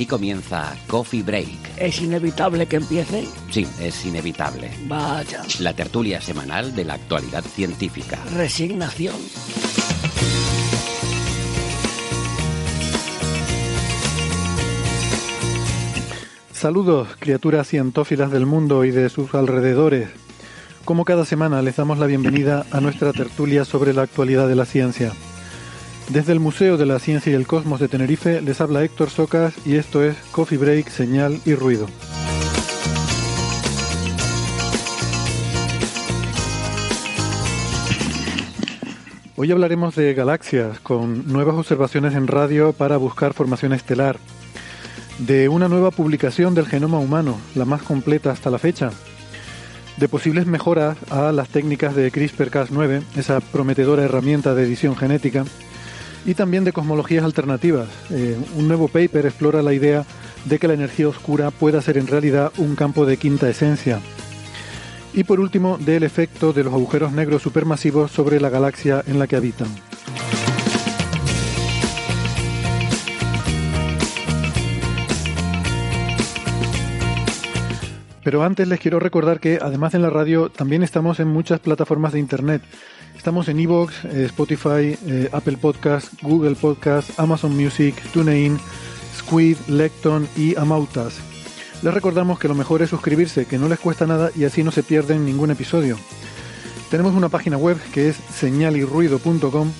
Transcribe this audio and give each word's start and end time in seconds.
Aquí 0.00 0.06
comienza 0.06 0.74
Coffee 0.86 1.22
Break. 1.22 1.76
¿Es 1.76 2.00
inevitable 2.00 2.64
que 2.64 2.76
empiece? 2.76 3.28
Sí, 3.50 3.66
es 3.82 4.06
inevitable. 4.06 4.70
Vaya. 4.86 5.42
La 5.58 5.74
tertulia 5.74 6.22
semanal 6.22 6.74
de 6.74 6.86
la 6.86 6.94
actualidad 6.94 7.44
científica. 7.44 8.18
Resignación. 8.34 9.14
Saludos, 16.50 17.08
criaturas 17.18 17.68
cientófilas 17.68 18.30
del 18.30 18.46
mundo 18.46 18.86
y 18.86 18.92
de 18.92 19.10
sus 19.10 19.34
alrededores. 19.34 20.08
Como 20.86 21.04
cada 21.04 21.26
semana 21.26 21.60
les 21.60 21.76
damos 21.76 21.98
la 21.98 22.06
bienvenida 22.06 22.64
a 22.70 22.80
nuestra 22.80 23.12
tertulia 23.12 23.66
sobre 23.66 23.92
la 23.92 24.00
actualidad 24.00 24.48
de 24.48 24.56
la 24.56 24.64
ciencia. 24.64 25.12
Desde 26.12 26.32
el 26.32 26.40
Museo 26.40 26.76
de 26.76 26.86
la 26.86 26.98
Ciencia 26.98 27.30
y 27.30 27.36
el 27.36 27.46
Cosmos 27.46 27.78
de 27.78 27.86
Tenerife 27.86 28.42
les 28.42 28.60
habla 28.60 28.82
Héctor 28.82 29.10
Socas 29.10 29.54
y 29.64 29.76
esto 29.76 30.02
es 30.02 30.16
Coffee 30.32 30.58
Break, 30.58 30.88
Señal 30.88 31.40
y 31.44 31.54
Ruido. 31.54 31.86
Hoy 39.36 39.52
hablaremos 39.52 39.94
de 39.94 40.12
galaxias 40.12 40.80
con 40.80 41.32
nuevas 41.32 41.54
observaciones 41.54 42.14
en 42.14 42.26
radio 42.26 42.72
para 42.72 42.96
buscar 42.96 43.32
formación 43.32 43.72
estelar, 43.72 44.18
de 45.20 45.48
una 45.48 45.68
nueva 45.68 45.92
publicación 45.92 46.56
del 46.56 46.66
genoma 46.66 46.98
humano, 46.98 47.38
la 47.54 47.66
más 47.66 47.82
completa 47.82 48.32
hasta 48.32 48.50
la 48.50 48.58
fecha, 48.58 48.90
de 49.96 50.08
posibles 50.08 50.46
mejoras 50.46 50.98
a 51.08 51.30
las 51.30 51.50
técnicas 51.50 51.94
de 51.94 52.10
CRISPR-Cas9, 52.10 53.02
esa 53.16 53.38
prometedora 53.38 54.02
herramienta 54.02 54.56
de 54.56 54.64
edición 54.64 54.96
genética, 54.96 55.44
y 56.24 56.34
también 56.34 56.64
de 56.64 56.72
cosmologías 56.72 57.24
alternativas. 57.24 57.88
Eh, 58.10 58.36
un 58.56 58.68
nuevo 58.68 58.88
paper 58.88 59.26
explora 59.26 59.62
la 59.62 59.72
idea 59.72 60.04
de 60.44 60.58
que 60.58 60.68
la 60.68 60.74
energía 60.74 61.08
oscura 61.08 61.50
pueda 61.50 61.82
ser 61.82 61.98
en 61.98 62.06
realidad 62.06 62.52
un 62.58 62.76
campo 62.76 63.06
de 63.06 63.16
quinta 63.16 63.48
esencia. 63.48 64.00
Y 65.12 65.24
por 65.24 65.40
último, 65.40 65.76
del 65.78 66.04
efecto 66.04 66.52
de 66.52 66.64
los 66.64 66.72
agujeros 66.72 67.12
negros 67.12 67.42
supermasivos 67.42 68.12
sobre 68.12 68.40
la 68.40 68.48
galaxia 68.48 69.02
en 69.06 69.18
la 69.18 69.26
que 69.26 69.36
habitan. 69.36 69.68
Pero 78.22 78.42
antes 78.42 78.68
les 78.68 78.78
quiero 78.78 79.00
recordar 79.00 79.40
que 79.40 79.58
además 79.60 79.94
en 79.94 80.02
la 80.02 80.10
radio 80.10 80.50
también 80.50 80.82
estamos 80.82 81.20
en 81.20 81.28
muchas 81.28 81.58
plataformas 81.60 82.12
de 82.12 82.20
internet. 82.20 82.62
Estamos 83.20 83.48
en 83.48 83.60
Evox, 83.60 84.06
eh, 84.06 84.24
Spotify, 84.24 84.96
eh, 85.06 85.28
Apple 85.30 85.58
Podcast, 85.58 86.10
Google 86.22 86.54
Podcast, 86.54 87.20
Amazon 87.20 87.54
Music, 87.54 87.94
TuneIn, 88.14 88.58
Squid, 89.18 89.58
Lecton 89.68 90.26
y 90.38 90.56
Amautas. 90.56 91.18
Les 91.82 91.92
recordamos 91.92 92.38
que 92.38 92.48
lo 92.48 92.54
mejor 92.54 92.80
es 92.80 92.88
suscribirse, 92.88 93.44
que 93.44 93.58
no 93.58 93.68
les 93.68 93.78
cuesta 93.78 94.06
nada 94.06 94.30
y 94.34 94.44
así 94.44 94.62
no 94.62 94.70
se 94.70 94.82
pierden 94.82 95.26
ningún 95.26 95.50
episodio. 95.50 95.98
Tenemos 96.90 97.14
una 97.14 97.28
página 97.28 97.58
web 97.58 97.76
que 97.92 98.08
es 98.08 98.16
señalirruido.com 98.16 99.70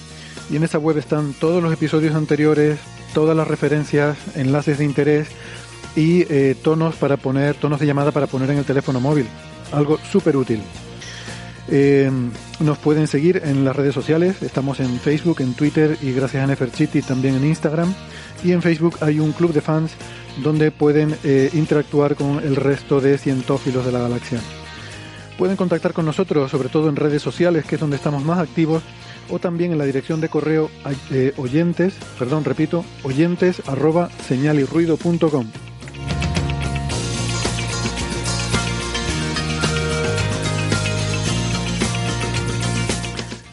y 0.50 0.56
en 0.56 0.62
esa 0.62 0.76
web 0.76 0.98
están 0.98 1.32
todos 1.32 1.62
los 1.62 1.72
episodios 1.72 2.14
anteriores, 2.14 2.78
todas 3.14 3.34
las 3.34 3.48
referencias, 3.48 4.18
enlaces 4.36 4.76
de 4.76 4.84
interés 4.84 5.28
y 5.96 6.26
eh, 6.28 6.56
tonos 6.62 6.94
para 6.96 7.16
poner, 7.16 7.54
tonos 7.54 7.80
de 7.80 7.86
llamada 7.86 8.12
para 8.12 8.26
poner 8.26 8.50
en 8.50 8.58
el 8.58 8.66
teléfono 8.66 9.00
móvil. 9.00 9.26
Algo 9.72 9.98
súper 10.12 10.36
útil. 10.36 10.60
Eh, 11.68 12.10
nos 12.60 12.78
pueden 12.78 13.06
seguir 13.06 13.42
en 13.44 13.64
las 13.64 13.74
redes 13.74 13.94
sociales, 13.94 14.42
estamos 14.42 14.80
en 14.80 14.98
Facebook, 15.00 15.40
en 15.40 15.54
Twitter 15.54 15.96
y 16.02 16.12
gracias 16.12 16.44
a 16.44 16.46
Neferchiti 16.46 17.02
también 17.02 17.34
en 17.34 17.46
Instagram. 17.46 17.92
Y 18.44 18.52
en 18.52 18.62
Facebook 18.62 18.96
hay 19.00 19.18
un 19.18 19.32
club 19.32 19.52
de 19.52 19.60
fans 19.60 19.92
donde 20.42 20.70
pueden 20.70 21.16
eh, 21.24 21.50
interactuar 21.54 22.14
con 22.16 22.38
el 22.38 22.56
resto 22.56 23.00
de 23.00 23.18
cientófilos 23.18 23.84
de 23.84 23.92
la 23.92 24.00
galaxia. 24.00 24.40
Pueden 25.38 25.56
contactar 25.56 25.92
con 25.92 26.04
nosotros, 26.04 26.50
sobre 26.50 26.68
todo 26.68 26.88
en 26.88 26.96
redes 26.96 27.22
sociales, 27.22 27.64
que 27.64 27.76
es 27.76 27.80
donde 27.80 27.96
estamos 27.96 28.22
más 28.24 28.38
activos, 28.38 28.82
o 29.30 29.38
también 29.38 29.72
en 29.72 29.78
la 29.78 29.84
dirección 29.84 30.20
de 30.20 30.28
correo 30.28 30.70
eh, 31.10 31.32
oyentes, 31.36 31.94
perdón, 32.18 32.44
repito, 32.44 32.84
oyentes 33.04 33.62
arroba 33.66 34.10
señalirruido.com. 34.28 35.69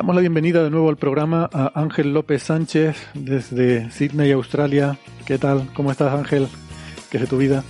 Damos 0.00 0.14
la 0.14 0.22
bienvenida 0.22 0.64
de 0.64 0.70
nuevo 0.70 0.88
al 0.88 0.96
programa 0.96 1.50
a 1.52 1.78
Ángel 1.78 2.14
López 2.14 2.44
Sánchez 2.44 2.96
desde 3.12 3.90
Sydney, 3.90 4.32
Australia. 4.32 4.96
¿Qué 5.26 5.36
tal? 5.36 5.68
¿Cómo 5.74 5.90
estás, 5.90 6.14
Ángel? 6.14 6.48
¿Qué 7.10 7.18
es 7.18 7.20
de 7.24 7.26
tu 7.26 7.36
vida? 7.36 7.62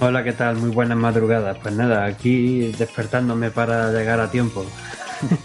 Hola, 0.00 0.22
¿qué 0.22 0.34
tal? 0.34 0.56
Muy 0.56 0.68
buenas 0.68 0.98
madrugadas. 0.98 1.56
Pues 1.62 1.74
nada, 1.74 2.04
aquí 2.04 2.70
despertándome 2.78 3.50
para 3.50 3.90
llegar 3.90 4.20
a 4.20 4.30
tiempo. 4.30 4.66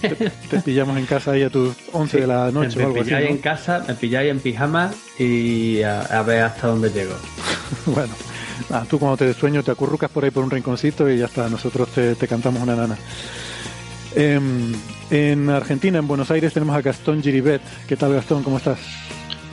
Te, 0.01 0.09
te 0.49 0.59
pillamos 0.59 0.97
en 0.97 1.05
casa 1.05 1.31
ahí 1.31 1.43
a 1.43 1.49
tus 1.49 1.73
11 1.93 2.19
de 2.19 2.27
la 2.27 2.51
noche 2.51 2.77
me 2.77 2.83
o 2.83 2.87
algo 2.87 2.99
así. 2.99 3.05
pilláis 3.11 3.29
¿no? 3.29 3.35
en 3.37 3.41
casa, 3.41 3.85
me 3.87 3.93
pilláis 3.93 4.31
en 4.31 4.39
pijama 4.41 4.91
y 5.17 5.81
a, 5.81 6.01
a 6.01 6.23
ver 6.23 6.43
hasta 6.43 6.67
dónde 6.67 6.89
llego. 6.89 7.15
Bueno, 7.85 8.13
nada, 8.69 8.83
tú 8.83 8.99
cuando 8.99 9.15
te 9.15 9.33
sueño 9.33 9.63
te 9.63 9.71
acurrucas 9.71 10.11
por 10.11 10.25
ahí 10.25 10.31
por 10.31 10.43
un 10.43 10.51
rinconcito 10.51 11.09
y 11.09 11.19
ya 11.19 11.25
está, 11.27 11.47
nosotros 11.47 11.87
te, 11.87 12.15
te 12.15 12.27
cantamos 12.27 12.61
una 12.61 12.75
nana. 12.75 12.97
Em, 14.13 14.73
en 15.09 15.49
Argentina, 15.49 15.99
en 15.99 16.07
Buenos 16.07 16.31
Aires, 16.31 16.53
tenemos 16.53 16.75
a 16.75 16.81
Gastón 16.81 17.21
Giribet. 17.21 17.61
¿Qué 17.87 17.95
tal, 17.95 18.13
Gastón? 18.13 18.43
¿Cómo 18.43 18.57
estás? 18.57 18.79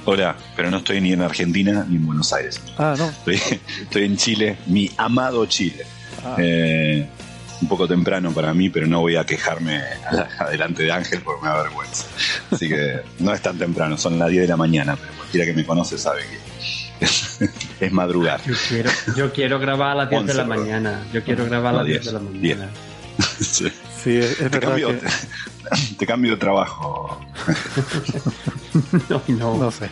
Hola, 0.04 0.36
pero 0.56 0.70
no 0.70 0.78
estoy 0.78 1.00
ni 1.00 1.12
en 1.12 1.22
Argentina 1.22 1.86
ni 1.88 1.96
en 1.96 2.06
Buenos 2.06 2.32
Aires. 2.32 2.60
Ah, 2.78 2.94
no. 2.98 3.08
Estoy, 3.08 3.40
estoy 3.82 4.04
en 4.04 4.16
Chile, 4.16 4.56
mi 4.66 4.90
amado 4.96 5.46
Chile. 5.46 5.84
Ah, 6.24 6.36
Eh, 6.38 7.06
un 7.60 7.68
poco 7.68 7.86
temprano 7.86 8.32
para 8.32 8.52
mí, 8.52 8.70
pero 8.70 8.88
no 8.88 9.00
voy 9.00 9.14
a 9.14 9.24
quejarme 9.24 9.80
adelante 10.40 10.82
de 10.82 10.90
Ángel 10.90 11.20
porque 11.22 11.42
me 11.42 11.48
da 11.48 11.62
vergüenza. 11.62 12.06
Así 12.50 12.68
que 12.68 13.02
no 13.20 13.32
es 13.32 13.40
tan 13.40 13.56
temprano, 13.56 13.96
son 13.96 14.18
las 14.18 14.30
10 14.30 14.42
de 14.42 14.48
la 14.48 14.56
mañana, 14.56 14.96
pero 14.96 15.12
cualquiera 15.16 15.46
que 15.46 15.52
me 15.52 15.64
conoce 15.64 15.96
sabe 15.96 16.22
que 16.22 17.06
es 17.86 17.92
madrugar. 17.92 18.40
Yo 18.44 18.54
quiero, 18.68 18.90
yo 19.16 19.32
quiero 19.32 19.58
grabar 19.60 19.92
a 19.92 19.94
las 19.94 20.10
10 20.10 20.26
de 20.26 20.34
la 20.34 20.42
11, 20.42 20.48
perdón. 20.48 20.66
mañana. 20.66 21.06
Yo 21.12 21.22
quiero 21.22 21.44
grabar 21.44 21.68
a 21.68 21.72
No, 21.72 21.78
las 21.78 21.86
10 21.86 22.00
10, 22.02 22.06
de 22.06 22.12
la 22.12 22.18
mañana. 22.30 22.70
Sí. 24.02 24.16
es, 24.16 24.32
es 24.32 24.36
Te, 24.38 24.48
verdad 24.48 24.68
cambio, 24.68 24.88
que... 24.88 24.94
te, 24.94 25.94
te 25.98 26.06
cambio 26.06 26.30
de 26.32 26.36
trabajo. 26.36 27.20
No, 29.10 29.20
no. 29.28 29.56
No 29.58 29.70
sé. 29.70 29.90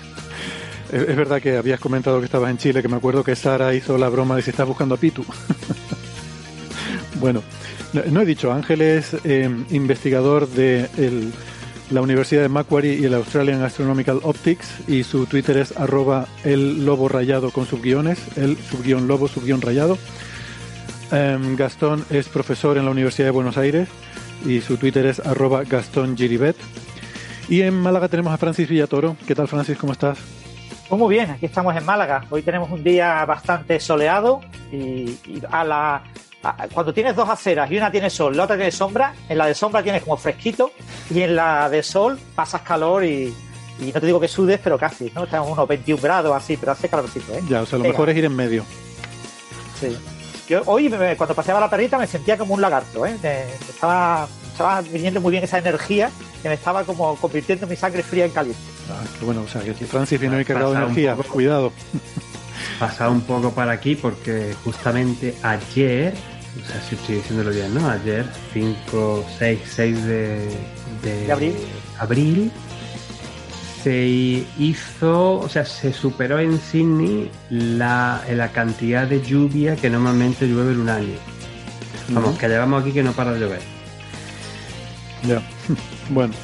Es, 0.90 1.02
es 1.02 1.16
verdad 1.16 1.42
que 1.42 1.58
habías 1.58 1.78
comentado 1.78 2.18
que 2.18 2.24
estabas 2.24 2.50
en 2.50 2.56
Chile, 2.56 2.80
que 2.80 2.88
me 2.88 2.96
acuerdo 2.96 3.22
que 3.22 3.36
Sara 3.36 3.74
hizo 3.74 3.98
la 3.98 4.08
broma 4.08 4.36
de 4.36 4.42
si 4.42 4.50
estás 4.50 4.66
buscando 4.66 4.94
a 4.94 4.98
Pitu. 4.98 5.22
bueno, 7.20 7.42
no, 7.92 8.02
no 8.10 8.22
he 8.22 8.24
dicho, 8.24 8.50
Ángel 8.52 8.80
es 8.80 9.14
eh, 9.24 9.50
investigador 9.70 10.48
del 10.48 11.32
la 11.90 12.02
Universidad 12.02 12.42
de 12.42 12.48
Macquarie 12.48 12.94
y 12.94 13.04
el 13.04 13.14
Australian 13.14 13.62
Astronomical 13.62 14.20
Optics 14.22 14.68
y 14.86 15.02
su 15.02 15.26
Twitter 15.26 15.56
es 15.56 15.76
arroba 15.76 16.28
el 16.44 16.84
lobo 16.86 17.08
rayado 17.08 17.50
con 17.50 17.66
subguiones, 17.66 18.18
el 18.36 18.56
subguión 18.56 19.08
lobo 19.08 19.26
subguión 19.28 19.60
rayado. 19.60 19.98
Em, 21.12 21.56
Gastón 21.56 22.04
es 22.10 22.28
profesor 22.28 22.78
en 22.78 22.84
la 22.84 22.90
Universidad 22.90 23.26
de 23.26 23.32
Buenos 23.32 23.56
Aires 23.56 23.88
y 24.46 24.60
su 24.60 24.76
Twitter 24.76 25.06
es 25.06 25.18
arroba 25.20 25.64
Gastón 25.64 26.16
Giribet. 26.16 26.56
Y 27.48 27.62
en 27.62 27.74
Málaga 27.74 28.08
tenemos 28.08 28.32
a 28.32 28.38
Francis 28.38 28.68
Villatoro. 28.68 29.16
¿Qué 29.26 29.34
tal 29.34 29.48
Francis? 29.48 29.76
¿Cómo 29.76 29.92
estás? 29.92 30.18
Pues 30.88 30.98
muy 30.98 31.14
bien, 31.14 31.30
aquí 31.30 31.46
estamos 31.46 31.76
en 31.76 31.84
Málaga. 31.84 32.24
Hoy 32.30 32.42
tenemos 32.42 32.70
un 32.70 32.82
día 32.84 33.24
bastante 33.24 33.80
soleado 33.80 34.40
y, 34.72 35.18
a 35.50 35.64
la, 35.64 36.02
cuando 36.72 36.94
tienes 36.94 37.16
dos 37.16 37.28
aceras 37.28 37.70
y 37.70 37.76
una 37.76 37.90
tiene 37.90 38.08
sol, 38.08 38.36
la 38.36 38.44
otra 38.44 38.56
tiene 38.56 38.70
sombra, 38.70 39.14
en 39.28 39.38
la 39.38 39.46
de 39.46 39.54
sombra 39.54 39.82
tienes 39.82 40.02
como 40.02 40.16
fresquito 40.16 40.72
y 41.12 41.22
en 41.22 41.36
la 41.36 41.68
de 41.68 41.82
sol 41.82 42.18
pasas 42.34 42.62
calor 42.62 43.04
y, 43.04 43.34
no 43.80 44.00
te 44.00 44.06
digo 44.06 44.20
que 44.20 44.28
sudes, 44.28 44.60
pero 44.62 44.78
casi, 44.78 45.10
¿no? 45.14 45.24
Estamos 45.24 45.50
unos 45.50 45.66
21 45.66 46.02
grados 46.02 46.36
así, 46.36 46.56
pero 46.56 46.72
hace 46.72 46.88
calorcito, 46.88 47.34
¿eh? 47.34 47.40
Ya, 47.48 47.62
o 47.62 47.66
sea, 47.66 47.78
lo 47.78 47.84
mejor 47.84 48.10
es 48.10 48.16
ir 48.16 48.26
en 48.26 48.36
medio. 48.36 48.64
Sí. 49.80 49.96
Yo 50.50 50.64
hoy, 50.66 50.90
cuando 51.16 51.32
paseaba 51.32 51.60
la 51.60 51.70
perrita, 51.70 51.96
me 51.96 52.08
sentía 52.08 52.36
como 52.36 52.54
un 52.54 52.60
lagarto, 52.60 53.06
¿eh? 53.06 53.16
estaba, 53.68 54.26
estaba 54.50 54.80
viniendo 54.80 55.20
muy 55.20 55.30
bien 55.30 55.44
esa 55.44 55.58
energía 55.58 56.10
que 56.42 56.48
me 56.48 56.56
estaba 56.56 56.82
como 56.82 57.14
convirtiendo 57.14 57.68
mi 57.68 57.76
sangre 57.76 58.02
fría 58.02 58.24
en 58.24 58.32
caliente. 58.32 58.60
Ah, 58.90 59.00
qué 59.16 59.24
bueno, 59.24 59.42
o 59.42 59.46
sea, 59.46 59.62
que 59.62 59.74
si 59.74 59.84
Francis 59.84 60.18
viene 60.18 60.38
hoy 60.38 60.44
cargado 60.44 60.72
de 60.72 60.78
energía, 60.78 61.14
cuidado. 61.14 61.72
Pasado 62.80 63.12
un 63.12 63.20
poco 63.20 63.52
para 63.52 63.70
aquí 63.70 63.94
porque 63.94 64.56
justamente 64.64 65.36
ayer, 65.44 66.14
o 66.60 66.66
sea, 66.66 66.82
si 66.82 66.96
estoy 66.96 67.14
diciéndolo 67.16 67.50
bien, 67.50 67.72
¿no? 67.72 67.88
Ayer, 67.88 68.26
5, 68.52 69.24
6, 69.38 69.60
6 69.64 70.04
de, 70.04 70.48
de, 71.04 71.32
abril? 71.32 71.54
abril, 72.00 72.52
se 73.82 74.44
hizo, 74.58 75.38
o 75.38 75.48
sea, 75.48 75.64
se 75.64 75.92
superó 75.92 76.38
en 76.38 76.58
Sydney 76.60 77.30
la, 77.50 78.22
la 78.30 78.52
cantidad 78.52 79.06
de 79.06 79.22
lluvia 79.22 79.76
que 79.76 79.90
normalmente 79.90 80.46
llueve 80.46 80.72
en 80.72 80.80
un 80.80 80.88
año. 80.88 81.14
Vamos, 82.10 82.38
que 82.38 82.48
llevamos 82.48 82.82
aquí 82.82 82.92
que 82.92 83.02
no 83.02 83.12
para 83.12 83.32
de 83.32 83.40
llover. 83.40 83.60
Ya, 85.26 85.42
bueno, 86.10 86.34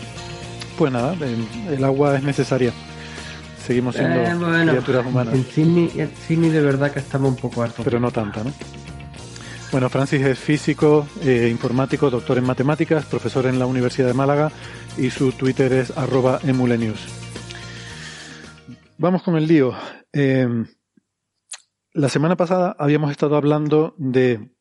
pues 0.78 0.92
nada, 0.92 1.14
el 1.70 1.84
agua 1.84 2.16
es 2.16 2.22
necesaria 2.22 2.72
seguimos 3.66 3.96
siendo 3.96 4.20
eh, 4.20 4.66
criaturas 4.66 5.06
humanas. 5.06 5.34
En 5.34 5.44
Sydney, 5.44 6.50
de 6.50 6.60
verdad 6.60 6.92
que 6.92 7.00
estamos 7.00 7.30
un 7.30 7.36
poco 7.36 7.62
hartos. 7.62 7.84
Pero 7.84 7.98
no 7.98 8.10
tanta, 8.10 8.44
¿no? 8.44 8.52
Bueno, 9.72 9.90
Francis 9.90 10.22
es 10.22 10.38
físico, 10.38 11.06
eh, 11.22 11.48
informático, 11.50 12.08
doctor 12.08 12.38
en 12.38 12.44
matemáticas, 12.44 13.04
profesor 13.04 13.46
en 13.46 13.58
la 13.58 13.66
Universidad 13.66 14.06
de 14.06 14.14
Málaga 14.14 14.52
y 14.96 15.10
su 15.10 15.32
Twitter 15.32 15.72
es 15.72 15.90
arroba 15.96 16.38
emulenius. 16.44 17.25
Vamos 18.98 19.22
con 19.22 19.37
el 19.37 19.46
lío. 19.46 19.75
Eh, 20.14 20.48
la 21.93 22.08
semana 22.08 22.34
pasada 22.34 22.75
habíamos 22.78 23.10
estado 23.10 23.37
hablando 23.37 23.94
de 23.98 24.52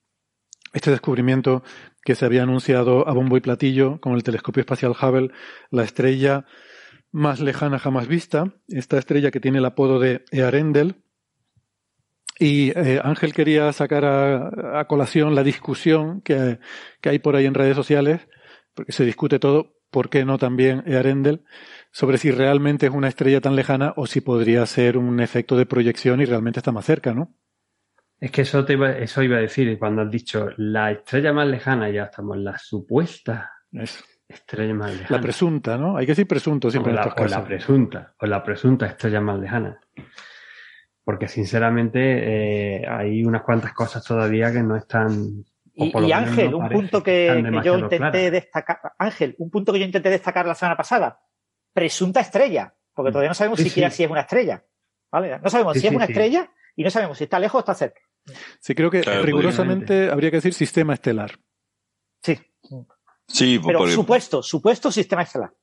este 0.74 0.92
descubrimiento 0.92 1.64
que 2.04 2.16
se 2.16 2.26
había 2.26 2.44
anunciado 2.44 3.08
a 3.08 3.14
bombo 3.14 3.38
y 3.38 3.40
platillo 3.40 4.02
con 4.02 4.14
el 4.14 4.24
telescopio 4.24 4.60
espacial 4.60 4.92
Hubble, 4.92 5.32
la 5.72 5.84
estrella 5.84 6.46
más 7.14 7.40
lejana 7.40 7.80
jamás 7.80 8.10
vista, 8.10 8.54
esta 8.68 8.98
estrella 8.98 9.32
que 9.32 9.40
tiene 9.40 9.60
el 9.60 9.66
apodo 9.66 10.00
de 10.00 10.26
Earendel. 10.32 11.02
Y 12.38 12.78
eh, 12.78 13.00
Ángel 13.02 13.34
quería 13.34 13.72
sacar 13.72 14.04
a, 14.04 14.86
colación 14.90 15.34
la 15.34 15.44
discusión 15.44 16.20
que, 16.20 16.60
hay 17.04 17.20
por 17.20 17.38
ahí 17.38 17.46
en 17.46 17.54
redes 17.54 17.78
sociales, 17.78 18.28
porque 18.74 18.92
se 18.92 19.06
discute 19.06 19.40
todo, 19.40 19.78
¿por 19.92 20.10
qué 20.10 20.26
no 20.26 20.38
también 20.38 20.84
Earendel? 20.86 21.46
Sobre 21.96 22.18
si 22.18 22.30
realmente 22.30 22.88
es 22.88 22.92
una 22.92 23.08
estrella 23.08 23.40
tan 23.40 23.56
lejana 23.56 23.94
o 23.96 24.06
si 24.06 24.20
podría 24.20 24.66
ser 24.66 24.98
un 24.98 25.22
efecto 25.22 25.56
de 25.56 25.66
proyección 25.66 26.20
y 26.20 26.26
realmente 26.26 26.60
está 26.60 26.74
más 26.74 26.84
cerca, 26.84 27.14
¿no? 27.14 27.34
Es 28.20 28.32
que 28.32 28.42
eso, 28.42 28.66
te 28.66 28.74
iba, 28.74 28.92
eso 28.92 29.24
iba 29.24 29.38
a 29.38 29.40
decir 29.40 29.80
cuando 29.80 30.02
has 30.02 30.12
dicho 30.12 30.50
la 30.58 30.92
estrella 30.92 31.32
más 31.32 31.48
lejana, 31.48 31.90
ya 31.90 32.04
estamos 32.04 32.36
en 32.36 32.44
la 32.44 32.58
supuesta. 32.58 33.50
Eso. 33.72 34.04
Estrella 34.28 34.74
más 34.74 34.92
lejana. 34.92 35.18
La 35.18 35.22
presunta, 35.22 35.78
¿no? 35.78 35.96
Hay 35.96 36.06
que 36.06 36.12
decir 36.12 36.28
presunto 36.28 36.70
siempre 36.70 36.92
o 36.92 36.96
la, 36.96 37.14
en 37.16 37.32
la 37.32 37.46
presunta, 37.46 38.14
o 38.20 38.26
la 38.26 38.44
presunta 38.44 38.88
estrella 38.88 39.22
más 39.22 39.40
lejana. 39.40 39.80
Porque 41.02 41.30
sinceramente 41.30 42.00
eh, 42.82 42.86
hay 42.90 43.24
unas 43.24 43.44
cuantas 43.44 43.72
cosas 43.72 44.04
todavía 44.04 44.52
que 44.52 44.64
no 44.64 44.76
están. 44.76 45.46
Y, 45.74 46.12
Ángel, 46.12 46.56
un 46.56 46.68
punto 46.68 47.02
que, 47.02 47.42
yo 47.64 47.78
intenté 47.78 48.32
destacar. 48.32 48.80
Ángel, 49.00 49.34
un 49.38 49.50
punto 49.50 49.72
que 49.72 49.80
yo 49.80 49.86
intenté 49.86 50.10
destacar 50.10 50.46
la 50.46 50.56
semana 50.56 50.76
pasada. 50.76 51.22
Presunta 51.76 52.22
estrella. 52.22 52.74
Porque 52.94 53.12
todavía 53.12 53.30
no 53.30 53.36
sabemos 53.36 53.60
siquiera 53.60 53.92
si 53.92 54.06
es 54.06 54.10
una 54.10 54.22
estrella. 54.22 54.66
¿Vale? 55.12 55.38
No 55.40 55.50
sabemos 55.50 55.78
si 55.78 55.86
es 55.86 55.94
una 55.94 56.06
estrella 56.06 56.50
y 56.78 56.84
no 56.84 56.90
sabemos 56.90 57.18
si 57.18 57.26
está 57.26 57.38
lejos 57.38 57.56
o 57.56 57.60
está 57.60 57.76
cerca. 57.76 58.00
Sí, 58.60 58.74
creo 58.74 58.90
que 58.90 59.02
rigurosamente 59.02 60.10
habría 60.10 60.32
que 60.32 60.38
decir 60.38 60.54
sistema 60.54 60.94
estelar. 60.94 61.38
Sí. 62.24 62.40
Sí, 63.28 63.60
pero 63.66 63.88
supuesto, 63.88 64.42
supuesto 64.42 64.92
sistema 64.92 65.24
estelar. 65.24 65.54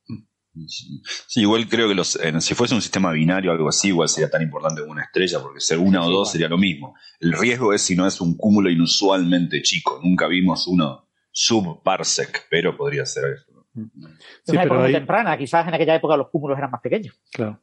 Sí, 0.66 1.40
igual 1.40 1.66
creo 1.66 1.88
que 1.88 1.94
los, 1.94 2.18
si 2.40 2.54
fuese 2.54 2.74
un 2.74 2.82
sistema 2.82 3.10
binario 3.10 3.50
o 3.50 3.54
algo 3.54 3.70
así, 3.70 3.88
igual 3.88 4.08
sería 4.08 4.28
tan 4.28 4.42
importante 4.42 4.82
como 4.82 4.92
una 4.92 5.04
estrella, 5.04 5.40
porque 5.40 5.60
ser 5.60 5.78
una 5.78 6.04
o 6.04 6.10
dos 6.10 6.30
sería 6.30 6.48
lo 6.48 6.58
mismo. 6.58 6.94
El 7.20 7.32
riesgo 7.32 7.72
es 7.72 7.80
si 7.80 7.96
no 7.96 8.06
es 8.06 8.20
un 8.20 8.36
cúmulo 8.36 8.70
inusualmente 8.70 9.62
chico. 9.62 10.00
Nunca 10.02 10.26
vimos 10.26 10.66
uno 10.66 11.08
subparsec, 11.30 12.46
pero 12.50 12.76
podría 12.76 13.06
ser 13.06 13.32
eso. 13.32 13.51
Sí, 13.74 14.52
una 14.52 14.62
época 14.64 14.80
muy 14.80 14.92
temprana, 14.92 15.36
quizás 15.36 15.66
en 15.66 15.74
aquella 15.74 15.94
época 15.94 16.16
los 16.16 16.28
cúmulos 16.28 16.58
eran 16.58 16.70
más 16.70 16.80
pequeños. 16.80 17.18
Claro. 17.32 17.58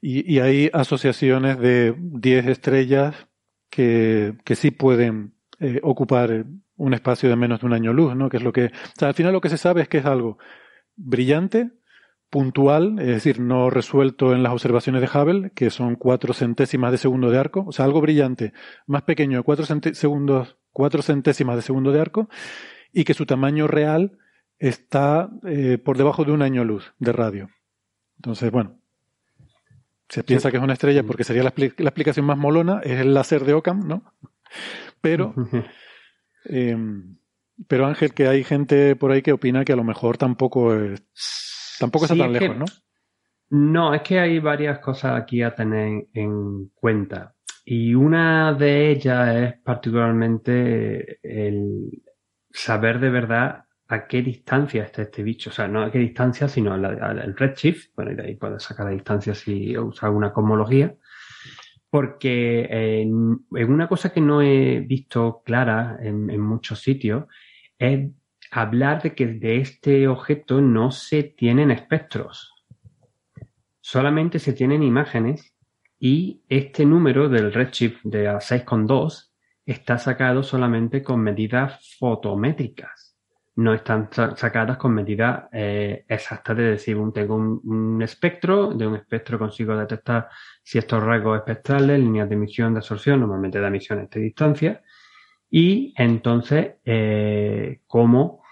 Y, 0.00 0.38
hay 0.40 0.70
asociaciones 0.72 1.58
de 1.58 1.94
10 1.96 2.46
estrellas 2.46 3.14
que, 3.68 4.34
que 4.44 4.56
sí 4.56 4.70
pueden 4.70 5.34
eh, 5.60 5.80
ocupar 5.82 6.44
un 6.76 6.94
espacio 6.94 7.28
de 7.28 7.36
menos 7.36 7.60
de 7.60 7.66
un 7.66 7.74
año 7.74 7.92
luz, 7.92 8.16
¿no? 8.16 8.28
Que 8.28 8.38
es 8.38 8.42
lo 8.42 8.52
que, 8.52 8.66
o 8.66 8.98
sea, 8.98 9.08
al 9.08 9.14
final 9.14 9.32
lo 9.32 9.40
que 9.40 9.50
se 9.50 9.58
sabe 9.58 9.82
es 9.82 9.88
que 9.88 9.98
es 9.98 10.06
algo 10.06 10.38
brillante, 10.96 11.70
puntual, 12.30 12.98
es 13.00 13.08
decir, 13.08 13.40
no 13.40 13.70
resuelto 13.70 14.32
en 14.32 14.42
las 14.42 14.52
observaciones 14.52 15.02
de 15.02 15.08
Hubble, 15.08 15.50
que 15.54 15.68
son 15.68 15.96
cuatro 15.96 16.32
centésimas 16.32 16.92
de 16.92 16.98
segundo 16.98 17.30
de 17.30 17.38
arco, 17.38 17.64
o 17.66 17.72
sea, 17.72 17.84
algo 17.84 18.00
brillante, 18.00 18.52
más 18.86 19.02
pequeño 19.02 19.38
de 19.38 19.42
cuatro 19.42 19.66
segundos, 19.66 20.56
cuatro 20.72 21.02
centésimas 21.02 21.56
de 21.56 21.62
segundo 21.62 21.92
de 21.92 22.00
arco, 22.00 22.28
y 22.92 23.04
que 23.04 23.14
su 23.14 23.26
tamaño 23.26 23.66
real 23.66 24.18
está 24.60 25.28
eh, 25.44 25.78
por 25.78 25.98
debajo 25.98 26.24
de 26.24 26.30
un 26.30 26.42
año 26.42 26.62
luz 26.62 26.94
de 27.00 27.12
radio. 27.12 27.50
Entonces, 28.18 28.52
bueno, 28.52 28.78
se 30.08 30.22
piensa 30.22 30.52
que 30.52 30.58
es 30.58 30.62
una 30.62 30.74
estrella 30.74 31.02
porque 31.02 31.24
sería 31.24 31.42
la, 31.42 31.52
la, 31.56 31.88
explicación 31.88 32.26
más 32.26 32.38
molona, 32.38 32.80
es 32.84 33.00
el 33.00 33.12
láser 33.12 33.44
de 33.44 33.54
Occam, 33.54 33.88
¿no? 33.88 34.14
Pero 35.00 35.34
Eh, 36.44 36.76
pero 37.68 37.86
Ángel, 37.86 38.14
que 38.14 38.26
hay 38.26 38.44
gente 38.44 38.96
por 38.96 39.12
ahí 39.12 39.22
que 39.22 39.32
opina 39.32 39.64
que 39.64 39.72
a 39.72 39.76
lo 39.76 39.84
mejor 39.84 40.16
tampoco 40.16 40.74
es, 40.74 41.02
tampoco 41.78 42.06
está 42.06 42.16
tan 42.16 42.32
lejos, 42.32 42.56
¿no? 42.56 42.64
No, 43.50 43.94
es 43.94 44.02
que 44.02 44.18
hay 44.18 44.38
varias 44.38 44.78
cosas 44.78 45.20
aquí 45.20 45.42
a 45.42 45.54
tener 45.54 46.06
en 46.14 46.68
cuenta. 46.68 47.34
Y 47.64 47.94
una 47.94 48.54
de 48.54 48.90
ellas 48.90 49.36
es 49.36 49.54
particularmente 49.62 51.18
el 51.22 52.02
saber 52.50 53.00
de 53.00 53.10
verdad 53.10 53.64
a 53.90 54.06
qué 54.06 54.22
distancia 54.22 54.84
está 54.84 55.02
este 55.02 55.22
bicho. 55.22 55.50
O 55.50 55.52
sea, 55.52 55.68
no 55.68 55.82
a 55.82 55.90
qué 55.90 55.98
distancia, 55.98 56.48
sino 56.48 56.74
el 56.74 57.36
redshift. 57.36 57.94
Bueno, 57.94 58.12
y 58.12 58.14
de 58.14 58.22
ahí 58.22 58.36
puedes 58.36 58.62
sacar 58.62 58.86
la 58.86 58.92
distancia 58.92 59.34
si 59.34 59.76
usas 59.76 60.04
alguna 60.04 60.32
cosmología 60.32 60.94
porque 61.90 62.68
en, 62.70 63.44
una 63.50 63.88
cosa 63.88 64.12
que 64.12 64.20
no 64.20 64.40
he 64.40 64.80
visto 64.80 65.42
clara 65.44 65.98
en, 66.00 66.40
muchos 66.40 66.80
sitios 66.80 67.24
es 67.78 68.10
hablar 68.52 69.02
de 69.02 69.14
que 69.14 69.26
de 69.26 69.56
este 69.56 70.06
objeto 70.06 70.60
no 70.60 70.92
se 70.92 71.24
tienen 71.24 71.70
espectros, 71.70 72.54
solamente 73.80 74.38
se 74.38 74.52
tienen 74.52 74.82
imágenes 74.82 75.54
y 75.98 76.42
este 76.48 76.86
número 76.86 77.28
del 77.28 77.52
redshift 77.52 78.02
de 78.04 78.28
6,2 78.28 79.32
está 79.66 79.98
sacado 79.98 80.42
solamente 80.42 81.02
con 81.02 81.20
medidas 81.20 81.96
fotométricas 81.98 83.09
no 83.56 83.74
están 83.74 84.08
sacadas 84.12 84.76
con 84.76 84.94
medidas 84.94 85.44
eh, 85.52 86.04
exactas 86.08 86.56
de 86.56 86.62
decir, 86.62 86.96
tengo 87.12 87.36
un, 87.36 88.00
espectro, 88.02 88.72
de 88.72 88.86
un 88.86 88.94
espectro 88.96 89.38
consigo 89.38 89.76
detectar 89.76 90.28
ciertos 90.62 91.02
rasgos 91.02 91.38
espectrales, 91.38 91.98
líneas 91.98 92.28
de 92.28 92.36
emisión, 92.36 92.72
de 92.72 92.78
absorción, 92.78 93.20
normalmente 93.20 93.60
de 93.60 93.66
emisión 93.66 93.98
a 93.98 94.04
esta 94.04 94.18
distancia, 94.18 94.82
y 95.50 95.92
entonces 95.96 96.74
eh, 96.84 97.80
cómo 97.86 98.42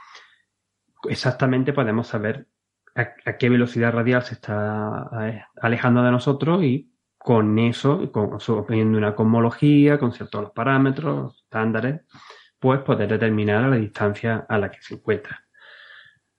exactamente 1.09 1.73
podemos 1.73 2.09
saber 2.09 2.47
a, 2.95 3.37
qué 3.37 3.49
velocidad 3.49 3.93
radial 3.93 4.23
se 4.23 4.35
está 4.35 5.09
eh, 5.23 5.43
alejando 5.63 6.03
de 6.03 6.11
nosotros 6.11 6.63
y 6.65 6.93
con 7.17 7.59
eso, 7.59 8.11
con, 8.11 8.39
una 8.71 9.15
cosmología, 9.15 9.99
con 9.99 10.13
ciertos 10.13 10.51
parámetros, 10.53 11.43
estándares, 11.45 12.03
pues 12.59 12.81
poder 12.81 13.09
determinar 13.09 13.69
la 13.71 13.77
distancia 13.77 14.47
a 14.49 14.59
la 14.59 14.71
que 14.71 14.83
se 14.83 14.95
encuentra. 14.95 15.45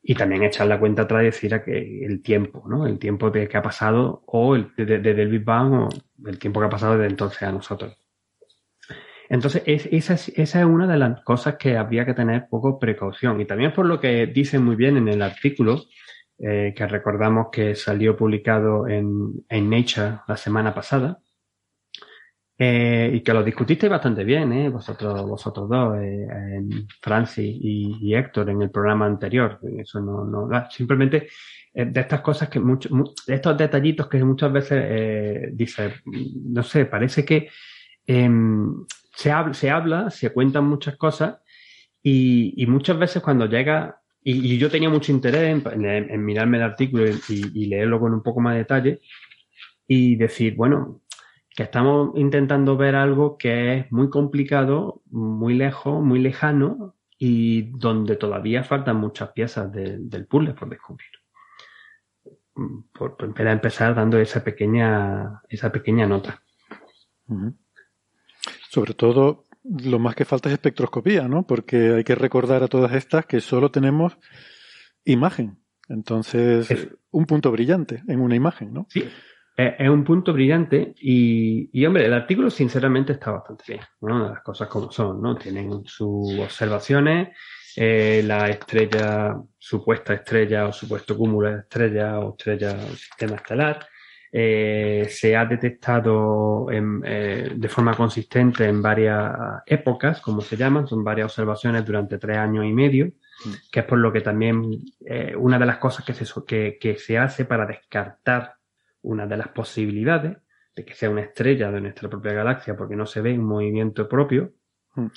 y 0.01 0.15
también 0.15 0.43
echar 0.43 0.65
la 0.67 0.79
cuenta 0.79 1.03
atrás 1.03 1.23
y 1.23 1.25
decir 1.25 1.53
a 1.53 1.63
que 1.63 2.05
el 2.05 2.21
tiempo, 2.21 2.63
¿no? 2.67 2.87
El 2.87 2.97
tiempo 2.99 3.31
que 3.31 3.49
ha 3.53 3.61
pasado 3.61 4.23
o 4.27 4.55
el, 4.55 4.71
desde 4.77 4.99
de, 4.99 5.25
Big 5.25 5.43
Bang 5.43 5.73
o 5.73 5.89
el 6.25 6.39
tiempo 6.39 6.61
que 6.61 6.67
ha 6.67 6.69
pasado 6.69 6.93
desde 6.93 7.09
entonces 7.09 7.43
a 7.43 7.51
nosotros. 7.51 7.97
Entonces, 9.29 9.61
esa, 9.65 10.13
es, 10.15 10.29
esa 10.29 10.59
es 10.61 10.65
una 10.65 10.87
de 10.87 10.97
las 10.97 11.21
cosas 11.21 11.57
que 11.57 11.77
habría 11.77 12.05
que 12.05 12.13
tener 12.15 12.47
poco 12.49 12.79
precaución. 12.79 13.39
Y 13.41 13.45
también 13.45 13.73
por 13.73 13.85
lo 13.85 13.99
que 13.99 14.25
dice 14.27 14.57
muy 14.57 14.75
bien 14.75 14.97
en 14.97 15.09
el 15.09 15.21
artículo, 15.21 15.83
eh, 16.39 16.73
que 16.75 16.87
recordamos 16.87 17.47
que 17.51 17.75
salió 17.75 18.15
publicado 18.15 18.87
en, 18.87 19.45
en 19.49 19.69
Nature 19.69 20.21
la 20.27 20.37
semana 20.37 20.73
pasada, 20.73 21.19
eh, 22.61 23.09
y 23.13 23.21
que 23.21 23.33
lo 23.33 23.41
discutisteis 23.41 23.89
bastante 23.89 24.25
bien, 24.25 24.51
¿eh? 24.51 24.67
vosotros, 24.67 25.25
vosotros 25.25 25.69
dos, 25.69 25.97
eh, 26.01 26.27
Francis 27.01 27.57
y, 27.57 28.13
Héctor, 28.13 28.49
en 28.49 28.61
el 28.61 28.69
programa 28.69 29.05
anterior. 29.05 29.59
Eso 29.77 30.01
no, 30.01 30.25
no 30.25 30.69
simplemente 30.69 31.29
eh, 31.73 31.85
de 31.85 32.01
estas 32.01 32.19
cosas 32.19 32.49
que 32.49 32.59
muchos, 32.59 32.91
de 33.25 33.35
estos 33.35 33.57
detallitos 33.57 34.07
que 34.07 34.21
muchas 34.25 34.51
veces 34.51 34.83
eh, 34.85 35.49
dice, 35.53 35.93
no 36.03 36.61
sé, 36.61 36.85
parece 36.85 37.23
que 37.23 37.47
em, 38.05 38.85
se, 39.15 39.31
habla, 39.31 39.53
se 39.53 39.69
habla, 39.69 40.09
se 40.09 40.31
cuentan 40.31 40.65
muchas 40.65 40.97
cosas 40.97 41.37
y, 42.03 42.61
y 42.61 42.65
muchas 42.65 42.99
veces 42.99 43.23
cuando 43.23 43.45
llega, 43.45 44.01
y, 44.21 44.57
yo 44.57 44.69
tenía 44.69 44.89
mucho 44.89 45.13
interés 45.13 45.63
en, 45.65 46.25
mirarme 46.25 46.57
el 46.57 46.63
artículo 46.63 47.07
y, 47.07 47.51
y, 47.53 47.65
leerlo 47.67 48.01
con 48.01 48.13
un 48.13 48.21
poco 48.21 48.41
más 48.41 48.53
de 48.55 48.59
detalle 48.59 49.01
y 49.87 50.17
decir, 50.17 50.55
bueno, 50.55 51.01
que 51.59 51.63
estamos 51.63 52.11
intentando 52.15 52.77
ver 52.77 52.95
algo 52.95 53.37
que 53.37 53.73
es 53.73 53.91
muy 53.91 54.09
complicado, 54.09 55.01
muy 55.11 55.55
lejos, 55.55 56.01
muy 56.01 56.19
lejano 56.19 56.95
y 57.17 57.63
donde 57.77 58.15
todavía 58.15 58.63
faltan 58.63 58.95
muchas 58.95 59.33
piezas 59.33 59.69
del 59.69 60.25
puzzle 60.25 60.53
por 60.53 60.69
descubrir. 60.69 61.09
Por, 62.93 63.17
por, 63.17 63.45
empezar 63.45 63.93
dando 63.93 64.17
esa 64.19 64.41
pequeña, 64.41 65.41
esa 65.49 65.69
pequeña 65.69 66.07
nota. 66.07 66.41
Sobre 68.69 68.93
todo, 68.93 69.45
lo 69.61 69.99
más 69.99 70.15
que 70.15 70.23
falta 70.23 70.47
es 70.47 70.53
espectroscopía, 70.53 71.27
¿no? 71.27 71.45
Porque 71.45 71.89
hay 71.95 72.03
que 72.05 72.15
recordar 72.15 72.63
a 72.63 72.69
todas 72.69 72.93
estas 72.93 73.25
que 73.25 73.41
solo 73.41 73.69
tenemos 73.69 74.17
imagen. 75.03 75.59
Entonces, 75.89 76.87
un 77.11 77.25
punto 77.25 77.51
brillante 77.51 78.01
en 78.07 78.21
una 78.21 78.37
imagen, 78.37 78.73
¿no? 78.73 78.87
Sí, 78.89 79.03
es 79.59 79.89
un 79.89 80.05
punto 80.05 80.31
brillante 80.31 80.93
y, 81.01 81.85
hombre, 81.85 82.05
el 82.05 82.13
artículo 82.13 82.49
sinceramente 82.49 83.13
está 83.13 83.31
bastante 83.31 83.63
bien, 83.67 83.81
¿no? 84.01 84.29
Las 84.29 84.41
cosas 84.41 84.69
como 84.69 84.89
son, 84.89 85.21
¿no? 85.21 85.35
Tienen 85.35 85.83
sus 85.85 86.39
observaciones, 86.39 87.35
eh, 87.75 88.23
la 88.25 88.47
estrella, 88.47 89.35
supuesta 89.57 90.13
estrella 90.13 90.65
o 90.65 90.71
supuesto 90.71 91.17
cúmulo 91.17 91.51
de 91.51 91.59
estrella 91.59 92.19
o 92.19 92.31
estrella 92.31 92.71
o 92.73 92.95
sistema 92.95 93.35
estelar, 93.35 93.85
eh, 94.31 95.07
se 95.09 95.35
ha 95.35 95.45
detectado 95.45 96.67
eh, 96.71 97.51
de 97.53 97.69
forma 97.69 97.95
consistente 97.95 98.65
en 98.65 98.81
varias 98.81 99.61
épocas, 99.65 100.21
como 100.21 100.39
se 100.39 100.55
llaman, 100.55 100.87
son 100.87 101.03
varias 101.03 101.25
observaciones 101.25 101.85
durante 101.85 102.17
tres 102.17 102.37
años 102.37 102.63
y 102.63 102.71
medio, 102.71 103.07
mm. 103.07 103.51
que 103.69 103.81
es 103.81 103.85
por 103.85 103.97
lo 103.97 104.13
que 104.13 104.21
también 104.21 104.71
una 105.37 105.59
de 105.59 105.65
las 105.65 105.79
cosas 105.79 106.05
que 106.05 106.13
se, 106.13 106.25
que, 106.47 106.77
que 106.79 106.97
se 106.97 107.17
hace 107.17 107.43
para 107.43 107.65
descartar 107.65 108.58
una 109.01 109.25
de 109.25 109.37
las 109.37 109.49
posibilidades 109.49 110.37
de 110.75 110.85
que 110.85 110.93
sea 110.93 111.09
una 111.09 111.21
estrella 111.21 111.71
de 111.71 111.81
nuestra 111.81 112.09
propia 112.09 112.33
galaxia 112.33 112.75
porque 112.75 112.95
no 112.95 113.05
se 113.05 113.21
ve 113.21 113.33
un 113.33 113.45
movimiento 113.45 114.07
propio 114.07 114.53
hmm. 114.95 115.07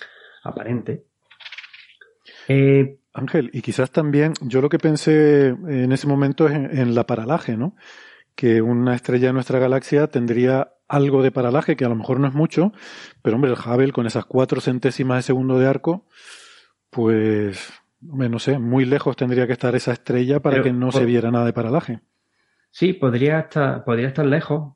aparente. 0.45 1.05
Eh, 2.49 2.99
Ángel, 3.15 3.51
y 3.53 3.61
quizás 3.61 3.91
también, 3.91 4.33
yo 4.41 4.61
lo 4.61 4.69
que 4.69 4.79
pensé 4.79 5.49
en 5.49 5.93
ese 5.93 6.07
momento 6.07 6.49
es 6.49 6.55
en, 6.55 6.95
la 6.95 7.07
paralaje, 7.07 7.57
¿no? 7.57 7.77
Que 8.35 8.63
una 8.63 8.95
estrella 8.95 9.29
de 9.29 9.33
nuestra 9.35 9.59
galaxia 9.59 10.07
tendría 10.07 10.73
algo 10.89 11.23
de 11.23 11.31
paralaje, 11.31 11.77
que 11.77 11.85
a 11.85 11.89
lo 11.89 11.95
mejor 11.95 12.21
no 12.21 12.29
es 12.29 12.35
mucho, 12.35 12.73
pero 13.23 13.37
hombre, 13.37 13.51
el 13.51 13.59
Hubble 13.59 13.93
con 13.93 14.07
esas 14.07 14.25
cuatro 14.25 14.61
centésimas 14.61 15.19
de 15.19 15.23
segundo 15.23 15.59
de 15.59 15.67
arco, 15.67 16.07
pues, 16.91 17.73
no 18.01 18.39
sé, 18.39 18.59
muy 18.59 18.85
lejos 18.85 19.17
tendría 19.17 19.47
que 19.47 19.53
estar 19.53 19.75
esa 19.75 19.93
estrella 19.93 20.41
para 20.41 20.63
que 20.63 20.73
no 20.73 20.91
se 20.91 21.05
viera 21.05 21.31
nada 21.31 21.47
de 21.47 21.53
paralaje. 21.53 22.01
Sí, 22.73 22.95
podría 22.95 23.41
estar, 23.41 23.85
podría 23.85 24.09
estar 24.09 24.25
lejos, 24.25 24.75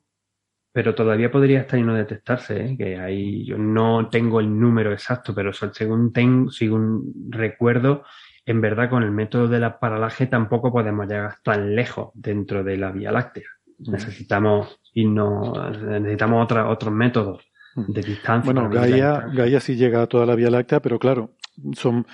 pero 0.71 0.93
todavía 0.93 1.31
podría 1.31 1.61
estar 1.61 1.79
y 1.79 1.83
no 1.83 1.95
detectarse, 1.95 2.63
¿eh? 2.63 2.75
que 2.77 2.99
ahí 2.99 3.43
yo 3.43 3.57
no 3.57 4.07
tengo 4.09 4.39
el 4.39 4.59
número 4.59 4.93
exacto, 4.93 5.33
pero 5.33 5.51
según, 5.51 6.13
tengo, 6.13 6.51
según 6.51 7.11
recuerdo, 7.29 8.03
en 8.45 8.61
verdad 8.61 8.87
con 8.87 9.01
el 9.01 9.09
método 9.09 9.47
de 9.47 9.59
la 9.59 9.79
paralaje 9.79 10.27
tampoco 10.27 10.71
podemos 10.71 11.07
llegar 11.07 11.37
tan 11.43 11.75
lejos 11.75 12.11
dentro 12.13 12.63
de 12.63 12.77
la 12.77 12.91
Vía 12.91 13.11
Láctea. 13.11 13.47
Necesitamos 13.79 14.79
y 14.93 15.05
no 15.05 15.53
necesitamos 15.71 16.43
otra, 16.43 16.69
otros 16.69 16.93
métodos 16.93 17.43
de 17.75 18.01
distancia. 18.03 18.53
Bueno, 18.53 18.69
Gaia, 18.69 19.25
Gaia 19.33 19.59
sí 19.59 19.75
llega 19.75 20.03
a 20.03 20.07
toda 20.07 20.27
la 20.27 20.35
Vía 20.35 20.51
Láctea, 20.51 20.79
pero 20.81 20.99
claro, 20.99 21.31
son 21.73 22.05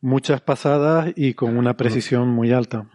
muchas 0.00 0.40
pasadas 0.40 1.12
y 1.16 1.34
con 1.34 1.56
una 1.56 1.76
precisión 1.76 2.28
muy 2.28 2.52
alta. 2.52 2.86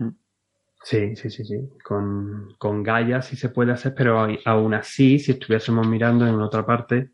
Sí, 0.90 1.18
sí, 1.18 1.30
sí, 1.30 1.44
sí. 1.44 1.70
Con, 1.84 2.56
con 2.58 2.82
Gaia 2.82 3.22
sí 3.22 3.36
se 3.36 3.50
puede 3.50 3.74
hacer, 3.74 3.94
pero 3.94 4.26
aún 4.46 4.74
así, 4.74 5.20
si 5.20 5.34
estuviésemos 5.34 5.86
mirando 5.86 6.26
en 6.26 6.36
otra 6.36 6.66
parte, 6.66 7.12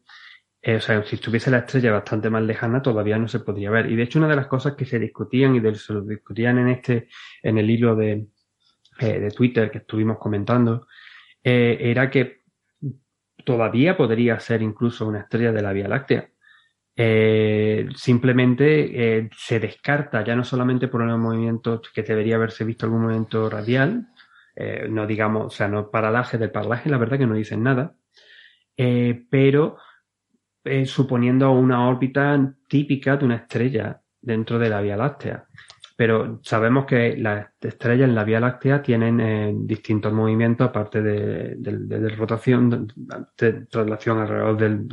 eh, 0.62 0.76
o 0.76 0.80
sea, 0.82 1.04
si 1.04 1.16
estuviese 1.16 1.50
la 1.50 1.60
estrella 1.60 1.92
bastante 1.92 2.30
más 2.30 2.44
lejana, 2.44 2.84
todavía 2.84 3.18
no 3.18 3.28
se 3.28 3.40
podría 3.40 3.72
ver. 3.72 3.92
Y 3.92 3.96
de 3.96 4.04
hecho, 4.04 4.20
una 4.20 4.28
de 4.28 4.36
las 4.36 4.46
cosas 4.46 4.76
que 4.76 4.86
se 4.86 5.00
discutían 5.00 5.56
y 5.56 5.60
de, 5.60 5.74
se 5.74 6.02
discutían 6.02 6.60
en 6.60 6.70
este, 6.70 7.08
en 7.42 7.58
el 7.58 7.68
hilo 7.68 7.96
de, 7.96 8.28
eh, 9.00 9.20
de 9.20 9.32
Twitter 9.32 9.72
que 9.72 9.80
estuvimos 9.80 10.20
comentando, 10.20 10.88
eh, 11.44 11.78
era 11.82 12.12
que 12.12 12.44
todavía 13.44 13.98
podría 13.98 14.40
ser 14.40 14.62
incluso 14.62 15.08
una 15.08 15.22
estrella 15.22 15.52
de 15.52 15.62
la 15.64 15.74
Vía 15.74 15.88
Láctea 15.88 16.30
eh, 16.96 17.88
simplemente 17.96 19.18
eh, 19.18 19.30
se 19.36 19.60
descarta 19.60 20.24
ya 20.24 20.36
no 20.36 20.44
solamente 20.44 20.88
por 20.88 21.04
los 21.04 21.18
movimientos 21.18 21.82
que 21.94 22.04
debería 22.04 22.36
haberse 22.36 22.64
visto 22.64 22.86
algún 22.86 23.04
movimiento 23.04 23.50
radial, 23.50 24.10
eh, 24.56 24.88
no 24.90 25.08
digamos, 25.08 25.48
o 25.48 25.50
sea, 25.50 25.68
no 25.68 25.90
paralaje 25.90 26.38
del 26.38 26.52
paralaje, 26.52 26.90
la 26.90 27.00
verdad 27.00 27.18
que 27.18 27.26
no 27.26 27.34
dicen 27.34 27.64
nada, 27.64 27.96
pero 29.30 29.78
suponiendo 30.86 31.52
una 31.52 31.88
órbita 31.90 32.54
típica 32.70 33.18
de 33.18 33.26
una 33.26 33.36
estrella 33.36 34.02
dentro 34.22 34.58
de 34.58 34.70
la 34.70 34.82
Vía 34.82 34.96
Láctea. 34.96 35.46
Pero 35.96 36.40
sabemos 36.42 36.86
que 36.86 37.18
las 37.18 37.48
estrellas 37.62 38.08
en 38.10 38.16
la 38.16 38.24
Vía 38.24 38.40
Láctea 38.40 38.82
tienen 38.82 39.68
distintos 39.68 40.14
movimientos 40.14 40.70
aparte 40.70 41.02
de, 41.02 41.56
de, 41.58 42.00
de 42.00 42.10
rotación, 42.16 42.88
de, 43.38 43.52
traslación 43.66 44.20
alrededor 44.20 44.58
del, 44.58 44.88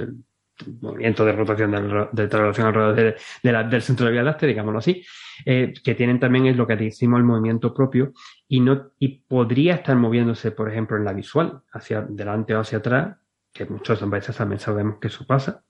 movimiento 0.80 1.24
de 1.24 1.32
rotación 1.32 2.08
de, 2.12 2.28
traslación 2.28 2.66
alrededor 2.66 3.16
del 3.42 3.82
centro 3.82 4.06
de 4.06 4.10
la 4.10 4.14
Vía 4.14 4.22
Láctea, 4.22 4.48
digámoslo 4.48 4.78
así, 4.78 5.04
eh, 5.44 5.72
que 5.82 5.94
tienen 5.94 6.20
también 6.20 6.46
es 6.46 6.56
lo 6.56 6.66
que 6.66 6.76
decimos 6.76 7.18
el 7.18 7.24
movimiento 7.24 7.72
propio 7.72 8.12
y 8.48 8.60
no 8.60 8.92
y 8.98 9.20
podría 9.22 9.74
estar 9.74 9.96
moviéndose, 9.96 10.50
por 10.52 10.70
ejemplo, 10.70 10.96
en 10.96 11.04
la 11.04 11.12
visual, 11.12 11.62
hacia 11.72 12.02
delante 12.02 12.54
o 12.54 12.60
hacia 12.60 12.78
atrás, 12.78 13.16
que 13.52 13.64
muchos 13.66 14.08
veces 14.08 14.36
también 14.36 14.60
sabemos 14.60 14.98
que 15.00 15.08
eso 15.08 15.26
pasa. 15.26 15.64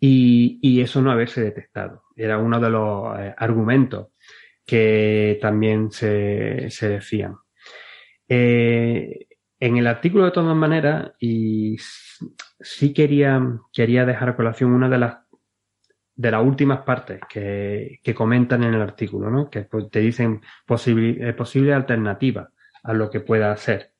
Y, 0.00 0.58
y 0.62 0.80
eso 0.80 1.02
no 1.02 1.10
haberse 1.10 1.40
detectado. 1.40 2.04
Era 2.14 2.38
uno 2.38 2.60
de 2.60 2.70
los 2.70 3.18
eh, 3.18 3.34
argumentos 3.36 4.08
que 4.64 5.38
también 5.40 5.90
se, 5.90 6.70
se 6.70 6.88
decían. 6.88 7.36
Eh, 8.28 9.27
en 9.60 9.76
el 9.76 9.86
artículo, 9.86 10.24
de 10.24 10.30
todas 10.30 10.56
maneras, 10.56 11.12
y 11.18 11.76
sí 12.60 12.92
quería, 12.92 13.40
quería 13.72 14.04
dejar 14.04 14.30
a 14.30 14.36
colación 14.36 14.72
una 14.72 14.88
de 14.88 14.98
las 14.98 15.18
de 16.18 16.32
las 16.32 16.44
últimas 16.44 16.80
partes 16.80 17.20
que, 17.28 18.00
que 18.02 18.12
comentan 18.12 18.64
en 18.64 18.74
el 18.74 18.82
artículo, 18.82 19.30
¿no? 19.30 19.48
Que 19.48 19.62
pues, 19.62 19.88
te 19.88 20.00
dicen 20.00 20.40
posible, 20.66 21.28
eh, 21.28 21.32
posible 21.32 21.72
alternativa 21.72 22.50
a 22.82 22.92
lo 22.92 23.08
que 23.08 23.20
pueda 23.20 23.52
hacer. 23.52 23.92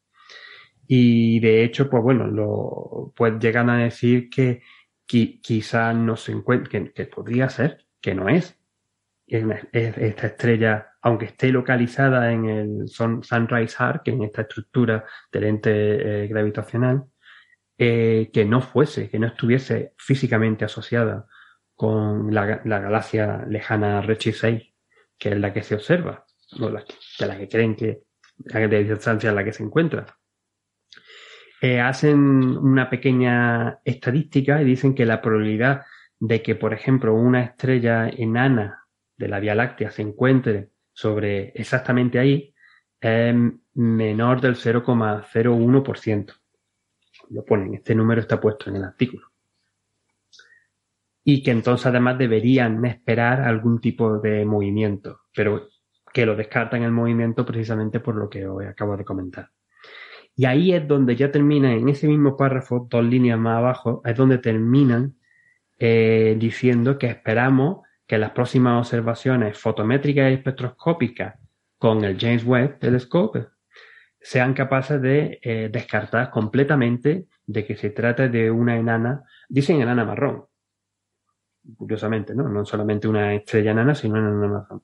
Y 0.89 1.39
de 1.39 1.63
hecho, 1.63 1.89
pues 1.89 2.03
bueno, 2.03 2.27
lo, 2.27 3.13
pues 3.15 3.39
llegan 3.39 3.71
a 3.71 3.79
decir 3.79 4.29
que, 4.31 4.63
quizás 5.07 5.95
no 5.95 6.17
se 6.17 6.33
encuentre, 6.33 6.93
que, 6.93 7.05
podría 7.07 7.49
ser, 7.51 7.87
que 8.01 8.15
no 8.15 8.29
es. 8.29 8.59
esta 9.27 10.27
estrella, 10.27 10.88
aunque 11.03 11.27
esté 11.27 11.51
localizada 11.51 12.33
en 12.33 12.45
el 12.47 12.89
Sunrise 12.89 13.77
Arc, 13.79 14.09
en 14.09 14.23
esta 14.25 14.43
estructura 14.43 15.05
del 15.33 15.45
ente 15.45 16.25
eh, 16.25 16.27
gravitacional, 16.27 17.05
eh, 17.77 18.31
que 18.33 18.45
no 18.45 18.61
fuese, 18.61 19.09
que 19.09 19.19
no 19.19 19.29
estuviese 19.29 19.95
físicamente 19.97 20.65
asociada 20.65 21.27
con 21.75 22.35
la, 22.35 22.61
la 22.65 22.81
galaxia 22.81 23.45
lejana 23.49 24.03
Redshift 24.03 24.41
6, 24.41 24.75
que 25.17 25.29
es 25.29 25.39
la 25.39 25.53
que 25.53 25.63
se 25.63 25.77
observa, 25.77 26.25
o 26.61 26.69
la, 26.69 26.85
de 27.19 27.27
la 27.27 27.39
que 27.39 27.49
creen 27.49 27.77
que 27.77 28.03
de 28.37 28.85
distancia 28.85 29.31
en 29.31 29.37
la 29.37 29.45
que 29.45 29.53
se 29.53 29.63
encuentra. 29.63 30.07
Eh, 31.61 31.81
hacen 31.81 32.19
una 32.19 32.89
pequeña 32.89 33.81
estadística 33.85 34.63
y 34.63 34.65
dicen 34.65 34.95
que 34.95 35.07
la 35.07 35.21
probabilidad 35.21 35.83
de 36.21 36.43
que, 36.43 36.55
por 36.55 36.73
ejemplo, 36.73 37.15
una 37.15 37.43
estrella 37.43 38.09
enana 38.09 38.85
de 39.17 39.29
la 39.29 39.41
Vía 39.41 39.55
Láctea 39.55 39.91
se 39.91 40.03
encuentre 40.03 40.71
sobre 40.99 41.53
exactamente 41.55 42.19
ahí 42.19 42.53
es 43.01 43.33
menor 43.75 44.41
del 44.41 44.57
0,01%. 44.57 46.33
Lo 47.31 47.45
ponen, 47.45 47.75
este 47.75 47.95
número 47.95 48.21
está 48.21 48.41
puesto 48.41 48.69
en 48.69 48.77
el 48.77 48.83
artículo. 48.83 49.29
Y 51.23 51.41
que 51.41 51.53
entonces 51.53 51.87
además 51.87 52.19
deberían 52.19 52.85
esperar 52.85 53.43
algún 53.43 53.81
tipo 53.81 54.19
de 54.19 54.45
movimiento, 54.45 55.21
pero 55.33 55.69
que 56.13 56.27
lo 56.27 56.35
descartan 56.35 56.83
el 56.83 56.91
movimiento 56.91 57.47
precisamente 57.47 58.01
por 58.01 58.17
lo 58.17 58.29
que 58.29 58.49
os 58.49 58.67
acabo 58.67 58.97
de 58.97 59.05
comentar. 59.05 59.51
Y 60.35 60.47
ahí 60.47 60.73
es 60.73 60.89
donde 60.89 61.15
ya 61.15 61.31
termina, 61.31 61.73
en 61.75 61.89
ese 61.89 62.09
mismo 62.09 62.37
párrafo, 62.37 62.89
dos 62.91 63.05
líneas 63.05 63.39
más 63.39 63.59
abajo, 63.59 64.03
es 64.05 64.17
donde 64.17 64.39
terminan 64.39 65.15
eh, 65.79 66.35
diciendo 66.41 66.99
que 66.99 67.07
esperamos 67.07 67.87
que 68.09 68.17
las 68.19 68.31
próximas 68.31 68.79
observaciones 68.79 69.59
fotométricas 69.59 70.31
y 70.31 70.35
espectroscópicas 70.35 71.39
con 71.77 72.03
el 72.05 72.19
James 72.19 72.43
Webb 72.43 72.79
Telescope 72.79 73.49
sean 74.19 74.55
capaces 74.55 75.01
de 75.01 75.39
eh, 75.43 75.69
descartar 75.71 76.31
completamente 76.31 77.27
de 77.47 77.67
que 77.67 77.77
se 77.77 77.91
trate 77.91 78.31
de 78.31 78.51
una 78.51 78.77
enana, 78.77 79.25
dicen 79.49 79.83
enana 79.83 80.07
marrón, 80.07 80.47
curiosamente, 81.77 82.35
¿no? 82.35 82.49
No 82.49 82.65
solamente 82.65 83.07
una 83.07 83.35
estrella 83.35 83.73
enana, 83.73 83.95
sino 83.95 84.15
una 84.15 84.29
enana 84.31 84.49
marrón. 84.49 84.83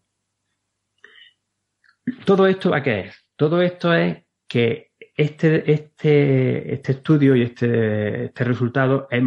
Todo 2.26 2.46
esto, 2.46 2.74
¿a 2.74 2.82
qué 2.82 3.00
es? 3.00 3.26
Todo 3.36 3.62
esto 3.62 3.94
es 3.94 4.22
que 4.46 4.92
este, 5.16 5.72
este, 5.72 6.74
este 6.74 6.92
estudio 6.92 7.34
y 7.34 7.42
este, 7.42 8.26
este 8.26 8.44
resultado 8.44 9.08
es 9.10 9.22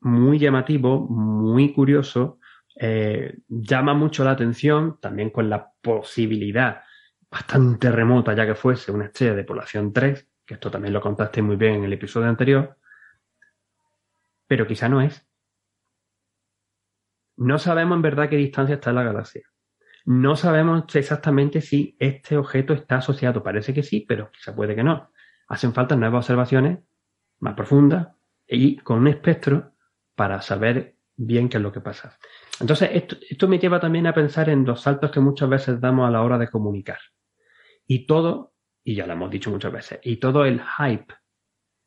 muy 0.00 0.40
llamativo, 0.40 1.06
muy 1.08 1.72
curioso, 1.72 2.37
eh, 2.80 3.38
llama 3.48 3.92
mucho 3.94 4.24
la 4.24 4.30
atención, 4.32 4.98
también 5.00 5.30
con 5.30 5.50
la 5.50 5.72
posibilidad 5.80 6.82
bastante 7.30 7.90
remota 7.90 8.34
ya 8.34 8.46
que 8.46 8.54
fuese 8.54 8.92
una 8.92 9.06
estrella 9.06 9.34
de 9.34 9.44
población 9.44 9.92
3, 9.92 10.28
que 10.46 10.54
esto 10.54 10.70
también 10.70 10.94
lo 10.94 11.00
contaste 11.00 11.42
muy 11.42 11.56
bien 11.56 11.74
en 11.74 11.84
el 11.84 11.92
episodio 11.92 12.28
anterior, 12.28 12.78
pero 14.46 14.66
quizá 14.66 14.88
no 14.88 15.02
es. 15.02 15.26
No 17.36 17.58
sabemos 17.58 17.96
en 17.96 18.02
verdad 18.02 18.28
qué 18.28 18.36
distancia 18.36 18.76
está 18.76 18.92
la 18.92 19.02
galaxia. 19.02 19.42
No 20.06 20.36
sabemos 20.36 20.84
exactamente 20.94 21.60
si 21.60 21.96
este 22.00 22.36
objeto 22.36 22.72
está 22.72 22.96
asociado. 22.96 23.42
Parece 23.42 23.74
que 23.74 23.82
sí, 23.82 24.04
pero 24.08 24.30
quizá 24.32 24.56
puede 24.56 24.74
que 24.74 24.82
no. 24.82 25.12
Hacen 25.48 25.74
falta 25.74 25.96
nuevas 25.96 26.24
observaciones 26.24 26.78
más 27.40 27.54
profundas 27.54 28.08
y 28.46 28.78
con 28.78 29.00
un 29.00 29.08
espectro 29.08 29.74
para 30.14 30.40
saber 30.40 30.96
bien 31.14 31.48
qué 31.48 31.58
es 31.58 31.62
lo 31.62 31.72
que 31.72 31.80
pasa. 31.80 32.18
Entonces, 32.60 32.90
esto, 33.28 33.48
me 33.48 33.58
lleva 33.58 33.80
también 33.80 34.06
a 34.06 34.14
pensar 34.14 34.48
en 34.48 34.64
los 34.64 34.80
saltos 34.80 35.10
que 35.10 35.20
muchas 35.20 35.48
veces 35.48 35.80
damos 35.80 36.08
a 36.08 36.10
la 36.10 36.22
hora 36.22 36.38
de 36.38 36.48
comunicar. 36.48 36.98
Y 37.86 38.06
todo, 38.06 38.54
y 38.84 38.94
ya 38.94 39.06
lo 39.06 39.12
hemos 39.12 39.30
dicho 39.30 39.50
muchas 39.50 39.72
veces, 39.72 40.00
y 40.02 40.16
todo 40.16 40.44
el 40.44 40.60
hype, 40.60 41.14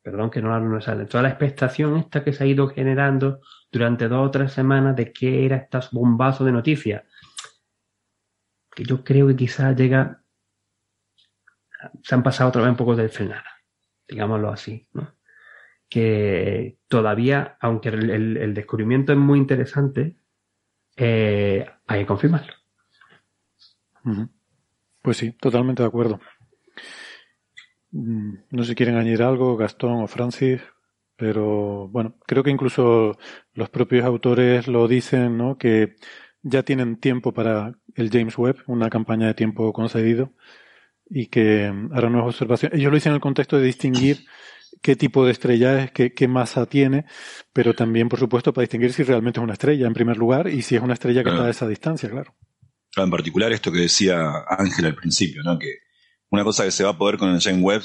perdón 0.02 0.30
que 0.30 0.42
no 0.42 0.58
lo 0.58 0.80
sale, 0.80 1.06
toda 1.06 1.22
la 1.22 1.28
expectación 1.28 1.96
esta 1.96 2.24
que 2.24 2.32
se 2.32 2.44
ha 2.44 2.46
ido 2.46 2.68
generando 2.68 3.40
durante 3.70 4.08
dos 4.08 4.28
o 4.28 4.30
tres 4.30 4.52
semanas 4.52 4.96
de 4.96 5.12
qué 5.12 5.44
era 5.44 5.56
este 5.56 5.78
bombazo 5.92 6.44
de 6.44 6.52
noticias, 6.52 7.04
que 8.74 8.84
yo 8.84 9.04
creo 9.04 9.28
que 9.28 9.36
quizás 9.36 9.76
llega, 9.76 10.22
se 12.02 12.14
han 12.14 12.22
pasado 12.22 12.48
otra 12.48 12.62
vez 12.62 12.70
un 12.70 12.76
poco 12.76 12.96
de 12.96 13.08
frenada 13.08 13.52
digámoslo 14.12 14.50
así, 14.50 14.86
¿no? 14.92 15.14
que 15.88 16.78
todavía, 16.88 17.56
aunque 17.60 17.90
el, 17.90 18.54
descubrimiento 18.54 19.12
es 19.12 19.18
muy 19.18 19.38
interesante, 19.38 20.16
eh, 20.96 21.66
hay 21.86 22.00
que 22.00 22.06
confirmarlo. 22.06 22.52
Pues 25.00 25.16
sí, 25.16 25.32
totalmente 25.32 25.82
de 25.82 25.88
acuerdo. 25.88 26.20
Mm, 27.92 28.34
no 28.50 28.62
sé 28.62 28.70
si 28.70 28.74
quieren 28.74 28.96
añadir 28.96 29.22
algo, 29.22 29.56
Gastón 29.56 30.02
o 30.02 30.06
Francis, 30.06 30.60
pero 31.16 31.88
bueno, 31.88 32.16
creo 32.26 32.42
que 32.42 32.50
incluso 32.50 33.16
los 33.54 33.68
propios 33.70 34.04
autores 34.04 34.66
lo 34.66 34.88
dicen, 34.88 35.36
¿no? 35.36 35.58
Que 35.58 35.96
ya 36.42 36.62
tienen 36.62 36.96
tiempo 36.96 37.32
para 37.32 37.74
el 37.94 38.10
James 38.10 38.36
Webb, 38.38 38.62
una 38.66 38.90
campaña 38.90 39.26
de 39.28 39.34
tiempo 39.34 39.72
concedido, 39.72 40.32
y 41.08 41.26
que 41.26 41.72
harán 41.92 42.12
nuevas 42.12 42.34
observaciones. 42.34 42.78
Ellos 42.78 42.90
lo 42.90 42.96
dicen 42.96 43.10
en 43.10 43.16
el 43.16 43.20
contexto 43.20 43.58
de 43.58 43.66
distinguir 43.66 44.24
qué 44.82 44.96
tipo 44.96 45.24
de 45.24 45.32
estrella 45.32 45.82
es, 45.82 45.92
qué, 45.92 46.12
qué, 46.12 46.28
masa 46.28 46.66
tiene, 46.66 47.06
pero 47.52 47.74
también, 47.74 48.08
por 48.08 48.18
supuesto, 48.18 48.52
para 48.52 48.64
distinguir 48.64 48.92
si 48.92 49.04
realmente 49.04 49.40
es 49.40 49.44
una 49.44 49.54
estrella, 49.54 49.86
en 49.86 49.94
primer 49.94 50.16
lugar, 50.16 50.48
y 50.48 50.62
si 50.62 50.76
es 50.76 50.82
una 50.82 50.94
estrella 50.94 51.22
que 51.22 51.30
está 51.30 51.46
a 51.46 51.50
esa 51.50 51.68
distancia, 51.68 52.10
claro. 52.10 52.34
En 52.96 53.10
particular, 53.10 53.52
esto 53.52 53.72
que 53.72 53.80
decía 53.80 54.44
Ángel 54.48 54.86
al 54.86 54.94
principio, 54.94 55.42
¿no? 55.42 55.58
que 55.58 55.78
una 56.30 56.44
cosa 56.44 56.64
que 56.64 56.70
se 56.70 56.84
va 56.84 56.90
a 56.90 56.98
poder 56.98 57.16
con 57.16 57.30
el 57.30 57.40
James 57.40 57.62
Webb 57.62 57.82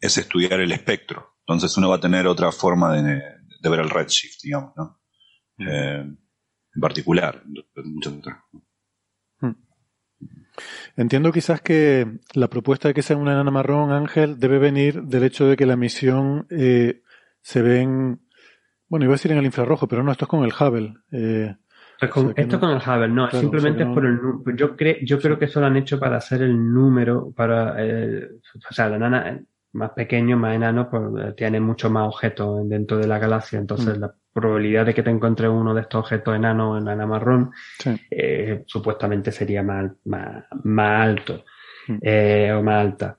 es 0.00 0.18
estudiar 0.18 0.60
el 0.60 0.72
espectro. 0.72 1.36
Entonces 1.40 1.76
uno 1.76 1.88
va 1.88 1.96
a 1.96 2.00
tener 2.00 2.26
otra 2.26 2.50
forma 2.52 2.94
de, 2.94 3.22
ver 3.62 3.80
el 3.80 3.90
redshift, 3.90 4.42
digamos, 4.42 4.72
¿no? 4.76 5.00
Eh, 5.58 6.04
en 6.76 6.80
particular, 6.80 7.42
muchas 7.84 8.12
otras. 8.12 8.38
Entiendo 10.96 11.32
quizás 11.32 11.60
que 11.60 12.06
la 12.34 12.48
propuesta 12.48 12.88
de 12.88 12.94
que 12.94 13.02
sea 13.02 13.16
una 13.16 13.32
enana 13.32 13.50
marrón, 13.50 13.92
Ángel, 13.92 14.38
debe 14.38 14.58
venir 14.58 15.02
del 15.02 15.24
hecho 15.24 15.46
de 15.46 15.56
que 15.56 15.66
la 15.66 15.76
misión 15.76 16.46
eh, 16.50 17.02
se 17.40 17.62
ve 17.62 17.80
en, 17.82 18.20
bueno, 18.88 19.04
iba 19.04 19.14
a 19.14 19.16
decir 19.16 19.32
en 19.32 19.38
el 19.38 19.44
infrarrojo, 19.44 19.88
pero 19.88 20.02
no, 20.02 20.12
esto 20.12 20.24
es 20.24 20.28
con 20.28 20.44
el 20.44 20.52
Hubble. 20.52 20.94
Eh, 21.12 21.54
esto 21.98 22.60
con 22.60 22.70
el 22.70 22.76
Hubble, 22.76 23.08
no, 23.08 23.30
simplemente 23.30 23.82
es 23.82 23.88
por 23.88 24.04
el 24.04 24.18
yo 24.56 24.76
creo, 24.76 24.96
yo 25.02 25.18
creo 25.18 25.38
que 25.38 25.46
eso 25.46 25.60
lo 25.60 25.66
han 25.66 25.76
hecho 25.76 25.98
para 25.98 26.18
hacer 26.18 26.42
el 26.42 26.72
número, 26.72 27.32
para, 27.34 27.74
eh, 27.78 28.28
o 28.68 28.74
sea, 28.74 28.88
la 28.88 28.96
enana 28.96 29.40
más 29.76 29.90
pequeño, 29.90 30.36
más 30.36 30.54
enano, 30.54 30.90
pues 30.90 31.36
tiene 31.36 31.60
mucho 31.60 31.90
más 31.90 32.08
objetos 32.08 32.68
dentro 32.68 32.98
de 32.98 33.06
la 33.06 33.18
galaxia, 33.18 33.58
entonces 33.58 33.96
mm. 33.96 34.00
la 34.00 34.14
probabilidad 34.32 34.86
de 34.86 34.94
que 34.94 35.02
te 35.02 35.10
encuentres 35.10 35.50
uno 35.50 35.74
de 35.74 35.82
estos 35.82 36.00
objetos 36.00 36.34
enanos 36.34 36.78
en 36.78 36.82
enana 36.82 37.06
marrón 37.06 37.52
eh, 38.10 38.64
supuestamente 38.66 39.32
sería 39.32 39.62
más, 39.62 39.92
más, 40.04 40.44
más 40.64 41.06
alto 41.06 41.44
mm. 41.88 41.98
eh, 42.02 42.52
o 42.52 42.62
más 42.62 42.84
alta. 42.84 43.18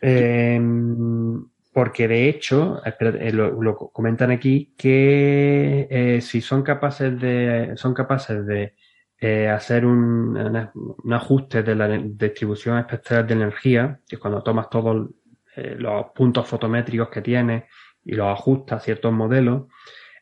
Em, 0.00 1.44
porque 1.72 2.08
de 2.08 2.28
hecho, 2.28 2.80
eh, 2.84 3.32
lo, 3.32 3.76
comentan 3.92 4.30
aquí 4.30 4.72
que 4.76 6.18
si 6.22 6.40
son 6.40 6.62
capaces 6.62 7.20
de 7.20 7.72
son 7.76 7.92
capaces 7.92 8.46
de 8.46 8.74
hacer 9.20 9.86
un, 9.86 10.36
un, 10.36 11.12
ajuste 11.12 11.62
de 11.62 11.74
la 11.74 11.88
distribución 11.88 12.78
espectral 12.78 13.26
de 13.26 13.34
energía, 13.34 13.98
que 14.06 14.16
es 14.16 14.20
cuando 14.20 14.42
tomas 14.42 14.68
todos 14.68 15.08
los 15.56 16.06
puntos 16.14 16.46
fotométricos 16.46 17.08
que 17.08 17.22
tienes 17.22 17.64
y 18.04 18.14
lo 18.14 18.30
ajusta 18.30 18.76
a 18.76 18.80
ciertos 18.80 19.12
modelos, 19.12 19.64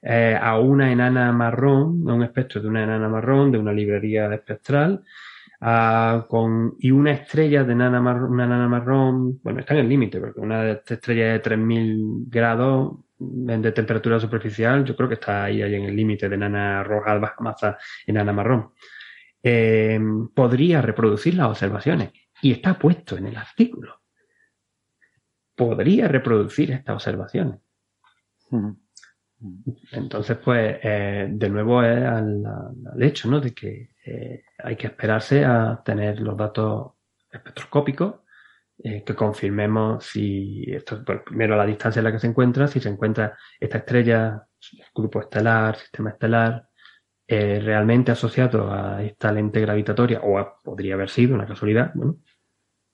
eh, 0.06 0.38
a 0.40 0.58
una 0.58 0.92
enana 0.92 1.32
marrón, 1.32 2.04
a 2.08 2.14
un 2.14 2.22
espectro 2.22 2.60
de 2.60 2.68
una 2.68 2.82
enana 2.82 3.08
marrón, 3.08 3.50
de 3.50 3.58
una 3.58 3.72
librería 3.72 4.32
espectral, 4.34 5.02
con, 6.28 6.74
y 6.78 6.90
una 6.90 7.12
estrella 7.12 7.64
de 7.64 7.72
enana 7.72 8.00
marrón, 8.00 8.32
una 8.32 8.44
enana 8.44 8.68
marrón, 8.68 9.40
bueno, 9.42 9.60
está 9.60 9.72
en 9.72 9.80
el 9.80 9.88
límite, 9.88 10.20
porque 10.20 10.40
una 10.40 10.72
estrella 10.72 11.32
de 11.32 11.38
3000 11.38 12.26
grados 12.28 12.98
de 13.18 13.72
temperatura 13.72 14.18
superficial, 14.18 14.84
yo 14.84 14.96
creo 14.96 15.08
que 15.08 15.14
está 15.14 15.44
ahí, 15.44 15.62
ahí 15.62 15.74
en 15.74 15.84
el 15.84 15.96
límite 15.96 16.28
de 16.28 16.34
enana 16.34 16.82
roja, 16.82 17.18
baja 17.18 17.36
masa, 17.40 17.78
enana 18.06 18.32
marrón. 18.32 18.72
Eh, 19.42 20.00
podría 20.34 20.80
reproducir 20.82 21.34
las 21.34 21.48
observaciones 21.48 22.12
y 22.42 22.52
está 22.52 22.78
puesto 22.78 23.16
en 23.16 23.26
el 23.26 23.36
artículo. 23.36 24.00
Podría 25.54 26.08
reproducir 26.08 26.72
estas 26.72 26.94
observaciones. 26.94 27.60
Entonces, 29.92 30.38
pues, 30.38 30.78
eh, 30.82 31.28
de 31.30 31.50
nuevo 31.50 31.82
es 31.82 32.02
al, 32.04 32.42
hecho, 33.00 33.30
¿no? 33.30 33.40
De 33.40 33.52
que 33.52 33.90
eh, 34.04 34.44
hay 34.58 34.76
que 34.76 34.86
esperarse 34.86 35.44
a 35.44 35.80
tener 35.84 36.20
los 36.20 36.36
datos 36.36 36.92
espectroscópicos 37.30 38.23
eh, 38.84 39.02
que 39.02 39.14
confirmemos 39.16 40.04
si 40.04 40.64
esto, 40.68 41.02
primero 41.24 41.56
la 41.56 41.66
distancia 41.66 41.98
en 41.98 42.04
la 42.04 42.12
que 42.12 42.20
se 42.20 42.28
encuentra, 42.28 42.68
si 42.68 42.78
se 42.78 42.88
encuentra 42.88 43.36
esta 43.58 43.78
estrella, 43.78 44.46
grupo 44.94 45.20
estelar, 45.20 45.76
sistema 45.76 46.10
estelar, 46.10 46.68
realmente 47.26 48.12
asociado 48.12 48.70
a 48.70 49.02
esta 49.02 49.32
lente 49.32 49.60
gravitatoria, 49.60 50.20
o 50.22 50.60
podría 50.62 50.94
haber 50.94 51.08
sido 51.08 51.34
una 51.34 51.46
casualidad, 51.46 51.90
bueno, 51.94 52.18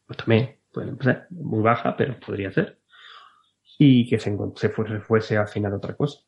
pues 0.07 0.17
también 0.17 0.61
puede 0.73 0.97
ser 1.03 1.27
muy 1.31 1.61
baja, 1.61 1.97
pero 1.97 2.19
podría 2.19 2.51
ser 2.53 2.81
y 3.83 4.07
que 4.07 4.19
se, 4.19 4.37
se 4.57 4.69
fuese, 4.69 5.01
fuese 5.01 5.39
a 5.39 5.43
afinar 5.43 5.73
otra 5.73 5.97
cosa. 5.97 6.21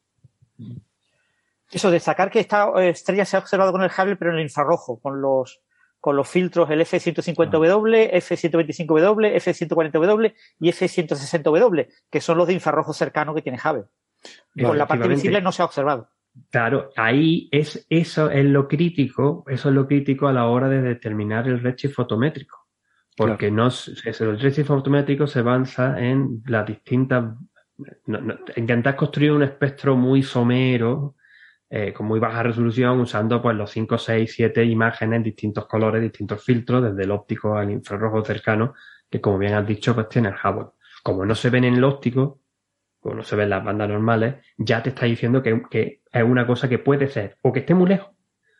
Eso, 1.70 1.90
destacar 1.90 2.30
que 2.30 2.40
esta 2.40 2.72
estrella 2.82 3.26
se 3.26 3.36
ha 3.36 3.40
observado 3.40 3.72
con 3.72 3.82
el 3.82 3.90
Hubble, 3.90 4.16
pero 4.16 4.30
en 4.30 4.38
el 4.38 4.44
infrarrojo, 4.44 4.98
con 4.98 5.20
los, 5.20 5.60
con 6.02 6.16
los 6.16 6.28
filtros 6.28 6.68
el 6.68 6.80
F150W, 6.80 8.10
F125W, 8.12 9.36
F140W 9.36 10.34
y 10.58 10.68
F160W, 10.68 11.88
que 12.10 12.20
son 12.20 12.38
los 12.38 12.48
de 12.48 12.54
infrarrojo 12.54 12.92
cercano 12.92 13.32
que 13.32 13.40
tiene 13.40 13.56
Hubble. 13.64 13.84
con 14.60 14.76
la 14.76 14.88
parte 14.88 15.06
visible 15.06 15.40
no 15.40 15.52
se 15.52 15.62
ha 15.62 15.64
observado. 15.64 16.08
Claro, 16.50 16.90
ahí 16.96 17.48
es 17.52 17.86
eso 17.88 18.32
es 18.32 18.44
lo 18.44 18.66
crítico, 18.66 19.44
eso 19.46 19.68
es 19.68 19.74
lo 19.76 19.86
crítico 19.86 20.26
a 20.26 20.32
la 20.32 20.46
hora 20.46 20.68
de 20.68 20.82
determinar 20.82 21.46
el 21.46 21.60
redshift 21.60 21.94
fotométrico. 21.94 22.66
Porque 23.16 23.52
no 23.52 23.68
es, 23.68 24.02
el 24.04 24.40
redshift 24.40 24.66
fotométrico 24.66 25.28
se 25.28 25.38
avanza 25.38 26.00
en 26.00 26.42
las 26.46 26.66
distintas. 26.66 27.36
intentar 28.56 28.96
construir 28.96 29.30
un 29.30 29.44
espectro 29.44 29.96
muy 29.96 30.24
somero, 30.24 31.14
eh, 31.74 31.94
con 31.94 32.04
muy 32.04 32.20
baja 32.20 32.42
resolución, 32.42 33.00
usando 33.00 33.40
pues 33.40 33.56
los 33.56 33.70
5, 33.70 33.96
6, 33.96 34.30
7 34.30 34.62
imágenes 34.62 35.16
en 35.16 35.22
distintos 35.22 35.66
colores, 35.66 36.02
distintos 36.02 36.44
filtros, 36.44 36.82
desde 36.82 37.04
el 37.04 37.10
óptico 37.10 37.56
al 37.56 37.70
infrarrojo 37.70 38.22
cercano, 38.22 38.74
que 39.08 39.22
como 39.22 39.38
bien 39.38 39.54
has 39.54 39.66
dicho, 39.66 39.94
pues 39.94 40.06
tiene 40.10 40.28
el 40.28 40.34
Hubble. 40.34 40.72
Como 41.02 41.24
no 41.24 41.34
se 41.34 41.48
ven 41.48 41.64
en 41.64 41.76
el 41.76 41.84
óptico, 41.84 42.42
como 43.00 43.14
no 43.14 43.22
se 43.22 43.36
ven 43.36 43.48
las 43.48 43.64
bandas 43.64 43.88
normales, 43.88 44.34
ya 44.58 44.82
te 44.82 44.90
está 44.90 45.06
diciendo 45.06 45.42
que, 45.42 45.62
que 45.70 46.02
es 46.12 46.22
una 46.22 46.46
cosa 46.46 46.68
que 46.68 46.78
puede 46.78 47.08
ser 47.08 47.38
o 47.40 47.54
que 47.54 47.60
esté 47.60 47.72
muy 47.72 47.88
lejos, 47.88 48.10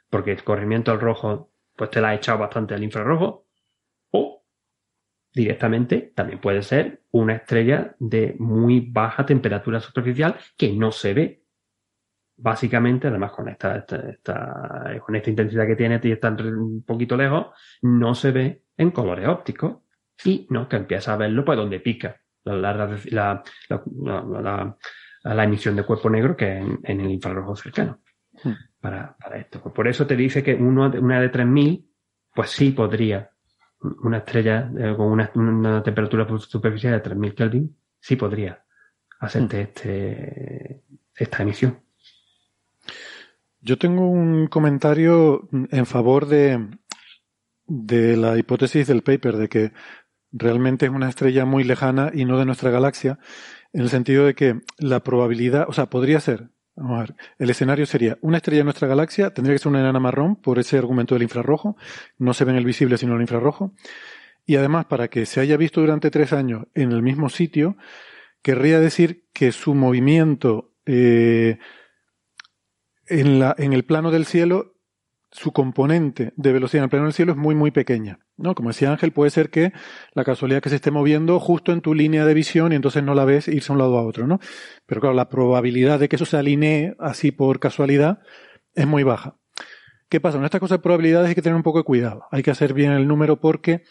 porque 0.09 0.33
el 0.33 0.42
corrimiento 0.42 0.90
al 0.90 1.01
rojo 1.01 1.53
pues 1.77 1.90
te 1.90 2.01
la 2.01 2.09
ha 2.09 2.14
echado 2.14 2.38
bastante 2.38 2.72
al 2.72 2.83
infrarrojo, 2.83 3.46
o 4.11 4.42
directamente 5.35 6.12
también 6.14 6.40
puede 6.40 6.62
ser 6.62 7.03
una 7.11 7.35
estrella 7.35 7.94
de 7.98 8.37
muy 8.38 8.81
baja 8.81 9.27
temperatura 9.27 9.81
superficial 9.81 10.37
que 10.57 10.72
no 10.72 10.92
se 10.92 11.12
ve. 11.12 11.41
Básicamente, 12.44 13.07
además 13.07 13.31
con 13.31 13.48
esta, 13.48 13.76
esta, 13.76 15.00
con 15.07 15.14
esta 15.14 15.31
intensidad 15.31 15.64
que 15.64 15.76
tiene 15.76 16.00
y 16.02 16.11
está 16.11 16.28
un 16.28 16.83
poquito 16.85 17.16
lejos, 17.16 17.52
no 17.83 18.16
se 18.16 18.33
ve 18.33 18.64
en 18.76 18.90
colores 18.90 19.28
ópticos 19.28 19.76
y 20.24 20.48
no, 20.50 20.68
que 20.68 20.74
empieza 20.74 21.14
a 21.14 21.16
verlo 21.16 21.44
pues 21.44 21.57
donde 21.57 21.78
pica 21.78 22.20
la, 22.42 24.74
la, 25.22 25.44
emisión 25.44 25.76
de 25.76 25.85
cuerpo 25.85 26.11
negro 26.11 26.37
que 26.37 26.59
en, 26.59 26.81
en 26.83 27.00
el 27.00 27.12
infrarrojo 27.12 27.55
cercano 27.55 28.00
hmm. 28.42 28.52
para, 28.81 29.16
para, 29.16 29.38
esto. 29.38 29.62
Pues 29.62 29.72
por 29.72 29.87
eso 29.87 30.05
te 30.05 30.16
dice 30.16 30.42
que 30.42 30.57
uno, 30.57 30.90
una 31.00 31.20
de 31.20 31.28
3000, 31.28 31.88
pues 32.35 32.50
sí 32.50 32.72
podría, 32.72 33.31
una 34.02 34.18
estrella 34.18 34.68
eh, 34.76 34.94
con 34.96 35.12
una, 35.12 35.31
una, 35.37 35.81
temperatura 35.81 36.26
superficial 36.38 36.94
de 36.94 37.00
3000 37.00 37.35
Kelvin, 37.37 37.76
sí 38.00 38.16
podría 38.16 38.64
hacerte 39.20 39.59
hmm. 39.59 39.61
este, 39.61 40.83
esta 41.14 41.42
emisión. 41.44 41.78
Yo 43.62 43.79
tengo 43.79 44.09
un 44.09 44.48
comentario 44.48 45.48
en 45.70 45.87
favor 45.87 46.27
de, 46.27 46.68
de 47.66 48.16
la 48.16 48.37
hipótesis 48.37 48.88
del 48.88 49.03
paper 49.03 49.37
de 49.37 49.48
que 49.48 49.72
realmente 50.33 50.87
es 50.87 50.92
una 50.92 51.09
estrella 51.09 51.44
muy 51.44 51.62
lejana 51.62 52.11
y 52.12 52.25
no 52.25 52.38
de 52.38 52.44
nuestra 52.44 52.70
galaxia, 52.70 53.20
en 53.72 53.83
el 53.83 53.88
sentido 53.88 54.27
de 54.27 54.35
que 54.35 54.61
la 54.79 55.05
probabilidad, 55.05 55.66
o 55.68 55.72
sea, 55.72 55.87
podría 55.87 56.18
ser, 56.18 56.51
vamos 56.75 56.96
a 56.96 57.01
ver, 57.03 57.14
el 57.38 57.51
escenario 57.51 57.87
sería 57.87 58.18
una 58.20 58.38
estrella 58.38 58.61
de 58.61 58.64
nuestra 58.64 58.88
galaxia, 58.88 59.31
tendría 59.31 59.55
que 59.55 59.61
ser 59.61 59.70
una 59.70 59.81
enana 59.81 60.01
marrón 60.01 60.35
por 60.35 60.59
ese 60.59 60.77
argumento 60.77 61.14
del 61.14 61.22
infrarrojo, 61.22 61.77
no 62.18 62.35
se 62.35 62.44
ve 62.44 62.51
en 62.51 62.59
el 62.59 62.64
visible 62.64 62.98
sino 62.98 63.12
en 63.12 63.18
el 63.18 63.22
infrarrojo, 63.22 63.75
y 64.44 64.57
además 64.57 64.87
para 64.87 65.07
que 65.07 65.25
se 65.25 65.40
haya 65.40 65.57
visto 65.57 65.81
durante 65.81 66.11
tres 66.11 66.33
años 66.33 66.66
en 66.75 66.90
el 66.90 67.03
mismo 67.03 67.29
sitio, 67.29 67.77
querría 68.42 68.81
decir 68.81 69.29
que 69.33 69.53
su 69.53 69.75
movimiento 69.75 70.72
eh, 70.85 71.59
en, 73.12 73.72
el 73.72 73.85
plano 73.85 74.11
del 74.11 74.27
cielo 74.27 74.75
su 75.31 75.53
componente 75.53 76.33
de 76.37 76.53
velocidad 76.53 76.81
en 76.81 76.85
el 76.85 76.90
plano 76.90 77.05
del 77.07 77.14
cielo 77.14 77.33
es 77.33 77.38
muy, 77.38 77.55
muy 77.55 77.70
pequeña. 77.70 78.18
¿no? 78.37 78.55
Como 78.55 78.70
decía 78.70 78.90
Ángel, 78.90 79.12
puede 79.12 79.31
ser 79.31 79.51
que 79.51 79.72
la 80.14 80.25
casualidad 80.25 80.61
que 80.61 80.68
se 80.68 80.77
esté 80.77 80.90
moviendo 80.90 81.40
justo 81.40 81.72
en 81.72 81.81
tu 81.81 81.94
línea 81.94 82.25
de 82.27 82.35
visión 82.35 82.72
y 82.72 82.77
entonces 82.77 83.03
no 83.03 83.14
la 83.14 83.25
ves 83.25 83.48
irse 83.48 83.72
a 83.72 83.75
un 83.75 83.79
lado 83.79 83.96
a 83.98 84.03
otro, 84.03 84.27
¿no? 84.27 84.40
Pero 84.87 85.01
claro, 85.01 85.14
la 85.14 85.29
probabilidad 85.29 85.98
de 85.98 86.09
que 86.09 86.16
eso 86.16 86.27
se 86.27 86.37
alinee 86.37 86.96
así 86.98 87.33
por 87.33 87.61
casualidad 87.61 88.20
es 88.75 88.87
muy 88.87 89.05
baja. 89.05 89.37
¿Qué 90.09 90.20
pasa? 90.20 90.37
En 90.37 90.44
estas 90.44 90.61
cosas 90.61 90.79
de 90.79 90.83
probabilidades 90.83 91.29
hay 91.31 91.35
que 91.35 91.42
tener 91.42 91.57
un 91.57 91.62
poco 91.62 91.79
de 91.79 91.85
cuidado. 91.85 92.27
Hay 92.31 92.42
que 92.42 92.51
hacer 92.51 92.75
bien 92.75 92.92
el 92.92 93.09
número 93.09 93.40
porque 93.40 93.85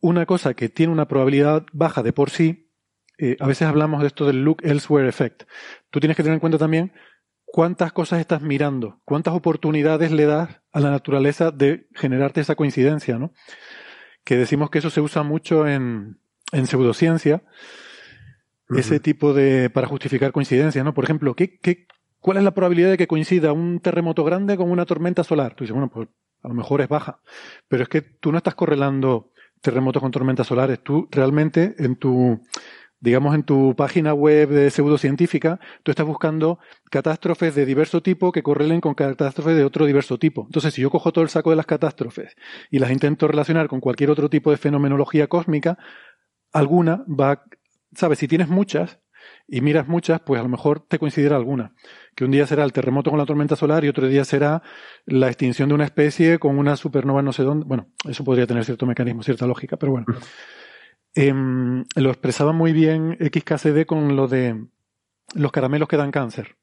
una 0.00 0.24
cosa 0.24 0.54
que 0.54 0.70
tiene 0.70 0.92
una 0.92 1.08
probabilidad 1.08 1.66
baja 1.72 2.02
de 2.02 2.14
por 2.14 2.30
sí, 2.30 2.70
eh, 3.18 3.36
a 3.40 3.46
veces 3.46 3.68
hablamos 3.68 4.00
de 4.00 4.06
esto 4.06 4.26
del 4.26 4.42
look 4.42 4.58
elsewhere 4.62 5.08
effect. 5.08 5.42
Tú 5.90 6.00
tienes 6.00 6.16
que 6.16 6.22
tener 6.22 6.34
en 6.34 6.40
cuenta 6.40 6.58
también 6.58 6.92
cuántas 7.54 7.92
cosas 7.92 8.18
estás 8.18 8.42
mirando, 8.42 9.00
cuántas 9.04 9.32
oportunidades 9.32 10.10
le 10.10 10.26
das 10.26 10.60
a 10.72 10.80
la 10.80 10.90
naturaleza 10.90 11.52
de 11.52 11.86
generarte 11.94 12.40
esa 12.40 12.56
coincidencia, 12.56 13.16
¿no? 13.16 13.32
Que 14.24 14.36
decimos 14.36 14.70
que 14.70 14.78
eso 14.78 14.90
se 14.90 15.00
usa 15.00 15.22
mucho 15.22 15.68
en, 15.68 16.18
en 16.50 16.66
pseudociencia, 16.66 17.44
ese 18.70 18.98
tipo 18.98 19.34
de, 19.34 19.70
para 19.70 19.86
justificar 19.86 20.32
coincidencias, 20.32 20.84
¿no? 20.84 20.94
Por 20.94 21.04
ejemplo, 21.04 21.36
¿qué, 21.36 21.60
qué, 21.60 21.86
¿cuál 22.18 22.38
es 22.38 22.42
la 22.42 22.54
probabilidad 22.54 22.90
de 22.90 22.98
que 22.98 23.06
coincida 23.06 23.52
un 23.52 23.78
terremoto 23.78 24.24
grande 24.24 24.56
con 24.56 24.68
una 24.68 24.84
tormenta 24.84 25.22
solar? 25.22 25.54
Tú 25.54 25.62
dices, 25.62 25.74
bueno, 25.74 25.92
pues 25.92 26.08
a 26.42 26.48
lo 26.48 26.54
mejor 26.54 26.80
es 26.80 26.88
baja, 26.88 27.20
pero 27.68 27.84
es 27.84 27.88
que 27.88 28.02
tú 28.02 28.32
no 28.32 28.38
estás 28.38 28.56
correlando 28.56 29.30
terremotos 29.60 30.02
con 30.02 30.10
tormentas 30.10 30.48
solares, 30.48 30.82
tú 30.82 31.06
realmente 31.08 31.76
en 31.78 31.94
tu 31.94 32.42
digamos, 33.04 33.34
en 33.34 33.42
tu 33.42 33.76
página 33.76 34.14
web 34.14 34.48
de 34.48 34.70
pseudocientífica, 34.70 35.60
tú 35.82 35.90
estás 35.90 36.06
buscando 36.06 36.58
catástrofes 36.90 37.54
de 37.54 37.66
diverso 37.66 38.02
tipo 38.02 38.32
que 38.32 38.42
correlen 38.42 38.80
con 38.80 38.94
catástrofes 38.94 39.54
de 39.54 39.62
otro 39.62 39.84
diverso 39.84 40.18
tipo. 40.18 40.44
Entonces, 40.46 40.72
si 40.72 40.80
yo 40.80 40.88
cojo 40.88 41.12
todo 41.12 41.22
el 41.22 41.28
saco 41.28 41.50
de 41.50 41.56
las 41.56 41.66
catástrofes 41.66 42.34
y 42.70 42.78
las 42.78 42.90
intento 42.90 43.28
relacionar 43.28 43.68
con 43.68 43.80
cualquier 43.80 44.10
otro 44.10 44.30
tipo 44.30 44.50
de 44.50 44.56
fenomenología 44.56 45.26
cósmica, 45.26 45.76
alguna 46.50 47.04
va, 47.06 47.44
sabes, 47.94 48.18
si 48.18 48.26
tienes 48.26 48.48
muchas 48.48 49.00
y 49.46 49.60
miras 49.60 49.86
muchas, 49.86 50.22
pues 50.22 50.40
a 50.40 50.42
lo 50.42 50.48
mejor 50.48 50.80
te 50.80 50.98
coincidirá 50.98 51.36
alguna. 51.36 51.74
Que 52.16 52.24
un 52.24 52.30
día 52.30 52.46
será 52.46 52.64
el 52.64 52.72
terremoto 52.72 53.10
con 53.10 53.18
la 53.18 53.26
tormenta 53.26 53.54
solar 53.54 53.84
y 53.84 53.88
otro 53.88 54.08
día 54.08 54.24
será 54.24 54.62
la 55.04 55.26
extinción 55.26 55.68
de 55.68 55.74
una 55.74 55.84
especie 55.84 56.38
con 56.38 56.58
una 56.58 56.74
supernova 56.76 57.20
no 57.20 57.34
sé 57.34 57.42
dónde. 57.42 57.66
Bueno, 57.66 57.88
eso 58.08 58.24
podría 58.24 58.46
tener 58.46 58.64
cierto 58.64 58.86
mecanismo, 58.86 59.22
cierta 59.22 59.46
lógica, 59.46 59.76
pero 59.76 59.92
bueno. 59.92 60.06
Em, 61.14 61.84
lo 61.94 62.10
expresaba 62.10 62.52
muy 62.52 62.72
bien 62.72 63.16
XKCD 63.20 63.86
con 63.86 64.16
lo 64.16 64.26
de 64.26 64.66
los 65.34 65.52
caramelos 65.52 65.88
que 65.88 65.96
dan 65.96 66.10
cáncer. 66.10 66.56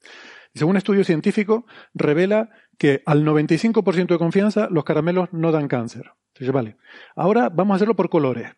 Según 0.54 0.72
un 0.72 0.78
estudio 0.78 1.04
científico, 1.04 1.66
revela 1.94 2.50
que 2.78 3.02
al 3.06 3.24
95% 3.24 4.08
de 4.08 4.18
confianza 4.18 4.68
los 4.70 4.84
caramelos 4.84 5.30
no 5.32 5.52
dan 5.52 5.68
cáncer. 5.68 6.12
Vale. 6.52 6.78
Ahora 7.16 7.50
vamos 7.50 7.74
a 7.74 7.76
hacerlo 7.76 7.96
por 7.96 8.10
colores. 8.10 8.52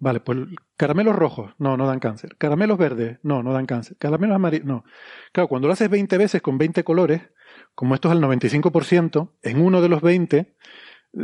Vale, 0.00 0.20
pues 0.20 0.38
caramelos 0.76 1.16
rojos, 1.16 1.52
no, 1.58 1.76
no 1.76 1.86
dan 1.86 1.98
cáncer. 1.98 2.36
Caramelos 2.36 2.78
verdes, 2.78 3.18
no, 3.22 3.42
no 3.42 3.52
dan 3.52 3.66
cáncer. 3.66 3.96
Caramelos 3.98 4.36
amarillos, 4.36 4.66
no. 4.66 4.84
Claro, 5.32 5.48
cuando 5.48 5.66
lo 5.68 5.74
haces 5.74 5.88
20 5.88 6.18
veces 6.18 6.42
con 6.42 6.58
20 6.58 6.84
colores, 6.84 7.22
como 7.74 7.94
esto 7.94 8.08
es 8.08 8.12
al 8.12 8.22
95%, 8.22 9.32
en 9.42 9.60
uno 9.60 9.80
de 9.80 9.88
los 9.88 10.00
20 10.02 10.54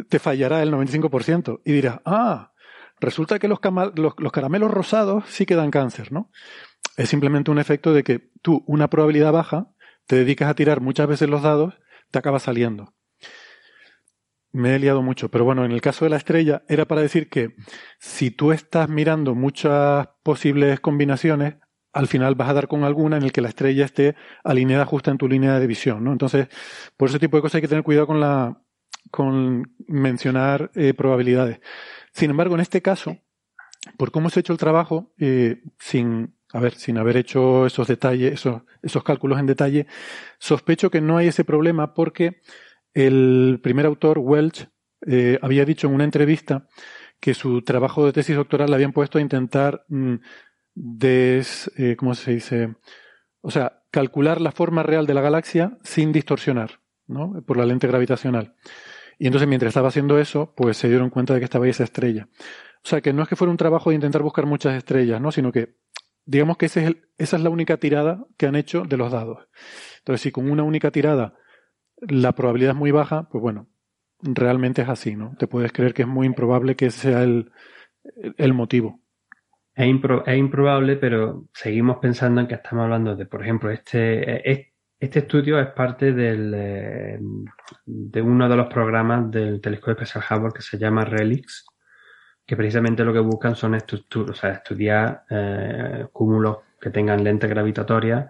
te 0.08 0.18
fallará 0.18 0.62
el 0.62 0.72
95% 0.72 1.60
y 1.64 1.72
dirás, 1.72 2.00
ah, 2.04 2.52
Resulta 3.00 3.38
que 3.38 3.48
los, 3.48 3.60
caramelos 3.60 4.70
rosados 4.70 5.24
sí 5.28 5.46
que 5.46 5.56
dan 5.56 5.70
cáncer, 5.70 6.12
¿no? 6.12 6.30
Es 6.96 7.08
simplemente 7.08 7.50
un 7.50 7.58
efecto 7.58 7.92
de 7.92 8.04
que 8.04 8.30
tú, 8.40 8.64
una 8.66 8.88
probabilidad 8.88 9.32
baja, 9.32 9.68
te 10.06 10.16
dedicas 10.16 10.48
a 10.48 10.54
tirar 10.54 10.80
muchas 10.80 11.06
veces 11.08 11.28
los 11.28 11.42
dados, 11.42 11.74
te 12.10 12.18
acaba 12.18 12.38
saliendo. 12.38 12.94
Me 14.52 14.76
he 14.76 14.78
liado 14.78 15.02
mucho, 15.02 15.30
pero 15.30 15.44
bueno, 15.44 15.64
en 15.64 15.72
el 15.72 15.80
caso 15.80 16.04
de 16.04 16.10
la 16.10 16.16
estrella 16.16 16.62
era 16.68 16.86
para 16.86 17.00
decir 17.00 17.28
que 17.28 17.56
si 17.98 18.30
tú 18.30 18.52
estás 18.52 18.88
mirando 18.88 19.34
muchas 19.34 20.08
posibles 20.22 20.78
combinaciones, 20.78 21.56
al 21.92 22.06
final 22.06 22.36
vas 22.36 22.50
a 22.50 22.54
dar 22.54 22.68
con 22.68 22.84
alguna 22.84 23.16
en 23.16 23.24
el 23.24 23.32
que 23.32 23.40
la 23.40 23.48
estrella 23.48 23.84
esté 23.84 24.14
alineada 24.44 24.84
justa 24.84 25.10
en 25.10 25.18
tu 25.18 25.28
línea 25.28 25.58
de 25.58 25.66
visión, 25.66 26.04
¿no? 26.04 26.12
Entonces, 26.12 26.48
por 26.96 27.08
ese 27.08 27.18
tipo 27.18 27.36
de 27.36 27.42
cosas 27.42 27.56
hay 27.56 27.62
que 27.62 27.68
tener 27.68 27.84
cuidado 27.84 28.06
con 28.06 28.20
la 28.20 28.60
con 29.10 29.74
mencionar 29.86 30.70
eh, 30.74 30.94
probabilidades. 30.94 31.60
Sin 32.14 32.30
embargo, 32.30 32.54
en 32.54 32.60
este 32.60 32.80
caso, 32.80 33.18
por 33.98 34.12
cómo 34.12 34.30
se 34.30 34.38
ha 34.38 34.42
hecho 34.42 34.52
el 34.52 34.58
trabajo, 34.58 35.12
eh, 35.18 35.62
sin, 35.78 36.36
a 36.52 36.60
ver, 36.60 36.74
sin 36.74 36.96
haber 36.96 37.16
hecho 37.16 37.66
esos 37.66 37.88
detalles, 37.88 38.34
esos, 38.34 38.62
esos 38.82 39.02
cálculos 39.02 39.38
en 39.40 39.46
detalle, 39.46 39.86
sospecho 40.38 40.90
que 40.90 41.00
no 41.00 41.18
hay 41.18 41.28
ese 41.28 41.44
problema 41.44 41.92
porque 41.92 42.40
el 42.94 43.58
primer 43.62 43.84
autor, 43.84 44.20
Welch, 44.20 44.68
eh, 45.06 45.38
había 45.42 45.64
dicho 45.64 45.88
en 45.88 45.94
una 45.94 46.04
entrevista 46.04 46.68
que 47.18 47.34
su 47.34 47.62
trabajo 47.62 48.06
de 48.06 48.12
tesis 48.12 48.36
doctoral 48.36 48.70
le 48.70 48.76
habían 48.76 48.92
puesto 48.92 49.18
a 49.18 49.20
intentar 49.20 49.84
mm, 49.88 50.14
des, 50.74 51.70
eh, 51.76 51.96
¿cómo 51.96 52.14
se 52.14 52.32
dice? 52.32 52.76
O 53.40 53.50
sea, 53.50 53.82
calcular 53.90 54.40
la 54.40 54.52
forma 54.52 54.84
real 54.84 55.06
de 55.06 55.14
la 55.14 55.20
galaxia 55.20 55.78
sin 55.82 56.12
distorsionar, 56.12 56.80
¿no? 57.08 57.42
Por 57.44 57.56
la 57.56 57.66
lente 57.66 57.88
gravitacional. 57.88 58.54
Y 59.18 59.26
entonces 59.26 59.48
mientras 59.48 59.70
estaba 59.70 59.88
haciendo 59.88 60.18
eso, 60.18 60.52
pues 60.56 60.76
se 60.76 60.88
dieron 60.88 61.10
cuenta 61.10 61.34
de 61.34 61.40
que 61.40 61.44
estaba 61.44 61.64
ahí 61.64 61.70
esa 61.70 61.84
estrella. 61.84 62.28
O 62.84 62.88
sea, 62.88 63.00
que 63.00 63.12
no 63.12 63.22
es 63.22 63.28
que 63.28 63.36
fuera 63.36 63.50
un 63.50 63.56
trabajo 63.56 63.90
de 63.90 63.96
intentar 63.96 64.22
buscar 64.22 64.46
muchas 64.46 64.76
estrellas, 64.76 65.20
¿no? 65.20 65.32
Sino 65.32 65.52
que, 65.52 65.76
digamos 66.26 66.56
que 66.56 66.66
ese 66.66 66.84
es 66.84 66.96
esa 67.16 67.36
es 67.36 67.42
la 67.42 67.50
única 67.50 67.76
tirada 67.76 68.26
que 68.36 68.46
han 68.46 68.56
hecho 68.56 68.82
de 68.82 68.96
los 68.96 69.12
dados. 69.12 69.48
Entonces, 69.98 70.20
si 70.20 70.32
con 70.32 70.50
una 70.50 70.62
única 70.62 70.90
tirada 70.90 71.34
la 72.00 72.32
probabilidad 72.32 72.72
es 72.72 72.76
muy 72.76 72.90
baja, 72.90 73.28
pues 73.30 73.40
bueno, 73.40 73.68
realmente 74.20 74.82
es 74.82 74.88
así, 74.88 75.16
¿no? 75.16 75.34
Te 75.38 75.46
puedes 75.46 75.72
creer 75.72 75.94
que 75.94 76.02
es 76.02 76.08
muy 76.08 76.26
improbable 76.26 76.76
que 76.76 76.86
ese 76.86 77.10
sea 77.10 77.22
el, 77.22 77.50
el 78.36 78.52
motivo. 78.52 79.00
Es, 79.74 79.88
es, 80.26 80.38
improbable, 80.38 80.96
pero 80.96 81.48
seguimos 81.52 81.98
pensando 81.98 82.40
en 82.40 82.46
que 82.46 82.54
estamos 82.54 82.84
hablando 82.84 83.16
de, 83.16 83.26
por 83.26 83.42
ejemplo, 83.42 83.70
este, 83.70 84.50
Este 84.50 84.73
estudio 85.12 85.58
es 85.58 85.68
parte 85.68 86.14
eh, 86.16 87.18
de 87.86 88.22
uno 88.22 88.48
de 88.48 88.56
los 88.56 88.66
programas 88.66 89.30
del 89.30 89.60
telescopio 89.60 90.04
espacial 90.04 90.24
Hubble 90.30 90.52
que 90.54 90.62
se 90.62 90.78
llama 90.78 91.04
RELIX, 91.04 91.66
que 92.46 92.56
precisamente 92.56 93.04
lo 93.04 93.12
que 93.12 93.20
buscan 93.20 93.56
son 93.56 93.74
estructuras, 93.74 94.30
o 94.30 94.40
sea, 94.40 94.50
estudiar 94.50 95.24
eh, 95.30 96.06
cúmulos 96.12 96.58
que 96.80 96.90
tengan 96.90 97.24
lentes 97.24 97.48
gravitatorias 97.48 98.26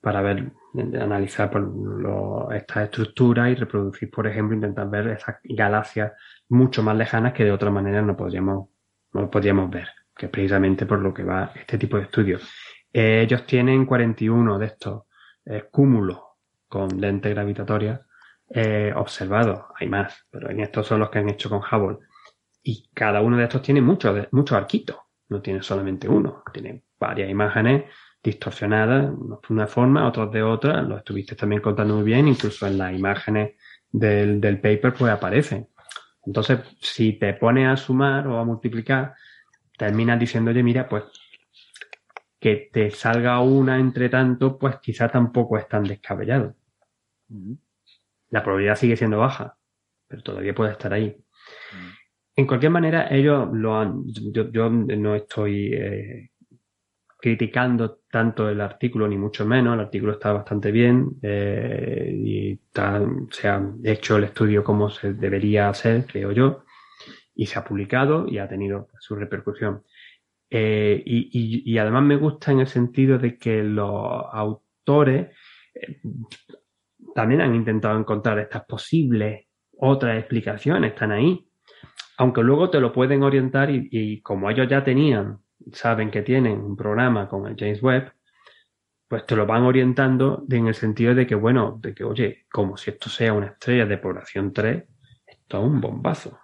para 0.00 0.20
ver, 0.20 0.52
analizar 1.00 1.50
por 1.50 1.62
lo, 1.62 2.52
estas 2.52 2.84
estructuras 2.84 3.50
y 3.50 3.54
reproducir, 3.54 4.10
por 4.10 4.26
ejemplo, 4.26 4.54
intentar 4.54 4.90
ver 4.90 5.08
esas 5.08 5.36
galaxias 5.42 6.12
mucho 6.48 6.82
más 6.82 6.96
lejanas 6.96 7.32
que 7.32 7.44
de 7.44 7.52
otra 7.52 7.70
manera 7.70 8.02
no 8.02 8.14
podríamos, 8.14 8.68
no 9.14 9.30
podríamos 9.30 9.70
ver, 9.70 9.88
que 10.14 10.26
es 10.26 10.32
precisamente 10.32 10.84
por 10.84 11.00
lo 11.00 11.14
que 11.14 11.24
va 11.24 11.52
este 11.54 11.78
tipo 11.78 11.96
de 11.96 12.02
estudios. 12.02 12.46
Eh, 12.92 13.22
ellos 13.22 13.46
tienen 13.46 13.86
41 13.86 14.58
de 14.58 14.66
estos 14.66 15.03
eh, 15.46 15.64
cúmulos 15.70 16.18
con 16.68 17.00
lentes 17.00 17.32
gravitatorias 17.32 18.00
eh, 18.50 18.92
observados. 18.94 19.66
Hay 19.78 19.88
más, 19.88 20.26
pero 20.30 20.50
en 20.50 20.60
estos 20.60 20.86
son 20.86 21.00
los 21.00 21.10
que 21.10 21.18
han 21.18 21.28
hecho 21.28 21.48
con 21.48 21.60
Hubble. 21.60 21.98
Y 22.62 22.88
cada 22.94 23.20
uno 23.20 23.36
de 23.36 23.44
estos 23.44 23.62
tiene 23.62 23.80
muchos 23.80 24.28
mucho 24.32 24.56
arquitos. 24.56 24.96
No 25.28 25.40
tiene 25.40 25.62
solamente 25.62 26.08
uno. 26.08 26.42
Tiene 26.52 26.84
varias 26.98 27.30
imágenes 27.30 27.84
distorsionadas, 28.22 29.10
unos 29.10 29.40
de 29.42 29.54
una 29.54 29.66
forma, 29.66 30.06
otros 30.06 30.32
de 30.32 30.42
otra. 30.42 30.82
Lo 30.82 30.96
estuviste 30.96 31.36
también 31.36 31.60
contando 31.60 31.94
muy 31.94 32.04
bien. 32.04 32.28
Incluso 32.28 32.66
en 32.66 32.78
las 32.78 32.94
imágenes 32.94 33.54
del, 33.90 34.40
del 34.40 34.60
paper 34.60 34.94
pues 34.94 35.12
aparecen. 35.12 35.68
Entonces, 36.26 36.60
si 36.80 37.14
te 37.18 37.34
pones 37.34 37.68
a 37.68 37.76
sumar 37.76 38.26
o 38.26 38.38
a 38.38 38.44
multiplicar, 38.44 39.14
terminas 39.76 40.18
diciendo, 40.18 40.50
oye, 40.50 40.62
mira, 40.62 40.88
pues 40.88 41.04
que 42.44 42.68
te 42.70 42.90
salga 42.90 43.40
una 43.40 43.78
entre 43.78 44.10
tanto, 44.10 44.58
pues 44.58 44.76
quizá 44.76 45.08
tampoco 45.08 45.56
es 45.56 45.66
tan 45.66 45.82
descabellado. 45.84 46.54
La 48.28 48.42
probabilidad 48.42 48.76
sigue 48.76 48.98
siendo 48.98 49.16
baja, 49.16 49.56
pero 50.06 50.22
todavía 50.22 50.54
puede 50.54 50.72
estar 50.72 50.92
ahí. 50.92 51.16
En 52.36 52.46
cualquier 52.46 52.70
manera, 52.70 53.08
ellos 53.08 53.48
lo 53.50 53.78
han. 53.78 54.04
Yo, 54.52 54.68
no 54.68 55.14
estoy 55.14 55.72
eh, 55.72 56.32
criticando 57.18 58.00
tanto 58.10 58.50
el 58.50 58.60
artículo, 58.60 59.08
ni 59.08 59.16
mucho 59.16 59.46
menos. 59.46 59.72
El 59.72 59.80
artículo 59.80 60.12
está 60.12 60.34
bastante 60.34 60.70
bien 60.70 61.12
eh, 61.22 62.12
y 62.14 62.60
se 63.30 63.48
ha 63.48 63.62
hecho 63.84 64.18
el 64.18 64.24
estudio 64.24 64.62
como 64.62 64.90
se 64.90 65.14
debería 65.14 65.70
hacer, 65.70 66.04
creo 66.04 66.30
yo, 66.30 66.64
y 67.34 67.46
se 67.46 67.58
ha 67.58 67.64
publicado 67.64 68.28
y 68.28 68.36
ha 68.36 68.46
tenido 68.46 68.90
su 69.00 69.16
repercusión. 69.16 69.82
Eh, 70.50 71.02
y, 71.04 71.78
además 71.78 72.04
me 72.04 72.16
gusta 72.16 72.52
en 72.52 72.60
el 72.60 72.66
sentido 72.66 73.18
de 73.18 73.36
que 73.36 73.62
los 73.62 74.24
autores 74.32 75.36
también 77.14 77.40
han 77.40 77.54
intentado 77.54 77.98
encontrar 77.98 78.38
estas 78.38 78.64
posibles 78.64 79.46
otras 79.76 80.18
explicaciones, 80.18 80.92
están 80.92 81.10
ahí 81.10 81.48
aunque 82.16 82.42
luego 82.42 82.70
te 82.70 82.80
lo 82.80 82.92
pueden 82.92 83.22
orientar 83.22 83.70
y, 83.70 84.20
como 84.22 84.50
ellos 84.50 84.68
ya 84.68 84.84
tenían, 84.84 85.40
saben 85.72 86.10
que 86.10 86.22
tienen 86.22 86.60
un 86.60 86.76
programa 86.76 87.28
con 87.28 87.46
el 87.46 87.56
James 87.58 87.82
Webb, 87.82 88.12
pues 89.08 89.26
te 89.26 89.36
lo 89.36 89.46
van 89.46 89.62
orientando 89.62 90.44
en 90.48 90.68
el 90.68 90.74
sentido 90.74 91.14
de 91.14 91.26
que, 91.26 91.34
bueno, 91.34 91.78
de 91.82 91.94
que, 91.94 92.04
oye, 92.04 92.46
como 92.50 92.76
si 92.76 92.90
esto 92.90 93.10
sea 93.10 93.32
una 93.32 93.46
estrella 93.46 93.86
de 93.86 93.98
población 93.98 94.52
3, 94.52 94.84
esto 95.26 95.58
es 95.58 95.64
un 95.64 95.80
bombazo, 95.80 96.38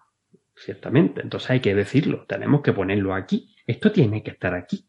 ciertamente. 0.54 1.22
Entonces 1.22 1.50
hay 1.50 1.60
que 1.60 1.74
decirlo, 1.74 2.26
tenemos 2.26 2.62
que 2.62 2.72
ponerlo 2.72 3.14
aquí. 3.14 3.49
Esto 3.66 3.92
tiene 3.92 4.22
que 4.22 4.30
estar 4.32 4.54
aquí. 4.54 4.86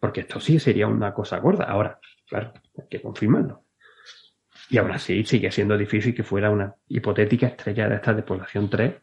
Porque 0.00 0.22
esto 0.22 0.40
sí 0.40 0.58
sería 0.58 0.88
una 0.88 1.14
cosa 1.14 1.38
gorda. 1.38 1.64
Ahora, 1.64 2.00
claro, 2.28 2.52
hay 2.78 2.88
que 2.88 3.00
confirmarlo. 3.00 3.64
Y 4.70 4.78
aún 4.78 4.90
así 4.90 5.24
sigue 5.24 5.52
siendo 5.52 5.76
difícil 5.76 6.14
que 6.14 6.24
fuera 6.24 6.50
una 6.50 6.74
hipotética 6.88 7.46
estrella 7.46 7.88
de 7.88 7.96
estas 7.96 8.16
de 8.16 8.22
población 8.22 8.70
3 8.70 8.94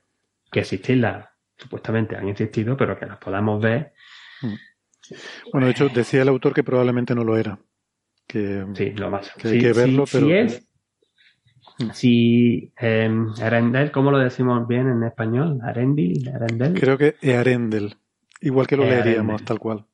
que 0.52 0.62
existirlas, 0.62 1.28
supuestamente 1.56 2.16
han 2.16 2.28
existido, 2.28 2.76
pero 2.76 2.98
que 2.98 3.06
las 3.06 3.18
podamos 3.18 3.62
ver. 3.62 3.94
Bueno, 5.52 5.68
de 5.68 5.72
hecho, 5.72 5.90
decía 5.90 6.22
el 6.22 6.30
autor 6.30 6.54
que 6.54 6.64
probablemente 6.64 7.14
no 7.14 7.24
lo 7.24 7.38
era. 7.38 7.60
Que, 8.28 8.66
sí, 8.74 8.92
lo 8.92 9.10
más. 9.10 9.32
Que 9.34 9.50
hay 9.50 9.60
que 9.60 9.74
verlo, 9.74 10.06
pero. 10.12 10.28
Si 10.28 10.34
es, 10.34 10.70
si 11.94 12.74
em, 12.78 13.30
Arendel, 13.42 13.92
¿cómo 13.92 14.12
lo 14.12 14.20
decimos 14.20 14.68
bien 14.68 14.88
en 14.88 15.04
español? 15.04 15.60
Arendil, 15.64 16.30
Arendel. 16.30 16.80
Creo 16.80 16.98
que 16.98 17.16
Arendel. 17.34 17.96
Igual 18.42 18.68
que 18.68 18.78
lo 18.78 18.86
leeríamos, 18.86 19.44
tal 19.44 19.60
cual. 19.60 19.86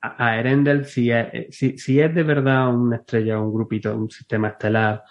A, 0.00 0.32
Arendel, 0.32 0.84
si 0.84 1.10
es, 1.10 1.54
si, 1.56 1.78
si 1.78 2.00
es 2.00 2.14
de 2.14 2.22
verdad 2.22 2.74
una 2.74 2.96
estrella, 2.96 3.38
un 3.38 3.52
grupito, 3.52 3.96
un 3.96 4.10
sistema 4.10 4.48
estelar 4.48 5.02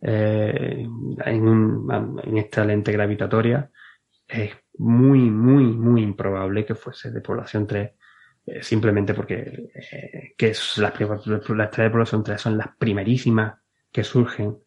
eh, 0.00 0.86
en, 1.24 1.48
un, 1.48 2.20
en 2.24 2.38
esta 2.38 2.64
lente 2.64 2.92
gravitatoria, 2.92 3.70
es 4.26 4.52
muy, 4.78 5.18
muy, 5.18 5.64
muy 5.64 6.02
improbable 6.02 6.64
que 6.64 6.74
fuese 6.74 7.10
de 7.10 7.20
población 7.20 7.66
3, 7.66 7.90
eh, 8.46 8.62
simplemente 8.62 9.12
porque 9.12 9.70
eh, 9.74 10.34
que 10.36 10.48
es 10.48 10.78
las, 10.78 10.98
las 10.98 11.70
de 11.70 11.90
población 11.90 12.24
3 12.24 12.40
son 12.40 12.56
las 12.56 12.68
primerísimas 12.78 13.58
que 13.92 14.02
surgen 14.02 14.58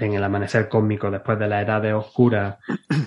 en 0.00 0.14
el 0.14 0.24
amanecer 0.24 0.68
cósmico 0.68 1.10
después 1.10 1.38
de 1.38 1.46
la 1.46 1.60
edad 1.60 1.82
de 1.82 1.92
oscura, 1.92 2.58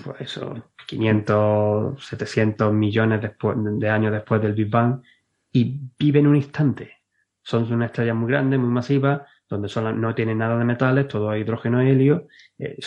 pues 0.04 0.20
eso, 0.20 0.70
500, 0.86 2.06
700 2.06 2.72
millones 2.72 3.20
de 3.20 3.90
años 3.90 4.12
después 4.12 4.40
del 4.40 4.52
Big 4.52 4.70
Bang, 4.70 5.02
y 5.52 5.80
viven 5.98 6.26
un 6.26 6.36
instante. 6.36 7.02
Son 7.42 7.70
una 7.72 7.86
estrella 7.86 8.14
muy 8.14 8.30
grande, 8.30 8.58
muy 8.58 8.70
masiva, 8.70 9.26
donde 9.48 9.68
no 9.94 10.14
tienen 10.14 10.38
nada 10.38 10.56
de 10.56 10.64
metales, 10.64 11.08
todo 11.08 11.36
hidrógeno 11.36 11.82
y 11.82 11.90
helio, 11.90 12.28
eh, 12.58 12.78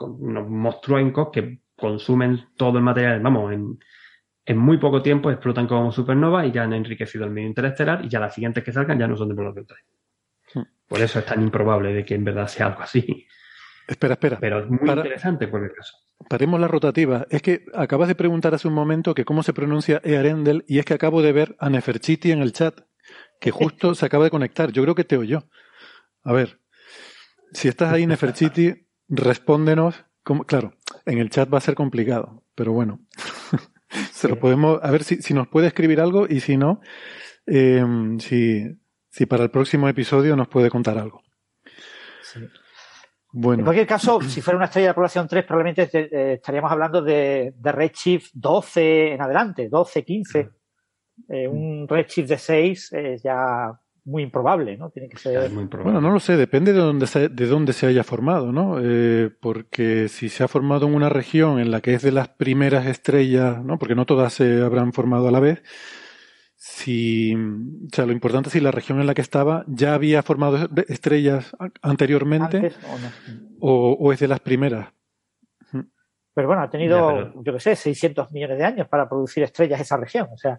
unos 0.00 0.48
monstruos 0.48 1.30
que 1.32 1.60
consumen 1.76 2.48
todo 2.56 2.78
el 2.78 2.84
material, 2.84 3.20
vamos, 3.20 3.52
en, 3.52 3.78
en 4.46 4.58
muy 4.58 4.78
poco 4.78 5.02
tiempo 5.02 5.30
explotan 5.30 5.66
como 5.66 5.92
supernova 5.92 6.46
y 6.46 6.52
ya 6.52 6.62
han 6.62 6.72
enriquecido 6.72 7.24
el 7.24 7.30
medio 7.30 7.48
interestelar 7.48 8.04
y 8.04 8.08
ya 8.08 8.20
las 8.20 8.34
siguientes 8.34 8.64
que 8.64 8.72
salgan 8.72 8.98
ya 8.98 9.06
no 9.06 9.16
son 9.16 9.28
de 9.28 9.34
población 9.34 9.66
3. 9.66 9.78
Hmm. 9.78 10.03
Por 10.94 11.02
eso 11.02 11.18
es 11.18 11.26
tan 11.26 11.42
improbable 11.42 11.92
de 11.92 12.04
que 12.04 12.14
en 12.14 12.22
verdad 12.22 12.46
sea 12.46 12.66
algo 12.66 12.82
así. 12.82 13.26
Espera, 13.88 14.14
espera. 14.14 14.38
Pero 14.40 14.60
es 14.60 14.70
muy 14.70 14.88
interesante 14.88 15.48
por 15.48 15.64
el 15.64 15.72
caso. 15.72 15.98
Paremos 16.28 16.60
la 16.60 16.68
rotativa. 16.68 17.26
Es 17.30 17.42
que 17.42 17.64
acabas 17.74 18.06
de 18.06 18.14
preguntar 18.14 18.54
hace 18.54 18.68
un 18.68 18.74
momento 18.74 19.14
que 19.14 19.24
cómo 19.24 19.42
se 19.42 19.52
pronuncia 19.52 20.00
Earendel 20.04 20.64
y 20.68 20.78
es 20.78 20.84
que 20.84 20.94
acabo 20.94 21.20
de 21.20 21.32
ver 21.32 21.56
a 21.58 21.68
Neferchiti 21.68 22.30
en 22.30 22.40
el 22.40 22.52
chat, 22.52 22.80
que 23.40 23.50
justo 23.50 23.94
se 23.96 24.06
acaba 24.06 24.22
de 24.22 24.30
conectar. 24.30 24.70
Yo 24.70 24.82
creo 24.84 24.94
que 24.94 25.04
te 25.04 25.16
oyó. 25.16 25.48
A 26.22 26.32
ver, 26.32 26.60
si 27.52 27.66
estás 27.66 27.92
ahí, 27.92 28.06
Neferchiti, 28.06 28.86
respóndenos 29.08 30.04
claro, 30.46 30.74
en 31.04 31.18
el 31.18 31.30
chat 31.30 31.52
va 31.52 31.58
a 31.58 31.60
ser 31.60 31.74
complicado, 31.74 32.42
pero 32.54 32.72
bueno, 32.72 33.00
se 34.12 34.28
lo 34.28 34.38
podemos, 34.38 34.80
a 34.82 34.90
ver 34.90 35.04
si, 35.04 35.16
si, 35.16 35.34
nos 35.34 35.48
puede 35.48 35.66
escribir 35.66 36.00
algo 36.00 36.26
y 36.28 36.40
si 36.40 36.56
no, 36.56 36.80
em, 37.46 38.18
si, 38.20 38.78
si 39.14 39.26
para 39.26 39.44
el 39.44 39.50
próximo 39.50 39.88
episodio 39.88 40.34
nos 40.34 40.48
puede 40.48 40.68
contar 40.68 40.98
algo. 40.98 41.22
Bueno. 43.30 43.60
En 43.60 43.64
cualquier 43.64 43.86
caso, 43.86 44.20
si 44.20 44.40
fuera 44.40 44.56
una 44.56 44.66
estrella 44.66 44.88
de 44.88 44.94
población 44.94 45.28
3, 45.28 45.44
probablemente 45.44 45.88
eh, 45.92 46.32
estaríamos 46.34 46.72
hablando 46.72 47.00
de, 47.00 47.54
de, 47.56 47.72
Redshift 47.72 48.32
12 48.34 49.12
en 49.12 49.22
adelante, 49.22 49.68
12, 49.68 50.04
15. 50.04 50.50
Eh, 51.28 51.46
un 51.46 51.86
Redshift 51.86 52.28
de 52.28 52.38
6 52.38 52.92
es 52.92 53.22
ya 53.22 53.70
muy 54.04 54.24
improbable, 54.24 54.76
¿no? 54.76 54.90
Tiene 54.90 55.08
que 55.08 55.16
ser 55.16 55.48
muy 55.48 55.66
Bueno, 55.66 56.00
no 56.00 56.10
lo 56.10 56.18
sé, 56.18 56.36
depende 56.36 56.72
de 56.72 56.80
dónde 56.80 57.06
se, 57.06 57.28
de 57.28 57.46
dónde 57.46 57.72
se 57.72 57.86
haya 57.86 58.02
formado, 58.02 58.50
¿no? 58.50 58.78
Eh, 58.82 59.30
porque 59.40 60.08
si 60.08 60.28
se 60.28 60.42
ha 60.42 60.48
formado 60.48 60.88
en 60.88 60.94
una 60.94 61.08
región 61.08 61.60
en 61.60 61.70
la 61.70 61.80
que 61.80 61.94
es 61.94 62.02
de 62.02 62.10
las 62.10 62.30
primeras 62.30 62.86
estrellas, 62.86 63.64
¿no? 63.64 63.78
Porque 63.78 63.94
no 63.94 64.06
todas 64.06 64.32
se 64.32 64.60
habrán 64.60 64.92
formado 64.92 65.28
a 65.28 65.30
la 65.30 65.38
vez. 65.38 65.62
Si, 66.76 67.32
o 67.36 67.94
sea, 67.94 68.04
lo 68.04 68.12
importante 68.12 68.48
es 68.48 68.54
si 68.54 68.60
la 68.60 68.72
región 68.72 69.00
en 69.00 69.06
la 69.06 69.14
que 69.14 69.20
estaba 69.20 69.64
ya 69.68 69.94
había 69.94 70.24
formado 70.24 70.68
estrellas 70.88 71.56
anteriormente 71.80 72.72
o, 73.60 74.12
es 74.12 74.18
de 74.18 74.26
las 74.26 74.40
primeras. 74.40 74.92
Pero 75.70 76.48
bueno, 76.48 76.62
ha 76.62 76.68
tenido, 76.68 77.32
yo 77.44 77.52
qué 77.52 77.60
sé, 77.60 77.76
600 77.76 78.32
millones 78.32 78.58
de 78.58 78.64
años 78.64 78.88
para 78.88 79.08
producir 79.08 79.44
estrellas 79.44 79.80
esa 79.80 79.96
región, 79.96 80.26
o 80.32 80.36
sea. 80.36 80.58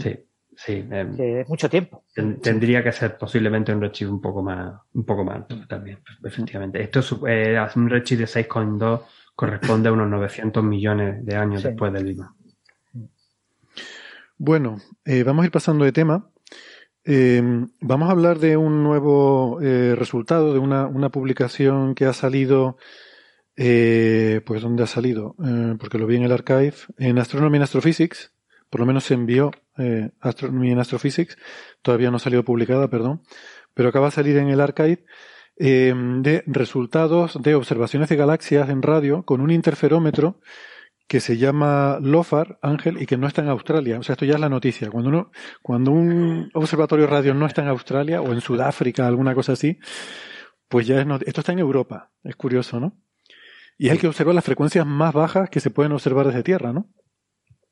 Sí. 0.00 0.18
Sí, 0.54 0.86
em, 0.90 1.44
mucho 1.46 1.70
tiempo. 1.70 2.04
tendría 2.42 2.82
que 2.82 2.92
ser 2.92 3.16
posiblemente 3.16 3.72
un 3.72 3.80
redshift 3.80 4.10
un 4.10 4.20
poco 4.20 4.42
más, 4.42 4.74
un 4.92 5.04
poco 5.04 5.24
más 5.24 5.36
alto 5.36 5.66
también, 5.68 6.00
efectivamente. 6.24 6.82
Esto 6.82 6.98
es 6.98 7.12
eh, 7.28 7.66
un 7.76 7.88
redshift 7.88 8.18
de 8.18 8.26
6,2 8.26 9.02
corresponde 9.36 9.88
a 9.88 9.92
unos 9.92 10.10
900 10.10 10.62
millones 10.64 11.24
de 11.24 11.36
años 11.36 11.62
después 11.62 11.92
del 11.92 12.04
Big 12.04 12.18
Bueno, 14.38 14.78
eh, 15.04 15.22
vamos 15.22 15.42
a 15.42 15.46
ir 15.46 15.52
pasando 15.52 15.84
de 15.84 15.92
tema. 15.92 16.30
Em, 17.04 17.68
vamos 17.80 18.08
a 18.08 18.12
hablar 18.12 18.38
de 18.38 18.56
un 18.56 18.82
nuevo 18.82 19.60
eh, 19.60 19.94
resultado, 19.96 20.52
de 20.52 20.58
una, 20.58 20.86
una, 20.86 21.10
publicación 21.10 21.94
que 21.94 22.06
ha 22.06 22.12
salido, 22.12 22.76
pues 23.54 24.62
¿dónde 24.62 24.82
ha 24.82 24.86
salido? 24.86 25.36
porque 25.78 25.98
lo 25.98 26.06
vi 26.06 26.16
en 26.16 26.22
el 26.22 26.32
archive, 26.32 26.74
en 26.98 27.18
Astronomy 27.18 27.56
and 27.56 27.64
Astrophysics, 27.64 28.32
por 28.72 28.80
lo 28.80 28.86
menos 28.86 29.04
se 29.04 29.12
envió 29.12 29.50
eh, 29.76 30.10
Astronomy 30.20 30.70
and 30.70 30.80
Astrophysics, 30.80 31.36
todavía 31.82 32.10
no 32.10 32.16
ha 32.16 32.20
salido 32.20 32.42
publicada, 32.42 32.88
perdón, 32.88 33.22
pero 33.74 33.90
acaba 33.90 34.06
de 34.06 34.12
salir 34.12 34.36
en 34.38 34.48
el 34.48 34.62
archive 34.62 35.04
eh, 35.56 35.92
de 35.94 36.42
resultados 36.46 37.40
de 37.42 37.54
observaciones 37.54 38.08
de 38.08 38.16
galaxias 38.16 38.70
en 38.70 38.80
radio 38.80 39.24
con 39.24 39.42
un 39.42 39.50
interferómetro 39.50 40.40
que 41.12 41.20
se 41.20 41.36
llama 41.36 41.98
LOFAR, 42.00 42.58
Ángel, 42.62 43.02
y 43.02 43.04
que 43.04 43.18
no 43.18 43.26
está 43.26 43.42
en 43.42 43.50
Australia. 43.50 43.98
O 43.98 44.02
sea, 44.02 44.14
esto 44.14 44.24
ya 44.24 44.32
es 44.32 44.40
la 44.40 44.48
noticia. 44.48 44.88
Cuando, 44.88 45.10
uno, 45.10 45.30
cuando 45.60 45.90
un 45.90 46.50
observatorio 46.54 47.06
radio 47.06 47.34
no 47.34 47.44
está 47.44 47.60
en 47.60 47.68
Australia 47.68 48.22
o 48.22 48.32
en 48.32 48.40
Sudáfrica, 48.40 49.06
alguna 49.06 49.34
cosa 49.34 49.52
así, 49.52 49.78
pues 50.68 50.86
ya 50.86 51.02
es 51.02 51.06
esto 51.26 51.42
está 51.42 51.52
en 51.52 51.58
Europa. 51.58 52.12
Es 52.24 52.34
curioso, 52.34 52.80
¿no? 52.80 52.96
Y 53.76 53.88
es 53.88 53.92
el 53.92 53.98
que 53.98 54.08
observa 54.08 54.32
las 54.32 54.42
frecuencias 54.42 54.86
más 54.86 55.12
bajas 55.12 55.50
que 55.50 55.60
se 55.60 55.68
pueden 55.68 55.92
observar 55.92 56.28
desde 56.28 56.42
Tierra, 56.42 56.72
¿no? 56.72 56.88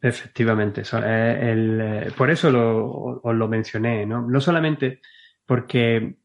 Efectivamente. 0.03 0.83
Eh, 1.03 2.11
por 2.18 2.31
eso 2.31 2.50
lo, 2.50 3.22
os 3.22 3.35
lo 3.35 3.48
mencioné, 3.48 4.05
¿no? 4.05 4.20
No 4.20 4.42
solamente 4.42 5.00
porque 5.46 6.18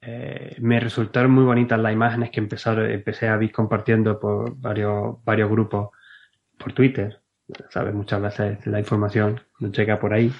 eh, 0.00 0.56
me 0.58 0.80
resultaron 0.80 1.32
muy 1.32 1.44
bonitas 1.44 1.78
las 1.78 1.92
imágenes 1.92 2.30
que 2.30 2.40
empezaron, 2.40 2.90
empecé 2.90 3.28
a 3.28 3.36
ver 3.36 3.52
compartiendo 3.52 4.18
por 4.18 4.58
varios, 4.58 5.22
varios 5.22 5.50
grupos 5.50 5.90
por 6.62 6.72
Twitter. 6.72 7.20
¿Sabes? 7.70 7.92
Muchas 7.92 8.22
veces 8.22 8.66
la 8.66 8.78
información 8.78 9.40
no 9.58 9.70
llega 9.70 9.98
por 9.98 10.14
ahí. 10.14 10.32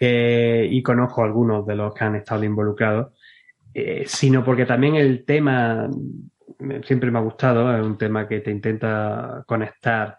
Eh, 0.00 0.68
y 0.70 0.82
conozco 0.82 1.24
algunos 1.24 1.66
de 1.66 1.74
los 1.74 1.92
que 1.94 2.04
han 2.04 2.14
estado 2.14 2.44
involucrados, 2.44 3.18
eh, 3.74 4.04
sino 4.06 4.44
porque 4.44 4.64
también 4.64 4.94
el 4.94 5.24
tema 5.24 5.88
siempre 6.84 7.10
me 7.10 7.18
ha 7.18 7.22
gustado, 7.22 7.76
es 7.76 7.84
un 7.84 7.98
tema 7.98 8.26
que 8.28 8.40
te 8.40 8.50
intenta 8.50 9.44
conectar 9.46 10.18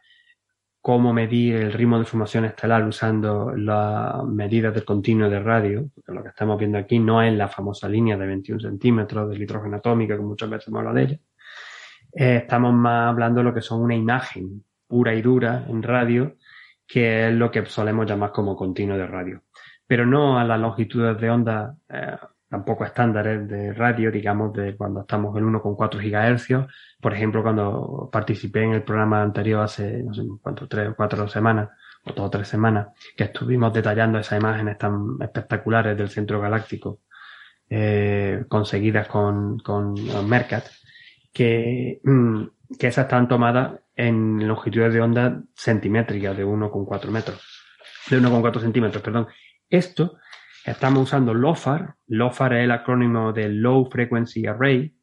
cómo 0.81 1.13
medir 1.13 1.55
el 1.55 1.73
ritmo 1.73 1.99
de 1.99 2.05
formación 2.05 2.45
estelar 2.45 2.85
usando 2.85 3.53
las 3.55 4.23
medidas 4.25 4.73
del 4.73 4.85
continuo 4.85 5.29
de 5.29 5.39
radio, 5.39 5.89
porque 5.93 6.13
lo 6.13 6.23
que 6.23 6.29
estamos 6.29 6.57
viendo 6.57 6.77
aquí 6.77 6.99
no 6.99 7.21
es 7.21 7.33
la 7.33 7.47
famosa 7.47 7.89
línea 7.89 8.17
de 8.17 8.25
21 8.25 8.61
centímetros 8.61 9.29
de 9.29 9.37
hidrógeno 9.37 9.77
atómico, 9.77 10.15
que 10.15 10.21
muchas 10.21 10.49
veces 10.49 10.67
hemos 10.69 10.79
hablado 10.79 10.95
de 10.95 11.03
ella. 11.03 11.19
Eh, 12.13 12.37
estamos 12.37 12.73
más 12.73 13.09
hablando 13.09 13.39
de 13.39 13.43
lo 13.43 13.53
que 13.53 13.61
son 13.61 13.81
una 13.81 13.95
imagen 13.95 14.63
pura 14.89 15.13
y 15.13 15.21
dura 15.21 15.65
en 15.69 15.83
radio, 15.83 16.35
que 16.87 17.27
es 17.27 17.33
lo 17.33 17.51
que 17.51 17.65
solemos 17.67 18.07
llamar 18.07 18.31
como 18.31 18.55
continuo 18.55 18.97
de 18.97 19.07
radio. 19.07 19.43
Pero 19.87 20.05
no 20.05 20.39
a 20.39 20.43
las 20.43 20.59
longitudes 20.59 21.19
de 21.21 21.29
onda 21.29 21.75
eh, 21.87 22.17
tampoco 22.49 22.83
estándares 22.83 23.47
de 23.47 23.73
radio, 23.73 24.11
digamos, 24.11 24.51
de 24.53 24.75
cuando 24.75 25.01
estamos 25.01 25.37
en 25.37 25.45
1,4 25.45 25.99
GHz. 25.99 26.67
Por 26.99 27.13
ejemplo, 27.13 27.43
cuando 27.43 28.09
participé 28.11 28.63
en 28.63 28.73
el 28.73 28.83
programa 28.83 29.21
anterior 29.21 29.63
hace, 29.63 30.03
no 30.03 30.13
sé 30.13 30.23
cuánto, 30.41 30.67
tres 30.67 30.89
o 30.89 30.95
cuatro 30.95 31.27
semanas, 31.27 31.69
o 32.05 32.13
dos 32.13 32.25
o 32.25 32.29
tres 32.29 32.47
semanas, 32.47 32.87
que 33.15 33.25
estuvimos 33.25 33.71
detallando 33.71 34.17
esas 34.17 34.39
imágenes 34.39 34.77
tan 34.79 35.17
espectaculares 35.21 35.95
del 35.95 36.09
centro 36.09 36.41
galáctico, 36.41 37.01
eh, 37.69 38.45
conseguidas 38.49 39.07
con, 39.07 39.59
con 39.59 39.93
Mercat, 40.27 40.65
que, 41.31 42.01
mm, 42.03 42.43
que 42.79 42.87
esas 42.87 43.05
están 43.05 43.27
tomadas 43.27 43.79
en 43.99 44.47
longitudes 44.47 44.93
de 44.93 45.01
onda 45.01 45.43
centimétricas 45.53 46.37
de 46.37 46.45
1,4 46.45 47.09
metros, 47.09 47.41
de 48.09 48.17
1,4 48.17 48.61
centímetros, 48.61 49.03
perdón. 49.03 49.27
Esto 49.69 50.17
estamos 50.65 51.03
usando 51.03 51.33
LOFAR. 51.33 51.95
LOFAR 52.07 52.53
es 52.53 52.63
el 52.63 52.71
acrónimo 52.71 53.33
de 53.33 53.49
Low 53.49 53.89
Frequency 53.91 54.47
Array, 54.47 54.95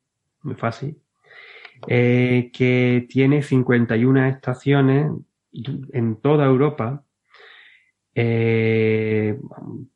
muy 0.45 0.55
fácil, 0.55 0.99
eh, 1.89 2.51
que 2.55 3.07
tiene 3.07 3.43
51 3.43 4.29
estaciones 4.29 5.13
en 5.93 6.17
toda 6.23 6.47
Europa, 6.47 7.05
eh, 8.15 9.39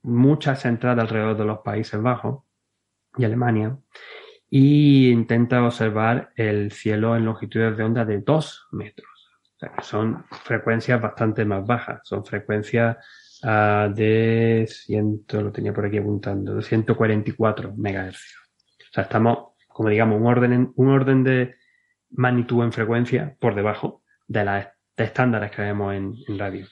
muchas 0.02 0.60
centradas 0.60 1.04
alrededor 1.04 1.38
de 1.38 1.44
los 1.46 1.60
Países 1.60 2.02
Bajos 2.02 2.42
y 3.16 3.24
Alemania, 3.24 3.78
y 4.50 5.10
intenta 5.10 5.64
observar 5.64 6.32
el 6.34 6.72
cielo 6.72 7.16
en 7.16 7.24
longitudes 7.24 7.76
de 7.76 7.84
onda 7.84 8.04
de 8.04 8.18
2 8.18 8.68
metros. 8.72 9.30
O 9.54 9.58
sea, 9.60 9.72
que 9.72 9.82
son 9.82 10.24
frecuencias 10.42 11.00
bastante 11.00 11.44
más 11.44 11.64
bajas, 11.64 12.00
son 12.02 12.24
frecuencias 12.24 12.96
uh, 13.44 13.92
de 13.94 14.66
100, 14.68 15.24
lo 15.34 15.52
tenía 15.52 15.72
por 15.72 15.86
aquí 15.86 15.98
apuntando, 15.98 16.56
de 16.56 16.62
144 16.62 17.74
MHz. 17.76 18.34
O 18.90 18.92
sea, 18.92 19.04
estamos, 19.04 19.50
como 19.68 19.88
digamos, 19.88 20.20
un 20.20 20.26
orden, 20.26 20.72
un 20.74 20.88
orden 20.88 21.22
de 21.22 21.54
magnitud 22.10 22.64
en 22.64 22.72
frecuencia 22.72 23.36
por 23.38 23.54
debajo 23.54 24.02
de 24.26 24.44
las 24.44 24.68
estándares 24.96 25.52
que 25.52 25.62
vemos 25.62 25.94
en, 25.94 26.14
en 26.26 26.38
radio. 26.38 26.66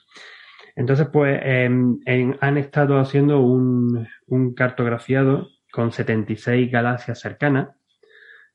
Entonces, 0.75 1.09
pues, 1.13 1.41
han 1.45 2.57
estado 2.57 2.99
haciendo 2.99 3.41
un, 3.41 4.07
un 4.27 4.55
cartografiado 4.55 5.49
con 5.71 5.93
76 5.93 6.71
galaxias 6.71 7.21
cercanas. 7.21 7.69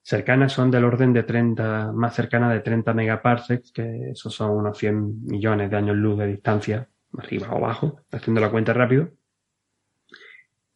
Cercanas 0.02 0.52
son 0.52 0.70
del 0.70 0.84
orden 0.84 1.14
de 1.14 1.24
30, 1.24 1.94
más 1.94 2.14
cercanas 2.14 2.52
de 2.52 2.60
30 2.60 2.94
megaparsecs, 2.94 3.72
que 3.72 4.12
esos 4.12 4.34
son 4.34 4.52
unos 4.52 4.78
100 4.78 5.26
millones 5.26 5.70
de 5.72 5.78
años 5.78 5.96
luz 5.96 6.20
de 6.20 6.28
distancia, 6.28 6.90
arriba 7.18 7.50
o 7.52 7.58
abajo, 7.58 8.02
haciendo 8.12 8.42
la 8.42 8.52
cuenta 8.52 8.74
rápido. 8.74 9.12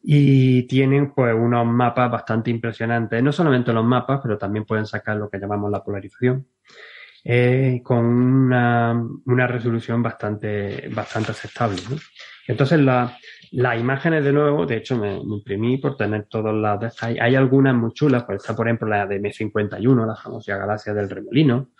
Y 0.00 0.66
tienen 0.66 1.12
pues 1.12 1.34
unos 1.34 1.66
mapas 1.66 2.10
bastante 2.10 2.50
impresionantes, 2.50 3.22
no 3.22 3.32
solamente 3.32 3.72
los 3.72 3.84
mapas, 3.84 4.20
pero 4.22 4.38
también 4.38 4.64
pueden 4.64 4.86
sacar 4.86 5.16
lo 5.16 5.28
que 5.28 5.38
llamamos 5.38 5.70
la 5.70 5.84
polarización, 5.84 6.46
eh, 7.24 7.82
con 7.84 8.06
una, 8.06 9.46
resolución 9.46 10.02
bastante, 10.02 10.88
bastante 10.94 11.32
aceptable. 11.32 11.82
Entonces 12.48 12.80
la, 12.80 13.16
las 13.52 13.78
imágenes 13.78 14.24
de 14.24 14.32
nuevo, 14.32 14.66
de 14.66 14.78
hecho 14.78 14.96
me, 14.96 15.16
imprimí 15.16 15.76
por 15.76 15.96
tener 15.96 16.24
todos 16.24 16.54
las 16.54 17.02
hay, 17.02 17.18
hay 17.18 17.34
algunas 17.36 17.74
muy 17.74 17.92
chulas, 17.92 18.24
pues 18.24 18.42
está 18.42 18.56
por 18.56 18.66
ejemplo 18.66 18.88
la 18.88 19.06
de 19.06 19.20
M51, 19.20 20.06
la 20.06 20.16
famosa 20.16 20.56
galaxia 20.56 20.94
del 20.94 21.10
remolino, 21.10 21.70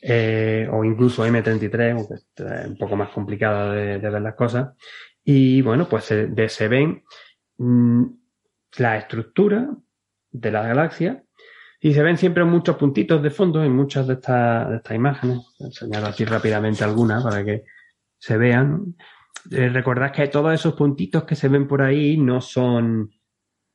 eh, 0.00 0.68
o 0.72 0.84
incluso 0.84 1.26
M33, 1.26 1.92
aunque 1.92 2.14
es 2.14 2.66
un 2.66 2.78
poco 2.78 2.96
más 2.96 3.10
complicada 3.10 3.72
de, 3.72 3.98
ver 3.98 4.22
las 4.22 4.34
cosas. 4.34 4.70
Y 5.24 5.60
bueno, 5.62 5.88
pues 5.88 6.04
se, 6.04 6.28
de, 6.28 6.48
se 6.48 6.68
ven 6.68 7.02
mmm, 7.58 8.04
la 8.78 8.96
estructura 8.96 9.68
de 10.30 10.50
la 10.50 10.62
galaxia 10.62 11.22
y 11.80 11.92
se 11.92 12.02
ven 12.02 12.16
siempre 12.16 12.44
muchos 12.44 12.76
puntitos 12.76 13.20
de 13.22 13.30
fondo 13.30 13.62
en 13.64 13.74
muchas 13.74 14.06
de 14.06 14.14
estas, 14.14 14.70
de 14.70 14.76
estas 14.76 14.96
imágenes. 14.96 15.40
Enseñar 15.58 16.04
aquí 16.04 16.24
rápidamente 16.24 16.84
algunas 16.84 17.24
para 17.24 17.44
que 17.44 17.64
se 18.18 18.36
vean. 18.36 18.94
Eh, 19.50 19.68
recordad 19.68 20.12
que 20.12 20.28
todos 20.28 20.54
esos 20.54 20.74
puntitos 20.74 21.24
que 21.24 21.34
se 21.34 21.48
ven 21.48 21.66
por 21.66 21.82
ahí 21.82 22.16
no 22.16 22.40
son, 22.40 23.10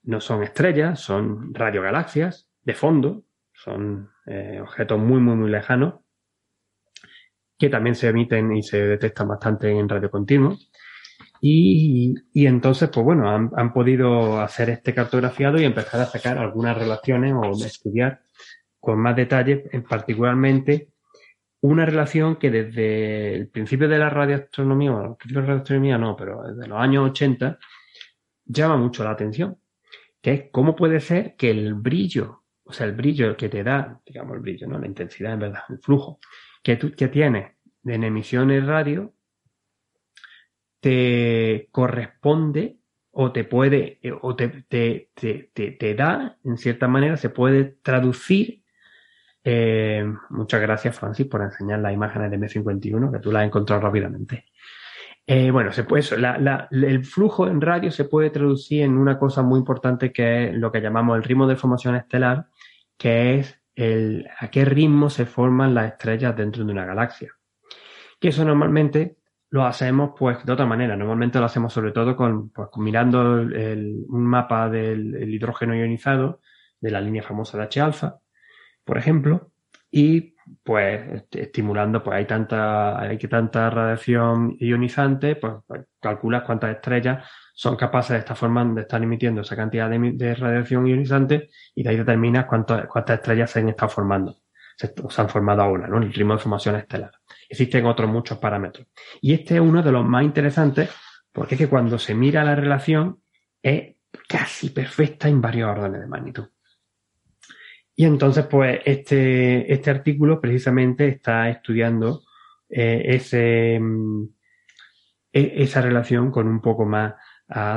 no 0.03 0.21
son 0.21 0.43
estrellas, 0.43 0.99
son 0.99 1.53
radiogalaxias 1.53 2.49
de 2.61 2.73
fondo, 2.73 3.25
son 3.53 4.09
eh, 4.25 4.59
objetos 4.61 4.99
muy, 4.99 5.19
muy, 5.19 5.35
muy 5.35 5.49
lejanos 5.49 5.95
que 7.57 7.69
también 7.69 7.95
se 7.95 8.07
emiten 8.09 8.55
y 8.55 8.61
se 8.61 8.77
detectan 8.85 9.27
bastante 9.27 9.71
en 9.71 9.89
radio 9.89 10.11
continuo. 10.11 10.57
Y, 11.41 12.13
y 12.33 12.45
entonces, 12.45 12.89
pues 12.93 13.03
bueno, 13.03 13.29
han, 13.29 13.51
han, 13.55 13.73
podido 13.73 14.39
hacer 14.39 14.69
este 14.69 14.93
cartografiado 14.93 15.59
y 15.59 15.65
empezar 15.65 16.01
a 16.01 16.05
sacar 16.05 16.37
algunas 16.37 16.77
relaciones 16.77 17.33
o 17.33 17.51
estudiar 17.65 18.21
con 18.79 18.99
más 18.99 19.15
detalle, 19.15 19.65
en 19.71 19.83
particularmente 19.83 20.89
una 21.61 21.85
relación 21.85 22.37
que 22.37 22.51
desde 22.51 23.35
el 23.35 23.49
principio 23.49 23.87
de 23.87 23.97
la 23.97 24.09
radioastronomía, 24.09 24.93
o 24.93 25.11
el 25.11 25.15
principio 25.15 25.41
de 25.41 25.47
la 25.47 25.53
radioastronomía 25.53 25.97
no, 25.97 26.15
pero 26.15 26.43
desde 26.43 26.67
los 26.67 26.79
años 26.79 27.09
80, 27.11 27.57
llama 28.45 28.77
mucho 28.77 29.03
la 29.03 29.11
atención, 29.11 29.57
que 30.21 30.33
es 30.33 30.43
cómo 30.51 30.75
puede 30.75 30.99
ser 30.99 31.35
que 31.35 31.51
el 31.51 31.73
brillo, 31.73 32.43
o 32.63 32.73
sea, 32.73 32.85
el 32.85 32.93
brillo 32.93 33.35
que 33.35 33.49
te 33.49 33.63
da, 33.63 34.01
digamos 34.05 34.35
el 34.35 34.41
brillo, 34.41 34.67
no 34.67 34.79
la 34.79 34.87
intensidad 34.87 35.33
en 35.33 35.39
verdad, 35.39 35.63
el 35.69 35.79
flujo 35.79 36.19
que 36.63 36.75
tú 36.75 36.91
que 36.91 37.07
tienes 37.07 37.53
en 37.85 38.03
emisiones 38.03 38.65
radio, 38.65 39.13
te 40.79 41.69
corresponde 41.71 42.77
o 43.11 43.31
te 43.31 43.43
puede, 43.45 43.99
o 44.21 44.35
te, 44.35 44.49
te, 44.67 45.09
te, 45.15 45.71
te, 45.71 45.95
da, 45.95 46.37
en 46.43 46.57
cierta 46.57 46.87
manera, 46.87 47.17
se 47.17 47.29
puede 47.29 47.63
traducir 47.81 48.63
eh, 49.49 50.03
muchas 50.31 50.59
gracias, 50.59 50.99
Francis, 50.99 51.25
por 51.25 51.41
enseñar 51.41 51.79
las 51.79 51.93
imágenes 51.93 52.29
de 52.29 52.37
M51, 52.37 53.13
que 53.13 53.19
tú 53.19 53.31
las 53.31 53.43
has 53.43 53.47
encontrado 53.47 53.81
rápidamente. 53.81 54.43
Eh, 55.25 55.51
bueno, 55.51 55.71
se 55.71 55.85
puede, 55.85 56.03
la, 56.17 56.67
el 56.69 57.05
flujo 57.05 57.47
en 57.47 57.61
radio 57.61 57.89
se 57.89 58.03
puede 58.03 58.29
traducir 58.29 58.81
en 58.81 58.97
una 58.97 59.17
cosa 59.17 59.43
muy 59.43 59.59
importante 59.59 60.11
que 60.11 60.49
es 60.49 60.53
lo 60.53 60.69
que 60.69 60.81
llamamos 60.81 61.15
el 61.15 61.23
ritmo 61.23 61.47
de 61.47 61.55
formación 61.55 61.95
estelar, 61.95 62.47
que 62.97 63.39
es 63.39 63.61
el, 63.73 64.27
a 64.37 64.49
qué 64.49 64.65
ritmo 64.65 65.09
se 65.09 65.25
forman 65.25 65.73
las 65.73 65.93
estrellas 65.93 66.35
dentro 66.35 66.65
de 66.65 66.71
una 66.73 66.85
galaxia. 66.85 67.31
Que 68.19 68.29
eso 68.29 68.43
normalmente 68.43 69.15
lo 69.49 69.63
hacemos 69.65 70.11
pues 70.19 70.45
de 70.45 70.51
otra 70.51 70.65
manera. 70.65 70.97
Normalmente 70.97 71.39
lo 71.39 71.45
hacemos 71.45 71.71
sobre 71.71 71.93
todo 71.93 72.17
con, 72.17 72.49
pues, 72.49 72.67
mirando 72.75 73.39
el, 73.39 74.03
un 74.09 74.25
mapa 74.25 74.67
del 74.69 75.33
hidrógeno 75.33 75.73
ionizado 75.73 76.41
de 76.81 76.91
la 76.91 76.99
línea 76.99 77.23
famosa 77.23 77.57
de 77.57 77.63
H 77.63 77.79
alfa 77.79 78.19
por 78.87 78.97
ejemplo, 78.97 79.51
y 79.91 80.33
pues 80.63 81.23
estimulando, 81.31 82.01
pues 82.01 82.17
hay 82.17 82.25
tanta, 82.25 82.99
hay 82.99 83.17
que 83.17 83.27
tanta 83.27 83.69
radiación 83.69 84.55
ionizante, 84.59 85.35
pues, 85.35 85.55
pues, 85.67 85.85
calculas 85.99 86.43
cuántas 86.43 86.75
estrellas 86.75 87.29
son 87.53 87.75
capaces 87.75 88.11
de 88.11 88.19
estar 88.19 88.37
formando, 88.37 88.75
de 88.75 88.81
estar 88.81 89.03
emitiendo 89.03 89.41
esa 89.41 89.57
cantidad 89.57 89.89
de, 89.89 90.35
radiación 90.35 90.87
ionizante 90.87 91.49
y 91.75 91.83
de 91.83 91.89
ahí 91.89 91.97
determinas 91.97 92.45
cuántas 92.45 93.09
estrellas 93.09 93.51
se 93.51 93.59
han 93.59 93.69
estado 93.69 93.89
formando, 93.89 94.37
se, 94.77 94.93
han 95.17 95.29
formado 95.29 95.63
ahora, 95.63 95.87
¿no? 95.87 95.97
El 95.97 96.13
ritmo 96.13 96.33
de 96.33 96.39
formación 96.39 96.77
estelar. 96.77 97.11
Existen 97.49 97.85
otros 97.85 98.09
muchos 98.09 98.37
parámetros. 98.37 98.87
Y 99.21 99.33
este 99.33 99.55
es 99.55 99.61
uno 99.61 99.83
de 99.83 99.91
los 99.91 100.05
más 100.05 100.23
interesantes 100.23 100.89
porque 101.33 101.55
es 101.55 101.59
que 101.59 101.67
cuando 101.67 101.99
se 101.99 102.15
mira 102.15 102.43
la 102.43 102.55
relación 102.55 103.21
es 103.61 103.97
casi 104.29 104.69
perfecta 104.69 105.27
en 105.27 105.41
varios 105.41 105.69
órdenes 105.69 106.01
de 106.01 106.07
magnitud. 106.07 106.47
Y 107.99 108.05
entonces, 108.05 108.45
pues, 108.45 108.79
este, 108.85 109.73
este 109.73 109.89
artículo 109.89 110.39
precisamente 110.39 111.07
está 111.07 111.49
estudiando 111.49 112.21
eh, 112.69 113.01
ese, 113.05 113.79
mm, 113.81 114.23
e, 115.33 115.63
esa 115.63 115.81
relación 115.81 116.29
con 116.29 116.47
un 116.47 116.61
poco 116.61 116.85
más 116.85 117.15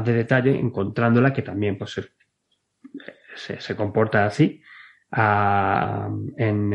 de 0.04 0.12
detalle, 0.12 0.58
encontrándola 0.58 1.32
que 1.32 1.42
también 1.42 1.78
pues, 1.78 1.98
se, 3.36 3.76
comporta 3.76 4.26
así 4.26 4.60
en, 6.36 6.72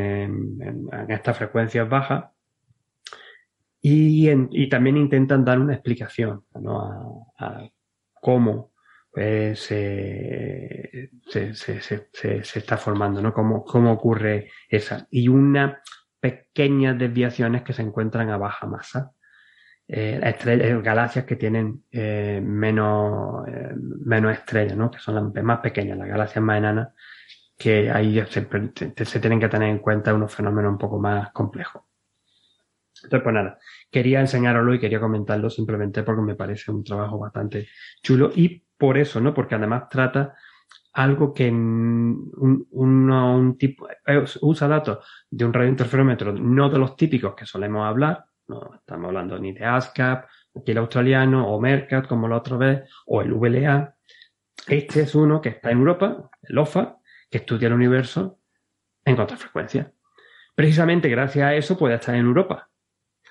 estas 1.09 1.37
frecuencias 1.37 1.87
bajas. 1.87 2.25
Y, 3.81 4.67
también 4.69 4.97
intentan 4.97 5.45
dar 5.45 5.59
una 5.59 5.73
explicación 5.73 6.45
a 7.37 7.69
cómo 8.21 8.71
pues, 9.15 9.61
se, 9.61 11.09
se, 11.53 12.59
está 12.59 12.75
formando, 12.75 13.21
¿no? 13.21 13.33
¿Cómo, 13.33 13.63
¿Cómo 13.63 13.93
ocurre 13.93 14.51
esa? 14.67 15.07
Y 15.09 15.29
unas 15.29 15.77
pequeñas 16.19 16.99
desviaciones 16.99 17.61
que 17.61 17.71
se 17.71 17.81
encuentran 17.81 18.29
a 18.29 18.37
baja 18.37 18.67
masa. 18.67 19.13
Eh, 19.87 20.19
estrellas, 20.21 20.83
galaxias 20.83 21.23
que 21.23 21.37
tienen 21.37 21.85
eh, 21.91 22.41
menos, 22.43 23.47
eh, 23.47 23.73
menos 23.77 24.33
estrellas, 24.33 24.75
¿no? 24.75 24.91
que 24.91 24.99
son 24.99 25.15
las 25.15 25.43
más 25.43 25.59
pequeñas, 25.59 25.97
las 25.97 26.09
galaxias 26.09 26.43
más 26.43 26.57
enanas, 26.57 26.89
que 27.57 27.89
ahí 27.89 28.21
se, 28.29 28.45
se, 29.05 29.19
tienen 29.21 29.39
que 29.39 29.47
tener 29.47 29.69
en 29.69 29.79
cuenta 29.79 30.13
unos 30.13 30.35
fenómenos 30.35 30.73
un 30.73 30.77
poco 30.77 30.99
más 30.99 31.31
complejos. 31.31 31.83
Entonces, 33.03 33.23
pues 33.23 33.33
nada, 33.33 33.59
quería 33.89 34.19
enseñaroslo 34.19 34.73
y 34.73 34.79
quería 34.79 34.99
comentarlo 34.99 35.49
simplemente 35.49 36.03
porque 36.03 36.21
me 36.21 36.35
parece 36.35 36.71
un 36.71 36.83
trabajo 36.83 37.19
bastante 37.19 37.69
chulo 38.01 38.31
y 38.35 38.64
por 38.77 38.97
eso, 38.97 39.21
¿no? 39.21 39.33
Porque 39.33 39.55
además 39.55 39.89
trata 39.89 40.35
algo 40.93 41.33
que 41.33 41.51
un, 41.51 43.55
tipo 43.59 43.87
eh, 43.89 44.23
usa 44.41 44.67
datos 44.67 45.05
de 45.29 45.45
un 45.45 45.53
radiointerferómetro 45.53 46.33
no 46.33 46.69
de 46.69 46.79
los 46.79 46.95
típicos 46.95 47.35
que 47.35 47.45
solemos 47.45 47.85
hablar, 47.85 48.25
no 48.47 48.75
estamos 48.75 49.07
hablando 49.07 49.37
ni 49.37 49.51
de 49.51 49.65
ASCAP, 49.65 50.25
aquí 50.55 50.71
el 50.71 50.77
australiano, 50.77 51.47
o 51.47 51.59
MERCAT, 51.59 52.07
como 52.07 52.27
la 52.27 52.37
otra 52.37 52.57
vez, 52.57 52.89
o 53.07 53.21
el 53.21 53.33
VLA. 53.33 53.95
Este 54.67 55.01
es 55.01 55.15
uno 55.15 55.41
que 55.41 55.49
está 55.49 55.71
en 55.71 55.79
Europa, 55.79 56.29
el 56.43 56.57
OFA, 56.57 56.97
que 57.29 57.39
estudia 57.39 57.67
el 57.67 57.73
universo 57.73 58.39
en 59.03 59.15
contrafrecuencia. 59.15 59.91
Precisamente 60.55 61.09
gracias 61.09 61.45
a 61.45 61.55
eso 61.55 61.77
puede 61.77 61.95
estar 61.95 62.15
en 62.15 62.25
Europa, 62.25 62.69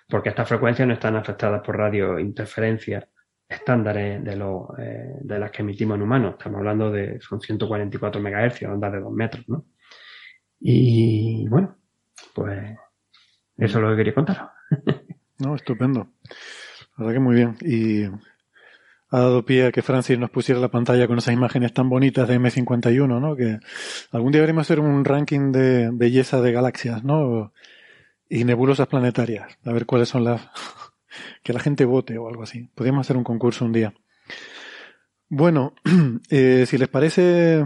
porque 0.08 0.28
estas 0.28 0.48
frecuencias 0.48 0.86
no 0.86 0.94
están 0.94 1.16
afectadas 1.16 1.62
por 1.64 1.78
radiointerferencia 1.78 3.08
estándares 3.54 4.22
de, 4.22 4.36
lo, 4.36 4.74
eh, 4.78 5.18
de 5.20 5.38
las 5.38 5.50
que 5.50 5.62
emitimos 5.62 5.96
en 5.96 6.02
humanos. 6.02 6.34
Estamos 6.38 6.58
hablando 6.58 6.90
de, 6.90 7.20
son 7.20 7.40
144 7.40 8.20
MHz, 8.20 8.62
ondas 8.64 8.92
de 8.92 9.00
2 9.00 9.12
metros, 9.12 9.48
¿no? 9.48 9.64
Y 10.60 11.46
bueno, 11.48 11.76
pues 12.34 12.76
eso 13.56 13.78
es 13.78 13.82
lo 13.82 13.90
que 13.90 13.96
quería 13.96 14.14
contar. 14.14 14.50
no, 15.38 15.54
estupendo. 15.54 16.08
La 16.96 17.04
verdad 17.04 17.12
que 17.12 17.20
muy 17.20 17.34
bien. 17.34 17.56
Y 17.60 18.04
ha 18.04 19.18
dado 19.18 19.44
pie 19.44 19.66
a 19.66 19.72
que 19.72 19.82
Francis 19.82 20.18
nos 20.18 20.30
pusiera 20.30 20.60
la 20.60 20.70
pantalla 20.70 21.06
con 21.06 21.18
esas 21.18 21.34
imágenes 21.34 21.72
tan 21.72 21.88
bonitas 21.88 22.26
de 22.28 22.40
M51, 22.40 23.20
¿no? 23.20 23.36
Que 23.36 23.58
algún 24.10 24.32
día 24.32 24.40
deberíamos 24.40 24.66
hacer 24.66 24.80
un 24.80 25.04
ranking 25.04 25.52
de 25.52 25.90
belleza 25.92 26.40
de 26.40 26.52
galaxias, 26.52 27.04
¿no? 27.04 27.52
Y 28.28 28.44
nebulosas 28.44 28.88
planetarias. 28.88 29.56
A 29.64 29.72
ver 29.72 29.86
cuáles 29.86 30.08
son 30.08 30.24
las 30.24 30.40
que 31.42 31.52
la 31.52 31.60
gente 31.60 31.84
vote 31.84 32.18
o 32.18 32.28
algo 32.28 32.42
así. 32.42 32.68
Podríamos 32.74 33.06
hacer 33.06 33.16
un 33.16 33.24
concurso 33.24 33.64
un 33.64 33.72
día. 33.72 33.94
Bueno, 35.28 35.74
eh, 36.30 36.64
si 36.66 36.78
les 36.78 36.88
parece, 36.88 37.64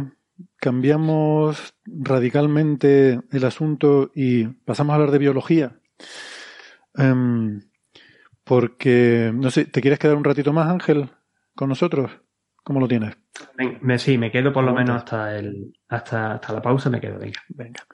cambiamos 0.57 1.75
radicalmente 1.85 3.21
el 3.31 3.45
asunto 3.45 4.11
y 4.15 4.45
pasamos 4.47 4.93
a 4.93 4.95
hablar 4.97 5.11
de 5.11 5.19
biología. 5.19 5.81
Em, 6.95 7.61
porque, 8.45 9.31
no 9.35 9.51
sé, 9.51 9.67
¿te 9.67 9.81
quieres 9.81 9.99
quedar 9.99 10.17
un 10.17 10.25
ratito 10.25 10.53
más, 10.53 10.69
Ángel, 10.69 11.11
con 11.55 11.69
nosotros? 11.69 12.11
¿Cómo 12.65 12.81
lo 12.81 12.89
tienes? 12.89 13.17
sí, 13.99 14.19
me 14.19 14.31
quedo 14.31 14.53
por 14.53 14.65
lo 14.65 14.75
menos 14.75 14.97
hasta, 14.97 15.37
el, 15.37 15.73
hasta, 15.89 16.35
hasta 16.35 16.53
la 16.53 16.63
pausa, 16.63 16.91
me 16.91 17.01
quedo, 17.01 17.19
venga. 17.19 17.41
Venga. 17.49 17.87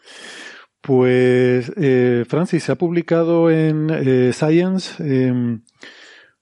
Pues, 0.86 1.72
eh, 1.78 2.26
Francis, 2.28 2.64
se 2.64 2.72
ha 2.72 2.74
publicado 2.74 3.50
en 3.50 3.88
eh, 3.90 4.34
Science 4.34 5.02
em, 5.02 5.62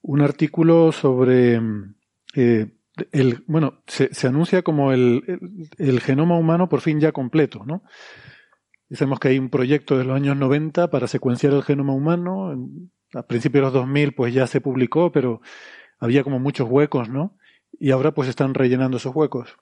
un 0.01 0.21
artículo 0.21 0.91
sobre 0.91 1.61
eh, 2.35 2.67
el, 3.13 3.45
bueno, 3.47 3.81
se, 3.87 4.09
anuncia 4.27 4.61
como 4.61 4.91
el, 4.91 5.69
el, 5.77 6.01
genoma 6.01 6.37
humano 6.37 6.67
por 6.67 6.81
fin 6.81 6.99
ya 6.99 7.13
completo, 7.13 7.63
¿no? 7.65 7.83
Sabemos 8.91 9.21
que 9.21 9.29
hay 9.29 9.39
un 9.39 9.49
proyecto 9.49 9.97
de 9.97 10.03
los 10.03 10.13
años 10.13 10.35
90 10.35 10.89
para 10.89 11.07
secuenciar 11.07 11.53
el 11.53 11.63
genoma 11.63 11.93
humano. 11.93 12.69
A 13.13 13.25
principios 13.25 13.61
de 13.61 13.65
los 13.67 13.73
2000 13.73 14.13
pues 14.13 14.33
ya 14.33 14.45
se 14.45 14.59
publicó, 14.59 15.13
pero 15.13 15.39
había 15.99 16.25
como 16.25 16.39
muchos 16.39 16.67
huecos, 16.69 17.07
¿no? 17.07 17.37
Y 17.79 17.91
ahora 17.91 18.13
pues 18.13 18.27
están 18.27 18.53
rellenando 18.55 18.97
esos 18.97 19.15
huecos. 19.15 19.55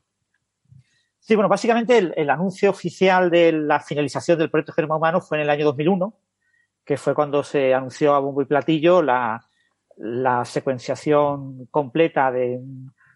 Sí, 1.31 1.35
bueno, 1.35 1.47
básicamente 1.47 1.97
el, 1.97 2.29
anuncio 2.29 2.69
oficial 2.69 3.31
de 3.31 3.53
la 3.53 3.79
finalización 3.79 4.37
del 4.37 4.49
proyecto 4.49 4.73
Genoma 4.73 4.97
Humano 4.97 5.21
fue 5.21 5.37
en 5.37 5.43
el 5.43 5.49
año 5.49 5.63
2001, 5.63 6.13
que 6.83 6.97
fue 6.97 7.15
cuando 7.15 7.41
se 7.41 7.73
anunció 7.73 8.13
a 8.13 8.19
bombo 8.19 8.41
y 8.41 8.45
platillo 8.45 9.01
la, 9.01 9.39
secuenciación 10.43 11.67
completa 11.67 12.33
de 12.33 12.59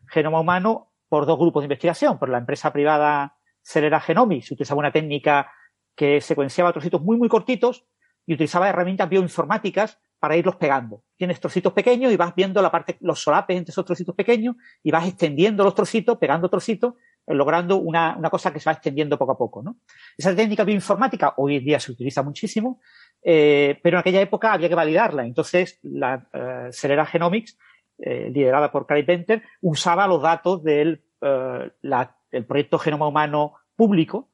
genoma 0.07 0.39
humano 0.39 0.93
por 1.09 1.25
dos 1.25 1.37
grupos 1.37 1.63
de 1.63 1.65
investigación, 1.65 2.17
por 2.17 2.29
la 2.29 2.37
empresa 2.37 2.71
privada 2.71 3.35
Celera 3.61 3.99
Genomics, 3.99 4.49
utilizaba 4.49 4.79
una 4.79 4.93
técnica 4.93 5.51
que 5.93 6.21
secuenciaba 6.21 6.71
trocitos 6.71 7.01
muy, 7.01 7.17
muy 7.17 7.27
cortitos 7.27 7.85
y 8.25 8.35
utilizaba 8.35 8.69
herramientas 8.69 9.09
bioinformáticas 9.09 9.99
para 10.19 10.37
irlos 10.37 10.55
pegando. 10.55 11.03
Tienes 11.17 11.41
trocitos 11.41 11.73
pequeños 11.73 12.13
y 12.13 12.15
vas 12.15 12.33
viendo 12.33 12.61
la 12.61 12.71
parte, 12.71 12.95
los 13.01 13.19
solapes 13.21 13.57
entre 13.57 13.71
esos 13.71 13.83
trocitos 13.83 14.15
pequeños 14.15 14.55
y 14.81 14.89
vas 14.89 15.05
extendiendo 15.05 15.65
los 15.65 15.75
trocitos, 15.75 16.17
pegando 16.17 16.49
trocitos 16.49 16.93
logrando 17.27 17.77
una, 17.77 18.15
una, 18.17 18.29
cosa 18.29 18.53
que 18.53 18.59
se 18.59 18.69
va 18.69 18.73
extendiendo 18.73 19.17
poco 19.17 19.31
a 19.31 19.37
poco. 19.37 19.61
¿no? 19.63 19.77
Esa 20.17 20.35
técnica 20.35 20.63
bioinformática 20.63 21.33
hoy 21.37 21.57
en 21.57 21.65
día 21.65 21.79
se 21.79 21.91
utiliza 21.91 22.21
muchísimo, 22.23 22.79
eh, 23.23 23.79
pero 23.81 23.97
en 23.97 24.01
aquella 24.01 24.21
época 24.21 24.53
había 24.53 24.69
que 24.69 24.75
validarla. 24.75 25.25
Entonces, 25.25 25.79
la 25.83 26.27
uh, 26.33 26.71
Celera 26.71 27.05
Genomics, 27.05 27.57
eh, 27.97 28.29
liderada 28.31 28.71
por 28.71 28.85
Craig 28.85 29.05
Venter, 29.05 29.43
usaba 29.61 30.07
los 30.07 30.21
datos 30.21 30.63
del 30.63 31.01
la, 31.81 32.17
el 32.29 32.45
proyecto 32.45 32.77
Genoma 32.77 33.07
Humano 33.07 33.53
público, 33.75 34.29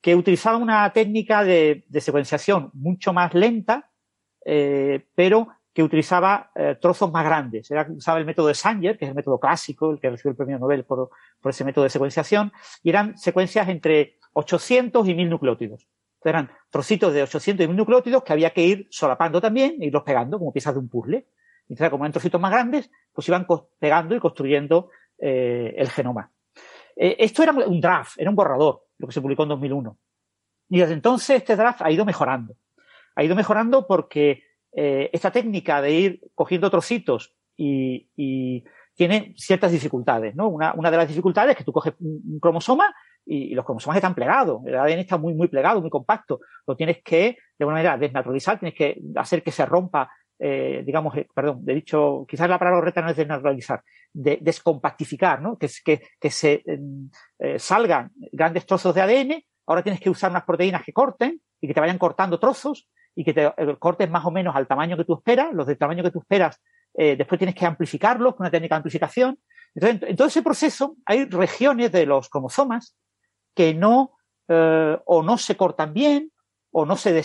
que 0.00 0.14
utilizaba 0.14 0.58
una 0.58 0.88
técnica 0.92 1.42
de, 1.42 1.84
de 1.88 2.00
secuenciación 2.00 2.70
mucho 2.72 3.12
más 3.12 3.34
lenta, 3.34 3.90
pero 5.16 5.48
que 5.76 5.82
utilizaba 5.82 6.50
eh, 6.54 6.78
trozos 6.80 7.12
más 7.12 7.22
grandes. 7.22 7.70
Usaba 7.90 8.18
el 8.18 8.24
método 8.24 8.46
de 8.46 8.54
Sanger, 8.54 8.96
que 8.96 9.04
es 9.04 9.10
el 9.10 9.14
método 9.14 9.38
clásico, 9.38 9.90
el 9.90 10.00
que 10.00 10.08
recibió 10.08 10.30
el 10.30 10.36
premio 10.38 10.58
Nobel 10.58 10.86
por, 10.86 11.10
ese 11.44 11.64
método 11.64 11.84
de 11.84 11.90
secuenciación, 11.90 12.50
y 12.82 12.88
eran 12.88 13.18
secuencias 13.18 13.68
entre 13.68 14.16
800 14.32 15.06
y 15.06 15.14
1000 15.14 15.28
nucleótidos. 15.28 15.86
eran 16.24 16.50
trocitos 16.70 17.12
de 17.12 17.24
800 17.24 17.64
y 17.64 17.68
1000 17.68 17.76
nucleótidos 17.76 18.22
que 18.22 18.32
había 18.32 18.54
que 18.54 18.62
ir 18.62 18.86
solapando 18.88 19.38
también 19.38 19.76
e 19.78 19.88
irlos 19.88 20.02
pegando 20.02 20.38
como 20.38 20.50
piezas 20.50 20.72
de 20.72 20.80
un 20.80 20.88
puzzle. 20.88 21.26
Entonces, 21.68 21.90
como 21.90 22.04
eran 22.04 22.12
trocitos 22.12 22.40
más 22.40 22.52
grandes, 22.52 22.90
pues 23.12 23.28
iban 23.28 23.46
pegando 23.78 24.16
y 24.16 24.18
construyendo 24.18 24.88
eh, 25.18 25.74
el 25.76 25.90
genoma. 25.90 26.32
Eh, 26.96 27.16
esto 27.18 27.42
era 27.42 27.52
un 27.52 27.80
draft, 27.82 28.18
era 28.18 28.30
un 28.30 28.36
borrador, 28.36 28.86
lo 28.96 29.06
que 29.06 29.12
se 29.12 29.20
publicó 29.20 29.42
en 29.42 29.50
2001. 29.50 29.98
Y 30.70 30.78
desde 30.78 30.94
entonces 30.94 31.36
este 31.36 31.54
draft 31.54 31.82
ha 31.82 31.90
ido 31.90 32.06
mejorando. 32.06 32.56
Ha 33.14 33.22
ido 33.22 33.36
mejorando 33.36 33.86
porque 33.86 34.45
eh, 34.78 35.08
esta 35.10 35.30
técnica 35.30 35.80
de 35.80 35.90
ir 35.90 36.20
cogiendo 36.34 36.70
trocitos 36.70 37.34
y, 37.56 38.62
tiene 38.94 39.34
ciertas 39.36 39.72
dificultades, 39.72 40.34
¿no? 40.34 40.48
Una, 40.48 40.72
una, 40.72 40.90
de 40.90 40.96
las 40.96 41.08
dificultades 41.08 41.50
es 41.50 41.58
que 41.58 41.64
tú 41.64 41.72
coges 41.72 41.92
un, 42.00 42.38
cromosoma 42.40 42.94
y, 43.26 43.54
los 43.54 43.62
cromosomas 43.62 43.96
están 43.96 44.14
plegados. 44.14 44.62
El 44.64 44.74
ADN 44.74 45.00
está 45.00 45.18
muy, 45.18 45.34
muy 45.34 45.48
plegado, 45.48 45.82
muy 45.82 45.90
compacto. 45.90 46.40
Lo 46.66 46.74
tienes 46.76 47.02
que, 47.02 47.36
de 47.58 47.62
alguna 47.62 47.76
manera, 47.76 47.98
desnaturalizar, 47.98 48.58
tienes 48.58 48.74
que 48.74 48.98
hacer 49.16 49.42
que 49.42 49.50
se 49.50 49.66
rompa, 49.66 50.10
eh, 50.38 50.82
digamos, 50.84 51.14
eh, 51.14 51.26
perdón, 51.34 51.62
de 51.62 51.74
dicho, 51.74 52.24
quizás 52.26 52.48
la 52.48 52.58
palabra 52.58 52.80
correcta 52.80 53.02
no 53.02 53.10
es 53.10 53.16
desnaturalizar, 53.16 53.82
de, 54.14 54.38
descompactificar, 54.40 55.42
¿no? 55.42 55.58
Que, 55.58 55.68
que, 55.84 56.00
que 56.18 56.30
se 56.30 56.62
salgan 57.58 58.12
grandes 58.32 58.64
trozos 58.64 58.94
de 58.94 59.02
ADN. 59.02 59.44
Ahora 59.66 59.82
tienes 59.82 60.00
que 60.00 60.08
usar 60.08 60.30
unas 60.30 60.44
proteínas 60.44 60.82
que 60.82 60.94
corten 60.94 61.38
y 61.60 61.66
que 61.66 61.74
te 61.74 61.80
vayan 61.80 61.98
cortando 61.98 62.38
trozos 62.38 62.88
y 63.16 63.24
que 63.24 63.32
te 63.32 63.46
eh, 63.46 63.76
cortes 63.78 64.08
más 64.08 64.24
o 64.26 64.30
menos 64.30 64.54
al 64.54 64.68
tamaño 64.68 64.96
que 64.96 65.04
tú 65.04 65.14
esperas, 65.14 65.52
los 65.52 65.66
del 65.66 65.78
tamaño 65.78 66.04
que 66.04 66.10
tú 66.10 66.20
esperas, 66.20 66.60
eh, 66.94 67.16
después 67.16 67.38
tienes 67.38 67.54
que 67.54 67.66
amplificarlos 67.66 68.34
con 68.34 68.44
una 68.44 68.50
técnica 68.50 68.74
de 68.74 68.80
amplificación. 68.80 69.38
Entonces, 69.74 70.10
en 70.10 70.16
todo 70.16 70.28
ese 70.28 70.42
proceso 70.42 70.96
hay 71.06 71.24
regiones 71.24 71.90
de 71.90 72.06
los 72.06 72.28
cromosomas 72.28 72.94
que 73.54 73.74
no 73.74 74.12
eh, 74.48 74.98
o 75.06 75.22
no 75.22 75.38
se 75.38 75.56
cortan 75.56 75.94
bien 75.94 76.30
o 76.70 76.84
no 76.84 76.96
se 76.96 77.24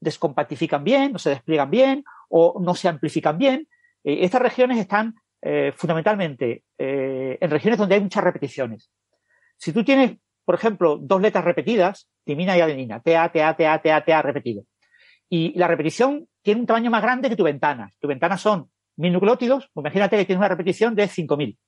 descompactifican 0.00 0.84
bien, 0.84 1.12
no 1.12 1.18
se 1.18 1.30
despliegan 1.30 1.70
bien 1.70 2.04
o 2.28 2.60
no 2.60 2.74
se 2.74 2.88
amplifican 2.88 3.36
bien. 3.36 3.68
estas 4.04 4.40
regiones 4.40 4.78
están 4.78 5.14
fundamentalmente 5.74 6.62
en 6.78 7.50
regiones 7.50 7.76
donde 7.76 7.96
hay 7.96 8.00
muchas 8.00 8.22
repeticiones. 8.22 8.92
Si 9.56 9.72
tú 9.72 9.82
tienes, 9.82 10.18
por 10.44 10.54
ejemplo, 10.54 10.98
dos 10.98 11.20
letras 11.20 11.44
repetidas, 11.44 12.08
timina 12.24 12.56
y 12.56 12.60
adenina, 12.60 13.00
TA, 13.00 13.32
TA, 13.32 13.56
TA, 13.56 13.82
TA, 13.82 14.04
TA 14.04 14.22
repetido, 14.22 14.64
y 15.34 15.58
la 15.58 15.66
repetición 15.66 16.28
tiene 16.42 16.60
un 16.60 16.66
tamaño 16.66 16.90
más 16.90 17.00
grande 17.00 17.30
que 17.30 17.36
tu 17.36 17.44
ventana. 17.44 17.90
Tu 17.98 18.06
ventana 18.06 18.36
son 18.36 18.70
mil 18.96 19.14
nucleótidos, 19.14 19.70
pues 19.72 19.82
imagínate 19.82 20.18
que 20.18 20.26
tienes 20.26 20.40
una 20.40 20.48
repetición 20.48 20.94
de 20.94 21.08
5000. 21.08 21.58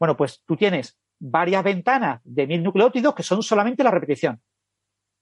Bueno, 0.00 0.16
pues 0.16 0.42
tú 0.44 0.56
tienes 0.56 0.98
varias 1.20 1.62
ventanas 1.62 2.20
de 2.24 2.48
mil 2.48 2.64
nucleótidos 2.64 3.14
que 3.14 3.22
son 3.22 3.44
solamente 3.44 3.84
la 3.84 3.92
repetición. 3.92 4.42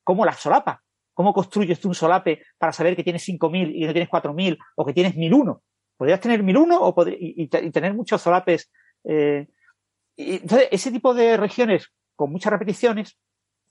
¿Cómo 0.02 0.24
las 0.24 0.40
solapa? 0.40 0.82
¿Cómo 1.12 1.34
construyes 1.34 1.78
tú 1.78 1.88
un 1.88 1.94
solape 1.94 2.42
para 2.56 2.72
saber 2.72 2.96
que 2.96 3.04
tienes 3.04 3.22
5000 3.24 3.76
y 3.76 3.84
no 3.84 3.92
tienes 3.92 4.08
4000 4.08 4.58
o 4.76 4.86
que 4.86 4.94
tienes 4.94 5.14
1001? 5.14 5.62
Podrías 5.98 6.20
tener 6.20 6.42
1001 6.42 6.78
o 6.80 6.94
y, 7.06 7.48
tener 7.48 7.92
muchos 7.92 8.22
solapes. 8.22 8.72
Eh, 9.04 9.46
entonces, 10.16 10.68
ese 10.70 10.90
tipo 10.90 11.12
de 11.12 11.36
regiones 11.36 11.92
con 12.16 12.32
muchas 12.32 12.50
repeticiones 12.50 13.18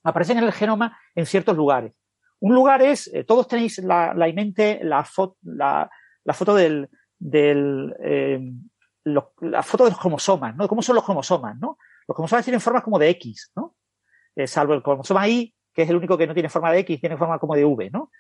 aparecen 0.04 0.38
en 0.38 0.44
el 0.44 0.54
genoma 0.54 1.00
en 1.16 1.26
ciertos 1.26 1.58
lugares. 1.58 1.94
Un 2.42 2.56
lugar 2.56 2.82
es, 2.82 3.08
eh, 3.14 3.24
todos 3.24 3.48
tenéis 3.48 3.80
la, 3.80 4.14
la 4.14 4.32
mente 4.34 4.80
la, 4.84 5.04
foto, 5.04 5.38
la, 5.44 5.90
foto 6.34 6.56
del, 6.56 6.90
del 7.18 7.94
eh, 8.02 8.40
la 9.06 9.64
foto 9.64 9.86
de 9.86 9.92
los 9.92 10.00
cromosomas, 10.00 10.56
¿no? 10.56 10.68
¿Cómo 10.68 10.82
son 10.82 10.96
los 10.96 11.04
cromosomas, 11.04 11.58
no? 11.60 11.78
Los 12.08 12.16
cromosomas 12.16 12.46
tienen 12.46 12.62
formas 12.62 12.84
como 12.84 13.00
de 13.00 13.10
X, 13.10 13.52
¿no? 13.56 13.76
Eh, 14.36 14.48
salvo 14.48 14.74
el 14.74 14.84
cromosoma 14.84 15.28
Y, 15.28 15.54
que 15.74 15.84
es 15.84 15.90
el 15.90 15.96
único 15.96 16.18
que 16.18 16.28
no 16.28 16.34
tiene 16.34 16.50
forma 16.50 16.72
de 16.72 16.80
X, 16.80 17.00
tiene 17.00 17.18
forma 17.18 17.40
como 17.40 17.56
de 17.56 17.66
V, 17.66 17.90
¿no? 17.92 18.12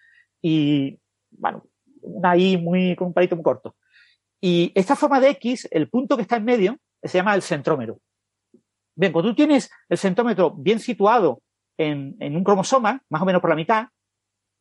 Y, 0.41 0.99
bueno, 1.31 1.63
una 2.01 2.35
Y 2.37 2.57
muy, 2.57 2.95
con 2.95 3.07
un 3.07 3.13
palito 3.13 3.35
muy 3.35 3.43
corto. 3.43 3.75
Y 4.41 4.71
esta 4.75 4.95
forma 4.95 5.19
de 5.19 5.29
X, 5.31 5.67
el 5.71 5.89
punto 5.89 6.15
que 6.15 6.23
está 6.23 6.37
en 6.37 6.45
medio, 6.45 6.77
se 7.03 7.17
llama 7.17 7.35
el 7.35 7.41
centrómero. 7.41 7.99
Bien, 8.95 9.11
cuando 9.11 9.31
tú 9.31 9.35
tienes 9.35 9.69
el 9.87 9.97
centrómetro 9.97 10.51
bien 10.51 10.79
situado 10.79 11.41
en, 11.77 12.15
en 12.19 12.35
un 12.35 12.43
cromosoma, 12.43 13.01
más 13.09 13.21
o 13.21 13.25
menos 13.25 13.41
por 13.41 13.49
la 13.49 13.55
mitad, 13.55 13.87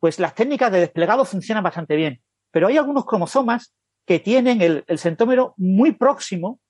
pues 0.00 0.18
las 0.18 0.34
técnicas 0.34 0.70
de 0.72 0.80
desplegado 0.80 1.24
funcionan 1.24 1.64
bastante 1.64 1.96
bien. 1.96 2.20
Pero 2.50 2.68
hay 2.68 2.76
algunos 2.76 3.04
cromosomas 3.04 3.74
que 4.06 4.20
tienen 4.20 4.62
el, 4.62 4.98
centómero 4.98 5.54
muy 5.56 5.92
próximo 5.92 6.60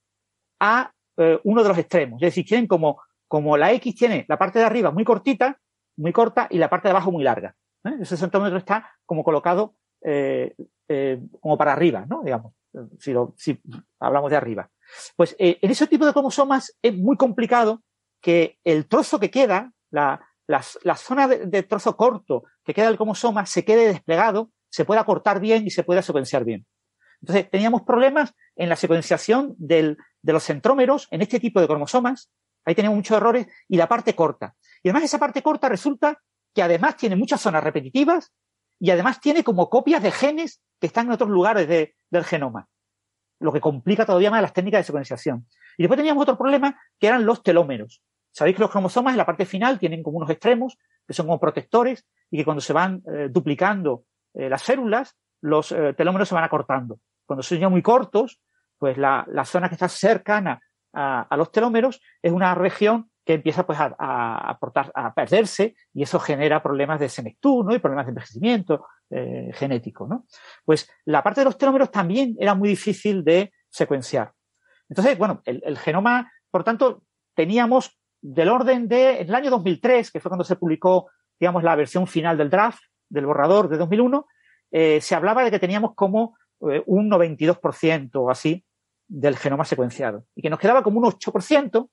a 0.60 0.92
eh, 1.16 1.38
uno 1.44 1.62
de 1.62 1.68
los 1.68 1.78
extremos. 1.78 2.20
Es 2.22 2.28
decir, 2.28 2.44
tienen 2.44 2.66
como, 2.66 3.00
como 3.28 3.56
la 3.56 3.72
X 3.72 3.94
tiene 3.94 4.24
la 4.28 4.38
parte 4.38 4.58
de 4.58 4.64
arriba 4.64 4.90
muy 4.90 5.04
cortita, 5.04 5.58
muy 5.96 6.12
corta, 6.12 6.48
y 6.50 6.58
la 6.58 6.68
parte 6.68 6.88
de 6.88 6.92
abajo 6.92 7.12
muy 7.12 7.22
larga. 7.22 7.54
¿eh? 7.84 7.96
Ese 8.00 8.16
centómetro 8.16 8.58
está 8.58 8.92
como 9.04 9.22
colocado 9.22 9.74
eh, 10.02 10.54
como 11.40 11.58
para 11.58 11.72
arriba, 11.72 12.06
¿no? 12.08 12.22
Digamos, 12.22 12.54
si, 12.98 13.14
si 13.36 13.60
hablamos 14.00 14.30
de 14.30 14.36
arriba. 14.36 14.70
Pues 15.16 15.36
en 15.38 15.70
ese 15.70 15.86
tipo 15.86 16.06
de 16.06 16.12
cromosomas 16.12 16.76
es 16.80 16.96
muy 16.96 17.16
complicado 17.16 17.82
que 18.20 18.58
el 18.64 18.86
trozo 18.88 19.20
que 19.20 19.30
queda, 19.30 19.72
la, 19.90 20.27
la, 20.48 20.96
zona 20.96 21.28
de, 21.28 21.62
trozo 21.62 21.96
corto 21.96 22.44
que 22.64 22.72
queda 22.72 22.86
del 22.86 22.96
cromosoma 22.96 23.44
se 23.44 23.64
quede 23.64 23.86
desplegado, 23.86 24.50
se 24.70 24.86
pueda 24.86 25.04
cortar 25.04 25.40
bien 25.40 25.66
y 25.66 25.70
se 25.70 25.84
pueda 25.84 26.02
secuenciar 26.02 26.44
bien. 26.44 26.66
Entonces, 27.20 27.50
teníamos 27.50 27.82
problemas 27.82 28.34
en 28.56 28.68
la 28.68 28.76
secuenciación 28.76 29.54
de 29.58 29.96
los 30.22 30.42
centrómeros 30.42 31.06
en 31.10 31.20
este 31.20 31.38
tipo 31.38 31.60
de 31.60 31.66
cromosomas. 31.66 32.30
Ahí 32.64 32.74
tenemos 32.74 32.96
muchos 32.96 33.16
errores 33.16 33.46
y 33.68 33.76
la 33.76 33.88
parte 33.88 34.14
corta. 34.14 34.54
Y 34.82 34.88
además 34.88 35.04
esa 35.04 35.18
parte 35.18 35.42
corta 35.42 35.68
resulta 35.68 36.22
que 36.54 36.62
además 36.62 36.96
tiene 36.96 37.16
muchas 37.16 37.40
zonas 37.40 37.62
repetitivas 37.62 38.32
y 38.80 38.90
además 38.90 39.20
tiene 39.20 39.44
como 39.44 39.68
copias 39.68 40.02
de 40.02 40.12
genes 40.12 40.62
que 40.80 40.86
están 40.86 41.06
en 41.06 41.12
otros 41.12 41.28
lugares 41.28 41.68
del 41.68 42.24
genoma, 42.24 42.68
lo 43.38 43.52
que 43.52 43.60
complica 43.60 44.06
todavía 44.06 44.30
más 44.30 44.40
las 44.40 44.52
técnicas 44.54 44.80
de 44.80 44.84
secuenciación. 44.84 45.46
Y 45.76 45.82
después 45.82 45.98
teníamos 45.98 46.22
otro 46.22 46.38
problema 46.38 46.80
que 46.98 47.08
eran 47.08 47.26
los 47.26 47.42
telómeros. 47.42 48.02
Sabéis 48.38 48.54
que 48.54 48.62
los 48.62 48.70
cromosomas 48.70 49.14
en 49.14 49.18
la 49.18 49.26
parte 49.26 49.44
final 49.46 49.80
tienen 49.80 50.00
como 50.00 50.18
unos 50.18 50.30
extremos 50.30 50.78
que 51.04 51.12
son 51.12 51.26
como 51.26 51.40
protectores 51.40 52.06
y 52.30 52.36
que 52.36 52.44
cuando 52.44 52.60
se 52.60 52.72
van 52.72 53.02
eh, 53.12 53.26
duplicando 53.28 54.04
eh, 54.32 54.48
las 54.48 54.62
células, 54.62 55.16
los 55.40 55.72
eh, 55.72 55.92
telómeros 55.94 56.28
se 56.28 56.36
van 56.36 56.44
acortando. 56.44 57.00
Cuando 57.26 57.42
son 57.42 57.58
ya 57.58 57.68
muy 57.68 57.82
cortos, 57.82 58.40
pues 58.78 58.96
la, 58.96 59.26
zona 59.44 59.68
que 59.68 59.74
está 59.74 59.88
cercana 59.88 60.62
a, 60.92 61.36
los 61.36 61.50
telómeros 61.50 62.00
es 62.22 62.30
una 62.30 62.54
región 62.54 63.10
que 63.24 63.34
empieza 63.34 63.66
pues 63.66 63.80
a, 63.80 64.58
perderse 65.16 65.74
y 65.92 66.04
eso 66.04 66.20
genera 66.20 66.62
problemas 66.62 67.00
de 67.00 67.08
senectud 67.08 67.74
y 67.74 67.80
problemas 67.80 68.06
de 68.06 68.10
envejecimiento 68.10 68.86
genético. 69.10 70.06
¿no? 70.06 70.26
Pues 70.64 70.88
la 71.06 71.24
parte 71.24 71.40
de 71.40 71.46
los 71.46 71.58
telómeros 71.58 71.90
también 71.90 72.36
era 72.38 72.54
muy 72.54 72.68
difícil 72.68 73.24
de 73.24 73.52
secuenciar. 73.68 74.32
Entonces, 74.88 75.18
bueno, 75.18 75.42
el 75.44 75.76
genoma, 75.76 76.30
por 76.52 76.62
tanto, 76.62 77.02
teníamos 77.34 77.98
del 78.34 78.50
orden 78.50 78.88
de, 78.88 79.20
en 79.20 79.28
el 79.28 79.34
año 79.34 79.50
2003, 79.50 80.10
que 80.10 80.20
fue 80.20 80.28
cuando 80.28 80.44
se 80.44 80.56
publicó, 80.56 81.08
digamos, 81.40 81.62
la 81.62 81.74
versión 81.76 82.06
final 82.06 82.36
del 82.36 82.50
draft, 82.50 82.82
del 83.08 83.24
borrador 83.24 83.70
de 83.70 83.78
2001, 83.78 84.26
eh, 84.70 85.00
se 85.00 85.14
hablaba 85.14 85.42
de 85.42 85.50
que 85.50 85.58
teníamos 85.58 85.94
como 85.94 86.36
eh, 86.70 86.82
un 86.84 87.10
92% 87.10 88.10
o 88.16 88.30
así 88.30 88.62
del 89.06 89.38
genoma 89.38 89.64
secuenciado 89.64 90.26
y 90.34 90.42
que 90.42 90.50
nos 90.50 90.58
quedaba 90.58 90.82
como 90.82 90.98
un 90.98 91.06
8%. 91.06 91.88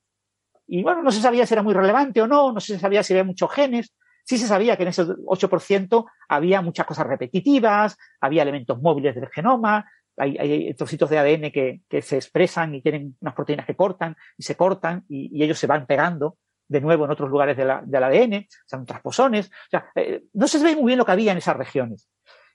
Y 0.68 0.84
bueno, 0.84 1.04
no 1.04 1.12
se 1.12 1.22
sabía 1.22 1.46
si 1.46 1.54
era 1.54 1.64
muy 1.64 1.74
relevante 1.74 2.22
o 2.22 2.28
no, 2.28 2.52
no 2.52 2.60
se 2.60 2.78
sabía 2.80 3.02
si 3.02 3.14
había 3.14 3.24
muchos 3.24 3.50
genes. 3.54 3.96
Sí 4.26 4.38
se 4.38 4.48
sabía 4.48 4.76
que 4.76 4.84
en 4.84 4.90
ese 4.90 5.04
8% 5.04 6.06
había 6.28 6.62
muchas 6.62 6.86
cosas 6.86 7.08
repetitivas, 7.08 7.96
había 8.20 8.42
elementos 8.42 8.82
móviles 8.82 9.16
del 9.16 9.30
genoma, 9.30 9.90
hay, 10.18 10.74
trocitos 10.74 11.10
de 11.10 11.18
ADN 11.18 11.52
que, 11.52 12.02
se 12.02 12.16
expresan 12.16 12.76
y 12.76 12.82
tienen 12.82 13.18
unas 13.20 13.34
proteínas 13.34 13.66
que 13.66 13.76
cortan 13.76 14.16
y 14.38 14.44
se 14.44 14.56
cortan 14.56 15.04
y, 15.10 15.44
ellos 15.44 15.60
se 15.60 15.68
van 15.68 15.86
pegando 15.86 16.38
de 16.68 16.82
nuevo 16.82 17.06
en 17.06 17.12
otros 17.12 17.30
lugares 17.30 17.56
de 17.56 17.66
la, 17.66 17.84
del 17.86 18.04
ADN, 18.04 18.48
son 18.66 18.86
transposones. 18.86 19.48
O 19.48 19.70
sea, 19.70 19.86
eh, 19.96 20.24
no 20.34 20.48
se 20.48 20.58
sabe 20.58 20.76
muy 20.76 20.88
bien 20.88 20.98
lo 20.98 21.06
que 21.06 21.12
había 21.12 21.32
en 21.32 21.38
esas 21.38 21.56
regiones. 21.56 22.10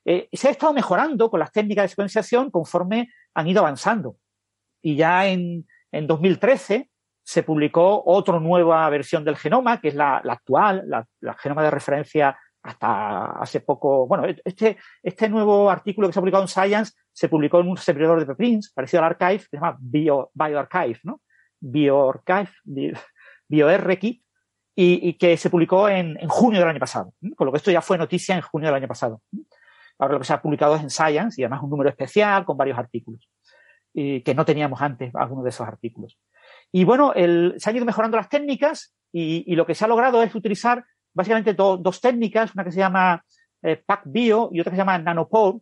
Eh, 0.04 0.28
se 0.32 0.48
ha 0.48 0.50
estado 0.50 0.72
mejorando 0.72 1.30
con 1.30 1.38
las 1.38 1.52
técnicas 1.52 1.84
de 1.84 1.88
secuenciación 1.88 2.50
conforme 2.50 3.10
han 3.34 3.46
ido 3.46 3.60
avanzando. 3.60 4.16
Y 4.82 4.96
ya 4.96 5.28
en, 5.28 5.66
en 5.92 6.06
2013 6.06 6.90
se 7.22 7.42
publicó 7.44 8.02
otra 8.04 8.40
nueva 8.40 8.88
versión 8.90 9.24
del 9.24 9.36
genoma, 9.36 9.80
que 9.80 9.88
es 9.88 9.94
la, 9.94 10.20
la 10.24 10.32
actual, 10.32 10.82
la, 10.86 11.06
la 11.20 11.34
genoma 11.34 11.62
de 11.62 11.70
referencia 11.70 12.36
hasta 12.62 13.32
hace 13.40 13.60
poco, 13.60 14.06
bueno, 14.06 14.24
este, 14.44 14.78
este 15.02 15.28
nuevo 15.28 15.70
artículo 15.70 16.08
que 16.08 16.12
se 16.12 16.18
ha 16.18 16.22
publicado 16.22 16.44
en 16.44 16.48
Science 16.48 16.92
se 17.20 17.28
publicó 17.28 17.60
en 17.60 17.68
un 17.68 17.76
servidor 17.76 18.18
de 18.18 18.24
preprints 18.24 18.72
parecido 18.72 19.02
al 19.02 19.10
Archive, 19.10 19.40
que 19.40 19.48
se 19.50 19.56
llama 19.58 19.76
Bio, 19.78 20.30
BioArchive, 20.32 21.00
¿no? 21.02 21.20
BioArchive, 21.60 22.94
BioRKit, 23.46 24.24
y, 24.74 25.08
y 25.08 25.12
que 25.18 25.36
se 25.36 25.50
publicó 25.50 25.86
en, 25.86 26.16
en, 26.18 26.28
junio 26.30 26.60
del 26.60 26.70
año 26.70 26.80
pasado. 26.80 27.12
Con 27.36 27.44
lo 27.44 27.52
que 27.52 27.58
esto 27.58 27.70
ya 27.70 27.82
fue 27.82 27.98
noticia 27.98 28.34
en 28.34 28.40
junio 28.40 28.68
del 28.68 28.76
año 28.76 28.88
pasado. 28.88 29.20
Ahora 29.98 30.14
lo 30.14 30.20
que 30.20 30.24
se 30.24 30.32
ha 30.32 30.40
publicado 30.40 30.76
es 30.76 30.82
en 30.82 30.88
Science 30.88 31.38
y 31.38 31.44
además 31.44 31.62
un 31.62 31.68
número 31.68 31.90
especial 31.90 32.46
con 32.46 32.56
varios 32.56 32.78
artículos, 32.78 33.28
que 33.92 34.32
no 34.34 34.46
teníamos 34.46 34.80
antes 34.80 35.14
algunos 35.14 35.44
de 35.44 35.50
esos 35.50 35.68
artículos. 35.68 36.18
Y 36.72 36.84
bueno, 36.84 37.12
se 37.14 37.68
han 37.68 37.76
ido 37.76 37.84
mejorando 37.84 38.16
las 38.16 38.30
técnicas 38.30 38.94
y, 39.12 39.44
y 39.46 39.56
lo 39.56 39.66
que 39.66 39.74
se 39.74 39.84
ha 39.84 39.88
logrado 39.88 40.22
es 40.22 40.34
utilizar 40.34 40.86
básicamente 41.12 41.52
dos 41.52 42.00
técnicas, 42.00 42.54
una 42.54 42.64
que 42.64 42.72
se 42.72 42.78
llama 42.78 43.22
eh, 43.62 43.76
PacBio 43.76 44.48
y 44.52 44.60
otra 44.60 44.70
que 44.70 44.76
se 44.76 44.80
llama 44.80 44.96
Nanopore. 44.96 45.58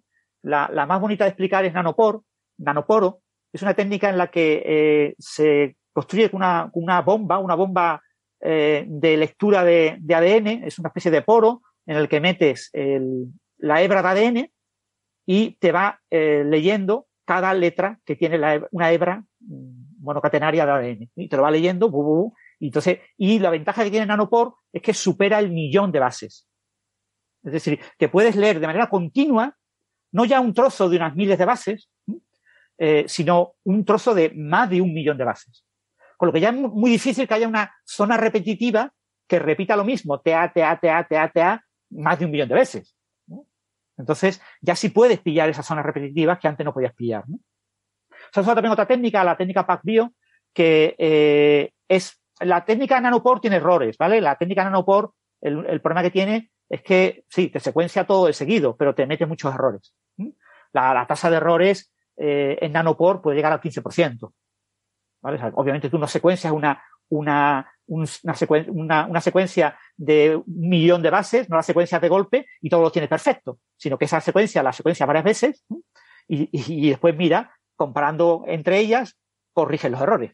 La, 0.49 0.87
más 0.87 1.01
bonita 1.01 1.25
de 1.25 1.31
explicar 1.31 1.65
es 1.65 1.75
Nanopore, 1.75 2.21
Nanoporo. 2.59 3.21
Es 3.53 3.63
una 3.63 3.75
técnica 3.75 4.09
en 4.09 4.19
la 4.19 4.29
que 4.29 4.63
eh, 4.65 5.15
se 5.19 5.77
construye 5.93 6.31
una, 6.33 6.71
una 6.73 7.03
bomba, 7.03 7.39
una 7.39 7.55
bomba 7.55 8.03
eh, 8.41 8.85
de 8.89 9.17
lectura 9.17 9.65
de, 9.65 9.99
ADN, 10.09 10.65
es 10.65 10.79
una 10.79 10.89
especie 10.89 11.11
de 11.11 11.23
poro 11.23 11.63
en 11.87 11.97
el 11.97 12.09
que 12.09 12.21
metes 12.21 12.71
la 13.59 13.83
hebra 13.83 14.03
de 14.03 14.09
ADN 14.09 14.51
y 15.27 15.57
te 15.57 15.73
va 15.73 16.01
eh, 16.11 16.45
leyendo 16.47 17.09
cada 17.27 17.53
letra 17.53 18.01
que 18.07 18.17
tiene 18.17 18.39
la, 18.39 18.67
una 18.71 18.91
hebra 18.91 19.25
mm, 19.41 20.03
monocatenaria 20.03 20.65
de 20.65 20.73
ADN. 20.73 21.11
Y 21.17 21.29
te 21.29 21.37
lo 21.37 21.43
va 21.43 21.51
leyendo, 21.51 21.91
bu, 21.91 22.03
bu, 22.03 22.35
y 22.59 22.69
entonces, 22.69 23.01
y 23.19 23.39
la 23.39 23.51
ventaja 23.51 23.85
que 23.85 23.91
tiene 23.91 24.07
Nanopore 24.07 24.53
es 24.73 24.81
que 24.81 24.95
supera 24.95 25.39
el 25.39 25.51
millón 25.51 25.93
de 25.93 25.99
bases. 25.99 26.49
Es 27.45 27.53
decir, 27.53 27.81
que 27.99 28.09
puedes 28.09 28.37
leer 28.37 28.61
de 28.61 28.67
manera 28.67 28.89
continua, 28.89 29.58
no 30.13 30.25
ya 30.25 30.41
un 30.41 30.55
trozo 30.55 30.89
de 30.89 30.97
unas 30.97 31.15
miles 31.15 31.39
de 31.39 31.45
bases, 31.45 31.89
eh, 32.79 33.05
sino 33.09 33.55
un 33.65 33.85
trozo 33.85 34.15
de 34.15 34.31
más 34.35 34.71
de 34.71 34.81
un 34.81 34.93
millón 34.93 35.19
de 35.19 35.25
bases. 35.25 35.65
Con 36.17 36.29
lo 36.29 36.33
que 36.33 36.41
ya 36.41 36.51
es 36.51 36.55
muy 36.55 36.91
difícil 36.91 37.27
que 37.27 37.35
haya 37.35 37.49
una 37.49 37.73
zona 37.85 38.17
repetitiva 38.17 38.93
que 39.27 39.39
repita 39.39 39.77
lo 39.77 39.85
mismo, 39.85 40.21
TA, 40.21 40.53
TA, 40.53 40.79
TA, 40.81 41.07
TA, 41.07 41.31
TA, 41.31 41.65
más 41.91 42.19
de 42.19 42.25
un 42.25 42.31
millón 42.31 42.49
de 42.49 42.55
veces. 42.55 42.97
Entonces, 43.99 44.41
ya 44.61 44.75
sí 44.75 44.89
puedes 44.89 45.19
pillar 45.21 45.49
esas 45.49 45.67
zonas 45.67 45.85
repetitivas 45.85 46.39
que 46.39 46.49
antes 46.49 46.65
no 46.65 46.73
podías 46.73 46.95
pillar. 46.95 47.25
¿no? 47.29 47.39
Usa 48.35 48.55
también 48.55 48.73
otra 48.73 48.87
técnica, 48.87 49.25
la 49.25 49.37
técnica 49.37 49.67
PacBio, 49.67 50.13
que 50.53 50.95
eh, 50.99 51.73
es 51.89 52.21
la 52.41 52.65
técnica 52.65 53.01
nanopore 53.01 53.41
tiene 53.41 53.57
errores, 53.57 53.97
¿vale? 53.99 54.21
La 54.21 54.37
técnica 54.37 54.65
nanopore, 54.65 55.09
el, 55.41 55.81
problema 55.81 56.03
que 56.03 56.11
tiene 56.11 56.51
es 56.69 56.83
que 56.83 57.25
sí, 57.29 57.49
te 57.49 57.61
secuencia 57.61 58.07
todo 58.07 58.27
de 58.27 58.33
seguido, 58.33 58.77
pero 58.77 58.95
te 58.95 59.07
mete 59.07 59.27
muchos 59.27 59.55
errores. 59.55 59.95
La, 60.73 61.07
tasa 61.07 61.31
de 61.31 61.37
errores 61.37 61.93
eh, 62.17 62.59
en 62.61 62.73
nanopore 62.73 63.21
puede 63.21 63.37
llegar 63.37 63.53
al 63.53 63.61
15%. 63.61 64.33
¿vale? 65.23 65.37
O 65.37 65.41
sea, 65.41 65.53
obviamente 65.55 65.89
tú 65.89 65.99
no 65.99 66.07
secuencias 66.07 66.53
una, 66.53 66.83
una, 67.09 67.73
una, 67.87 68.35
una, 68.69 69.07
una, 69.07 69.21
secuencia 69.21 69.79
de 69.97 70.37
un 70.37 70.45
millón 70.47 71.03
de 71.03 71.11
bases, 71.11 71.49
no 71.49 71.57
la 71.57 71.63
secuencia 71.63 71.99
de 71.99 72.09
golpe 72.09 72.47
y 72.61 72.69
todo 72.69 72.83
lo 72.83 72.93
tiene 72.93 73.09
perfecto, 73.09 73.59
sino 73.77 73.97
que 73.97 74.05
esa 74.05 74.21
secuencia 74.21 74.63
la 74.63 74.73
secuencia 74.73 75.07
varias 75.07 75.25
veces 75.25 75.65
y, 76.29 76.51
y, 76.53 76.91
después 76.91 77.17
mira, 77.17 77.55
comparando 77.75 78.45
entre 78.47 78.79
ellas, 78.79 79.17
corrige 79.53 79.89
los 79.89 80.01
errores. 80.01 80.33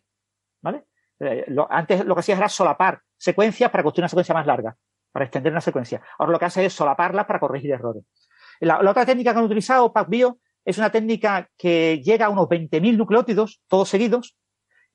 ¿Vale? 0.60 0.84
Eh, 1.20 1.46
antes 1.70 2.04
lo 2.04 2.14
que 2.14 2.20
hacías 2.20 2.38
era 2.38 2.48
solapar 2.48 3.00
secuencias 3.16 3.70
para 3.70 3.84
construir 3.84 4.02
una 4.02 4.08
secuencia 4.08 4.34
más 4.34 4.46
larga, 4.46 4.76
para 5.14 5.26
extender 5.26 5.52
una 5.52 5.60
secuencia. 5.60 6.02
Ahora 6.18 6.32
lo 6.32 6.38
que 6.40 6.46
hace 6.46 6.64
es 6.64 6.72
solaparlas 6.72 7.24
para 7.24 7.38
corregir 7.38 7.70
errores. 7.70 8.02
La, 8.58 8.80
otra 8.80 9.06
técnica 9.06 9.32
que 9.32 9.38
han 9.38 9.44
utilizado, 9.44 9.92
PacBio, 9.92 10.40
es 10.64 10.76
una 10.76 10.90
técnica 10.90 11.48
que 11.56 12.02
llega 12.02 12.26
a 12.26 12.30
unos 12.30 12.48
20.000 12.48 12.96
nucleótidos, 12.96 13.62
todos 13.68 13.88
seguidos, 13.88 14.36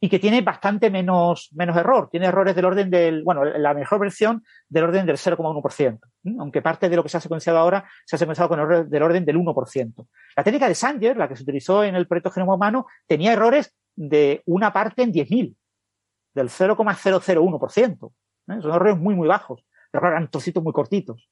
y 0.01 0.09
que 0.09 0.19
tiene 0.19 0.41
bastante 0.41 0.89
menos, 0.91 1.47
menos 1.53 1.77
error. 1.77 2.09
Tiene 2.11 2.25
errores 2.25 2.53
del 2.53 2.65
orden 2.65 2.89
del, 2.89 3.23
bueno, 3.23 3.45
la 3.45 3.73
mejor 3.73 3.99
versión 3.99 4.43
del 4.67 4.83
orden 4.83 5.05
del 5.05 5.15
0,1%. 5.15 5.99
Aunque 6.37 6.61
parte 6.61 6.89
de 6.89 6.97
lo 6.97 7.03
que 7.03 7.09
se 7.09 7.15
ha 7.15 7.21
secuenciado 7.21 7.57
ahora 7.57 7.89
se 8.05 8.17
ha 8.17 8.19
secuenciado 8.19 8.49
con 8.49 8.59
errores 8.59 8.89
del 8.89 9.03
orden 9.03 9.23
del 9.23 9.37
1%. 9.37 10.07
La 10.35 10.43
técnica 10.43 10.67
de 10.67 10.75
Sanger, 10.75 11.15
la 11.15 11.29
que 11.29 11.37
se 11.37 11.43
utilizó 11.43 11.85
en 11.85 11.95
el 11.95 12.07
proyecto 12.07 12.31
Genoma 12.31 12.55
Humano, 12.55 12.87
tenía 13.07 13.31
errores 13.31 13.73
de 13.95 14.43
una 14.47 14.73
parte 14.73 15.03
en 15.03 15.13
10.000, 15.13 15.55
del 16.33 16.49
0,001%. 16.49 18.11
¿eh? 18.49 18.61
Son 18.61 18.71
errores 18.73 18.97
muy, 18.97 19.15
muy 19.15 19.29
bajos. 19.29 19.63
Eran 19.91 20.29
trocitos 20.29 20.63
muy 20.63 20.73
cortitos. 20.73 21.29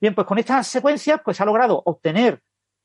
Bien, 0.00 0.14
pues 0.14 0.26
con 0.26 0.38
estas 0.38 0.66
secuencias, 0.66 1.20
pues 1.24 1.40
ha 1.40 1.44
logrado 1.44 1.82
obtener 1.84 2.42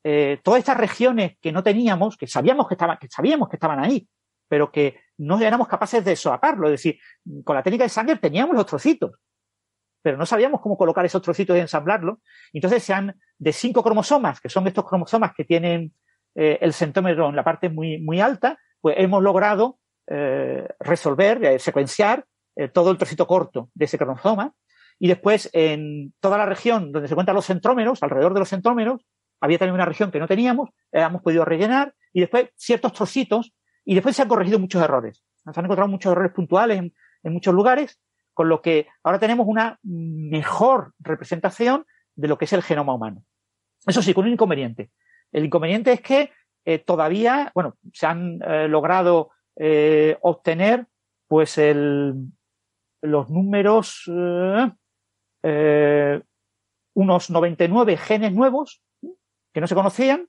eh, 0.08 0.38
todas 0.44 0.60
estas 0.60 0.76
regiones 0.76 1.36
que 1.40 1.50
no 1.50 1.62
teníamos, 1.62 2.16
que 2.16 2.26
sabíamos 2.26 2.68
que 2.68 2.74
estaban, 2.74 2.96
que 2.98 3.08
sabíamos 3.08 3.48
que 3.48 3.56
estaban 3.56 3.82
ahí, 3.82 4.06
pero 4.48 4.70
que 4.70 5.00
no 5.18 5.40
éramos 5.40 5.66
capaces 5.66 6.04
de 6.04 6.14
solaparlo. 6.14 6.68
Es 6.68 6.72
decir, 6.72 7.00
con 7.42 7.56
la 7.56 7.62
técnica 7.64 7.84
de 7.84 7.90
Sanger 7.90 8.18
teníamos 8.18 8.54
los 8.54 8.66
trocitos, 8.66 9.12
pero 10.02 10.16
no 10.16 10.24
sabíamos 10.24 10.60
cómo 10.60 10.76
colocar 10.76 11.04
esos 11.04 11.22
trocitos 11.22 11.56
y 11.56 11.60
ensamblarlos. 11.60 12.18
Entonces 12.52 12.84
se 12.84 12.92
han, 12.92 13.18
de 13.36 13.52
cinco 13.52 13.82
cromosomas, 13.82 14.40
que 14.40 14.48
son 14.48 14.66
estos 14.68 14.86
cromosomas 14.86 15.32
que 15.34 15.44
tienen 15.44 15.92
eh, 16.34 16.58
el 16.60 16.72
centómero 16.72 17.28
en 17.28 17.34
la 17.34 17.42
parte 17.42 17.68
muy, 17.68 17.98
muy 17.98 18.20
alta, 18.20 18.58
pues 18.80 18.94
hemos 18.98 19.22
logrado 19.22 19.80
eh, 20.06 20.68
resolver, 20.78 21.60
secuenciar 21.60 22.24
todo 22.72 22.90
el 22.90 22.96
trocito 22.96 23.26
corto 23.26 23.70
de 23.74 23.84
ese 23.84 23.98
cromosoma. 23.98 24.54
Y 24.98 25.08
después, 25.08 25.50
en 25.52 26.14
toda 26.20 26.38
la 26.38 26.46
región 26.46 26.92
donde 26.92 27.08
se 27.08 27.14
encuentran 27.14 27.34
los 27.34 27.46
centrómeros, 27.46 28.02
alrededor 28.02 28.34
de 28.34 28.40
los 28.40 28.48
centrómeros, 28.48 29.06
había 29.40 29.58
también 29.58 29.74
una 29.74 29.84
región 29.84 30.10
que 30.10 30.18
no 30.18 30.26
teníamos, 30.26 30.70
hemos 30.92 31.22
podido 31.22 31.44
rellenar, 31.44 31.94
y 32.12 32.20
después 32.20 32.48
ciertos 32.56 32.92
trocitos, 32.94 33.52
y 33.84 33.94
después 33.94 34.16
se 34.16 34.22
han 34.22 34.28
corregido 34.28 34.58
muchos 34.58 34.82
errores. 34.82 35.22
Se 35.44 35.60
han 35.60 35.64
encontrado 35.64 35.90
muchos 35.90 36.12
errores 36.12 36.32
puntuales 36.32 36.78
en, 36.78 36.92
muchos 37.32 37.54
lugares, 37.54 38.00
con 38.32 38.48
lo 38.48 38.62
que 38.62 38.86
ahora 39.02 39.18
tenemos 39.18 39.46
una 39.48 39.78
mejor 39.82 40.92
representación 40.98 41.84
de 42.14 42.28
lo 42.28 42.38
que 42.38 42.46
es 42.46 42.52
el 42.52 42.62
genoma 42.62 42.94
humano. 42.94 43.24
Eso 43.86 44.00
sí, 44.00 44.14
con 44.14 44.26
un 44.26 44.32
inconveniente. 44.32 44.90
El 45.32 45.44
inconveniente 45.44 45.92
es 45.92 46.00
que 46.00 46.32
eh, 46.64 46.78
todavía, 46.78 47.50
bueno, 47.54 47.76
se 47.92 48.06
han 48.06 48.40
eh, 48.42 48.68
logrado 48.68 49.30
eh, 49.56 50.16
obtener 50.20 50.86
pues 51.28 51.58
el, 51.58 52.14
los 53.02 53.30
números, 53.30 54.10
unos 56.94 57.30
99 57.30 57.96
genes 57.96 58.32
nuevos 58.32 58.82
que 59.52 59.60
no 59.60 59.66
se 59.66 59.74
conocían 59.74 60.28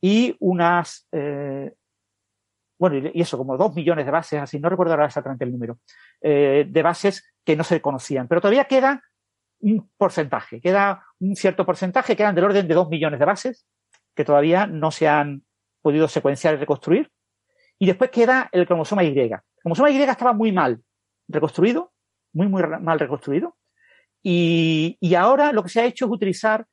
y 0.00 0.36
unas, 0.40 1.08
bueno, 1.10 2.96
y 3.12 3.20
eso, 3.20 3.38
como 3.38 3.56
dos 3.56 3.74
millones 3.74 4.04
de 4.04 4.10
bases, 4.10 4.40
así, 4.40 4.58
no 4.58 4.68
recuerdo 4.68 4.92
ahora 4.92 5.06
exactamente 5.06 5.44
el 5.44 5.52
número, 5.52 5.78
de 6.20 6.82
bases 6.82 7.32
que 7.44 7.56
no 7.56 7.64
se 7.64 7.80
conocían. 7.80 8.28
Pero 8.28 8.40
todavía 8.40 8.64
queda 8.64 9.02
un 9.60 9.90
porcentaje, 9.96 10.60
queda 10.60 11.04
un 11.20 11.36
cierto 11.36 11.64
porcentaje, 11.64 12.16
quedan 12.16 12.34
del 12.34 12.44
orden 12.44 12.68
de 12.68 12.74
dos 12.74 12.88
millones 12.88 13.18
de 13.18 13.24
bases 13.24 13.66
que 14.14 14.24
todavía 14.24 14.66
no 14.66 14.90
se 14.90 15.08
han 15.08 15.44
podido 15.80 16.08
secuenciar 16.08 16.54
y 16.54 16.58
reconstruir. 16.58 17.10
Y 17.78 17.86
después 17.86 18.10
queda 18.10 18.48
el 18.52 18.66
cromosoma 18.66 19.04
Y. 19.04 19.18
El 19.18 19.40
cromosoma 19.62 19.90
Y 19.90 20.00
estaba 20.00 20.32
muy 20.32 20.52
mal 20.52 20.82
reconstruido, 21.28 21.92
muy, 22.32 22.48
muy 22.48 22.62
mal 22.62 22.98
reconstruido. 22.98 23.56
Y, 24.26 25.14
ahora 25.14 25.52
lo 25.52 25.62
que 25.62 25.68
se 25.68 25.80
ha 25.80 25.84
hecho 25.84 26.06
es 26.06 26.10
utilizar 26.10 26.66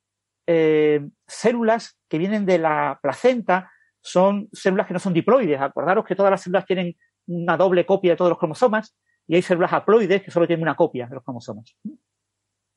eh, 0.48 1.06
células 1.28 2.00
que 2.08 2.18
vienen 2.18 2.46
de 2.46 2.58
la 2.58 2.98
placenta, 3.02 3.70
son 4.02 4.48
células 4.54 4.88
que 4.88 4.94
no 4.94 5.00
son 5.00 5.14
diploides. 5.14 5.60
Acordaros 5.60 6.06
que 6.06 6.16
todas 6.16 6.32
las 6.32 6.42
células 6.42 6.66
tienen 6.66 6.96
una 7.28 7.58
doble 7.58 7.86
copia 7.86 8.12
de 8.12 8.18
todos 8.18 8.30
los 8.30 8.40
cromosomas 8.40 8.96
y 9.28 9.36
hay 9.36 9.42
células 9.42 9.74
haploides 9.74 10.24
que 10.24 10.32
solo 10.32 10.48
tienen 10.48 10.64
una 10.64 10.76
copia 10.76 11.08
de 11.08 11.16
los 11.16 11.24
cromosomas. 11.24 11.76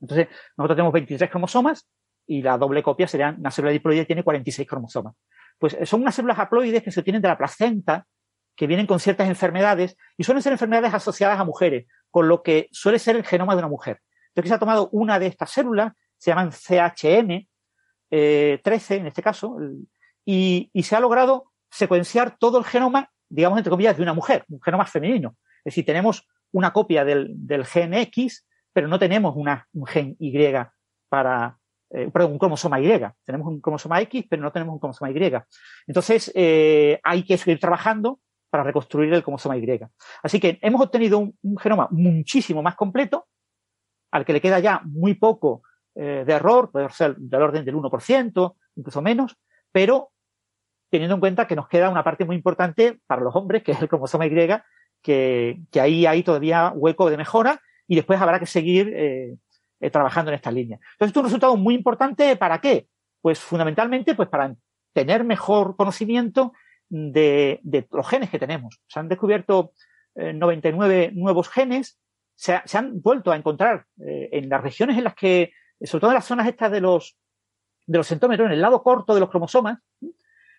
Entonces, 0.00 0.28
nosotros 0.56 0.76
tenemos 0.76 0.92
23 0.92 1.30
cromosomas 1.30 1.88
y 2.26 2.42
la 2.42 2.58
doble 2.58 2.82
copia 2.82 3.06
sería 3.06 3.34
una 3.38 3.50
célula 3.52 3.72
diploide 3.72 4.04
tiene 4.04 4.24
46 4.24 4.68
cromosomas. 4.68 5.14
Pues 5.58 5.76
son 5.84 6.02
unas 6.02 6.16
células 6.16 6.38
haploides 6.38 6.82
que 6.82 6.90
se 6.90 6.98
obtienen 6.98 7.22
de 7.22 7.28
la 7.28 7.38
placenta, 7.38 8.06
que 8.56 8.66
vienen 8.66 8.86
con 8.86 8.98
ciertas 8.98 9.28
enfermedades 9.28 9.96
y 10.16 10.24
suelen 10.24 10.42
ser 10.42 10.52
enfermedades 10.52 10.92
asociadas 10.92 11.38
a 11.38 11.44
mujeres, 11.44 11.86
con 12.10 12.28
lo 12.28 12.42
que 12.42 12.68
suele 12.72 12.98
ser 12.98 13.14
el 13.14 13.24
genoma 13.24 13.54
de 13.54 13.60
una 13.60 13.68
mujer. 13.68 14.00
Entonces 14.34 14.48
se 14.48 14.54
ha 14.54 14.58
tomado 14.58 14.88
una 14.90 15.20
de 15.20 15.28
estas 15.28 15.50
células, 15.50 15.92
se 16.16 16.32
llaman 16.32 16.50
CHN, 16.50 17.48
eh, 18.10 18.60
13 18.64 18.96
en 18.96 19.06
este 19.06 19.22
caso, 19.22 19.56
y, 20.24 20.70
se 20.82 20.96
ha 20.96 21.00
logrado 21.00 21.52
secuenciar 21.70 22.36
todo 22.36 22.58
el 22.58 22.64
genoma, 22.64 23.10
digamos 23.28 23.58
entre 23.58 23.70
comillas, 23.70 23.96
de 23.96 24.02
una 24.02 24.12
mujer, 24.12 24.44
un 24.48 24.60
genoma 24.60 24.86
femenino. 24.86 25.36
Es 25.58 25.72
decir, 25.72 25.86
tenemos 25.86 26.26
una 26.52 26.72
copia 26.72 27.04
del, 27.04 27.64
gen 27.64 27.94
X, 27.94 28.44
pero 28.72 28.88
no 28.88 28.98
tenemos 28.98 29.36
un 29.36 29.86
gen 29.86 30.16
Y 30.18 30.52
para, 31.08 31.56
eh, 31.90 32.10
perdón, 32.12 32.32
un 32.32 32.38
cromosoma 32.38 32.80
Y. 32.80 33.00
Tenemos 33.24 33.46
un 33.46 33.60
cromosoma 33.60 34.00
X, 34.00 34.26
pero 34.28 34.42
no 34.42 34.50
tenemos 34.50 34.72
un 34.72 34.80
cromosoma 34.80 35.12
Y. 35.12 35.32
Entonces, 35.86 36.32
eh, 36.34 36.98
hay 37.04 37.22
que 37.24 37.38
seguir 37.38 37.60
trabajando 37.60 38.18
para 38.50 38.64
reconstruir 38.64 39.12
el 39.14 39.22
cromosoma 39.22 39.56
Y. 39.56 39.80
Así 40.24 40.40
que 40.40 40.58
hemos 40.60 40.80
obtenido 40.80 41.18
un 41.18 41.56
genoma 41.56 41.86
muchísimo 41.92 42.62
más 42.62 42.74
completo, 42.74 43.28
al 44.14 44.24
que 44.24 44.32
le 44.32 44.40
queda 44.40 44.60
ya 44.60 44.80
muy 44.84 45.14
poco 45.14 45.64
eh, 45.96 46.22
de 46.24 46.32
error, 46.32 46.70
puede 46.70 46.88
ser 46.90 47.16
del 47.16 47.42
orden 47.42 47.64
del 47.64 47.74
1%, 47.74 48.54
incluso 48.76 49.02
menos, 49.02 49.36
pero 49.72 50.12
teniendo 50.88 51.16
en 51.16 51.20
cuenta 51.20 51.48
que 51.48 51.56
nos 51.56 51.66
queda 51.66 51.90
una 51.90 52.04
parte 52.04 52.24
muy 52.24 52.36
importante 52.36 53.00
para 53.08 53.22
los 53.22 53.34
hombres, 53.34 53.64
que 53.64 53.72
es 53.72 53.82
el 53.82 53.88
cromosoma 53.88 54.24
Y, 54.26 54.30
que, 55.02 55.58
ahí 55.80 56.06
hay 56.06 56.22
todavía 56.22 56.70
hueco 56.72 57.10
de 57.10 57.16
mejora 57.16 57.60
y 57.88 57.96
después 57.96 58.20
habrá 58.20 58.38
que 58.38 58.46
seguir 58.46 58.92
eh, 58.94 59.34
eh, 59.80 59.90
trabajando 59.90 60.30
en 60.30 60.36
esta 60.36 60.52
línea. 60.52 60.78
Entonces, 60.92 61.08
esto 61.08 61.18
es 61.18 61.22
un 61.22 61.24
resultado 61.24 61.56
muy 61.56 61.74
importante 61.74 62.36
para 62.36 62.60
qué? 62.60 62.86
Pues 63.20 63.40
fundamentalmente, 63.40 64.14
pues 64.14 64.28
para 64.28 64.54
tener 64.92 65.24
mejor 65.24 65.74
conocimiento 65.74 66.52
de, 66.88 67.58
de 67.64 67.84
los 67.90 68.08
genes 68.08 68.30
que 68.30 68.38
tenemos. 68.38 68.80
Se 68.86 69.00
han 69.00 69.08
descubierto 69.08 69.72
eh, 70.14 70.32
99 70.32 71.10
nuevos 71.14 71.48
genes, 71.48 71.98
se, 72.34 72.60
se, 72.64 72.78
han 72.78 73.00
vuelto 73.00 73.30
a 73.30 73.36
encontrar 73.36 73.86
eh, 74.04 74.28
en 74.32 74.48
las 74.48 74.62
regiones 74.62 74.98
en 74.98 75.04
las 75.04 75.14
que, 75.14 75.52
sobre 75.82 76.00
todo 76.00 76.10
en 76.10 76.16
las 76.16 76.26
zonas 76.26 76.48
estas 76.48 76.70
de 76.70 76.80
los, 76.80 77.16
de 77.86 77.98
los 77.98 78.06
centómetros, 78.06 78.46
en 78.46 78.52
el 78.52 78.60
lado 78.60 78.82
corto 78.82 79.14
de 79.14 79.20
los 79.20 79.30
cromosomas, 79.30 79.78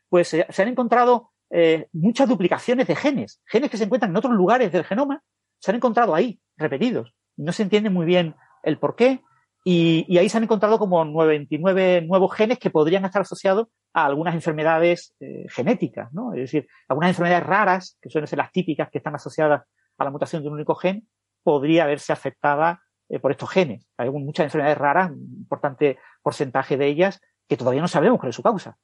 pues 0.09 0.28
se 0.28 0.61
han 0.61 0.67
encontrado 0.67 1.32
eh, 1.49 1.88
muchas 1.93 2.28
duplicaciones 2.28 2.88
de 2.88 2.95
genes, 2.95 3.41
genes 3.45 3.69
que 3.69 3.78
se 3.78 3.84
encuentran 3.84 4.11
en 4.11 4.17
otros 4.17 4.34
lugares 4.34 4.71
del 4.71 4.84
genoma, 4.84 5.21
se 5.59 5.71
han 5.71 5.78
encontrado 5.78 6.15
ahí, 6.15 6.39
repetidos. 6.57 7.13
No 7.38 7.51
se 7.51 7.63
entiende 7.63 7.89
muy 7.89 8.05
bien 8.05 8.36
el 8.63 8.78
por 8.78 8.95
qué, 8.95 9.21
y, 9.63 10.05
y, 10.07 10.19
ahí 10.19 10.30
se 10.30 10.38
han 10.38 10.43
encontrado 10.43 10.78
como 10.78 11.03
99 11.03 12.03
nuevos 12.03 12.36
genes 12.36 12.59
que 12.59 12.69
podrían 12.69 13.03
estar 13.03 13.23
asociados 13.23 13.67
a 13.93 14.05
algunas 14.05 14.36
enfermedades 14.36 15.15
eh, 15.19 15.47
genéticas, 15.49 16.13
¿no? 16.13 16.34
Es 16.34 16.41
decir, 16.41 16.67
algunas 16.88 17.09
enfermedades 17.09 17.47
raras, 17.47 17.97
que 17.99 18.11
suelen 18.11 18.28
ser 18.28 18.38
las 18.38 18.51
típicas 18.51 18.89
que 18.91 18.99
están 18.99 19.15
asociadas 19.15 19.63
a 19.97 20.03
la 20.03 20.11
mutación 20.11 20.43
de 20.43 20.49
un 20.49 20.55
único 20.55 20.76
gen, 20.76 21.07
podría 21.46 21.86
verse 21.86 22.12
afectada 22.12 22.82
eh, 23.08 23.20
por 23.20 23.30
estos 23.30 23.52
genes. 23.52 23.86
Hay 23.98 24.10
muchas 24.10 24.46
enfermedades 24.46 24.80
raras, 24.80 25.12
un 25.12 25.38
importante 25.38 26.00
porcentaje 26.24 26.76
de 26.76 26.88
ellas, 26.88 27.22
que 27.48 27.56
todavía 27.56 27.82
no 27.82 27.88
sabemos 27.88 28.20
cuál 28.20 28.32
es 28.32 28.36
su 28.36 28.41
causa. 28.41 28.78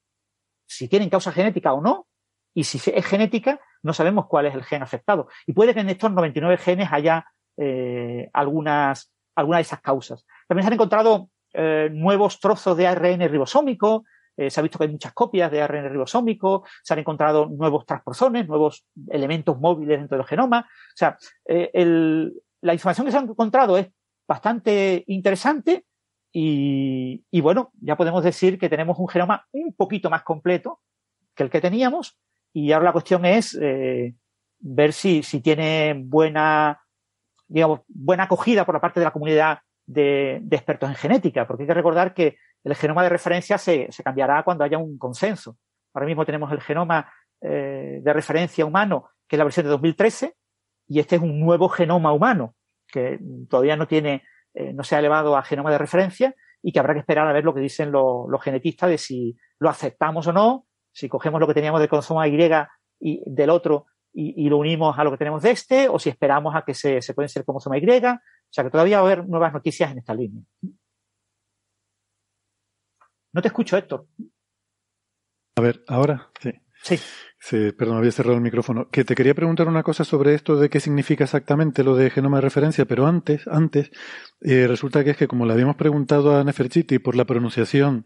Si 0.68 0.88
tienen 0.88 1.10
causa 1.10 1.32
genética 1.32 1.74
o 1.74 1.82
no, 1.82 2.06
y 2.54 2.66
si 2.66 2.78
es 2.94 3.06
genética, 3.06 3.60
no 3.82 3.94
sabemos 3.94 4.28
cuál 4.28 4.46
es 4.46 4.54
el 4.54 4.64
gen 4.64 4.84
afectado. 4.84 5.28
Y 5.48 5.54
puede 5.54 5.74
que 5.74 5.80
en 5.80 5.90
estos 5.90 6.12
99 6.12 6.58
genes 6.58 6.90
haya 6.92 7.26
eh, 7.58 8.30
algunas, 8.32 9.12
algunas 9.36 9.58
de 9.58 9.62
esas 9.64 9.82
causas. 9.82 10.24
También 10.48 10.64
se 10.64 10.68
han 10.68 10.74
encontrado 10.74 11.30
eh, 11.54 11.90
nuevos 11.92 12.40
trozos 12.40 12.78
de 12.78 12.86
ARN 12.86 13.28
ribosómico, 13.28 14.04
eh, 14.38 14.50
se 14.50 14.60
ha 14.60 14.64
visto 14.64 14.78
que 14.78 14.86
hay 14.86 14.92
muchas 14.92 15.14
copias 15.14 15.50
de 15.50 15.62
ARN 15.62 15.90
ribosómico, 15.90 16.64
se 16.84 16.94
han 16.94 17.00
encontrado 17.00 17.48
nuevos 17.48 17.86
transposones, 17.86 18.48
nuevos 18.48 18.86
elementos 19.10 19.60
móviles 19.60 20.00
dentro 20.00 20.18
del 20.18 20.28
genoma. 20.28 20.60
O 20.60 20.96
sea, 20.96 21.18
el, 21.46 22.34
la 22.62 22.74
información 22.74 23.06
que 23.06 23.12
se 23.12 23.18
ha 23.18 23.22
encontrado 23.22 23.78
es 23.78 23.88
bastante 24.28 25.04
interesante 25.08 25.86
y, 26.34 27.42
bueno, 27.42 27.72
ya 27.82 27.98
podemos 27.98 28.24
decir 28.24 28.58
que 28.58 28.70
tenemos 28.70 28.98
un 28.98 29.10
genoma 29.10 29.46
un 29.52 29.74
poquito 29.74 30.10
más 30.10 30.24
completo 30.24 30.80
que 31.36 31.44
el 31.44 31.50
que 31.50 31.60
teníamos 31.60 32.18
y 32.54 32.72
ahora 32.72 32.86
la 32.86 32.92
cuestión 32.94 33.26
es 33.26 33.58
eh, 33.62 34.16
ver 34.60 34.94
si, 34.94 35.24
si 35.24 35.42
tiene 35.42 35.94
buena, 36.06 36.82
digamos, 37.48 37.82
buena 37.88 38.24
acogida 38.24 38.66
por 38.66 38.76
la 38.76 38.82
parte 38.82 39.00
de 39.02 39.06
la 39.06 39.12
comunidad 39.12 39.60
de, 39.86 40.42
expertos 40.52 40.90
en 40.90 40.96
genética, 40.96 41.46
porque 41.46 41.64
hay 41.64 41.68
que 41.68 41.74
recordar 41.74 42.14
que 42.14 42.38
el 42.64 42.76
genoma 42.76 43.04
de 43.04 43.10
referencia 43.10 43.58
se, 43.58 43.92
se 43.92 44.04
cambiará 44.04 44.44
cuando 44.44 44.64
haya 44.64 44.78
un 44.78 44.98
consenso. 44.98 45.58
Ahora 45.94 46.08
mismo 46.08 46.26
tenemos 46.26 46.52
el 46.52 46.62
genoma 46.62 47.12
eh, 47.42 48.00
de 48.02 48.14
referencia 48.14 48.66
humano, 48.66 49.10
que 49.28 49.36
es 49.36 49.38
la 49.38 49.44
versión 49.44 49.66
de 49.66 49.72
2013, 49.72 50.36
y 50.92 51.00
este 51.00 51.16
es 51.16 51.22
un 51.22 51.40
nuevo 51.40 51.70
genoma 51.70 52.12
humano, 52.12 52.54
que 52.86 53.18
todavía 53.50 53.78
no 53.78 53.88
tiene, 53.88 54.24
eh, 54.54 54.74
no 54.74 54.84
se 54.84 54.98
ha 54.98 55.00
elevado 55.00 55.38
a 55.38 55.42
genoma 55.42 55.72
de 55.72 55.78
referencia 55.78 56.36
y 56.62 56.74
que 56.74 56.80
habrá 56.80 56.94
que 56.94 57.00
esperar 57.00 57.26
a 57.26 57.32
ver 57.32 57.46
lo 57.46 57.54
que 57.54 57.62
dicen 57.62 57.94
los, 57.94 58.28
genetistas 58.44 58.90
de 58.90 58.98
si 58.98 59.38
lo 59.58 59.70
aceptamos 59.70 60.28
o 60.28 60.34
no, 60.34 60.68
si 60.92 61.08
cogemos 61.08 61.40
lo 61.40 61.48
que 61.48 61.54
teníamos 61.54 61.80
del 61.80 61.88
consoma 61.88 62.28
Y 62.28 62.36
del 63.26 63.50
otro 63.50 63.86
y, 64.12 64.46
y, 64.46 64.50
lo 64.50 64.58
unimos 64.58 65.00
a 65.00 65.06
lo 65.06 65.12
que 65.12 65.18
tenemos 65.18 65.42
de 65.42 65.52
este, 65.52 65.88
o 65.88 65.98
si 65.98 66.10
esperamos 66.10 66.54
a 66.58 66.64
que 66.64 66.74
se, 66.74 67.02
se 67.02 67.14
pueden 67.14 67.30
ser 67.30 67.46
cromosoma 67.46 67.78
Y. 67.78 67.86
O 67.86 68.20
sea 68.50 68.66
que 68.66 68.70
todavía 68.70 68.98
va 69.02 69.08
a 69.08 69.14
haber 69.14 69.26
nuevas 69.26 69.54
noticias 69.54 69.90
en 69.92 70.00
esta 70.00 70.14
línea. 70.14 70.44
No 73.34 73.42
te 73.42 73.48
escucho, 73.48 73.78
Héctor. 73.78 74.08
A 75.56 75.62
ver, 75.62 75.86
ahora 75.88 76.30
sí. 76.42 76.52
Sí. 76.84 77.00
sí. 77.40 77.72
Perdón, 77.72 77.98
había 77.98 78.12
cerrado 78.12 78.36
el 78.36 78.42
micrófono. 78.42 78.90
Que 78.90 79.04
te 79.04 79.16
quería 79.16 79.34
preguntar 79.34 79.68
una 79.68 79.84
cosa 79.84 80.04
sobre 80.04 80.34
esto 80.34 80.56
de 80.56 80.70
qué 80.70 80.80
significa 80.80 81.24
exactamente 81.24 81.84
lo 81.84 81.96
de 81.96 82.10
genoma 82.10 82.38
de 82.38 82.42
referencia, 82.42 82.86
pero 82.86 83.08
antes, 83.08 83.48
antes, 83.48 83.92
eh, 84.42 84.68
resulta 84.68 85.04
que 85.04 85.12
es 85.12 85.18
que 85.18 85.28
como 85.28 85.46
le 85.46 85.54
habíamos 85.54 85.76
preguntado 85.76 86.38
a 86.38 86.44
Neferchiti 86.44 87.00
por 87.00 87.16
la 87.16 87.26
pronunciación 87.26 88.06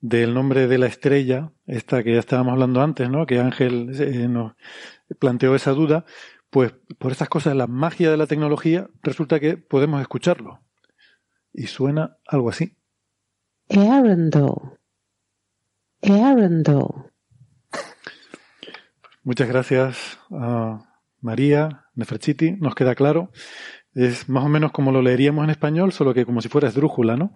del 0.00 0.32
nombre 0.32 0.66
de 0.66 0.78
la 0.78 0.86
estrella, 0.86 1.52
esta 1.66 2.02
que 2.02 2.14
ya 2.14 2.20
estábamos 2.20 2.52
hablando 2.52 2.82
antes, 2.82 3.08
¿no? 3.10 3.26
Que 3.26 3.38
Ángel 3.38 3.90
eh, 4.00 4.28
nos 4.28 4.54
planteó 5.18 5.54
esa 5.54 5.72
duda, 5.72 6.04
pues 6.48 6.72
por 6.98 7.12
estas 7.12 7.28
cosas, 7.28 7.54
la 7.54 7.66
magia 7.66 8.10
de 8.10 8.16
la 8.16 8.26
tecnología, 8.26 8.88
resulta 9.02 9.40
que 9.40 9.56
podemos 9.56 10.00
escucharlo. 10.00 10.60
Y 11.52 11.66
suena 11.66 12.16
algo 12.26 12.48
así. 12.48 12.76
Arundel. 13.68 14.54
Arundel. 16.02 17.09
Muchas 19.22 19.48
gracias 19.48 20.18
a 20.30 20.82
María 21.20 21.84
Neferchiti, 21.94 22.52
nos 22.52 22.74
queda 22.74 22.94
claro. 22.94 23.30
Es 23.92 24.28
más 24.28 24.44
o 24.44 24.48
menos 24.48 24.72
como 24.72 24.92
lo 24.92 25.02
leeríamos 25.02 25.44
en 25.44 25.50
español, 25.50 25.92
solo 25.92 26.14
que 26.14 26.24
como 26.24 26.40
si 26.40 26.48
fuera 26.48 26.68
esdrújula, 26.68 27.16
¿no? 27.16 27.34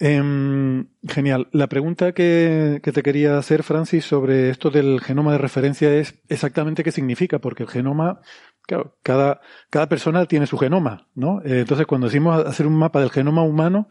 Eh, 0.00 0.84
genial. 1.06 1.48
La 1.52 1.68
pregunta 1.68 2.12
que, 2.12 2.80
que, 2.82 2.92
te 2.92 3.02
quería 3.02 3.38
hacer, 3.38 3.62
Francis, 3.62 4.06
sobre 4.06 4.50
esto 4.50 4.70
del 4.70 5.00
genoma 5.00 5.32
de 5.32 5.38
referencia 5.38 5.94
es 5.94 6.20
exactamente 6.28 6.82
qué 6.82 6.92
significa, 6.92 7.38
porque 7.38 7.64
el 7.64 7.68
genoma, 7.68 8.20
claro, 8.62 8.96
cada, 9.02 9.40
cada 9.70 9.88
persona 9.88 10.26
tiene 10.26 10.46
su 10.46 10.56
genoma, 10.58 11.08
¿no? 11.14 11.42
Eh, 11.42 11.60
entonces, 11.60 11.86
cuando 11.86 12.08
decimos 12.08 12.44
hacer 12.44 12.66
un 12.66 12.76
mapa 12.76 13.00
del 13.00 13.10
genoma 13.10 13.42
humano, 13.42 13.88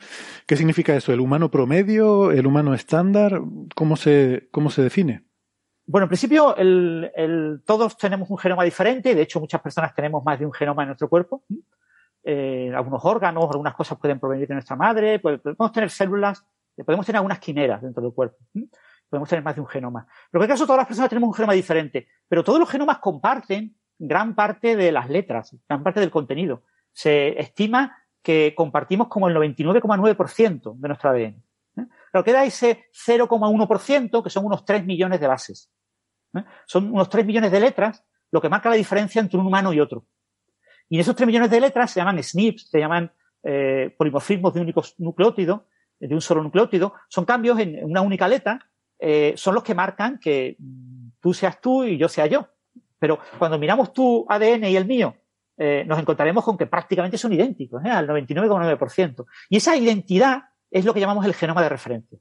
¿qué 0.48 0.58
significa 0.58 0.96
eso? 0.96 1.14
¿El 1.14 1.20
humano 1.20 1.52
promedio? 1.52 2.32
¿El 2.32 2.48
humano 2.48 2.74
estándar? 2.74 3.42
¿Cómo 3.76 3.96
se, 3.96 4.50
cómo 4.52 4.72
se 4.72 4.82
define? 4.82 5.26
Bueno, 5.86 6.06
en 6.06 6.10
principio, 6.10 6.56
el, 6.56 7.12
el, 7.16 7.62
todos 7.66 7.98
tenemos 7.98 8.30
un 8.30 8.38
genoma 8.38 8.64
diferente, 8.64 9.14
de 9.14 9.22
hecho, 9.22 9.40
muchas 9.40 9.62
personas 9.62 9.94
tenemos 9.94 10.24
más 10.24 10.40
de 10.40 10.46
un 10.46 10.54
genoma 10.54 10.84
en 10.84 10.90
nuestro 10.90 11.10
cuerpo. 11.10 11.44
Eh, 12.24 12.72
algunos 12.74 13.04
órganos, 13.04 13.50
algunas 13.52 13.74
cosas 13.74 13.98
pueden 13.98 14.20
provenir 14.20 14.48
de 14.48 14.54
nuestra 14.54 14.78
madre, 14.78 15.20
pues, 15.20 15.42
podemos 15.42 15.72
tener 15.74 15.90
células, 15.90 16.46
podemos 16.86 17.06
tener 17.06 17.18
algunas 17.18 17.40
quimeras 17.40 17.82
dentro 17.82 18.02
del 18.02 18.14
cuerpo, 18.14 18.38
podemos 19.10 19.28
tener 19.28 19.44
más 19.44 19.56
de 19.56 19.62
un 19.62 19.68
genoma. 19.68 20.08
Pero 20.32 20.42
en 20.42 20.50
el 20.50 20.54
caso 20.54 20.66
todas 20.66 20.80
las 20.80 20.88
personas 20.88 21.10
tenemos 21.10 21.28
un 21.28 21.34
genoma 21.34 21.54
diferente, 21.54 22.08
pero 22.30 22.44
todos 22.44 22.60
los 22.60 22.70
genomas 22.70 23.00
comparten 23.00 23.76
gran 24.00 24.36
parte 24.36 24.78
de 24.78 24.92
las 24.92 25.10
letras, 25.10 25.56
gran 25.68 25.84
parte 25.84 26.00
del 26.00 26.12
contenido. 26.12 26.64
Se 26.94 27.40
estima 27.40 27.98
que 28.22 28.54
compartimos 28.56 29.10
como 29.10 29.28
el 29.28 29.36
99,9% 29.36 30.78
de 30.78 30.88
nuestro 30.88 31.10
ADN. 31.10 31.44
Pero 32.14 32.24
queda 32.24 32.46
ese 32.46 32.86
0,1%, 32.94 34.24
que 34.24 34.30
son 34.30 34.46
unos 34.46 34.64
3 34.66 34.86
millones 34.86 35.20
de 35.20 35.26
bases. 35.26 35.72
¿eh? 36.38 36.44
Son 36.68 36.94
unos 36.94 37.10
3 37.10 37.26
millones 37.26 37.52
de 37.52 37.60
letras, 37.60 38.06
lo 38.30 38.40
que 38.40 38.50
marca 38.50 38.70
la 38.70 38.76
diferencia 38.76 39.20
entre 39.20 39.40
un 39.40 39.48
humano 39.48 39.74
y 39.74 39.80
otro. 39.80 40.06
Y 40.88 41.00
esos 41.00 41.16
3 41.16 41.26
millones 41.26 41.50
de 41.50 41.60
letras 41.60 41.90
se 41.90 42.00
llaman 42.00 42.22
SNPs, 42.22 42.70
se 42.70 42.80
llaman 42.80 43.12
eh, 43.42 43.96
polimorfismos 43.98 44.54
de 44.54 44.60
un 44.60 44.66
único 44.66 44.84
nucleótido, 45.00 45.66
de 46.00 46.14
un 46.14 46.22
solo 46.22 46.44
nucleótido. 46.44 46.94
Son 47.10 47.26
cambios 47.26 47.58
en 47.58 47.84
una 47.84 48.02
única 48.02 48.28
letra, 48.28 48.60
eh, 49.00 49.34
son 49.36 49.56
los 49.56 49.64
que 49.64 49.74
marcan 49.74 50.20
que 50.20 50.56
tú 51.20 51.34
seas 51.34 51.60
tú 51.60 51.84
y 51.84 51.98
yo 51.98 52.08
sea 52.08 52.28
yo. 52.28 52.48
Pero 53.00 53.18
cuando 53.40 53.58
miramos 53.58 53.92
tu 53.92 54.24
ADN 54.30 54.66
y 54.66 54.76
el 54.76 54.86
mío, 54.86 55.16
nos 55.58 55.98
encontraremos 55.98 56.44
con 56.44 56.58
que 56.58 56.68
prácticamente 56.68 57.18
son 57.18 57.34
idénticos, 57.34 57.84
al 57.86 58.08
99,9%. 58.08 59.26
Y 59.50 59.58
esa 59.58 59.76
identidad 59.76 60.44
es 60.74 60.86
lo 60.86 60.94
que 60.94 61.00
llamamos 61.00 61.26
el 61.26 61.36
genoma 61.36 61.62
de 61.62 61.70
referencia. 61.70 62.20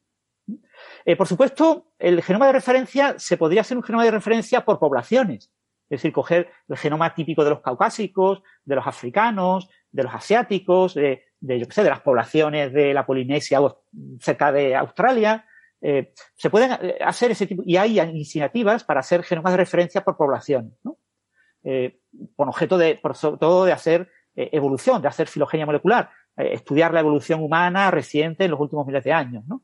Eh, 1.04 1.16
por 1.16 1.26
supuesto, 1.26 1.92
el 1.98 2.22
genoma 2.22 2.46
de 2.46 2.52
referencia 2.52 3.18
se 3.18 3.36
podría 3.36 3.62
hacer 3.62 3.76
un 3.76 3.82
genoma 3.82 4.04
de 4.04 4.10
referencia 4.10 4.64
por 4.64 4.78
poblaciones. 4.78 5.50
Es 5.88 5.98
decir, 5.98 6.12
coger 6.12 6.50
el 6.68 6.76
genoma 6.76 7.14
típico 7.14 7.44
de 7.44 7.50
los 7.50 7.60
caucásicos, 7.60 8.42
de 8.64 8.76
los 8.76 8.86
africanos, 8.86 9.68
de 9.90 10.02
los 10.02 10.14
asiáticos, 10.14 10.94
de, 10.94 11.24
yo 11.40 11.66
qué 11.66 11.74
sé, 11.74 11.82
de 11.82 11.90
las 11.90 12.00
poblaciones 12.00 12.72
de 12.72 12.94
la 12.94 13.06
Polinesia 13.06 13.60
o 13.60 13.84
cerca 14.20 14.52
de 14.52 14.76
Australia. 14.76 15.46
Eh, 15.80 16.12
se 16.34 16.50
pueden 16.50 16.94
hacer 17.00 17.30
ese 17.30 17.46
tipo, 17.46 17.62
y 17.66 17.76
hay 17.76 18.00
iniciativas 18.00 18.84
para 18.84 19.00
hacer 19.00 19.22
genomas 19.22 19.52
de 19.52 19.58
referencia 19.58 20.02
por 20.02 20.16
poblaciones, 20.16 20.72
¿no? 20.84 20.98
Eh, 21.64 22.00
con 22.36 22.48
objeto 22.48 22.76
de, 22.76 22.96
por 22.96 23.16
sobre 23.16 23.38
todo 23.38 23.64
de 23.64 23.72
hacer 23.72 24.10
eh, 24.34 24.48
evolución, 24.52 25.02
de 25.02 25.08
hacer 25.08 25.28
filogenia 25.28 25.66
molecular, 25.66 26.08
eh, 26.08 26.21
estudiar 26.36 26.92
la 26.94 27.00
evolución 27.00 27.42
humana 27.42 27.90
reciente 27.90 28.44
en 28.44 28.50
los 28.50 28.60
últimos 28.60 28.86
miles 28.86 29.04
de 29.04 29.12
años, 29.12 29.44
¿no? 29.46 29.62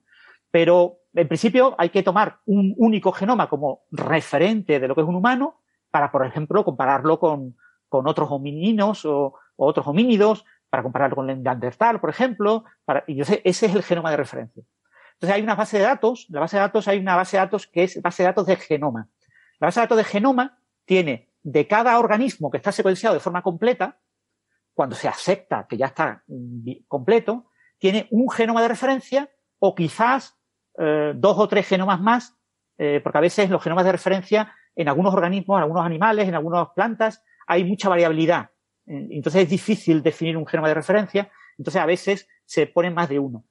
Pero, 0.51 1.01
en 1.15 1.29
principio, 1.29 1.75
hay 1.79 1.91
que 1.91 2.03
tomar 2.03 2.39
un 2.47 2.75
único 2.79 3.13
genoma 3.13 3.49
como 3.49 3.83
referente 3.91 4.81
de 4.81 4.89
lo 4.89 4.95
que 4.95 5.03
es 5.03 5.07
un 5.07 5.15
humano 5.15 5.61
para, 5.91 6.11
por 6.11 6.25
ejemplo, 6.25 6.65
compararlo 6.65 7.19
con, 7.19 7.57
con 7.89 8.07
otros 8.09 8.31
homininos 8.31 9.05
o, 9.05 9.35
o, 9.57 9.67
otros 9.67 9.87
homínidos, 9.87 10.45
para 10.71 10.83
compararlo 10.83 11.17
con 11.17 11.31
el 11.31 11.43
Neandertal, 11.43 12.01
por 12.01 12.11
ejemplo, 12.11 12.65
para, 12.85 13.05
y 13.07 13.15
yo 13.15 13.25
sé, 13.25 13.41
ese 13.45 13.67
es 13.67 13.75
el 13.75 13.83
genoma 13.83 14.11
de 14.11 14.19
referencia. 14.19 14.63
Entonces 15.15 15.35
hay 15.35 15.43
una 15.43 15.55
base 15.55 15.79
de 15.79 15.85
datos, 15.85 16.27
la 16.29 16.41
base 16.41 16.57
de 16.57 16.61
datos 16.61 16.87
hay 16.89 16.99
una 16.99 17.17
base 17.17 17.37
de 17.37 17.43
datos 17.43 17.67
que 17.67 17.85
es 17.85 18.01
base 18.01 18.23
de 18.23 18.29
datos 18.29 18.47
de 18.47 18.57
genoma. 18.57 19.09
La 19.59 19.67
base 19.67 19.81
de 19.81 19.85
datos 19.85 19.99
de 19.99 20.05
genoma 20.05 20.59
tiene 20.85 21.29
de 21.43 21.67
cada 21.67 21.99
organismo 21.99 22.51
que 22.51 22.59
está 22.59 22.71
secuenciado 22.71 23.15
de 23.15 23.21
forma 23.21 23.43
completa, 23.43 23.99
cuando 24.79 24.95
se 24.95 25.09
acepta 25.09 25.67
que 25.69 25.77
ya 25.77 25.87
está 25.87 26.23
completo, 26.87 27.51
tiene 27.79 28.07
un 28.13 28.31
genoma 28.31 28.63
de 28.63 28.69
referencia 28.69 29.29
o 29.59 29.75
quizás 29.75 30.39
eh, 30.79 31.15
dos 31.17 31.37
o 31.37 31.49
tres 31.49 31.67
genomas 31.67 32.01
más, 32.01 32.39
eh, 32.79 33.01
porque 33.03 33.19
a 33.19 33.23
veces 33.23 33.51
los 33.51 33.61
genomas 33.61 33.85
de 33.85 33.91
referencia 33.91 34.55
en 34.77 34.89
algunos 34.89 35.13
organismos, 35.13 35.59
en 35.59 35.63
algunos 35.65 35.85
animales, 35.85 36.29
en 36.29 36.37
algunas 36.37 36.69
plantas, 36.77 37.25
hay 37.49 37.65
mucha 37.65 37.89
variabilidad. 37.89 38.51
Entonces 38.87 39.43
es 39.43 39.49
difícil 39.49 40.01
definir 40.01 40.37
un 40.37 40.47
genoma 40.47 40.69
de 40.69 40.75
referencia, 40.75 41.29
entonces 41.59 41.83
a 41.83 41.87
veces 41.87 42.29
se 42.45 42.69
ponen 42.69 42.95
más 42.95 43.09
de 43.09 43.19
uno. 43.19 43.47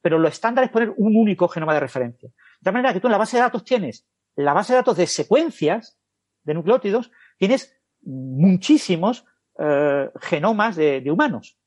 Pero 0.00 0.18
lo 0.18 0.26
estándar 0.26 0.64
es 0.64 0.70
poner 0.70 0.94
un 0.96 1.14
único 1.18 1.48
genoma 1.48 1.74
de 1.74 1.80
referencia. 1.80 2.30
De 2.30 2.64
tal 2.64 2.72
manera 2.72 2.94
que 2.94 3.00
tú 3.00 3.08
en 3.08 3.12
la 3.12 3.18
base 3.18 3.36
de 3.36 3.42
datos 3.42 3.62
tienes 3.62 4.08
la 4.36 4.54
base 4.54 4.72
de 4.72 4.78
datos 4.78 4.96
de 4.96 5.06
secuencias 5.06 5.98
de 6.44 6.54
nucleótidos, 6.54 7.12
tienes 7.36 7.76
muchísimos 8.00 9.26
eh, 9.58 10.10
genomas 10.20 10.76
de, 10.76 11.00
de 11.00 11.10
humanos, 11.10 11.58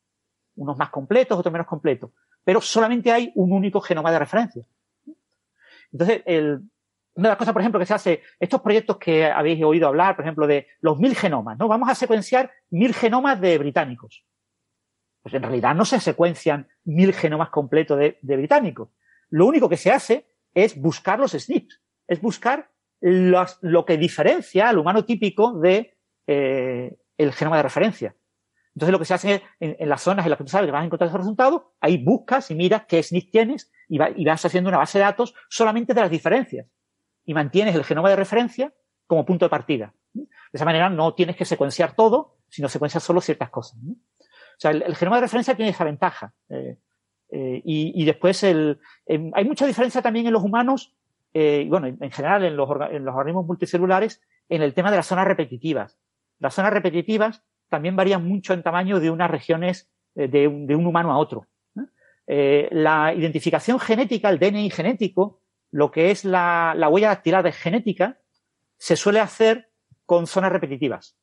unos 0.55 0.77
más 0.77 0.89
completos, 0.89 1.37
otros 1.37 1.51
menos 1.51 1.67
completos, 1.67 2.11
pero 2.43 2.61
solamente 2.61 3.11
hay 3.11 3.31
un 3.35 3.51
único 3.51 3.81
genoma 3.81 4.11
de 4.11 4.19
referencia. 4.19 4.65
Entonces, 5.91 6.23
el, 6.25 6.61
una 7.15 7.29
de 7.29 7.31
las 7.31 7.37
cosas, 7.37 7.53
por 7.53 7.61
ejemplo, 7.61 7.79
que 7.79 7.85
se 7.85 7.93
hace, 7.93 8.23
estos 8.39 8.61
proyectos 8.61 8.97
que 8.97 9.25
habéis 9.25 9.63
oído 9.63 9.87
hablar, 9.87 10.15
por 10.15 10.25
ejemplo, 10.25 10.47
de 10.47 10.67
los 10.81 10.99
mil 10.99 11.15
genomas, 11.15 11.57
¿no? 11.57 11.67
Vamos 11.67 11.89
a 11.89 11.95
secuenciar 11.95 12.51
mil 12.69 12.93
genomas 12.93 13.39
de 13.39 13.57
británicos. 13.57 14.25
Pues 15.21 15.33
en 15.33 15.41
realidad 15.41 15.73
no 15.73 15.85
se 15.85 15.99
secuencian 15.99 16.67
mil 16.83 17.13
genomas 17.13 17.49
completos 17.49 17.97
de, 17.97 18.19
de 18.21 18.37
británicos. 18.37 18.89
Lo 19.29 19.45
único 19.45 19.69
que 19.69 19.77
se 19.77 19.91
hace 19.91 20.27
es 20.53 20.79
buscar 20.79 21.19
los 21.19 21.31
SNPs, 21.31 21.81
es 22.07 22.21
buscar 22.21 22.69
los, 22.99 23.57
lo 23.61 23.85
que 23.85 23.97
diferencia 23.97 24.69
al 24.69 24.77
humano 24.77 25.05
típico 25.05 25.53
de 25.59 25.97
eh, 26.27 26.97
el 27.17 27.33
genoma 27.33 27.57
de 27.57 27.63
referencia. 27.63 28.15
Entonces 28.75 28.91
lo 28.91 28.99
que 28.99 29.05
se 29.05 29.13
hace 29.13 29.35
es, 29.35 29.41
en, 29.79 29.89
las 29.89 30.01
zonas 30.01 30.25
en 30.25 30.29
las 30.29 30.37
que 30.37 30.43
tú 30.43 30.49
sabes 30.49 30.67
que 30.67 30.71
vas 30.71 30.81
a 30.81 30.85
encontrar 30.85 31.07
esos 31.07 31.21
resultados, 31.21 31.61
ahí 31.79 32.03
buscas 32.03 32.51
y 32.51 32.55
miras 32.55 32.85
qué 32.85 33.01
SNP 33.01 33.31
tienes 33.31 33.71
y, 33.87 33.97
vas 33.97 34.43
haciendo 34.43 34.69
una 34.69 34.79
base 34.79 34.97
de 34.97 35.05
datos 35.05 35.33
solamente 35.49 35.93
de 35.93 36.01
las 36.01 36.11
diferencias. 36.11 36.67
Y 37.23 37.33
mantienes 37.33 37.73
el 37.73 37.85
genoma 37.85 38.09
de 38.09 38.17
referencia 38.17 38.73
como 39.07 39.25
punto 39.25 39.45
de 39.45 39.49
partida. 39.49 39.93
De 40.13 40.27
esa 40.51 40.65
manera 40.65 40.89
no 40.89 41.13
tienes 41.13 41.37
que 41.37 41.45
secuenciar 41.45 41.95
todo, 41.95 42.37
sino 42.49 42.67
secuencias 42.67 43.03
solo 43.03 43.21
ciertas 43.21 43.49
cosas. 43.49 43.79
O 43.79 44.59
sea, 44.59 44.71
el, 44.71 44.95
genoma 44.95 45.17
de 45.17 45.21
referencia 45.21 45.55
tiene 45.55 45.71
esa 45.71 45.85
ventaja. 45.85 46.33
Eh, 46.49 46.77
eh, 47.31 47.61
y, 47.63 48.05
después 48.05 48.43
el, 48.43 48.79
hay 49.07 49.45
mucha 49.45 49.65
diferencia 49.65 50.01
también 50.01 50.27
en 50.27 50.33
los 50.33 50.43
humanos, 50.43 50.93
eh, 51.33 51.65
bueno, 51.69 51.87
en, 51.87 52.11
general 52.11 52.43
en 52.43 52.55
los, 52.55 52.69
en 52.91 53.03
los 53.05 53.15
organismos 53.15 53.45
multicelulares, 53.45 54.21
en 54.49 54.61
el 54.61 54.73
tema 54.73 54.91
de 54.91 54.97
las 54.97 55.07
zonas 55.07 55.27
repetitivas. 55.27 55.97
Las 56.39 56.53
zonas 56.53 56.73
repetitivas 56.73 57.43
también 57.69 57.95
varían 57.95 58.27
mucho 58.27 58.53
en 58.53 58.63
tamaño 58.63 58.99
de 58.99 59.09
unas 59.09 59.29
regiones 59.29 59.89
eh, 60.15 60.27
de, 60.27 60.47
un, 60.47 60.85
humano 60.85 61.11
a 61.11 61.17
otro. 61.17 61.47
Eh, 62.27 62.69
la 62.71 63.13
identificación 63.13 63.79
genética, 63.79 64.29
el 64.29 64.39
DNI 64.39 64.69
genético, 64.69 65.41
lo 65.71 65.91
que 65.91 66.11
es 66.11 66.25
la, 66.25 66.73
la 66.75 66.89
huella 66.89 67.09
dactilar 67.09 67.43
de 67.43 67.51
genética, 67.51 68.19
se 68.77 68.95
suele 68.95 69.19
hacer 69.19 69.69
con 70.05 70.27
zonas 70.27 70.51
repetitivas. 70.51 71.17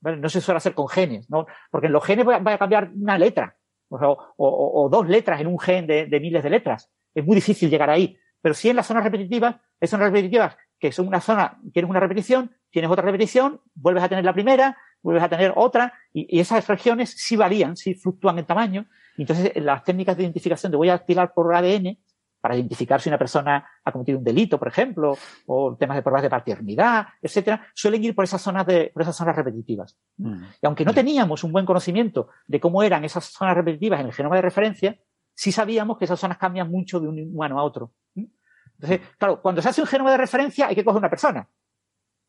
No 0.00 0.28
se 0.28 0.40
suele 0.40 0.56
hacer 0.56 0.74
con 0.74 0.88
genes, 0.88 1.30
¿no? 1.30 1.46
Porque 1.70 1.86
en 1.86 1.92
los 1.92 2.04
genes 2.04 2.26
va, 2.26 2.36
a 2.36 2.58
cambiar 2.58 2.90
una 2.94 3.18
letra 3.18 3.56
o, 3.88 4.34
o, 4.36 4.88
dos 4.88 5.08
letras 5.08 5.40
en 5.40 5.46
un 5.46 5.60
gen 5.60 5.86
de, 5.86 6.18
miles 6.20 6.42
de 6.42 6.50
letras. 6.50 6.90
Es 7.14 7.24
muy 7.24 7.36
difícil 7.36 7.70
llegar 7.70 7.88
ahí. 7.88 8.18
Pero 8.40 8.54
si 8.54 8.68
en 8.68 8.76
las 8.76 8.86
zonas 8.86 9.04
repetitivas, 9.04 9.56
es 9.80 9.90
zonas 9.90 10.08
repetitivas 10.10 10.56
que 10.78 10.90
son 10.90 11.06
una 11.06 11.20
zona, 11.20 11.60
tienes 11.72 11.88
una 11.88 12.00
repetición, 12.00 12.50
tienes 12.72 12.90
otra 12.90 13.04
repetición, 13.04 13.60
vuelves 13.74 14.02
a 14.02 14.08
tener 14.08 14.24
la 14.24 14.32
primera, 14.32 14.76
vuelves 15.02 15.22
a 15.22 15.28
tener 15.28 15.52
otra, 15.54 15.92
y, 16.12 16.40
esas 16.40 16.66
regiones 16.66 17.10
sí 17.10 17.36
varían, 17.36 17.76
sí 17.76 17.94
fluctúan 17.94 18.38
en 18.38 18.46
tamaño. 18.46 18.86
Entonces, 19.16 19.52
las 19.56 19.84
técnicas 19.84 20.16
de 20.16 20.24
identificación 20.24 20.72
de 20.72 20.78
huella 20.78 20.94
dactilar 20.94 21.32
por 21.34 21.54
ADN, 21.54 21.98
para 22.40 22.56
identificar 22.56 23.00
si 23.00 23.08
una 23.08 23.18
persona 23.18 23.64
ha 23.84 23.92
cometido 23.92 24.18
un 24.18 24.24
delito, 24.24 24.58
por 24.58 24.66
ejemplo, 24.66 25.16
o 25.46 25.76
temas 25.76 25.96
de 25.96 26.02
pruebas 26.02 26.22
de 26.22 26.30
paternidad, 26.30 27.06
etcétera, 27.22 27.68
suelen 27.72 28.02
ir 28.02 28.16
por 28.16 28.24
esas 28.24 28.42
zonas 28.42 28.66
de, 28.66 28.90
por 28.92 29.02
esas 29.02 29.14
zonas 29.14 29.36
repetitivas. 29.36 29.96
Mm. 30.16 30.42
Y 30.60 30.66
aunque 30.66 30.84
no 30.84 30.92
teníamos 30.92 31.44
un 31.44 31.52
buen 31.52 31.64
conocimiento 31.64 32.30
de 32.48 32.58
cómo 32.58 32.82
eran 32.82 33.04
esas 33.04 33.26
zonas 33.26 33.54
repetitivas 33.54 34.00
en 34.00 34.06
el 34.06 34.12
genoma 34.12 34.34
de 34.34 34.42
referencia, 34.42 34.98
sí 35.34 35.52
sabíamos 35.52 35.98
que 35.98 36.04
esas 36.04 36.18
zonas 36.18 36.36
cambian 36.36 36.68
mucho 36.68 36.98
de 36.98 37.06
un 37.06 37.20
humano 37.20 37.60
a 37.60 37.62
otro. 37.62 37.92
Entonces, 38.16 39.08
claro, 39.16 39.40
cuando 39.40 39.62
se 39.62 39.68
hace 39.68 39.80
un 39.80 39.86
genoma 39.86 40.10
de 40.10 40.16
referencia 40.16 40.66
hay 40.66 40.74
que 40.74 40.84
coger 40.84 40.98
una 40.98 41.10
persona. 41.10 41.48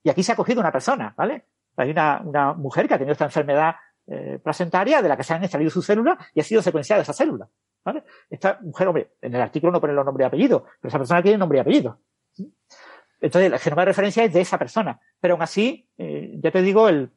Y 0.03 0.09
aquí 0.09 0.21
se 0.23 0.33
ha 0.33 0.35
cogido 0.35 0.59
una 0.59 0.71
persona, 0.71 1.13
¿vale? 1.17 1.45
Hay 1.77 1.89
una, 1.89 2.21
una 2.23 2.53
mujer 2.53 2.87
que 2.87 2.93
ha 2.93 2.97
tenido 2.97 3.13
esta 3.13 3.25
enfermedad 3.25 3.75
eh, 4.05 4.37
placentaria 4.43 5.01
de 5.01 5.07
la 5.07 5.15
que 5.15 5.23
se 5.23 5.33
han 5.33 5.43
extraído 5.43 5.71
sus 5.71 5.85
células 5.85 6.17
y 6.33 6.41
ha 6.41 6.43
sido 6.43 6.61
secuenciada 6.61 7.01
esa 7.01 7.13
célula. 7.13 7.47
¿vale? 7.85 8.03
Esta 8.29 8.59
mujer, 8.61 8.87
hombre, 8.87 9.13
en 9.21 9.33
el 9.33 9.41
artículo 9.41 9.71
no 9.71 9.79
pone 9.79 9.93
los 9.93 10.05
nombres 10.05 10.25
y 10.25 10.27
apellidos, 10.27 10.63
pero 10.81 10.89
esa 10.89 10.97
persona 10.97 11.23
tiene 11.23 11.37
nombre 11.37 11.57
y 11.57 11.61
apellido. 11.61 11.99
Entonces, 13.21 13.53
el 13.53 13.59
genoma 13.59 13.83
de 13.83 13.85
referencia 13.85 14.23
es 14.25 14.33
de 14.33 14.41
esa 14.41 14.57
persona. 14.57 14.99
Pero 15.21 15.35
aún 15.35 15.43
así, 15.43 15.89
eh, 15.97 16.37
ya 16.43 16.51
te 16.51 16.61
digo, 16.61 16.89
el, 16.89 17.11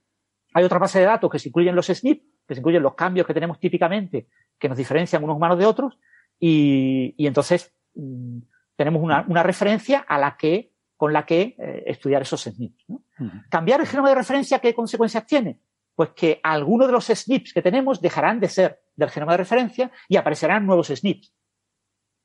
hay 0.55 0.65
otra 0.65 0.79
base 0.79 1.01
de 1.01 1.07
datos 1.07 1.29
que 1.31 1.41
se 1.41 1.49
incluyen 1.49 1.75
los 1.75 1.87
SNP, 1.87 2.23
que 2.47 2.55
se 2.55 2.61
incluyen 2.61 2.83
los 2.83 2.95
cambios 2.95 3.27
que 3.27 3.35
tenemos 3.35 3.59
típicamente 3.59 4.29
que 4.59 4.69
nos 4.69 4.79
diferencian 4.79 5.25
unos 5.25 5.37
humanos 5.37 5.59
de 5.59 5.67
otros, 5.67 5.99
y, 6.39 7.15
y 7.17 7.27
entonces 7.27 7.75
mm, 7.95 8.39
tenemos 8.77 9.03
una, 9.03 9.25
una, 9.29 9.43
referencia 9.43 9.99
a 9.99 10.19
la 10.19 10.37
que, 10.37 10.73
con 10.97 11.13
la 11.13 11.27
que 11.27 11.55
eh, 11.59 11.85
estudiar 11.87 12.23
esos 12.23 12.43
SNPs. 12.43 12.89
¿no? 12.89 13.03
Cambiar 13.49 13.81
el 13.81 13.87
genoma 13.87 14.09
de 14.09 14.15
referencia, 14.15 14.59
¿qué 14.59 14.75
consecuencias 14.75 15.27
tiene? 15.27 15.61
Pues 15.95 16.11
que 16.11 16.41
algunos 16.43 16.87
de 16.87 16.93
los 16.93 17.07
SNPs 17.07 17.53
que 17.53 17.63
tenemos 17.63 18.01
dejarán 18.01 18.41
de 18.41 18.49
ser 18.49 18.81
del 18.95 19.11
genoma 19.11 19.33
de 19.33 19.39
referencia 19.39 19.91
y 20.09 20.17
aparecerán 20.17 20.67
nuevos 20.67 20.89
SNPs. 20.89 21.33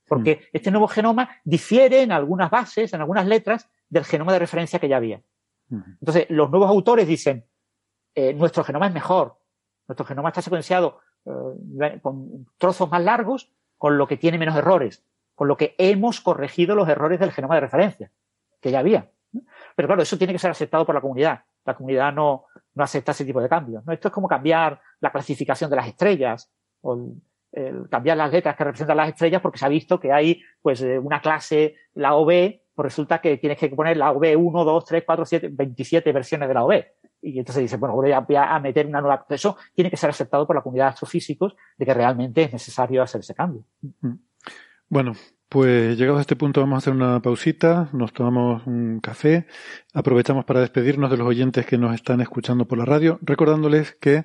Porque 0.07 0.49
este 0.51 0.71
nuevo 0.71 0.87
genoma 0.87 1.29
difiere 1.43 2.01
en 2.01 2.11
algunas 2.11 2.49
bases, 2.49 2.93
en 2.93 2.99
algunas 2.99 3.25
letras, 3.25 3.69
del 3.89 4.03
genoma 4.05 4.33
de 4.33 4.39
referencia 4.39 4.79
que 4.79 4.89
ya 4.89 4.97
había. 4.97 5.21
Entonces, 5.69 6.25
los 6.29 6.49
nuevos 6.49 6.69
autores 6.69 7.07
dicen, 7.07 7.45
eh, 8.13 8.33
nuestro 8.33 8.63
genoma 8.63 8.87
es 8.87 8.93
mejor, 8.93 9.37
nuestro 9.87 10.05
genoma 10.05 10.29
está 10.29 10.41
secuenciado 10.41 10.99
eh, 11.25 11.99
con 12.01 12.47
trozos 12.57 12.89
más 12.91 13.01
largos, 13.01 13.51
con 13.77 13.97
lo 13.97 14.05
que 14.05 14.17
tiene 14.17 14.37
menos 14.37 14.55
errores, 14.55 15.03
con 15.33 15.47
lo 15.47 15.55
que 15.55 15.75
hemos 15.77 16.19
corregido 16.19 16.75
los 16.75 16.89
errores 16.89 17.19
del 17.19 17.31
genoma 17.31 17.55
de 17.55 17.61
referencia, 17.61 18.11
que 18.61 18.71
ya 18.71 18.79
había. 18.79 19.09
Pero 19.75 19.87
claro, 19.87 20.01
eso 20.01 20.17
tiene 20.17 20.33
que 20.33 20.39
ser 20.39 20.51
aceptado 20.51 20.85
por 20.85 20.95
la 20.95 21.01
comunidad. 21.01 21.41
La 21.65 21.75
comunidad 21.75 22.13
no, 22.13 22.45
no 22.75 22.83
acepta 22.83 23.11
ese 23.11 23.25
tipo 23.25 23.41
de 23.41 23.49
cambios. 23.49 23.85
¿no? 23.85 23.93
Esto 23.93 24.09
es 24.09 24.13
como 24.13 24.27
cambiar 24.27 24.79
la 24.99 25.11
clasificación 25.11 25.69
de 25.69 25.75
las 25.75 25.87
estrellas 25.87 26.51
o 26.81 27.13
cambiar 27.89 28.17
las 28.17 28.31
letras 28.31 28.55
que 28.55 28.63
representan 28.63 28.97
las 28.97 29.09
estrellas 29.09 29.41
porque 29.41 29.57
se 29.57 29.65
ha 29.65 29.69
visto 29.69 29.99
que 29.99 30.11
hay 30.11 30.41
pues 30.61 30.81
eh, 30.81 30.97
una 30.97 31.21
clase, 31.21 31.75
la 31.95 32.15
OB, 32.15 32.27
pues 32.73 32.83
resulta 32.83 33.19
que 33.19 33.37
tienes 33.37 33.57
que 33.57 33.67
poner 33.69 33.97
la 33.97 34.11
OB 34.11 34.37
1, 34.37 34.63
2, 34.63 34.85
3, 34.85 35.03
4, 35.05 35.25
7, 35.25 35.49
27 35.51 36.11
versiones 36.13 36.47
de 36.47 36.53
la 36.53 36.63
OB. 36.63 36.83
Y 37.23 37.37
entonces 37.37 37.61
dice, 37.61 37.77
bueno, 37.77 37.93
voy 37.95 38.11
a, 38.11 38.21
voy 38.21 38.35
a 38.35 38.57
meter 38.59 38.87
una 38.87 39.01
nueva. 39.01 39.25
Eso 39.29 39.57
tiene 39.75 39.91
que 39.91 39.97
ser 39.97 40.09
aceptado 40.09 40.47
por 40.47 40.55
la 40.55 40.61
comunidad 40.63 40.85
de 40.85 40.89
astrofísicos 40.91 41.55
de 41.77 41.85
que 41.85 41.93
realmente 41.93 42.43
es 42.43 42.53
necesario 42.53 43.03
hacer 43.03 43.19
ese 43.19 43.35
cambio. 43.35 43.63
Bueno, 44.87 45.13
pues 45.51 45.97
llegados 45.97 46.19
a 46.19 46.21
este 46.21 46.37
punto 46.37 46.61
vamos 46.61 46.75
a 46.75 46.77
hacer 46.77 46.93
una 46.93 47.21
pausita, 47.21 47.89
nos 47.91 48.13
tomamos 48.13 48.65
un 48.67 49.01
café, 49.01 49.47
aprovechamos 49.93 50.45
para 50.45 50.61
despedirnos 50.61 51.11
de 51.11 51.17
los 51.17 51.27
oyentes 51.27 51.65
que 51.65 51.77
nos 51.77 51.93
están 51.93 52.21
escuchando 52.21 52.65
por 52.69 52.77
la 52.77 52.85
radio, 52.85 53.19
recordándoles 53.21 53.97
que 53.99 54.23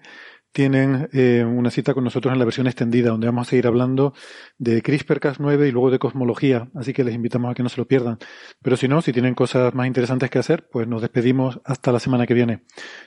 tienen 0.52 1.08
eh, 1.12 1.44
una 1.44 1.72
cita 1.72 1.94
con 1.94 2.04
nosotros 2.04 2.32
en 2.32 2.38
la 2.38 2.44
versión 2.44 2.68
extendida, 2.68 3.10
donde 3.10 3.26
vamos 3.26 3.48
a 3.48 3.50
seguir 3.50 3.66
hablando 3.66 4.14
de 4.56 4.80
CRISPR-Cas9 4.84 5.66
y 5.66 5.72
luego 5.72 5.90
de 5.90 5.98
cosmología, 5.98 6.68
así 6.76 6.92
que 6.92 7.02
les 7.02 7.16
invitamos 7.16 7.50
a 7.50 7.54
que 7.54 7.64
no 7.64 7.70
se 7.70 7.78
lo 7.78 7.88
pierdan. 7.88 8.18
Pero 8.62 8.76
si 8.76 8.86
no, 8.86 9.02
si 9.02 9.12
tienen 9.12 9.34
cosas 9.34 9.74
más 9.74 9.88
interesantes 9.88 10.30
que 10.30 10.38
hacer, 10.38 10.68
pues 10.70 10.86
nos 10.86 11.02
despedimos 11.02 11.60
hasta 11.64 11.90
la 11.90 11.98
semana 11.98 12.28
que 12.28 12.34
viene. 12.34 12.62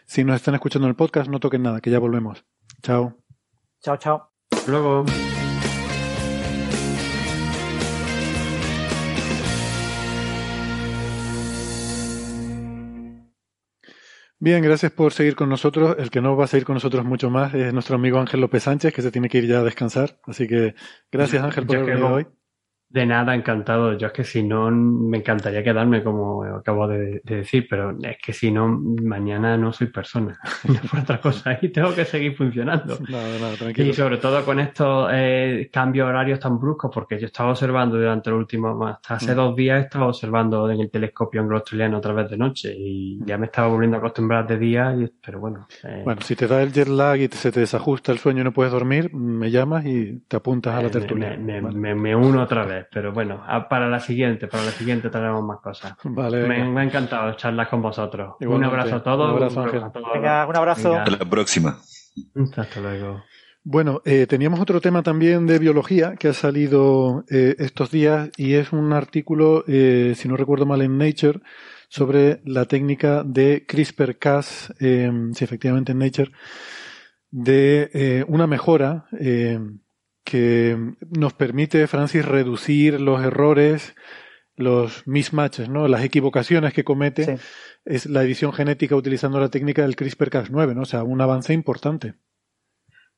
Si 0.06 0.26
nos 0.26 0.36
están 0.36 0.56
escuchando 0.56 0.88
en 0.88 0.90
el 0.90 0.98
podcast, 0.98 1.30
no 1.30 1.40
toquen 1.40 1.64
nada, 1.64 1.80
que 1.80 1.90
ya 1.90 2.00
volvemos. 2.00 2.44
Chao. 2.84 3.16
Chao, 3.82 3.96
chao. 3.96 4.30
Luego. 4.68 5.06
Bien, 14.42 14.64
gracias 14.64 14.94
por 14.94 15.12
seguir 15.12 15.36
con 15.36 15.50
nosotros. 15.50 15.98
El 16.00 16.10
que 16.10 16.22
no 16.22 16.38
va 16.38 16.46
a 16.46 16.48
seguir 16.48 16.64
con 16.64 16.76
nosotros 16.76 17.04
mucho 17.04 17.30
más 17.30 17.54
es 17.54 17.74
nuestro 17.74 17.96
amigo 17.96 18.20
Ángel 18.20 18.40
López 18.40 18.64
Sánchez, 18.64 18.94
que 18.94 19.02
se 19.02 19.12
tiene 19.12 19.28
que 19.28 19.40
ir 19.40 19.48
ya 19.48 19.60
a 19.60 19.64
descansar. 19.64 20.18
Así 20.24 20.48
que 20.48 20.76
gracias 21.12 21.44
Ángel 21.44 21.66
por 21.66 21.76
haber 21.76 21.90
venido 21.90 22.14
hoy. 22.14 22.28
De 22.92 23.06
nada, 23.06 23.36
encantado. 23.36 23.96
Yo 23.96 24.08
es 24.08 24.14
que 24.14 24.24
si 24.24 24.42
no, 24.42 24.72
me 24.72 25.20
encantaría 25.20 25.64
quedarme, 25.64 26.04
como 26.04 26.44
acabo 26.44 26.88
de, 26.88 27.22
decir, 27.24 27.68
pero 27.70 27.96
es 28.02 28.18
que 28.18 28.34
si 28.34 28.52
no, 28.52 28.68
mañana 28.68 29.56
no 29.58 29.72
soy 29.72 29.88
persona. 29.88 30.40
No 30.70 30.80
por 30.90 31.00
otra 31.00 31.20
cosa. 31.20 31.58
Y 31.62 31.70
tengo 31.70 31.94
que 31.94 32.06
seguir 32.06 32.36
funcionando. 32.36 32.98
Tranquilo. 33.60 33.90
Y 33.90 33.94
sobre 33.94 34.18
todo 34.18 34.44
con 34.44 34.60
estos 34.60 35.10
eh, 35.14 35.70
cambios 35.72 36.08
horarios 36.08 36.40
tan 36.40 36.60
bruscos, 36.60 36.92
porque 36.94 37.20
yo 37.20 37.28
estaba 37.28 37.52
observando 37.52 37.98
durante 37.98 38.30
los 38.30 38.40
últimos, 38.40 38.78
hasta 38.90 39.16
hace 39.16 39.34
mm. 39.34 39.36
dos 39.36 39.56
días, 39.56 39.86
estaba 39.86 40.08
observando 40.08 40.70
en 40.70 40.80
el 40.80 40.90
telescopio 40.90 41.42
anglo-australiano 41.42 41.98
a 41.98 42.02
través 42.02 42.30
de 42.30 42.38
noche 42.38 42.74
y 42.76 43.20
ya 43.26 43.38
me 43.38 43.48
estaba 43.48 43.68
volviendo 43.68 43.98
a 43.98 44.00
acostumbrar 44.00 44.48
de 44.48 44.58
día, 44.58 44.96
y, 44.96 45.12
pero 45.24 45.40
bueno. 45.40 45.68
Eh, 45.84 46.02
bueno, 46.04 46.22
si 46.22 46.36
te 46.36 46.48
da 46.48 46.62
el 46.62 46.72
jet 46.72 46.88
lag 46.88 47.20
y 47.20 47.28
se 47.28 47.52
te 47.52 47.60
desajusta 47.62 48.12
el 48.12 48.20
sueño 48.20 48.42
y 48.42 48.44
no 48.44 48.52
puedes 48.52 48.72
dormir, 48.72 49.14
me 49.14 49.50
llamas 49.52 49.86
y 49.86 50.20
te 50.28 50.38
apuntas 50.38 50.76
a 50.76 50.82
la 50.84 50.90
tertulia. 50.90 51.38
me 51.38 52.16
uno 52.16 52.44
otra 52.44 52.66
vez 52.66 52.79
pero 52.92 53.12
bueno, 53.12 53.44
para 53.70 53.88
la 53.88 54.00
siguiente, 54.00 54.48
para 54.48 54.64
la 54.64 54.72
siguiente 54.72 55.10
tenemos 55.10 55.44
más 55.44 55.60
cosas. 55.60 55.96
Vale. 56.04 56.48
Me, 56.48 56.80
ha 56.80 56.84
encantado 56.84 57.34
charlar 57.34 57.70
con 57.70 57.82
vosotros. 57.82 58.36
Un 58.42 58.64
abrazo 58.64 58.98
a 58.98 59.04
todos. 59.04 59.30
Un 59.30 59.36
abrazo, 59.36 59.62
Ángel. 59.62 59.84
Venga, 60.14 60.46
un 60.46 60.56
abrazo. 60.56 60.96
Hasta 60.96 61.12
la 61.12 61.30
próxima. 61.30 61.78
Hasta 62.56 62.80
luego. 62.82 63.24
Bueno, 63.64 64.02
eh, 64.06 64.26
teníamos 64.26 64.60
otro 64.60 64.80
tema 64.80 65.04
también 65.04 65.46
de 65.46 65.60
biología 65.60 66.16
que 66.16 66.30
ha 66.30 66.34
salido 66.34 67.26
eh, 67.30 67.56
estos 67.60 67.92
días 67.92 68.30
y 68.38 68.54
es 68.54 68.72
un 68.72 68.94
artículo, 68.94 69.66
eh, 69.68 70.14
si 70.16 70.28
no 70.28 70.38
recuerdo 70.38 70.66
mal, 70.66 70.82
en 70.82 70.98
Nature 70.98 71.42
sobre 71.90 72.42
la 72.46 72.66
técnica 72.66 73.24
de 73.24 73.66
CRISPR-Cas, 73.68 74.74
si 74.80 75.44
efectivamente 75.44 75.92
en 75.92 76.00
Nature, 76.00 76.32
de 77.32 78.26
una 78.28 78.48
mejora 78.48 79.06
que 80.30 80.78
nos 81.18 81.34
permite, 81.34 81.88
Francis, 81.88 82.24
reducir 82.24 83.02
los 83.02 83.24
errores, 83.24 83.96
los 84.56 85.08
mismatches, 85.08 85.70
¿no? 85.70 85.88
Las 85.88 86.04
equivocaciones 86.04 86.74
que 86.74 86.84
comete 86.84 87.40
es 87.84 88.06
la 88.06 88.22
edición 88.22 88.54
genética 88.54 88.96
utilizando 88.96 89.40
la 89.40 89.50
técnica 89.50 89.82
del 89.82 89.96
CRISPR-Cas9, 89.96 90.76
¿no? 90.76 90.82
O 90.82 90.86
sea, 90.86 91.04
un 91.04 91.20
avance 91.20 91.52
importante. 91.54 92.14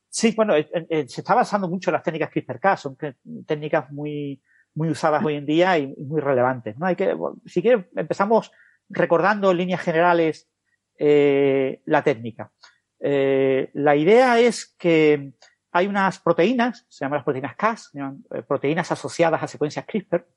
Sí, 0.07 0.33
bueno, 0.35 0.55
eh, 0.55 0.69
eh, 0.89 1.05
se 1.07 1.19
está 1.21 1.35
basando 1.35 1.67
mucho 1.67 1.89
en 1.89 1.95
las 1.95 2.03
técnicas 2.03 2.29
CRISPR-Cas, 2.31 2.79
son 2.79 2.97
técnicas 3.45 3.91
muy, 3.91 4.41
muy 4.73 4.89
usadas 4.89 5.23
hoy 5.25 5.35
en 5.35 5.45
día 5.45 5.77
y 5.77 5.87
muy 5.97 6.21
relevantes, 6.21 6.77
¿no? 6.77 6.85
Hay 6.85 6.95
que, 6.95 7.13
si 7.45 7.61
quieres, 7.61 7.87
empezamos 7.95 8.51
recordando 8.87 9.51
en 9.51 9.57
líneas 9.57 9.81
generales 9.81 10.49
eh, 10.97 11.81
la 11.85 12.03
técnica. 12.03 12.51
Eh, 13.03 13.71
la 13.73 13.95
idea 13.95 14.39
es 14.39 14.75
que 14.77 15.33
hay 15.71 15.87
unas 15.87 16.19
proteínas, 16.19 16.85
se 16.89 17.05
llaman 17.05 17.17
las 17.17 17.23
proteínas 17.23 17.55
Cas, 17.55 17.91
eh, 17.95 18.41
proteínas 18.43 18.91
asociadas 18.91 19.41
a 19.41 19.47
secuencias 19.47 19.85
CRISPR, 19.85 20.27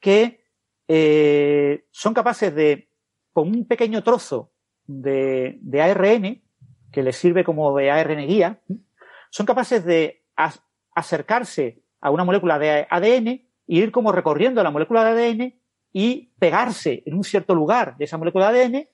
que 0.00 0.44
eh, 0.88 1.86
son 1.90 2.14
capaces 2.14 2.54
de, 2.54 2.90
con 3.32 3.48
un 3.48 3.66
pequeño 3.66 4.02
trozo 4.02 4.52
de, 4.86 5.60
ARN, 5.80 6.42
que 6.92 7.02
les 7.02 7.16
sirve 7.16 7.44
como 7.44 7.76
de 7.76 7.90
ARN 7.90 8.26
guía, 8.26 8.60
son 9.30 9.46
capaces 9.46 9.84
de 9.84 10.24
acercarse 10.94 11.82
a 12.00 12.10
una 12.10 12.24
molécula 12.24 12.58
de 12.58 12.86
ADN 12.88 13.28
e 13.28 13.44
ir 13.66 13.92
como 13.92 14.12
recorriendo 14.12 14.62
la 14.62 14.70
molécula 14.70 15.04
de 15.04 15.10
ADN 15.10 15.60
y 15.92 16.32
pegarse 16.38 17.02
en 17.06 17.14
un 17.14 17.24
cierto 17.24 17.54
lugar 17.54 17.96
de 17.96 18.04
esa 18.04 18.18
molécula 18.18 18.50
de 18.52 18.64
ADN, 18.64 18.88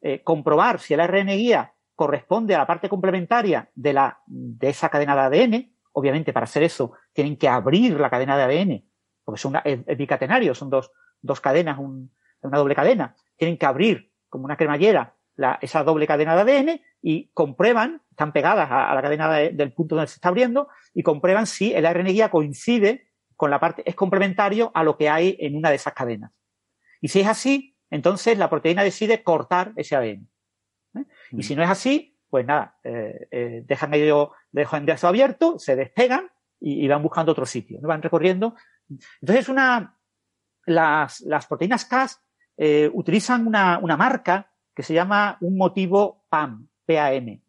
eh, 0.00 0.22
comprobar 0.22 0.80
si 0.80 0.94
el 0.94 1.00
ARN 1.00 1.28
guía 1.28 1.74
corresponde 1.98 2.54
a 2.54 2.58
la 2.58 2.66
parte 2.66 2.88
complementaria 2.88 3.68
de, 3.74 3.92
la, 3.92 4.20
de 4.28 4.68
esa 4.68 4.88
cadena 4.88 5.16
de 5.16 5.20
ADN. 5.36 5.74
Obviamente, 5.90 6.32
para 6.32 6.44
hacer 6.44 6.62
eso, 6.62 6.92
tienen 7.12 7.36
que 7.36 7.48
abrir 7.48 7.98
la 7.98 8.08
cadena 8.08 8.36
de 8.36 8.44
ADN, 8.44 8.84
porque 9.24 9.48
una- 9.48 9.58
es, 9.64 9.80
es 9.84 9.98
bicatenario, 9.98 10.54
son 10.54 10.70
dos, 10.70 10.92
dos 11.20 11.40
cadenas, 11.40 11.76
un- 11.80 12.12
una 12.42 12.56
doble 12.58 12.76
cadena. 12.76 13.16
Tienen 13.36 13.58
que 13.58 13.66
abrir, 13.66 14.12
como 14.28 14.44
una 14.44 14.56
cremallera, 14.56 15.16
la- 15.34 15.58
esa 15.60 15.82
doble 15.82 16.06
cadena 16.06 16.36
de 16.36 16.42
ADN 16.42 16.80
y 17.02 17.30
comprueban, 17.34 18.00
están 18.10 18.32
pegadas 18.32 18.70
a, 18.70 18.92
a 18.92 18.94
la 18.94 19.02
cadena 19.02 19.28
de- 19.32 19.50
del 19.50 19.72
punto 19.72 19.96
donde 19.96 20.06
se 20.06 20.14
está 20.18 20.28
abriendo, 20.28 20.68
y 20.94 21.02
comprueban 21.02 21.48
si 21.48 21.74
el 21.74 21.84
ARN 21.84 22.06
guía 22.06 22.30
coincide 22.30 23.08
con 23.34 23.50
la 23.50 23.58
parte, 23.58 23.82
es 23.84 23.96
complementario 23.96 24.70
a 24.72 24.84
lo 24.84 24.96
que 24.96 25.08
hay 25.08 25.36
en 25.40 25.56
una 25.56 25.70
de 25.70 25.76
esas 25.76 25.94
cadenas. 25.94 26.30
Y 27.00 27.08
si 27.08 27.18
es 27.20 27.26
así, 27.26 27.76
entonces 27.90 28.38
la 28.38 28.48
proteína 28.48 28.84
decide 28.84 29.24
cortar 29.24 29.72
ese 29.74 29.96
ADN. 29.96 30.28
¿Eh? 30.94 31.04
Y 31.32 31.42
si 31.42 31.54
no 31.54 31.62
es 31.62 31.70
así, 31.70 32.16
pues 32.30 32.46
nada, 32.46 32.78
eh, 32.84 33.28
eh, 33.30 33.62
dejan 33.66 33.94
ello, 33.94 34.32
dejan 34.52 34.86
de 34.86 34.92
eso 34.92 35.08
abierto, 35.08 35.58
se 35.58 35.76
despegan 35.76 36.30
y, 36.60 36.84
y 36.84 36.88
van 36.88 37.02
buscando 37.02 37.32
otro 37.32 37.46
sitio, 37.46 37.78
¿no? 37.80 37.88
van 37.88 38.02
recorriendo. 38.02 38.54
Entonces, 39.20 39.48
una, 39.48 39.98
las, 40.66 41.20
las 41.22 41.46
proteínas 41.46 41.84
Cas 41.84 42.22
eh, 42.56 42.90
utilizan 42.92 43.46
una, 43.46 43.78
una 43.78 43.96
marca 43.96 44.50
que 44.74 44.82
se 44.82 44.94
llama 44.94 45.38
un 45.40 45.56
motivo 45.56 46.24
PAM, 46.28 46.68
PAM. 46.86 47.40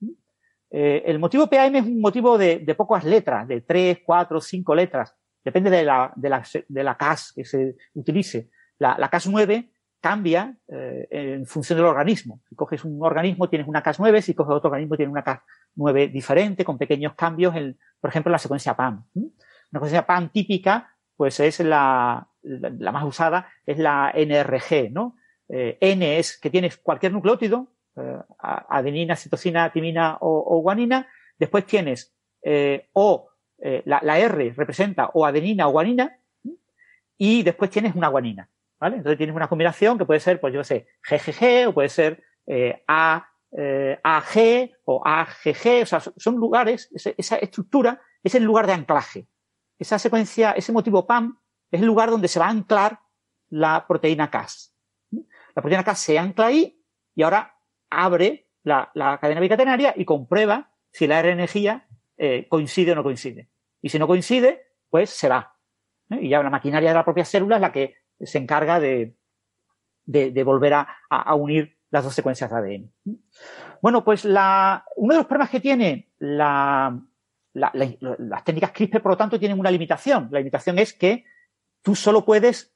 Eh, 0.71 1.03
el 1.05 1.19
motivo 1.19 1.47
PAM 1.47 1.75
es 1.75 1.85
un 1.85 1.99
motivo 1.99 2.37
de, 2.37 2.59
de 2.59 2.75
pocas 2.75 3.03
letras, 3.03 3.47
de 3.47 3.61
tres, 3.61 3.99
cuatro, 4.05 4.39
cinco 4.39 4.73
letras. 4.73 5.15
Depende 5.43 5.69
de 5.69 5.83
la, 5.83 6.11
de 6.15 6.29
la, 6.29 6.43
de 6.67 6.83
la 6.83 6.97
Cas 6.97 7.33
que 7.33 7.43
se 7.45 7.75
utilice. 7.93 8.49
La, 8.77 8.97
la 8.97 9.09
Cas9 9.09 9.69
cambia 10.01 10.55
eh, 10.67 11.07
en 11.11 11.45
función 11.45 11.77
del 11.77 11.85
organismo. 11.85 12.41
Si 12.49 12.55
coges 12.55 12.83
un 12.85 13.01
organismo 13.01 13.49
tienes 13.49 13.67
una 13.67 13.83
Cas9, 13.83 14.21
si 14.21 14.33
coges 14.33 14.55
otro 14.55 14.69
organismo 14.69 14.95
tienes 14.95 15.11
una 15.11 15.23
Cas9 15.23 16.11
diferente, 16.11 16.63
con 16.65 16.77
pequeños 16.77 17.13
cambios, 17.15 17.55
en, 17.55 17.77
por 17.99 18.09
ejemplo, 18.09 18.31
la 18.31 18.39
secuencia 18.39 18.75
PAM. 18.75 19.05
Una 19.13 19.31
secuencia 19.73 20.05
PAM 20.05 20.29
típica, 20.29 20.95
pues 21.15 21.39
es 21.39 21.59
la, 21.59 22.27
la, 22.41 22.91
más 22.91 23.03
usada, 23.03 23.49
es 23.65 23.77
la 23.77 24.13
NRG, 24.15 24.91
¿no? 24.91 25.15
Eh, 25.49 25.77
N 25.81 26.17
es 26.19 26.39
que 26.39 26.49
tienes 26.49 26.77
cualquier 26.77 27.11
nucleótido, 27.11 27.73
eh, 27.97 28.19
adenina, 28.37 29.15
citosina, 29.15 29.71
timina 29.71 30.17
o, 30.21 30.61
guanina. 30.61 31.07
Después 31.37 31.65
tienes 31.65 32.13
eh, 32.41 32.89
O, 32.93 33.29
eh, 33.57 33.83
la, 33.85 34.19
R 34.19 34.53
representa 34.55 35.09
o 35.13 35.25
adenina 35.25 35.67
o 35.67 35.71
guanina, 35.71 36.17
y 37.17 37.43
después 37.43 37.69
tienes 37.69 37.95
una 37.95 38.07
guanina. 38.07 38.49
¿Vale? 38.79 38.97
Entonces 38.97 39.17
tienes 39.17 39.35
una 39.35 39.49
combinación 39.49 39.97
que 39.97 40.05
puede 40.05 40.19
ser, 40.19 40.39
pues 40.39 40.53
yo 40.53 40.63
sé, 40.63 40.87
GGG 41.03 41.69
o 41.69 41.73
puede 41.73 41.89
ser 41.89 42.23
eh, 42.47 42.83
A, 42.87 43.27
eh, 43.51 43.99
AG 44.03 44.71
o 44.85 45.01
AGG, 45.05 45.83
o 45.83 45.85
sea, 45.85 45.99
son 45.99 46.35
lugares, 46.35 46.89
esa, 46.93 47.35
estructura 47.37 48.01
es 48.23 48.35
el 48.35 48.43
lugar 48.43 48.67
de 48.67 48.73
anclaje. 48.73 49.27
Esa 49.77 49.99
secuencia, 49.99 50.51
ese 50.51 50.71
motivo 50.71 51.05
PAM 51.05 51.39
es 51.71 51.81
el 51.81 51.87
lugar 51.87 52.09
donde 52.09 52.27
se 52.27 52.39
va 52.39 52.47
a 52.47 52.51
anclar 52.51 52.99
la 53.49 53.85
proteína 53.87 54.29
Cas. 54.29 54.75
La 55.11 55.61
proteína 55.61 55.83
Cas 55.83 55.99
se 55.99 56.17
ancla 56.17 56.47
ahí 56.47 56.81
y 57.15 57.23
ahora 57.23 57.57
abre 57.89 58.49
la, 58.63 58.91
la 58.93 59.17
cadena 59.19 59.41
bicatenaria 59.41 59.93
y 59.95 60.05
comprueba 60.05 60.71
si 60.91 61.07
la 61.07 61.19
energía 61.19 61.87
eh, 62.17 62.47
coincide 62.49 62.91
o 62.91 62.95
no 62.95 63.03
coincide. 63.03 63.49
Y 63.81 63.89
si 63.89 63.97
no 63.99 64.07
coincide, 64.07 64.61
pues 64.89 65.09
se 65.09 65.29
va. 65.29 65.55
Y 66.09 66.29
ya 66.29 66.43
la 66.43 66.49
maquinaria 66.49 66.89
de 66.89 66.95
la 66.95 67.05
propia 67.05 67.23
célula 67.23 67.55
es 67.55 67.61
la 67.61 67.71
que 67.71 67.95
se 68.21 68.37
encarga 68.37 68.79
de, 68.79 69.15
de, 70.05 70.31
de 70.31 70.43
volver 70.43 70.73
a, 70.73 70.87
a, 71.09 71.35
unir 71.35 71.77
las 71.91 72.03
dos 72.03 72.13
secuencias 72.13 72.49
de 72.49 72.57
ADN. 72.57 73.19
Bueno, 73.81 74.03
pues 74.03 74.25
la, 74.25 74.85
uno 74.95 75.13
de 75.13 75.19
los 75.19 75.27
problemas 75.27 75.49
que 75.49 75.59
tiene 75.59 76.11
la, 76.19 76.99
la, 77.53 77.71
la, 77.73 77.95
las 78.17 78.43
técnicas 78.43 78.71
CRISPR, 78.71 79.01
por 79.01 79.11
lo 79.13 79.17
tanto, 79.17 79.39
tienen 79.39 79.59
una 79.59 79.71
limitación. 79.71 80.29
La 80.31 80.39
limitación 80.39 80.79
es 80.79 80.93
que 80.93 81.25
tú 81.81 81.95
solo 81.95 82.25
puedes 82.25 82.75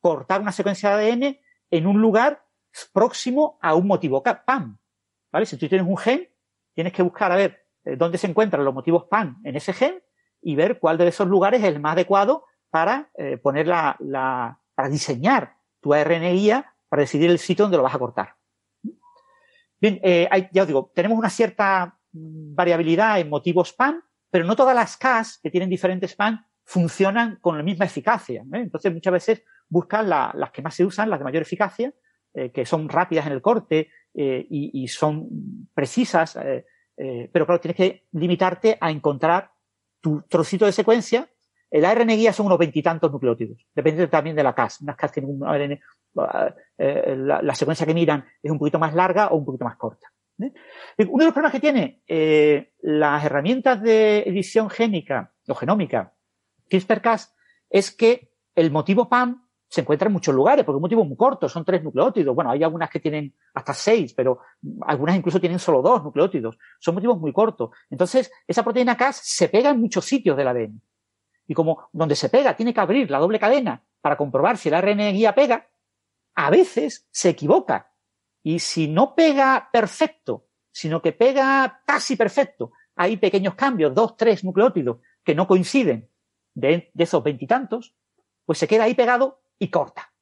cortar 0.00 0.40
una 0.40 0.52
secuencia 0.52 0.96
de 0.96 1.12
ADN 1.12 1.38
en 1.70 1.86
un 1.86 2.00
lugar 2.00 2.44
próximo 2.92 3.58
a 3.62 3.74
un 3.74 3.86
motivo 3.86 4.22
PAM. 4.22 4.78
¿Vale? 5.32 5.46
Si 5.46 5.56
tú 5.56 5.68
tienes 5.68 5.86
un 5.86 5.96
gen, 5.96 6.28
tienes 6.74 6.92
que 6.92 7.02
buscar 7.02 7.30
a 7.30 7.36
ver 7.36 7.66
dónde 7.84 8.18
se 8.18 8.26
encuentran 8.26 8.64
los 8.64 8.74
motivos 8.74 9.04
PAM 9.04 9.40
en 9.44 9.56
ese 9.56 9.72
gen 9.72 10.02
y 10.42 10.56
ver 10.56 10.78
cuál 10.78 10.98
de 10.98 11.08
esos 11.08 11.28
lugares 11.28 11.60
es 11.60 11.68
el 11.68 11.80
más 11.80 11.92
adecuado 11.92 12.46
para 12.70 13.10
eh, 13.16 13.36
poner 13.36 13.66
la, 13.66 13.96
la, 14.00 14.59
para 14.80 14.88
diseñar 14.88 15.58
tu 15.82 15.92
ARN 15.92 16.22
guía 16.32 16.74
para 16.88 17.02
decidir 17.02 17.28
el 17.28 17.38
sitio 17.38 17.66
donde 17.66 17.76
lo 17.76 17.82
vas 17.82 17.94
a 17.94 17.98
cortar. 17.98 18.34
Bien, 19.78 20.00
eh, 20.02 20.26
ya 20.52 20.62
os 20.62 20.68
digo, 20.68 20.90
tenemos 20.94 21.18
una 21.18 21.28
cierta 21.28 21.98
variabilidad 22.10 23.20
en 23.20 23.28
motivos 23.28 23.74
PAN, 23.74 24.02
pero 24.30 24.46
no 24.46 24.56
todas 24.56 24.74
las 24.74 24.96
Cas 24.96 25.38
que 25.42 25.50
tienen 25.50 25.68
diferentes 25.68 26.16
PAN 26.16 26.46
funcionan 26.64 27.36
con 27.42 27.58
la 27.58 27.62
misma 27.62 27.84
eficacia. 27.84 28.40
¿eh? 28.40 28.60
Entonces, 28.60 28.90
muchas 28.90 29.12
veces 29.12 29.44
buscan 29.68 30.08
la, 30.08 30.32
las 30.34 30.50
que 30.50 30.62
más 30.62 30.74
se 30.74 30.86
usan, 30.86 31.10
las 31.10 31.18
de 31.18 31.24
mayor 31.24 31.42
eficacia, 31.42 31.92
eh, 32.32 32.50
que 32.50 32.64
son 32.64 32.88
rápidas 32.88 33.26
en 33.26 33.32
el 33.34 33.42
corte 33.42 33.90
y, 34.14 34.82
y, 34.82 34.88
son 34.88 35.28
precisas, 35.74 36.38
pero 36.96 37.44
claro, 37.44 37.60
tienes 37.60 37.76
que 37.76 38.06
limitarte 38.12 38.78
a 38.80 38.90
encontrar 38.90 39.50
tu 40.00 40.22
trocito 40.22 40.64
de 40.64 40.72
secuencia 40.72 41.28
el 41.70 41.84
ARN 41.84 42.08
guía 42.08 42.32
son 42.32 42.46
unos 42.46 42.58
veintitantos 42.58 43.10
nucleótidos. 43.12 43.64
Depende 43.74 44.06
también 44.08 44.36
de 44.36 44.42
la 44.42 44.54
Cas. 44.54 44.80
Unas 44.80 44.96
Cas 44.96 45.12
tienen 45.12 45.30
un 45.30 45.46
ARN, 45.46 45.72
eh, 46.78 47.16
la, 47.16 47.40
la, 47.42 47.54
secuencia 47.54 47.86
que 47.86 47.94
miran 47.94 48.24
es 48.42 48.50
un 48.50 48.58
poquito 48.58 48.78
más 48.78 48.94
larga 48.94 49.28
o 49.28 49.36
un 49.36 49.44
poquito 49.44 49.64
más 49.64 49.76
corta. 49.76 50.08
¿eh? 50.40 50.52
Uno 51.08 51.18
de 51.18 51.26
los 51.26 51.32
problemas 51.32 51.52
que 51.52 51.60
tiene 51.60 52.02
eh, 52.06 52.72
las 52.80 53.24
herramientas 53.24 53.80
de 53.82 54.20
edición 54.20 54.70
génica 54.70 55.32
o 55.48 55.54
genómica 55.54 56.14
CRISPR-Cas 56.68 57.34
es 57.68 57.90
que 57.90 58.32
el 58.54 58.70
motivo 58.70 59.08
PAM 59.08 59.46
se 59.68 59.82
encuentra 59.82 60.08
en 60.08 60.12
muchos 60.12 60.34
lugares, 60.34 60.64
porque 60.64 60.76
es 60.76 60.78
un 60.78 60.82
motivo 60.82 61.04
muy 61.04 61.16
corto, 61.16 61.48
son 61.48 61.64
tres 61.64 61.84
nucleótidos. 61.84 62.34
Bueno, 62.34 62.50
hay 62.50 62.64
algunas 62.64 62.90
que 62.90 62.98
tienen 62.98 63.32
hasta 63.54 63.72
seis, 63.72 64.12
pero 64.14 64.40
algunas 64.82 65.14
incluso 65.14 65.38
tienen 65.38 65.60
solo 65.60 65.80
dos 65.80 66.02
nucleótidos. 66.02 66.58
Son 66.80 66.92
motivos 66.96 67.20
muy 67.20 67.32
cortos. 67.32 67.70
Entonces, 67.88 68.32
esa 68.48 68.64
proteína 68.64 68.96
Cas 68.96 69.20
se 69.22 69.48
pega 69.48 69.70
en 69.70 69.80
muchos 69.80 70.04
sitios 70.04 70.36
del 70.36 70.48
ADN. 70.48 70.82
Y 71.50 71.54
como 71.54 71.88
donde 71.90 72.14
se 72.14 72.28
pega 72.28 72.54
tiene 72.54 72.72
que 72.72 72.78
abrir 72.78 73.10
la 73.10 73.18
doble 73.18 73.40
cadena 73.40 73.82
para 74.00 74.16
comprobar 74.16 74.56
si 74.56 74.68
el 74.68 74.74
ARN 74.76 75.12
guía 75.12 75.34
pega, 75.34 75.68
a 76.36 76.48
veces 76.48 77.08
se 77.10 77.30
equivoca. 77.30 77.92
Y 78.40 78.60
si 78.60 78.86
no 78.86 79.16
pega 79.16 79.68
perfecto, 79.72 80.46
sino 80.70 81.02
que 81.02 81.10
pega 81.10 81.82
casi 81.84 82.14
perfecto, 82.14 82.70
hay 82.94 83.16
pequeños 83.16 83.56
cambios, 83.56 83.92
dos, 83.92 84.16
tres 84.16 84.44
nucleótidos 84.44 84.98
que 85.24 85.34
no 85.34 85.48
coinciden 85.48 86.08
de, 86.54 86.92
esos 86.96 87.24
veintitantos, 87.24 87.96
pues 88.46 88.60
se 88.60 88.68
queda 88.68 88.84
ahí 88.84 88.94
pegado 88.94 89.42
y 89.58 89.70
corta. 89.70 90.12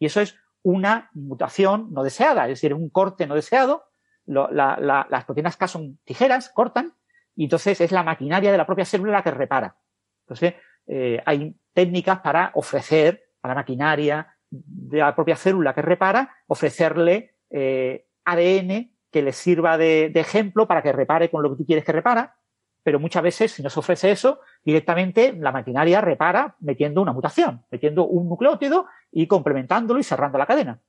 Y 0.00 0.06
eso 0.06 0.20
es 0.20 0.34
una 0.64 1.08
mutación 1.14 1.92
no 1.92 2.02
deseada, 2.02 2.46
es 2.48 2.60
decir, 2.60 2.74
un 2.74 2.90
corte 2.90 3.28
no 3.28 3.36
deseado. 3.36 3.84
La, 4.26 5.06
las 5.08 5.24
proteínas 5.24 5.56
K 5.56 5.68
son 5.68 6.00
tijeras, 6.02 6.48
cortan, 6.48 6.96
y 7.36 7.44
entonces 7.44 7.80
es 7.80 7.92
la 7.92 8.02
maquinaria 8.02 8.50
de 8.50 8.58
la 8.58 8.66
propia 8.66 8.84
célula 8.84 9.12
la 9.12 9.22
que 9.22 9.30
repara. 9.30 9.76
Entonces, 10.32 10.54
eh, 10.86 11.22
hay 11.26 11.54
técnicas 11.74 12.20
para 12.20 12.50
ofrecer 12.54 13.22
a 13.42 13.48
la 13.48 13.54
maquinaria 13.54 14.34
de 14.50 14.98
la 14.98 15.14
propia 15.14 15.36
célula 15.36 15.74
que 15.74 15.82
repara, 15.82 16.34
ofrecerle 16.46 17.34
eh, 17.50 18.06
ADN 18.24 18.92
que 19.10 19.22
le 19.22 19.32
sirva 19.32 19.76
de, 19.76 20.06
ejemplo 20.14 20.66
para 20.66 20.82
que 20.82 20.92
repare 20.92 21.30
con 21.30 21.42
lo 21.42 21.50
que 21.50 21.56
tú 21.56 21.66
quieres 21.66 21.84
que 21.84 21.92
repara, 21.92 22.36
pero 22.82 22.98
muchas 22.98 23.22
veces, 23.22 23.52
si 23.52 23.62
no 23.62 23.70
se 23.70 23.78
ofrece 23.78 24.10
eso, 24.10 24.40
directamente 24.64 25.34
la 25.34 25.52
maquinaria 25.52 26.00
repara 26.00 26.56
metiendo 26.60 27.02
una 27.02 27.12
mutación, 27.12 27.64
metiendo 27.70 28.06
un 28.06 28.28
nucleótido 28.28 28.86
y 29.10 29.26
complementándolo 29.26 30.00
y 30.00 30.02
cerrando 30.02 30.38
la 30.38 30.46
cadena. 30.46 30.80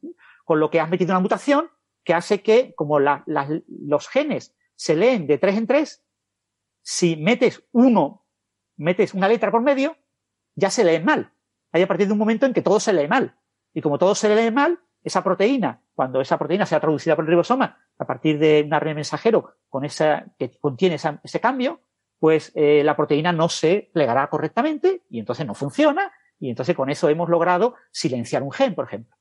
Con 0.45 0.59
lo 0.59 0.69
que 0.71 0.79
has 0.79 0.89
metido 0.89 1.11
una 1.11 1.19
mutación 1.19 1.69
que 2.03 2.13
hace 2.13 2.41
que, 2.41 2.73
como 2.75 2.99
los 2.99 4.07
genes 4.07 4.55
se 4.75 4.95
leen 4.95 5.27
de 5.27 5.37
tres 5.37 5.57
en 5.57 5.67
tres, 5.67 6.03
si 6.81 7.15
metes 7.15 7.63
uno 7.71 8.22
metes 8.77 9.13
una 9.13 9.27
letra 9.27 9.51
por 9.51 9.61
medio, 9.61 9.97
ya 10.55 10.69
se 10.69 10.83
lee 10.83 11.03
mal. 11.03 11.31
Hay 11.71 11.81
a 11.81 11.87
partir 11.87 12.07
de 12.07 12.13
un 12.13 12.19
momento 12.19 12.45
en 12.45 12.53
que 12.53 12.61
todo 12.61 12.79
se 12.79 12.93
lee 12.93 13.07
mal. 13.07 13.35
Y 13.73 13.81
como 13.81 13.97
todo 13.97 14.13
se 14.15 14.33
lee 14.33 14.51
mal, 14.51 14.79
esa 15.03 15.23
proteína 15.23 15.81
cuando 15.95 16.21
esa 16.21 16.37
proteína 16.37 16.65
sea 16.65 16.79
traducida 16.79 17.15
por 17.15 17.25
el 17.25 17.29
ribosoma 17.29 17.77
a 17.97 18.05
partir 18.05 18.39
de 18.39 18.63
un 18.65 18.73
ARN 18.73 18.95
mensajero 18.95 19.55
con 19.69 19.85
esa, 19.85 20.25
que 20.37 20.51
contiene 20.59 20.95
ese 20.95 21.39
cambio, 21.39 21.81
pues 22.19 22.51
eh, 22.55 22.83
la 22.83 22.95
proteína 22.95 23.31
no 23.31 23.49
se 23.49 23.89
plegará 23.93 24.27
correctamente 24.29 25.03
y 25.09 25.19
entonces 25.19 25.45
no 25.45 25.53
funciona 25.53 26.11
y 26.39 26.49
entonces 26.49 26.75
con 26.75 26.89
eso 26.89 27.09
hemos 27.09 27.29
logrado 27.29 27.75
silenciar 27.91 28.43
un 28.43 28.51
gen, 28.51 28.75
por 28.75 28.85
ejemplo. 28.85 29.15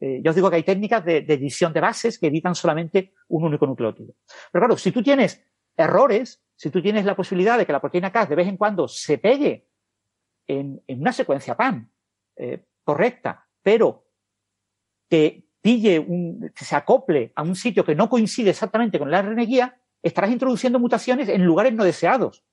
Eh, 0.00 0.20
yo 0.22 0.30
os 0.30 0.34
digo 0.34 0.50
que 0.50 0.56
hay 0.56 0.64
técnicas 0.64 1.04
de, 1.04 1.20
de, 1.20 1.34
edición 1.34 1.72
de 1.72 1.80
bases 1.80 2.18
que 2.18 2.26
editan 2.26 2.56
solamente 2.56 3.14
un 3.28 3.44
único 3.44 3.66
nucleótido. 3.66 4.14
Pero 4.50 4.62
claro, 4.62 4.76
si 4.76 4.90
tú 4.90 5.00
tienes 5.00 5.46
errores, 5.76 6.41
si 6.62 6.70
tú 6.70 6.80
tienes 6.80 7.04
la 7.04 7.16
posibilidad 7.16 7.58
de 7.58 7.66
que 7.66 7.72
la 7.72 7.80
proteína 7.80 8.12
Cas 8.12 8.28
de 8.28 8.36
vez 8.36 8.46
en 8.46 8.56
cuando 8.56 8.86
se 8.86 9.18
pegue 9.18 9.66
en, 10.46 10.80
una 10.86 11.12
secuencia 11.12 11.56
PAM 11.56 11.90
eh, 12.36 12.66
correcta, 12.84 13.48
pero 13.60 14.06
que 15.10 15.48
pille 15.60 15.98
un, 15.98 16.52
que 16.54 16.64
se 16.64 16.76
acople 16.76 17.32
a 17.34 17.42
un 17.42 17.56
sitio 17.56 17.84
que 17.84 17.96
no 17.96 18.08
coincide 18.08 18.50
exactamente 18.50 19.00
con 19.00 19.10
la 19.10 19.18
ARN 19.18 19.44
guía, 19.44 19.76
estarás 20.04 20.30
introduciendo 20.30 20.78
mutaciones 20.78 21.28
en 21.30 21.44
lugares 21.44 21.72
no 21.72 21.82
deseados. 21.82 22.44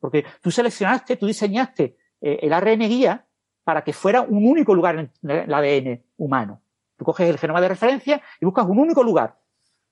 Porque 0.00 0.24
tú 0.40 0.50
seleccionaste, 0.50 1.16
tú 1.16 1.28
diseñaste 1.28 1.96
eh, 2.20 2.40
el 2.42 2.52
ARN 2.52 2.80
guía 2.80 3.28
para 3.62 3.84
que 3.84 3.92
fuera 3.92 4.22
un 4.22 4.48
único 4.48 4.74
lugar 4.74 4.98
en 4.98 5.30
el 5.30 5.54
ADN 5.54 6.02
humano. 6.16 6.60
Tú 6.96 7.04
coges 7.04 7.30
el 7.30 7.38
genoma 7.38 7.60
de 7.60 7.68
referencia 7.68 8.20
y 8.40 8.46
buscas 8.46 8.66
un 8.66 8.80
único 8.80 9.04
lugar. 9.04 9.38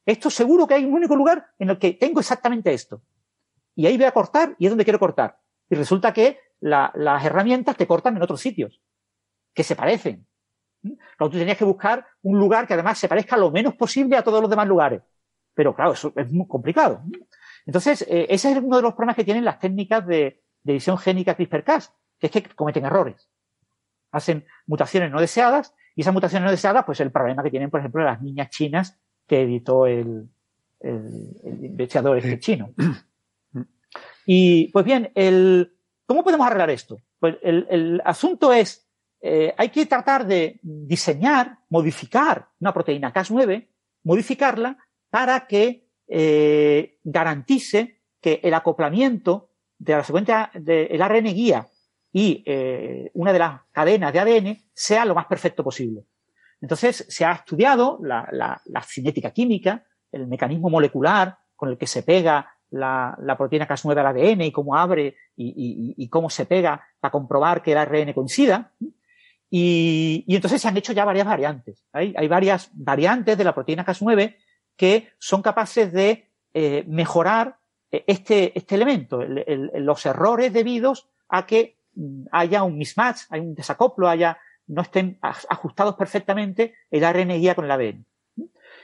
Esto 0.04 0.30
seguro 0.30 0.66
que 0.66 0.74
hay 0.74 0.84
un 0.84 0.94
único 0.94 1.14
lugar 1.14 1.52
en 1.60 1.70
el 1.70 1.78
que 1.78 1.92
tengo 1.92 2.18
exactamente 2.18 2.74
esto. 2.74 3.00
Y 3.80 3.86
ahí 3.86 3.96
voy 3.96 4.04
a 4.04 4.12
cortar 4.12 4.54
y 4.58 4.66
es 4.66 4.70
donde 4.70 4.84
quiero 4.84 4.98
cortar. 4.98 5.38
Y 5.70 5.74
resulta 5.74 6.12
que 6.12 6.38
la, 6.60 6.92
las 6.94 7.24
herramientas 7.24 7.78
te 7.78 7.86
cortan 7.86 8.14
en 8.14 8.22
otros 8.22 8.38
sitios 8.38 8.78
que 9.54 9.64
se 9.64 9.74
parecen. 9.74 10.26
Claro, 10.82 11.30
tú 11.30 11.38
tenías 11.38 11.56
que 11.56 11.64
buscar 11.64 12.06
un 12.20 12.38
lugar 12.38 12.66
que 12.66 12.74
además 12.74 12.98
se 12.98 13.08
parezca 13.08 13.38
lo 13.38 13.50
menos 13.50 13.74
posible 13.76 14.18
a 14.18 14.22
todos 14.22 14.42
los 14.42 14.50
demás 14.50 14.68
lugares. 14.68 15.00
Pero 15.54 15.74
claro, 15.74 15.92
eso 15.92 16.12
es 16.14 16.30
muy 16.30 16.46
complicado. 16.46 17.02
Entonces, 17.64 18.02
eh, 18.02 18.26
ese 18.28 18.52
es 18.52 18.58
uno 18.58 18.76
de 18.76 18.82
los 18.82 18.92
problemas 18.92 19.16
que 19.16 19.24
tienen 19.24 19.46
las 19.46 19.58
técnicas 19.58 20.06
de, 20.06 20.42
de 20.62 20.72
edición 20.72 20.98
génica 20.98 21.34
CRISPR-Cas, 21.34 21.94
que 22.18 22.26
es 22.26 22.32
que 22.32 22.42
cometen 22.42 22.84
errores. 22.84 23.30
Hacen 24.12 24.44
mutaciones 24.66 25.10
no 25.10 25.22
deseadas 25.22 25.74
y 25.96 26.02
esas 26.02 26.12
mutaciones 26.12 26.44
no 26.44 26.50
deseadas, 26.50 26.84
pues 26.84 27.00
el 27.00 27.12
problema 27.12 27.42
que 27.42 27.50
tienen, 27.50 27.70
por 27.70 27.80
ejemplo, 27.80 28.04
las 28.04 28.20
niñas 28.20 28.50
chinas 28.50 29.00
que 29.26 29.40
editó 29.40 29.86
el, 29.86 30.28
el, 30.80 31.34
el 31.44 31.64
investigador 31.64 32.18
este 32.18 32.38
chino. 32.40 32.74
Y 34.32 34.68
pues 34.68 34.84
bien, 34.84 35.10
¿cómo 36.06 36.22
podemos 36.22 36.46
arreglar 36.46 36.70
esto? 36.70 37.02
Pues 37.18 37.34
el, 37.42 38.00
asunto 38.04 38.52
es 38.52 38.88
eh, 39.20 39.52
hay 39.58 39.70
que 39.70 39.86
tratar 39.86 40.24
de 40.24 40.60
diseñar, 40.62 41.58
modificar 41.68 42.46
una 42.60 42.72
proteína 42.72 43.12
Cas9, 43.12 43.66
modificarla 44.04 44.78
para 45.10 45.48
que 45.48 45.88
eh, 46.06 47.00
garantice 47.02 48.02
que 48.20 48.38
el 48.44 48.54
acoplamiento 48.54 49.50
de 49.76 49.94
la 49.94 50.04
secuencia 50.04 50.52
del 50.54 51.02
ARN 51.02 51.24
guía 51.24 51.66
y 52.12 52.44
eh, 52.46 53.10
una 53.14 53.32
de 53.32 53.38
las 53.40 53.62
cadenas 53.72 54.12
de 54.12 54.20
ADN 54.20 54.58
sea 54.72 55.04
lo 55.06 55.16
más 55.16 55.26
perfecto 55.26 55.64
posible. 55.64 56.04
Entonces, 56.60 57.04
se 57.08 57.24
ha 57.24 57.32
estudiado 57.32 57.98
la 58.00 58.84
cinética 58.86 59.32
química, 59.32 59.84
el 60.12 60.28
mecanismo 60.28 60.70
molecular 60.70 61.36
con 61.56 61.70
el 61.70 61.76
que 61.76 61.88
se 61.88 62.04
pega 62.04 62.59
la, 62.70 63.16
la 63.20 63.36
proteína 63.36 63.68
Cas9 63.68 63.98
al 63.98 64.06
ADN 64.06 64.42
y 64.42 64.52
cómo 64.52 64.76
abre 64.76 65.16
y, 65.36 65.48
y, 65.48 65.94
y, 65.96 66.08
cómo 66.08 66.30
se 66.30 66.46
pega 66.46 66.84
para 67.00 67.12
comprobar 67.12 67.62
que 67.62 67.72
el 67.72 67.78
ARN 67.78 68.12
coincida. 68.12 68.72
Y, 69.50 70.24
y, 70.26 70.36
entonces 70.36 70.62
se 70.62 70.68
han 70.68 70.76
hecho 70.76 70.92
ya 70.92 71.04
varias 71.04 71.26
variantes. 71.26 71.84
Hay, 71.92 72.14
hay 72.16 72.28
varias 72.28 72.70
variantes 72.72 73.36
de 73.36 73.44
la 73.44 73.54
proteína 73.54 73.84
Cas9 73.84 74.36
que 74.76 75.10
son 75.18 75.42
capaces 75.42 75.92
de 75.92 76.30
eh, 76.54 76.84
mejorar 76.86 77.58
eh, 77.90 78.04
este, 78.06 78.56
este 78.56 78.76
elemento, 78.76 79.20
el, 79.20 79.44
el, 79.46 79.84
los 79.84 80.06
errores 80.06 80.52
debidos 80.52 81.08
a 81.28 81.46
que 81.46 81.78
mm, 81.94 82.26
haya 82.32 82.62
un 82.62 82.78
mismatch, 82.78 83.22
hay 83.30 83.40
un 83.40 83.54
desacoplo, 83.54 84.08
haya, 84.08 84.38
no 84.68 84.82
estén 84.82 85.18
ajustados 85.20 85.96
perfectamente 85.96 86.74
el 86.90 87.04
ARN 87.04 87.28
guía 87.30 87.54
con 87.54 87.64
el 87.64 87.70
ADN. 87.72 88.06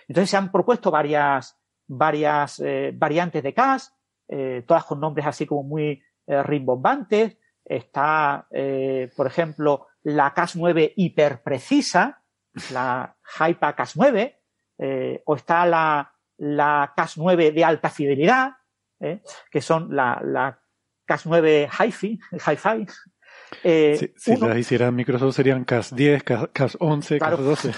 Entonces 0.09 0.31
se 0.31 0.37
han 0.37 0.53
propuesto 0.53 0.91
varias, 0.91 1.59
varias 1.87 2.61
eh, 2.61 2.93
variantes 2.95 3.43
de 3.43 3.55
Cas, 3.55 3.95
eh, 4.29 4.65
todas 4.67 4.85
con 4.85 5.01
nombres 5.01 5.27
así 5.27 5.47
como 5.47 5.63
muy 5.63 6.03
eh, 6.27 6.43
rimbombantes. 6.43 7.37
Está, 7.69 8.47
por 9.17 9.27
ejemplo, 9.27 9.89
la 10.05 10.33
Cas9 10.33 10.93
hiperprecisa, 10.95 12.23
la 12.71 13.17
Hypa 13.41 13.75
Cas9, 13.75 14.37
eh, 14.79 15.23
o 15.25 15.35
está 15.35 15.67
la, 15.67 16.15
la 16.39 16.93
Cas9 16.97 17.53
de 17.53 17.65
alta 17.65 17.91
fidelidad, 17.91 18.53
eh, 19.01 19.23
que 19.51 19.61
son 19.61 19.95
la, 19.95 20.21
la 20.23 20.61
Cas9 21.09 21.69
Hi-Fi, 21.69 22.21
Hi-Fi. 22.33 22.87
Eh, 23.63 23.97
si, 23.99 24.13
si 24.17 24.31
uno, 24.33 24.49
las 24.49 24.59
hicieran 24.59 24.95
Microsoft 24.95 25.37
serían 25.37 25.65
CAS 25.65 25.95
10, 25.95 26.23
CAS, 26.23 26.49
CAS 26.53 26.77
11, 26.81 27.19
claro. 27.19 27.37
CAS 27.37 27.47
12. 27.65 27.71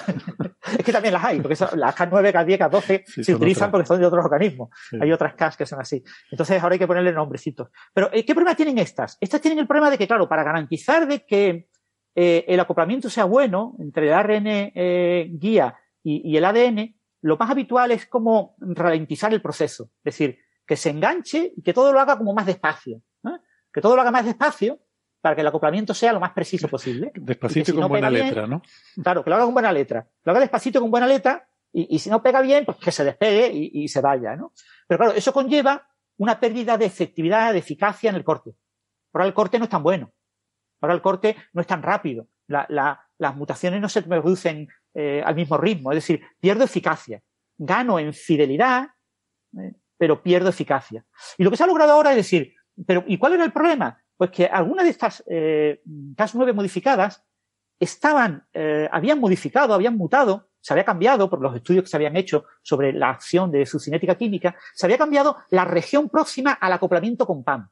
es 0.78 0.84
que 0.84 0.92
también 0.92 1.14
las 1.14 1.24
hay, 1.24 1.40
porque 1.40 1.56
son, 1.56 1.68
las 1.78 1.94
CAS 1.94 2.08
9, 2.10 2.32
CAS 2.32 2.46
10, 2.46 2.58
CAS 2.58 2.70
12 2.70 3.04
sí, 3.06 3.24
se 3.24 3.34
utilizan 3.34 3.68
otras. 3.68 3.70
porque 3.70 3.86
son 3.86 4.00
de 4.00 4.06
otros 4.06 4.24
organismos. 4.24 4.70
Sí. 4.90 4.98
Hay 5.00 5.12
otras 5.12 5.34
CAS 5.34 5.56
que 5.56 5.66
son 5.66 5.80
así. 5.80 6.02
Entonces 6.30 6.62
ahora 6.62 6.74
hay 6.74 6.78
que 6.78 6.86
ponerle 6.86 7.12
nombrecitos. 7.12 7.68
Pero 7.92 8.10
¿qué 8.10 8.34
problema 8.34 8.54
tienen 8.54 8.78
estas? 8.78 9.16
Estas 9.20 9.40
tienen 9.40 9.58
el 9.58 9.66
problema 9.66 9.90
de 9.90 9.98
que, 9.98 10.06
claro, 10.06 10.28
para 10.28 10.44
garantizar 10.44 11.06
de 11.06 11.24
que 11.24 11.68
eh, 12.14 12.44
el 12.48 12.60
acoplamiento 12.60 13.10
sea 13.10 13.24
bueno 13.24 13.76
entre 13.78 14.08
el 14.08 14.12
ARN 14.12 14.46
eh, 14.46 15.28
guía 15.32 15.76
y, 16.02 16.32
y, 16.32 16.36
el 16.36 16.44
ADN, 16.44 16.96
lo 17.20 17.36
más 17.36 17.50
habitual 17.50 17.92
es 17.92 18.06
como 18.06 18.56
ralentizar 18.58 19.32
el 19.32 19.42
proceso. 19.42 19.90
Es 20.04 20.14
decir, 20.14 20.38
que 20.66 20.76
se 20.76 20.90
enganche 20.90 21.52
y 21.56 21.62
que 21.62 21.72
todo 21.72 21.92
lo 21.92 22.00
haga 22.00 22.16
como 22.16 22.34
más 22.34 22.46
despacio. 22.46 23.02
¿no? 23.22 23.40
Que 23.72 23.80
todo 23.80 23.96
lo 23.96 24.02
haga 24.02 24.10
más 24.10 24.24
despacio 24.24 24.78
para 25.20 25.34
que 25.34 25.40
el 25.40 25.46
acoplamiento 25.46 25.94
sea 25.94 26.12
lo 26.12 26.20
más 26.20 26.32
preciso 26.32 26.68
posible. 26.68 27.12
Despacito 27.14 27.60
y, 27.60 27.64
si 27.66 27.72
con 27.72 27.82
no 27.82 27.88
buena 27.88 28.10
letra, 28.10 28.46
¿no? 28.46 28.62
Claro, 29.02 29.24
que 29.24 29.30
lo 29.30 29.36
haga 29.36 29.44
con 29.44 29.54
buena 29.54 29.72
letra. 29.72 30.06
Lo 30.24 30.32
haga 30.32 30.40
despacito 30.40 30.80
con 30.80 30.90
buena 30.90 31.06
letra 31.06 31.48
y, 31.72 31.94
y 31.94 31.98
si 31.98 32.10
no 32.10 32.22
pega 32.22 32.40
bien, 32.40 32.64
pues 32.64 32.78
que 32.78 32.92
se 32.92 33.04
despegue 33.04 33.50
y, 33.52 33.84
y, 33.84 33.88
se 33.88 34.00
vaya, 34.00 34.36
¿no? 34.36 34.52
Pero 34.86 34.98
claro, 34.98 35.14
eso 35.14 35.32
conlleva 35.32 35.88
una 36.18 36.38
pérdida 36.38 36.78
de 36.78 36.86
efectividad, 36.86 37.52
de 37.52 37.58
eficacia 37.58 38.10
en 38.10 38.16
el 38.16 38.24
corte. 38.24 38.54
Ahora 39.12 39.26
el 39.26 39.34
corte 39.34 39.58
no 39.58 39.64
es 39.64 39.70
tan 39.70 39.82
bueno. 39.82 40.12
Ahora 40.80 40.94
el 40.94 41.02
corte 41.02 41.36
no 41.52 41.60
es 41.60 41.66
tan 41.66 41.82
rápido. 41.82 42.28
La, 42.46 42.66
la, 42.68 43.08
las 43.18 43.36
mutaciones 43.36 43.80
no 43.80 43.88
se 43.88 44.02
producen 44.02 44.68
eh, 44.94 45.22
al 45.24 45.34
mismo 45.34 45.56
ritmo. 45.56 45.92
Es 45.92 45.96
decir, 45.96 46.22
pierdo 46.40 46.64
eficacia. 46.64 47.22
Gano 47.56 47.98
en 47.98 48.12
fidelidad, 48.12 48.88
eh, 49.58 49.74
pero 49.96 50.22
pierdo 50.22 50.48
eficacia. 50.48 51.04
Y 51.36 51.44
lo 51.44 51.50
que 51.50 51.56
se 51.56 51.64
ha 51.64 51.66
logrado 51.66 51.92
ahora 51.92 52.10
es 52.10 52.16
decir, 52.16 52.54
pero 52.86 53.04
¿y 53.06 53.18
cuál 53.18 53.34
era 53.34 53.44
el 53.44 53.52
problema? 53.52 54.00
Pues 54.18 54.30
que 54.30 54.46
algunas 54.46 54.84
de 54.84 54.90
estas 54.90 55.24
eh, 55.28 55.80
Cas9 55.86 56.52
modificadas 56.52 57.24
estaban, 57.78 58.46
eh, 58.52 58.88
habían 58.90 59.20
modificado, 59.20 59.72
habían 59.72 59.96
mutado, 59.96 60.50
se 60.60 60.72
había 60.74 60.84
cambiado 60.84 61.30
por 61.30 61.40
los 61.40 61.54
estudios 61.54 61.84
que 61.84 61.88
se 61.88 61.96
habían 61.96 62.16
hecho 62.16 62.44
sobre 62.62 62.92
la 62.92 63.10
acción 63.10 63.52
de 63.52 63.64
su 63.64 63.78
cinética 63.78 64.16
química, 64.16 64.56
se 64.74 64.86
había 64.86 64.98
cambiado 64.98 65.36
la 65.50 65.64
región 65.64 66.08
próxima 66.08 66.52
al 66.52 66.72
acoplamiento 66.72 67.26
con 67.26 67.44
PAM. 67.44 67.70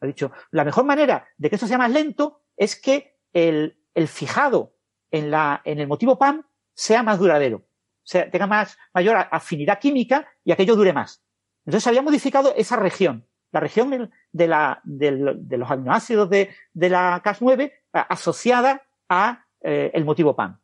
Ha 0.00 0.06
dicho, 0.06 0.30
la 0.52 0.64
mejor 0.64 0.84
manera 0.84 1.26
de 1.36 1.50
que 1.50 1.56
esto 1.56 1.66
sea 1.66 1.78
más 1.78 1.90
lento 1.90 2.44
es 2.56 2.80
que 2.80 3.18
el, 3.32 3.76
el 3.92 4.06
fijado 4.06 4.76
en, 5.10 5.32
la, 5.32 5.60
en 5.64 5.80
el 5.80 5.88
motivo 5.88 6.16
PAM 6.16 6.46
sea 6.74 7.02
más 7.02 7.18
duradero, 7.18 7.56
o 7.56 8.06
sea, 8.10 8.30
tenga 8.30 8.46
más, 8.46 8.78
mayor 8.94 9.16
afinidad 9.30 9.80
química 9.80 10.28
y 10.44 10.52
aquello 10.52 10.76
dure 10.76 10.92
más. 10.92 11.22
Entonces 11.66 11.82
se 11.82 11.90
había 11.90 12.02
modificado 12.02 12.54
esa 12.56 12.76
región, 12.76 13.26
la 13.52 13.60
región 13.60 14.10
de, 14.32 14.48
la, 14.48 14.80
de, 14.84 15.10
los 15.56 15.70
aminoácidos 15.70 16.30
de, 16.30 16.50
de 16.72 16.88
la 16.88 17.22
Cas9 17.22 17.72
asociada 17.92 18.82
a 19.08 19.44
eh, 19.60 19.90
el 19.92 20.04
motivo 20.04 20.34
PAM, 20.34 20.58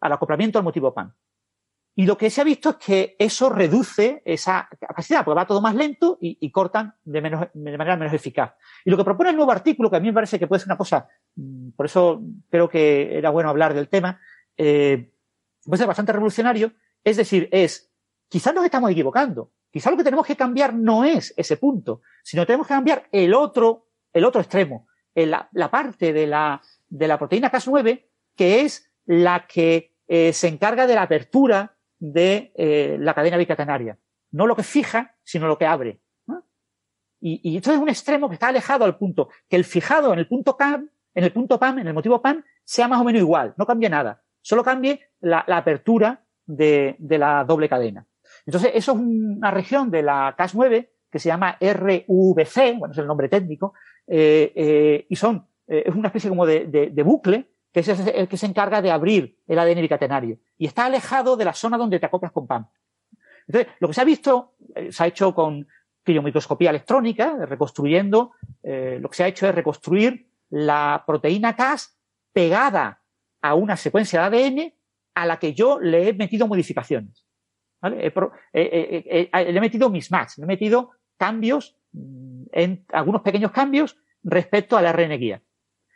al 0.00 0.12
acoplamiento 0.12 0.58
al 0.58 0.64
motivo 0.64 0.92
PAM. 0.94 1.12
Y 1.94 2.06
lo 2.06 2.16
que 2.16 2.30
se 2.30 2.40
ha 2.40 2.44
visto 2.44 2.70
es 2.70 2.76
que 2.76 3.16
eso 3.18 3.50
reduce 3.50 4.22
esa 4.24 4.66
capacidad, 4.80 5.24
porque 5.24 5.36
va 5.36 5.46
todo 5.46 5.60
más 5.60 5.74
lento 5.74 6.16
y, 6.22 6.38
y 6.40 6.50
cortan 6.50 6.94
de, 7.04 7.20
menos, 7.20 7.48
de, 7.52 7.76
manera 7.76 7.96
menos 7.96 8.14
eficaz. 8.14 8.54
Y 8.84 8.90
lo 8.90 8.96
que 8.96 9.04
propone 9.04 9.30
el 9.30 9.36
nuevo 9.36 9.52
artículo, 9.52 9.90
que 9.90 9.96
a 9.96 10.00
mí 10.00 10.06
me 10.06 10.14
parece 10.14 10.38
que 10.38 10.46
puede 10.46 10.60
ser 10.60 10.68
una 10.68 10.78
cosa, 10.78 11.06
mm, 11.36 11.70
por 11.72 11.84
eso 11.84 12.22
creo 12.48 12.68
que 12.68 13.18
era 13.18 13.28
bueno 13.28 13.50
hablar 13.50 13.74
del 13.74 13.88
tema, 13.88 14.18
eh, 14.56 15.12
puede 15.64 15.78
ser 15.78 15.86
bastante 15.86 16.12
revolucionario, 16.12 16.72
es 17.04 17.18
decir, 17.18 17.48
es, 17.52 17.92
quizás 18.28 18.54
nos 18.54 18.64
estamos 18.64 18.90
equivocando, 18.90 19.50
quizás 19.72 19.90
lo 19.90 19.98
que 19.98 20.04
tenemos 20.04 20.26
que 20.26 20.36
cambiar 20.36 20.74
no 20.74 21.04
es 21.04 21.34
ese 21.36 21.56
punto, 21.56 22.02
sino 22.22 22.46
tenemos 22.46 22.66
que 22.68 22.74
cambiar 22.74 23.08
el 23.10 23.34
otro, 23.34 23.88
el 24.12 24.24
otro 24.24 24.40
extremo, 24.40 24.86
la, 25.14 25.48
la 25.52 25.70
parte 25.70 26.12
de 26.12 26.26
la, 26.26 26.62
de 26.88 27.08
la 27.08 27.18
proteína 27.18 27.50
Cas9, 27.50 28.06
que 28.36 28.60
es 28.60 28.92
la 29.04 29.46
que 29.46 29.94
eh, 30.06 30.32
se 30.32 30.48
encarga 30.48 30.86
de 30.86 30.94
la 30.94 31.02
apertura 31.02 31.76
de 31.98 32.52
eh, 32.54 32.96
la 33.00 33.14
cadena 33.14 33.36
bicatenaria. 33.36 33.98
No 34.30 34.46
lo 34.46 34.56
que 34.56 34.62
fija, 34.62 35.16
sino 35.22 35.46
lo 35.46 35.58
que 35.58 35.66
abre. 35.66 36.00
Y, 37.20 37.40
y, 37.48 37.56
esto 37.56 37.72
es 37.72 37.78
un 37.78 37.88
extremo 37.88 38.28
que 38.28 38.34
está 38.34 38.48
alejado 38.48 38.84
al 38.84 38.98
punto 38.98 39.28
que 39.48 39.54
el 39.54 39.64
fijado 39.64 40.12
en 40.12 40.18
el 40.18 40.26
punto 40.26 40.56
CAM, 40.56 40.90
en 41.14 41.24
el 41.24 41.32
punto 41.32 41.58
PAM, 41.58 41.78
en 41.78 41.86
el 41.86 41.94
motivo 41.94 42.20
PAM, 42.20 42.42
sea 42.64 42.88
más 42.88 43.00
o 43.00 43.04
menos 43.04 43.20
igual, 43.20 43.54
no 43.56 43.66
cambia 43.66 43.88
nada. 43.88 44.22
solo 44.40 44.64
cambie 44.64 45.00
la, 45.20 45.44
apertura 45.46 46.24
de, 46.46 46.96
la 46.98 47.44
doble 47.44 47.68
cadena. 47.68 48.06
Entonces, 48.46 48.72
eso 48.74 48.92
es 48.92 48.98
una 48.98 49.50
región 49.50 49.90
de 49.90 50.02
la 50.02 50.36
Cas9 50.36 50.88
que 51.12 51.18
se 51.18 51.28
llama 51.28 51.58
RVC, 51.60 52.78
bueno, 52.78 52.92
es 52.92 52.98
el 52.98 53.06
nombre 53.06 53.28
técnico, 53.28 53.74
eh, 54.06 54.52
eh, 54.56 55.06
y 55.08 55.16
son, 55.16 55.46
eh, 55.68 55.84
es 55.86 55.94
una 55.94 56.08
especie 56.08 56.30
como 56.30 56.46
de, 56.46 57.02
bucle, 57.04 57.50
que 57.70 57.80
es 57.80 57.88
el 57.88 58.28
que 58.28 58.36
se 58.36 58.46
encarga 58.46 58.80
de 58.80 58.90
abrir 58.90 59.38
el 59.46 59.58
ADN 59.58 59.82
bicatenario. 59.82 60.38
Y 60.56 60.66
está 60.66 60.86
alejado 60.86 61.36
de 61.36 61.44
la 61.44 61.52
zona 61.52 61.76
donde 61.76 62.00
te 62.00 62.06
acoplas 62.06 62.32
con 62.32 62.46
PAN. 62.46 62.66
Entonces, 63.46 63.72
lo 63.80 63.88
que 63.88 63.94
se 63.94 64.00
ha 64.00 64.04
visto, 64.04 64.54
se 64.90 65.02
ha 65.02 65.06
hecho 65.06 65.34
con 65.34 65.66
criomicroscopía 66.02 66.70
electrónica, 66.70 67.44
reconstruyendo, 67.46 68.32
lo 68.62 69.08
que 69.08 69.16
se 69.16 69.24
ha 69.24 69.28
hecho 69.28 69.48
es 69.48 69.54
reconstruir 69.54 70.28
la 70.50 71.04
proteína 71.06 71.56
Cas 71.56 71.96
pegada 72.32 73.02
a 73.40 73.54
una 73.54 73.76
secuencia 73.76 74.28
de 74.28 74.44
ADN 74.44 74.74
a 75.14 75.26
la 75.26 75.38
que 75.38 75.54
yo 75.54 75.80
le 75.80 76.08
he 76.08 76.12
metido 76.12 76.46
modificaciones. 76.46 77.24
¿Vale? 77.82 78.12
le 78.52 79.30
he 79.32 79.60
metido 79.60 79.90
mismatch, 79.90 80.38
le 80.38 80.44
he 80.44 80.46
metido 80.46 80.92
cambios, 81.18 81.76
mm, 81.92 82.44
en 82.52 82.86
algunos 82.92 83.22
pequeños 83.22 83.50
cambios 83.50 83.96
respecto 84.22 84.76
al 84.76 84.86
RN 84.86 85.18
guía. 85.18 85.42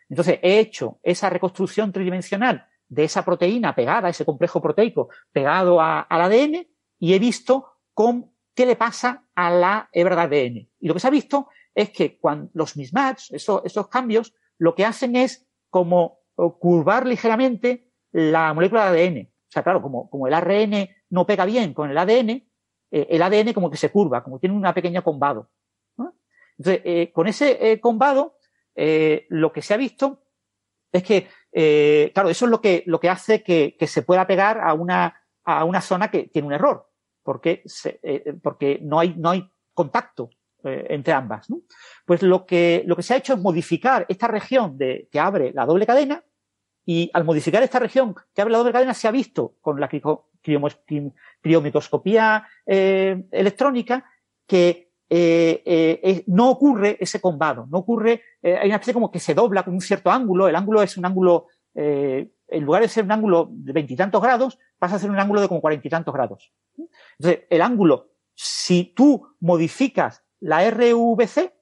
Entonces, 0.09 0.39
he 0.43 0.59
hecho 0.59 0.99
esa 1.03 1.31
reconstrucción 1.31 1.93
tridimensional 1.93 2.67
de 2.89 3.05
esa 3.05 3.25
proteína 3.25 3.75
pegada, 3.75 4.09
ese 4.09 4.25
complejo 4.25 4.61
proteico 4.61 5.09
pegado 5.33 5.81
al 5.81 6.07
ADN, 6.09 6.67
y 6.99 7.15
he 7.15 7.19
visto 7.19 7.67
con, 7.93 8.33
qué 8.55 8.67
le 8.67 8.77
pasa 8.77 9.25
a 9.35 9.51
la 9.51 9.89
hebra 9.93 10.27
de 10.27 10.41
ADN. 10.41 10.57
Y 10.81 10.89
lo 10.89 10.95
que 10.95 11.01
se 11.01 11.09
ha 11.09 11.11
visto 11.11 11.49
es 11.75 11.91
que 11.91 12.19
cuando 12.19 12.51
los 12.55 12.77
mismatch, 12.77 13.33
esos, 13.33 13.63
esos 13.65 13.89
cambios, 13.89 14.35
lo 14.59 14.75
que 14.75 14.85
hacen 14.85 15.17
es 15.17 15.47
como 15.69 16.21
curvar 16.59 17.07
ligeramente 17.07 17.89
la 18.13 18.55
molécula 18.55 18.91
de 18.91 19.07
ADN. 19.07 19.31
Claro, 19.63 19.83
como, 19.83 20.27
el 20.27 20.35
ARN 20.35 20.89
no 21.11 21.27
pega 21.27 21.45
bien 21.45 21.75
con 21.75 21.91
el 21.91 21.99
ADN, 21.99 22.31
eh, 22.31 23.07
el 23.11 23.23
ADN 23.23 23.53
como 23.53 23.71
que 23.71 23.77
se 23.77 23.91
curva, 23.91 24.23
como 24.23 24.39
tiene 24.39 24.55
una 24.55 24.75
pequeña 24.75 25.03
combado. 25.03 25.51
Entonces, 26.59 26.83
eh, 26.85 27.13
con 27.13 27.27
ese 27.27 27.73
eh, 27.73 27.81
combado, 27.81 28.39
lo 28.75 29.53
que 29.53 29.63
se 29.63 29.75
ha 29.75 29.77
visto 29.77 30.23
es 30.91 31.03
que, 31.03 31.29
claro, 32.13 32.31
eso 32.31 32.45
es 32.47 32.51
lo 32.51 32.61
que, 32.61 32.83
lo 32.87 32.99
que 32.99 33.11
hace 33.11 33.43
que, 33.43 33.77
se 33.87 34.03
pueda 34.03 34.27
pegar 34.27 34.61
a 34.61 34.73
una, 34.73 35.23
a 35.45 35.65
una 35.65 35.81
zona 35.83 36.11
que 36.11 36.25
tiene 36.25 36.49
un 36.49 36.55
error, 36.55 36.89
porque, 37.23 37.63
porque 38.43 38.79
no, 38.83 39.01
hay, 39.01 39.15
no 39.19 39.31
hay 39.31 39.51
contacto 39.75 40.31
entre 40.63 41.13
ambas. 41.13 41.47
Pues 42.07 42.23
lo 42.23 42.47
que, 42.47 42.83
lo 42.87 42.97
que 42.97 43.03
se 43.03 43.13
ha 43.13 43.19
hecho 43.19 43.35
es 43.35 43.39
modificar 43.39 44.07
esta 44.09 44.27
región 44.27 44.79
de, 44.79 45.09
que 45.13 45.21
abre 45.21 45.53
la 45.53 45.67
doble 45.67 45.87
cadena 45.87 46.25
y 46.87 47.11
al 47.13 47.25
modificar 47.25 47.63
esta 47.63 47.81
región 47.81 48.15
que 48.33 48.41
abre 48.41 48.53
la 48.53 48.59
doble 48.59 48.73
cadena 48.73 48.95
se 48.95 49.09
ha 49.09 49.11
visto 49.11 49.57
con 49.61 49.81
la 49.81 49.91
criomicroscopía 51.43 52.47
eh, 52.65 53.27
electrónica 53.33 54.09
que 54.47 54.93
eh, 55.11 55.63
eh, 55.67 56.25
no 56.29 56.49
ocurre 56.49 56.97
ese 57.01 57.21
combado, 57.21 57.67
no 57.69 57.79
ocurre, 57.79 58.23
hay 58.43 58.69
una 58.69 58.77
especie 58.77 58.95
como 58.95 59.11
que 59.11 59.19
se 59.19 59.35
dobla 59.35 59.65
con 59.65 59.75
un 59.75 59.81
cierto 59.81 60.11
ángulo, 60.11 60.49
el 60.49 60.57
ángulo 60.57 60.83
es 60.83 60.97
un 60.97 61.05
ángulo, 61.05 61.49
en 61.75 62.65
lugar 62.65 62.83
de 62.83 62.89
ser 62.89 63.05
un 63.05 63.13
ángulo 63.13 63.49
de 63.51 63.73
veintitantos 63.73 64.23
grados, 64.23 64.59
pasa 64.79 64.97
a 64.97 64.99
ser 64.99 65.11
un 65.11 65.19
ángulo 65.19 65.41
de 65.41 65.49
como 65.49 65.61
cuarenta 65.61 65.87
y 65.87 65.91
tantos 65.91 66.15
grados. 66.15 66.53
Entonces, 67.19 67.45
el 67.51 67.63
ángulo, 67.63 68.13
si 68.35 68.85
tú 68.85 69.35
modificas 69.41 70.25
la 70.41 70.69
RVC, 70.71 71.53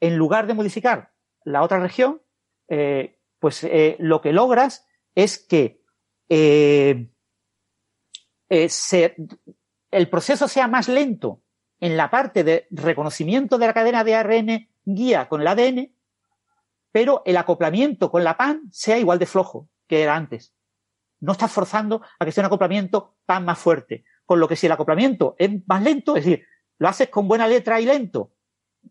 en 0.00 0.16
lugar 0.16 0.46
de 0.46 0.54
modificar 0.54 1.12
la 1.44 1.62
otra 1.62 1.78
región, 1.78 2.20
eh, 2.68 3.18
pues 3.44 3.62
eh, 3.62 3.96
lo 3.98 4.22
que 4.22 4.32
logras 4.32 4.86
es 5.14 5.38
que 5.38 5.82
eh, 6.30 7.10
el 8.48 10.08
proceso 10.08 10.48
sea 10.48 10.66
más 10.66 10.88
lento 10.88 11.42
en 11.78 11.98
la 11.98 12.08
parte 12.08 12.42
de 12.42 12.66
reconocimiento 12.70 13.58
de 13.58 13.66
la 13.66 13.74
cadena 13.74 14.02
de 14.02 14.14
ARN 14.14 14.68
guía 14.86 15.28
con 15.28 15.42
el 15.42 15.48
ADN, 15.48 15.94
pero 16.90 17.20
el 17.26 17.36
acoplamiento 17.36 18.10
con 18.10 18.24
la 18.24 18.38
PAN 18.38 18.62
sea 18.70 18.96
igual 18.96 19.18
de 19.18 19.26
flojo 19.26 19.68
que 19.86 20.02
era 20.02 20.16
antes. 20.16 20.54
No 21.20 21.32
estás 21.32 21.52
forzando 21.52 22.00
a 22.18 22.24
que 22.24 22.32
sea 22.32 22.44
un 22.44 22.46
acoplamiento 22.46 23.14
PAN 23.26 23.44
más 23.44 23.58
fuerte. 23.58 24.06
Con 24.24 24.40
lo 24.40 24.48
que 24.48 24.56
si 24.56 24.64
el 24.64 24.72
acoplamiento 24.72 25.36
es 25.38 25.50
más 25.66 25.82
lento, 25.82 26.16
es 26.16 26.24
decir, 26.24 26.46
lo 26.78 26.88
haces 26.88 27.10
con 27.10 27.28
buena 27.28 27.46
letra 27.46 27.78
y 27.78 27.84
lento, 27.84 28.32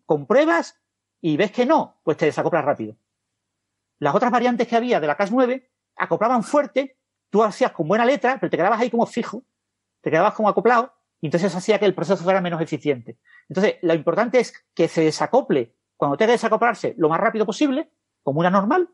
compruebas 0.05 0.79
y 1.21 1.37
ves 1.37 1.51
que 1.51 1.65
no, 1.65 2.01
pues 2.03 2.17
te 2.17 2.25
desacoplas 2.27 2.63
rápido. 2.63 2.97
Las 4.03 4.15
otras 4.15 4.33
variantes 4.33 4.67
que 4.67 4.75
había 4.75 4.99
de 4.99 5.07
la 5.07 5.17
CAS9 5.17 5.63
acoplaban 5.95 6.43
fuerte, 6.43 6.97
tú 7.29 7.41
hacías 7.41 7.71
con 7.71 7.87
buena 7.87 8.03
letra, 8.03 8.37
pero 8.37 8.49
te 8.49 8.57
quedabas 8.57 8.81
ahí 8.81 8.89
como 8.89 9.05
fijo, 9.05 9.45
te 10.01 10.11
quedabas 10.11 10.33
como 10.33 10.49
acoplado, 10.49 10.91
y 11.21 11.27
entonces 11.27 11.55
hacía 11.55 11.79
que 11.79 11.85
el 11.85 11.95
proceso 11.95 12.21
fuera 12.21 12.41
menos 12.41 12.59
eficiente. 12.59 13.17
Entonces, 13.47 13.75
lo 13.81 13.93
importante 13.93 14.41
es 14.41 14.53
que 14.75 14.89
se 14.89 15.05
desacople 15.05 15.77
cuando 15.95 16.17
tenga 16.17 16.27
que 16.27 16.33
desacoplarse 16.33 16.95
lo 16.97 17.07
más 17.07 17.21
rápido 17.21 17.45
posible, 17.45 17.91
como 18.23 18.41
una 18.41 18.49
normal, 18.49 18.89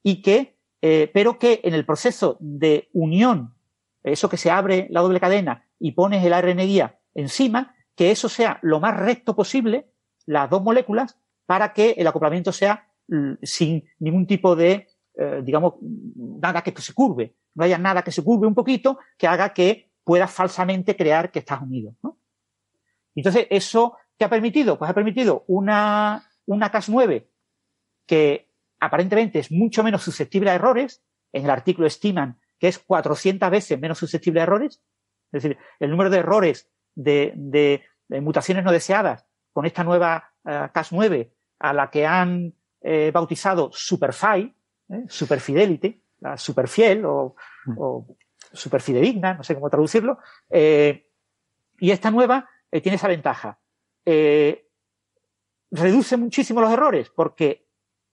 y 0.00 0.22
que, 0.22 0.56
eh, 0.80 1.10
pero 1.12 1.40
que 1.40 1.60
en 1.64 1.74
el 1.74 1.84
proceso 1.84 2.36
de 2.38 2.88
unión, 2.92 3.56
eso 4.04 4.28
que 4.28 4.36
se 4.36 4.52
abre 4.52 4.86
la 4.90 5.00
doble 5.00 5.18
cadena 5.18 5.66
y 5.80 5.90
pones 5.90 6.24
el 6.24 6.34
ARN 6.34 6.58
guía 6.58 7.00
encima, 7.14 7.74
que 7.96 8.12
eso 8.12 8.28
sea 8.28 8.60
lo 8.62 8.78
más 8.78 8.96
recto 8.96 9.34
posible, 9.34 9.90
las 10.24 10.48
dos 10.48 10.62
moléculas, 10.62 11.18
para 11.46 11.72
que 11.72 11.96
el 11.98 12.06
acoplamiento 12.06 12.52
sea 12.52 12.91
sin 13.42 13.84
ningún 13.98 14.26
tipo 14.26 14.56
de, 14.56 14.88
eh, 15.14 15.40
digamos, 15.44 15.74
nada 15.80 16.62
que 16.62 16.72
se 16.80 16.94
curve. 16.94 17.34
No 17.54 17.64
haya 17.64 17.78
nada 17.78 18.02
que 18.02 18.12
se 18.12 18.22
curve 18.22 18.46
un 18.46 18.54
poquito 18.54 18.98
que 19.18 19.26
haga 19.26 19.52
que 19.52 19.90
pueda 20.04 20.26
falsamente 20.26 20.96
crear 20.96 21.30
que 21.30 21.40
estás 21.40 21.60
unido. 21.60 21.94
Entonces, 23.14 23.46
¿eso 23.50 23.96
qué 24.18 24.24
ha 24.24 24.30
permitido? 24.30 24.78
Pues 24.78 24.90
ha 24.90 24.94
permitido 24.94 25.44
una, 25.48 26.24
una 26.46 26.72
Cas9 26.72 27.26
que 28.06 28.50
aparentemente 28.80 29.38
es 29.38 29.52
mucho 29.52 29.82
menos 29.82 30.02
susceptible 30.02 30.50
a 30.50 30.54
errores. 30.54 31.02
En 31.32 31.44
el 31.44 31.50
artículo 31.50 31.86
estiman 31.86 32.38
que 32.58 32.68
es 32.68 32.78
400 32.78 33.50
veces 33.50 33.80
menos 33.80 33.98
susceptible 33.98 34.40
a 34.40 34.44
errores. 34.44 34.80
Es 35.32 35.42
decir, 35.42 35.58
el 35.80 35.90
número 35.90 36.10
de 36.10 36.18
errores 36.18 36.70
de, 36.94 37.82
mutaciones 38.08 38.64
no 38.64 38.70
deseadas 38.70 39.26
con 39.52 39.66
esta 39.66 39.82
nueva 39.82 40.32
eh, 40.44 40.68
Cas9 40.72 41.32
a 41.58 41.72
la 41.72 41.90
que 41.90 42.06
han 42.06 42.54
eh, 42.82 43.10
bautizado 43.12 43.70
Superfi, 43.72 44.54
eh, 44.88 45.04
Superfidelity, 45.08 46.02
la 46.20 46.36
superfiel 46.36 47.04
o, 47.04 47.34
o 47.76 48.16
superfidedigna, 48.52 49.34
no 49.34 49.42
sé 49.42 49.54
cómo 49.54 49.70
traducirlo, 49.70 50.18
y 50.50 51.90
esta 51.90 52.10
nueva 52.10 52.48
tiene 52.70 52.94
esa 52.94 53.08
ventaja. 53.08 53.58
reduce 55.70 56.16
muchísimo 56.16 56.60
los 56.60 56.72
errores 56.72 57.10
porque 57.10 57.66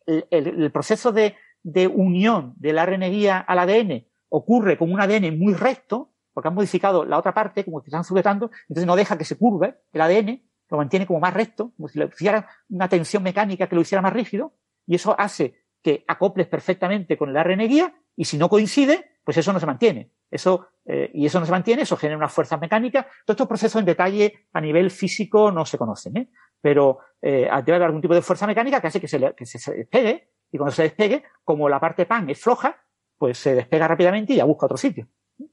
el, 0.08 0.72
proceso 0.72 1.12
de, 1.12 1.36
de, 1.62 1.86
unión 1.86 2.56
del 2.58 2.80
guía 3.12 3.38
al 3.38 3.60
ADN 3.60 4.08
ocurre 4.30 4.78
con 4.78 4.92
un 4.92 5.02
ADN 5.02 5.38
muy 5.38 5.54
recto, 5.54 6.14
porque 6.34 6.48
han 6.48 6.56
modificado 6.56 7.06
la 7.06 7.18
otra 7.18 7.34
parte, 7.34 7.66
como 7.66 7.82
que 7.82 7.90
están 7.90 8.04
sujetando, 8.04 8.50
entonces 8.64 8.86
no 8.86 8.96
deja 8.96 9.18
que 9.18 9.26
se 9.26 9.38
curve 9.38 9.76
el 9.92 10.02
ADN, 10.02 10.42
lo 10.70 10.78
mantiene 10.78 11.08
como 11.08 11.20
más 11.20 11.34
recto, 11.34 11.72
como 11.76 11.88
si 11.88 12.00
le 12.00 12.06
hiciera 12.06 12.48
una 12.70 12.88
tensión 12.88 13.24
mecánica 13.24 13.68
que 13.68 13.76
lo 13.76 13.82
hiciera 13.82 14.02
más 14.02 14.14
rígido, 14.14 14.54
y 14.90 14.96
eso 14.96 15.16
hace 15.18 15.54
que 15.84 16.04
acoples 16.08 16.48
perfectamente 16.48 17.16
con 17.16 17.30
el 17.30 17.38
ARN 17.38 17.60
guía, 17.68 17.94
y 18.16 18.26
si 18.26 18.40
no 18.40 18.50
coincide, 18.50 19.12
pues 19.24 19.38
eso 19.38 19.54
no 19.54 19.60
se 19.60 19.68
mantiene. 19.68 20.12
Eso, 20.32 20.68
eh, 20.84 21.12
y 21.14 21.28
eso 21.28 21.40
no 21.40 21.46
se 21.46 21.52
mantiene, 21.52 21.84
eso 21.84 21.96
genera 21.96 22.18
unas 22.18 22.34
fuerzas 22.34 22.60
mecánicas. 22.60 23.06
Todos 23.24 23.36
estos 23.36 23.48
procesos 23.48 23.80
en 23.80 23.86
detalle 23.86 24.48
a 24.52 24.60
nivel 24.60 24.90
físico 24.90 25.52
no 25.52 25.64
se 25.64 25.78
conocen, 25.78 26.18
¿eh? 26.18 26.30
pero 26.60 26.98
eh, 27.22 27.48
debe 27.64 27.76
haber 27.76 27.84
algún 27.84 28.02
tipo 28.02 28.16
de 28.16 28.24
fuerza 28.24 28.48
mecánica 28.48 28.82
que 28.82 28.88
hace 28.88 29.00
que 29.00 29.08
se, 29.08 29.36
que 29.36 29.46
se 29.46 29.74
despegue, 29.74 30.32
y 30.52 30.58
cuando 30.58 30.74
se 30.74 30.84
despegue, 30.84 31.24
como 31.44 31.70
la 31.70 31.80
parte 31.80 32.08
pan 32.08 32.28
es 32.32 32.42
floja, 32.42 32.84
pues 33.20 33.38
se 33.38 33.54
despega 33.54 33.88
rápidamente 33.88 34.34
y 34.34 34.38
ya 34.38 34.46
busca 34.46 34.66
otro 34.66 34.78
sitio. 34.78 35.08
Mm. 35.38 35.46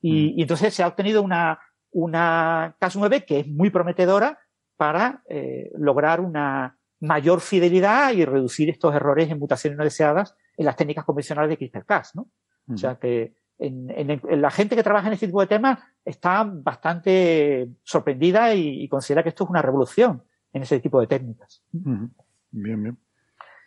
Y, 0.00 0.42
entonces 0.42 0.72
se 0.72 0.84
ha 0.84 0.86
obtenido 0.86 1.22
una, 1.22 1.58
una 1.90 2.76
CAS 2.78 2.94
9 2.94 3.24
que 3.24 3.40
es 3.40 3.48
muy 3.48 3.70
prometedora 3.70 4.38
para 4.76 5.24
eh, 5.28 5.72
lograr 5.76 6.20
una 6.20 6.78
mayor 7.04 7.40
fidelidad 7.40 8.12
y 8.12 8.24
reducir 8.24 8.70
estos 8.70 8.94
errores 8.94 9.30
en 9.30 9.38
mutaciones 9.38 9.78
no 9.78 9.84
deseadas 9.84 10.36
en 10.56 10.66
las 10.66 10.76
técnicas 10.76 11.04
convencionales 11.04 11.50
de 11.50 11.58
CRISPR-Cas, 11.58 12.14
¿no? 12.14 12.30
O 12.72 12.76
sea 12.78 12.96
que 12.96 13.34
en, 13.58 13.90
en, 13.90 14.40
la 14.40 14.50
gente 14.50 14.74
que 14.74 14.82
trabaja 14.82 15.08
en 15.08 15.12
este 15.12 15.26
tipo 15.26 15.40
de 15.40 15.46
temas 15.46 15.78
está 16.04 16.44
bastante 16.44 17.68
sorprendida 17.82 18.54
y, 18.54 18.88
considera 18.88 19.22
que 19.22 19.28
esto 19.28 19.44
es 19.44 19.50
una 19.50 19.62
revolución 19.62 20.22
en 20.52 20.62
ese 20.62 20.80
tipo 20.80 21.00
de 21.00 21.06
técnicas. 21.06 21.62
Bien, 21.70 22.12
bien. 22.50 22.98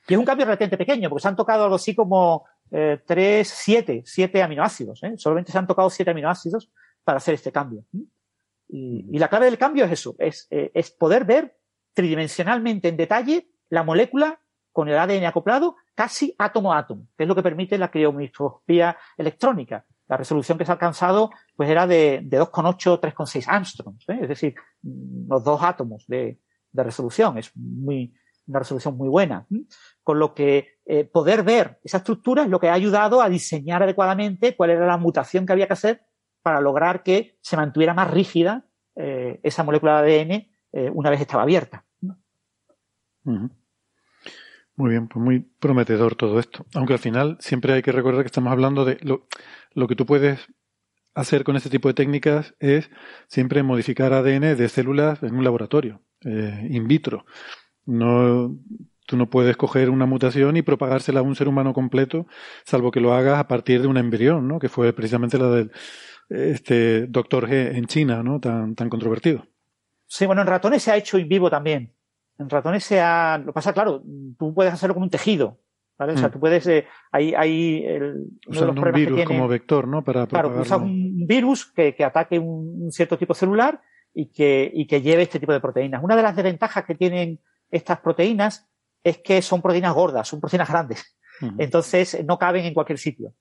Y 0.08 0.14
es 0.14 0.20
un 0.20 0.26
cambio 0.26 0.46
relativamente 0.46 0.78
pequeño, 0.78 1.10
porque 1.10 1.22
se 1.22 1.28
han 1.28 1.36
tocado 1.36 1.64
algo 1.64 1.76
así 1.76 1.94
como 1.94 2.46
eh, 2.72 3.02
tres, 3.06 3.50
siete, 3.50 4.04
siete 4.06 4.42
aminoácidos. 4.42 5.04
¿eh? 5.04 5.14
Solamente 5.18 5.52
se 5.52 5.58
han 5.58 5.68
tocado 5.68 5.90
siete 5.90 6.12
aminoácidos 6.12 6.72
para 7.04 7.18
hacer 7.18 7.36
este 7.36 7.52
cambio. 7.52 7.84
Y, 8.70 9.18
la 9.18 9.28
clave 9.28 9.46
del 9.46 9.58
cambio 9.58 9.86
es 9.86 9.92
eso, 9.92 10.16
es, 10.20 10.48
eh, 10.50 10.72
es 10.74 10.92
poder 10.92 11.26
ver 11.26 11.57
tridimensionalmente 11.98 12.90
en 12.90 12.96
detalle 12.96 13.50
la 13.70 13.82
molécula 13.82 14.40
con 14.72 14.88
el 14.88 15.00
ADN 15.00 15.26
acoplado 15.26 15.78
casi 15.96 16.36
átomo 16.38 16.72
a 16.72 16.78
átomo, 16.78 17.08
que 17.18 17.24
es 17.24 17.28
lo 17.28 17.34
que 17.34 17.42
permite 17.42 17.76
la 17.80 17.90
criomicroscopía 17.90 18.96
electrónica. 19.18 19.84
La 20.08 20.16
resolución 20.16 20.60
que 20.60 20.66
se 20.66 20.72
ha 20.72 20.76
alcanzado 20.76 21.32
pues 21.56 21.68
era 21.72 21.88
de, 21.88 22.22
de 22.24 22.40
2,8 22.40 23.02
3,6 23.02 23.46
angstroms, 23.48 24.08
¿eh? 24.10 24.20
es 24.22 24.30
decir, 24.30 24.54
los 24.84 25.44
dos 25.44 25.64
átomos 25.64 26.06
de, 26.06 26.40
de, 26.72 26.84
resolución. 26.84 27.40
Es 27.40 27.52
muy, 27.56 28.14
una 28.46 28.60
resolución 28.60 28.96
muy 28.96 29.10
buena. 29.10 29.48
Con 30.04 30.20
lo 30.20 30.36
que 30.36 30.78
eh, 30.86 31.04
poder 31.04 31.42
ver 31.42 31.80
esa 31.84 31.98
estructura 31.98 32.44
es 32.44 32.50
lo 32.50 32.60
que 32.60 32.70
ha 32.70 32.74
ayudado 32.74 33.24
a 33.24 33.30
diseñar 33.30 33.82
adecuadamente 33.82 34.56
cuál 34.56 34.70
era 34.70 34.86
la 34.86 34.98
mutación 34.98 35.48
que 35.48 35.54
había 35.54 35.66
que 35.66 35.74
hacer 35.74 36.04
para 36.44 36.62
lograr 36.62 37.02
que 37.02 37.40
se 37.42 37.58
mantuviera 37.58 37.96
más 37.96 38.12
rígida 38.12 38.68
eh, 38.96 39.40
esa 39.42 39.64
molécula 39.64 40.04
de 40.04 40.22
ADN 40.22 40.58
eh, 40.74 40.92
una 40.94 41.10
vez 41.10 41.22
estaba 41.22 41.42
abierta. 41.42 41.87
Muy 44.76 44.92
bien, 44.92 45.08
pues 45.08 45.24
muy 45.24 45.40
prometedor 45.40 46.16
todo 46.16 46.40
esto. 46.40 46.66
Aunque 46.76 46.94
al 46.94 47.00
final 47.00 47.38
siempre 47.40 47.74
hay 47.74 47.82
que 47.82 47.92
recordar 47.92 48.22
que 48.22 48.28
estamos 48.28 48.52
hablando 48.52 48.86
de 48.86 48.98
lo, 49.02 49.88
que 49.88 49.96
tú 49.96 50.06
puedes 50.06 50.48
hacer 51.16 51.44
con 51.44 51.56
este 51.56 51.72
tipo 51.72 51.88
de 51.88 51.96
técnicas 51.96 52.54
es 52.60 52.92
siempre 53.28 53.64
modificar 53.64 54.14
ADN 54.14 54.56
de 54.56 54.70
células 54.70 55.24
en 55.24 55.36
un 55.36 55.44
laboratorio, 55.44 56.02
eh, 56.24 56.68
in 56.70 56.88
vitro. 56.88 57.26
No, 57.86 58.56
tú 59.08 59.18
no 59.18 59.30
puedes 59.30 59.58
coger 59.58 59.90
una 59.90 60.06
mutación 60.06 60.58
y 60.58 60.62
propagársela 60.62 61.22
a 61.22 61.24
un 61.24 61.36
ser 61.36 61.48
humano 61.48 61.74
completo, 61.74 62.28
salvo 62.64 62.92
que 62.92 63.00
lo 63.00 63.14
hagas 63.14 63.40
a 63.40 63.48
partir 63.48 63.82
de 63.82 63.88
un 63.88 63.98
embrión, 63.98 64.48
¿no? 64.48 64.60
Que 64.60 64.70
fue 64.70 64.94
precisamente 64.94 65.40
la 65.40 65.50
del 65.50 65.72
este 66.30 67.08
doctor 67.08 67.50
G 67.50 67.76
en 67.76 67.86
China, 67.86 68.22
¿no? 68.22 68.40
Tan, 68.40 68.76
tan 68.76 68.90
controvertido. 68.90 69.48
Sí, 70.06 70.26
bueno, 70.28 70.42
en 70.42 70.48
ratones 70.48 70.84
se 70.84 70.92
ha 70.92 70.98
hecho 70.98 71.18
in 71.18 71.28
vivo 71.28 71.50
también. 71.50 71.97
En 72.40 72.50
ratones 72.50 72.84
se 72.84 73.00
ha, 73.02 73.38
lo 73.44 73.54
pasa 73.54 73.74
claro, 73.74 74.04
tú 74.38 74.54
puedes 74.54 74.74
hacerlo 74.74 74.94
con 74.94 75.04
un 75.04 75.10
tejido, 75.10 75.60
¿vale? 75.98 76.14
O 76.14 76.18
sea, 76.18 76.28
mm. 76.28 76.32
tú 76.32 76.40
puedes, 76.40 76.68
eh, 76.68 76.86
hay, 77.12 77.34
hay 77.34 77.84
el, 77.86 78.28
Usando 78.48 78.82
un 78.82 78.92
virus 78.92 79.26
como 79.26 79.48
vector, 79.48 79.88
¿no? 79.88 80.04
Para 80.04 80.28
claro, 80.28 80.62
usas 80.62 80.80
un 80.80 81.26
virus 81.26 81.66
que, 81.66 81.96
que 81.96 82.04
ataque 82.04 82.38
un, 82.38 82.84
un, 82.84 82.92
cierto 82.92 83.18
tipo 83.18 83.34
celular 83.34 83.82
y 84.14 84.28
que, 84.28 84.70
y 84.74 84.86
que 84.86 85.02
lleve 85.02 85.24
este 85.24 85.40
tipo 85.40 85.54
de 85.54 85.60
proteínas. 85.60 86.04
Una 86.04 86.16
de 86.16 86.24
las 86.24 86.36
desventajas 86.36 86.86
que 86.86 86.96
tienen 86.96 87.40
estas 87.72 88.00
proteínas 88.00 88.70
es 89.04 89.18
que 89.20 89.42
son 89.42 89.62
proteínas 89.62 89.94
gordas, 89.94 90.28
son 90.28 90.40
proteínas 90.40 90.70
grandes. 90.70 91.18
Entonces 91.58 92.26
no 92.26 92.40
caben 92.40 92.66
en 92.66 92.74
cualquier 92.74 92.98
sitio. 92.98 93.34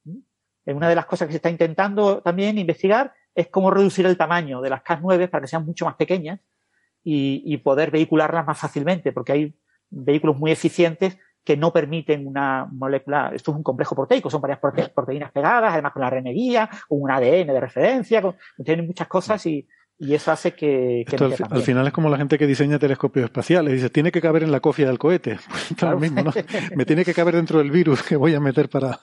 Una 0.66 0.88
de 0.88 0.94
las 0.94 1.06
cosas 1.06 1.26
que 1.26 1.32
se 1.32 1.36
está 1.36 1.50
intentando 1.50 2.20
también 2.22 2.58
investigar 2.58 3.14
es 3.34 3.48
cómo 3.48 3.70
reducir 3.70 4.06
el 4.06 4.16
tamaño 4.16 4.60
de 4.60 4.70
las 4.70 4.82
Cas9 4.82 5.28
para 5.28 5.42
que 5.42 5.48
sean 5.48 5.64
mucho 5.64 5.84
más 5.84 5.94
pequeñas 5.94 6.40
y, 7.08 7.40
y 7.44 7.58
poder 7.58 7.92
vehicularlas 7.92 8.44
más 8.44 8.58
fácilmente, 8.58 9.12
porque 9.12 9.30
hay 9.30 9.54
vehículos 9.90 10.36
muy 10.36 10.50
eficientes 10.50 11.16
que 11.44 11.56
no 11.56 11.72
permiten 11.72 12.26
una 12.26 12.66
molécula, 12.68 13.30
esto 13.32 13.52
es 13.52 13.56
un 13.56 13.62
complejo 13.62 13.94
proteico, 13.94 14.28
son 14.28 14.40
varias 14.40 14.58
proteínas 14.58 15.30
pegadas, 15.30 15.72
además 15.72 15.92
con 15.92 16.02
la 16.02 16.10
RNA 16.10 16.30
guía, 16.30 16.68
con 16.88 17.00
un 17.00 17.10
ADN 17.12 17.46
de 17.46 17.60
referencia, 17.60 18.20
con, 18.20 18.34
tienen 18.64 18.88
muchas 18.88 19.06
cosas 19.06 19.46
y, 19.46 19.68
y 19.96 20.14
eso 20.14 20.32
hace 20.32 20.54
que... 20.54 21.04
que 21.06 21.14
al, 21.14 21.36
al, 21.48 21.62
final 21.62 21.86
es 21.86 21.92
como 21.92 22.10
la 22.10 22.16
gente 22.16 22.36
que 22.36 22.48
diseña 22.48 22.80
telescopios 22.80 23.26
espaciales. 23.26 23.72
Dice, 23.72 23.90
tiene 23.90 24.10
que 24.10 24.20
caber 24.20 24.42
en 24.42 24.50
la 24.50 24.58
cofia 24.58 24.88
del 24.88 24.98
cohete. 24.98 25.38
Pues 25.48 25.78
claro. 25.78 26.00
mismo, 26.00 26.24
¿no? 26.24 26.32
Me 26.74 26.84
tiene 26.84 27.04
que 27.04 27.14
caber 27.14 27.36
dentro 27.36 27.58
del 27.58 27.70
virus 27.70 28.02
que 28.02 28.16
voy 28.16 28.34
a 28.34 28.40
meter 28.40 28.68
para... 28.68 28.98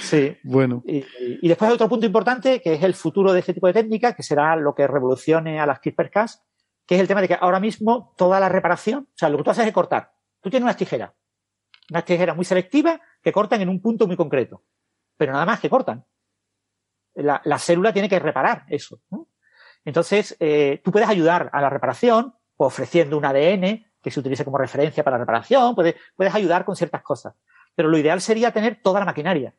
Sí. 0.00 0.36
Bueno. 0.42 0.82
Y, 0.84 1.04
y, 1.40 1.46
después 1.46 1.70
otro 1.70 1.88
punto 1.88 2.06
importante, 2.06 2.60
que 2.60 2.74
es 2.74 2.82
el 2.82 2.94
futuro 2.94 3.32
de 3.32 3.38
este 3.38 3.54
tipo 3.54 3.68
de 3.68 3.74
técnica, 3.74 4.14
que 4.14 4.24
será 4.24 4.56
lo 4.56 4.74
que 4.74 4.88
revolucione 4.88 5.60
a 5.60 5.66
las 5.66 5.78
CRISPR-Cas, 5.78 6.42
que 6.88 6.94
es 6.94 7.02
el 7.02 7.06
tema 7.06 7.20
de 7.20 7.28
que 7.28 7.36
ahora 7.38 7.60
mismo 7.60 8.14
toda 8.16 8.40
la 8.40 8.48
reparación, 8.48 9.08
o 9.12 9.18
sea, 9.18 9.28
lo 9.28 9.36
que 9.36 9.44
tú 9.44 9.50
haces 9.50 9.66
es 9.66 9.74
cortar. 9.74 10.10
Tú 10.40 10.48
tienes 10.48 10.64
unas 10.64 10.78
tijeras, 10.78 11.12
unas 11.90 12.04
tijeras 12.06 12.34
muy 12.34 12.46
selectivas 12.46 12.98
que 13.22 13.30
cortan 13.30 13.60
en 13.60 13.68
un 13.68 13.82
punto 13.82 14.06
muy 14.06 14.16
concreto, 14.16 14.64
pero 15.18 15.34
nada 15.34 15.44
más 15.44 15.60
que 15.60 15.68
cortan. 15.68 16.06
La, 17.14 17.42
la 17.44 17.58
célula 17.58 17.92
tiene 17.92 18.08
que 18.08 18.18
reparar 18.18 18.64
eso. 18.70 19.02
Entonces, 19.84 20.34
eh, 20.40 20.80
tú 20.82 20.90
puedes 20.90 21.10
ayudar 21.10 21.50
a 21.52 21.60
la 21.60 21.68
reparación 21.68 22.34
ofreciendo 22.56 23.18
un 23.18 23.26
ADN 23.26 23.84
que 24.02 24.10
se 24.10 24.20
utilice 24.20 24.46
como 24.46 24.56
referencia 24.56 25.04
para 25.04 25.18
la 25.18 25.24
reparación, 25.24 25.74
puedes, 25.74 25.94
puedes 26.16 26.34
ayudar 26.34 26.64
con 26.64 26.74
ciertas 26.74 27.02
cosas. 27.02 27.34
Pero 27.74 27.90
lo 27.90 27.98
ideal 27.98 28.22
sería 28.22 28.50
tener 28.50 28.80
toda 28.82 29.00
la 29.00 29.06
maquinaria. 29.06 29.54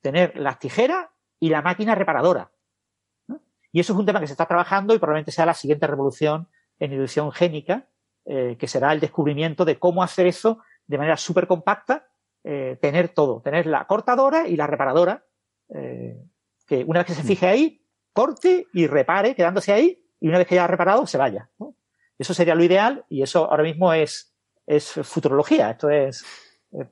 Tener 0.00 0.36
las 0.36 0.60
tijeras 0.60 1.08
y 1.40 1.48
la 1.48 1.60
máquina 1.60 1.96
reparadora. 1.96 2.52
Y 3.72 3.80
eso 3.80 3.92
es 3.92 3.98
un 3.98 4.06
tema 4.06 4.20
que 4.20 4.26
se 4.26 4.32
está 4.32 4.46
trabajando 4.46 4.94
y 4.94 4.98
probablemente 4.98 5.32
sea 5.32 5.46
la 5.46 5.54
siguiente 5.54 5.86
revolución 5.86 6.48
en 6.78 6.92
ilusión 6.92 7.30
génica, 7.32 7.88
eh, 8.24 8.56
que 8.58 8.66
será 8.66 8.92
el 8.92 9.00
descubrimiento 9.00 9.64
de 9.64 9.78
cómo 9.78 10.02
hacer 10.02 10.26
eso 10.26 10.58
de 10.86 10.98
manera 10.98 11.16
súper 11.16 11.46
compacta, 11.46 12.08
eh, 12.42 12.78
tener 12.80 13.10
todo, 13.10 13.40
tener 13.42 13.66
la 13.66 13.86
cortadora 13.86 14.48
y 14.48 14.56
la 14.56 14.66
reparadora, 14.66 15.24
eh, 15.74 16.16
que 16.66 16.84
una 16.84 17.00
vez 17.00 17.06
que 17.06 17.14
se 17.14 17.22
fije 17.22 17.46
ahí, 17.46 17.84
corte 18.12 18.66
y 18.72 18.86
repare 18.86 19.34
quedándose 19.34 19.72
ahí 19.72 20.04
y 20.20 20.28
una 20.28 20.38
vez 20.38 20.46
que 20.46 20.56
ya 20.56 20.66
reparado 20.66 21.06
se 21.06 21.18
vaya. 21.18 21.50
Eso 22.18 22.34
sería 22.34 22.54
lo 22.54 22.64
ideal 22.64 23.04
y 23.08 23.22
eso 23.22 23.50
ahora 23.50 23.62
mismo 23.62 23.92
es, 23.92 24.34
es 24.66 24.92
futurología, 25.02 25.70
esto 25.70 25.88
es, 25.90 26.24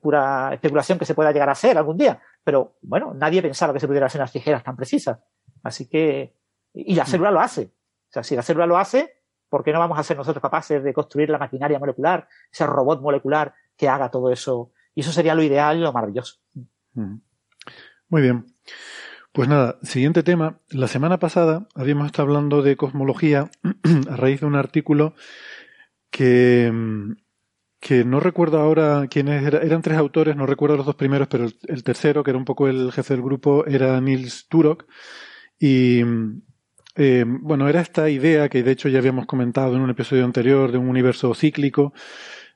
pura 0.01 0.53
especulación 0.53 0.99
que 0.99 1.05
se 1.05 1.15
pueda 1.15 1.31
llegar 1.31 1.49
a 1.49 1.53
hacer 1.53 1.77
algún 1.77 1.97
día. 1.97 2.21
Pero 2.43 2.77
bueno, 2.81 3.13
nadie 3.13 3.41
pensaba 3.41 3.73
que 3.73 3.79
se 3.79 3.87
pudieran 3.87 4.07
hacer 4.07 4.19
unas 4.19 4.31
tijeras 4.31 4.63
tan 4.63 4.75
precisas. 4.75 5.19
Así 5.63 5.87
que, 5.87 6.35
y 6.73 6.95
la 6.95 7.05
célula 7.05 7.31
lo 7.31 7.39
hace. 7.39 7.71
O 8.09 8.11
sea, 8.11 8.23
si 8.23 8.35
la 8.35 8.41
célula 8.41 8.65
lo 8.65 8.77
hace, 8.77 9.21
¿por 9.49 9.63
qué 9.63 9.71
no 9.71 9.79
vamos 9.79 9.99
a 9.99 10.03
ser 10.03 10.17
nosotros 10.17 10.41
capaces 10.41 10.83
de 10.83 10.93
construir 10.93 11.29
la 11.29 11.37
maquinaria 11.37 11.79
molecular, 11.79 12.27
ese 12.51 12.65
robot 12.65 13.01
molecular 13.01 13.53
que 13.75 13.87
haga 13.87 14.09
todo 14.09 14.31
eso? 14.31 14.71
Y 14.95 15.01
eso 15.01 15.11
sería 15.11 15.35
lo 15.35 15.43
ideal 15.43 15.77
y 15.77 15.81
lo 15.81 15.93
maravilloso. 15.93 16.39
Muy 16.93 18.21
bien. 18.21 18.45
Pues 19.31 19.47
nada, 19.47 19.77
siguiente 19.83 20.23
tema. 20.23 20.59
La 20.69 20.87
semana 20.87 21.19
pasada 21.19 21.67
habíamos 21.75 22.07
estado 22.07 22.27
hablando 22.27 22.61
de 22.61 22.75
cosmología 22.75 23.51
a 24.09 24.15
raíz 24.15 24.41
de 24.41 24.47
un 24.47 24.55
artículo 24.55 25.13
que, 26.09 26.73
que 27.79 28.03
no 28.03 28.19
recuerdo 28.19 28.59
ahora 28.59 29.07
quiénes 29.07 29.45
eran, 29.45 29.63
eran 29.63 29.81
tres 29.83 29.97
autores, 29.97 30.35
no 30.35 30.47
recuerdo 30.47 30.77
los 30.77 30.87
dos 30.87 30.95
primeros, 30.95 31.27
pero 31.27 31.45
el, 31.45 31.55
el, 31.67 31.83
tercero, 31.83 32.23
que 32.23 32.31
era 32.31 32.39
un 32.39 32.45
poco 32.45 32.67
el 32.67 32.91
jefe 32.91 33.13
del 33.13 33.23
grupo, 33.23 33.65
era 33.67 34.01
Niels 34.01 34.47
Turok. 34.49 34.85
Y 35.59 36.03
eh, 36.99 37.23
bueno, 37.25 37.69
era 37.69 37.79
esta 37.79 38.09
idea 38.09 38.49
que 38.49 38.61
de 38.61 38.71
hecho 38.71 38.89
ya 38.89 38.99
habíamos 38.99 39.25
comentado 39.25 39.75
en 39.75 39.81
un 39.81 39.89
episodio 39.89 40.25
anterior 40.25 40.69
de 40.71 40.77
un 40.77 40.89
universo 40.89 41.33
cíclico 41.33 41.93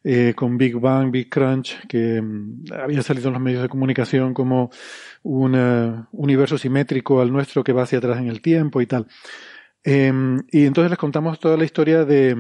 eh, 0.04 0.34
con 0.36 0.58
Big 0.58 0.76
Bang, 0.76 1.12
Big 1.12 1.30
Crunch, 1.30 1.88
que 1.88 2.20
um, 2.20 2.62
había 2.74 3.02
salido 3.02 3.30
en 3.30 3.34
los 3.36 3.42
medios 3.42 3.62
de 3.62 3.70
comunicación 3.70 4.34
como 4.34 4.70
un 5.24 5.56
uh, 5.56 6.08
universo 6.12 6.58
simétrico 6.58 7.22
al 7.22 7.32
nuestro 7.32 7.64
que 7.64 7.72
va 7.72 7.84
hacia 7.84 8.00
atrás 8.00 8.20
en 8.20 8.28
el 8.28 8.42
tiempo 8.42 8.82
y 8.82 8.86
tal. 8.86 9.08
Eh, 9.86 10.12
y 10.52 10.66
entonces 10.66 10.92
les 10.92 11.00
contamos 11.00 11.40
toda 11.40 11.56
la 11.56 11.64
historia 11.64 12.04
de, 12.04 12.36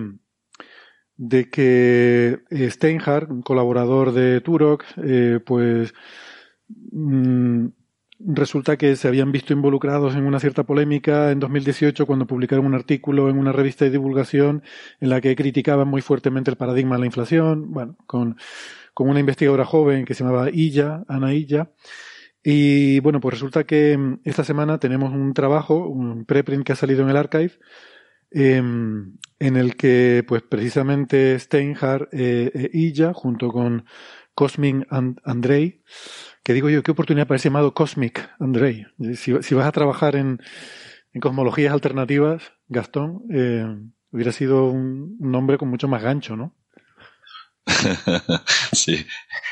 de 1.15 1.49
que 1.49 2.39
eh, 2.49 2.69
Steinhardt, 2.69 3.31
un 3.31 3.41
colaborador 3.41 4.11
de 4.11 4.41
Turok, 4.41 4.83
eh, 4.97 5.39
pues 5.45 5.93
mmm, 6.91 7.67
resulta 8.25 8.77
que 8.77 8.95
se 8.95 9.07
habían 9.07 9.31
visto 9.31 9.53
involucrados 9.53 10.15
en 10.15 10.25
una 10.25 10.39
cierta 10.39 10.63
polémica 10.63 11.31
en 11.31 11.39
2018 11.39 12.05
cuando 12.05 12.27
publicaron 12.27 12.65
un 12.65 12.75
artículo 12.75 13.29
en 13.29 13.37
una 13.37 13.51
revista 13.51 13.85
de 13.85 13.91
divulgación 13.91 14.63
en 14.99 15.09
la 15.09 15.21
que 15.21 15.35
criticaban 15.35 15.87
muy 15.87 16.01
fuertemente 16.01 16.51
el 16.51 16.57
paradigma 16.57 16.95
de 16.95 17.01
la 17.01 17.05
inflación, 17.05 17.71
bueno, 17.71 17.97
con, 18.05 18.37
con 18.93 19.09
una 19.09 19.19
investigadora 19.19 19.65
joven 19.65 20.05
que 20.05 20.13
se 20.13 20.23
llamaba 20.23 20.49
Illa, 20.51 21.03
Ana 21.07 21.33
Illa. 21.33 21.71
Y 22.43 22.99
bueno, 22.99 23.19
pues 23.19 23.35
resulta 23.35 23.63
que 23.63 24.17
esta 24.25 24.43
semana 24.43 24.77
tenemos 24.77 25.13
un 25.13 25.33
trabajo, 25.33 25.87
un 25.87 26.25
preprint 26.25 26.65
que 26.65 26.73
ha 26.73 26.75
salido 26.75 27.03
en 27.03 27.09
el 27.09 27.17
archive, 27.17 27.53
eh, 28.31 28.57
en 28.57 29.57
el 29.57 29.75
que 29.75 30.23
pues 30.27 30.41
precisamente 30.41 31.39
Steinhardt 31.39 32.13
eh, 32.13 32.51
e 32.53 32.69
Illa, 32.73 33.13
junto 33.13 33.49
con 33.49 33.85
Cosmin 34.35 34.85
and 34.89 35.19
Andrei, 35.23 35.81
que 36.43 36.53
digo 36.53 36.69
yo, 36.69 36.83
qué 36.83 36.91
oportunidad 36.91 37.27
para 37.27 37.37
ese 37.37 37.49
llamado 37.49 37.73
Cosmic, 37.73 38.29
Andrei. 38.39 38.85
Si, 39.15 39.33
si 39.41 39.55
vas 39.55 39.67
a 39.67 39.71
trabajar 39.71 40.15
en, 40.15 40.39
en, 41.13 41.21
cosmologías 41.21 41.73
alternativas, 41.73 42.51
Gastón, 42.67 43.23
eh, 43.33 43.65
hubiera 44.11 44.31
sido 44.31 44.65
un, 44.65 45.17
un, 45.19 45.31
nombre 45.31 45.57
con 45.57 45.69
mucho 45.69 45.87
más 45.87 46.03
gancho, 46.03 46.35
¿no? 46.35 46.55
sí, 48.73 49.05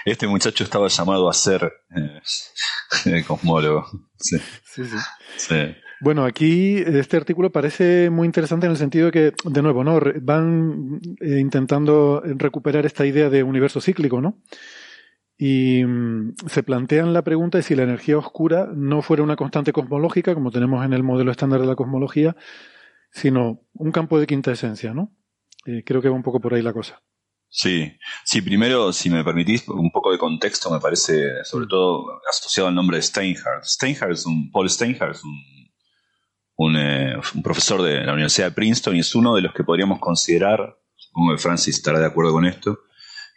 este 0.03 0.27
muchacho 0.27 0.65
estaba 0.65 0.89
llamado 0.89 1.30
a 1.30 1.34
ser 1.34 1.72
eh, 1.95 3.23
cosmólogo. 3.27 3.85
Sí. 4.18 4.38
Sí, 4.65 4.84
sí. 4.85 4.97
sí. 5.38 5.76
Bueno, 6.01 6.26
aquí 6.26 6.77
este 6.77 7.15
artículo 7.15 7.51
parece 7.51 8.09
muy 8.09 8.26
interesante 8.26 8.65
en 8.65 8.72
el 8.72 8.77
sentido 8.77 9.05
de 9.05 9.11
que, 9.11 9.34
de 9.45 9.61
nuevo, 9.61 9.84
¿no? 9.84 9.99
Van 10.22 10.99
eh, 11.22 11.39
intentando 11.39 12.23
recuperar 12.26 12.88
esta 12.88 13.05
idea 13.05 13.30
de 13.30 13.43
universo 13.43 13.80
cíclico, 13.80 14.19
¿no? 14.19 14.41
Y 15.43 15.84
mmm, 15.84 16.35
se 16.45 16.61
plantean 16.61 17.13
la 17.13 17.23
pregunta 17.23 17.57
de 17.57 17.63
si 17.63 17.73
la 17.73 17.81
energía 17.81 18.15
oscura 18.15 18.69
no 18.76 19.01
fuera 19.01 19.23
una 19.23 19.35
constante 19.35 19.73
cosmológica, 19.73 20.35
como 20.35 20.51
tenemos 20.51 20.85
en 20.85 20.93
el 20.93 21.01
modelo 21.01 21.31
estándar 21.31 21.59
de 21.61 21.65
la 21.65 21.76
cosmología, 21.76 22.35
sino 23.11 23.63
un 23.73 23.91
campo 23.91 24.19
de 24.19 24.27
quinta 24.27 24.51
esencia, 24.51 24.93
¿no? 24.93 25.18
Eh, 25.65 25.81
creo 25.84 25.99
que 25.99 26.09
va 26.09 26.15
un 26.15 26.22
poco 26.22 26.39
por 26.39 26.53
ahí 26.53 26.61
la 26.61 26.73
cosa. 26.73 27.01
Sí, 27.49 27.91
sí, 28.23 28.43
primero, 28.43 28.93
si 28.93 29.09
me 29.09 29.23
permitís, 29.23 29.68
un 29.68 29.89
poco 29.89 30.11
de 30.11 30.19
contexto 30.19 30.69
me 30.69 30.80
parece, 30.80 31.43
sobre 31.43 31.65
todo 31.65 32.22
asociado 32.30 32.69
al 32.69 32.76
nombre 32.76 32.97
de 32.97 33.01
Steinhardt. 33.01 33.65
Steinhardt 33.65 34.11
es 34.11 34.27
un, 34.27 34.51
Paul 34.51 34.69
Steinhardt 34.69 35.15
es 35.15 35.23
un, 35.23 36.76
eh, 36.76 37.15
un, 37.34 37.41
profesor 37.41 37.81
de 37.81 38.05
la 38.05 38.13
Universidad 38.13 38.49
de 38.49 38.53
Princeton 38.53 38.95
y 38.95 38.99
es 38.99 39.15
uno 39.15 39.34
de 39.34 39.41
los 39.41 39.55
que 39.55 39.63
podríamos 39.63 39.99
considerar, 39.99 40.77
supongo 40.95 41.31
que 41.31 41.41
Francis 41.41 41.77
estará 41.77 41.99
de 41.99 42.05
acuerdo 42.05 42.31
con 42.31 42.45
esto, 42.45 42.77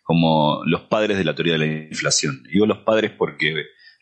como 0.05 0.63
los 0.67 0.83
padres 0.83 1.17
de 1.19 1.25
la 1.25 1.35
teoría 1.35 1.55
de 1.55 1.59
la 1.59 1.67
inflación. 1.67 2.43
digo 2.53 2.67
los 2.67 2.79
padres 2.79 3.11
porque 3.11 3.55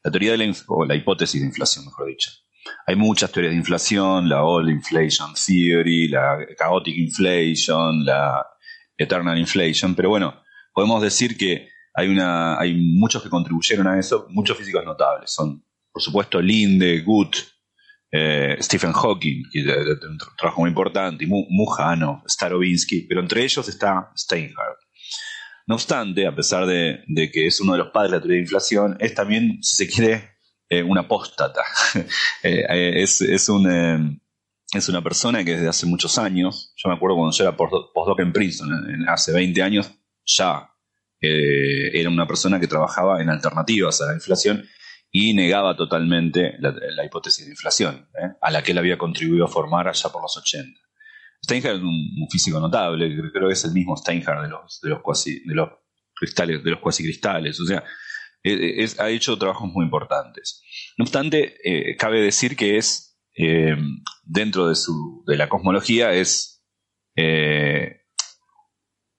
la 0.02 0.10
teoría 0.10 0.32
de 0.32 0.38
la, 0.38 0.54
o 0.66 0.84
la 0.84 0.96
hipótesis 0.96 1.40
de 1.40 1.46
inflación, 1.46 1.86
mejor 1.86 2.08
dicho. 2.08 2.30
Hay 2.86 2.96
muchas 2.96 3.30
teorías 3.32 3.52
de 3.52 3.58
inflación, 3.58 4.28
la 4.28 4.44
All 4.44 4.68
Inflation 4.68 5.32
Theory, 5.34 6.08
la 6.08 6.38
Chaotic 6.58 6.96
Inflation, 6.96 8.04
la 8.04 8.44
Eternal 8.96 9.38
Inflation, 9.38 9.94
pero 9.94 10.10
bueno, 10.10 10.42
podemos 10.74 11.00
decir 11.02 11.36
que 11.36 11.68
hay, 11.94 12.08
una, 12.08 12.58
hay 12.58 12.74
muchos 12.74 13.22
que 13.22 13.30
contribuyeron 13.30 13.86
a 13.86 13.98
eso, 13.98 14.26
muchos 14.30 14.56
físicos 14.56 14.84
notables. 14.84 15.32
Son, 15.32 15.64
por 15.92 16.02
supuesto, 16.02 16.40
Linde, 16.40 17.00
Gut, 17.00 17.36
eh, 18.10 18.56
Stephen 18.60 18.92
Hawking, 18.92 19.44
que 19.52 19.60
un 19.60 20.18
trabajo 20.36 20.60
muy 20.62 20.68
importante, 20.68 21.24
y 21.24 21.26
Mujano, 21.28 22.22
Starobinsky, 22.28 23.06
pero 23.08 23.20
entre 23.20 23.42
ellos 23.42 23.68
está 23.68 24.10
Steinhardt. 24.16 24.81
No 25.66 25.76
obstante, 25.76 26.26
a 26.26 26.34
pesar 26.34 26.66
de, 26.66 27.04
que 27.32 27.46
es 27.46 27.60
uno 27.60 27.72
de 27.72 27.78
los 27.78 27.88
padres 27.88 28.10
de 28.10 28.16
la 28.16 28.22
teoría 28.22 28.36
de 28.36 28.42
inflación, 28.42 28.96
es 29.00 29.14
también, 29.14 29.62
si 29.62 29.76
se 29.76 29.88
quiere, 29.88 30.30
eh, 30.68 30.82
una 30.82 31.02
apóstata. 31.02 31.62
Eh, 32.42 33.02
es, 33.02 33.20
es, 33.20 33.48
un, 33.48 34.20
es 34.72 34.88
una 34.88 35.02
persona 35.02 35.44
que 35.44 35.52
desde 35.52 35.68
hace 35.68 35.86
muchos 35.86 36.18
años, 36.18 36.72
yo 36.76 36.88
me 36.88 36.96
acuerdo 36.96 37.16
cuando 37.16 37.36
yo 37.36 37.44
era 37.44 37.56
postdoc 37.56 38.18
en 38.20 38.32
Princeton, 38.32 39.06
hace 39.08 39.32
20 39.32 39.62
años, 39.62 39.92
ya 40.24 40.72
eh, 41.22 42.00
era 42.00 42.10
una 42.10 42.26
persona 42.26 42.58
que 42.58 42.66
trabajaba 42.66 43.22
en 43.22 43.30
alternativas 43.30 44.02
a 44.02 44.06
la 44.06 44.14
inflación 44.14 44.64
y 45.10 45.34
negaba 45.34 45.76
totalmente 45.76 46.56
la, 46.58 47.04
hipótesis 47.04 47.44
de 47.44 47.52
inflación, 47.52 48.08
¿eh? 48.20 48.32
a 48.40 48.50
la 48.50 48.62
que 48.62 48.72
él 48.72 48.78
había 48.78 48.98
contribuido 48.98 49.44
a 49.44 49.48
formar 49.48 49.86
allá 49.86 50.10
por 50.10 50.20
los 50.20 50.36
80. 50.36 50.80
Steinhardt 51.44 51.78
es 51.78 51.82
un, 51.82 52.28
físico 52.30 52.60
notable, 52.60 53.14
creo 53.32 53.48
que 53.48 53.52
es 53.52 53.64
el 53.64 53.72
mismo 53.72 53.96
Steinhardt 53.96 54.42
de 54.42 54.48
los, 54.48 54.80
de 54.80 54.90
los, 54.90 55.02
cuasi, 55.02 55.40
de 55.44 55.54
los 55.54 55.68
cristales, 56.14 56.62
cuasicristales, 56.80 57.60
o 57.60 57.66
sea, 57.66 57.82
ha 58.98 59.10
hecho 59.10 59.38
trabajos 59.38 59.70
muy 59.72 59.84
importantes. 59.84 60.62
No 60.96 61.04
obstante, 61.04 61.56
eh, 61.64 61.96
cabe 61.96 62.20
decir 62.20 62.56
que 62.56 62.76
es 62.76 63.18
eh, 63.36 63.76
dentro 64.24 64.68
de, 64.68 64.74
su, 64.74 65.24
de 65.26 65.36
la 65.36 65.48
cosmología 65.48 66.12
es 66.12 66.64
eh, 67.16 68.00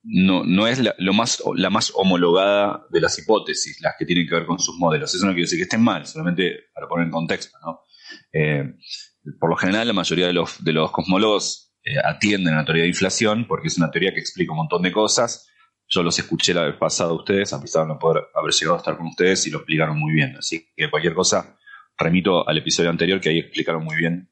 no, 0.03 0.43
no, 0.43 0.67
es 0.67 0.79
la, 0.79 0.93
lo 0.97 1.13
más, 1.13 1.41
la 1.55 1.69
más 1.69 1.91
homologada 1.95 2.85
de 2.89 2.99
las 2.99 3.17
hipótesis, 3.17 3.79
las 3.81 3.95
que 3.97 4.05
tienen 4.05 4.27
que 4.27 4.35
ver 4.35 4.45
con 4.45 4.59
sus 4.59 4.75
modelos. 4.77 5.13
Eso 5.13 5.25
no 5.25 5.31
quiere 5.31 5.43
decir 5.43 5.59
que 5.59 5.63
estén 5.63 5.81
mal, 5.81 6.05
solamente 6.05 6.65
para 6.73 6.87
poner 6.87 7.05
en 7.05 7.11
contexto. 7.11 7.57
¿no? 7.63 7.81
Por 9.39 9.49
lo 9.49 9.55
general, 9.55 9.87
la 9.87 9.93
mayoría 9.93 10.27
de 10.27 10.33
los, 10.33 10.61
de 10.61 10.73
los 10.73 10.91
cosmólogos 10.91 11.62
atienden 12.03 12.53
a 12.53 12.57
la 12.57 12.65
teoría 12.65 12.83
de 12.83 12.89
inflación 12.89 13.45
porque 13.47 13.67
es 13.67 13.77
una 13.77 13.91
teoría 13.91 14.13
que 14.13 14.19
explica 14.19 14.51
un 14.51 14.59
montón 14.59 14.81
de 14.81 14.91
cosas. 14.91 15.49
Yo 15.87 16.01
los 16.01 16.17
escuché 16.17 16.53
la 16.53 16.63
vez 16.63 16.75
pasada 16.75 17.11
a 17.11 17.13
ustedes, 17.13 17.53
a 17.53 17.61
pesar 17.61 17.83
de 17.83 17.89
no 17.89 17.99
poder 17.99 18.23
haber 18.33 18.53
llegado 18.53 18.75
a 18.75 18.77
estar 18.79 18.97
con 18.97 19.07
ustedes 19.07 19.45
y 19.47 19.51
lo 19.51 19.59
explicaron 19.59 19.99
muy 19.99 20.13
bien. 20.13 20.35
Así 20.37 20.71
que 20.75 20.89
cualquier 20.89 21.13
cosa 21.13 21.57
remito 21.97 22.47
al 22.47 22.57
episodio 22.57 22.89
anterior 22.89 23.19
que 23.19 23.29
ahí 23.29 23.39
explicaron 23.39 23.83
muy 23.83 23.95
bien. 23.95 24.29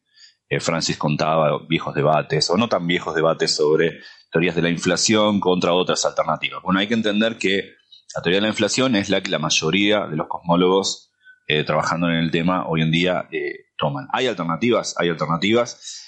Eh, 0.49 0.59
Francis 0.59 0.97
contaba 0.97 1.65
viejos 1.67 1.93
debates, 1.95 2.49
o 2.49 2.57
no 2.57 2.67
tan 2.67 2.85
viejos 2.87 3.15
debates, 3.15 3.55
sobre 3.55 3.99
teorías 4.31 4.55
de 4.55 4.61
la 4.61 4.69
inflación 4.69 5.39
contra 5.39 5.73
otras 5.73 6.03
alternativas. 6.05 6.61
Bueno, 6.61 6.79
hay 6.79 6.87
que 6.87 6.93
entender 6.93 7.37
que 7.37 7.75
la 8.15 8.21
teoría 8.21 8.37
de 8.37 8.41
la 8.41 8.49
inflación 8.49 8.95
es 8.95 9.09
la 9.09 9.21
que 9.21 9.29
la 9.29 9.39
mayoría 9.39 10.07
de 10.07 10.17
los 10.17 10.27
cosmólogos 10.27 11.11
eh, 11.47 11.63
trabajando 11.63 12.09
en 12.09 12.15
el 12.15 12.31
tema 12.31 12.67
hoy 12.67 12.81
en 12.81 12.91
día 12.91 13.27
eh, 13.31 13.67
toman. 13.77 14.07
Hay 14.11 14.27
alternativas, 14.27 14.95
hay 14.97 15.09
alternativas. 15.09 16.00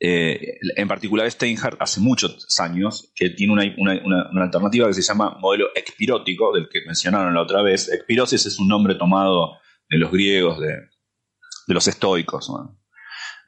En 0.00 0.88
particular, 0.88 1.30
Steinhardt 1.30 1.80
hace 1.80 2.00
muchos 2.00 2.58
años 2.58 3.12
que 3.14 3.30
tiene 3.30 3.52
una, 3.52 3.64
una, 4.32 4.44
alternativa 4.44 4.86
que 4.86 4.94
se 4.94 5.02
llama 5.02 5.36
modelo 5.38 5.66
expirótico, 5.74 6.54
del 6.54 6.68
que 6.70 6.80
mencionaron 6.86 7.34
la 7.34 7.42
otra 7.42 7.60
vez. 7.60 7.88
Expirosis 7.92 8.46
es 8.46 8.58
un 8.58 8.68
nombre 8.68 8.94
tomado 8.94 9.58
de 9.90 9.98
los 9.98 10.10
griegos, 10.10 10.58
de, 10.58 10.68
de 10.68 11.74
los 11.74 11.86
estoicos, 11.86 12.50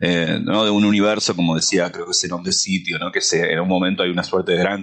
eh, 0.01 0.41
¿no? 0.43 0.65
de 0.65 0.71
un 0.71 0.85
universo, 0.85 1.35
como 1.35 1.55
decía, 1.55 1.91
creo 1.91 2.07
que 2.07 2.13
es 2.13 2.25
el 2.25 2.43
de 2.43 2.53
sitio, 2.53 2.99
¿no? 2.99 3.11
que 3.11 3.21
se, 3.21 3.53
en 3.53 3.61
un 3.61 3.69
momento 3.69 4.03
hay 4.03 4.11
una 4.11 4.25
suerte 4.25 4.53
de 4.53 4.59
gran, 4.59 4.83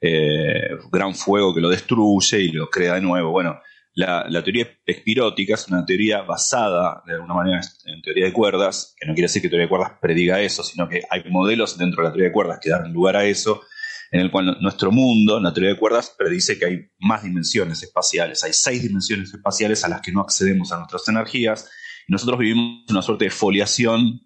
eh, 0.00 0.70
gran 0.92 1.14
fuego 1.14 1.54
que 1.54 1.60
lo 1.60 1.68
destruye 1.68 2.40
y 2.40 2.52
lo 2.52 2.68
crea 2.68 2.94
de 2.94 3.00
nuevo. 3.00 3.30
Bueno, 3.30 3.60
la, 3.98 4.42
teoría 4.44 4.68
espirótica 4.86 5.54
es 5.54 5.66
una 5.66 5.84
teoría 5.84 6.22
basada, 6.22 7.02
de 7.04 7.14
alguna 7.14 7.34
manera, 7.34 7.60
en 7.84 8.00
teoría 8.00 8.26
de 8.26 8.32
cuerdas, 8.32 8.94
que 8.96 9.06
no 9.06 9.12
quiere 9.12 9.26
decir 9.26 9.42
que 9.42 9.48
teoría 9.48 9.64
de 9.64 9.68
cuerdas 9.68 9.92
prediga 10.00 10.40
eso, 10.40 10.62
sino 10.62 10.88
que 10.88 11.02
hay 11.10 11.24
modelos 11.28 11.76
dentro 11.76 12.02
de 12.02 12.08
la 12.08 12.12
teoría 12.12 12.28
de 12.28 12.32
cuerdas 12.32 12.60
que 12.62 12.70
dan 12.70 12.92
lugar 12.92 13.16
a 13.16 13.24
eso, 13.24 13.62
en 14.12 14.20
el 14.20 14.30
cual 14.30 14.56
nuestro 14.60 14.92
mundo, 14.92 15.40
la 15.40 15.52
teoría 15.52 15.70
de 15.70 15.78
cuerdas, 15.78 16.14
predice 16.16 16.58
que 16.60 16.64
hay 16.64 16.78
más 17.00 17.24
dimensiones 17.24 17.82
espaciales, 17.82 18.44
hay 18.44 18.52
seis 18.52 18.82
dimensiones 18.82 19.34
espaciales 19.34 19.84
a 19.84 19.88
las 19.88 20.00
que 20.00 20.12
no 20.12 20.20
accedemos 20.20 20.70
a 20.70 20.78
nuestras 20.78 21.08
energías, 21.08 21.68
nosotros 22.06 22.38
vivimos 22.38 22.84
una 22.88 23.02
suerte 23.02 23.24
de 23.24 23.30
foliación 23.30 24.20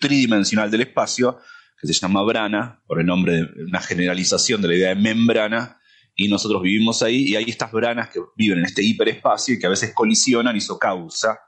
tridimensional 0.00 0.70
del 0.70 0.82
espacio, 0.82 1.40
que 1.80 1.88
se 1.88 1.92
llama 1.92 2.22
brana, 2.22 2.80
por 2.86 3.00
el 3.00 3.06
nombre 3.06 3.32
de 3.32 3.64
una 3.66 3.80
generalización 3.80 4.62
de 4.62 4.68
la 4.68 4.74
idea 4.76 4.88
de 4.90 4.94
membrana, 4.94 5.81
y 6.14 6.28
nosotros 6.28 6.62
vivimos 6.62 7.02
ahí, 7.02 7.28
y 7.28 7.36
hay 7.36 7.44
estas 7.48 7.72
branas 7.72 8.10
que 8.10 8.20
viven 8.36 8.58
en 8.58 8.64
este 8.66 8.82
hiperespacio 8.82 9.54
y 9.54 9.58
que 9.58 9.66
a 9.66 9.70
veces 9.70 9.92
colisionan 9.94 10.54
y 10.54 10.58
eso 10.58 10.78
causa 10.78 11.38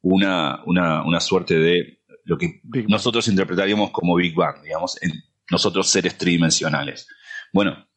una, 0.00 0.62
una, 0.64 1.20
suerte 1.20 1.58
de 1.58 2.00
lo 2.24 2.36
que 2.36 2.60
nosotros 2.88 3.26
interpretaríamos 3.28 3.90
como 3.90 4.16
Big 4.16 4.34
Bang, 4.34 4.62
digamos, 4.62 5.00
en 5.02 5.12
nosotros 5.50 5.88
seres 5.88 6.18
tridimensionales. 6.18 7.06
Bueno, 7.52 7.88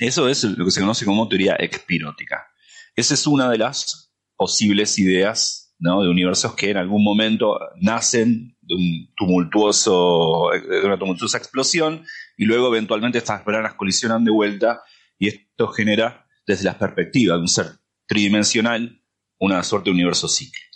eso 0.00 0.28
es 0.28 0.44
lo 0.44 0.64
que 0.64 0.70
se 0.70 0.80
conoce 0.80 1.04
como 1.04 1.28
teoría 1.28 1.56
expirótica. 1.58 2.46
Esa 2.94 3.14
es 3.14 3.26
una 3.26 3.48
de 3.48 3.58
las 3.58 4.12
posibles 4.36 4.98
ideas 4.98 5.60
de 5.80 6.08
universos 6.08 6.54
que 6.54 6.70
en 6.70 6.76
algún 6.76 7.02
momento 7.02 7.58
nacen 7.80 8.54
de, 8.60 8.74
un 8.74 9.08
tumultuoso, 9.16 10.50
de 10.52 10.84
una 10.84 10.98
tumultuosa 10.98 11.38
explosión 11.38 12.04
y 12.36 12.44
luego 12.44 12.68
eventualmente 12.68 13.18
estas 13.18 13.44
branas 13.44 13.74
colisionan 13.74 14.24
de 14.24 14.30
vuelta 14.30 14.82
y 15.20 15.28
esto 15.28 15.68
genera 15.68 16.26
desde 16.46 16.64
la 16.64 16.78
perspectiva 16.78 17.36
de 17.36 17.42
un 17.42 17.48
ser 17.48 17.66
tridimensional 18.08 19.00
una 19.38 19.62
suerte 19.62 19.90
de 19.90 19.94
universo 19.94 20.28
cíclico. 20.28 20.66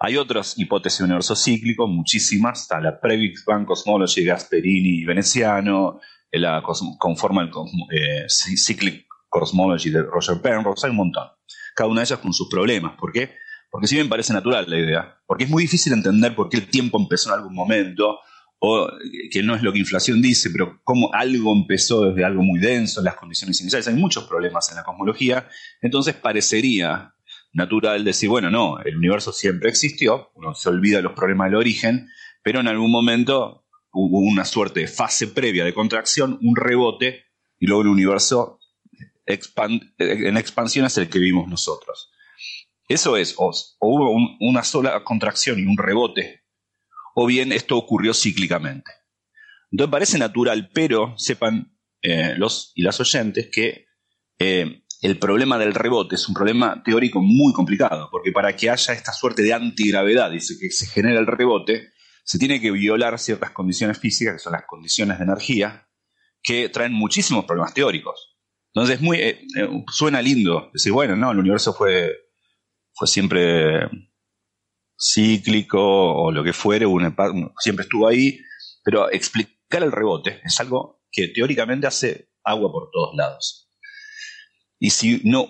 Hay 0.00 0.16
otras 0.16 0.58
hipótesis 0.58 0.98
de 0.98 1.04
universo 1.04 1.36
cíclico, 1.36 1.86
muchísimas, 1.86 2.62
está 2.62 2.80
la 2.80 3.00
Pre-Big 3.00 3.36
Bang 3.46 3.64
Cosmology 3.64 4.24
Gasperini 4.24 5.00
y 5.00 5.04
Veneciano, 5.04 6.00
la 6.32 6.62
conforma 6.98 7.42
el 7.42 7.50
eh, 7.92 8.26
Cyclic 8.28 9.06
Cosmology 9.28 9.90
de 9.90 10.02
Roger 10.02 10.40
Penrose, 10.42 10.86
hay 10.86 10.90
un 10.90 10.96
montón. 10.96 11.28
Cada 11.74 11.88
una 11.88 12.00
de 12.00 12.06
ellas 12.06 12.18
con 12.18 12.32
sus 12.32 12.48
problemas. 12.48 12.96
¿Por 12.98 13.12
qué? 13.12 13.36
Porque 13.70 13.86
sí 13.86 13.96
me 13.96 14.04
parece 14.06 14.32
natural 14.32 14.64
la 14.68 14.78
idea. 14.78 15.18
Porque 15.26 15.44
es 15.44 15.50
muy 15.50 15.62
difícil 15.64 15.92
entender 15.92 16.34
por 16.34 16.48
qué 16.48 16.56
el 16.58 16.68
tiempo 16.68 16.98
empezó 16.98 17.30
en 17.30 17.40
algún 17.40 17.54
momento, 17.54 18.18
o 18.64 18.88
que 19.30 19.42
no 19.42 19.54
es 19.54 19.62
lo 19.62 19.72
que 19.72 19.78
inflación 19.78 20.22
dice, 20.22 20.50
pero 20.50 20.80
cómo 20.84 21.12
algo 21.12 21.52
empezó 21.52 22.04
desde 22.06 22.24
algo 22.24 22.42
muy 22.42 22.60
denso 22.60 23.00
en 23.00 23.04
las 23.04 23.16
condiciones 23.16 23.60
iniciales. 23.60 23.88
Hay 23.88 23.94
muchos 23.94 24.24
problemas 24.24 24.70
en 24.70 24.76
la 24.76 24.84
cosmología. 24.84 25.48
Entonces 25.82 26.14
parecería 26.14 27.14
natural 27.52 28.04
decir, 28.04 28.28
bueno, 28.28 28.50
no, 28.50 28.78
el 28.80 28.96
universo 28.96 29.32
siempre 29.32 29.70
existió, 29.70 30.30
uno 30.34 30.54
se 30.54 30.68
olvida 30.68 31.00
los 31.00 31.12
problemas 31.12 31.46
del 31.46 31.56
origen, 31.56 32.08
pero 32.42 32.60
en 32.60 32.68
algún 32.68 32.90
momento 32.90 33.64
hubo 33.92 34.18
una 34.18 34.44
suerte 34.44 34.80
de 34.80 34.88
fase 34.88 35.28
previa 35.28 35.64
de 35.64 35.72
contracción, 35.72 36.38
un 36.42 36.56
rebote, 36.56 37.24
y 37.58 37.66
luego 37.66 37.82
el 37.82 37.88
universo 37.88 38.58
en 39.26 40.36
expansión 40.36 40.84
es 40.84 40.98
el 40.98 41.08
que 41.08 41.18
vivimos 41.18 41.48
nosotros. 41.48 42.10
Eso 42.88 43.16
es, 43.16 43.34
o, 43.38 43.50
hubo 43.80 44.10
una 44.40 44.62
sola 44.62 45.02
contracción 45.04 45.58
y 45.58 45.64
un 45.64 45.78
rebote, 45.78 46.43
o 47.14 47.26
bien 47.26 47.52
esto 47.52 47.76
ocurrió 47.76 48.14
cíclicamente. 48.14 48.90
Entonces 49.70 49.90
parece 49.90 50.18
natural, 50.18 50.70
pero 50.72 51.14
sepan 51.16 51.76
eh, 52.02 52.34
los 52.36 52.72
y 52.74 52.82
las 52.82 53.00
oyentes 53.00 53.48
que 53.50 53.86
eh, 54.38 54.82
el 55.02 55.18
problema 55.18 55.58
del 55.58 55.74
rebote 55.74 56.14
es 56.14 56.28
un 56.28 56.34
problema 56.34 56.82
teórico 56.82 57.20
muy 57.20 57.52
complicado, 57.52 58.08
porque 58.10 58.32
para 58.32 58.54
que 58.56 58.70
haya 58.70 58.94
esta 58.94 59.12
suerte 59.12 59.42
de 59.42 59.52
antigravedad 59.52 60.32
y 60.32 60.38
que 60.58 60.70
se 60.70 60.86
genere 60.86 61.18
el 61.18 61.26
rebote, 61.26 61.90
se 62.24 62.38
tiene 62.38 62.60
que 62.60 62.70
violar 62.70 63.18
ciertas 63.18 63.50
condiciones 63.50 63.98
físicas, 63.98 64.34
que 64.34 64.38
son 64.38 64.52
las 64.54 64.64
condiciones 64.66 65.18
de 65.18 65.24
energía, 65.24 65.88
que 66.42 66.68
traen 66.68 66.92
muchísimos 66.92 67.44
problemas 67.44 67.74
teóricos. 67.74 68.36
Entonces 68.72 68.98
eh, 69.14 69.46
suena 69.92 70.20
lindo 70.22 70.70
decir, 70.72 70.92
bueno, 70.92 71.16
no, 71.16 71.30
el 71.32 71.38
universo 71.38 71.72
fue 71.72 72.12
fue 72.94 73.08
siempre 73.08 73.88
cíclico 74.98 75.80
o 75.80 76.30
lo 76.32 76.44
que 76.44 76.52
fuere, 76.52 76.86
siempre 77.58 77.84
estuvo 77.84 78.08
ahí, 78.08 78.38
pero 78.84 79.10
explicar 79.10 79.82
el 79.82 79.92
rebote 79.92 80.40
es 80.44 80.60
algo 80.60 81.02
que 81.10 81.28
teóricamente 81.28 81.86
hace 81.86 82.30
agua 82.44 82.70
por 82.70 82.90
todos 82.92 83.14
lados. 83.16 83.60
y 84.78 84.90
si 84.90 85.22
no, 85.24 85.48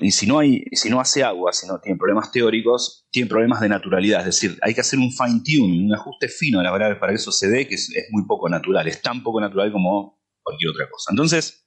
y 0.00 0.10
si 0.10 0.26
no 0.26 0.38
hay, 0.38 0.64
hace 0.98 1.22
agua, 1.22 1.52
si 1.52 1.66
no 1.66 1.80
tiene 1.80 1.96
problemas 1.96 2.30
teóricos, 2.30 3.06
tiene 3.10 3.28
problemas 3.28 3.60
de 3.60 3.68
naturalidad. 3.68 4.20
Es 4.20 4.26
decir, 4.26 4.58
hay 4.60 4.74
que 4.74 4.82
hacer 4.82 4.98
un 4.98 5.10
fine 5.10 5.40
tuning, 5.42 5.86
un 5.86 5.94
ajuste 5.94 6.28
fino 6.28 6.58
de 6.58 6.64
las 6.64 6.72
variables 6.72 6.98
para 6.98 7.12
que 7.12 7.16
eso 7.16 7.32
se 7.32 7.48
dé, 7.48 7.66
que 7.66 7.76
es, 7.76 7.90
muy 8.10 8.26
poco 8.26 8.48
natural, 8.48 8.86
es 8.86 9.00
tan 9.00 9.22
poco 9.22 9.40
natural 9.40 9.72
como 9.72 10.20
cualquier 10.42 10.70
otra 10.70 10.90
cosa. 10.90 11.12
Entonces, 11.12 11.66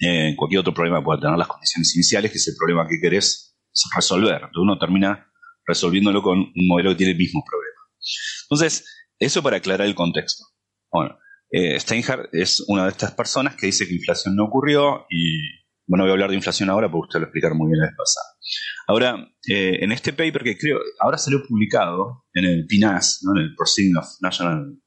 eh, 0.00 0.34
cualquier 0.36 0.60
otro 0.60 0.74
problema 0.74 1.04
puede 1.04 1.20
tener 1.20 1.38
las 1.38 1.46
condiciones 1.46 1.94
iniciales, 1.94 2.32
que 2.32 2.38
es 2.38 2.48
el 2.48 2.56
problema 2.56 2.88
que 2.88 2.98
querés 3.00 3.56
resolver. 3.94 4.34
Entonces 4.34 4.62
uno 4.62 4.78
termina 4.78 5.31
resolviéndolo 5.66 6.22
con 6.22 6.38
un 6.38 6.68
modelo 6.68 6.90
que 6.90 6.96
tiene 6.96 7.12
el 7.12 7.18
mismo 7.18 7.42
problema. 7.48 7.80
Entonces, 8.44 8.84
eso 9.18 9.42
para 9.42 9.58
aclarar 9.58 9.86
el 9.86 9.94
contexto. 9.94 10.44
Bueno, 10.90 11.18
eh, 11.50 11.78
Steinhardt 11.78 12.34
es 12.34 12.64
una 12.66 12.84
de 12.84 12.90
estas 12.90 13.12
personas 13.12 13.56
que 13.56 13.66
dice 13.66 13.86
que 13.86 13.94
inflación 13.94 14.34
no 14.34 14.44
ocurrió 14.44 15.06
y 15.10 15.40
bueno, 15.86 16.04
voy 16.04 16.10
a 16.10 16.12
hablar 16.12 16.30
de 16.30 16.36
inflación 16.36 16.70
ahora 16.70 16.90
porque 16.90 17.08
usted 17.08 17.20
lo 17.20 17.26
explicar 17.26 17.54
muy 17.54 17.68
bien 17.68 17.80
la 17.80 17.86
vez 17.86 17.96
pasada. 17.96 18.26
Ahora, 18.86 19.28
eh, 19.48 19.78
en 19.82 19.92
este 19.92 20.12
paper 20.12 20.42
que 20.42 20.56
creo, 20.56 20.78
ahora 21.00 21.18
salió 21.18 21.42
publicado 21.46 22.24
en 22.32 22.44
el 22.44 22.66
PNAS, 22.66 23.20
en 23.34 23.42
el 23.42 23.54
Proceeding 23.54 23.96
of 23.96 24.06
National 24.20 24.78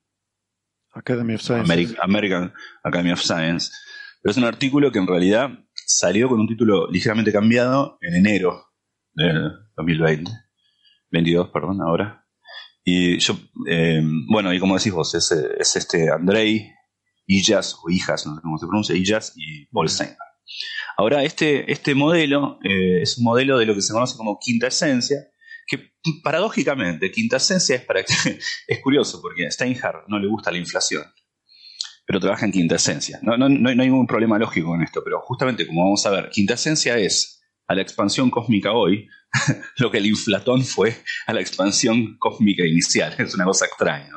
Academy 0.93 1.35
of 1.35 1.41
Science. 1.41 1.97
American 2.01 2.53
Academy 2.83 3.11
of 3.11 3.21
Science. 3.21 3.71
Pero 4.21 4.31
es 4.31 4.37
un 4.37 4.45
artículo 4.45 4.91
que 4.91 4.99
en 4.99 5.07
realidad 5.07 5.49
salió 5.85 6.29
con 6.29 6.39
un 6.39 6.47
título 6.47 6.89
ligeramente 6.89 7.31
cambiado 7.31 7.97
en 8.01 8.15
enero 8.15 8.65
del 9.13 9.51
2020. 9.75 10.31
22, 11.15 11.49
perdón, 11.49 11.81
ahora. 11.81 12.25
Y 12.83 13.17
yo, 13.17 13.35
eh, 13.67 14.01
bueno, 14.29 14.53
y 14.53 14.59
como 14.59 14.77
decís 14.77 14.93
vos, 14.93 15.15
es, 15.15 15.75
este 15.75 16.11
Andrei 16.11 16.71
Illas, 17.25 17.75
o 17.83 17.89
Hijas, 17.89 18.25
no 18.27 18.35
sé 18.35 18.41
cómo 18.41 18.57
se 18.57 18.67
pronuncia, 18.67 18.95
Illas 18.95 19.33
y 19.35 19.65
Paul 19.67 19.89
Steinhardt. 19.89 20.19
Ahora, 20.97 21.23
este, 21.23 21.71
este 21.71 21.95
modelo 21.95 22.59
eh, 22.63 23.01
es 23.01 23.17
un 23.17 23.23
modelo 23.23 23.57
de 23.57 23.65
lo 23.65 23.73
que 23.73 23.81
se 23.81 23.91
conoce 23.91 24.15
como 24.15 24.37
quinta 24.39 24.67
esencia, 24.67 25.17
que 25.65 25.93
paradójicamente, 26.23 27.09
quinta 27.11 27.37
esencia 27.37 27.75
es 27.77 27.81
para 27.81 28.03
que, 28.03 28.13
es 28.67 28.79
curioso, 28.81 29.19
porque 29.21 29.47
a 29.47 29.51
Steinhardt 29.51 30.07
no 30.07 30.19
le 30.19 30.27
gusta 30.27 30.51
la 30.51 30.59
inflación, 30.59 31.03
pero 32.05 32.19
trabaja 32.19 32.45
en 32.45 32.51
quinta 32.51 32.75
esencia. 32.75 33.19
No, 33.23 33.35
no, 33.35 33.49
no 33.49 33.69
hay 33.69 33.75
ningún 33.75 34.05
problema 34.05 34.37
lógico 34.37 34.67
con 34.67 34.83
esto, 34.83 35.01
pero 35.03 35.21
justamente 35.21 35.65
como 35.65 35.85
vamos 35.85 36.05
a 36.05 36.11
ver, 36.11 36.29
quinta 36.29 36.53
esencia 36.53 36.97
es 36.99 37.34
a 37.67 37.75
la 37.75 37.81
expansión 37.81 38.29
cósmica 38.29 38.73
hoy 38.73 39.07
lo 39.77 39.91
que 39.91 39.97
el 39.97 40.05
inflatón 40.05 40.63
fue 40.63 40.95
a 41.27 41.33
la 41.33 41.41
expansión 41.41 42.17
cósmica 42.17 42.65
inicial. 42.65 43.13
Es 43.19 43.33
una 43.33 43.45
cosa 43.45 43.65
extraña. 43.65 44.11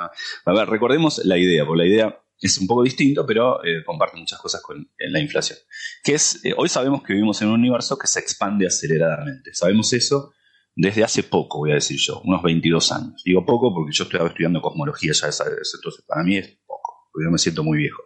A 0.44 0.52
ver, 0.52 0.68
recordemos 0.68 1.20
la 1.24 1.38
idea, 1.38 1.64
porque 1.64 1.82
la 1.82 1.88
idea 1.88 2.22
es 2.40 2.58
un 2.58 2.66
poco 2.66 2.84
distinto, 2.84 3.26
pero 3.26 3.64
eh, 3.64 3.82
comparte 3.84 4.16
muchas 4.16 4.38
cosas 4.38 4.62
con 4.62 4.88
la 4.96 5.20
inflación. 5.20 5.58
Que 6.04 6.14
es, 6.14 6.44
eh, 6.44 6.54
hoy 6.56 6.68
sabemos 6.68 7.02
que 7.02 7.12
vivimos 7.12 7.40
en 7.42 7.48
un 7.48 7.54
universo 7.54 7.98
que 7.98 8.06
se 8.06 8.20
expande 8.20 8.66
aceleradamente. 8.66 9.52
Sabemos 9.54 9.92
eso 9.92 10.32
desde 10.76 11.02
hace 11.02 11.24
poco, 11.24 11.58
voy 11.58 11.72
a 11.72 11.74
decir 11.74 11.98
yo, 11.98 12.20
unos 12.24 12.40
22 12.42 12.92
años. 12.92 13.22
Digo 13.24 13.44
poco 13.44 13.74
porque 13.74 13.92
yo 13.92 14.04
estoy 14.04 14.24
estudiando 14.24 14.62
cosmología 14.62 15.12
ya, 15.12 15.26
entonces 15.26 16.04
para 16.06 16.22
mí 16.22 16.36
es 16.36 16.56
poco, 16.64 17.08
porque 17.10 17.24
yo 17.26 17.32
me 17.32 17.38
siento 17.38 17.64
muy 17.64 17.78
viejo. 17.78 18.00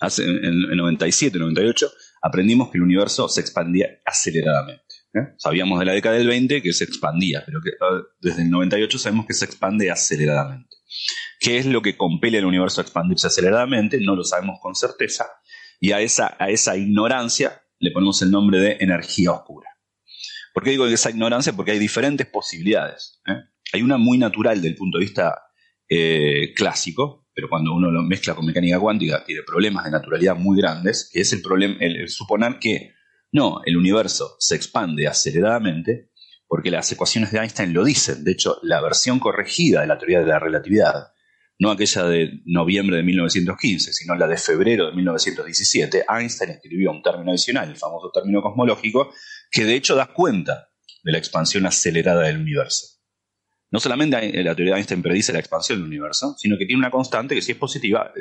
Hace, 0.00 0.24
en, 0.24 0.44
en 0.44 0.76
97, 0.76 1.38
98, 1.38 1.90
aprendimos 2.22 2.70
que 2.70 2.78
el 2.78 2.84
universo 2.84 3.28
se 3.28 3.40
expandía 3.40 4.00
aceleradamente. 4.06 4.94
¿eh? 5.14 5.34
Sabíamos 5.36 5.78
de 5.80 5.86
la 5.86 5.92
década 5.92 6.16
del 6.16 6.28
20 6.28 6.62
que 6.62 6.72
se 6.72 6.84
expandía, 6.84 7.42
pero 7.44 7.60
que 7.60 7.70
ah, 7.80 8.00
desde 8.20 8.42
el 8.42 8.50
98 8.50 8.98
sabemos 8.98 9.26
que 9.26 9.34
se 9.34 9.44
expande 9.44 9.90
aceleradamente. 9.90 10.76
¿Qué 11.40 11.58
es 11.58 11.66
lo 11.66 11.82
que 11.82 11.96
compele 11.96 12.38
al 12.38 12.44
universo 12.44 12.80
a 12.80 12.84
expandirse 12.84 13.26
aceleradamente? 13.26 14.00
No 14.00 14.14
lo 14.14 14.22
sabemos 14.22 14.58
con 14.62 14.74
certeza. 14.76 15.26
Y 15.80 15.90
a 15.92 16.00
esa, 16.00 16.36
a 16.38 16.48
esa 16.48 16.76
ignorancia 16.76 17.62
le 17.80 17.90
ponemos 17.90 18.22
el 18.22 18.30
nombre 18.30 18.60
de 18.60 18.76
energía 18.78 19.32
oscura. 19.32 19.68
¿Por 20.54 20.62
qué 20.62 20.70
digo 20.70 20.86
esa 20.86 21.10
ignorancia? 21.10 21.54
Porque 21.54 21.72
hay 21.72 21.78
diferentes 21.80 22.26
posibilidades. 22.26 23.20
¿eh? 23.26 23.34
Hay 23.72 23.82
una 23.82 23.98
muy 23.98 24.18
natural 24.18 24.62
del 24.62 24.76
punto 24.76 24.98
de 24.98 25.04
vista 25.04 25.42
eh, 25.88 26.52
clásico, 26.54 27.21
pero 27.34 27.48
cuando 27.48 27.74
uno 27.74 27.90
lo 27.90 28.02
mezcla 28.02 28.34
con 28.34 28.46
mecánica 28.46 28.78
cuántica 28.78 29.24
tiene 29.24 29.42
problemas 29.46 29.84
de 29.84 29.90
naturalidad 29.90 30.36
muy 30.36 30.60
grandes, 30.60 31.10
que 31.12 31.20
es 31.20 31.32
el, 31.32 31.42
problema, 31.42 31.76
el 31.80 32.08
suponer 32.08 32.58
que 32.58 32.92
no, 33.32 33.62
el 33.64 33.76
universo 33.76 34.36
se 34.38 34.56
expande 34.56 35.06
aceleradamente 35.06 36.10
porque 36.46 36.70
las 36.70 36.92
ecuaciones 36.92 37.32
de 37.32 37.38
Einstein 37.38 37.72
lo 37.72 37.82
dicen. 37.82 38.24
De 38.24 38.32
hecho, 38.32 38.58
la 38.62 38.82
versión 38.82 39.18
corregida 39.18 39.80
de 39.80 39.86
la 39.86 39.96
teoría 39.96 40.20
de 40.20 40.26
la 40.26 40.38
relatividad 40.38 41.12
no 41.58 41.70
aquella 41.70 42.04
de 42.04 42.40
noviembre 42.44 42.96
de 42.96 43.04
1915, 43.04 43.92
sino 43.92 44.16
la 44.16 44.26
de 44.26 44.36
febrero 44.36 44.86
de 44.86 44.96
1917, 44.96 46.04
Einstein 46.08 46.50
escribió 46.50 46.90
un 46.90 47.02
término 47.02 47.30
adicional, 47.30 47.70
el 47.70 47.76
famoso 47.76 48.10
término 48.12 48.42
cosmológico, 48.42 49.12
que 49.50 49.64
de 49.64 49.76
hecho 49.76 49.94
da 49.94 50.06
cuenta 50.12 50.68
de 51.04 51.12
la 51.12 51.18
expansión 51.18 51.64
acelerada 51.64 52.22
del 52.22 52.38
universo. 52.38 53.00
No 53.72 53.80
solamente 53.80 54.44
la 54.44 54.54
teoría 54.54 54.74
de 54.74 54.80
Einstein 54.80 55.02
predice 55.02 55.32
la 55.32 55.40
expansión 55.40 55.78
del 55.78 55.88
universo, 55.88 56.36
sino 56.38 56.56
que 56.56 56.66
tiene 56.66 56.78
una 56.78 56.90
constante 56.90 57.34
que 57.34 57.42
si 57.42 57.52
es 57.52 57.58
positiva, 57.58 58.12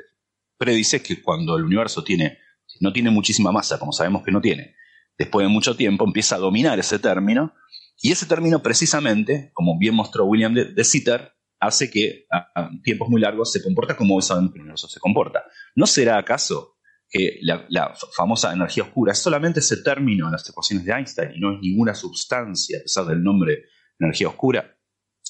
predice 0.58 1.04
que 1.04 1.22
cuando 1.22 1.58
el 1.58 1.64
universo 1.64 2.04
tiene, 2.04 2.40
no 2.80 2.92
tiene 2.92 3.12
muchísima 3.12 3.52
masa, 3.52 3.78
como 3.78 3.92
sabemos 3.92 4.24
que 4.24 4.32
no 4.32 4.42
tiene, 4.42 4.76
después 5.18 5.46
de 5.46 5.50
mucho 5.50 5.76
tiempo 5.76 6.06
empieza 6.06 6.38
a 6.38 6.40
dominar 6.40 6.80
ese 6.80 6.98
término, 6.98 7.54
y 8.02 8.12
ese 8.12 8.26
término 8.26 8.64
precisamente, 8.64 9.52
como 9.54 9.78
bien 9.78 9.94
mostró 9.94 10.26
William 10.26 10.56
de 10.56 10.84
Sitter, 10.84 11.34
hace 11.62 11.92
que 11.92 12.26
a, 12.32 12.70
tiempos 12.84 13.08
muy 13.08 13.22
largos 13.22 13.52
se 13.52 13.62
comporta 13.62 13.96
como 13.96 14.20
sabemos 14.22 14.52
que 14.52 14.58
el 14.58 14.64
universo 14.64 14.88
se 14.88 15.00
comporta. 15.00 15.46
¿No 15.76 15.86
será 15.86 16.18
acaso 16.18 16.78
que 17.08 17.40
la, 17.42 17.94
famosa 18.16 18.52
energía 18.52 18.84
oscura 18.84 19.14
es 19.14 19.20
solamente 19.20 19.60
ese 19.60 19.78
término 19.78 20.26
en 20.26 20.32
las 20.32 20.50
ecuaciones 20.50 20.86
de 20.86 20.94
Einstein 20.94 21.32
y 21.36 21.40
no 21.40 21.54
es 21.54 21.60
ninguna 21.62 21.94
sustancia 21.94 22.80
a 22.80 22.82
pesar 22.82 23.06
del 23.06 23.24
nombre 23.24 23.66
energía 24.00 24.28
oscura? 24.28 24.76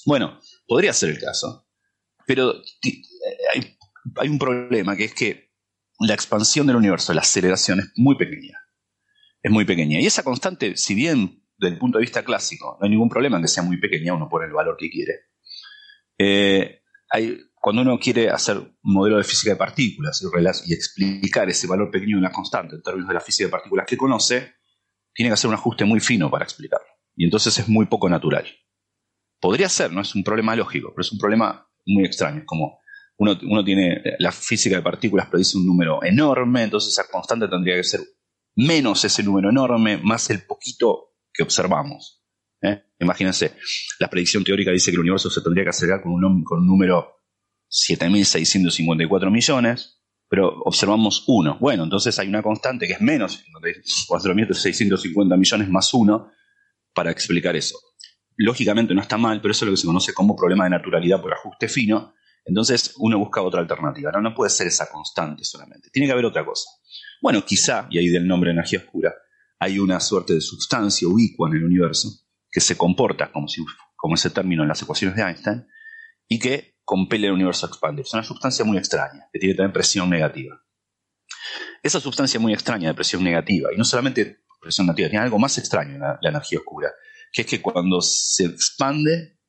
Bueno, 0.06 0.40
podría 0.68 0.94
ser 0.94 1.10
el 1.10 1.20
caso, 1.20 1.68
pero 2.26 2.54
hay, 3.54 3.78
hay 4.18 4.30
un 4.30 4.40
problema 4.40 4.96
que 4.96 5.06
es 5.06 5.14
que 5.14 5.52
la 6.00 6.14
expansión 6.14 6.68
del 6.68 6.76
universo, 6.76 7.14
la 7.14 7.22
aceleración 7.22 7.80
es 7.80 7.92
muy 7.96 8.16
pequeña. 8.16 8.58
Es 9.44 9.52
muy 9.52 9.66
pequeña. 9.66 10.00
Y 10.00 10.06
esa 10.06 10.24
constante, 10.24 10.76
si 10.78 10.96
bien 10.96 11.44
desde 11.58 11.74
el 11.74 11.80
punto 11.80 11.98
de 11.98 12.04
vista 12.04 12.24
clásico 12.24 12.78
no 12.80 12.86
hay 12.86 12.90
ningún 12.90 13.10
problema 13.10 13.38
en 13.38 13.44
que 13.44 13.48
sea 13.48 13.64
muy 13.64 13.80
pequeña, 13.80 14.14
uno 14.14 14.28
pone 14.30 14.48
el 14.48 14.54
valor 14.54 14.78
que 14.78 14.90
quiere 14.90 15.32
eh, 16.22 16.82
cuando 17.56 17.82
uno 17.82 18.00
quiere 18.00 18.30
hacer 18.30 18.58
un 18.58 18.76
modelo 18.82 19.18
de 19.18 19.24
física 19.24 19.52
de 19.52 19.58
partículas 19.58 20.22
y, 20.66 20.74
explicar 20.74 21.50
ese 21.50 21.68
valor 21.68 21.92
pequeño 21.92 22.18
de 22.18 22.22
una 22.22 22.32
constante 22.32 22.76
en 22.76 22.82
términos 22.82 23.08
de 23.08 23.14
la 23.14 23.20
física 23.20 23.48
de 23.48 23.52
partículas 23.52 23.86
que 23.86 23.98
conoce, 23.98 24.56
tiene 25.14 25.30
que 25.30 25.34
hacer 25.34 25.50
un 25.50 25.56
ajuste 25.56 25.86
muy 25.86 26.00
fino 26.00 26.30
para 26.30 26.46
explicarlo. 26.46 26.88
Y 27.16 27.26
entonces 27.26 27.58
es 27.60 27.68
muy 27.68 27.86
poco 27.88 28.08
natural. 28.08 28.46
Podría 29.42 29.68
ser, 29.68 29.92
no 29.92 30.02
es 30.02 30.16
un 30.16 30.24
problema 30.24 30.56
lógico, 30.56 30.94
pero 30.96 31.02
es 31.02 31.12
un 31.12 31.18
problema 31.18 31.68
muy 31.86 32.06
extraño. 32.06 32.44
Como 32.46 32.80
uno, 33.18 33.38
uno 33.44 33.66
tiene 33.66 34.02
la 34.20 34.32
física 34.32 34.78
de 34.78 34.82
partículas 34.82 35.28
predice 35.28 35.58
un 35.58 35.66
número 35.66 36.04
enorme, 36.04 36.64
entonces 36.64 36.94
esa 36.94 37.10
constante 37.12 37.48
tendría 37.48 37.76
que 37.76 37.84
ser 37.84 38.02
menos 38.56 39.04
ese 39.04 39.24
número 39.24 39.50
enorme 39.50 39.98
más 39.98 40.30
el 40.30 40.44
poquito 40.44 41.16
que 41.34 41.44
observamos. 41.44 42.24
¿eh? 42.62 42.84
Imagínense, 43.00 43.56
la 44.00 44.10
predicción 44.10 44.44
teórica 44.44 44.72
dice 44.72 44.92
que 44.92 44.96
el 44.96 45.02
universo 45.02 45.30
se 45.30 45.42
tendría 45.42 45.64
que 45.64 45.72
acelerar 45.72 46.02
con 46.02 46.12
un, 46.14 46.44
con 46.44 46.60
un 46.60 46.68
número 46.68 47.16
7.654 47.70 49.32
millones, 49.32 50.02
pero 50.30 50.50
observamos 50.66 51.24
1. 51.28 51.58
Bueno, 51.60 51.84
entonces 51.84 52.18
hay 52.20 52.28
una 52.28 52.44
constante 52.44 52.86
que 52.88 52.94
es 52.94 53.02
menos 53.02 53.44
4.650 54.08 55.38
millones 55.38 55.70
más 55.70 55.94
1 55.94 56.32
para 56.94 57.12
explicar 57.12 57.56
eso. 57.56 57.78
Lógicamente 58.44 58.94
no 58.94 59.02
está 59.02 59.18
mal, 59.18 59.42
pero 59.42 59.52
eso 59.52 59.66
es 59.66 59.68
lo 59.68 59.74
que 59.74 59.82
se 59.82 59.88
conoce 59.88 60.14
como 60.14 60.36
problema 60.36 60.64
de 60.66 60.72
naturalidad 60.72 61.22
por 61.22 61.34
ajuste 61.34 61.68
fino. 61.68 62.14
Entonces 62.44 62.96
uno 62.98 63.20
busca 63.20 63.42
otra 63.42 63.62
alternativa. 63.62 64.12
No, 64.12 64.22
no 64.22 64.34
puede 64.34 64.50
ser 64.50 64.68
esa 64.68 64.90
constante 64.90 65.44
solamente. 65.44 65.90
Tiene 65.92 66.08
que 66.08 66.14
haber 66.14 66.26
otra 66.26 66.46
cosa. 66.46 66.70
Bueno, 67.22 67.46
quizá, 67.46 67.88
y 67.90 68.00
ahí 68.00 68.08
del 68.08 68.28
nombre 68.28 68.52
energía 68.52 68.80
oscura, 68.80 69.14
hay 69.60 69.78
una 69.78 70.00
suerte 70.00 70.34
de 70.34 70.42
sustancia 70.42 71.08
ubicua 71.08 71.50
en 71.50 71.58
el 71.58 71.64
universo 71.64 72.10
que 72.50 72.60
se 72.60 72.76
comporta 72.76 73.32
como, 73.32 73.48
si, 73.48 73.64
como 73.96 74.16
ese 74.16 74.32
término 74.32 74.64
en 74.64 74.70
las 74.70 74.82
ecuaciones 74.82 75.16
de 75.16 75.22
Einstein 75.22 75.68
y 76.28 76.40
que 76.40 76.78
compele 76.84 77.28
el 77.28 77.34
universo 77.34 77.66
a 77.66 77.70
expandir. 77.70 78.06
Es 78.06 78.14
una 78.14 78.24
sustancia 78.24 78.66
muy 78.66 78.78
extraña, 78.78 79.28
que 79.32 79.40
tiene 79.40 79.56
también 79.56 79.74
presión 79.74 80.10
negativa. 80.10 80.62
Esa 81.84 82.00
sustancia 82.00 82.40
muy 82.40 82.54
extraña 82.54 82.90
de 82.90 82.94
presión 82.94 83.24
negativa, 83.24 83.70
y 83.74 83.78
no 83.78 83.84
solamente 83.84 84.44
presión 84.60 84.88
negativa, 84.88 85.10
tiene 85.10 85.24
algo 85.24 85.40
más 85.40 85.58
extraño 85.58 85.96
en 85.96 86.00
la, 86.02 86.20
energía 86.22 86.60
oscura, 86.60 86.90
que 87.32 87.42
es 87.42 87.48
que 87.48 87.62
cuando 87.62 88.02
se 88.02 88.46
expande 88.46 89.40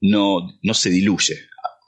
no, 0.00 0.48
no 0.62 0.74
se 0.74 0.90
diluye. 0.90 1.34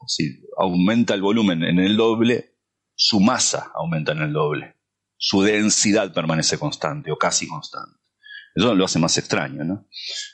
Si 0.06 0.42
aumenta 0.58 1.14
el 1.14 1.22
volumen 1.22 1.62
en 1.62 1.78
el 1.78 1.96
doble, 1.96 2.58
su 2.94 3.20
masa 3.20 3.70
aumenta 3.74 4.12
en 4.12 4.22
el 4.22 4.32
doble. 4.32 4.76
Su 5.16 5.42
densidad 5.42 6.12
permanece 6.12 6.58
constante 6.58 7.12
o 7.12 7.16
casi 7.16 7.46
constante. 7.46 8.00
Eso 8.54 8.74
lo 8.74 8.84
hace 8.84 8.98
más 8.98 9.16
extraño, 9.18 9.64
¿no? 9.64 9.88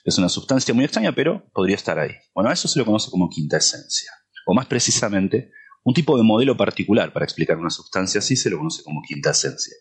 Es 0.04 0.16
una 0.16 0.28
sustancia 0.28 0.72
muy 0.72 0.84
extraña, 0.84 1.12
pero 1.12 1.50
podría 1.52 1.76
estar 1.76 1.98
ahí. 1.98 2.12
Bueno, 2.34 2.50
a 2.50 2.52
eso 2.54 2.66
se 2.68 2.78
lo 2.78 2.86
conoce 2.86 3.10
como 3.10 3.28
quinta 3.28 3.58
esencia. 3.58 4.10
O 4.46 4.54
más 4.54 4.66
precisamente, 4.66 5.50
un 5.84 5.92
tipo 5.92 6.16
de 6.16 6.22
modelo 6.22 6.56
particular 6.56 7.12
para 7.12 7.24
explicar 7.24 7.58
una 7.58 7.70
sustancia 7.70 8.20
así 8.20 8.36
se 8.36 8.48
lo 8.48 8.58
conoce 8.58 8.82
como 8.82 9.02
quinta 9.06 9.30
esencia. 9.30 9.74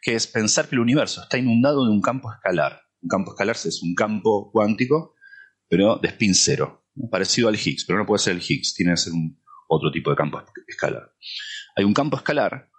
que 0.00 0.14
es 0.14 0.28
pensar 0.28 0.68
que 0.68 0.76
el 0.76 0.80
universo 0.80 1.22
está 1.22 1.38
inundado 1.38 1.84
de 1.84 1.90
un 1.90 2.00
campo 2.00 2.32
escalar. 2.32 2.80
Un 3.00 3.08
campo 3.08 3.32
escalar 3.32 3.56
es 3.56 3.82
un 3.82 3.94
campo 3.94 4.50
cuántico, 4.52 5.14
pero 5.68 5.96
de 5.96 6.08
spin 6.08 6.34
cero, 6.34 6.86
parecido 7.10 7.48
al 7.48 7.56
Higgs, 7.56 7.84
pero 7.86 7.98
no 7.98 8.06
puede 8.06 8.18
ser 8.18 8.34
el 8.34 8.42
Higgs, 8.42 8.74
tiene 8.74 8.92
que 8.92 8.96
ser 8.96 9.12
un, 9.12 9.40
otro 9.68 9.90
tipo 9.92 10.10
de 10.10 10.16
campo 10.16 10.42
escalar. 10.66 11.12
Hay 11.76 11.84
un 11.84 11.94
campo 11.94 12.16
escalar 12.16 12.70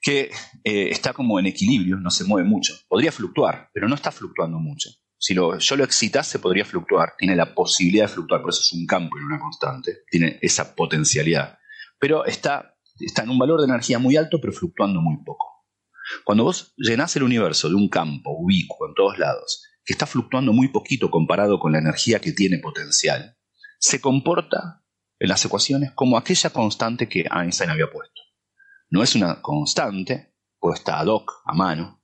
que 0.00 0.30
eh, 0.64 0.88
está 0.90 1.12
como 1.12 1.38
en 1.38 1.46
equilibrio, 1.46 1.96
no 1.96 2.10
se 2.10 2.24
mueve 2.24 2.48
mucho. 2.48 2.74
Podría 2.88 3.12
fluctuar, 3.12 3.70
pero 3.72 3.88
no 3.88 3.94
está 3.94 4.12
fluctuando 4.12 4.58
mucho. 4.58 4.90
Si 5.16 5.34
lo, 5.34 5.58
yo 5.58 5.76
lo 5.76 5.84
excitase, 5.84 6.40
podría 6.40 6.64
fluctuar. 6.64 7.14
Tiene 7.16 7.36
la 7.36 7.54
posibilidad 7.54 8.06
de 8.06 8.12
fluctuar, 8.12 8.42
por 8.42 8.50
eso 8.50 8.60
es 8.60 8.72
un 8.72 8.86
campo 8.86 9.16
y 9.18 9.22
una 9.22 9.38
constante. 9.38 9.98
Tiene 10.10 10.38
esa 10.42 10.74
potencialidad. 10.74 11.58
Pero 12.00 12.24
está, 12.24 12.74
está 12.98 13.22
en 13.22 13.30
un 13.30 13.38
valor 13.38 13.60
de 13.60 13.66
energía 13.66 14.00
muy 14.00 14.16
alto, 14.16 14.40
pero 14.40 14.52
fluctuando 14.52 15.00
muy 15.00 15.22
poco. 15.24 15.51
Cuando 16.24 16.44
vos 16.44 16.74
llenás 16.76 17.16
el 17.16 17.22
universo 17.22 17.68
de 17.68 17.74
un 17.74 17.88
campo 17.88 18.30
ubicuo 18.36 18.88
en 18.88 18.94
todos 18.94 19.18
lados, 19.18 19.64
que 19.84 19.92
está 19.92 20.06
fluctuando 20.06 20.52
muy 20.52 20.68
poquito 20.68 21.10
comparado 21.10 21.58
con 21.58 21.72
la 21.72 21.78
energía 21.78 22.20
que 22.20 22.32
tiene 22.32 22.58
potencial, 22.58 23.36
se 23.78 24.00
comporta 24.00 24.84
en 25.18 25.28
las 25.28 25.44
ecuaciones 25.44 25.92
como 25.92 26.16
aquella 26.16 26.50
constante 26.50 27.08
que 27.08 27.26
Einstein 27.30 27.70
había 27.70 27.90
puesto. 27.90 28.20
No 28.90 29.02
es 29.02 29.14
una 29.14 29.40
constante 29.40 30.34
puesta 30.58 31.00
ad 31.00 31.06
hoc, 31.06 31.42
a 31.44 31.54
mano, 31.54 32.02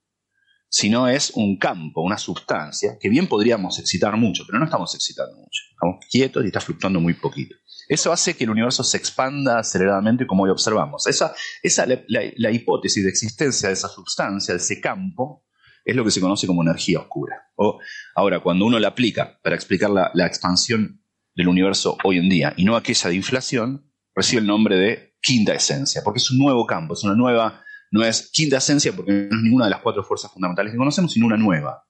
sino 0.69 1.09
es 1.09 1.31
un 1.35 1.59
campo, 1.59 2.03
una 2.03 2.19
sustancia, 2.19 2.99
que 3.01 3.09
bien 3.09 3.29
podríamos 3.29 3.79
excitar 3.79 4.17
mucho, 4.17 4.45
pero 4.47 4.59
no 4.59 4.65
estamos 4.65 4.95
excitando 4.95 5.37
mucho. 5.37 5.63
Estamos 5.71 6.05
quietos 6.11 6.45
y 6.45 6.47
está 6.49 6.61
fluctuando 6.61 7.01
muy 7.01 7.15
poquito. 7.15 7.55
Eso 7.89 8.13
hace 8.13 8.37
que 8.37 8.45
el 8.45 8.51
universo 8.51 8.85
se 8.85 8.99
expanda 8.99 9.59
aceleradamente 9.59 10.27
como 10.27 10.43
hoy 10.45 10.51
observamos. 10.51 11.07
Esa, 11.07 11.35
esa 11.63 11.87
la, 11.87 12.51
hipótesis 12.51 13.03
de 13.03 13.09
existencia 13.09 13.69
de 13.69 13.73
esa 13.73 13.89
sustancia, 13.89 14.53
de 14.53 14.61
ese 14.61 14.79
campo, 14.79 15.47
es 15.85 15.97
lo 15.97 16.05
que 16.05 16.11
se 16.11 16.21
conoce 16.21 16.47
como 16.47 16.63
energía 16.63 17.01
oscura. 17.01 17.51
O, 17.57 17.81
ahora, 18.15 18.41
cuando 18.41 18.67
uno 18.67 18.79
la 18.79 18.89
aplica 18.89 19.41
para 19.43 19.57
explicar 19.57 19.89
la, 19.89 20.27
expansión 20.27 21.03
del 21.35 21.49
universo 21.49 21.97
hoy 22.05 22.19
en 22.19 22.29
día 22.29 22.53
y 22.59 22.65
no 22.65 22.77
aquella 22.77 23.09
de 23.09 23.17
inflación, 23.17 23.91
recibe 24.15 24.43
el 24.43 24.47
nombre 24.47 24.77
de 24.77 25.17
quinta 25.23 25.55
esencia, 25.55 26.03
porque 26.05 26.19
es 26.19 26.31
un 26.31 26.39
nuevo 26.39 26.67
campo, 26.67 26.93
es 26.93 27.05
una 27.05 27.15
nueva, 27.15 27.65
no 27.91 28.05
es 28.05 28.31
quinta 28.33 28.59
esencia 28.59 28.93
porque 28.95 29.13
no 29.13 29.37
es 29.37 29.43
ninguna 29.43 29.65
de 29.65 29.71
las 29.71 29.81
cuatro 29.81 30.05
fuerzas 30.05 30.31
fundamentales 30.31 30.73
que 30.73 30.79
conocemos, 30.79 31.13
sino 31.13 31.27
una 31.27 31.39
nueva, 31.39 31.85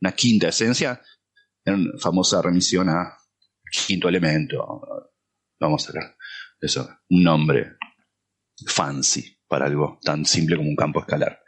una 0.00 0.12
quinta 0.12 0.48
esencia, 0.48 1.02
en 1.66 1.98
famosa 1.98 2.40
remisión 2.40 2.88
a 2.88 3.16
quinto 3.86 4.08
elemento, 4.08 5.12
vamos 5.60 5.84
a 5.84 5.92
sacar 5.92 6.16
eso, 6.60 6.88
un 7.10 7.22
nombre 7.22 7.76
fancy 8.66 9.38
para 9.46 9.66
algo 9.66 9.98
tan 10.02 10.24
simple 10.24 10.56
como 10.56 10.68
un 10.68 10.76
campo 10.76 11.00
escalar. 11.00 11.40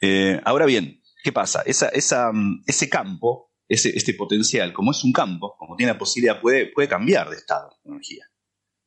Eh, 0.00 0.40
ahora 0.44 0.66
bien, 0.66 1.02
¿qué 1.22 1.32
pasa? 1.32 1.62
Esa, 1.66 1.88
esa, 1.88 2.30
ese 2.66 2.88
campo, 2.88 3.52
ese, 3.68 3.96
este 3.96 4.14
potencial, 4.14 4.72
como 4.72 4.92
es 4.92 5.04
un 5.04 5.12
campo, 5.12 5.56
como 5.58 5.76
tiene 5.76 5.92
la 5.92 5.98
posibilidad, 5.98 6.40
puede, 6.40 6.66
puede 6.72 6.88
cambiar 6.88 7.28
de 7.28 7.36
estado 7.36 7.76
de 7.84 7.90
energía 7.90 8.24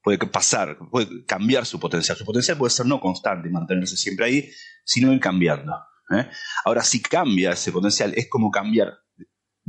puede 0.02 0.18
pasar, 0.18 0.78
puede 0.90 1.26
cambiar 1.26 1.66
su 1.66 1.80
potencial. 1.80 2.18
Su 2.18 2.26
potencial 2.26 2.58
puede 2.58 2.72
ser 2.72 2.86
no 2.86 3.00
constante 3.00 3.48
y 3.48 3.52
mantenerse 3.52 3.98
siempre 3.98 4.26
ahí, 4.26 4.52
sino 4.84 5.14
ir 5.14 5.20
cambiando. 5.20 5.74
¿eh? 6.12 6.28
Ahora, 6.66 6.84
si 6.84 7.02
cambia 7.02 7.52
ese 7.52 7.72
potencial, 7.72 8.14
es 8.16 8.30
como 8.30 8.52
cambiar 8.52 9.00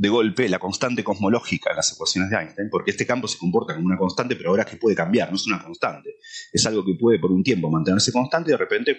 de 0.01 0.09
golpe 0.09 0.49
la 0.49 0.57
constante 0.57 1.03
cosmológica 1.03 1.69
en 1.69 1.75
las 1.75 1.93
ecuaciones 1.93 2.31
de 2.31 2.35
Einstein, 2.35 2.69
porque 2.71 2.89
este 2.89 3.05
campo 3.05 3.27
se 3.27 3.37
comporta 3.37 3.75
como 3.75 3.85
una 3.85 3.99
constante, 3.99 4.35
pero 4.35 4.49
ahora 4.49 4.65
que 4.65 4.75
puede 4.75 4.95
cambiar, 4.95 5.29
no 5.29 5.35
es 5.35 5.45
una 5.45 5.61
constante. 5.61 6.15
Es 6.51 6.65
algo 6.65 6.83
que 6.83 6.95
puede 6.99 7.19
por 7.19 7.31
un 7.31 7.43
tiempo 7.43 7.69
mantenerse 7.69 8.11
constante 8.11 8.49
y 8.49 8.53
de 8.53 8.57
repente 8.57 8.97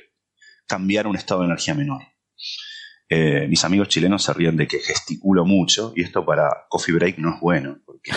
cambiar 0.65 1.07
a 1.07 1.09
un 1.09 1.17
estado 1.17 1.41
de 1.41 1.47
energía 1.47 1.75
menor. 1.75 2.03
Eh, 3.09 3.49
mis 3.49 3.65
amigos 3.65 3.89
chilenos 3.89 4.23
se 4.23 4.33
ríen 4.33 4.57
de 4.57 4.69
que 4.69 4.79
gesticulo 4.79 5.45
mucho 5.45 5.93
y 5.97 6.03
esto 6.03 6.25
para 6.25 6.67
Coffee 6.69 6.95
Break 6.95 7.19
no 7.19 7.35
es 7.35 7.41
bueno, 7.41 7.81
porque 7.85 8.13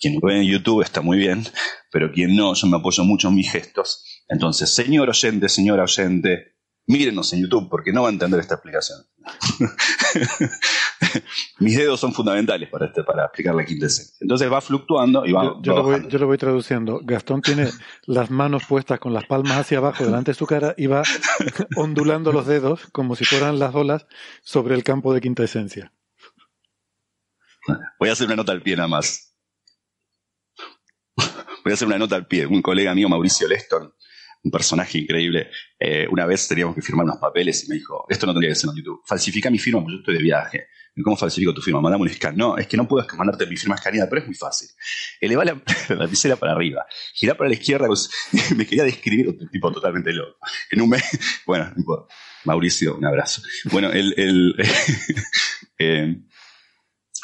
quien 0.00 0.14
lo 0.14 0.26
ve 0.26 0.38
en 0.38 0.44
YouTube 0.44 0.80
está 0.80 1.02
muy 1.02 1.18
bien, 1.18 1.44
pero 1.92 2.10
quien 2.10 2.34
no, 2.34 2.54
yo 2.54 2.66
me 2.68 2.78
apoyo 2.78 3.04
mucho 3.04 3.28
en 3.28 3.34
mis 3.34 3.52
gestos. 3.52 4.02
Entonces, 4.28 4.74
señor 4.74 5.10
oyente, 5.10 5.50
señora 5.50 5.82
oyente, 5.82 6.54
mírenos 6.90 7.32
en 7.32 7.42
YouTube 7.42 7.68
porque 7.70 7.92
no 7.92 8.02
va 8.02 8.08
a 8.08 8.12
entender 8.12 8.40
esta 8.40 8.54
explicación. 8.54 8.98
Mis 11.58 11.76
dedos 11.76 12.00
son 12.00 12.12
fundamentales 12.12 12.68
para, 12.68 12.86
este, 12.86 13.02
para 13.02 13.24
explicar 13.24 13.54
la 13.54 13.64
quintesencia. 13.64 14.16
Entonces 14.20 14.52
va 14.52 14.60
fluctuando 14.60 15.24
y 15.24 15.32
va. 15.32 15.56
Yo, 15.62 15.74
lo 15.74 15.82
voy, 15.82 16.08
yo, 16.08 16.18
lo 16.18 16.26
voy, 16.26 16.38
traduciendo. 16.38 17.00
Gastón 17.02 17.42
tiene 17.42 17.70
las 18.06 18.30
manos 18.30 18.64
puestas 18.68 18.98
con 18.98 19.12
las 19.12 19.24
palmas 19.26 19.58
hacia 19.58 19.78
abajo 19.78 20.04
delante 20.04 20.32
de 20.32 20.34
su 20.34 20.46
cara 20.46 20.74
y 20.76 20.86
va 20.86 21.02
ondulando 21.76 22.32
los 22.32 22.46
dedos 22.46 22.86
como 22.92 23.16
si 23.16 23.24
fueran 23.24 23.58
las 23.58 23.74
olas 23.74 24.06
sobre 24.42 24.74
el 24.74 24.82
campo 24.82 25.14
de 25.14 25.20
quinta 25.20 25.44
esencia. 25.44 25.92
Voy 27.98 28.08
a 28.08 28.12
hacer 28.12 28.26
una 28.26 28.36
nota 28.36 28.52
al 28.52 28.62
pie 28.62 28.76
nada 28.76 28.88
más 28.88 29.30
voy 31.64 31.72
a 31.72 31.74
hacer 31.74 31.86
una 31.86 31.98
nota 31.98 32.16
al 32.16 32.26
pie. 32.26 32.46
Un 32.46 32.62
colega 32.62 32.94
mío, 32.94 33.08
Mauricio 33.08 33.48
Leston, 33.48 33.92
un 34.42 34.50
personaje 34.50 34.98
increíble, 34.98 35.50
eh, 35.78 36.06
una 36.10 36.26
vez 36.26 36.48
teníamos 36.48 36.74
que 36.74 36.82
firmar 36.82 37.04
unos 37.04 37.18
papeles 37.18 37.64
y 37.64 37.68
me 37.68 37.76
dijo, 37.76 38.06
esto 38.08 38.26
no 38.26 38.32
tendría 38.32 38.50
que 38.50 38.54
ser 38.54 38.70
en 38.70 38.76
YouTube, 38.76 39.02
falsifica 39.06 39.50
mi 39.50 39.58
firma 39.58 39.80
porque 39.80 39.94
yo 39.94 39.98
estoy 40.00 40.16
de 40.16 40.22
viaje. 40.22 40.66
¿Cómo 41.02 41.16
falsifico 41.16 41.54
tu 41.54 41.62
firma? 41.62 41.80
Mandame 41.80 42.02
un 42.02 42.10
scan. 42.10 42.36
No, 42.36 42.58
es 42.58 42.66
que 42.66 42.76
no 42.76 42.86
puedo 42.86 43.06
mandarte 43.16 43.46
mi 43.46 43.56
firma 43.56 43.76
escaneada, 43.76 44.08
pero 44.08 44.20
es 44.20 44.26
muy 44.26 44.34
fácil. 44.34 44.68
Eleva 45.20 45.44
la, 45.44 45.54
la 45.88 46.36
para 46.36 46.52
arriba, 46.52 46.84
gira 47.14 47.34
para 47.34 47.48
la 47.48 47.54
izquierda, 47.54 47.88
me 48.56 48.66
quería 48.66 48.84
describir 48.84 49.28
un 49.28 49.48
tipo 49.50 49.72
totalmente 49.72 50.12
loco. 50.12 50.38
En 50.70 50.82
un 50.82 50.90
mes, 50.90 51.02
bueno, 51.46 51.72
Mauricio, 52.44 52.96
un 52.96 53.06
abrazo. 53.06 53.42
Bueno, 53.70 53.90
el, 53.92 54.14
el 54.16 54.54
eh, 55.78 56.16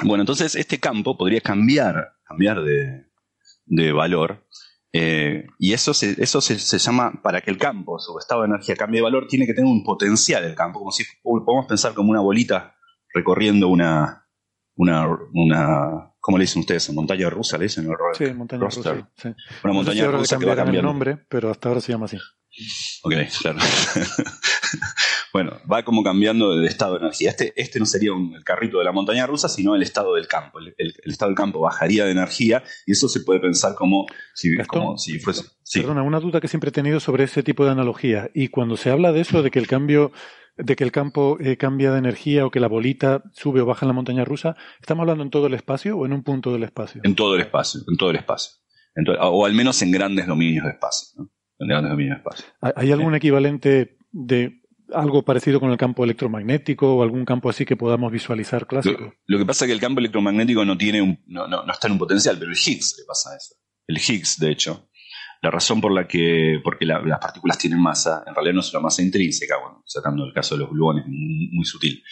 bueno, 0.05 0.23
entonces 0.23 0.55
este 0.55 0.79
campo 0.79 1.17
podría 1.17 1.41
cambiar, 1.41 2.15
cambiar 2.25 2.63
de, 2.63 3.07
de 3.67 3.93
valor. 3.93 4.47
Eh, 4.99 5.47
y 5.59 5.75
eso, 5.75 5.93
se, 5.93 6.17
eso 6.23 6.41
se, 6.41 6.79
llama, 6.79 7.21
para 7.23 7.43
que 7.43 7.51
el 7.51 7.59
campo, 7.59 7.99
su 7.99 8.19
estado 8.19 8.43
de 8.43 8.49
energía 8.49 8.77
cambie 8.77 9.01
de 9.01 9.05
valor, 9.05 9.27
tiene 9.29 9.47
que 9.47 9.53
tener 9.53 9.71
un 9.71 9.85
potencial 9.85 10.43
el 10.45 10.55
campo, 10.55 10.79
como 10.79 10.91
si 10.91 11.05
podemos 11.23 11.67
pensar 11.67 11.93
como 11.93 12.11
una 12.11 12.21
bolita 12.21 12.75
recorriendo 13.13 13.69
una, 13.69 14.27
una, 14.75 15.07
una 15.35 16.15
¿cómo 16.19 16.39
le 16.39 16.45
dicen 16.45 16.61
ustedes? 16.61 16.91
¿Montaña 16.95 17.29
rusa 17.29 17.59
le 17.59 17.65
dicen? 17.65 17.87
Sí, 18.15 18.25
montaña 18.33 18.63
rusa. 18.65 19.11
Una 19.65 19.73
montaña 19.75 20.11
rusa 20.11 20.39
que 20.39 20.47
va 20.47 20.57
cambiando. 20.57 20.81
el 20.81 20.95
nombre, 20.95 21.19
pero 21.29 21.51
hasta 21.51 21.69
ahora 21.69 21.81
se 21.83 21.93
llama 21.93 22.07
así. 22.07 22.17
Ok, 23.03 23.13
claro. 23.43 23.59
bueno, 25.37 25.59
va 25.71 25.85
como 25.85 26.03
cambiando 26.03 26.57
de 26.57 26.67
estado 26.67 26.95
de 26.95 27.01
energía. 27.01 27.29
Este, 27.29 27.53
este 27.57 27.79
no 27.79 27.85
sería 27.85 28.13
el 28.13 28.43
carrito 28.43 28.79
de 28.79 28.85
la 28.85 28.93
montaña 28.93 29.27
rusa, 29.27 29.51
sino 29.51 29.75
el 29.75 29.83
estado 29.83 30.15
del 30.15 30.27
campo. 30.27 30.59
El, 30.59 30.95
estado 31.05 31.29
del 31.29 31.37
campo 31.37 31.61
bajaría 31.61 32.07
de 32.07 32.13
energía 32.13 32.65
y 32.87 32.93
eso 32.93 33.07
se 33.07 33.21
puede 33.21 33.41
pensar 33.41 33.75
como 33.75 34.07
si, 34.33 34.57
como 34.67 34.97
si 34.97 35.19
fuese... 35.19 35.45
Perdona, 35.75 36.03
una 36.03 36.21
duda 36.21 36.41
que 36.41 36.49
siempre 36.49 36.71
he 36.71 36.73
tenido 36.73 37.01
sobre 37.01 37.25
ese 37.25 37.43
tipo 37.43 37.67
de 37.67 37.73
analogía. 37.73 38.31
Y 38.33 38.49
cuando 38.49 38.79
se 38.79 38.89
habla 38.89 39.13
de 39.13 39.21
eso, 39.21 39.43
de 39.43 39.51
que 39.51 39.59
el 39.59 39.67
cambio 39.67 40.11
de 40.57 40.75
que 40.75 40.85
el 40.85 40.91
campo 40.91 41.37
eh, 41.39 41.59
cambia 41.59 41.93
de 41.93 41.99
energía 41.99 42.47
o 42.47 42.51
que 42.51 42.61
la 42.61 42.69
bolita 42.69 43.23
sube 43.35 43.61
o 43.61 43.67
baja 43.67 43.85
en 43.85 43.89
la 43.89 43.93
montaña 43.93 44.25
rusa, 44.25 44.57
¿estamos 44.81 45.03
hablando 45.03 45.23
en 45.23 45.29
todo 45.29 45.49
el 45.49 45.53
espacio 45.53 45.99
o 45.99 46.07
en 46.07 46.15
un 46.15 46.23
punto 46.23 46.51
del 46.51 46.63
espacio? 46.63 47.03
En 47.05 47.15
todo 47.15 47.35
el 47.35 47.43
espacio, 47.43 47.83
en 47.87 47.99
todo 47.99 48.09
el 48.09 48.17
espacio. 48.17 48.53
o 49.21 49.45
al 49.45 49.53
menos 49.53 49.83
en 49.83 49.91
grandes 49.91 50.27
dominios 50.27 50.65
de 50.65 50.71
espacio. 50.71 51.09
¿no? 51.19 51.31
¿Hay 52.75 52.91
algún 52.91 53.15
equivalente 53.15 53.99
de 54.13 54.63
algo 54.93 55.23
parecido 55.23 55.61
con 55.61 55.71
el 55.71 55.77
campo 55.77 56.05
electromagnético 56.05 56.97
o 56.97 57.03
algún 57.03 57.25
campo 57.25 57.51
así 57.51 57.65
que 57.65 57.77
podamos 57.77 58.13
visualizar 58.13 58.67
clásico? 58.67 59.15
Lo, 59.27 59.39
que 59.39 59.47
pasa 59.47 59.65
es 59.65 59.69
que 59.69 59.75
el 59.75 59.81
campo 59.81 60.01
electromagnético 60.01 60.65
no 60.65 60.77
tiene 60.79 61.03
un, 61.03 61.23
no, 61.27 61.47
no, 61.47 61.65
no 61.65 61.73
está 61.73 61.89
en 61.89 61.93
un 61.93 61.99
potencial, 61.99 62.37
pero 62.39 62.51
el 62.51 62.57
Higgs 62.57 62.97
le 62.99 63.05
pasa 63.05 63.37
eso. 63.37 63.55
El 63.87 63.99
Higgs, 63.99 64.39
de 64.39 64.51
hecho, 64.51 64.89
la 65.43 65.51
razón 65.51 65.81
por 65.81 65.93
la 65.93 66.07
que, 66.07 66.61
porque 66.63 66.85
las 66.87 67.19
partículas 67.21 67.59
tienen 67.59 67.81
masa, 67.81 68.25
en 68.27 68.35
realidad 68.35 68.55
no 68.55 68.61
es 68.61 68.73
una 68.73 68.81
masa 68.81 69.03
intrínseca, 69.03 69.57
bueno, 69.59 69.83
sacando 69.87 70.25
el 70.25 70.33
caso 70.33 70.55
de 70.55 70.63
los 70.63 70.71
gluones, 70.71 71.05
muy, 71.07 71.65
sutil. 71.65 72.03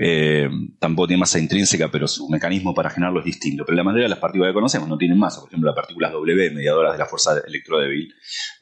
Eh, 0.00 0.48
tampoco 0.78 1.08
tiene 1.08 1.20
masa 1.20 1.38
intrínseca, 1.38 1.90
pero 1.90 2.06
su 2.06 2.28
mecanismo 2.28 2.74
para 2.74 2.90
generarlo 2.90 3.20
es 3.20 3.26
distinto. 3.26 3.64
Pero 3.64 3.76
la 3.76 3.84
mayoría 3.84 4.04
de 4.04 4.10
las 4.10 4.18
partículas 4.18 4.50
que 4.50 4.54
conocemos 4.54 4.88
no 4.88 4.98
tienen 4.98 5.18
masa. 5.18 5.40
Por 5.40 5.48
ejemplo, 5.48 5.68
las 5.68 5.76
partículas 5.76 6.12
W, 6.12 6.50
mediadoras 6.50 6.92
de 6.92 6.98
la 6.98 7.06
fuerza 7.06 7.40
electrodébil, 7.46 8.12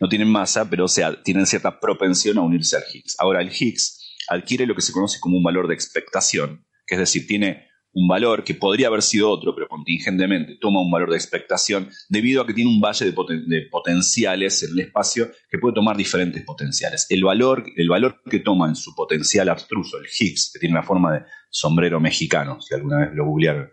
no 0.00 0.08
tienen 0.08 0.28
masa, 0.28 0.68
pero 0.68 0.88
sea, 0.88 1.22
tienen 1.22 1.46
cierta 1.46 1.80
propensión 1.80 2.38
a 2.38 2.42
unirse 2.42 2.76
al 2.76 2.84
Higgs. 2.92 3.16
Ahora, 3.18 3.40
el 3.40 3.50
Higgs 3.50 4.14
adquiere 4.28 4.66
lo 4.66 4.74
que 4.74 4.82
se 4.82 4.92
conoce 4.92 5.18
como 5.20 5.36
un 5.36 5.42
valor 5.42 5.68
de 5.68 5.74
expectación, 5.74 6.66
que 6.86 6.94
es 6.94 6.98
decir, 6.98 7.26
tiene 7.26 7.68
un 7.94 8.08
valor 8.08 8.44
que 8.44 8.54
podría 8.54 8.88
haber 8.88 9.02
sido 9.02 9.30
otro, 9.30 9.54
pero 9.54 9.68
contingentemente 9.68 10.56
toma 10.60 10.80
un 10.80 10.90
valor 10.90 11.10
de 11.10 11.16
expectación 11.16 11.88
debido 12.08 12.42
a 12.42 12.46
que 12.46 12.52
tiene 12.52 12.70
un 12.70 12.80
valle 12.80 13.06
de, 13.06 13.68
potenciales 13.70 14.62
en 14.64 14.72
el 14.72 14.80
espacio 14.80 15.30
que 15.48 15.58
puede 15.58 15.74
tomar 15.74 15.96
diferentes 15.96 16.42
potenciales. 16.42 17.06
El 17.08 17.22
valor, 17.22 17.64
el 17.76 17.88
valor 17.88 18.20
que 18.28 18.40
toma 18.40 18.68
en 18.68 18.76
su 18.76 18.94
potencial 18.94 19.48
abstruso, 19.48 19.98
el 19.98 20.06
Higgs, 20.06 20.50
que 20.52 20.58
tiene 20.58 20.74
una 20.74 20.82
forma 20.82 21.14
de 21.14 21.22
sombrero 21.50 22.00
mexicano, 22.00 22.60
si 22.60 22.74
alguna 22.74 22.98
vez 22.98 23.10
lo 23.14 23.26
googlearon. 23.26 23.70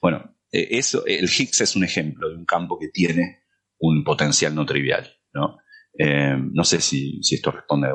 Bueno, 0.00 0.36
eh, 0.52 0.68
eso, 0.70 1.04
el 1.06 1.24
Higgs 1.24 1.60
es 1.60 1.74
un 1.74 1.84
ejemplo 1.84 2.28
de 2.28 2.36
un 2.36 2.44
campo 2.44 2.78
que 2.78 2.88
tiene 2.88 3.40
un 3.78 4.04
potencial 4.04 4.54
no 4.54 4.64
trivial. 4.64 5.10
¿no? 5.32 5.58
Eh, 5.96 6.36
no 6.36 6.64
sé 6.64 6.80
si, 6.80 7.22
si, 7.22 7.36
esto 7.36 7.50
responde. 7.50 7.88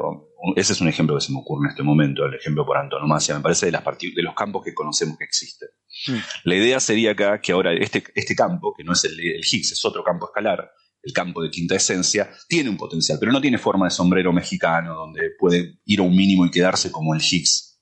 Ese 0.56 0.74
es 0.74 0.82
un 0.82 0.88
ejemplo 0.88 1.16
que 1.16 1.22
se 1.22 1.34
me 1.34 1.40
ocurre 1.40 1.66
en 1.66 1.72
este 1.72 1.84
momento, 1.84 2.26
el 2.26 2.36
ejemplo 2.36 2.66
por 2.66 2.78
antonomasia, 2.78 3.36
me 3.36 3.42
parece, 3.42 3.66
de, 3.66 3.74
las 3.74 3.84
de 3.84 4.24
los 4.24 4.34
campos 4.36 4.64
que 4.64 4.74
conocemos 4.74 5.18
que 5.18 5.26
existen. 5.26 5.70
Mm. 6.08 6.20
La 6.46 6.56
idea 6.56 6.80
sería 6.80 7.12
acá 7.12 7.42
que 7.42 7.52
ahora 7.52 7.74
este, 7.74 8.04
este 8.16 8.36
campo, 8.36 8.74
que 8.78 8.84
no 8.84 8.94
es 8.94 9.04
el, 9.04 9.20
el 9.20 9.42
Higgs, 9.44 9.74
es 9.74 9.84
otro 9.84 10.04
campo 10.04 10.28
escalar, 10.28 10.72
el 11.02 11.14
campo 11.14 11.42
de 11.42 11.50
quinta 11.50 11.76
esencia, 11.76 12.30
tiene 12.48 12.70
un 12.70 12.78
potencial, 12.78 13.18
pero 13.20 13.32
no 13.32 13.42
tiene 13.42 13.58
forma 13.58 13.86
de 13.86 13.92
sombrero 13.92 14.32
mexicano 14.32 14.96
donde 14.96 15.32
puede 15.38 15.80
ir 15.86 16.00
a 16.00 16.04
un 16.04 16.16
mínimo 16.16 16.46
y 16.46 16.52
quedarse 16.52 16.92
como 16.92 17.14
el 17.14 17.22
Higgs 17.22 17.82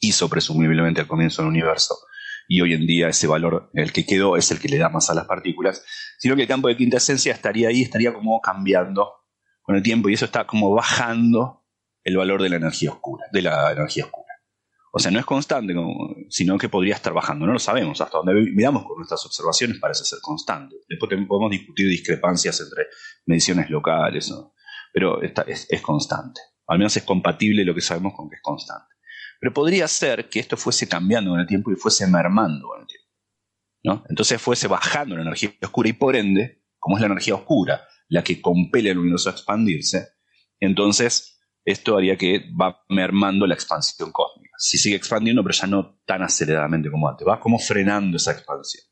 hizo 0.00 0.28
presumiblemente 0.28 1.00
al 1.00 1.06
comienzo 1.06 1.42
del 1.42 1.50
universo. 1.50 1.96
Y 2.46 2.60
hoy 2.60 2.74
en 2.74 2.86
día 2.86 3.08
ese 3.08 3.26
valor, 3.26 3.70
el 3.72 3.92
que 3.92 4.04
quedó, 4.04 4.36
es 4.36 4.50
el 4.50 4.60
que 4.60 4.68
le 4.68 4.76
da 4.76 4.90
más 4.90 5.08
a 5.08 5.14
las 5.14 5.26
partículas, 5.26 5.82
sino 6.18 6.36
que 6.36 6.42
el 6.42 6.48
campo 6.48 6.68
de 6.68 6.76
quinta 6.76 6.98
esencia 6.98 7.32
estaría 7.32 7.68
ahí, 7.68 7.82
estaría 7.82 8.12
como 8.12 8.40
cambiando 8.40 9.10
con 9.64 9.76
el 9.76 9.82
tiempo 9.82 10.08
y 10.08 10.14
eso 10.14 10.26
está 10.26 10.46
como 10.46 10.72
bajando 10.72 11.64
el 12.04 12.18
valor 12.18 12.42
de 12.42 12.50
la 12.50 12.56
energía 12.56 12.90
oscura, 12.90 13.24
de 13.32 13.42
la 13.42 13.72
energía 13.72 14.04
oscura. 14.04 14.24
O 14.92 14.98
sea, 15.00 15.10
no 15.10 15.18
es 15.18 15.24
constante, 15.24 15.74
sino 16.28 16.56
que 16.56 16.68
podría 16.68 16.94
estar 16.94 17.12
bajando. 17.12 17.46
No 17.46 17.54
lo 17.54 17.58
sabemos. 17.58 18.00
Hasta 18.00 18.18
donde 18.18 18.34
miramos 18.52 18.84
con 18.84 18.98
nuestras 18.98 19.24
observaciones 19.26 19.78
parece 19.80 20.04
ser 20.04 20.20
constante. 20.22 20.76
Después 20.88 21.10
podemos 21.26 21.50
discutir 21.50 21.88
discrepancias 21.88 22.60
entre 22.60 22.86
mediciones 23.26 23.70
locales, 23.70 24.32
pero 24.92 25.20
es, 25.20 25.66
es, 25.68 25.80
constante. 25.80 26.40
Al 26.68 26.78
menos 26.78 26.96
es 26.96 27.02
compatible 27.02 27.64
lo 27.64 27.74
que 27.74 27.80
sabemos 27.80 28.12
con 28.14 28.28
que 28.28 28.36
es 28.36 28.42
constante. 28.42 28.94
Pero 29.40 29.52
podría 29.52 29.88
ser 29.88 30.28
que 30.28 30.38
esto 30.38 30.56
fuese 30.56 30.86
cambiando 30.88 31.30
con 31.30 31.40
el 31.40 31.46
tiempo 31.46 31.72
y 31.72 31.76
fuese 31.76 32.06
mermando 32.06 32.68
con 32.68 32.82
el 32.82 32.86
tiempo. 32.86 33.08
¿no? 33.82 34.04
Entonces 34.08 34.40
fuese 34.40 34.68
bajando 34.68 35.16
la 35.16 35.22
energía 35.22 35.54
oscura 35.60 35.88
y 35.88 35.94
por 35.94 36.14
ende, 36.14 36.62
como 36.78 36.96
es 36.96 37.00
la 37.00 37.06
energía 37.06 37.34
oscura 37.34 37.82
la 38.08 38.22
que 38.22 38.40
compele 38.40 38.90
al 38.90 38.98
universo 38.98 39.30
a 39.30 39.32
expandirse, 39.32 40.08
entonces 40.60 41.40
esto 41.64 41.96
haría 41.96 42.16
que 42.16 42.50
va 42.60 42.84
mermando 42.88 43.46
la 43.46 43.54
expansión 43.54 44.12
cósmica. 44.12 44.54
Si 44.58 44.76
sigue 44.76 44.96
expandiendo, 44.96 45.42
pero 45.42 45.54
ya 45.54 45.66
no 45.66 45.98
tan 46.04 46.22
aceleradamente 46.22 46.90
como 46.90 47.08
antes, 47.08 47.26
va 47.26 47.40
como 47.40 47.58
frenando 47.58 48.18
esa 48.18 48.32
expansión. 48.32 48.84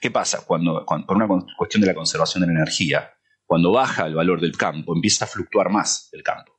¿Qué 0.00 0.10
pasa? 0.10 0.44
Cuando, 0.46 0.84
por 0.84 1.16
una 1.16 1.28
cuestión 1.56 1.80
de 1.80 1.86
la 1.86 1.94
conservación 1.94 2.40
de 2.40 2.48
la 2.48 2.54
energía, 2.54 3.12
cuando 3.44 3.70
baja 3.70 4.06
el 4.06 4.14
valor 4.14 4.40
del 4.40 4.56
campo, 4.56 4.94
empieza 4.94 5.26
a 5.26 5.28
fluctuar 5.28 5.70
más 5.70 6.08
el 6.12 6.22
campo. 6.22 6.52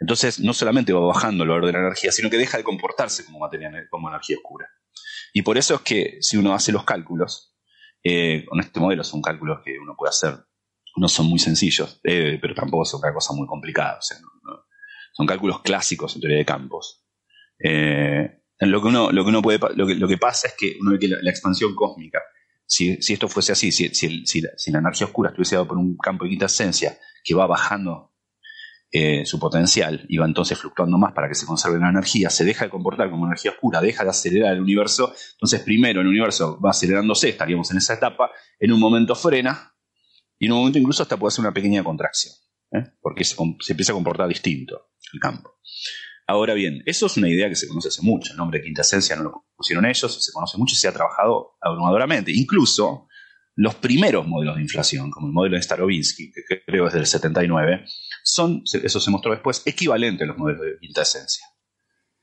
Entonces, 0.00 0.40
no 0.40 0.52
solamente 0.52 0.92
va 0.92 1.00
bajando 1.00 1.44
el 1.44 1.50
valor 1.50 1.66
de 1.66 1.72
la 1.72 1.78
energía, 1.80 2.10
sino 2.10 2.28
que 2.28 2.36
deja 2.36 2.58
de 2.58 2.64
comportarse 2.64 3.24
como, 3.24 3.38
materia, 3.38 3.70
como 3.90 4.08
energía 4.08 4.36
oscura. 4.36 4.66
Y 5.32 5.42
por 5.42 5.58
eso 5.58 5.74
es 5.76 5.80
que 5.82 6.18
si 6.20 6.36
uno 6.36 6.54
hace 6.54 6.72
los 6.72 6.84
cálculos, 6.84 7.54
eh, 8.02 8.44
con 8.48 8.60
este 8.60 8.80
modelo 8.80 9.04
son 9.04 9.20
cálculos 9.22 9.60
que 9.64 9.78
uno 9.78 9.94
puede 9.96 10.10
hacer 10.10 10.34
no 10.96 11.08
son 11.08 11.26
muy 11.26 11.38
sencillos, 11.38 12.00
eh, 12.04 12.38
pero 12.40 12.54
tampoco 12.54 12.84
son 12.84 13.00
una 13.02 13.12
cosa 13.12 13.34
muy 13.34 13.46
complicada. 13.46 13.98
son 14.00 15.26
cálculos 15.26 15.60
clásicos 15.60 16.14
en 16.14 16.20
teoría 16.22 16.38
de 16.38 16.44
campos. 16.44 17.04
Eh, 17.58 18.42
lo, 18.60 18.80
que 18.80 18.88
uno, 18.88 19.10
lo, 19.12 19.24
que 19.24 19.28
uno 19.28 19.42
puede, 19.42 19.58
lo, 19.74 19.86
que, 19.86 19.94
lo 19.94 20.08
que 20.08 20.18
pasa 20.18 20.48
es 20.48 20.54
que 20.58 20.76
uno 20.80 20.92
ve 20.92 20.98
que 20.98 21.08
la, 21.08 21.30
expansión 21.30 21.74
cósmica, 21.74 22.20
si, 22.64 23.00
si, 23.02 23.12
esto 23.12 23.28
fuese 23.28 23.52
así, 23.52 23.70
si, 23.72 23.88
si, 23.94 24.40
la, 24.40 24.78
energía 24.78 25.06
oscura 25.06 25.30
estuviese 25.30 25.56
dado 25.56 25.68
por 25.68 25.78
un 25.78 25.96
campo 25.96 26.24
de 26.24 26.30
quinta 26.30 26.46
que 27.24 27.34
va 27.34 27.46
bajando 27.46 28.12
eh, 28.92 29.26
su 29.26 29.38
potencial 29.38 30.06
y 30.08 30.16
va 30.16 30.26
entonces 30.26 30.58
fluctuando 30.58 30.96
más 30.96 31.12
para 31.12 31.28
que 31.28 31.34
se 31.34 31.44
conserve 31.44 31.78
la 31.78 31.90
energía, 31.90 32.30
se 32.30 32.44
deja 32.44 32.64
de 32.64 32.70
comportar 32.70 33.10
como 33.10 33.26
energía 33.26 33.50
oscura, 33.50 33.80
deja 33.80 34.04
de 34.04 34.10
acelerar 34.10 34.54
el 34.54 34.60
universo, 34.62 35.12
entonces 35.32 35.60
primero 35.60 36.00
el 36.00 36.06
universo 36.06 36.58
va 36.64 36.70
acelerándose, 36.70 37.28
estaríamos 37.28 37.70
en 37.72 37.78
esa 37.78 37.94
etapa, 37.94 38.30
en 38.58 38.72
un 38.72 38.80
momento 38.80 39.14
frena, 39.14 39.75
y 40.38 40.46
en 40.46 40.52
un 40.52 40.58
momento 40.58 40.78
incluso 40.78 41.02
hasta 41.02 41.16
puede 41.16 41.28
hacer 41.28 41.44
una 41.44 41.54
pequeña 41.54 41.82
contracción, 41.82 42.34
¿eh? 42.72 42.84
porque 43.00 43.24
se, 43.24 43.36
empieza 43.68 43.92
a 43.92 43.94
comportar 43.94 44.28
distinto 44.28 44.90
el 45.12 45.20
campo. 45.20 45.58
Ahora 46.28 46.54
bien, 46.54 46.82
eso 46.86 47.06
es 47.06 47.16
una 47.16 47.28
idea 47.28 47.48
que 47.48 47.54
se 47.54 47.68
conoce 47.68 47.88
hace 47.88 48.02
mucho. 48.02 48.32
El 48.32 48.38
nombre 48.38 48.58
de 48.58 48.64
quinta 48.64 48.82
esencia 48.82 49.14
no 49.14 49.22
lo 49.22 49.46
pusieron 49.56 49.86
ellos, 49.86 50.24
se 50.24 50.32
conoce 50.32 50.58
mucho 50.58 50.74
y 50.74 50.76
se 50.76 50.88
ha 50.88 50.92
trabajado 50.92 51.56
abrumadoramente. 51.60 52.32
Incluso 52.32 53.06
los 53.54 53.76
primeros 53.76 54.26
modelos 54.26 54.56
de 54.56 54.62
inflación, 54.62 55.10
como 55.10 55.28
el 55.28 55.32
modelo 55.32 55.56
de 55.56 55.62
Starobinsky, 55.62 56.32
que 56.32 56.62
creo 56.66 56.88
es 56.88 56.94
del 56.94 57.06
79, 57.06 57.84
son, 58.24 58.62
eso 58.64 59.00
se 59.00 59.10
mostró 59.10 59.30
después, 59.30 59.62
equivalentes 59.64 60.24
a 60.24 60.26
los 60.26 60.36
modelos 60.36 60.62
de 60.62 60.78
quinta 60.80 61.02
esencia. 61.02 61.46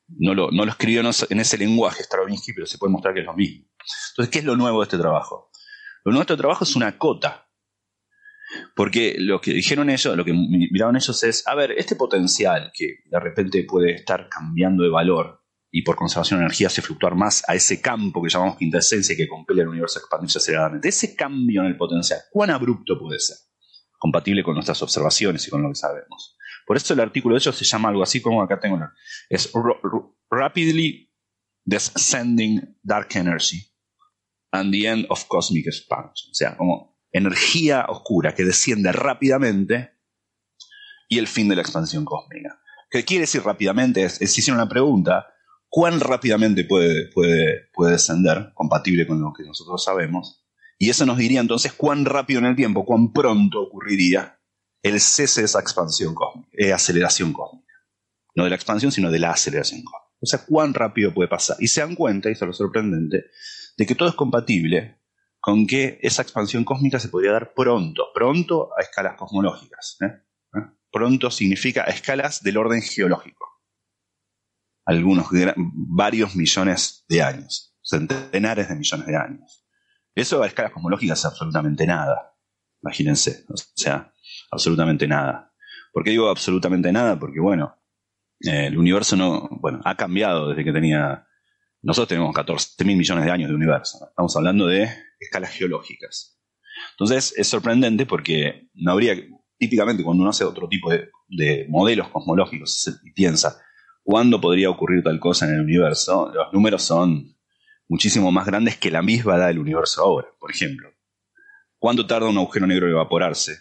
No 0.10 0.35
lo, 0.35 0.52
no 0.52 0.65
lo 0.65 0.72
escribió 0.72 1.02
en 1.02 1.40
ese 1.40 1.57
lenguaje 1.57 2.03
Starobinsky, 2.03 2.53
pero 2.53 2.68
se 2.68 2.77
puede 2.77 2.91
mostrar 2.91 3.14
que 3.14 3.22
es 3.22 3.26
lo 3.26 3.34
mismo. 3.34 3.65
Entonces, 4.11 4.31
¿qué 4.31 4.40
es 4.40 4.45
lo 4.45 4.57
nuevo 4.57 4.81
de 4.81 4.84
este 4.84 4.98
trabajo? 4.98 5.49
Lo 6.03 6.11
nuevo 6.11 6.26
de 6.26 6.34
este 6.34 6.41
trabajo 6.41 6.65
es 6.65 6.76
una 6.76 6.98
cota 6.98 7.43
porque 8.76 9.15
lo 9.18 9.41
que 9.41 9.53
dijeron 9.53 9.90
ellos, 9.90 10.15
lo 10.15 10.26
que 10.26 10.34
miraron 10.34 10.95
ellos 10.95 11.24
es, 11.24 11.48
a 11.48 11.56
ver, 11.56 11.72
este 11.72 11.95
potencial 11.95 12.72
que 12.74 12.99
de 13.06 13.20
repente 13.20 13.65
puede 13.68 13.94
estar 13.94 14.30
cambiando 14.30 14.84
de 14.84 14.90
valor 14.90 15.41
y 15.72 15.82
por 15.82 15.95
conservación 15.95 16.40
de 16.40 16.45
energía 16.45 16.68
hace 16.68 16.82
fluctuar 16.82 17.15
más 17.15 17.44
a 17.48 17.56
ese 17.56 17.82
campo 17.82 18.22
que 18.22 18.30
llamamos 18.30 18.57
quinta 18.57 18.78
esencia 18.78 19.15
que 19.15 19.28
compele 19.28 19.64
al 19.64 19.70
universo 19.70 19.98
a 19.98 20.02
expandirse 20.02 20.38
aceleradamente, 20.38 20.90
ese 20.90 21.15
cambio 21.15 21.61
en 21.61 21.68
el 21.68 21.78
potencial, 21.78 22.20
¿cuán 22.32 22.52
abrupto 22.52 22.99
puede 22.99 23.20
ser? 23.20 23.38
Compatible 23.98 24.44
con 24.44 24.53
nuestras 24.53 24.82
observaciones 24.84 25.48
y 25.48 25.49
con 25.49 25.64
lo 25.64 25.70
que 25.70 25.76
sabemos. 25.76 26.38
Por 26.68 26.78
eso 26.78 26.94
el 26.94 26.99
artículo 26.99 27.36
de 27.36 27.40
ellos 27.40 27.56
se 27.56 27.65
llama 27.65 27.90
algo 27.90 28.03
así 28.03 28.22
como 28.22 28.41
acá 28.41 28.60
tengo, 28.60 28.80
es 29.30 29.52
Rapidly 30.30 31.11
Descending 31.65 32.78
Dark 32.84 33.10
Energy 33.15 33.65
and 34.52 34.72
the 34.72 34.88
End 34.88 35.06
of 35.10 35.26
Cosmic 35.26 35.65
Expansion. 35.65 36.32
O 36.32 36.34
sea, 36.34 36.56
como 36.56 36.93
energía 37.14 37.85
oscura 37.88 38.35
que 38.35 38.44
desciende 38.44 38.91
rápidamente 38.91 39.91
y 41.07 41.19
el 41.19 41.27
fin 41.27 41.48
de 41.48 41.56
la 41.56 41.61
expansión 41.61 42.03
cósmica. 42.03 42.60
¿Qué 42.90 43.06
quiere 43.06 43.22
decir 43.22 43.44
rápidamente? 43.44 44.03
Es, 44.03 44.15
si 44.15 44.41
hicieron 44.41 44.60
una 44.60 44.69
pregunta, 44.69 45.27
¿cuán 45.69 45.99
rápidamente 45.99 46.65
puede, 46.65 47.07
puede, 47.11 47.69
puede 47.73 47.94
descender, 47.94 48.52
compatible 48.56 49.07
con 49.07 49.22
lo 49.22 49.31
que 49.31 49.44
nosotros 49.44 49.84
sabemos? 49.84 50.44
Y 50.80 50.90
eso 50.90 51.06
nos 51.06 51.18
diría 51.18 51.40
entonces 51.40 51.73
cuán 51.73 52.03
rápido 52.03 52.40
en 52.40 52.48
el 52.48 52.56
tiempo, 52.56 52.85
cuán 52.85 53.14
pronto 53.14 53.61
ocurriría 53.61 54.40
el 54.81 54.99
cese 54.99 55.41
de 55.41 55.45
esa 55.45 55.60
expansión 55.60 56.14
cósmica, 56.14 56.49
eh, 56.52 56.73
aceleración 56.73 57.31
cósmica. 57.31 57.73
No 58.35 58.44
de 58.44 58.49
la 58.49 58.56
expansión, 58.56 58.91
sino 58.91 59.11
de 59.11 59.19
la 59.19 59.31
aceleración 59.31 59.84
cósmica. 59.84 60.03
O 60.19 60.26
sea, 60.26 60.40
cuán 60.45 60.73
rápido 60.73 61.14
puede 61.14 61.30
pasar. 61.30 61.57
Y 61.60 61.68
se 61.68 61.81
dan 61.81 61.95
cuenta, 61.95 62.30
y 62.30 62.34
eso 62.34 62.45
es 62.45 62.48
lo 62.48 62.53
sorprendente, 62.53 63.26
de 63.77 63.85
que 63.85 63.95
todo 63.95 64.10
es 64.10 64.15
compatible 64.15 65.02
con 65.44 65.68
que 65.68 65.99
esa 66.02 66.22
expansión 66.22 66.64
cósmica 66.64 67.02
se 67.02 67.10
podría 67.10 67.34
dar 67.34 67.53
pronto, 67.53 68.14
pronto 68.14 68.70
a 68.80 68.82
escalas 68.82 69.18
cosmológicas. 69.18 69.98
¿eh? 69.99 70.24
¿Eh? 70.56 70.61
Pronto 70.90 71.30
significa 71.30 71.84
a 71.84 71.88
escalas 71.88 72.41
del 72.44 72.56
orden 72.56 72.82
geológico. 72.82 73.61
Algunos, 74.86 75.28
varios 75.57 76.34
millones 76.38 77.03
de 77.10 77.24
años, 77.24 77.76
centenares 77.82 78.70
de 78.70 78.76
millones 78.76 79.06
de 79.06 79.18
años. 79.18 79.65
Eso 80.15 80.41
a 80.41 80.48
escalas 80.48 80.72
cosmológicas 80.72 81.20
es 81.20 81.26
absolutamente 81.26 81.86
nada. 81.86 82.38
Imagínense, 82.82 83.44
o 83.49 83.57
sea, 83.57 84.14
absolutamente 84.49 85.10
nada. 85.10 85.53
¿Por 85.91 86.06
qué 86.06 86.11
digo 86.11 86.30
absolutamente 86.30 86.90
nada? 86.94 87.20
Porque, 87.20 87.41
bueno, 87.41 87.82
eh, 88.40 88.68
el 88.68 88.78
universo 88.78 89.18
no, 89.18 89.49
bueno, 89.60 89.82
ha 89.84 89.98
cambiado 89.98 90.48
desde 90.48 90.64
que 90.64 90.72
tenía 90.72 91.28
nosotros 91.84 92.07
tenemos 92.07 92.34
14 92.34 92.86
mil 92.86 92.95
millones 92.95 93.26
de 93.26 93.32
años 93.32 93.49
de 93.49 93.56
universo. 93.56 94.07
Estamos 94.07 94.34
hablando 94.38 94.68
de 94.68 94.90
escalas 95.23 95.51
geológicas. 95.51 96.39
Entonces 96.91 97.33
es 97.37 97.47
sorprendente 97.47 98.05
porque 98.05 98.69
no 98.73 98.91
habría, 98.91 99.15
típicamente 99.57 100.03
cuando 100.03 100.21
uno 100.21 100.29
hace 100.29 100.43
otro 100.43 100.67
tipo 100.67 100.91
de, 100.91 101.09
modelos 101.67 102.09
cosmológicos 102.09 102.99
y 103.03 103.11
piensa, 103.11 103.59
¿cuándo 104.03 104.39
podría 104.39 104.69
ocurrir 104.69 105.03
tal 105.03 105.19
cosa 105.19 105.47
en 105.47 105.55
el 105.55 105.61
universo? 105.61 106.31
Los 106.33 106.53
números 106.53 106.83
son 106.83 107.35
muchísimo 107.87 108.31
más 108.31 108.45
grandes 108.45 108.77
que 108.77 108.91
la 108.91 109.01
misma 109.01 109.35
edad 109.35 109.47
del 109.47 109.59
universo 109.59 110.03
ahora. 110.03 110.27
Por 110.39 110.51
ejemplo, 110.51 110.89
¿cuánto 111.79 112.05
tarda 112.05 112.29
un 112.29 112.37
agujero 112.37 112.67
negro 112.67 112.85
en 112.87 112.93
evaporarse? 112.93 113.57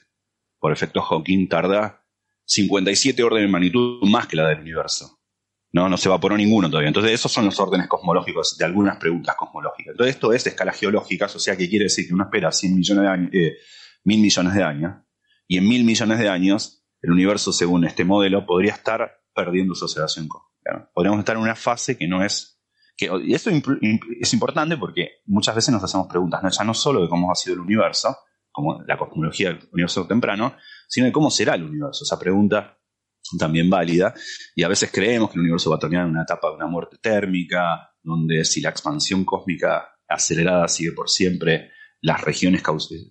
Por 0.58 0.72
efecto 0.72 1.00
Hawking 1.00 1.48
tarda 1.48 2.04
57 2.44 3.22
órdenes 3.22 3.48
de 3.48 3.52
magnitud 3.52 4.02
más 4.02 4.26
que 4.26 4.36
la 4.36 4.48
del 4.48 4.60
universo. 4.60 5.21
No, 5.72 5.88
no 5.88 5.96
se 5.96 6.08
evaporó 6.08 6.36
ninguno 6.36 6.68
todavía. 6.68 6.88
Entonces, 6.88 7.12
esos 7.12 7.32
son 7.32 7.46
los 7.46 7.58
órdenes 7.58 7.88
cosmológicos 7.88 8.56
de 8.58 8.64
algunas 8.64 8.98
preguntas 8.98 9.34
cosmológicas. 9.36 9.92
Entonces, 9.92 10.14
esto 10.14 10.32
es 10.32 10.44
de 10.44 10.50
escalas 10.50 10.78
geológicas, 10.78 11.34
o 11.34 11.38
sea 11.38 11.56
que 11.56 11.68
quiere 11.68 11.84
decir 11.84 12.06
que 12.06 12.14
uno 12.14 12.24
espera 12.24 12.52
100 12.52 12.76
millones 12.76 13.02
de 13.02 13.08
años, 13.08 13.30
eh, 13.32 13.56
mil 14.04 14.20
millones 14.20 14.54
de 14.54 14.62
años, 14.62 14.92
y 15.48 15.56
en 15.56 15.66
mil 15.66 15.84
millones 15.84 16.18
de 16.18 16.28
años, 16.28 16.84
el 17.00 17.10
universo, 17.10 17.52
según 17.52 17.84
este 17.84 18.04
modelo, 18.04 18.44
podría 18.44 18.72
estar 18.72 19.22
perdiendo 19.34 19.74
su 19.74 19.86
aceleración 19.86 20.28
cósmica. 20.28 20.90
Podríamos 20.94 21.20
estar 21.20 21.36
en 21.36 21.42
una 21.42 21.54
fase 21.54 21.96
que 21.96 22.06
no 22.06 22.22
es. 22.22 22.60
Que, 22.96 23.10
y 23.24 23.32
esto 23.32 23.50
es 23.50 24.32
importante 24.34 24.76
porque 24.76 25.22
muchas 25.24 25.54
veces 25.54 25.72
nos 25.72 25.82
hacemos 25.82 26.06
preguntas, 26.06 26.42
¿no? 26.42 26.50
ya 26.50 26.64
no 26.64 26.74
solo 26.74 27.02
de 27.02 27.08
cómo 27.08 27.32
ha 27.32 27.34
sido 27.34 27.54
el 27.54 27.60
universo, 27.60 28.16
como 28.50 28.82
la 28.82 28.98
cosmología 28.98 29.48
del 29.48 29.68
universo 29.72 30.06
temprano, 30.06 30.54
sino 30.86 31.06
de 31.06 31.12
cómo 31.12 31.30
será 31.30 31.54
el 31.54 31.64
universo. 31.64 32.04
Esa 32.04 32.18
pregunta 32.18 32.78
también 33.38 33.70
válida, 33.70 34.14
y 34.54 34.62
a 34.62 34.68
veces 34.68 34.90
creemos 34.92 35.30
que 35.30 35.34
el 35.34 35.42
universo 35.42 35.70
va 35.70 35.76
a 35.76 35.80
terminar 35.80 36.06
en 36.06 36.12
una 36.12 36.22
etapa 36.22 36.48
de 36.50 36.56
una 36.56 36.66
muerte 36.66 36.96
térmica, 37.00 37.90
donde 38.02 38.44
si 38.44 38.60
la 38.60 38.70
expansión 38.70 39.24
cósmica 39.24 39.88
acelerada 40.08 40.68
sigue 40.68 40.92
por 40.92 41.08
siempre, 41.08 41.70
las 42.02 42.20
regiones 42.20 42.62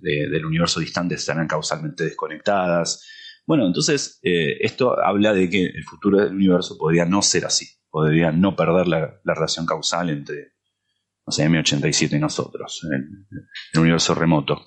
del 0.02 0.46
universo 0.46 0.80
distante 0.80 1.16
estarán 1.16 1.48
causalmente 1.48 2.04
desconectadas. 2.04 3.08
Bueno, 3.48 3.66
entonces 3.66 4.20
eh, 4.22 4.58
esto 4.60 5.00
habla 5.00 5.34
de 5.34 5.50
que 5.50 5.66
el 5.66 5.84
futuro 5.86 6.20
del 6.20 6.34
universo 6.34 6.78
podría 6.78 7.06
no 7.06 7.22
ser 7.22 7.46
así, 7.46 7.66
podría 7.90 8.32
no 8.32 8.56
perder 8.56 8.88
la, 8.88 9.20
relación 9.24 9.66
causal 9.66 10.10
entre, 10.10 10.54
no 11.26 11.32
sé, 11.32 11.48
M87 11.48 12.18
y 12.18 12.20
nosotros, 12.20 12.82
el 13.74 13.80
universo 13.80 14.14
remoto. 14.14 14.62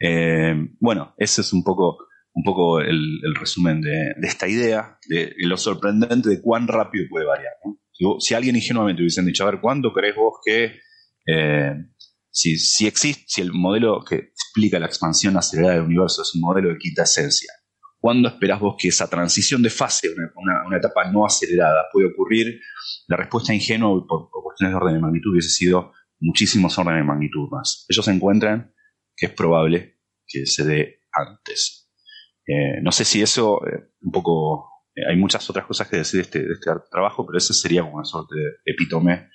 Eh, 0.00 0.54
bueno, 0.80 1.14
ese 1.18 1.42
es 1.42 1.52
un 1.52 1.62
poco, 1.62 1.98
un 2.32 2.44
poco 2.44 2.80
el, 2.80 3.20
resumen 3.34 3.80
de, 3.80 4.14
esta 4.22 4.48
idea, 4.48 4.98
de, 5.08 5.34
lo 5.38 5.56
sorprendente 5.56 6.28
de 6.28 6.40
cuán 6.40 6.68
rápido 6.68 7.06
puede 7.08 7.26
variar. 7.26 7.52
Si, 8.18 8.34
alguien 8.34 8.56
ingenuamente 8.56 9.02
hubiesen 9.02 9.26
dicho, 9.26 9.42
a 9.42 9.50
ver, 9.50 9.60
¿cuándo 9.60 9.92
crees 9.92 10.16
vos 10.16 10.34
que 10.44 10.80
eh, 11.26 11.74
si, 12.30 12.86
existe, 12.86 13.24
si 13.26 13.40
el 13.40 13.52
modelo 13.52 14.02
que 14.04 14.16
explica 14.16 14.78
la 14.78 14.86
expansión 14.86 15.36
acelerada 15.36 15.74
del 15.74 15.84
universo 15.84 16.22
es 16.22 16.34
un 16.34 16.40
modelo 16.40 16.70
de 16.70 16.78
quinta 16.78 17.02
esencia, 17.02 17.52
¿cuándo 17.98 18.28
esperás 18.28 18.60
vos 18.60 18.76
que 18.78 18.88
esa 18.88 19.08
transición 19.08 19.62
de 19.62 19.70
fase, 19.70 20.08
una, 20.36 20.66
una, 20.66 20.76
etapa 20.78 21.10
no 21.10 21.26
acelerada, 21.26 21.84
puede 21.92 22.08
ocurrir? 22.08 22.60
La 23.08 23.16
respuesta 23.16 23.52
ingenua 23.52 23.90
por, 24.06 24.30
por, 24.30 24.42
cuestiones 24.44 24.72
de 24.72 24.76
orden 24.76 24.94
de 24.94 25.00
magnitud 25.00 25.32
hubiese 25.32 25.50
sido 25.50 25.92
muchísimos 26.20 26.78
órdenes 26.78 27.00
de 27.00 27.06
magnitud 27.06 27.48
más. 27.50 27.84
Ellos 27.88 28.06
encuentran 28.08 28.72
que 29.16 29.26
es 29.26 29.32
probable 29.32 29.98
que 30.26 30.46
se 30.46 30.64
dé 30.64 31.00
antes. 31.12 31.79
Eh, 32.46 32.80
no 32.82 32.92
sé 32.92 33.04
si 33.04 33.22
eso, 33.22 33.60
eh, 33.66 33.90
un 34.02 34.12
poco, 34.12 34.86
eh, 34.94 35.02
hay 35.08 35.16
muchas 35.16 35.48
otras 35.50 35.66
cosas 35.66 35.88
que 35.88 35.98
decir 35.98 36.18
de 36.18 36.22
este, 36.22 36.38
de 36.40 36.54
este 36.54 36.70
trabajo, 36.90 37.26
pero 37.26 37.38
ese 37.38 37.54
sería 37.54 37.82
como 37.82 37.96
una 37.96 38.04
suerte 38.04 38.34
de 38.34 38.72
epítome 38.72 39.28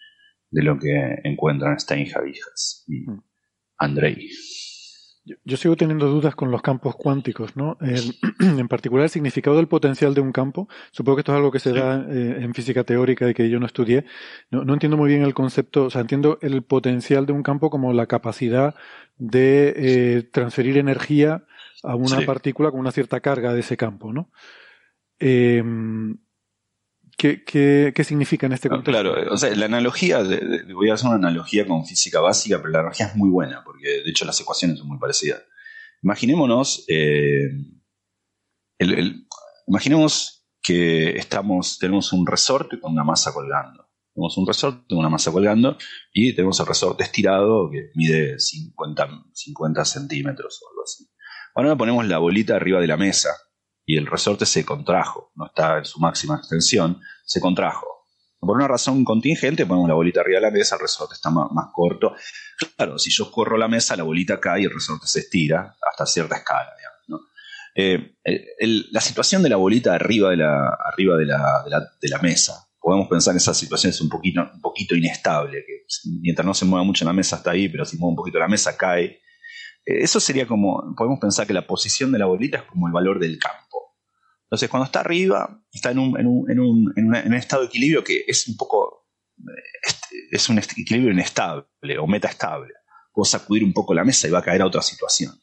de 0.49 0.64
lo 0.64 0.77
que 0.77 1.19
encuentran 1.23 1.80
Steinhavijas 1.80 2.84
y 2.88 3.10
mm. 3.10 3.23
Andrei. 3.77 4.30
Yo, 5.44 5.57
sigo 5.57 5.76
teniendo 5.76 6.07
dudas 6.07 6.36
con 6.36 6.52
los 6.52 6.61
campos 6.61 6.95
cuánticos, 6.95 7.56
¿no? 7.56 7.77
en 8.40 8.68
particular, 8.68 9.06
el 9.06 9.10
significado 9.10 9.56
del 9.56 9.68
potencial 9.68 10.14
de 10.14 10.22
un 10.22 10.32
campo. 10.32 10.69
Supongo 10.91 11.15
que 11.15 11.22
esto 11.22 11.32
es 11.32 11.38
algo 11.38 11.52
que 11.52 11.60
se 11.60 11.73
da 11.73 12.06
en 12.07 12.53
física 12.53 12.84
teórica 12.84 13.27
y 13.27 13.34
que 13.34 13.49
yo 13.49 13.60
no 13.60 13.65
estudié. 13.65 14.06
No, 14.52 14.64
no, 14.64 14.73
entiendo 14.73 14.98
muy 14.98 15.10
bien 15.10 15.23
el 15.23 15.34
concepto, 15.34 15.86
o 15.86 15.90
sea, 15.90 16.02
entiendo 16.02 16.38
el 16.44 16.61
potencial 16.61 17.26
de 17.26 17.34
un 17.34 17.41
campo 17.41 17.72
como 17.72 17.91
la 17.91 18.06
capacidad 18.06 18.76
de 19.18 19.73
eh, 19.76 20.23
transferir 20.32 20.77
energía 20.77 21.45
a 21.84 21.95
una 21.95 22.26
partícula 22.26 22.72
con 22.72 22.80
una 22.80 22.91
cierta 22.91 23.19
carga 23.19 23.53
de 23.53 23.60
ese 23.60 23.77
campo, 23.77 24.14
¿no? 24.14 24.31
Em, 25.19 26.18
¿qué, 27.18 27.43
qué, 27.43 28.03
significa 28.03 28.45
en 28.45 28.53
este 28.53 28.69
contexto? 28.69 28.91
claro, 28.91 29.34
o 29.34 29.38
sea, 29.38 29.56
la 29.56 29.65
analogía, 29.65 30.23
voy 30.73 30.89
a 30.89 30.95
hacer 30.95 31.07
una 31.07 31.18
analogía 31.18 31.65
con 31.65 31.85
física 31.85 32.19
básica, 32.19 32.57
pero 32.57 32.69
la 32.69 32.80
analogía 32.80 33.07
es 33.07 33.15
muy 33.15 33.30
buena, 33.30 33.64
porque 33.64 34.03
de 34.03 34.10
hecho 34.10 34.26
las 34.26 34.39
ecuaciones 34.39 34.80
son 34.80 34.88
muy 34.88 34.99
parecidas. 34.99 35.43
Imaginémonos, 36.02 36.85
eh, 36.88 37.49
imaginemos 39.68 40.45
que 40.61 41.18
estamos, 41.18 41.77
tenemos 41.80 42.11
un 42.11 42.26
resorte 42.26 42.80
con 42.80 42.93
una 42.93 43.03
masa 43.03 43.34
colgando. 43.34 43.85
Tenemos 44.14 44.38
un 44.38 44.47
resorte, 44.47 44.95
una 44.95 45.10
masa 45.10 45.31
colgando 45.31 45.77
y 46.14 46.34
tenemos 46.34 46.60
el 46.60 46.65
resorte 46.65 47.03
estirado 47.03 47.69
que 47.69 47.91
mide 47.95 48.39
50, 48.39 49.26
50 49.34 49.85
centímetros 49.85 50.61
o 50.64 50.69
algo 50.69 50.84
así. 50.84 51.06
Ahora 51.56 51.76
ponemos 51.76 52.06
la 52.06 52.18
bolita 52.18 52.56
arriba 52.56 52.80
de 52.80 52.88
la 52.88 52.98
mesa 52.98 53.30
y 53.86 53.98
el 53.98 54.07
resorte 54.07 54.45
se 54.45 54.65
contrajo, 54.65 55.32
no 55.36 55.48
está 55.48 55.77
en 55.77 55.86
su 55.86 55.99
máxima 55.99 56.36
extensión, 56.36 57.02
se 57.26 57.40
contrajo. 57.40 57.88
Por 58.40 58.57
una 58.57 58.68
razón 58.68 59.03
contingente 59.03 59.65
ponemos 59.65 59.88
la 59.88 59.95
bolita 59.95 60.22
arriba 60.22 60.40
de 60.40 60.45
la 60.45 60.52
mesa, 60.52 60.76
el 60.76 60.82
resorte 60.82 61.15
está 61.15 61.32
más, 61.32 61.49
corto. 61.73 62.14
Claro, 62.76 62.99
si 62.99 63.10
yo 63.10 63.32
corro 63.32 63.57
la 63.57 63.68
mesa, 63.68 63.95
la 63.95 64.03
bolita 64.03 64.40
cae 64.40 64.61
y 64.61 64.65
el 64.65 64.73
resorte 64.73 65.07
se 65.07 65.22
estira 65.22 65.76
hasta 65.82 66.06
cierta 66.06 66.36
escala. 66.36 66.72
Eh, 67.77 68.15
la 68.91 69.02
situación 69.02 69.44
de 69.44 69.49
la 69.49 69.57
bolita 69.57 69.95
arriba 69.95 70.30
de 70.30 70.38
la, 70.38 70.77
arriba 70.94 71.18
de 71.18 71.26
la 71.26 72.19
mesa 72.22 72.65
podemos 72.86 73.07
pensar 73.07 73.32
en 73.32 73.38
esas 73.38 73.57
situaciones 73.57 73.99
un 73.99 74.10
poquito, 74.10 74.41
un 74.53 74.61
poquito 74.61 74.95
inestable, 74.95 75.64
que 75.65 75.86
mientras 76.22 76.45
no 76.45 76.53
se 76.53 76.65
mueva 76.65 76.86
mucho 76.86 77.03
la 77.03 77.14
mesa 77.14 77.38
está 77.38 77.49
ahí, 77.49 77.68
pero 77.68 77.84
si 77.84 77.98
mueve 77.98 78.11
un 78.11 78.15
poquito 78.15 78.38
la 78.38 78.48
mesa 78.48 78.77
cae. 78.77 79.22
Eh, 79.85 79.99
eso 80.01 80.19
sería 80.19 80.47
como, 80.47 80.95
podemos 80.95 81.19
pensar 81.19 81.47
que 81.47 81.53
la 81.53 81.67
posición 81.67 82.11
de 82.11 82.19
la 82.19 82.25
bolita 82.25 82.59
es 82.59 82.63
como 82.63 82.87
el 82.87 82.93
valor 82.93 83.19
del 83.19 83.37
campo. 83.39 83.95
Entonces, 84.43 84.69
cuando 84.69 84.85
está 84.85 84.99
arriba, 85.01 85.61
está 85.71 85.91
en 85.91 85.99
un, 85.99 86.19
en 86.19 86.27
un, 86.27 86.51
en 86.51 86.59
un, 86.59 86.93
en 86.95 87.27
un 87.27 87.33
estado 87.33 87.63
de 87.63 87.67
equilibrio 87.67 88.03
que 88.03 88.23
es 88.27 88.47
un 88.47 88.57
poco, 88.57 89.07
eh, 89.39 90.21
es 90.31 90.49
un 90.49 90.59
equilibrio 90.59 91.11
inestable 91.11 91.97
o 91.99 92.07
metaestable. 92.07 92.73
Puedo 93.11 93.25
sacudir 93.25 93.63
un 93.63 93.73
poco 93.73 93.93
la 93.93 94.03
mesa 94.03 94.27
y 94.27 94.31
va 94.31 94.39
a 94.39 94.43
caer 94.43 94.61
a 94.61 94.67
otra 94.67 94.81
situación. 94.81 95.33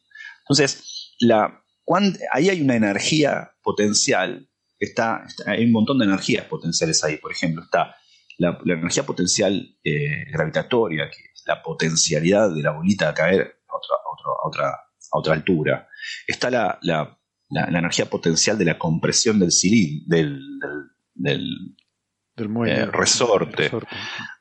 Entonces, 0.40 1.14
la, 1.20 1.64
ahí 2.30 2.48
hay 2.48 2.60
una 2.62 2.76
energía 2.76 3.52
potencial 3.62 4.48
está, 4.84 5.24
hay 5.46 5.64
un 5.64 5.72
montón 5.72 5.98
de 5.98 6.06
energías 6.06 6.44
potenciales 6.46 7.02
ahí. 7.04 7.16
Por 7.16 7.32
ejemplo, 7.32 7.62
está 7.62 7.96
la, 8.38 8.58
energía 8.64 9.04
potencial 9.04 9.76
eh, 9.84 10.26
gravitatoria, 10.32 11.08
que 11.10 11.22
es 11.32 11.42
la 11.46 11.62
potencialidad 11.62 12.54
de 12.54 12.62
la 12.62 12.72
bolita 12.72 13.08
a 13.08 13.14
caer 13.14 13.40
a 13.68 13.76
otra, 13.76 13.96
otra, 14.44 14.68
a 14.68 15.18
otra 15.18 15.34
altura. 15.34 15.88
Está 16.26 16.50
la, 16.50 16.78
la, 16.82 17.18
energía 17.50 18.08
potencial 18.08 18.56
de 18.56 18.64
la 18.64 18.78
compresión 18.78 19.38
del 19.38 19.52
cilindro, 19.52 20.06
del, 20.06 20.40
del, 21.14 21.76
eh, 22.66 22.86
resorte. 22.86 23.70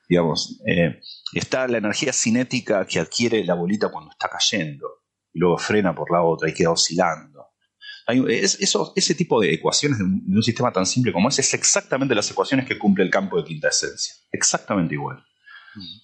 Digamos, 0.08 0.60
eh, 0.66 1.00
está 1.34 1.68
la 1.68 1.78
energía 1.78 2.12
cinética 2.12 2.86
que 2.86 3.00
adquiere 3.00 3.44
la 3.44 3.54
bolita 3.54 3.90
cuando 3.90 4.10
está 4.10 4.28
cayendo 4.28 4.86
y 5.32 5.38
luego 5.38 5.58
frena 5.58 5.94
por 5.94 6.10
la 6.10 6.22
otra 6.22 6.48
y 6.48 6.54
queda 6.54 6.70
oscilando 6.70 7.32
eso, 8.06 8.92
ese 8.96 9.14
tipo 9.14 9.40
de 9.40 9.54
ecuaciones 9.54 9.98
de 9.98 10.04
un, 10.04 10.42
sistema 10.42 10.72
tan 10.72 10.86
simple 10.86 11.12
como 11.12 11.28
ese 11.28 11.40
es 11.40 11.54
exactamente 11.54 12.14
las 12.14 12.30
ecuaciones 12.30 12.66
que 12.66 12.78
cumple 12.78 13.04
el 13.04 13.10
campo 13.10 13.36
de 13.36 13.44
quinta 13.44 13.68
esencia. 13.68 14.14
Exactamente 14.30 14.94
igual. 14.94 15.24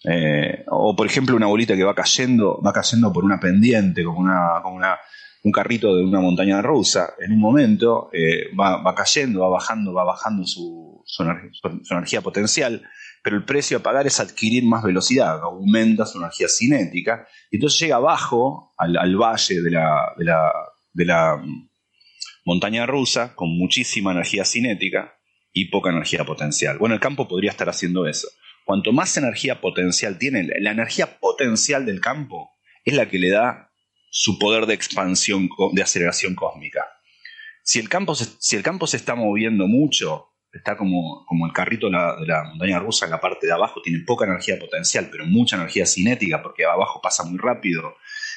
Eh, 0.05 0.65
o 0.69 0.97
por 0.97 1.07
ejemplo 1.07 1.37
una 1.37 1.47
bolita 1.47 1.77
que 1.77 1.85
va 1.85 1.95
cayendo, 1.95 2.61
va 2.65 2.73
cayendo 2.73 3.13
por 3.13 3.25
una 3.25 3.39
pendiente, 3.39 4.05
como, 4.05 4.21
una, 4.21 4.61
como 4.63 4.77
una, 4.77 4.99
un 5.45 5.53
carrito 5.53 5.95
de 5.95 6.05
una 6.05 6.21
montaña 6.21 6.63
rusa, 6.63 7.15
en 7.19 7.33
un 7.33 7.41
momento 7.41 8.11
eh, 8.13 8.55
va, 8.59 8.83
va, 8.83 8.95
cayendo, 8.95 9.41
va 9.41 9.49
bajando, 9.49 9.93
va 9.93 10.05
bajando 10.05 10.47
su, 10.47 11.03
su, 11.05 11.23
energía 11.91 12.21
potencial, 12.21 12.83
pero 13.23 13.37
el 13.37 13.45
precio 13.45 13.79
a 13.79 13.83
pagar 13.83 14.07
es 14.07 14.21
adquirir 14.21 14.65
más 14.65 14.83
velocidad, 14.83 15.41
aumenta 15.43 16.07
su 16.07 16.19
energía 16.19 16.49
cinética, 16.49 17.27
y 17.51 17.57
entonces 17.57 17.81
llega 17.81 17.97
abajo 17.97 18.75
al, 18.79 18.97
al 18.97 19.17
valle 19.17 19.61
de 19.61 19.71
la, 19.71 20.13
de 20.17 20.25
la, 20.25 20.53
de 20.93 21.05
la 21.05 21.43
montaña 22.45 22.87
rusa 22.87 23.35
con 23.35 23.51
muchísima 23.51 24.13
energía 24.13 24.45
cinética 24.45 25.19
y 25.53 25.67
poca 25.67 25.91
energía 25.91 26.25
potencial. 26.25 26.79
Bueno, 26.79 26.95
el 26.95 27.01
campo 27.01 27.29
podría 27.29 27.51
estar 27.51 27.69
haciendo 27.69 28.07
eso. 28.07 28.29
Cuanto 28.69 28.93
más 28.93 29.17
energía 29.17 29.63
potencial 29.63 30.19
tiene, 30.19 30.47
la 30.61 30.73
energía 30.73 31.19
potencial 31.21 31.87
del 31.87 32.03
campo 32.03 32.51
es 32.85 32.93
la 32.93 33.09
que 33.09 33.19
le 33.19 33.31
da 33.31 33.73
su 34.11 34.39
poder 34.39 34.67
de 34.67 34.75
expansión, 34.75 35.49
de 35.73 35.83
aceleración 35.83 36.35
cósmica. 36.35 36.85
Si 37.63 37.79
el 37.79 37.89
campo 37.89 38.15
se, 38.15 38.27
si 38.39 38.57
el 38.57 38.63
campo 38.63 38.87
se 38.87 38.99
está 38.99 39.15
moviendo 39.15 39.67
mucho, 39.67 40.35
está 40.53 40.77
como, 40.77 41.25
como 41.27 41.47
el 41.47 41.55
carrito 41.55 41.87
de 41.87 41.93
la, 41.93 42.45
montaña 42.45 42.79
rusa 42.79 43.07
en 43.07 43.13
la 43.13 43.23
parte 43.23 43.47
de 43.47 43.55
abajo, 43.55 43.81
tiene 43.81 44.05
poca 44.07 44.27
energía 44.27 44.59
potencial, 44.59 45.09
pero 45.11 45.25
mucha 45.25 45.57
energía 45.57 45.87
cinética, 45.87 46.43
porque 46.43 46.67
abajo 46.67 47.01
pasa 47.03 47.25
muy 47.25 47.39
rápido 47.39 47.95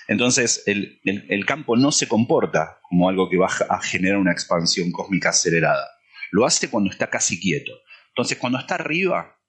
entonces, 0.07 0.63
el, 0.65 1.45
campo 1.45 1.75
no 1.77 1.91
se 1.91 2.07
comporta 2.07 2.79
como 2.83 3.09
algo 3.09 3.29
que 3.29 3.37
va 3.37 3.49
a 3.69 3.81
generar 3.81 4.17
una 4.17 4.31
expansión 4.31 4.91
cósmica 4.91 5.29
acelerada. 5.29 5.89
Lo 6.31 6.45
hace 6.45 6.69
cuando 6.69 6.89
está 6.89 7.09
casi 7.09 7.39
quieto. 7.39 7.71
Entonces, 8.09 8.37
cuando 8.37 8.59
está 8.59 8.75
arriba, 8.75 9.40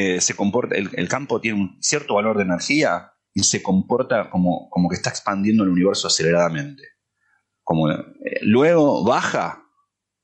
eh, 0.00 0.20
se 0.22 0.34
comporta, 0.34 0.76
el, 0.76 1.08
campo 1.08 1.42
tiene 1.42 1.60
un 1.60 1.76
cierto 1.82 2.14
valor 2.14 2.38
de 2.38 2.44
energía 2.44 3.12
y 3.34 3.42
se 3.42 3.62
comporta 3.62 4.30
como, 4.30 4.70
como 4.70 4.88
que 4.88 4.94
está 4.94 5.10
expandiendo 5.10 5.62
el 5.62 5.68
universo 5.68 6.06
aceleradamente. 6.06 6.84
Como, 7.62 7.90
eh, 7.90 8.06
luego 8.40 9.04
baja, 9.04 9.62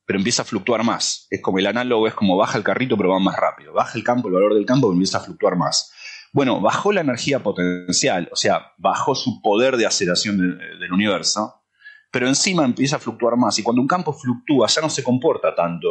pero 0.06 0.18
empieza 0.18 0.42
a 0.42 0.44
fluctuar 0.46 0.82
más. 0.82 1.26
Es 1.28 1.42
como 1.42 1.58
el 1.58 1.66
análogo, 1.66 2.08
es 2.08 2.14
como 2.14 2.38
baja 2.38 2.56
el 2.56 2.64
carrito, 2.64 2.96
pero 2.96 3.10
va 3.10 3.18
más 3.18 3.36
rápido. 3.36 3.74
Baja 3.74 3.98
el 3.98 4.04
campo, 4.04 4.28
el 4.28 4.34
valor 4.34 4.54
del 4.54 4.64
campo, 4.64 4.86
pero 4.86 4.94
empieza 4.94 5.18
a 5.18 5.22
fluctuar 5.22 5.56
más. 5.56 5.92
Bueno, 6.32 6.60
bajó 6.62 6.92
la 6.92 7.02
energía 7.02 7.42
potencial, 7.42 8.30
o 8.32 8.36
sea, 8.36 8.72
bajó 8.78 9.14
su 9.14 9.42
poder 9.42 9.76
de 9.76 9.86
aceleración 9.86 10.38
del 10.38 10.92
universo, 10.92 11.62
pero 12.10 12.28
encima 12.28 12.64
empieza 12.64 12.96
a 12.96 12.98
fluctuar 12.98 13.36
más. 13.36 13.58
Y 13.58 13.62
cuando 13.62 13.82
un 13.82 13.88
campo 13.88 14.14
fluctúa, 14.14 14.68
ya 14.68 14.80
no 14.80 14.88
se 14.88 15.02
comporta 15.02 15.54
tanto 15.54 15.88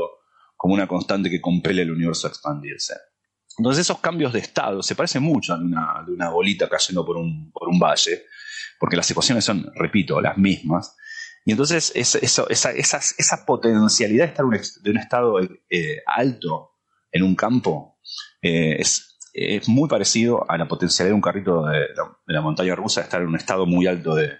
como 0.55 0.73
una 0.73 0.87
constante 0.87 1.29
que 1.29 1.41
compele 1.41 1.83
el 1.83 1.91
universo 1.91 2.25
a 2.25 2.31
expandirse. 2.31 2.95
Entonces 3.57 3.81
esos 3.81 3.99
cambios 3.99 4.33
de 4.33 4.39
estado 4.39 4.83
se 4.83 4.95
parecen 4.95 5.23
mucho 5.23 5.53
a 5.53 5.57
una, 5.57 6.29
bolita 6.29 6.67
cayendo 6.67 7.05
por 7.05 7.17
un, 7.17 7.51
por 7.51 7.69
un 7.69 7.79
valle, 7.79 8.25
porque 8.79 8.97
las 8.97 9.09
ecuaciones 9.09 9.45
son, 9.45 9.71
repito, 9.75 10.19
las 10.19 10.37
mismas. 10.37 10.95
Y 11.45 11.51
entonces 11.51 11.93
esa, 11.95 13.45
potencialidad 13.45 14.25
de 14.25 14.29
estar 14.29 14.45
de 14.45 14.89
un 14.91 14.97
estado 14.97 15.39
eh, 15.69 16.01
alto 16.05 16.71
en 17.11 17.23
un 17.23 17.35
campo 17.35 17.99
eh, 18.41 18.77
es, 18.79 19.11
muy 19.67 19.87
parecido 19.89 20.49
a 20.49 20.57
la 20.57 20.67
potencialidad 20.67 21.11
de 21.11 21.15
un 21.15 21.21
carrito 21.21 21.65
de 21.65 21.87
la, 22.25 22.41
montaña 22.41 22.73
rusa 22.73 23.01
de 23.01 23.05
estar 23.05 23.21
en 23.21 23.27
un 23.27 23.35
estado 23.35 23.65
muy 23.65 23.85
alto 23.85 24.15
de 24.15 24.31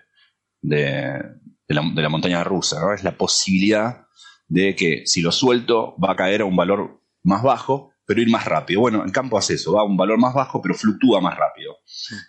la, 0.62 1.36
de 1.68 2.02
la 2.02 2.10
montaña 2.10 2.44
rusa, 2.44 2.80
¿no? 2.80 2.94
Es 2.94 3.04
la 3.04 3.18
posibilidad 3.18 4.08
de 4.48 4.76
que 4.76 5.04
si 5.06 5.22
lo 5.22 5.32
suelto 5.32 5.96
va 5.98 6.14
a 6.14 6.16
caer 6.16 6.42
a 6.42 6.46
un 6.46 6.56
valor 6.56 7.02
más 7.24 7.44
bajo, 7.44 7.95
pero 8.06 8.22
ir 8.22 8.30
más 8.30 8.46
rápido. 8.46 8.82
Bueno, 8.82 9.04
el 9.04 9.12
campo 9.12 9.38
hace 9.38 9.56
eso, 9.56 9.74
va 9.74 9.82
a 9.82 9.86
un 9.86 9.98
valor 9.98 10.18
más 10.18 10.34
bajo, 10.34 10.62
pero 10.62 10.76
fluctúa 10.76 11.22
más 11.22 11.38
rápido. 11.38 11.78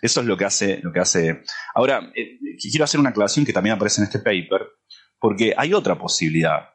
Eso 0.01 0.21
es 0.21 0.25
lo 0.27 0.37
que 0.37 0.45
hace. 0.45 0.79
Lo 0.81 0.91
que 0.91 0.99
hace. 0.99 1.43
Ahora, 1.75 2.11
eh, 2.15 2.39
quiero 2.59 2.85
hacer 2.85 2.99
una 2.99 3.09
aclaración 3.09 3.45
que 3.45 3.53
también 3.53 3.75
aparece 3.75 4.01
en 4.01 4.05
este 4.05 4.19
paper, 4.19 4.67
porque 5.19 5.53
hay 5.55 5.73
otra 5.73 5.97
posibilidad 5.97 6.69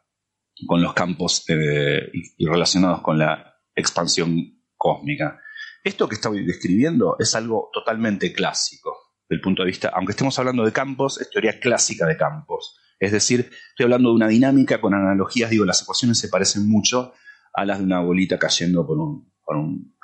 con 0.67 0.83
los 0.83 0.95
campos 0.95 1.45
eh, 1.49 2.11
y, 2.13 2.45
y 2.45 2.47
relacionados 2.47 3.03
con 3.03 3.19
la 3.19 3.57
expansión 3.75 4.63
cósmica. 4.77 5.41
Esto 5.83 6.09
que 6.09 6.15
estoy 6.15 6.45
describiendo 6.45 7.17
es 7.19 7.35
algo 7.35 7.71
totalmente 7.73 8.33
clásico, 8.33 8.97
del 9.29 9.41
punto 9.41 9.63
de 9.63 9.69
vista, 9.69 9.91
aunque 9.95 10.13
estemos 10.13 10.39
hablando 10.39 10.65
de 10.65 10.73
campos, 10.73 11.21
es 11.21 11.31
teoría 11.31 11.59
clásica 11.59 12.07
de 12.07 12.17
campos. 12.17 12.79
Es 13.01 13.13
decir, 13.13 13.51
estoy 13.71 13.85
hablando 13.85 14.11
de 14.11 14.15
una 14.15 14.29
dinámica 14.29 14.81
con 14.81 14.95
analogías, 14.95 15.51
digo, 15.51 15.65
las 15.65 15.83
ecuaciones 15.83 16.19
se 16.19 16.29
parecen 16.29 16.69
mucho 16.69 17.15
a 17.53 17.65
las 17.65 17.79
de 17.79 17.85
una 17.85 18.01
bolita 18.01 18.39
cayendo 18.39 18.87
por, 18.87 18.99
un, 18.99 19.33
por 19.45 19.57
un, 19.57 19.95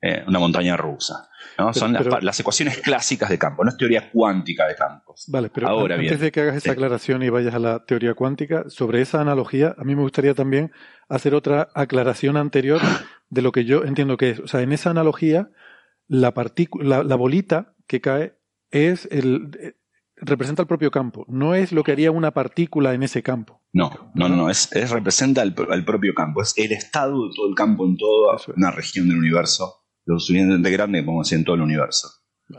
eh, 0.00 0.24
una 0.26 0.38
montaña 0.38 0.76
rusa. 0.76 1.28
¿no? 1.58 1.66
Pero- 1.66 1.74
Son 1.74 1.92
las, 1.92 2.02
pero- 2.02 2.20
las 2.20 2.38
ecuaciones 2.40 2.78
clásicas 2.78 3.28
de 3.30 3.38
campo, 3.38 3.64
no 3.64 3.70
es 3.70 3.76
teoría 3.76 4.10
cuántica 4.10 4.66
de 4.66 4.74
campos. 4.74 5.24
Vale, 5.28 5.50
pero 5.50 5.68
Ahora 5.68 5.94
antes 5.96 6.10
bien. 6.10 6.20
de 6.20 6.32
que 6.32 6.40
hagas 6.40 6.56
esa 6.56 6.64
Sí. 6.64 6.70
aclaración 6.70 7.22
y 7.22 7.28
vayas 7.30 7.54
a 7.54 7.58
la 7.58 7.84
teoría 7.84 8.14
cuántica, 8.14 8.64
sobre 8.68 9.00
esa 9.00 9.20
analogía, 9.20 9.74
a 9.78 9.84
mí 9.84 9.94
me 9.94 10.02
gustaría 10.02 10.34
también 10.34 10.70
hacer 11.08 11.34
otra 11.34 11.68
aclaración 11.74 12.36
anterior 12.36 12.80
de 13.28 13.42
lo 13.42 13.52
que 13.52 13.64
yo 13.64 13.84
entiendo 13.84 14.16
que 14.16 14.30
es. 14.30 14.40
O 14.40 14.46
sea, 14.48 14.60
en 14.62 14.72
esa 14.72 14.90
analogía, 14.90 15.50
la, 16.08 16.32
partícula, 16.34 16.98
la, 16.98 17.04
la 17.04 17.16
bolita 17.16 17.74
que 17.86 18.00
cae 18.00 18.34
es 18.70 19.06
el, 19.10 19.74
representa 20.24 20.62
el 20.62 20.68
propio 20.68 20.90
campo, 20.90 21.26
no 21.28 21.54
es 21.54 21.72
lo 21.72 21.82
que 21.84 21.92
haría 21.92 22.10
una 22.10 22.30
partícula 22.30 22.94
en 22.94 23.02
ese 23.02 23.22
campo. 23.22 23.60
No, 23.72 23.90
no, 24.14 24.28
no, 24.28 24.36
no, 24.36 24.50
es, 24.50 24.70
es- 24.72 24.90
representa 24.90 25.42
al, 25.42 25.54
al 25.70 25.84
propio 25.84 26.14
campo, 26.14 26.42
es 26.42 26.54
el 26.56 26.72
estado 26.72 27.28
de 27.28 27.34
todo 27.34 27.48
el 27.48 27.54
campo 27.54 27.84
en 27.86 27.96
toda 27.96 28.36
es. 28.36 28.48
una 28.48 28.70
región 28.70 29.08
del 29.08 29.18
universo, 29.18 29.84
lo 30.06 30.18
suficientemente 30.18 30.70
grande 30.70 31.04
como 31.04 31.22
decir 31.22 31.38
en 31.38 31.44
todo 31.44 31.56
el 31.56 31.62
universo. 31.62 32.08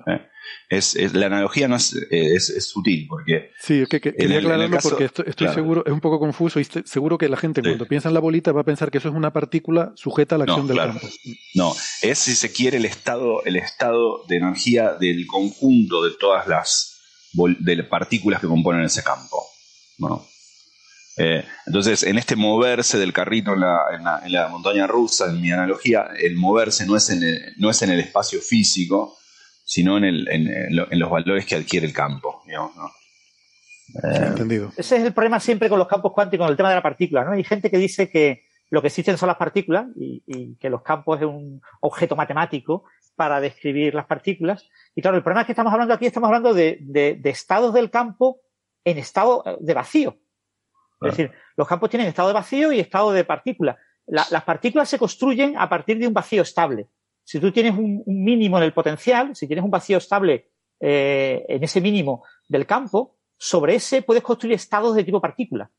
¿eh? 0.08 0.22
Es, 0.70 0.96
es- 0.96 1.14
la 1.14 1.28
analogía 1.28 1.68
no 1.68 1.76
es, 1.76 1.94
eh, 1.96 2.34
es, 2.36 2.50
es 2.50 2.68
sutil, 2.68 3.06
porque 3.08 3.52
Sí, 3.60 3.82
es 3.82 3.88
que, 3.90 4.02
quería 4.02 4.26
el- 4.26 4.32
el 4.32 4.38
aclararlo 4.40 4.76
caso- 4.76 4.90
porque 4.90 5.06
esto- 5.06 5.24
estoy 5.26 5.46
claro. 5.48 5.54
seguro, 5.62 5.84
es 5.86 5.92
un 5.94 6.00
poco 6.02 6.20
confuso 6.20 6.60
y 6.60 6.64
estoy 6.64 6.82
seguro 6.86 7.18
que 7.18 7.30
la 7.30 7.38
gente 7.38 7.62
Sí. 7.62 7.68
cuando 7.68 7.86
piensa 7.86 8.08
en 8.10 8.14
la 8.16 8.20
bolita 8.20 8.52
va 8.52 8.62
a 8.62 8.66
pensar 8.66 8.90
que 8.92 8.98
eso 8.98 9.10
es 9.10 9.16
una 9.16 9.32
partícula 9.32 9.92
sujeta 9.96 10.36
a 10.36 10.38
la 10.40 10.46
No, 10.46 10.54
acción 10.54 10.68
del 10.68 10.78
claro. 10.78 10.94
campo. 10.94 11.08
no, 11.56 11.74
es 12.02 12.18
si 12.18 12.34
se 12.36 12.52
quiere 12.52 12.78
el 12.78 12.86
estado, 12.86 13.44
el 13.46 13.56
estado 13.56 14.24
de 14.28 14.38
energía 14.38 14.96
del 14.96 15.28
conjunto 15.28 16.04
de 16.04 16.12
todas 16.20 16.48
las 16.48 16.93
de 17.34 17.76
las 17.76 17.88
partículas 17.88 18.40
que 18.42 18.48
componen 18.48 18.84
ese 18.84 19.04
campo. 19.04 19.44
¿no? 20.00 20.26
Eh, 21.18 21.44
entonces, 21.68 22.04
en 22.04 22.18
este 22.18 22.36
moverse 22.36 22.98
del 22.98 23.14
carrito 23.14 23.54
en 23.54 23.60
la, 23.62 23.82
en 23.96 24.04
la- 24.04 24.22
en 24.26 24.32
la 24.32 24.48
montaña 24.48 24.88
rusa, 24.88 25.30
en 25.30 25.42
mi 25.42 25.52
analogía, 25.52 26.08
el 26.20 26.36
moverse 26.36 26.86
no 26.88 26.96
es 26.96 27.10
en 27.10 27.22
el, 27.24 27.54
no 27.58 27.70
es 27.70 27.82
en 27.84 27.92
el 27.92 28.00
espacio 28.00 28.40
físico, 28.42 29.18
sino 29.66 29.98
en, 29.98 30.06
el, 30.06 30.28
en, 30.30 30.48
en 30.48 30.76
lo- 30.76 30.92
en 30.92 31.00
los 31.00 31.10
valores 31.12 31.46
que 31.46 31.56
adquiere 31.56 31.86
el 31.86 31.94
campo. 31.94 32.42
digamos, 32.48 32.76
¿no? 32.76 32.90
Sí, 33.88 34.24
entendido. 34.24 34.72
Ese 34.76 34.98
es 34.98 35.04
el 35.04 35.14
problema 35.14 35.40
siempre 35.40 35.70
con 35.70 35.78
los 35.78 35.88
campos 35.88 36.14
cuánticos, 36.14 36.46
con 36.46 36.52
el 36.52 36.58
tema 36.58 36.70
de 36.70 36.76
la 36.76 36.82
partícula. 36.82 37.24
¿no? 37.26 37.34
Hay 37.34 37.44
gente 37.44 37.70
que 37.70 37.78
dice 37.78 38.10
que 38.10 38.44
lo 38.72 38.82
que 38.82 38.88
existen 38.88 39.18
son 39.20 39.28
las 39.28 39.38
partículas 39.38 39.86
y, 39.96 40.24
y 40.26 40.56
que 40.56 40.70
los 40.70 40.82
campos 40.82 41.20
es 41.20 41.28
un 41.28 41.62
objeto 41.82 42.16
matemático 42.16 42.86
para 43.16 43.40
describir 43.42 43.94
las 43.94 44.06
partículas. 44.06 44.68
Y 44.96 45.02
claro, 45.02 45.18
el 45.18 45.24
problema 45.24 45.42
es 45.42 45.46
que 45.48 45.52
estamos 45.54 45.72
hablando 45.74 45.94
aquí, 45.94 46.06
estamos 46.06 46.28
hablando 46.28 46.54
de, 46.54 46.78
de- 46.82 47.16
de 47.16 47.30
estados 47.30 47.74
del 47.74 47.90
campo 47.90 48.42
en 48.84 48.98
estado 48.98 49.44
eh, 49.46 49.58
de 49.60 49.74
vacío. 49.74 50.18
Es 51.02 51.18
decir, 51.18 51.32
los 51.58 51.68
campos 51.68 51.90
tienen 51.90 52.08
estado 52.08 52.30
de 52.30 52.34
vacío 52.34 52.72
y 52.72 52.80
estado 52.80 53.12
de 53.12 53.24
partícula. 53.26 53.78
La- 54.06 54.26
las 54.32 54.44
partículas 54.44 54.90
se 54.90 54.98
construyen 54.98 55.58
a 55.58 55.68
partir 55.70 55.98
de 56.00 56.08
un 56.08 56.14
vacío 56.14 56.42
estable. 56.42 56.88
Si 57.24 57.40
tú 57.40 57.52
tienes 57.52 57.74
un, 57.74 58.04
un 58.06 58.24
mínimo 58.24 58.58
en 58.58 58.64
el 58.64 58.74
potencial, 58.74 59.36
si 59.36 59.48
tienes 59.48 59.64
un 59.64 59.72
vacío 59.72 59.98
estable 59.98 60.52
eh, 60.80 61.46
en 61.48 61.64
ese 61.64 61.80
mínimo 61.82 62.24
del 62.48 62.66
campo, 62.66 63.18
sobre 63.38 63.76
ese 63.76 64.02
puedes 64.02 64.24
construir 64.24 64.56
estados 64.56 64.96
de 64.96 65.04
tipo 65.04 65.22
partícula, 65.22 65.70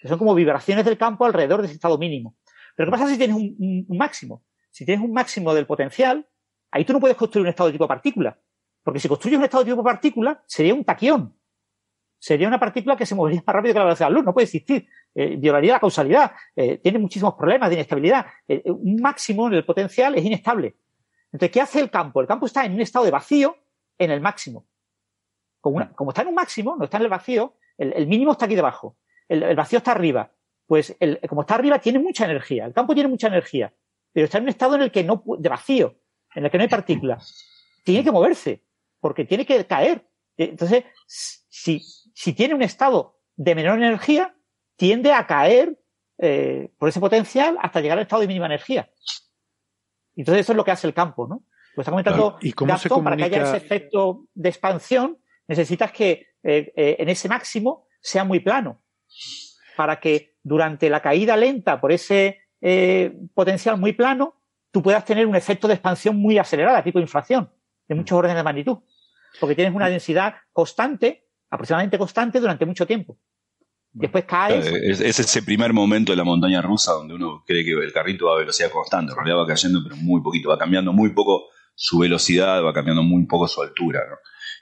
que 0.00 0.08
son 0.08 0.18
como 0.18 0.34
vibraciones 0.34 0.84
del 0.84 0.96
campo 0.98 1.24
alrededor 1.24 1.60
de 1.60 1.66
ese 1.66 1.74
estado 1.74 1.98
mínimo. 1.98 2.36
Pero 2.76 2.88
¿qué 2.88 2.90
pasa 2.92 3.08
si 3.08 3.18
tienes 3.18 3.36
un- 3.36 3.84
un 3.88 3.96
máximo? 3.98 4.44
Si 4.70 4.84
tienes 4.84 5.04
un 5.04 5.12
máximo 5.12 5.54
del 5.54 5.66
potencial, 5.66 6.28
ahí 6.70 6.84
tú 6.84 6.92
no 6.92 7.00
puedes 7.00 7.16
construir 7.16 7.44
un 7.44 7.50
estado 7.50 7.68
de 7.68 7.72
tipo 7.72 7.88
partícula. 7.88 8.38
Porque 8.82 9.00
si 9.00 9.08
construyes 9.08 9.38
un 9.38 9.44
estado 9.44 9.64
de 9.64 9.70
tipo 9.70 9.84
partícula, 9.84 10.42
sería 10.46 10.74
un 10.74 10.84
taquión. 10.84 11.34
Sería 12.18 12.48
una 12.48 12.58
partícula 12.58 12.96
que 12.96 13.06
se 13.06 13.14
movería 13.14 13.42
más 13.46 13.54
rápido 13.54 13.74
que 13.74 13.78
la 13.78 13.84
velocidad 13.84 14.06
de 14.08 14.12
la 14.12 14.18
luz, 14.18 14.24
no 14.24 14.34
puede 14.34 14.44
existir. 14.46 14.88
Eh, 15.14 15.36
violaría 15.36 15.74
la 15.74 15.80
causalidad, 15.80 16.32
eh, 16.56 16.78
tiene 16.78 16.98
muchísimos 16.98 17.34
problemas 17.34 17.68
de 17.70 17.76
inestabilidad. 17.76 18.26
Eh, 18.46 18.62
un 18.66 19.00
máximo 19.00 19.46
en 19.46 19.54
el 19.54 19.64
potencial 19.64 20.16
es 20.16 20.24
inestable. 20.24 20.76
Entonces, 21.32 21.50
¿qué 21.52 21.60
hace 21.60 21.80
el 21.80 21.90
campo? 21.90 22.20
El 22.20 22.26
campo 22.26 22.46
está 22.46 22.64
en 22.64 22.74
un 22.74 22.80
estado 22.80 23.04
de 23.04 23.10
vacío 23.10 23.56
en 23.98 24.10
el 24.10 24.20
máximo. 24.20 24.66
Como, 25.60 25.80
está 26.08 26.22
en 26.22 26.28
un 26.28 26.34
máximo, 26.34 26.76
no 26.76 26.84
está 26.84 26.96
en 26.96 27.04
el 27.04 27.08
vacío, 27.08 27.54
el, 27.76 28.06
mínimo 28.06 28.32
está 28.32 28.46
aquí 28.46 28.54
debajo, 28.54 28.96
el, 29.28 29.54
vacío 29.54 29.78
está 29.78 29.92
arriba. 29.92 30.32
Pues 30.66 30.96
como 31.28 31.42
está 31.42 31.56
arriba, 31.56 31.78
tiene 31.78 31.98
mucha 31.98 32.24
energía. 32.24 32.64
El 32.64 32.72
campo 32.72 32.94
tiene 32.94 33.08
mucha 33.08 33.26
energía, 33.26 33.74
pero 34.12 34.24
está 34.24 34.38
en 34.38 34.44
un 34.44 34.50
estado 34.50 34.76
en 34.76 34.82
el 34.82 34.90
que 34.90 35.04
no, 35.04 35.22
de 35.38 35.48
vacío, 35.48 35.96
en 36.38 36.44
el 36.44 36.50
que 36.52 36.58
no 36.58 36.62
hay 36.62 36.68
partículas. 36.68 37.44
Tiene 37.84 38.04
que 38.04 38.12
moverse, 38.12 38.62
porque 39.00 39.24
tiene 39.24 39.44
que 39.44 39.66
caer. 39.66 40.06
Entonces, 40.36 40.84
si, 41.06 41.80
si 42.14 42.32
tiene 42.32 42.54
un 42.54 42.62
estado 42.62 43.18
de 43.34 43.56
menor 43.56 43.78
energía, 43.78 44.36
tiende 44.76 45.12
a 45.12 45.26
caer 45.26 45.80
eh, 46.18 46.70
por 46.78 46.88
ese 46.88 47.00
potencial 47.00 47.58
hasta 47.60 47.80
llegar 47.80 47.98
al 47.98 48.02
estado 48.02 48.20
de 48.20 48.28
mínima 48.28 48.46
energía. 48.46 48.88
Entonces, 50.14 50.42
eso 50.42 50.52
es 50.52 50.56
lo 50.56 50.64
que 50.64 50.70
hace 50.70 50.86
el 50.86 50.94
campo, 50.94 51.26
¿no? 51.26 51.44
Lo 51.74 51.80
está 51.82 51.90
comentando 51.90 52.30
Claro. 52.30 52.38
¿Y 52.40 52.52
cómo 52.52 52.78
se 52.78 52.88
Gaston, 52.88 53.04
para 53.04 53.16
que 53.16 53.24
haya 53.24 53.38
comunica- 53.38 53.56
ese 53.56 53.66
efecto 53.66 54.26
de 54.34 54.48
expansión, 54.48 55.18
necesitas 55.48 55.90
que 55.90 56.28
eh, 56.44 56.72
eh, 56.76 56.96
en 57.00 57.08
ese 57.08 57.28
máximo 57.28 57.88
sea 58.00 58.22
muy 58.22 58.38
plano. 58.38 58.80
Para 59.76 59.98
que 59.98 60.36
durante 60.44 60.88
la 60.88 61.02
caída 61.02 61.36
lenta 61.36 61.80
por 61.80 61.90
ese 61.90 62.42
potencial 63.34 63.78
muy 63.78 63.92
plano, 63.92 64.37
tú 64.70 64.82
puedas 64.82 65.04
tener 65.04 65.26
un 65.26 65.36
efecto 65.36 65.68
de 65.68 65.74
expansión 65.74 66.16
muy 66.16 66.38
acelerada, 66.38 66.82
tipo 66.82 66.98
inflación, 66.98 67.50
de 67.88 67.94
muchos 67.94 68.18
órdenes 68.18 68.36
de 68.36 68.42
magnitud. 68.42 68.78
Porque 69.40 69.54
tienes 69.54 69.74
una 69.74 69.88
densidad 69.88 70.34
constante, 70.52 71.28
aproximadamente 71.50 71.98
constante, 71.98 72.40
durante 72.40 72.66
mucho 72.66 72.86
tiempo. 72.86 73.18
Después 73.92 74.24
caes. 74.24 74.66
Es, 74.66 75.00
es 75.00 75.18
ese 75.18 75.42
primer 75.42 75.72
momento 75.72 76.12
de 76.12 76.16
la 76.16 76.24
montaña 76.24 76.60
rusa 76.62 76.92
donde 76.92 77.14
uno 77.14 77.42
cree 77.46 77.64
que 77.64 77.72
el 77.72 77.92
carrito 77.92 78.26
va 78.26 78.34
a 78.34 78.38
velocidad 78.38 78.70
constante, 78.70 79.12
en 79.12 79.16
realidad 79.16 79.38
va 79.38 79.46
cayendo, 79.46 79.80
pero 79.82 79.96
muy 79.96 80.22
poquito, 80.22 80.50
va 80.50 80.58
cambiando 80.58 80.92
muy 80.92 81.10
poco 81.10 81.46
su 81.74 81.98
velocidad, 81.98 82.62
va 82.62 82.72
cambiando 82.72 83.02
muy 83.02 83.26
poco 83.26 83.48
su 83.48 83.62
altura. 83.62 84.00
¿no? 84.08 84.16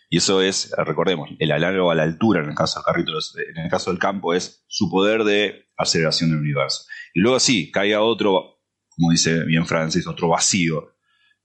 Y 0.09 0.19
eso 0.19 0.41
es, 0.41 0.73
recordemos, 0.77 1.31
el 1.39 1.51
alargo 1.51 1.91
a 1.91 1.95
la 1.95 2.05
altura, 2.05 2.43
en 2.43 2.51
el 2.51 2.55
caso 2.55 2.79
del 2.79 2.85
carrito, 2.85 3.13
en 3.57 3.65
el 3.65 3.71
caso 3.71 3.91
del 3.91 3.99
campo, 3.99 4.35
es 4.35 4.65
su 4.69 4.89
poder 4.91 5.25
de 5.25 5.67
aceleración 5.77 6.31
del 6.31 6.41
universo. 6.41 6.85
Y 7.13 7.21
luego 7.21 7.41
sí, 7.41 7.71
caiga 7.73 8.03
otro, 8.03 8.56
como 8.97 9.11
dice 9.13 9.45
bien 9.45 9.67
Francis, 9.67 10.07
otro 10.07 10.29
vacío 10.29 10.95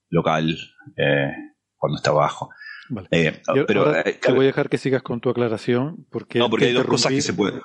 local 0.09 0.57
eh, 0.97 1.31
cuando 1.75 1.97
está 1.97 2.11
abajo. 2.11 2.49
Vale. 2.89 3.07
Eh, 3.11 3.41
Yo 3.55 3.65
pero 3.65 3.85
ahora 3.85 4.01
eh, 4.01 4.19
te 4.21 4.31
voy 4.31 4.45
a 4.45 4.47
dejar 4.47 4.69
que 4.69 4.77
sigas 4.77 5.01
con 5.01 5.21
tu 5.21 5.29
aclaración 5.29 6.05
porque 6.09 6.39
No, 6.39 6.49
porque 6.49 6.65
hay 6.65 6.73
dos 6.73 6.85
cosas 6.85 7.11
que 7.11 7.21
se 7.21 7.33
pueden- 7.33 7.61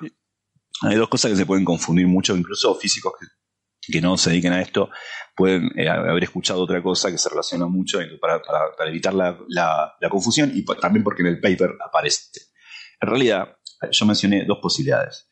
hay 0.83 0.97
dos 0.97 1.09
cosas 1.09 1.31
que 1.31 1.37
se 1.37 1.47
pueden 1.47 1.65
confundir 1.65 2.07
mucho, 2.07 2.37
incluso 2.37 2.75
físicos 2.75 3.15
que, 3.19 3.27
que 3.93 4.01
no 4.01 4.17
se 4.19 4.31
dediquen 4.31 4.53
a 4.53 4.61
esto 4.61 4.91
pueden 5.35 5.71
haber 5.89 6.23
escuchado 6.25 6.61
otra 6.63 6.83
cosa 6.83 7.11
que 7.11 7.19
se 7.19 7.29
relaciona 7.29 7.67
mucho 7.67 7.99
para, 8.21 8.41
para- 8.43 8.75
para 8.77 8.91
evitar 8.91 9.15
la, 9.15 9.39
la- 9.49 9.95
la 10.01 10.09
confusión 10.09 10.51
y 10.55 10.65
también 10.65 11.03
porque 11.05 11.23
en 11.23 11.29
el 11.29 11.41
paper 11.41 11.71
aparece. 11.85 12.23
En 13.01 13.09
realidad, 13.09 13.57
yo 13.91 14.07
mencioné 14.07 14.45
dos 14.47 14.59
posibilidades. 14.63 15.26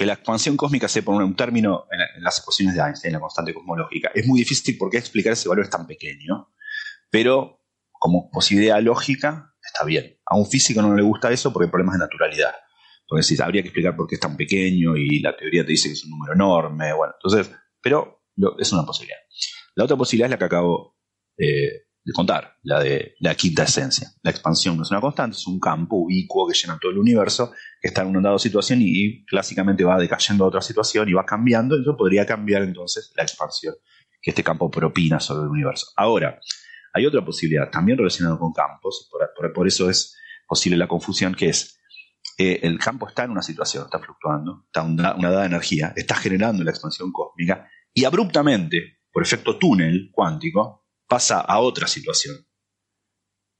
Que 0.00 0.06
la 0.06 0.14
expansión 0.14 0.56
cósmica 0.56 0.88
se 0.88 1.02
pone 1.02 1.24
un 1.24 1.36
término 1.36 1.86
en, 1.90 1.98
la- 1.98 2.06
en 2.16 2.22
las 2.24 2.38
ecuaciones 2.40 2.74
de 2.74 2.80
Einstein, 2.80 3.12
la 3.12 3.20
constante 3.20 3.52
cosmológica. 3.52 4.10
Es 4.14 4.26
muy 4.26 4.40
difícil 4.40 4.76
porque 4.78 4.96
explicar 4.96 5.34
ese 5.34 5.48
valor 5.48 5.64
es 5.64 5.70
tan 5.70 5.86
pequeño, 5.86 6.48
pero 7.10 7.60
como 7.92 8.30
posibilidad 8.30 8.80
lógica 8.80 9.54
está 9.62 9.84
bien. 9.84 10.18
A 10.24 10.36
un 10.36 10.46
físico 10.46 10.80
no 10.80 10.94
le 10.94 11.02
gusta 11.02 11.30
eso 11.30 11.52
porque 11.52 11.66
hay 11.66 11.70
problemas 11.70 11.94
de 11.96 11.98
naturalidad. 11.98 12.54
Si 13.20 13.40
habría 13.42 13.60
que 13.62 13.68
explicar 13.68 13.96
por 13.96 14.06
qué 14.06 14.14
es 14.14 14.20
tan 14.20 14.36
pequeño 14.36 14.96
y 14.96 15.18
la 15.20 15.36
teoría 15.36 15.64
te 15.64 15.72
dice 15.72 15.88
que 15.88 15.94
es 15.94 16.04
un 16.04 16.10
número 16.10 16.32
enorme. 16.32 16.92
Bueno, 16.94 17.12
entonces, 17.22 17.50
pero 17.82 18.22
es 18.58 18.72
una 18.72 18.84
posibilidad. 18.86 19.18
La 19.74 19.84
otra 19.84 19.96
posibilidad 19.96 20.26
es 20.28 20.30
la 20.30 20.38
que 20.38 20.44
acabo 20.44 20.96
eh, 21.36 21.88
de 22.02 22.12
contar, 22.12 22.56
la 22.62 22.80
de 22.80 23.14
la 23.20 23.34
quinta 23.34 23.64
esencia. 23.64 24.08
La 24.22 24.30
expansión 24.30 24.76
no 24.76 24.82
es 24.84 24.90
una 24.90 25.00
constante, 25.00 25.36
es 25.36 25.46
un 25.46 25.60
campo 25.60 25.96
ubicuo 25.96 26.48
que 26.48 26.54
llena 26.54 26.78
todo 26.80 26.90
el 26.92 26.98
universo, 26.98 27.52
que 27.80 27.88
está 27.88 28.02
en 28.02 28.08
una 28.08 28.20
dada 28.20 28.38
situación 28.38 28.80
y, 28.82 29.24
clásicamente 29.26 29.84
va 29.84 29.98
decayendo 29.98 30.44
a 30.44 30.48
otra 30.48 30.62
situación 30.62 31.08
y 31.08 31.12
va 31.12 31.26
cambiando. 31.26 31.78
Eso 31.80 31.96
podría 31.96 32.24
cambiar 32.24 32.62
entonces 32.62 33.12
la 33.16 33.22
expansión 33.22 33.74
que 34.22 34.30
este 34.30 34.42
campo 34.42 34.70
propina 34.70 35.20
sobre 35.20 35.44
el 35.44 35.48
universo. 35.50 35.86
Ahora, 35.96 36.40
hay 36.92 37.06
otra 37.06 37.24
posibilidad 37.24 37.70
también 37.70 37.98
relacionada 37.98 38.38
con 38.38 38.52
campos, 38.52 39.08
por- 39.10 39.52
por 39.52 39.66
eso 39.66 39.88
es 39.88 40.16
posible 40.46 40.76
la 40.76 40.88
confusión, 40.88 41.34
que 41.34 41.48
es 41.50 41.78
eh, 42.38 42.60
el 42.62 42.78
campo 42.78 43.06
está 43.08 43.24
en 43.24 43.30
una 43.30 43.42
situación, 43.42 43.84
está 43.84 43.98
fluctuando, 43.98 44.64
está 44.66 44.82
una, 44.82 45.14
una 45.14 45.30
dada 45.30 45.46
energía, 45.46 45.92
está 45.94 46.14
generando 46.14 46.64
la 46.64 46.70
expansión 46.70 47.12
cósmica 47.12 47.68
y 47.92 48.04
abruptamente, 48.04 48.98
por 49.12 49.22
efecto 49.22 49.58
túnel 49.58 50.10
cuántico, 50.12 50.79
pasa 51.10 51.40
a 51.40 51.58
otra 51.58 51.88
situación. 51.88 52.36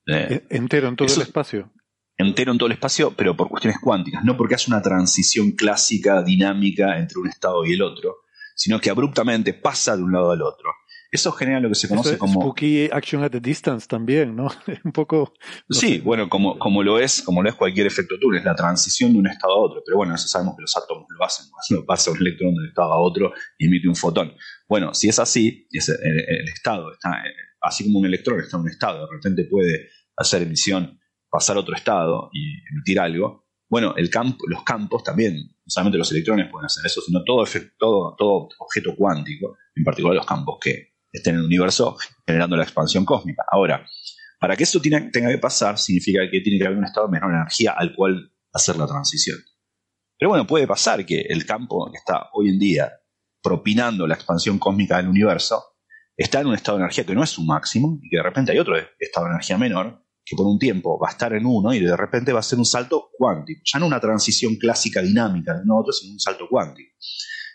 Eh, 0.06 0.46
e-, 0.48 0.56
entero 0.56 0.86
en 0.88 0.94
todo 0.94 1.12
el 1.12 1.22
espacio. 1.22 1.72
Entero 2.16 2.52
en 2.52 2.58
todo 2.58 2.68
el 2.68 2.74
espacio, 2.74 3.12
pero 3.16 3.36
por 3.36 3.48
cuestiones 3.48 3.80
cuánticas, 3.80 4.24
no 4.24 4.36
porque 4.36 4.54
hace 4.54 4.70
una 4.70 4.80
transición 4.80 5.52
clásica, 5.52 6.22
dinámica 6.22 6.96
entre 6.98 7.18
un 7.18 7.28
estado 7.28 7.64
y 7.66 7.72
el 7.72 7.82
otro, 7.82 8.18
sino 8.54 8.80
que 8.80 8.90
abruptamente 8.90 9.52
pasa 9.52 9.96
de 9.96 10.02
un 10.02 10.12
lado 10.12 10.30
al 10.30 10.42
otro. 10.42 10.70
Eso 11.12 11.32
genera 11.32 11.58
lo 11.58 11.68
que 11.68 11.74
se 11.74 11.88
conoce 11.88 12.16
como. 12.18 12.40
Spooky 12.40 12.88
action 12.92 13.24
at 13.24 13.34
a 13.34 13.40
distance 13.40 13.88
también, 13.88 14.36
¿no? 14.36 14.48
un 14.84 14.92
poco. 14.92 15.34
sí, 15.68 15.98
bueno, 15.98 16.28
como, 16.28 16.56
como 16.58 16.84
lo 16.84 17.00
es, 17.00 17.22
como 17.22 17.42
lo 17.42 17.48
es 17.48 17.56
cualquier 17.56 17.88
efecto 17.88 18.14
túnel, 18.20 18.38
es 18.38 18.44
la 18.44 18.54
transición 18.54 19.12
de 19.12 19.18
un 19.18 19.26
estado 19.26 19.54
a 19.54 19.58
otro. 19.58 19.82
Pero 19.84 19.96
bueno, 19.96 20.14
eso 20.14 20.28
sabemos 20.28 20.54
que 20.56 20.62
los 20.62 20.76
átomos 20.76 21.06
lo 21.08 21.24
hacen, 21.24 21.46
cuando 21.68 21.84
pasa 21.84 22.12
un 22.12 22.18
electrón 22.18 22.54
de 22.54 22.60
un 22.60 22.68
estado 22.68 22.92
a 22.92 22.98
otro 22.98 23.32
y 23.58 23.66
emite 23.66 23.88
un 23.88 23.96
fotón. 23.96 24.34
Bueno, 24.68 24.94
si 24.94 25.08
es 25.08 25.18
así, 25.18 25.66
el, 25.72 26.48
estado 26.48 26.92
está, 26.92 27.10
eh, 27.10 27.34
así 27.60 27.84
como 27.84 27.98
un 27.98 28.06
electrón 28.06 28.38
está 28.38 28.56
en 28.56 28.62
un 28.62 28.68
estado, 28.68 29.06
de 29.06 29.12
repente 29.12 29.44
puede 29.50 29.88
hacer 30.16 30.42
emisión, 30.42 31.00
pasar 31.28 31.56
a 31.56 31.60
otro 31.60 31.74
estado 31.74 32.30
y 32.32 32.62
emitir 32.72 33.00
algo. 33.00 33.48
Bueno, 33.68 33.94
el 33.96 34.10
campo, 34.10 34.44
los 34.48 34.62
campos 34.62 35.02
también, 35.02 35.34
no 35.34 35.64
solamente 35.66 35.98
los 35.98 36.10
electrones 36.12 36.48
pueden 36.50 36.66
hacer 36.66 36.86
eso, 36.86 37.00
sino 37.00 37.24
todo, 37.24 37.42
efecto, 37.42 37.74
todo, 37.78 38.16
todo 38.16 38.48
objeto 38.58 38.94
cuántico, 38.96 39.56
en 39.74 39.84
particular 39.84 40.16
los 40.16 40.26
campos 40.26 40.58
que 40.60 40.89
esté 41.12 41.30
en 41.30 41.36
el 41.36 41.44
universo 41.44 41.96
generando 42.26 42.56
la 42.56 42.62
expansión 42.62 43.04
cósmica. 43.04 43.44
Ahora, 43.50 43.86
para 44.38 44.56
que 44.56 44.64
eso 44.64 44.80
tenga 44.80 45.10
que 45.10 45.38
pasar, 45.38 45.78
significa 45.78 46.20
que 46.30 46.40
tiene 46.40 46.58
que 46.58 46.66
haber 46.66 46.78
un 46.78 46.84
estado 46.84 47.06
de 47.06 47.12
menor 47.12 47.32
energía 47.32 47.74
al 47.76 47.94
cual 47.94 48.32
hacer 48.52 48.76
la 48.76 48.86
transición. 48.86 49.36
Pero 50.18 50.30
bueno, 50.30 50.46
puede 50.46 50.66
pasar 50.66 51.04
que 51.04 51.20
el 51.20 51.46
campo 51.46 51.90
que 51.90 51.98
está 51.98 52.28
hoy 52.32 52.50
en 52.50 52.58
día 52.58 52.92
propinando 53.42 54.06
la 54.06 54.14
expansión 54.14 54.58
cósmica 54.58 54.98
del 54.98 55.08
universo 55.08 55.62
está 56.16 56.40
en 56.40 56.48
un 56.48 56.54
estado 56.54 56.78
de 56.78 56.84
energía 56.84 57.04
que 57.04 57.14
no 57.14 57.22
es 57.22 57.30
su 57.30 57.42
máximo 57.42 57.98
y 58.02 58.10
que 58.10 58.16
de 58.18 58.22
repente 58.22 58.52
hay 58.52 58.58
otro 58.58 58.76
estado 58.98 59.26
de 59.26 59.32
energía 59.32 59.56
menor 59.56 60.04
que 60.24 60.36
por 60.36 60.46
un 60.46 60.58
tiempo 60.58 60.98
va 60.98 61.08
a 61.08 61.12
estar 61.12 61.32
en 61.32 61.46
uno 61.46 61.72
y 61.72 61.80
de 61.80 61.96
repente 61.96 62.32
va 62.32 62.40
a 62.40 62.42
ser 62.42 62.58
un 62.58 62.64
salto 62.64 63.10
cuántico. 63.16 63.62
Ya 63.64 63.78
no 63.78 63.86
una 63.86 64.00
transición 64.00 64.56
clásica 64.56 65.00
dinámica 65.00 65.54
de 65.54 65.62
uno 65.62 65.78
otro, 65.78 65.92
sino 65.92 66.12
un 66.12 66.20
salto 66.20 66.46
cuántico. 66.48 66.90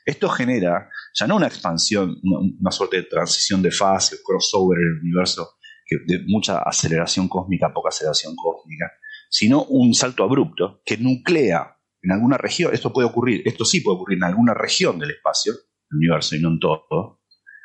Esto 0.05 0.29
genera 0.29 0.89
ya 1.13 1.27
no 1.27 1.35
una 1.35 1.47
expansión, 1.47 2.17
una, 2.23 2.71
suerte 2.71 2.97
de 2.97 3.03
transición 3.03 3.61
de 3.61 3.71
fase, 3.71 4.17
crossover 4.23 4.77
en 4.79 4.87
el 4.87 5.01
universo, 5.01 5.57
de 5.89 6.23
mucha 6.27 6.59
aceleración 6.59 7.27
cósmica, 7.27 7.73
poca 7.73 7.89
aceleración 7.89 8.35
cósmica, 8.35 8.91
sino 9.29 9.63
un 9.63 9.93
salto 9.93 10.23
abrupto 10.23 10.81
que 10.85 10.97
nuclea 10.97 11.75
en 12.05 12.11
alguna 12.11 12.37
región, 12.37 12.71
esto 12.71 12.93
puede 12.93 13.07
ocurrir, 13.07 13.41
esto 13.45 13.65
sí 13.65 13.81
puede 13.81 13.95
ocurrir 13.95 14.17
en 14.17 14.25
alguna 14.25 14.53
región 14.53 14.99
del 14.99 15.09
espacio, 15.09 15.53
del 15.53 15.97
universo 15.97 16.35
y 16.35 16.39
no 16.39 16.49
en 16.49 16.59
todo. 16.59 17.19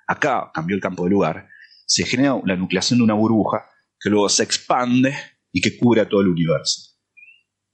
Acá 0.07 0.51
cambió 0.55 0.75
el 0.75 0.81
campo 0.81 1.05
de 1.05 1.11
lugar, 1.11 1.49
se 1.85 2.07
genera 2.07 2.41
la 2.47 2.57
nucleación 2.57 3.01
de 3.01 3.05
una 3.05 3.15
burbuja 3.15 3.67
que 4.01 4.09
luego 4.09 4.31
se 4.31 4.43
expande 4.43 5.15
y 5.53 5.61
que 5.61 5.77
cubre 5.77 6.01
a 6.01 6.09
todo 6.09 6.23
el 6.23 6.29
universo. 6.29 6.97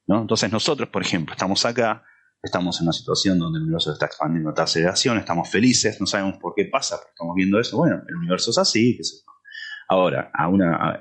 Entonces 0.09 0.51
nosotros, 0.51 0.89
por 0.89 1.03
ejemplo, 1.03 1.35
estamos 1.35 1.65
acá, 1.65 2.05
estamos 2.43 2.81
en 2.81 2.87
una 2.87 2.93
situación 2.93 3.39
donde 3.39 3.59
el 3.59 3.65
universo 3.65 3.93
está 3.93 4.07
expandiendo 4.07 4.51
a 4.51 4.53
esta 4.53 4.63
aceleración, 4.65 5.19
estamos 5.19 5.49
felices, 5.49 6.01
no 6.01 6.07
sabemos 6.07 6.39
por 6.41 6.55
qué 6.55 6.67
pasa, 6.67 6.97
pero 6.99 7.11
estamos 7.11 7.35
viendo 7.35 7.59
eso, 7.59 7.79
bueno, 7.79 8.03
el 8.07 8.17
universo 8.17 8.51
es 8.51 8.59
así, 8.59 8.99
sé 9.03 9.17
Ahora, 9.89 10.31
a 10.35 10.49
una 10.49 11.01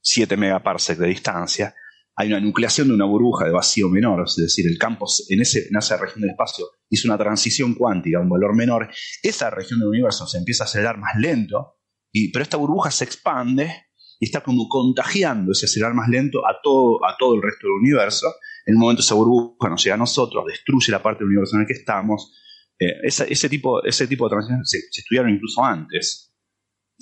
7 0.00 0.36
megaparsec 0.36 0.98
de 0.98 1.08
distancia, 1.08 1.74
hay 2.16 2.28
una 2.28 2.40
nucleación 2.40 2.88
de 2.88 2.94
una 2.94 3.04
burbuja 3.04 3.44
de 3.44 3.52
vacío 3.52 3.88
menor, 3.88 4.24
es 4.26 4.36
decir, 4.36 4.66
el 4.66 4.76
campo 4.76 5.06
en, 5.28 5.40
ese, 5.40 5.68
en 5.68 5.76
esa 5.76 5.96
región 5.96 6.20
del 6.20 6.30
espacio 6.30 6.66
hizo 6.90 7.08
una 7.08 7.16
transición 7.16 7.74
cuántica 7.74 8.18
a 8.18 8.20
un 8.20 8.28
valor 8.28 8.56
menor, 8.56 8.90
esa 9.22 9.50
región 9.50 9.78
del 9.78 9.88
universo 9.88 10.26
se 10.26 10.38
empieza 10.38 10.64
a 10.64 10.66
acelerar 10.66 10.98
más 10.98 11.14
lento, 11.16 11.76
y, 12.12 12.32
pero 12.32 12.42
esta 12.42 12.56
burbuja 12.56 12.90
se 12.90 13.04
expande 13.04 13.72
y 14.18 14.26
está 14.26 14.42
como 14.42 14.68
contagiando 14.68 15.52
ese 15.52 15.66
acelerar 15.66 15.94
más 15.94 16.08
lento 16.08 16.46
a 16.46 16.58
todo, 16.62 17.04
a 17.06 17.16
todo 17.16 17.36
el 17.36 17.42
resto 17.42 17.68
del 17.68 17.76
universo, 17.76 18.26
en 18.68 18.74
un 18.74 18.80
momento 18.80 19.00
esa 19.00 19.14
burbuja 19.14 19.70
nos 19.70 19.82
llega 19.82 19.94
a 19.94 19.98
nosotros, 19.98 20.44
destruye 20.46 20.92
la 20.92 21.02
parte 21.02 21.20
del 21.20 21.28
universo 21.28 21.56
en 21.56 21.62
el 21.62 21.66
que 21.66 21.72
estamos. 21.72 22.34
Eh, 22.78 23.00
ese, 23.02 23.48
tipo, 23.48 23.82
ese 23.82 24.06
tipo 24.06 24.26
de 24.26 24.30
transiciones 24.30 24.70
se, 24.70 24.78
estudiaron 25.00 25.32
incluso 25.32 25.64
antes. 25.64 26.34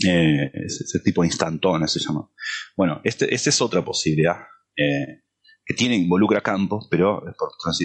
Eh, 0.06 0.48
ese, 0.64 1.00
tipo 1.00 1.22
de 1.22 1.26
instantones 1.26 1.90
se 1.90 1.98
llama. 1.98 2.30
Bueno, 2.76 3.00
este, 3.02 3.34
esta 3.34 3.50
es 3.50 3.60
otra 3.60 3.84
posibilidad 3.84 4.36
eh, 4.76 5.24
que 5.64 5.74
tiene, 5.74 5.96
involucra 5.96 6.40
campos, 6.40 6.86
pero 6.88 7.20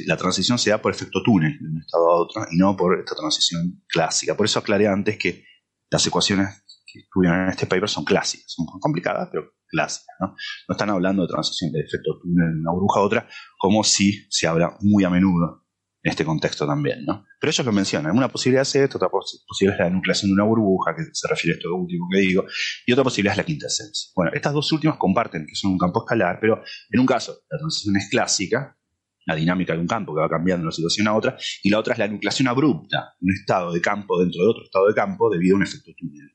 la 0.06 0.18
transición 0.18 0.60
se 0.60 0.70
da 0.70 0.80
por 0.80 0.92
efecto 0.92 1.24
túnel 1.24 1.58
de 1.60 1.68
un 1.68 1.80
estado 1.80 2.08
a 2.08 2.22
otro 2.22 2.46
y 2.52 2.58
no 2.58 2.78
por 2.78 3.00
esta 3.00 3.16
transición 3.16 3.84
clásica. 3.88 4.38
Por 4.38 4.46
eso 4.46 4.60
aclaré 4.60 4.88
antes 4.88 5.18
que 5.18 5.44
las 5.90 6.06
ecuaciones 6.06 6.64
que 6.86 7.00
estudian 7.00 7.46
en 7.46 7.50
este 7.50 7.66
paper 7.66 7.90
son 7.90 8.06
clásicas, 8.06 8.46
son 8.48 8.68
complicadas, 8.80 9.30
pero 9.32 9.56
clásicas. 9.72 10.16
¿no? 10.20 10.28
no 10.28 10.74
están 10.74 10.90
hablando 10.90 11.24
de 11.24 11.30
transición 11.30 11.72
de 11.72 11.80
efecto 11.80 12.20
túnel 12.22 12.54
de 12.54 12.60
una 12.60 12.72
burbuja 12.72 13.00
a 13.00 13.04
otra, 13.04 13.30
como 13.58 13.84
si 13.84 14.28
se 14.30 14.48
habla 14.48 14.78
muy 14.82 15.04
a 15.04 15.10
menudo 15.10 15.62
en 16.04 16.10
este 16.10 16.26
contexto 16.26 16.66
también. 16.68 17.06
¿no? 17.06 17.26
Pero 17.40 17.52
ellos 17.52 17.66
lo 17.66 17.72
mencionan. 17.72 18.16
Una 18.16 18.28
posibilidad 18.28 18.64
es 18.64 18.76
esto, 18.76 18.98
otra 18.98 19.10
posibilidad 19.10 19.80
es 19.80 19.80
la 19.80 19.90
nucleación 19.90 20.30
de 20.30 20.34
una 20.34 20.44
burbuja, 20.44 20.96
que 20.96 21.04
se 21.14 21.28
refiere 21.28 21.56
a 21.56 21.58
esto 21.58 21.74
último 21.74 22.08
que 22.12 22.20
digo, 22.20 22.46
y 22.86 22.92
otra 22.92 23.04
posibilidad 23.04 23.34
es 23.34 23.38
la 23.38 23.44
quinta 23.44 23.68
esencia. 23.68 24.12
Bueno, 24.16 24.32
estas 24.34 24.54
dos 24.54 24.72
últimas 24.72 24.98
comparten 24.98 25.46
que 25.48 25.56
son 25.56 25.72
un 25.72 25.78
campo 25.78 26.04
escalar, 26.04 26.40
pero 26.40 26.62
en 26.92 27.00
un 27.00 27.06
caso 27.06 27.40
la 27.50 27.58
transición 27.58 27.96
es 27.98 28.10
clásica, 28.10 28.78
la 29.26 29.36
dinámica 29.36 29.74
de 29.74 29.80
un 29.80 29.88
campo 29.88 30.16
que 30.16 30.22
va 30.22 30.30
cambiando 30.30 30.64
de 30.64 30.68
una 30.68 30.76
situación 30.76 31.08
a 31.08 31.16
otra, 31.16 31.38
y 31.64 31.70
la 31.70 31.80
otra 31.80 31.94
es 31.94 32.00
la 32.00 32.08
nucleación 32.08 32.48
abrupta, 32.48 33.14
un 33.22 33.32
estado 33.32 33.72
de 33.72 33.82
campo 33.82 34.20
dentro 34.20 34.44
de 34.44 34.50
otro 34.50 34.64
estado 34.64 34.88
de 34.88 34.94
campo 34.94 35.30
debido 35.30 35.56
a 35.56 35.58
un 35.58 35.64
efecto 35.64 35.92
túnel. 35.98 36.32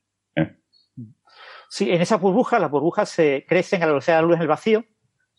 Sí, 1.69 1.91
en 1.91 2.01
esas 2.01 2.19
burbujas, 2.19 2.61
las 2.61 2.71
burbujas 2.71 3.09
se 3.09 3.45
crecen 3.47 3.83
a 3.83 3.85
la 3.85 3.91
velocidad 3.91 4.17
de 4.17 4.21
la 4.21 4.27
luz 4.27 4.35
en 4.35 4.41
el 4.41 4.47
vacío, 4.47 4.85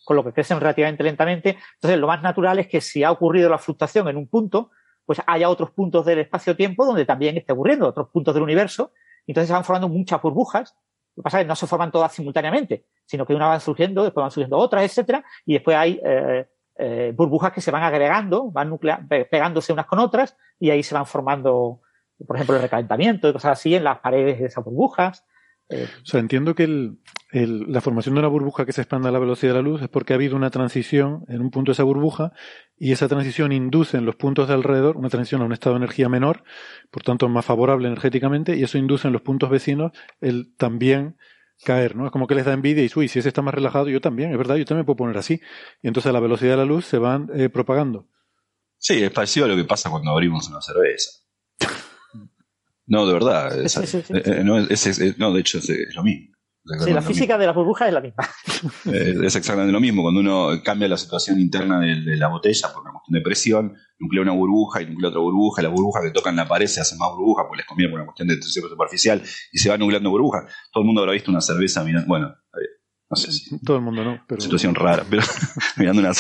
con 0.05 0.17
lo 0.17 0.25
que 0.25 0.33
crecen 0.33 0.61
relativamente 0.61 1.03
lentamente. 1.03 1.59
Entonces, 1.75 1.99
lo 1.99 2.07
más 2.07 2.23
natural 2.23 2.59
es 2.59 2.67
que 2.67 2.81
si 2.81 3.05
ha 3.05 3.11
ocurrido 3.11 3.49
la 3.49 3.59
fluctuación 3.59 4.09
en 4.09 4.17
un 4.17 4.29
punto, 4.29 4.71
pues 5.05 5.23
haya 5.27 5.49
otros 5.49 5.71
puntos 5.71 6.05
del 6.05 6.19
espacio-tiempo 6.19 6.85
donde 6.85 7.07
también 7.07 7.37
esté 7.39 7.53
ocurriendo, 7.53 7.87
otros 7.89 8.09
puntos 8.11 8.35
del 8.35 8.43
universo. 8.43 8.93
Entonces 9.27 9.49
se 9.49 9.55
van 9.55 9.65
formando 9.65 9.89
muchas 9.89 10.21
burbujas. 10.21 10.77
Lo 11.17 11.23
que 11.23 11.25
pasa 11.25 11.41
es 11.41 11.45
que 11.45 11.49
no 11.49 11.57
se 11.57 11.67
forman 11.67 11.91
todas 11.91 12.13
simultáneamente, 12.13 12.85
sino 13.07 13.27
que 13.27 13.35
una 13.35 13.47
van 13.47 13.61
surgiendo, 13.61 14.05
después 14.05 14.23
van 14.23 14.31
surgiendo 14.31 14.57
otras, 14.59 14.85
etcétera, 14.85 15.25
y 15.45 15.55
después 15.55 15.77
hay 15.77 16.01
eh, 16.05 16.47
eh, 16.79 17.13
burbujas 17.17 17.53
que 17.53 17.61
se 17.61 17.71
van 17.71 17.83
agregando, 17.83 18.51
van 18.51 18.79
pegándose 19.09 19.73
unas 19.73 19.87
con 19.87 19.99
otras, 19.99 20.37
y 20.61 20.71
ahí 20.71 20.83
se 20.83 20.95
van 20.95 21.07
formando, 21.07 21.81
por 22.27 22.37
ejemplo, 22.37 22.57
el 22.57 22.63
recalentamiento 22.63 23.29
y 23.29 23.33
cosas 23.33 23.53
así 23.53 23.75
en 23.75 23.85
las 23.85 23.99
paredes 23.99 24.39
de 24.39 24.47
esas 24.47 24.65
burbujas. 24.65 25.25
O 25.71 26.07
sea, 26.07 26.21
entiendo 26.21 26.55
que 26.55 26.95
la 27.33 27.81
formación 27.81 28.15
de 28.15 28.21
una 28.21 28.29
burbuja 28.29 28.65
que 28.65 28.73
se 28.73 28.81
expanda 28.81 29.11
a 29.11 29.13
la 29.13 29.19
velocidad 29.19 29.53
de 29.53 29.63
la 29.63 29.69
luz 29.69 29.83
es 29.83 29.89
porque 29.89 30.15
ha 30.15 30.17
habido 30.17 30.35
una 30.35 30.51
transición 30.51 31.25
en 31.29 31.43
un 31.43 31.51
punto 31.51 31.71
de 31.71 31.75
esa 31.75 31.83
burbuja 31.83 32.33
y 32.79 32.93
esa 32.93 33.07
transición 33.07 33.53
induce 33.53 33.99
en 33.99 34.07
los 34.07 34.17
puntos 34.17 34.49
de 34.49 34.55
alrededor 34.55 34.97
una 34.97 35.11
transición 35.11 35.43
a 35.43 35.45
un 35.45 35.53
estado 35.53 35.75
de 35.75 35.85
energía 35.85 36.09
menor, 36.09 36.43
por 36.91 37.03
tanto 37.03 37.29
más 37.29 37.45
favorable 37.45 37.87
energéticamente, 37.87 38.57
y 38.57 38.63
eso 38.63 38.79
induce 38.79 39.09
en 39.09 39.13
los 39.13 39.23
puntos 39.23 39.51
vecinos 39.51 39.93
el 40.21 40.55
también 40.57 41.17
caer, 41.65 41.97
¿no? 41.97 42.07
Es 42.07 42.13
como 42.13 42.27
que 42.27 42.35
les 42.35 42.45
da 42.45 42.53
envidia 42.53 42.85
y, 42.85 42.91
uy, 42.95 43.09
si 43.09 43.19
ese 43.19 43.29
está 43.29 43.43
más 43.43 43.53
relajado, 43.53 43.89
yo 43.89 44.01
también, 44.01 44.31
es 44.31 44.39
verdad, 44.39 44.57
yo 44.57 44.65
también 44.65 44.87
puedo 44.87 44.97
poner 44.97 45.19
así. 45.19 45.41
Y 45.83 45.89
entonces 45.89 46.09
a 46.09 46.13
la 46.13 46.21
velocidad 46.21 46.53
de 46.53 46.59
la 46.59 46.65
luz 46.65 46.87
se 46.87 46.99
van 46.99 47.29
eh, 47.35 47.49
propagando. 47.49 48.07
Sí, 48.79 49.03
es 49.03 49.11
parecido 49.11 49.47
a 49.47 49.49
lo 49.49 49.57
que 49.57 49.65
pasa 49.65 49.91
cuando 49.91 50.13
abrimos 50.13 50.49
una 50.49 50.63
cerveza. 50.63 51.11
No, 52.89 53.07
de 53.07 53.13
verdad. 53.13 53.51
no, 54.45 55.33
de 55.33 55.41
hecho 55.41 55.59
es, 55.59 55.95
lo 55.95 56.03
mismo. 56.03 56.35
Sí, 56.85 56.93
la 56.93 57.01
física 57.01 57.39
de 57.39 57.47
la 57.47 57.53
burbuja 57.53 57.87
es 57.87 57.95
la 57.95 58.01
misma. 58.01 58.29
es 58.93 59.37
exactamente 59.37 59.73
lo 59.73 59.81
mismo. 59.81 60.03
Cuando 60.03 60.21
uno 60.21 60.51
cambia 60.63 60.89
la 60.89 60.99
situación 60.99 61.39
interna 61.41 61.81
de, 61.81 62.17
la 62.17 62.29
botella 62.29 62.69
por 62.73 62.83
una 62.83 62.93
cuestión 62.93 63.15
de 63.15 63.21
presión, 63.23 63.75
nuclea 63.99 64.23
una 64.23 64.33
burbuja 64.33 64.83
y 64.83 64.87
nuclea 64.87 65.09
otra 65.09 65.21
burbuja, 65.21 65.63
y 65.63 65.65
la 65.65 65.71
burbuja 65.71 66.03
que 66.03 66.11
toca 66.11 66.31
en 66.31 66.37
la 66.37 66.49
pared 66.49 66.67
se 66.67 66.81
hace 66.81 66.97
más 66.97 67.11
burbuja 67.11 67.45
porque 67.47 67.59
les 67.59 67.67
conviene 67.67 67.91
por 67.91 68.01
una 68.01 68.07
cuestión 68.07 68.29
de 68.29 68.37
tensión 68.37 68.69
superficial 68.69 69.23
y 69.53 69.59
se 69.59 69.71
va 69.71 69.79
nucleando 69.79 70.11
burbuja. 70.11 70.47
Todo 70.73 70.83
el 70.83 70.87
mundo 70.87 71.03
habrá 71.03 71.13
visto 71.13 71.31
una 71.31 71.41
cerveza 71.41 71.85
mirando. 71.85 72.09
Bueno, 72.09 72.35
no 73.11 73.17
sé 73.17 73.33
si. 73.33 73.59
Todo 73.61 73.79
el 73.79 73.83
mundo 73.83 74.05
no. 74.05 74.21
Pero... 74.27 74.41
Situación 74.41 74.75
rara, 74.75 75.05
pero 75.09 75.23
mirando 75.77 76.03
una. 76.03 76.13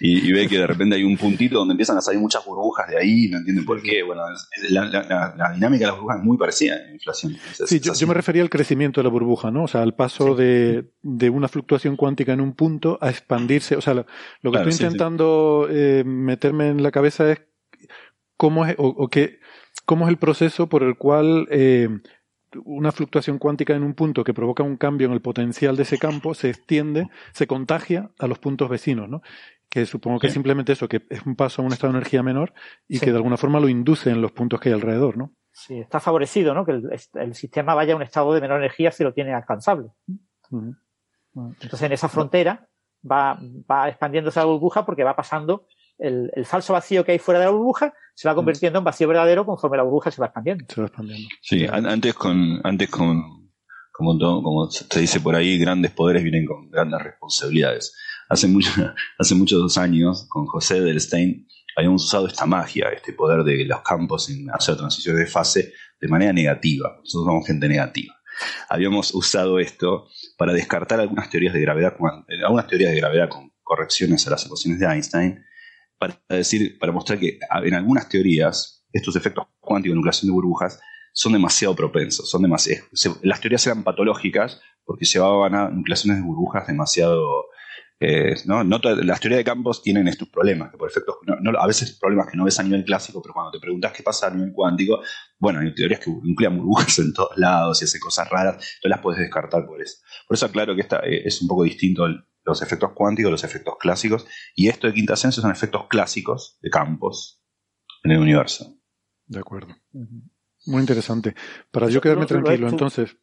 y, 0.00 0.32
ve 0.32 0.48
que 0.48 0.58
de 0.58 0.66
repente 0.66 0.96
hay 0.96 1.04
un 1.04 1.16
puntito 1.18 1.58
donde 1.58 1.72
empiezan 1.72 1.98
a 1.98 2.00
salir 2.00 2.20
muchas 2.20 2.44
burbujas 2.44 2.88
de 2.88 2.98
ahí, 2.98 3.28
no 3.28 3.38
entienden 3.38 3.66
por 3.66 3.82
qué. 3.82 4.02
Bueno, 4.02 4.22
la, 4.70 5.52
dinámica 5.54 5.84
de 5.84 5.86
las 5.86 5.96
burbujas 5.96 6.18
es 6.18 6.24
muy 6.24 6.38
parecida 6.38 6.76
en 6.86 6.94
inflación. 6.94 7.36
sí, 7.66 7.80
yo, 7.80 8.06
me 8.06 8.14
refería 8.14 8.42
al 8.42 8.48
crecimiento 8.50 9.00
de 9.00 9.04
la 9.04 9.10
burbuja, 9.10 9.50
¿no? 9.50 9.64
O 9.64 9.68
sea, 9.68 9.82
al 9.82 9.94
paso 9.94 10.34
de, 10.34 10.90
de, 11.02 11.28
una 11.28 11.48
fluctuación 11.48 11.96
cuántica 11.96 12.32
en 12.32 12.40
un 12.40 12.54
punto 12.54 12.96
a 13.02 13.10
expandirse. 13.10 13.76
O 13.76 13.82
sea, 13.82 13.92
lo, 13.94 14.04
que 14.04 14.58
estoy 14.58 14.72
intentando 14.72 15.66
eh, 15.70 16.02
meterme 16.06 16.68
en 16.68 16.82
la 16.82 16.92
cabeza 16.92 17.30
es 17.30 17.42
cómo 18.38 18.64
es, 18.64 18.74
o, 18.78 19.08
qué, 19.08 19.38
cómo 19.84 20.06
es 20.06 20.10
el 20.10 20.16
proceso 20.16 20.66
por 20.66 20.82
el 20.82 20.96
cual 20.96 21.46
eh, 21.50 21.90
una 22.64 22.92
fluctuación 22.92 23.38
cuántica 23.38 23.74
en 23.74 23.82
un 23.82 23.94
punto 23.94 24.24
que 24.24 24.34
provoca 24.34 24.62
un 24.62 24.76
cambio 24.76 25.06
en 25.06 25.12
el 25.12 25.20
potencial 25.20 25.76
de 25.76 25.82
ese 25.84 25.98
campo 25.98 26.34
se 26.34 26.50
extiende, 26.50 27.08
se 27.32 27.46
contagia 27.46 28.10
a 28.18 28.26
los 28.26 28.38
puntos 28.38 28.68
vecinos, 28.68 29.08
¿no? 29.08 29.22
que 29.68 29.86
supongo 29.86 30.18
que 30.18 30.26
Sí. 30.26 30.30
es 30.30 30.34
simplemente 30.34 30.72
eso, 30.72 30.88
que 30.88 31.06
es 31.08 31.24
un 31.24 31.36
paso 31.36 31.62
a 31.62 31.64
un 31.64 31.72
estado 31.72 31.92
de 31.92 31.98
energía 32.00 32.24
menor 32.24 32.52
y 32.88 32.98
Sí. 32.98 33.04
que 33.04 33.12
de 33.12 33.16
alguna 33.18 33.36
forma 33.36 33.60
lo 33.60 33.68
induce 33.68 34.10
en 34.10 34.20
los 34.20 34.32
puntos 34.32 34.58
que 34.60 34.68
hay 34.68 34.74
alrededor, 34.74 35.16
¿no? 35.16 35.32
Sí, 35.52 35.78
está 35.78 36.00
favorecido, 36.00 36.54
¿no? 36.54 36.64
Que 36.66 36.72
el, 36.72 36.90
el 37.14 37.34
sistema 37.36 37.74
vaya 37.74 37.92
a 37.92 37.96
un 37.96 38.02
estado 38.02 38.32
de 38.34 38.40
menor 38.40 38.58
energía 38.58 38.90
si 38.90 39.04
lo 39.04 39.12
tiene 39.14 39.32
alcanzable. 39.32 39.90
Entonces, 41.32 41.82
en 41.82 41.92
esa 41.92 42.08
frontera 42.08 42.68
va, 43.08 43.38
va 43.70 43.88
expandiéndose 43.88 44.40
la 44.40 44.46
burbuja 44.46 44.84
porque 44.84 45.04
va 45.04 45.14
pasando 45.14 45.66
el, 46.00 46.30
el 46.34 46.44
falso 46.46 46.72
vacío 46.72 47.04
que 47.04 47.12
hay 47.12 47.18
fuera 47.18 47.38
de 47.40 47.46
la 47.46 47.52
burbuja, 47.52 47.92
se 48.14 48.28
va 48.28 48.34
convirtiendo 48.34 48.78
en 48.78 48.84
vacío 48.84 49.08
verdadero 49.08 49.46
conforme 49.46 49.76
la 49.76 49.82
burbuja 49.84 50.10
se 50.10 50.20
va 50.20 50.26
expandiendo. 50.26 50.64
Se 50.68 50.80
va 50.80 50.86
expandiendo. 50.88 51.28
Sí, 51.42 51.66
an- 51.66 51.86
antes 51.86 52.14
con, 52.14 52.60
antes 52.64 52.88
con, 52.90 53.50
como, 53.92 54.18
to- 54.18 54.42
como 54.42 54.70
se 54.70 55.00
dice 55.00 55.20
por 55.20 55.34
ahí, 55.36 55.58
grandes 55.58 55.90
poderes 55.92 56.22
vienen 56.22 56.44
con 56.46 56.70
grandes 56.70 57.00
responsabilidades. 57.02 57.94
Hace, 58.28 58.46
mucho, 58.48 58.70
hace 59.18 59.34
muchos 59.34 59.78
años, 59.78 60.26
con 60.28 60.46
José 60.46 60.80
Delstein, 60.80 61.46
habíamos 61.76 62.04
usado 62.04 62.26
esta 62.26 62.46
magia, 62.46 62.88
este 62.90 63.12
poder 63.12 63.44
de 63.44 63.64
los 63.64 63.80
campos 63.82 64.28
en 64.30 64.50
hacer 64.50 64.76
transiciones 64.76 65.20
de 65.20 65.26
fase 65.30 65.72
de 66.00 66.08
manera 66.08 66.32
negativa. 66.32 66.96
Nosotros 66.98 67.24
somos 67.26 67.46
gente 67.46 67.68
negativa. 67.68 68.14
Habíamos 68.68 69.14
usado 69.14 69.58
esto 69.58 70.08
para 70.38 70.52
descartar 70.52 71.00
algunas 71.00 71.28
teorías 71.30 71.52
de 71.54 71.60
gravedad, 71.60 71.94
algunas 72.44 72.66
teorías 72.66 72.90
de 72.92 72.96
gravedad 72.98 73.28
con 73.28 73.52
correcciones 73.62 74.26
a 74.26 74.30
las 74.30 74.44
ecuaciones 74.46 74.80
de 74.80 74.86
Einstein, 74.86 75.44
para 76.00 76.18
decir, 76.28 76.78
para 76.80 76.92
mostrar 76.92 77.20
que 77.20 77.38
en 77.64 77.74
algunas 77.74 78.08
teorías 78.08 78.84
estos 78.92 79.14
efectos 79.14 79.44
cuánticos 79.60 79.92
de 79.92 79.96
nucleación 79.96 80.28
de 80.30 80.34
burbujas 80.34 80.80
son 81.12 81.32
demasiado 81.34 81.76
propensos, 81.76 82.28
son 82.30 82.42
demasiado, 82.42 82.84
se- 82.92 83.14
las 83.22 83.40
teorías 83.40 83.64
eran 83.66 83.84
patológicas 83.84 84.60
porque 84.84 85.04
llevaban 85.04 85.54
a 85.54 85.68
nucleaciones 85.70 86.18
de 86.20 86.26
burbujas 86.26 86.66
demasiado 86.66 87.44
eh, 88.02 88.34
¿no? 88.46 88.64
No 88.64 88.78
las 88.78 89.20
teorías 89.20 89.40
de 89.40 89.44
campos 89.44 89.82
tienen 89.82 90.08
estos 90.08 90.26
problemas, 90.30 90.70
que 90.70 90.78
por 90.78 90.88
efectos, 90.88 91.16
a 91.58 91.66
veces 91.66 91.98
problemas 92.00 92.28
que 92.30 92.36
no 92.38 92.44
ves 92.44 92.58
a 92.58 92.62
nivel 92.62 92.82
clásico, 92.82 93.20
pero 93.20 93.34
cuando 93.34 93.50
te 93.52 93.60
preguntas 93.60 93.92
qué 93.92 94.02
pasa 94.02 94.28
a 94.28 94.30
nivel 94.30 94.52
cuántico, 94.54 95.02
bueno, 95.38 95.60
hay 95.60 95.74
teorías 95.74 96.00
que 96.00 96.10
nuclean 96.10 96.56
burbujas 96.56 96.98
en 96.98 97.12
todos 97.12 97.36
lados 97.36 97.82
y 97.82 97.84
hacen 97.84 98.00
cosas 98.00 98.26
raras, 98.30 98.78
tú 98.80 98.88
las 98.88 99.00
puedes 99.00 99.20
descartar 99.20 99.66
por 99.66 99.82
eso. 99.82 99.98
Por 100.26 100.34
eso 100.34 100.46
aclaro 100.46 100.74
que 100.74 100.80
esta, 100.80 101.00
eh, 101.00 101.22
es 101.26 101.42
un 101.42 101.48
poco 101.48 101.64
distinto 101.64 102.06
el- 102.06 102.24
los 102.44 102.62
efectos 102.62 102.92
cuánticos, 102.94 103.30
los 103.30 103.44
efectos 103.44 103.74
clásicos, 103.78 104.26
y 104.54 104.68
esto 104.68 104.86
de 104.86 104.94
quinta 104.94 105.14
esencia 105.14 105.40
son 105.42 105.50
efectos 105.50 105.86
clásicos 105.88 106.58
de 106.60 106.70
campos 106.70 107.42
en 108.04 108.12
el 108.12 108.18
universo. 108.18 108.74
De 109.26 109.38
acuerdo. 109.40 109.74
Muy 110.66 110.80
interesante. 110.80 111.34
Para 111.70 111.88
yo 111.88 112.00
quedarme 112.00 112.22
Lo- 112.24 112.28
lo- 112.28 112.36
lo 112.40 112.44
tranquilo, 112.44 112.68
entonces, 112.68 113.16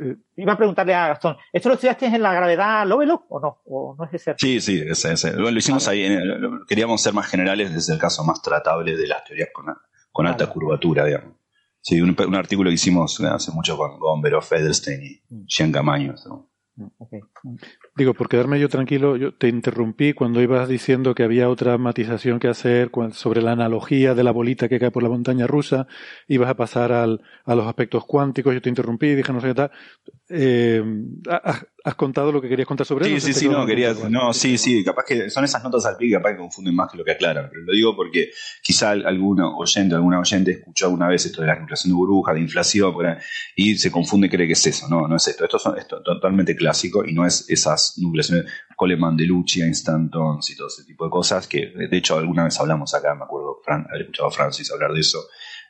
eh, 0.00 0.16
Iba 0.36 0.52
a 0.52 0.56
preguntarle 0.56 0.94
a 0.94 1.08
Gastón, 1.08 1.36
¿esto 1.52 1.68
lo 1.68 1.74
estudiaste 1.74 2.06
en 2.06 2.22
la 2.22 2.32
gravedad 2.32 2.86
Lovelock 2.86 3.24
o 3.30 3.40
no? 3.40 3.62
¿O 3.64 3.96
no 3.98 4.04
es 4.04 4.14
ese? 4.14 4.34
Sí, 4.38 4.60
sí, 4.60 4.80
ese, 4.86 5.12
ese. 5.12 5.32
Lo, 5.32 5.50
lo 5.50 5.58
hicimos 5.58 5.86
ahí, 5.88 6.04
en 6.04 6.12
el- 6.12 6.40
lo- 6.40 6.64
queríamos 6.66 7.02
ser 7.02 7.12
más 7.14 7.26
generales 7.28 7.72
desde 7.74 7.94
el 7.94 7.98
caso 7.98 8.22
más 8.24 8.40
tratable 8.42 8.96
de 8.96 9.06
las 9.08 9.24
teorías 9.24 9.48
con, 9.52 9.66
con 10.12 10.26
alta 10.26 10.44
Vale. 10.44 10.54
curvatura, 10.54 11.04
digamos. 11.04 11.36
Sí, 11.80 12.00
un, 12.00 12.16
un 12.26 12.34
artículo 12.36 12.70
que 12.70 12.74
hicimos 12.74 13.20
hace 13.22 13.50
mucho 13.50 13.76
con 13.76 13.98
Gomberg, 13.98 14.40
Fedelstein 14.42 15.02
y 15.02 15.44
Jean 15.46 15.72
Camaño. 15.72 16.14
¿no? 16.26 16.48
Ok. 16.98 17.12
Digo, 17.94 18.14
por 18.14 18.28
quedarme 18.28 18.58
yo 18.58 18.68
tranquilo, 18.68 19.16
yo 19.16 19.34
te 19.34 19.48
interrumpí 19.48 20.12
cuando 20.14 20.40
ibas 20.40 20.68
diciendo 20.68 21.14
que 21.14 21.24
había 21.24 21.48
otra 21.50 21.76
matización 21.76 22.38
que 22.38 22.48
hacer 22.48 22.90
sobre 23.12 23.42
la 23.42 23.52
analogía 23.52 24.14
de 24.14 24.24
la 24.24 24.30
bolita 24.30 24.68
que 24.68 24.78
cae 24.78 24.90
por 24.90 25.02
la 25.02 25.08
montaña 25.10 25.46
rusa, 25.46 25.86
ibas 26.28 26.48
a 26.48 26.54
pasar 26.56 26.92
al, 26.92 27.20
a 27.44 27.54
los 27.54 27.66
aspectos 27.66 28.04
cuánticos, 28.06 28.54
yo 28.54 28.62
te 28.62 28.68
interrumpí 28.70 29.08
y 29.08 29.14
dije 29.14 29.32
no 29.32 29.40
sé 29.40 29.48
qué 29.48 29.54
tal. 29.54 29.70
Eh, 30.30 30.82
¿has, 31.28 31.66
has 31.84 31.94
contado 31.96 32.32
lo 32.32 32.40
que 32.40 32.48
querías 32.48 32.66
contar 32.66 32.86
sobre 32.86 33.04
Sí, 33.06 33.14
eso? 33.16 33.26
sí, 33.26 33.34
sí, 33.34 33.48
no, 33.48 33.58
una 33.58 33.66
quería, 33.66 33.90
pregunta. 33.92 34.08
no, 34.08 34.32
sí, 34.32 34.56
sí, 34.56 34.82
capaz 34.84 35.04
que 35.06 35.28
son 35.28 35.44
esas 35.44 35.62
notas 35.62 35.84
al 35.84 35.96
pie 35.96 36.08
que 36.08 36.14
capaz 36.14 36.30
que 36.32 36.38
confunden 36.38 36.74
más 36.74 36.90
que 36.90 36.96
lo 36.96 37.04
que 37.04 37.10
aclaran, 37.12 37.48
pero 37.50 37.62
lo 37.64 37.72
digo 37.72 37.94
porque 37.94 38.30
quizá 38.62 38.92
alguno 38.92 39.56
oyente, 39.58 39.94
alguna 39.94 40.20
oyente 40.20 40.52
escuchó 40.52 40.86
alguna 40.86 41.08
vez 41.08 41.26
esto 41.26 41.42
de 41.42 41.48
la 41.48 41.58
inflación 41.58 41.90
de 41.92 41.96
burbuja, 41.96 42.32
de 42.32 42.40
inflación, 42.40 42.94
y 43.56 43.74
se 43.76 43.90
confunde 43.90 44.28
y 44.28 44.30
cree 44.30 44.46
que 44.46 44.52
es 44.54 44.66
eso, 44.66 44.86
no, 44.88 45.06
no 45.08 45.16
es 45.16 45.28
esto, 45.28 45.44
esto, 45.44 45.58
son, 45.58 45.76
esto 45.76 45.98
es 45.98 46.04
totalmente 46.04 46.56
clásico 46.56 47.04
y 47.04 47.12
no 47.12 47.26
es 47.26 47.31
esas 47.48 47.94
nucleaciones 47.98 48.46
Coleman, 48.76 49.16
Delucci, 49.16 49.60
Instantons 49.62 50.50
y 50.50 50.56
todo 50.56 50.68
ese 50.68 50.84
tipo 50.84 51.04
de 51.04 51.10
cosas 51.10 51.46
que 51.46 51.66
de 51.90 51.96
hecho 51.96 52.16
alguna 52.18 52.44
vez 52.44 52.58
hablamos 52.60 52.94
acá, 52.94 53.14
me 53.14 53.24
acuerdo 53.24 53.58
Fran, 53.64 53.86
haber 53.88 54.02
escuchado 54.02 54.28
a 54.28 54.32
Francis 54.32 54.70
hablar 54.72 54.92
de 54.92 55.00
eso, 55.00 55.18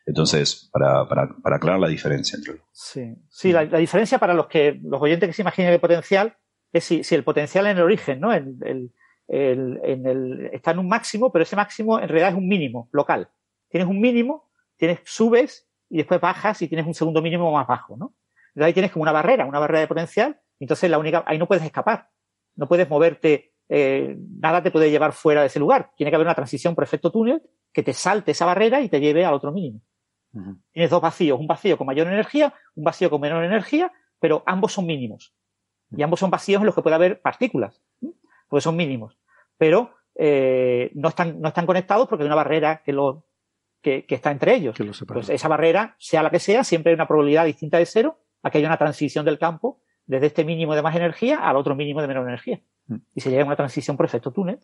entonces 0.06 0.68
para, 0.72 1.06
para, 1.08 1.28
para 1.42 1.56
aclarar 1.56 1.80
la 1.80 1.88
diferencia 1.88 2.36
entre 2.36 2.54
los 2.54 2.62
Sí, 2.72 3.14
sí 3.28 3.52
la, 3.52 3.64
diferencia 3.66 4.18
para 4.18 4.34
los 4.34 4.46
que 4.46 4.80
los 4.82 5.00
oyentes 5.00 5.28
que 5.28 5.32
se 5.34 5.42
imaginen 5.42 5.72
el 5.72 5.80
potencial 5.80 6.36
es 6.72 6.84
si, 6.84 7.02
el 7.14 7.22
potencial 7.24 7.66
en 7.66 7.76
el 7.76 7.82
origen, 7.82 8.18
¿no? 8.20 8.32
El, 8.32 8.56
el- 8.64 8.92
el- 9.28 9.80
en 9.84 10.50
está 10.52 10.72
en 10.72 10.78
un 10.80 10.88
máximo, 10.88 11.30
pero 11.30 11.42
ese 11.44 11.54
máximo 11.56 11.98
en 12.00 12.08
realidad 12.08 12.30
es 12.30 12.36
un 12.36 12.48
mínimo 12.48 12.88
local. 12.92 13.28
Tienes 13.68 13.88
un 13.88 14.00
mínimo, 14.00 14.50
tienes 14.76 15.00
subes 15.04 15.68
y 15.88 15.98
después 15.98 16.20
bajas 16.20 16.60
y 16.62 16.68
tienes 16.68 16.86
un 16.86 16.94
segundo 16.94 17.22
mínimo 17.22 17.50
más 17.52 17.66
bajo, 17.66 17.96
¿no? 17.96 18.14
Entonces 18.48 18.66
ahí 18.66 18.72
tienes 18.72 18.90
como 18.92 19.02
una 19.04 19.12
barrera, 19.12 19.46
una 19.46 19.58
barrera 19.58 19.80
de 19.80 19.86
potencial, 19.86 20.40
entonces 20.60 20.90
la 20.90 20.98
única, 20.98 21.24
ahí 21.26 21.38
no 21.38 21.46
puedes 21.46 21.64
escapar, 21.64 22.08
no 22.56 22.68
puedes 22.68 22.88
moverte, 22.88 23.52
eh, 23.68 24.16
nada 24.38 24.62
te 24.62 24.70
puede 24.70 24.90
llevar 24.90 25.12
fuera 25.12 25.40
de 25.40 25.48
ese 25.48 25.58
lugar. 25.58 25.90
Tiene 25.96 26.10
que 26.10 26.16
haber 26.16 26.26
una 26.26 26.34
transición 26.34 26.74
por 26.74 26.84
efecto 26.84 27.10
túnel 27.10 27.42
que 27.72 27.82
te 27.82 27.92
salte 27.92 28.32
esa 28.32 28.46
barrera 28.46 28.80
y 28.80 28.88
te 28.88 29.00
lleve 29.00 29.24
al 29.24 29.34
otro 29.34 29.52
mínimo 29.52 29.80
tienes 30.72 30.90
dos 30.90 31.00
vacíos, 31.00 31.38
un 31.38 31.46
vacío 31.46 31.76
con 31.76 31.86
mayor 31.86 32.06
energía, 32.06 32.54
un 32.74 32.84
vacío 32.84 33.10
con 33.10 33.20
menor 33.20 33.44
energía, 33.44 33.92
pero 34.18 34.42
ambos 34.46 34.72
son 34.72 34.86
mínimos. 34.86 35.34
Y 35.94 36.02
ambos 36.02 36.20
son 36.20 36.30
vacíos 36.30 36.60
en 36.60 36.66
los 36.66 36.74
que 36.74 36.82
puede 36.82 36.96
haber 36.96 37.20
partículas, 37.20 37.82
¿sí? 38.00 38.14
porque 38.48 38.62
son 38.62 38.76
mínimos. 38.76 39.18
Pero 39.58 39.94
eh, 40.14 40.90
no, 40.94 41.08
están, 41.08 41.40
no 41.40 41.48
están 41.48 41.66
conectados 41.66 42.08
porque 42.08 42.22
hay 42.22 42.26
una 42.26 42.36
barrera 42.36 42.82
que, 42.82 42.92
lo, 42.92 43.26
que, 43.82 44.06
que 44.06 44.14
está 44.14 44.30
entre 44.30 44.54
ellos. 44.54 44.74
Que 44.74 44.84
lo 44.84 44.94
separa. 44.94 45.20
Pues 45.20 45.28
esa 45.28 45.48
barrera, 45.48 45.96
sea 45.98 46.22
la 46.22 46.30
que 46.30 46.38
sea, 46.38 46.64
siempre 46.64 46.90
hay 46.90 46.94
una 46.94 47.06
probabilidad 47.06 47.44
distinta 47.44 47.76
de 47.76 47.86
cero 47.86 48.18
a 48.42 48.50
que 48.50 48.58
haya 48.58 48.68
una 48.68 48.78
transición 48.78 49.24
del 49.24 49.38
campo 49.38 49.82
desde 50.12 50.26
este 50.26 50.44
mínimo 50.44 50.74
de 50.76 50.82
más 50.82 50.94
energía 50.94 51.38
al 51.40 51.56
otro 51.56 51.74
mínimo 51.74 52.00
de 52.00 52.06
menor 52.08 52.26
energía. 52.28 52.60
Mm. 52.86 52.96
Y 53.14 53.20
se 53.20 53.30
llega 53.30 53.42
a 53.42 53.46
una 53.46 53.56
transición 53.56 53.96
por 53.96 54.06
efecto 54.06 54.30
túnel. 54.32 54.58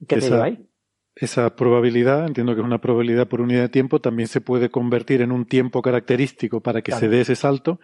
que 0.00 0.16
te 0.16 0.16
Esa- 0.16 0.28
lleva 0.30 0.44
ahí? 0.44 0.66
Esa 1.14 1.54
probabilidad, 1.54 2.26
entiendo 2.26 2.54
que 2.54 2.60
es 2.60 2.66
una 2.66 2.80
probabilidad 2.80 3.28
por 3.28 3.40
unidad 3.40 3.60
de 3.62 3.68
tiempo, 3.68 4.00
también 4.00 4.28
se 4.28 4.40
puede 4.40 4.70
convertir 4.70 5.20
en 5.22 5.30
un 5.30 5.44
tiempo 5.46 5.80
característico 5.82 6.60
para 6.60 6.80
que 6.82 6.90
Claro. 6.90 7.00
se 7.00 7.08
dé 7.08 7.20
ese 7.20 7.36
salto 7.36 7.78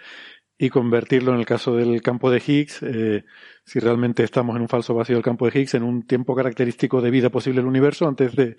y 0.59 0.71
convertirlo 0.71 1.33
en 1.33 1.39
el 1.39 1.47
caso 1.47 1.77
del 1.77 2.01
campo 2.03 2.31
de 2.31 2.43
Higgs, 2.45 2.83
eh, 2.83 3.25
si 3.65 3.79
realmente 3.79 4.25
estamos 4.25 4.57
en 4.57 4.63
un 4.63 4.69
falso 4.69 4.95
vacío 4.95 5.15
del 5.17 5.23
campo 5.23 5.49
de 5.49 5.57
Higgs, 5.61 5.75
en 5.75 5.83
un 5.85 6.05
tiempo 6.07 6.35
característico 6.35 7.01
de 7.03 7.11
vida 7.11 7.29
posible 7.31 7.61
del 7.61 7.69
universo 7.69 8.09
antes 8.09 8.35
de, 8.35 8.57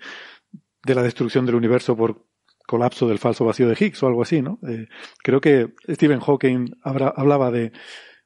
de 0.86 0.94
la 0.94 1.02
destrucción 1.02 1.44
del 1.44 1.56
universo 1.56 1.94
por 1.96 2.24
colapso 2.66 3.08
del 3.08 3.18
falso 3.18 3.44
vacío 3.44 3.68
de 3.68 3.76
Higgs 3.78 4.00
o 4.02 4.06
algo 4.06 4.22
así, 4.22 4.40
¿no? 4.40 4.60
Eh, 4.68 4.86
creo 5.22 5.40
que 5.40 5.74
Stephen 5.90 6.20
Hawking 6.20 6.76
hablaba 6.82 7.50
de, 7.50 7.72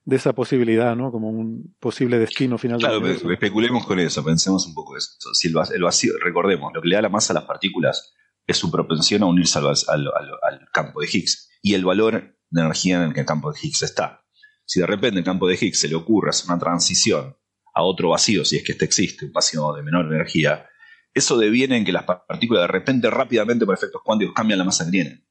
de 0.07 0.17
esa 0.17 0.33
posibilidad, 0.35 0.95
¿no? 0.97 1.11
Como 1.11 1.29
un 1.31 1.75
posible 1.81 2.19
destino 2.19 2.59
final 2.59 2.79
Claro, 2.79 3.01
pero 3.01 3.33
especulemos 3.33 3.87
con 3.87 3.99
eso, 3.99 4.23
pensemos 4.25 4.67
un 4.67 4.75
poco 4.75 4.97
eso. 4.97 5.11
Si 5.33 5.49
el 5.49 5.55
vacío, 5.55 5.77
el 5.77 5.83
vacío- 5.83 6.13
recordemos, 6.23 6.73
lo 6.75 6.83
que 6.83 6.89
le 6.89 6.97
da 6.97 7.03
la 7.03 7.09
masa 7.09 7.33
a 7.33 7.35
las 7.35 7.45
partículas 7.45 8.15
es 8.47 8.57
su 8.59 8.71
propensión 8.71 9.23
a 9.23 9.27
unirse 9.27 9.59
al, 9.59 9.67
al- 9.69 9.77
al- 9.89 10.39
al 10.43 10.69
campo 10.73 11.01
de 11.01 11.09
Higgs 11.11 11.49
y 11.63 11.73
el 11.75 11.85
valor 11.85 12.37
de 12.51 12.61
energía 12.61 12.97
en 12.97 13.03
el 13.05 13.15
que 13.15 13.21
el 13.21 13.27
campo 13.27 13.51
de 13.51 13.59
Higgs 13.63 13.83
está. 13.83 14.23
Si 14.67 14.81
de 14.81 14.87
repente 14.87 15.19
el 15.19 15.25
campo 15.25 15.49
de 15.49 15.55
Higgs 15.59 15.81
se 15.81 15.89
le 15.89 15.95
ocurre 15.95 16.31
hacer 16.31 16.51
una 16.51 16.59
transición 16.59 17.37
a 17.75 17.83
otro 17.83 18.11
vacío, 18.11 18.45
si 18.45 18.57
es 18.57 18.63
que 18.65 18.73
este 18.73 18.85
existe, 18.85 19.25
un 19.25 19.33
vacío 19.33 19.73
de 19.73 19.83
menor 19.83 20.07
energía, 20.13 20.67
eso 21.15 21.39
deviene 21.39 21.79
en 21.79 21.85
que 21.87 21.93
las 21.93 22.05
partículas 22.05 22.65
de 22.65 22.67
repente 22.69 23.09
rápidamente 23.09 23.65
por 23.65 23.75
efectos 23.75 24.03
cuánticos 24.05 24.35
cambian 24.35 24.59
la 24.59 24.65
masa 24.65 24.85
que 24.85 24.91
tienen. 24.91 25.27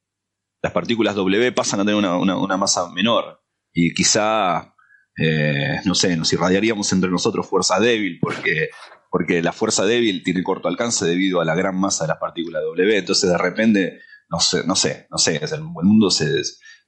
Las 0.63 0.71
partículas 0.73 1.13
W 1.15 1.51
pasan 1.51 1.79
a 1.81 1.83
tener 1.83 1.95
una, 1.95 2.17
una- 2.17 2.37
una 2.37 2.57
masa 2.57 2.89
menor 2.91 3.42
y 3.73 3.93
quizá, 3.93 4.73
eh, 5.17 5.79
no 5.85 5.95
sé, 5.95 6.15
nos 6.15 6.31
irradiaríamos 6.31 6.91
entre 6.93 7.09
nosotros 7.09 7.47
fuerza 7.47 7.79
débil 7.79 8.19
porque, 8.21 8.69
porque 9.09 9.41
la 9.41 9.51
fuerza 9.51 9.85
débil 9.85 10.23
tiene 10.23 10.43
corto 10.43 10.67
alcance 10.67 11.05
debido 11.05 11.41
a 11.41 11.45
la 11.45 11.55
gran 11.55 11.79
masa 11.79 12.03
de 12.03 12.09
las 12.09 12.19
partículas 12.19 12.61
W. 12.63 12.97
Entonces 12.97 13.29
de 13.29 13.37
repente, 13.37 13.99
no 14.29 14.39
sé, 14.39 14.63
no 14.65 14.75
sé, 14.75 15.07
no 15.09 15.17
sé, 15.17 15.41
el 15.43 15.61
mundo 15.61 16.09
se, 16.11 16.41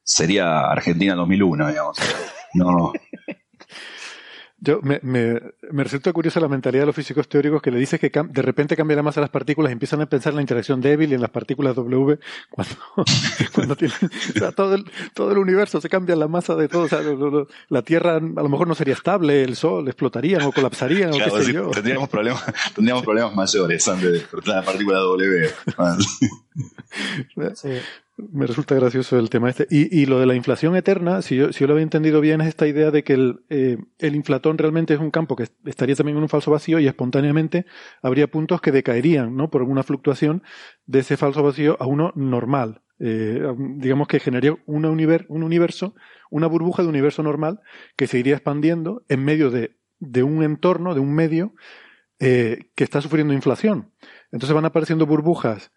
sería 0.03 0.61
Argentina 0.61 1.15
2001, 1.15 1.69
digamos. 1.69 1.97
No, 2.53 2.93
Yo, 4.65 4.79
me, 4.81 4.99
me, 5.03 5.39
me 5.71 5.83
resulta 5.83 6.11
curiosa 6.11 6.39
la 6.39 6.47
mentalidad 6.47 6.81
de 6.81 6.87
los 6.87 6.95
físicos 6.95 7.29
teóricos 7.29 7.61
que 7.61 7.69
le 7.71 7.77
dices 7.79 7.99
que 7.99 8.09
de 8.09 8.41
repente 8.41 8.75
cambia 8.75 8.95
la 8.97 9.03
masa 9.03 9.19
de 9.21 9.25
las 9.25 9.29
partículas 9.29 9.69
y 9.69 9.73
empiezan 9.73 10.01
a 10.01 10.07
pensar 10.07 10.31
en 10.31 10.37
la 10.37 10.41
interacción 10.41 10.81
débil 10.81 11.11
y 11.11 11.15
en 11.15 11.21
las 11.21 11.29
partículas 11.29 11.75
W 11.75 12.17
cuando, 12.49 12.73
cuando 13.53 13.75
tienen, 13.75 13.97
o 14.03 14.39
sea, 14.39 14.51
todo, 14.51 14.73
el, 14.75 14.85
todo 15.13 15.31
el 15.31 15.37
universo 15.37 15.79
se 15.79 15.87
cambia 15.89 16.15
la 16.15 16.27
masa 16.27 16.55
de 16.55 16.67
todo. 16.67 16.83
O 16.83 16.87
sea, 16.89 17.01
lo- 17.01 17.15
lo- 17.15 17.29
lo- 17.29 17.47
la 17.69 17.81
Tierra 17.83 18.15
a 18.17 18.19
lo 18.19 18.49
mejor 18.49 18.67
no 18.67 18.75
sería 18.75 18.95
estable, 18.95 19.43
el 19.43 19.55
Sol 19.55 19.87
explotarían 19.87 20.41
o 20.41 20.51
colapsarían 20.51 21.09
o 21.13 21.17
qué 21.17 21.29
sé 21.29 21.43
sí, 21.43 21.53
yo. 21.53 21.69
tendríamos, 21.71 22.09
problemas, 22.09 22.43
tendríamos 22.73 23.03
problemas 23.03 23.35
mayores 23.35 23.87
antes 23.87 24.11
de 24.11 24.25
la 24.45 24.63
partícula 24.63 24.97
W. 24.99 25.49
Ah, 25.77 25.97
Sí. 27.55 27.77
Me 28.17 28.47
resulta 28.47 28.75
gracioso 28.75 29.19
el 29.19 29.29
tema 29.29 29.49
este. 29.49 29.67
Y, 29.69 30.01
y 30.01 30.05
lo 30.05 30.19
de 30.19 30.25
la 30.25 30.35
inflación 30.35 30.75
eterna, 30.75 31.21
si 31.21 31.35
yo, 31.35 31.51
si 31.51 31.59
yo 31.59 31.67
lo 31.67 31.73
había 31.73 31.83
entendido 31.83 32.21
bien, 32.21 32.39
es 32.39 32.47
esta 32.47 32.65
idea 32.65 32.89
de 32.89 33.03
que 33.03 33.13
el, 33.13 33.43
eh, 33.49 33.77
el 33.99 34.15
inflatón 34.15 34.57
realmente 34.57 34.93
es 34.93 35.01
un 35.01 35.11
campo 35.11 35.35
que 35.35 35.47
estaría 35.65 35.95
también 35.95 36.17
en 36.17 36.23
un 36.23 36.29
falso 36.29 36.49
vacío 36.49 36.79
y 36.79 36.87
espontáneamente 36.87 37.65
habría 38.01 38.27
puntos 38.27 38.61
que 38.61 38.71
decaerían, 38.71 39.35
¿no? 39.35 39.49
Por 39.49 39.61
alguna 39.61 39.83
fluctuación 39.83 40.43
de 40.85 40.99
ese 40.99 41.17
falso 41.17 41.43
vacío 41.43 41.75
a 41.81 41.87
uno 41.87 42.13
normal. 42.15 42.83
Eh, 42.99 43.41
digamos 43.75 44.07
que 44.07 44.21
generaría 44.21 44.57
una 44.65 44.89
univer- 44.89 45.25
un 45.27 45.43
universo, 45.43 45.93
una 46.31 46.47
burbuja 46.47 46.83
de 46.83 46.87
universo 46.89 47.21
normal 47.21 47.59
que 47.97 48.07
se 48.07 48.17
iría 48.17 48.35
expandiendo 48.35 49.03
en 49.09 49.25
medio 49.25 49.51
de, 49.51 49.75
de 49.99 50.23
un 50.23 50.41
entorno, 50.41 50.93
de 50.93 51.01
un 51.01 51.13
medio 51.13 51.53
eh, 52.19 52.69
que 52.75 52.85
está 52.85 53.01
sufriendo 53.01 53.33
inflación. 53.33 53.91
Entonces 54.31 54.55
van 54.55 54.63
apareciendo 54.63 55.05
burbujas, 55.05 55.73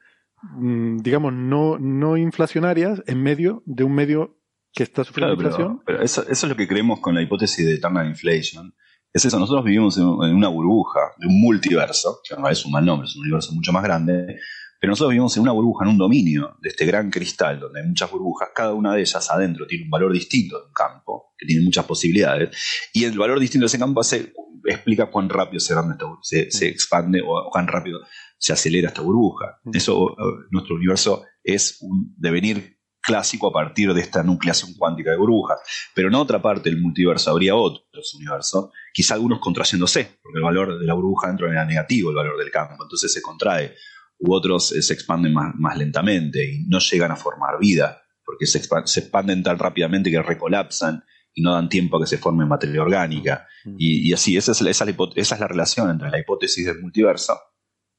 digamos, 0.60 1.32
no, 1.32 1.78
no 1.78 2.16
inflacionarias 2.16 3.02
en 3.06 3.22
medio 3.22 3.62
de 3.66 3.84
un 3.84 3.94
medio 3.94 4.38
que 4.72 4.82
está 4.84 5.04
sufriendo 5.04 5.34
Claro, 5.36 5.48
inflación. 5.48 5.82
pero, 5.84 5.98
pero 5.98 6.04
eso, 6.04 6.22
eso 6.22 6.46
es 6.46 6.50
lo 6.50 6.56
que 6.56 6.68
creemos 6.68 7.00
con 7.00 7.14
la 7.14 7.22
hipótesis 7.22 7.66
de 7.66 7.74
eternal 7.74 8.06
inflation. 8.06 8.74
Es 9.12 9.24
eso, 9.24 9.38
nosotros 9.38 9.64
vivimos 9.64 9.96
en, 9.96 10.04
en 10.04 10.36
una 10.36 10.48
burbuja 10.48 11.00
de 11.18 11.26
un 11.26 11.40
multiverso, 11.40 12.20
que 12.28 12.36
no 12.36 12.48
es 12.48 12.64
un 12.64 12.72
mal 12.72 12.84
nombre, 12.84 13.08
es 13.08 13.16
un 13.16 13.22
universo 13.22 13.52
mucho 13.54 13.72
más 13.72 13.82
grande, 13.82 14.38
pero 14.80 14.92
nosotros 14.92 15.10
vivimos 15.10 15.36
en 15.36 15.42
una 15.42 15.52
burbuja, 15.52 15.84
en 15.84 15.90
un 15.90 15.98
dominio 15.98 16.56
de 16.60 16.68
este 16.68 16.86
gran 16.86 17.10
cristal, 17.10 17.58
donde 17.58 17.80
hay 17.80 17.88
muchas 17.88 18.10
burbujas, 18.10 18.50
cada 18.54 18.74
una 18.74 18.94
de 18.94 19.00
ellas 19.00 19.28
adentro 19.30 19.66
tiene 19.66 19.84
un 19.84 19.90
valor 19.90 20.12
distinto 20.12 20.58
de 20.60 20.66
un 20.66 20.72
campo, 20.72 21.34
que 21.36 21.46
tiene 21.46 21.64
muchas 21.64 21.84
posibilidades, 21.84 22.56
y 22.92 23.04
el 23.04 23.18
valor 23.18 23.40
distinto 23.40 23.64
de 23.64 23.68
ese 23.68 23.78
campo 23.78 24.00
hace, 24.00 24.32
explica 24.70 25.06
cuán 25.06 25.28
rápido 25.28 25.60
se, 25.60 25.74
esta 25.74 26.18
se, 26.22 26.50
se 26.50 26.68
expande 26.68 27.22
o 27.26 27.48
cuán 27.50 27.66
rápido 27.66 28.00
se 28.38 28.52
acelera 28.52 28.88
esta 28.88 29.02
burbuja. 29.02 29.58
Mm. 29.64 29.76
Eso, 29.76 30.14
nuestro 30.50 30.76
universo 30.76 31.24
es 31.42 31.78
un 31.80 32.14
devenir 32.16 32.78
clásico 33.00 33.48
a 33.48 33.52
partir 33.52 33.94
de 33.94 34.00
esta 34.02 34.22
nucleación 34.22 34.74
cuántica 34.74 35.10
de 35.10 35.16
burbujas. 35.16 35.58
Pero 35.94 36.08
en 36.08 36.14
otra 36.14 36.42
parte 36.42 36.68
del 36.68 36.80
multiverso 36.80 37.30
habría 37.30 37.56
otros 37.56 38.14
universos, 38.14 38.70
quizá 38.92 39.14
algunos 39.14 39.40
contrayéndose, 39.40 40.18
porque 40.22 40.38
el 40.38 40.44
valor 40.44 40.78
de 40.78 40.84
la 40.84 40.94
burbuja 40.94 41.28
dentro 41.28 41.50
era 41.50 41.64
negativo, 41.64 42.10
el 42.10 42.16
valor 42.16 42.38
del 42.38 42.50
campo, 42.50 42.82
entonces 42.82 43.12
se 43.12 43.22
contrae, 43.22 43.74
u 44.18 44.34
otros 44.34 44.72
eh, 44.72 44.82
se 44.82 44.92
expanden 44.94 45.32
más, 45.32 45.54
más 45.56 45.78
lentamente 45.78 46.44
y 46.44 46.64
no 46.68 46.80
llegan 46.80 47.12
a 47.12 47.16
formar 47.16 47.58
vida, 47.58 48.02
porque 48.24 48.46
se, 48.46 48.60
expan- 48.60 48.84
se 48.86 49.00
expanden 49.00 49.42
tan 49.42 49.58
rápidamente 49.58 50.10
que 50.10 50.20
recolapsan 50.20 51.02
y 51.38 51.40
no 51.40 51.52
dan 51.52 51.68
tiempo 51.68 51.96
a 51.96 52.00
que 52.00 52.06
se 52.06 52.18
forme 52.18 52.44
materia 52.46 52.82
orgánica. 52.82 53.46
Y, 53.76 54.08
y 54.08 54.12
así, 54.12 54.36
esa 54.36 54.50
es, 54.50 54.60
la, 54.60 54.70
esa, 54.70 54.84
es 54.84 54.90
la 54.90 54.96
hipo- 54.96 55.12
esa 55.14 55.34
es 55.36 55.40
la 55.40 55.46
relación 55.46 55.88
entre 55.88 56.10
la 56.10 56.18
hipótesis 56.18 56.66
del 56.66 56.80
multiverso 56.80 57.38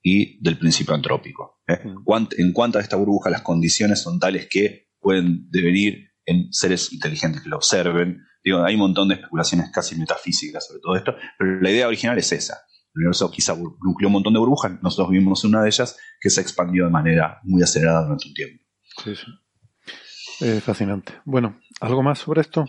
y 0.03 0.41
del 0.43 0.57
principio 0.57 0.93
antrópico. 0.93 1.61
¿eh? 1.65 1.79
Mm. 1.85 2.27
En 2.37 2.51
cuanto 2.51 2.79
a 2.79 2.81
esta 2.81 2.97
burbuja, 2.97 3.29
las 3.29 3.41
condiciones 3.43 4.01
son 4.01 4.19
tales 4.19 4.47
que 4.49 4.89
pueden 4.99 5.49
devenir 5.49 6.09
en 6.25 6.51
seres 6.51 6.91
inteligentes 6.91 7.41
que 7.41 7.49
lo 7.49 7.55
observen. 7.55 8.17
Digo, 8.43 8.61
hay 8.63 8.73
un 8.73 8.81
montón 8.81 9.07
de 9.07 9.15
especulaciones 9.15 9.69
casi 9.71 9.95
metafísicas 9.95 10.67
sobre 10.67 10.81
todo 10.81 10.95
esto, 10.97 11.15
pero 11.37 11.61
la 11.61 11.71
idea 11.71 11.87
original 11.87 12.17
es 12.17 12.31
esa. 12.33 12.55
El 12.93 13.01
universo 13.03 13.31
quizá 13.31 13.55
nucleó 13.55 14.07
un 14.09 14.13
montón 14.13 14.33
de 14.33 14.39
burbujas, 14.39 14.81
nosotros 14.81 15.11
vivimos 15.11 15.43
en 15.45 15.51
una 15.51 15.61
de 15.61 15.69
ellas 15.69 15.97
que 16.19 16.29
se 16.29 16.41
expandió 16.41 16.85
de 16.85 16.91
manera 16.91 17.39
muy 17.43 17.61
acelerada 17.63 18.03
durante 18.03 18.27
un 18.27 18.33
tiempo. 18.33 18.63
Sí, 19.03 19.15
sí. 19.15 19.25
Eh, 20.41 20.61
fascinante. 20.61 21.13
Bueno, 21.25 21.59
¿algo 21.81 22.01
más 22.01 22.19
sobre 22.19 22.41
esto? 22.41 22.65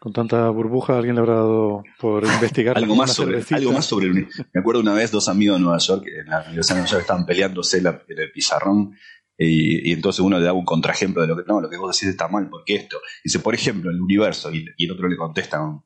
Con 0.00 0.12
tanta 0.14 0.48
burbuja, 0.48 0.96
alguien 0.96 1.14
le 1.14 1.20
habrá 1.20 1.34
dado 1.34 1.84
por 2.00 2.24
investigar. 2.34 2.76
algo, 2.78 2.96
más 2.96 3.12
sobre, 3.12 3.42
algo 3.50 3.72
más 3.72 3.84
sobre 3.84 4.08
Me 4.10 4.26
acuerdo 4.60 4.80
una 4.80 4.94
vez 4.94 5.10
dos 5.10 5.28
amigos 5.28 5.58
de 5.58 5.62
Nueva 5.62 5.78
York, 5.78 6.04
en 6.06 6.26
la 6.30 6.40
Universidad 6.46 6.76
de 6.76 6.80
Nueva 6.80 6.90
York, 6.90 7.00
estaban 7.02 7.26
peleándose 7.26 7.82
la- 7.82 8.02
en 8.08 8.18
el 8.18 8.32
pizarrón 8.32 8.94
y, 9.36 9.90
y 9.90 9.92
entonces 9.92 10.20
uno 10.20 10.38
le 10.38 10.44
daba 10.46 10.58
un 10.58 10.64
contraejemplo 10.64 11.20
de 11.22 11.28
lo 11.28 11.36
que 11.36 11.42
no, 11.46 11.60
lo 11.60 11.68
que 11.70 11.76
vos 11.76 11.94
decís 11.94 12.08
está 12.10 12.28
mal, 12.28 12.48
porque 12.50 12.74
esto. 12.76 12.98
Dice, 13.22 13.38
por 13.40 13.54
ejemplo, 13.54 13.90
el 13.90 14.00
universo, 14.00 14.50
y, 14.52 14.66
y 14.76 14.84
el 14.86 14.90
otro 14.92 15.06
le 15.08 15.16
contesta 15.16 15.60
un, 15.62 15.82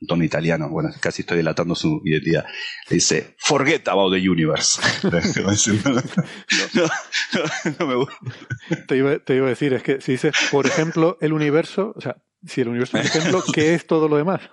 un 0.00 0.06
tono 0.08 0.22
italiano, 0.24 0.68
bueno, 0.68 0.90
casi 1.00 1.22
estoy 1.22 1.36
delatando 1.38 1.74
su 1.76 2.00
identidad. 2.04 2.44
Le 2.90 2.94
dice, 2.94 3.34
forget 3.38 3.86
about 3.88 4.12
the 4.12 4.28
universe. 4.28 4.80
No 7.78 7.86
me 7.86 7.94
gusta. 7.96 8.16
Te 8.88 8.96
iba, 8.96 9.18
te 9.18 9.36
iba 9.36 9.46
a 9.46 9.50
decir, 9.50 9.72
es 9.74 9.82
que 9.82 10.00
si 10.00 10.12
dices, 10.12 10.34
por 10.50 10.66
ejemplo, 10.66 11.18
el 11.20 11.32
universo, 11.32 11.92
o 11.96 12.00
sea, 12.00 12.16
si 12.46 12.60
el 12.60 12.68
universo 12.68 12.98
es 12.98 13.14
un 13.14 13.20
ejemplo, 13.20 13.42
¿qué 13.52 13.74
es 13.74 13.86
todo 13.86 14.08
lo 14.08 14.16
demás? 14.16 14.40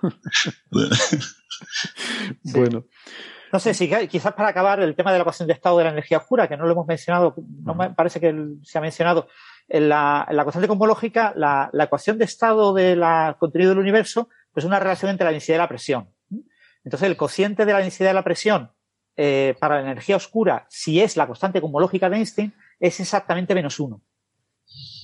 Bueno, 2.42 2.86
No 3.52 3.58
sé, 3.58 3.74
si 3.74 3.90
quizás 4.08 4.32
para 4.32 4.48
acabar 4.48 4.80
el 4.80 4.94
tema 4.94 5.12
de 5.12 5.18
la 5.18 5.22
ecuación 5.22 5.46
de 5.46 5.52
estado 5.52 5.76
de 5.76 5.84
la 5.84 5.90
energía 5.90 6.16
oscura, 6.16 6.48
que 6.48 6.56
no 6.56 6.64
lo 6.64 6.72
hemos 6.72 6.86
mencionado, 6.86 7.34
no 7.62 7.74
me 7.74 7.90
parece 7.90 8.18
que 8.18 8.34
se 8.62 8.78
ha 8.78 8.80
mencionado. 8.80 9.28
En 9.68 9.88
la, 9.88 10.26
en 10.28 10.36
la 10.36 10.44
constante 10.44 10.66
cosmológica, 10.66 11.32
la, 11.36 11.68
la 11.72 11.84
ecuación 11.84 12.18
de 12.18 12.24
estado 12.24 12.72
del 12.72 13.04
contenido 13.38 13.70
del 13.70 13.78
universo 13.78 14.28
pues 14.52 14.64
es 14.64 14.68
una 14.68 14.80
relación 14.80 15.10
entre 15.10 15.24
la 15.24 15.32
densidad 15.32 15.56
y 15.56 15.58
la 15.58 15.68
presión. 15.68 16.08
Entonces, 16.84 17.08
el 17.08 17.16
cociente 17.16 17.64
de 17.64 17.72
la 17.72 17.78
densidad 17.78 18.10
y 18.10 18.14
la 18.14 18.24
presión 18.24 18.72
eh, 19.16 19.54
para 19.60 19.76
la 19.76 19.82
energía 19.82 20.16
oscura, 20.16 20.66
si 20.68 21.00
es 21.00 21.16
la 21.16 21.26
constante 21.26 21.60
cosmológica 21.60 22.08
de 22.08 22.16
Einstein, 22.16 22.54
es 22.78 23.00
exactamente 23.00 23.54
menos 23.54 23.78
uno. 23.78 24.02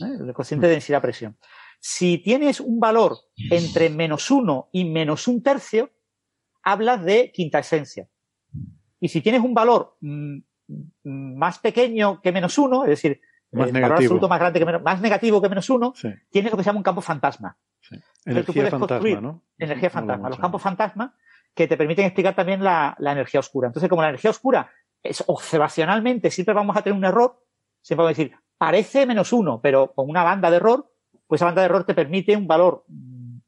¿eh? 0.00 0.16
El 0.26 0.32
cociente 0.32 0.66
de 0.66 0.72
densidad-presión. 0.72 1.36
Si 1.80 2.18
tienes 2.18 2.60
un 2.60 2.80
valor 2.80 3.16
entre 3.50 3.90
menos 3.90 4.30
uno 4.30 4.68
y 4.72 4.84
menos 4.84 5.28
un 5.28 5.42
tercio, 5.42 5.90
hablas 6.62 7.04
de 7.04 7.30
quinta 7.32 7.60
esencia. 7.60 8.08
Y 9.00 9.08
si 9.08 9.20
tienes 9.20 9.42
un 9.42 9.54
valor 9.54 9.96
mm, 10.00 10.38
mm, 10.68 11.38
más 11.38 11.58
pequeño 11.58 12.20
que 12.20 12.32
menos 12.32 12.58
uno, 12.58 12.84
es 12.84 12.90
decir, 12.90 13.20
Más 13.52 13.68
el 13.68 13.72
valor 13.72 13.74
negativo. 13.74 13.96
absoluto 13.96 14.28
más 14.28 14.40
grande 14.40 14.58
que 14.58 14.66
menos, 14.66 14.82
más 14.82 15.00
negativo 15.00 15.40
que 15.40 15.48
menos 15.48 15.70
uno, 15.70 15.92
sí. 15.94 16.08
tienes 16.30 16.50
lo 16.50 16.56
que 16.56 16.64
se 16.64 16.68
llama 16.68 16.78
un 16.78 16.82
campo 16.82 17.00
fantasma. 17.00 17.56
Energía 18.24 18.54
puedes 18.54 18.70
fantasma, 18.70 18.78
construir 18.88 19.22
¿no? 19.22 19.44
Energía 19.58 19.90
fantasma. 19.90 20.24
lo 20.24 20.30
Los 20.30 20.40
campos 20.40 20.60
fantasma 20.60 21.14
que 21.54 21.68
te 21.68 21.76
permiten 21.76 22.06
explicar 22.06 22.34
también 22.34 22.62
la, 22.64 22.96
la 22.98 23.12
energía 23.12 23.40
oscura. 23.40 23.68
Entonces, 23.68 23.88
como 23.88 24.02
la 24.02 24.08
energía 24.08 24.30
oscura 24.30 24.70
es 25.02 25.22
observacionalmente, 25.26 26.30
siempre 26.30 26.54
vamos 26.54 26.76
a 26.76 26.82
tener 26.82 26.98
un 26.98 27.04
error, 27.04 27.42
siempre 27.80 28.02
vamos 28.02 28.18
a 28.18 28.20
decir, 28.20 28.36
parece 28.58 29.06
menos 29.06 29.32
uno, 29.32 29.60
pero 29.62 29.92
con 29.94 30.10
una 30.10 30.24
banda 30.24 30.50
de 30.50 30.56
error, 30.56 30.92
pues 31.26 31.38
esa 31.40 31.46
banda 31.46 31.62
de 31.62 31.66
error 31.66 31.84
te 31.84 31.94
permite 31.94 32.36
un 32.36 32.46
valor 32.46 32.84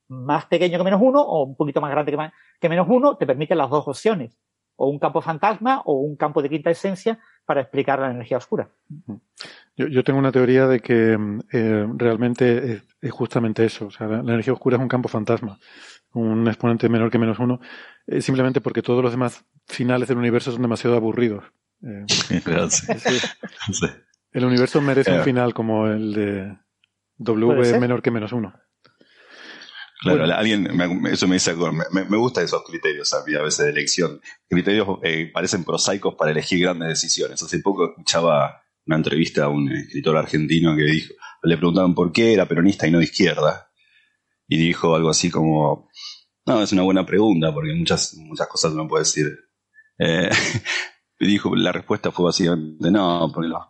más 0.09 0.47
pequeño 0.47 0.79
que 0.79 0.85
menos 0.85 1.01
uno 1.03 1.21
o 1.21 1.45
un 1.45 1.57
poquito 1.57 1.81
más 1.81 1.91
grande 1.91 2.11
que, 2.13 2.17
más- 2.17 2.33
que 2.61 2.69
menos 2.69 2.87
uno, 2.89 3.17
te 3.17 3.27
permite 3.27 3.55
las 3.55 3.71
dos 3.71 3.87
opciones. 3.87 4.37
O 4.81 4.89
un 4.89 4.99
campo 5.01 5.21
fantasma 5.21 5.83
o 5.87 5.95
un 5.95 6.15
campo 6.17 6.41
de 6.41 6.49
quinta 6.49 6.71
esencia 6.71 7.19
para 7.45 7.61
explicar 7.63 7.99
la 7.99 8.11
energía 8.13 8.37
oscura. 8.37 8.69
Yo, 9.77 9.89
yo 9.89 10.05
tengo 10.05 10.21
una 10.21 10.31
teoría 10.31 10.69
de 10.69 10.79
que 10.81 11.19
eh, 11.53 11.87
realmente 11.97 12.73
es, 12.75 12.83
es 13.01 13.11
justamente 13.11 13.65
eso. 13.65 13.87
O 13.87 13.91
sea, 13.91 14.07
la, 14.07 14.23
la 14.23 14.33
energía 14.35 14.53
oscura 14.53 14.77
es 14.77 14.83
un 14.83 14.89
campo 14.89 15.09
fantasma, 15.09 15.59
un 16.13 16.47
exponente 16.47 16.89
menor 16.89 17.11
que 17.11 17.19
menos 17.19 17.41
uno, 17.41 17.61
eh, 18.07 18.21
simplemente 18.21 18.61
porque 18.61 18.81
todos 18.83 19.03
los 19.03 19.11
demás 19.11 19.45
finales 19.67 20.09
del 20.09 20.19
universo 20.19 20.53
son 20.53 20.63
demasiado 20.63 20.95
aburridos. 20.97 21.45
Eh, 21.83 22.05
sí, 23.01 23.19
el 24.33 24.45
universo 24.45 24.81
merece 24.81 25.11
un 25.13 25.25
final 25.25 25.55
como 25.55 25.89
el 25.89 26.13
de 26.15 26.43
¿Puede 26.43 26.59
W 27.19 27.79
menor 27.81 28.03
que 28.03 28.11
menos 28.11 28.33
uno. 28.33 28.55
Claro, 30.01 30.19
Bueno. 30.21 30.35
alguien, 30.35 30.69
me- 30.77 31.11
eso 31.11 31.27
me 31.27 31.35
dice 31.35 31.51
algo, 31.51 31.73
me, 31.73 31.85
me- 31.91 32.05
me 32.05 32.17
gustan 32.17 32.45
esos 32.45 32.63
criterios 32.65 33.13
a 33.15 33.25
mí 33.27 33.35
a 33.35 33.43
veces 33.43 33.65
de 33.67 33.73
elección. 33.73 34.21
Criterios 34.49 34.87
eh, 35.03 35.31
parecen 35.33 35.65
prosaicos 35.65 36.15
para 36.15 36.31
elegir 36.31 36.61
grandes 36.61 36.89
decisiones. 36.89 37.43
Hace 37.43 37.59
poco 37.59 37.91
escuchaba 37.91 38.63
una 38.87 38.97
entrevista 38.97 39.45
a 39.45 39.49
un 39.49 39.71
escritor 39.73 40.17
argentino 40.17 40.77
que 40.77 40.85
dijo, 40.85 41.15
le 41.43 41.57
preguntaban 41.57 41.95
por 41.95 42.13
qué 42.13 42.33
era 42.33 42.47
peronista 42.47 42.87
y 42.87 42.93
no 42.93 42.99
de 42.99 43.05
izquierda. 43.05 43.71
Y 44.47 44.57
dijo 44.57 44.95
algo 44.95 45.11
así 45.11 45.31
como, 45.31 45.91
no, 46.47 46.63
es 46.63 46.73
una 46.73 46.83
buena 46.83 47.05
pregunta 47.05 47.53
porque 47.53 47.75
muchas, 47.75 48.15
muchas 48.15 48.47
cosas 48.47 48.73
uno 48.73 48.87
puede 48.87 49.03
decir. 49.03 49.27
Eh, 49.99 50.31
y 51.19 51.27
dijo, 51.27 51.57
la 51.57 51.73
respuesta 51.73 52.13
fue 52.13 52.27
básicamente, 52.27 52.89
no, 52.93 53.31
porque 53.35 53.49
los, 53.49 53.63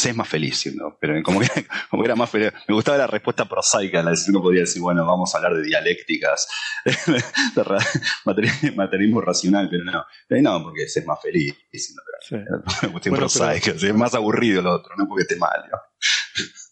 se 0.00 0.10
es 0.10 0.16
más 0.16 0.28
feliz 0.28 0.56
siendo, 0.58 0.96
pero 1.00 1.22
como 1.22 1.40
que, 1.40 1.48
como 1.90 2.02
que 2.02 2.06
era 2.06 2.16
más 2.16 2.30
feliz. 2.30 2.52
Me 2.68 2.74
gustaba 2.74 2.98
la 2.98 3.06
respuesta 3.06 3.44
prosaica, 3.46 4.02
la 4.02 4.10
de 4.12 4.16
uno 4.28 4.40
podría 4.42 4.62
decir, 4.62 4.80
bueno, 4.82 5.04
vamos 5.06 5.34
a 5.34 5.38
hablar 5.38 5.54
de 5.54 5.62
dialécticas, 5.62 6.48
de 6.84 8.72
materialismo 8.74 9.20
racional, 9.20 9.68
pero 9.70 9.84
no, 9.84 10.04
no, 10.40 10.62
porque 10.62 10.88
se 10.88 11.00
es 11.00 11.06
más 11.06 11.20
feliz, 11.20 11.54
diciendo, 11.72 12.02
Sí. 12.22 12.36
pero 12.36 12.56
una 12.58 12.62
cuestión 12.64 12.92
Bueno, 12.92 13.02
pero- 13.12 13.18
prosaica, 13.18 13.78
sí, 13.78 13.86
es 13.86 13.94
más 13.94 14.14
aburrido 14.14 14.60
lo 14.62 14.72
otro, 14.74 14.94
no 14.96 15.08
porque 15.08 15.22
esté 15.22 15.36
mal. 15.36 15.58
¿no? 15.70 15.78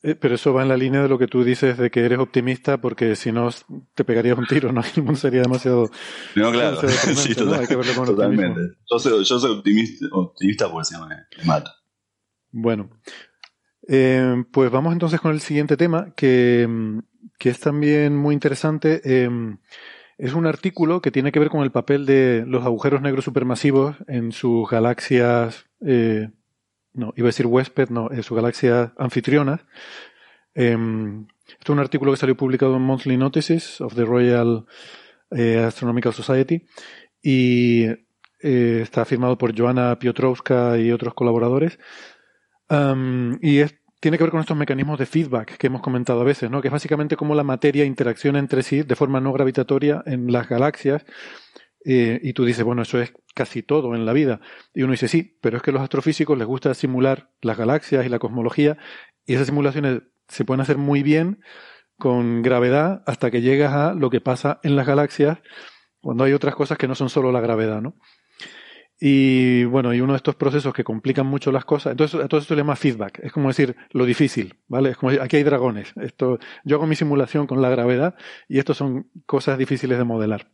Eh, 0.03 0.15
pero 0.15 0.35
eso 0.37 0.53
va 0.53 0.63
en 0.63 0.69
la 0.69 0.77
línea 0.77 1.03
de 1.03 1.09
lo 1.09 1.19
que 1.19 1.27
tú 1.27 1.43
dices 1.43 1.77
de 1.77 1.91
que 1.91 2.05
eres 2.05 2.19
optimista 2.19 2.77
porque 2.79 3.17
si 3.17 3.33
no 3.33 3.51
te 3.95 4.05
pegarías 4.05 4.39
un 4.39 4.47
tiro, 4.47 4.71
¿no? 4.73 4.81
El 4.97 5.03
mundo 5.03 5.19
sería 5.19 5.43
demasiado... 5.43 5.91
No, 6.37 6.53
claro, 6.53 6.81
sí, 6.89 7.35
¿no? 7.39 7.55
Hay 7.55 7.67
que 7.67 7.75
verlo 7.77 7.95
con 7.95 8.07
totalmente. 8.07 8.61
Yo 8.91 8.99
soy, 8.99 9.25
yo 9.25 9.39
soy 9.41 9.51
optimista, 9.59 10.07
optimista 10.13 10.71
porque 10.71 10.85
si 10.85 10.95
no 10.95 11.07
me, 11.09 11.17
me 11.39 11.45
mato. 11.45 11.71
Bueno, 12.51 12.91
eh, 13.89 14.45
pues 14.53 14.71
vamos 14.71 14.93
entonces 14.93 15.21
con 15.21 15.33
el 15.33 15.41
siguiente 15.41 15.77
tema, 15.77 16.13
que, 16.15 16.69
que 17.39 17.49
es 17.49 17.59
también 17.59 18.17
muy 18.17 18.35
interesante. 18.35 19.01
Eh, 19.03 19.31
es 20.19 20.35
un 20.35 20.47
artículo 20.47 21.01
que 21.01 21.11
tiene 21.11 21.33
que 21.33 21.39
ver 21.39 21.49
con 21.49 21.63
el 21.63 21.71
papel 21.71 22.05
de 22.05 22.45
los 22.47 22.65
agujeros 22.65 23.01
negros 23.01 23.25
supermasivos 23.25 23.97
en 24.07 24.33
sus 24.33 24.69
galaxias, 24.69 25.67
eh, 25.85 26.31
no, 26.93 27.15
iba 27.17 27.27
a 27.27 27.31
decir 27.31 27.47
huésped, 27.47 27.89
no, 27.89 28.11
en 28.11 28.23
sus 28.23 28.37
galaxias 28.37 28.91
anfitrionas. 28.99 29.61
Este 30.55 30.75
es 30.75 31.71
un 31.71 31.79
artículo 31.79 32.13
que 32.13 32.19
salió 32.19 32.37
publicado 32.37 32.77
en 32.77 32.83
Monthly 32.83 33.17
Notices 33.17 33.81
of 33.81 33.95
the 33.95 34.05
Royal 34.05 34.67
Astronomical 35.31 36.13
Society 36.13 36.67
y 37.23 37.87
está 38.41 39.05
firmado 39.05 39.39
por 39.39 39.57
Joana 39.57 39.99
Piotrowska 40.01 40.79
y 40.79 40.91
otros 40.91 41.15
colaboradores. 41.15 41.79
Y 43.41 43.59
es, 43.59 43.75
tiene 44.01 44.19
que 44.19 44.25
ver 44.25 44.31
con 44.31 44.41
estos 44.41 44.57
mecanismos 44.57 44.99
de 44.99 45.07
feedback 45.07 45.57
que 45.57 45.67
hemos 45.67 45.83
comentado 45.83 46.21
a 46.21 46.25
veces, 46.25 46.51
¿no? 46.51 46.61
que 46.61 46.69
es 46.69 46.73
básicamente 46.73 47.17
cómo 47.17 47.35
la 47.35 47.45
materia 47.45 47.85
interacciona 47.85 48.39
entre 48.39 48.63
sí 48.63 48.83
de 48.83 48.97
forma 48.97 49.21
no 49.21 49.33
gravitatoria 49.33 50.03
en 50.07 50.31
las 50.31 50.49
galaxias. 50.49 51.05
Eh, 51.85 52.21
y 52.23 52.33
tú 52.33 52.45
dices, 52.45 52.65
bueno, 52.65 52.83
eso 52.83 53.01
es 53.01 53.15
casi 53.35 53.63
todo 53.63 53.95
en 53.95 54.05
la 54.05 54.13
vida. 54.13 54.41
Y 54.75 54.83
uno 54.83 54.93
dice, 54.93 55.09
sí, 55.09 55.39
pero 55.41 55.57
es 55.57 55.63
que 55.63 55.71
a 55.71 55.75
los 55.75 55.83
astrofísicos 55.83 56.37
les 56.37 56.47
gusta 56.47 56.75
simular 56.75 57.31
las 57.41 57.57
galaxias 57.57 58.05
y 58.05 58.09
la 58.09 58.19
cosmología, 58.19 58.77
y 59.25 59.35
esas 59.35 59.47
simulaciones 59.47 60.03
se 60.29 60.45
pueden 60.45 60.61
hacer 60.61 60.77
muy 60.77 61.03
bien 61.03 61.41
con 61.97 62.43
gravedad 62.43 63.03
hasta 63.07 63.31
que 63.31 63.43
llegas 63.43 63.73
a 63.73 63.95
lo 63.95 64.11
que 64.11 64.21
pasa 64.21 64.61
en 64.63 64.77
las 64.77 64.87
galaxias 64.87 65.39
cuando 66.01 66.25
hay 66.25 66.33
otras 66.33 66.55
cosas 66.55 66.79
que 66.79 66.89
no 66.89 66.95
son 66.95 67.11
solo 67.11 67.33
la 67.33 67.41
gravedad, 67.41 67.81
¿no? 67.81 67.95
Y 69.01 69.65
bueno, 69.65 69.95
y 69.95 70.01
uno 70.01 70.13
de 70.13 70.17
estos 70.17 70.35
procesos 70.35 70.75
que 70.75 70.83
complican 70.83 71.27
mucho 71.27 71.53
las 71.53 71.65
cosas, 71.65 71.93
entonces 71.93 72.21
a 72.21 72.27
todo 72.27 72.41
esto 72.41 72.55
le 72.55 72.63
llama 72.63 72.75
feedback, 72.75 73.21
es 73.23 73.33
como 73.33 73.49
decir 73.49 73.77
lo 73.93 74.05
difícil, 74.05 74.57
¿vale? 74.67 74.91
Es 74.91 74.97
como 74.97 75.11
decir, 75.11 75.23
aquí 75.23 75.37
hay 75.37 75.45
dragones, 75.45 75.93
esto, 76.03 76.39
yo 76.65 76.77
hago 76.77 76.87
mi 76.87 76.97
simulación 76.97 77.47
con 77.47 77.63
la 77.63 77.69
gravedad 77.69 78.17
y 78.49 78.59
esto 78.59 78.75
son 78.75 79.09
cosas 79.25 79.57
difíciles 79.57 79.99
de 79.99 80.05
modelar. 80.05 80.51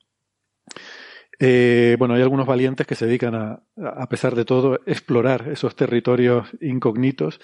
Eh, 1.40 1.96
bueno, 1.98 2.14
hay 2.14 2.22
algunos 2.22 2.46
valientes 2.46 2.86
que 2.86 2.94
se 2.94 3.06
dedican 3.06 3.34
a, 3.34 3.62
a 3.76 4.08
pesar 4.08 4.34
de 4.34 4.44
todo, 4.44 4.78
explorar 4.86 5.48
esos 5.48 5.74
territorios 5.74 6.48
incógnitos 6.60 7.40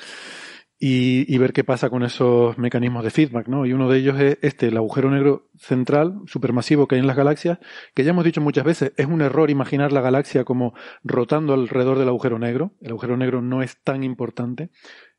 y, 0.82 1.36
ver 1.36 1.52
qué 1.52 1.62
pasa 1.62 1.90
con 1.90 2.02
esos 2.04 2.56
mecanismos 2.56 3.04
de 3.04 3.10
feedback, 3.10 3.48
¿no? 3.48 3.66
Y 3.66 3.74
uno 3.74 3.90
de 3.90 3.98
ellos 3.98 4.18
es 4.18 4.38
este, 4.40 4.68
el 4.68 4.78
agujero 4.78 5.10
negro 5.10 5.50
central, 5.58 6.22
supermasivo 6.24 6.88
que 6.88 6.94
hay 6.94 7.02
en 7.02 7.06
las 7.06 7.18
galaxias, 7.18 7.58
que 7.94 8.02
ya 8.02 8.10
hemos 8.10 8.24
dicho 8.24 8.40
muchas 8.40 8.64
veces, 8.64 8.94
es 8.96 9.04
un 9.04 9.20
error 9.20 9.50
imaginar 9.50 9.92
la 9.92 10.00
galaxia 10.00 10.44
como 10.44 10.72
rotando 11.04 11.52
alrededor 11.52 11.98
del 11.98 12.08
agujero 12.08 12.38
negro. 12.38 12.72
El 12.80 12.92
agujero 12.92 13.18
negro 13.18 13.42
no 13.42 13.62
es 13.62 13.76
tan 13.82 14.02
importante. 14.02 14.70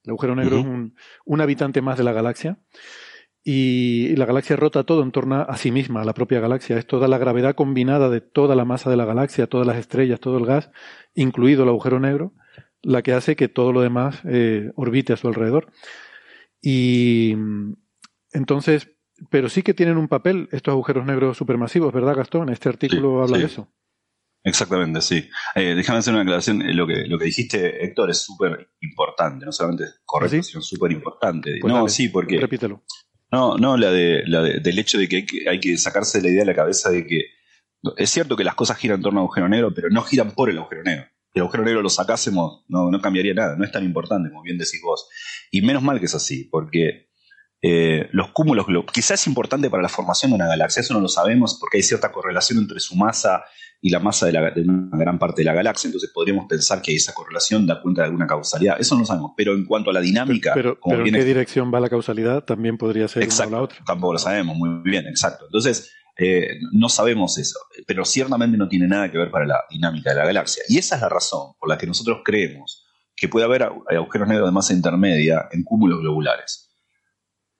El 0.03 0.09
agujero 0.09 0.35
negro 0.35 0.57
es 0.57 0.65
un, 0.65 0.95
un, 1.25 1.41
habitante 1.41 1.83
más 1.83 1.95
de 1.95 2.05
la 2.05 2.13
galaxia. 2.13 2.57
Y 3.43 4.15
la 4.15 4.25
galaxia 4.25 4.55
rota 4.55 4.83
todo 4.83 5.03
en 5.03 5.11
torno 5.11 5.45
a 5.47 5.57
sí 5.57 5.71
misma, 5.71 6.01
a 6.01 6.05
la 6.05 6.15
propia 6.15 6.39
galaxia. 6.39 6.75
Es 6.79 6.87
toda 6.87 7.07
la 7.07 7.19
gravedad 7.19 7.53
combinada 7.53 8.09
de 8.09 8.21
toda 8.21 8.55
la 8.55 8.65
masa 8.65 8.89
de 8.89 8.97
la 8.97 9.05
galaxia, 9.05 9.45
todas 9.45 9.67
las 9.67 9.77
estrellas, 9.77 10.19
todo 10.19 10.39
el 10.39 10.45
gas, 10.47 10.71
incluido 11.13 11.63
el 11.63 11.69
agujero 11.69 11.99
negro 11.99 12.33
la 12.83 13.01
que 13.01 13.13
hace 13.13 13.35
que 13.35 13.47
todo 13.47 13.71
lo 13.71 13.81
demás 13.81 14.19
eh, 14.25 14.71
orbite 14.75 15.13
a 15.13 15.17
su 15.17 15.27
alrededor. 15.27 15.71
Y 16.61 17.35
entonces, 18.31 18.89
pero 19.29 19.49
sí 19.49 19.63
que 19.63 19.73
tienen 19.73 19.97
un 19.97 20.07
papel 20.07 20.49
estos 20.51 20.71
agujeros 20.71 21.05
negros 21.05 21.37
supermasivos, 21.37 21.93
¿verdad, 21.93 22.15
Gastón? 22.15 22.49
Este 22.49 22.69
artículo 22.69 23.23
habla 23.23 23.37
de 23.37 23.45
eso. 23.45 23.67
Exactamente, 24.43 25.01
sí. 25.01 25.29
Eh, 25.55 25.75
déjame 25.75 25.99
hacer 25.99 26.13
una 26.13 26.23
aclaración. 26.23 26.63
Eh, 26.63 26.73
lo 26.73 26.87
que, 26.87 27.05
lo 27.05 27.19
que 27.19 27.25
dijiste, 27.25 27.83
Héctor, 27.83 28.09
es 28.09 28.23
súper 28.23 28.71
importante. 28.81 29.45
No 29.45 29.51
solamente 29.51 29.83
es 29.83 30.01
correcto, 30.03 30.37
¿Ah, 30.39 30.43
sino 30.43 30.61
súper 30.61 30.91
importante. 30.91 31.57
Pues 31.61 31.71
no, 31.71 31.87
sí, 31.87 32.09
porque. 32.09 32.39
Repítelo. 32.39 32.83
No, 33.31 33.57
no, 33.57 33.77
la, 33.77 33.91
de, 33.91 34.23
la 34.25 34.41
del 34.41 34.79
hecho 34.79 34.97
de 34.97 35.07
que 35.07 35.17
hay, 35.17 35.25
que 35.25 35.49
hay 35.49 35.59
que 35.59 35.77
sacarse 35.77 36.21
la 36.21 36.29
idea 36.29 36.41
de 36.41 36.47
la 36.47 36.55
cabeza 36.55 36.89
de 36.89 37.05
que. 37.05 37.25
Es 37.97 38.09
cierto 38.09 38.35
que 38.35 38.43
las 38.43 38.55
cosas 38.55 38.77
giran 38.77 38.97
en 38.97 39.03
torno 39.03 39.19
al 39.19 39.25
agujero 39.25 39.47
negro, 39.47 39.73
pero 39.73 39.89
no 39.89 40.01
giran 40.01 40.31
por 40.31 40.49
el 40.49 40.57
agujero 40.57 40.83
negro 40.83 41.10
el 41.33 41.41
agujero 41.41 41.63
negro 41.63 41.81
lo 41.81 41.89
sacásemos, 41.89 42.65
no, 42.67 42.91
no 42.91 43.01
cambiaría 43.01 43.33
nada, 43.33 43.55
no 43.55 43.63
es 43.63 43.71
tan 43.71 43.83
importante, 43.83 44.29
como 44.29 44.43
bien 44.43 44.57
decís 44.57 44.81
vos. 44.83 45.07
Y 45.49 45.61
menos 45.61 45.81
mal 45.83 45.99
que 45.99 46.05
es 46.05 46.15
así, 46.15 46.45
porque 46.45 47.09
eh, 47.61 48.09
los 48.11 48.31
cúmulos, 48.31 48.65
quizás 48.91 49.21
es 49.21 49.27
importante 49.27 49.69
para 49.69 49.83
la 49.83 49.89
formación 49.89 50.31
de 50.31 50.35
una 50.35 50.47
galaxia, 50.47 50.81
eso 50.81 50.93
no 50.93 50.99
lo 50.99 51.07
sabemos 51.07 51.57
porque 51.59 51.77
hay 51.77 51.83
cierta 51.83 52.11
correlación 52.11 52.59
entre 52.59 52.79
su 52.79 52.95
masa 52.95 53.43
y 53.79 53.89
la 53.89 53.99
masa 53.99 54.27
de, 54.27 54.31
la, 54.33 54.51
de, 54.51 54.61
una 54.61 54.97
gran 54.97 55.17
parte 55.17 55.41
de 55.41 55.45
la 55.45 55.53
galaxia, 55.53 55.87
entonces 55.87 56.11
podríamos 56.13 56.45
pensar 56.47 56.81
que 56.81 56.93
esa 56.93 57.13
correlación 57.13 57.65
da 57.65 57.81
cuenta 57.81 58.01
de 58.01 58.07
alguna 58.07 58.27
causalidad, 58.27 58.77
eso 58.79 58.95
no 58.95 59.01
lo 59.01 59.07
sabemos, 59.07 59.31
pero 59.35 59.53
en 59.53 59.65
cuanto 59.65 59.89
a 59.89 59.93
la 59.93 60.01
dinámica... 60.01 60.53
Pero, 60.53 60.77
¿en 60.85 61.13
qué 61.13 61.23
dirección 61.23 61.73
va 61.73 61.79
la 61.79 61.89
causalidad? 61.89 62.43
También 62.43 62.77
podría 62.77 63.07
ser 63.07 63.23
exacto, 63.23 63.49
una 63.49 63.57
o 63.57 63.59
la 63.59 63.63
otra. 63.65 63.83
Tampoco 63.85 64.13
lo 64.13 64.19
sabemos, 64.19 64.55
muy 64.55 64.81
bien, 64.83 65.07
exacto. 65.07 65.45
Entonces, 65.45 65.91
eh, 66.17 66.59
no 66.71 66.89
sabemos 66.89 67.37
eso, 67.37 67.59
pero 67.87 68.05
ciertamente 68.05 68.57
no 68.57 68.67
tiene 68.67 68.87
nada 68.87 69.09
que 69.11 69.17
ver 69.17 69.31
para 69.31 69.45
la 69.45 69.63
dinámica 69.69 70.11
de 70.11 70.17
la 70.17 70.25
galaxia. 70.25 70.63
Y 70.67 70.77
esa 70.77 70.95
es 70.95 71.01
la 71.01 71.09
razón 71.09 71.53
por 71.59 71.69
la 71.69 71.77
que 71.77 71.87
nosotros 71.87 72.21
creemos 72.23 72.85
que 73.15 73.29
puede 73.29 73.45
haber 73.45 73.63
agujeros 73.63 74.27
negros 74.27 74.47
de 74.47 74.51
masa 74.51 74.73
intermedia 74.73 75.47
en 75.51 75.63
cúmulos 75.63 75.99
globulares. 75.99 76.69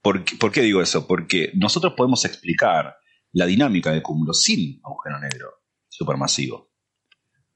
¿Por 0.02 0.24
qué, 0.24 0.62
digo 0.62 0.82
eso? 0.82 1.06
Porque 1.06 1.52
nosotros 1.54 1.94
podemos 1.96 2.26
explicar 2.26 2.96
la 3.34 3.46
dinámica 3.46 3.92
de 3.92 4.02
cúmulos 4.02 4.42
sin 4.42 4.82
agujero 4.84 5.20
negro 5.20 5.50
supermasivo. 5.88 6.72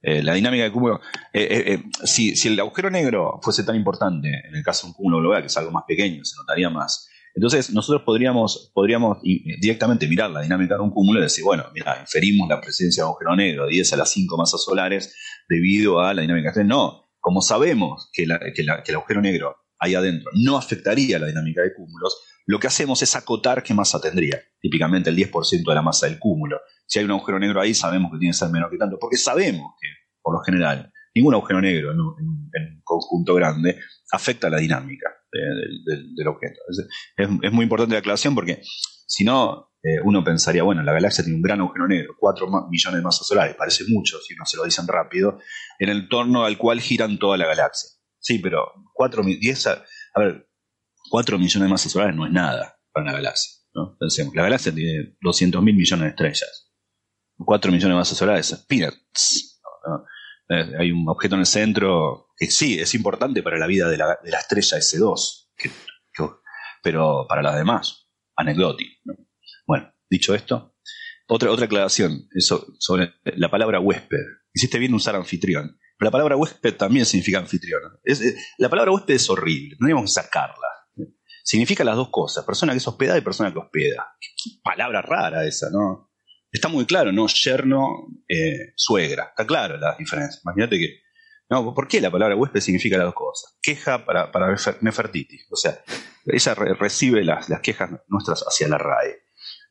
Eh, 0.01 0.21
la 0.21 0.35
dinámica 0.35 0.63
de 0.63 0.71
cúmulo. 0.71 1.01
Eh, 1.33 1.83
si, 2.03 2.35
si, 2.35 2.49
el 2.49 2.59
agujero 2.59 2.91
negro 2.91 3.39
fuese 3.41 3.63
tan 3.63 3.75
importante 3.75 4.29
en 4.47 4.55
el 4.55 4.63
caso 4.63 4.85
de 4.85 4.91
un 4.91 4.93
cúmulo 4.93 5.19
global, 5.19 5.41
que 5.41 5.47
es 5.47 5.57
algo 5.57 5.71
más 5.71 5.85
pequeño, 5.87 6.23
se 6.23 6.35
notaría 6.37 6.69
más, 6.69 7.09
entonces, 7.35 7.73
nosotros 7.73 8.03
podríamos, 8.03 8.71
podríamos 8.73 9.17
directamente 9.21 10.07
mirar 10.07 10.31
la 10.31 10.41
dinámica 10.41 10.75
de 10.75 10.81
un 10.81 10.91
cúmulo 10.91 11.19
y 11.19 11.23
decir, 11.23 11.43
bueno, 11.43 11.65
mira, 11.73 11.97
inferimos 11.99 12.47
la 12.47 12.61
presencia 12.61 13.03
de 13.03 13.05
un 13.05 13.09
agujero 13.11 13.35
negro 13.35 13.65
de 13.65 13.71
10 13.71 13.93
a 13.93 13.97
las 13.97 14.09
5 14.11 14.37
masas 14.37 14.63
solares 14.63 15.13
debido 15.49 15.99
a 15.99 16.13
la 16.13 16.21
dinámica. 16.21 16.49
Entonces, 16.49 16.69
no, 16.69 17.09
como 17.19 17.41
sabemos 17.41 18.09
que, 18.13 18.23
el 18.23 18.95
agujero 18.95 19.21
negro 19.21 19.55
ahí 19.79 19.95
adentro 19.95 20.31
no 20.33 20.55
afectaría 20.55 21.19
la 21.19 21.27
dinámica 21.27 21.61
de 21.61 21.73
cúmulos, 21.73 22.15
lo 22.45 22.57
que 22.57 22.67
hacemos 22.67 23.01
es 23.01 23.15
acotar 23.17 23.63
qué 23.63 23.73
masa 23.73 23.99
tendría, 23.99 24.39
típicamente 24.61 25.09
el 25.09 25.17
10% 25.17 25.67
de 25.67 25.75
la 25.75 25.81
masa 25.81 26.05
del 26.05 26.19
cúmulo. 26.19 26.59
Si 26.85 26.99
hay 26.99 27.05
un 27.05 27.11
agujero 27.11 27.37
negro 27.37 27.59
ahí, 27.59 27.73
sabemos 27.73 28.11
que 28.11 28.19
tiene 28.19 28.31
que 28.31 28.37
ser 28.37 28.49
menor 28.49 28.69
que 28.69 28.77
tanto, 28.77 28.97
porque 28.97 29.17
sabemos 29.17 29.73
que, 29.81 29.87
por 30.21 30.35
lo 30.35 30.39
general, 30.41 30.89
ningún 31.15 31.33
agujero 31.33 31.61
negro 31.61 31.91
en 31.91 31.99
un, 31.99 32.51
conjunto 32.83 33.33
grande 33.33 33.79
afecta 34.11 34.49
la 34.49 34.57
dinámica 34.57 35.09
del, 35.31 36.27
objeto. 36.27 36.59
Es, 37.17 37.51
muy 37.51 37.63
importante 37.63 37.93
la 37.93 37.99
aclaración 37.99 38.35
porque 38.35 38.61
si 39.07 39.23
no, 39.23 39.71
eh, 39.81 39.99
uno 40.03 40.23
pensaría, 40.23 40.63
bueno, 40.63 40.83
la 40.83 40.93
galaxia 40.93 41.23
tiene 41.23 41.37
un 41.37 41.41
gran 41.41 41.61
agujero 41.61 41.87
negro, 41.87 42.15
4 42.19 42.47
millones 42.69 42.97
de 42.99 43.03
masas 43.03 43.27
solares, 43.27 43.55
parece 43.55 43.85
mucho 43.87 44.19
si 44.19 44.35
no 44.35 44.45
se 44.45 44.57
lo 44.57 44.65
dicen 44.65 44.87
rápido, 44.87 45.39
en 45.79 45.89
el 45.89 46.07
torno 46.09 46.45
al 46.45 46.57
cual 46.57 46.79
giran 46.79 47.17
toda 47.17 47.37
la 47.37 47.47
galaxia. 47.47 47.89
Sí, 48.19 48.39
pero 48.39 48.71
4, 48.93 49.23
10, 49.23 49.67
a, 49.67 49.83
ver, 50.17 50.49
4 51.09 51.37
millones 51.37 51.67
de 51.67 51.71
masas 51.71 51.91
solares 51.91 52.15
no 52.15 52.25
es 52.25 52.31
nada 52.31 52.79
para 52.91 53.03
una 53.03 53.13
galaxia. 53.13 53.63
¿no? 53.73 53.97
Pensemos, 53.99 54.33
la 54.35 54.43
galaxia 54.43 54.73
tiene 54.73 55.15
200 55.21 55.61
mil 55.61 55.75
millones 55.75 56.03
de 56.03 56.09
estrellas. 56.09 56.73
4 57.37 57.71
millones 57.71 57.93
de 57.93 57.95
masas 57.95 58.17
solares, 58.17 58.65
peanuts. 58.67 59.61
¿no? 59.87 59.97
Eh, 59.97 60.14
hay 60.49 60.91
un 60.91 61.07
objeto 61.09 61.35
en 61.35 61.41
el 61.41 61.47
centro 61.47 62.27
que 62.37 62.47
sí, 62.47 62.79
es 62.79 62.93
importante 62.93 63.41
para 63.41 63.57
la 63.57 63.67
vida 63.67 63.89
de 63.89 63.97
la, 63.97 64.17
estrella 64.23 64.77
S2, 64.77 65.49
pero 66.83 67.25
para 67.27 67.41
las 67.41 67.55
demás, 67.55 68.09
anecdótico. 68.35 68.91
Bueno, 69.65 69.93
dicho 70.09 70.35
esto, 70.35 70.75
otra, 71.27 71.51
otra 71.51 71.65
aclaración 71.65 72.29
sobre 72.79 73.13
la 73.23 73.49
palabra 73.49 73.79
huésped. 73.79 74.23
Hiciste 74.53 74.79
bien 74.79 74.93
usar 74.93 75.15
anfitrión. 75.15 75.79
Pero 75.97 76.07
la 76.07 76.11
palabra 76.11 76.35
huésped 76.35 76.75
también 76.75 77.05
significa 77.05 77.39
anfitrión. 77.39 77.81
la 78.57 78.69
palabra 78.69 78.91
huésped 78.91 79.15
es 79.15 79.29
horrible, 79.29 79.77
no 79.79 79.87
debemos 79.87 80.13
sacarla. 80.13 80.67
Significa 81.43 81.83
las 81.83 81.95
dos 81.95 82.09
cosas, 82.09 82.43
persona 82.43 82.73
que 82.73 82.79
es 82.79 82.87
hospedada 82.87 83.19
y 83.19 83.21
persona 83.21 83.53
que 83.53 83.59
hospeda. 83.59 84.15
palabra 84.63 85.01
rara 85.01 85.45
esa, 85.45 85.69
¿no? 85.69 86.11
Está 86.55 86.67
muy 86.67 86.85
claro, 86.85 87.11
¿no? 87.11 87.27
Yerno, 87.27 88.07
eh, 88.27 88.73
suegra. 88.75 89.27
Está 89.29 89.45
claro 89.45 89.77
la 89.77 89.95
diferencia. 89.97 90.39
Imagínate 90.43 90.77
que. 90.77 91.01
No, 91.49 91.73
¿por 91.75 91.87
qué 91.87 92.01
la 92.01 92.09
palabra 92.09 92.35
huésped 92.35 92.59
significa 92.59 92.97
las 92.97 93.05
dos 93.05 93.13
cosas? 93.13 93.57
Queja 93.61 94.03
para, 94.03 94.31
para 94.31 94.55
Nefertiti. 94.81 95.39
O 95.51 95.55
sea, 95.55 95.79
ella 96.25 96.55
recibe 96.55 97.23
las, 97.23 97.49
las, 97.49 97.61
quejas 97.61 97.91
nuestras 98.07 98.41
hacia 98.41 98.67
la 98.67 98.79
RAE. 98.79 99.21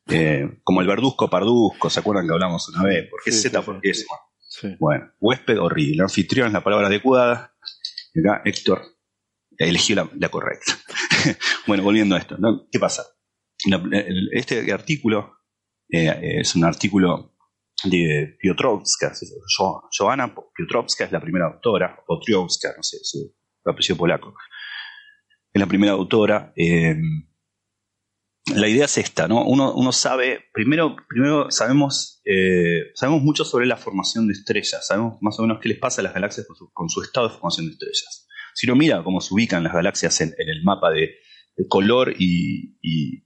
Eh, 0.07 0.59
como 0.63 0.81
el 0.81 0.87
verduzco, 0.87 1.29
parduzco, 1.29 1.89
¿se 1.89 1.99
acuerdan 1.99 2.27
que 2.27 2.33
hablamos 2.33 2.69
una 2.69 2.83
vez? 2.83 3.09
¿Por 3.09 3.19
qué 3.23 3.31
Z? 3.31 3.61
¿Por 3.61 3.81
qué 3.81 3.89
S? 3.89 4.05
Bueno, 4.79 5.11
huésped 5.19 5.59
horrible. 5.59 6.03
Anfitrión 6.03 6.47
es 6.47 6.53
la 6.53 6.63
palabra 6.63 6.87
adecuada. 6.87 7.53
Acá 8.17 8.41
Héctor 8.45 8.81
eligió 9.57 9.95
la, 9.95 10.29
correcta. 10.29 10.77
bueno, 11.67 11.83
volviendo 11.83 12.15
a 12.15 12.19
esto. 12.19 12.37
¿Qué 12.71 12.79
pasa? 12.79 13.03
Este 14.31 14.71
artículo 14.71 15.34
eh, 15.89 16.39
es 16.39 16.55
un 16.55 16.65
artículo 16.65 17.35
de 17.83 18.37
Piotrowska, 18.39 19.13
Joanna 19.91 20.33
Piotrowska 20.55 21.05
es 21.05 21.11
la 21.11 21.21
primera 21.21 21.45
autora, 21.45 21.99
o 22.07 22.19
Piotrowska, 22.19 22.73
no 22.75 22.83
sé, 22.83 22.97
su 23.03 23.33
apellido 23.65 23.97
polaco. 23.97 24.35
Es 25.53 25.59
la 25.59 25.67
primera 25.67 25.93
autora. 25.93 26.53
Eh, 26.55 26.95
la 28.53 28.67
idea 28.67 28.85
es 28.85 28.97
esta, 28.97 29.27
¿no? 29.27 29.43
Uno, 29.43 29.91
sabe, 29.91 30.45
primero, 30.53 30.95
primero 31.07 31.49
sabemos, 31.49 32.21
eh, 32.25 32.91
sabemos 32.93 33.23
mucho 33.23 33.43
sobre 33.43 33.65
la 33.65 33.77
formación 33.77 34.27
de 34.27 34.33
estrellas, 34.33 34.85
sabemos 34.85 35.17
más 35.21 35.39
o 35.39 35.43
menos 35.43 35.59
qué 35.61 35.69
les 35.69 35.79
pasa 35.79 36.01
a 36.01 36.03
las 36.03 36.13
galaxias 36.13 36.45
con 36.73 36.89
su, 36.89 37.01
estado 37.01 37.27
de 37.27 37.33
formación 37.33 37.65
de 37.65 37.73
estrellas. 37.73 38.27
Si 38.53 38.67
uno 38.67 38.75
mira 38.75 39.03
cómo 39.03 39.19
se 39.19 39.33
ubican 39.33 39.63
las 39.63 39.73
galaxias 39.73 40.21
en, 40.21 40.35
el 40.37 40.63
mapa 40.63 40.91
de, 40.91 41.15
color 41.69 42.13
y 42.19 43.24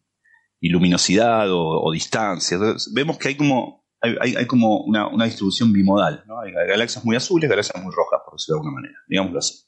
luminosidad 0.68 1.48
o, 1.49 1.90
distancia. 1.94 2.57
vemos 2.94 3.18
que 3.18 3.30
hay 3.30 3.36
como 3.38 3.80
hay, 4.02 4.36
hay- 4.36 4.48
como 4.48 4.81
una, 4.84 5.07
una 5.07 5.26
distribución 5.26 5.72
bimodal. 5.72 6.23
Hay 6.44 6.52
galaxias 6.68 7.03
muy 7.06 7.15
azules, 7.15 7.49
galaxias 7.49 7.81
muy 7.81 7.94
rojas, 7.94 8.19
por 8.26 8.34
decirlo 8.36 8.56
de 8.56 8.60
alguna 8.60 8.81
manera, 8.81 8.99
digámoslo 9.07 9.40
así. 9.40 9.65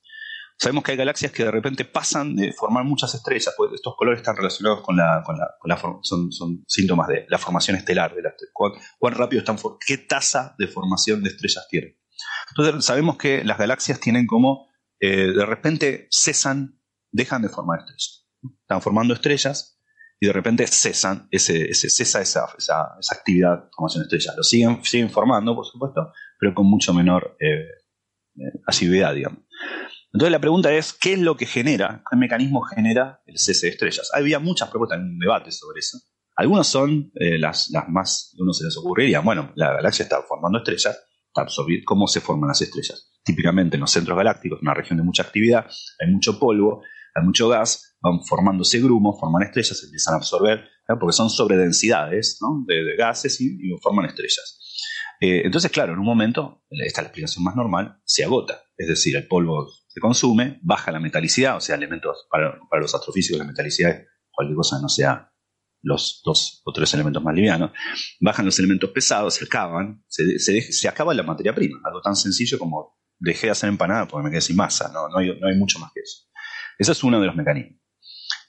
Sabemos 0.58 0.84
que 0.84 0.92
hay 0.92 0.98
galaxias 0.98 1.32
que 1.32 1.44
de 1.44 1.50
repente 1.52 1.86
pasan 1.86 2.36
de 2.36 2.54
formar 2.54 2.84
muchas 2.86 3.16
estrellas, 3.16 3.52
porque 3.58 3.76
estos 3.76 3.96
colores 3.96 4.20
están 4.20 4.36
relacionados 4.36 4.82
con 4.82 4.96
la, 4.96 5.24
con 5.26 5.36
la, 5.38 5.48
con 5.60 5.70
la 5.70 6.00
son, 6.04 6.32
son 6.32 6.64
síntomas 6.68 7.08
de 7.08 7.26
la 7.30 7.40
formación 7.40 7.78
estelar, 7.78 8.14
de 8.14 8.22
la, 8.22 8.34
cuán, 8.54 9.14
rápido 9.16 9.40
están, 9.40 9.58
qué 9.86 9.98
tasa 9.98 10.54
de 10.60 10.68
formación 10.68 11.24
de 11.24 11.30
estrellas 11.30 11.66
tienen. 11.68 11.98
Entonces 12.52 12.86
sabemos 12.86 13.18
que 13.18 13.44
las 13.44 13.58
galaxias 13.58 14.00
tienen 14.00 14.28
como, 14.28 14.68
eh, 15.00 15.32
de 15.36 15.46
repente 15.48 16.08
cesan, 16.12 16.80
dejan 17.12 17.42
de 17.42 17.50
formar 17.50 17.80
estrellas. 17.80 18.28
Están 18.62 18.82
formando 18.84 19.14
estrellas 19.16 19.81
y 20.24 20.28
de 20.28 20.34
repente 20.34 20.68
cesan, 20.68 21.28
ese, 21.32 21.74
cesa 21.74 22.22
esa, 22.22 22.46
esa, 22.56 22.90
esa 23.00 23.16
actividad 23.16 23.70
formación 23.76 24.04
estrellas. 24.04 24.36
Lo 24.38 24.44
siguen, 24.44 24.84
siguen 24.84 25.10
formando, 25.10 25.56
por 25.56 25.66
supuesto, 25.66 26.14
pero 26.40 26.54
con 26.54 26.68
mucho 26.68 26.94
menor 26.94 27.36
eh, 27.40 27.66
eh, 28.36 28.62
asiduidad, 28.68 29.16
digamos. 29.16 29.40
Entonces 30.14 30.32
la 30.32 30.40
pregunta 30.40 30.72
es, 30.72 30.94
¿qué 30.94 31.14
es 31.14 31.20
lo 31.20 31.36
que 31.36 31.48
genera, 31.48 32.04
qué 32.08 32.18
mecanismo 32.18 32.62
genera 32.62 33.24
el 33.26 33.40
cese 33.40 33.66
de 33.66 33.72
estrellas? 33.72 34.12
Había 34.14 34.38
muchas 34.38 34.70
propuestas 34.70 35.00
en 35.00 35.06
un 35.06 35.18
debate 35.18 35.52
sobre 35.52 35.80
eso. 35.80 35.98
Algunas 36.36 36.68
son 36.68 37.12
eh, 37.16 37.40
las, 37.40 37.72
las 37.72 37.90
más 37.90 38.36
uno 38.38 38.54
se 38.54 38.66
les 38.66 38.78
ocurriría. 38.78 39.22
Bueno, 39.22 39.52
la 39.56 39.74
galaxia 39.74 40.04
está 40.04 40.22
formando 40.22 40.60
estrellas, 40.60 41.04
está 41.26 41.42
absorbiendo 41.42 41.84
cómo 41.84 42.06
se 42.06 42.22
forman 42.22 42.50
las 42.50 42.62
estrellas. 42.62 43.12
Típicamente 43.24 43.78
en 43.78 43.82
los 43.82 43.92
centros 43.92 44.16
galácticos, 44.16 44.62
una 44.62 44.76
región 44.76 44.98
de 44.98 45.04
mucha 45.04 45.24
actividad, 45.24 45.66
hay 46.00 46.12
mucho 46.12 46.38
polvo, 46.38 46.84
hay 47.16 47.24
mucho 47.24 47.50
gas, 47.50 47.98
van 48.02 48.24
formándose 48.24 48.80
grumos, 48.80 49.20
forman 49.20 49.44
estrellas, 49.44 49.78
se 49.78 49.86
empiezan 49.86 50.16
a 50.16 50.18
absorber, 50.18 50.64
¿no? 50.88 51.00
porque 51.00 51.14
son 51.14 51.30
sobredensidades 51.30 52.40
¿no? 52.42 52.64
de, 52.68 52.96
gases 52.96 53.40
y, 53.42 53.58
forman 53.82 54.06
estrellas. 54.06 54.58
Eh, 55.20 55.44
entonces, 55.46 55.72
claro, 55.72 55.94
en 55.94 56.00
un 56.00 56.06
momento, 56.06 56.64
esta 56.70 57.02
es 57.02 57.04
la 57.04 57.10
explicación 57.10 57.44
más 57.44 57.56
normal, 57.56 58.00
se 58.06 58.24
agota. 58.24 58.64
Es 58.76 58.88
decir, 58.88 59.16
el 59.16 59.28
polvo 59.28 59.68
se 59.88 60.00
consume, 60.00 60.60
baja 60.64 60.92
la 60.92 61.00
metalicidad, 61.00 61.58
o 61.58 61.62
sea, 61.62 61.76
elementos 61.76 62.28
para, 62.30 62.58
los 62.80 62.96
astrofísicos, 62.96 63.40
la 63.40 63.46
metalicidad 63.46 63.92
es 63.92 64.08
cualquier 64.32 64.56
cosa 64.56 64.78
que 64.78 64.82
no 64.82 64.90
sea 64.90 65.28
los 65.84 66.22
dos 66.24 66.62
o 66.66 66.72
tres 66.72 66.94
elementos 66.94 67.24
más 67.24 67.36
livianos. 67.36 67.72
Bajan 68.20 68.46
los 68.46 68.58
elementos 68.58 68.90
pesados, 68.92 69.36
se 69.36 69.46
acaban, 69.46 70.04
se, 70.08 70.88
acaba 70.88 71.14
la 71.14 71.24
materia 71.24 71.54
prima. 71.54 71.80
Algo 71.84 72.02
tan 72.02 72.16
sencillo 72.16 72.58
como 72.58 72.98
dejé 73.20 73.48
de 73.48 73.52
hacer 73.52 73.70
empanada 73.70 74.08
porque 74.08 74.26
me 74.26 74.32
quedé 74.32 74.42
sin 74.42 74.56
masa. 74.56 74.92
No 74.92 75.18
hay 75.18 75.58
mucho 75.58 75.80
más 75.80 75.92
que 75.94 76.02
eso. 76.02 76.31
Ese 76.82 76.94
es 76.94 77.04
uno 77.04 77.20
de 77.20 77.28
los 77.28 77.36
mecanismos. 77.36 77.80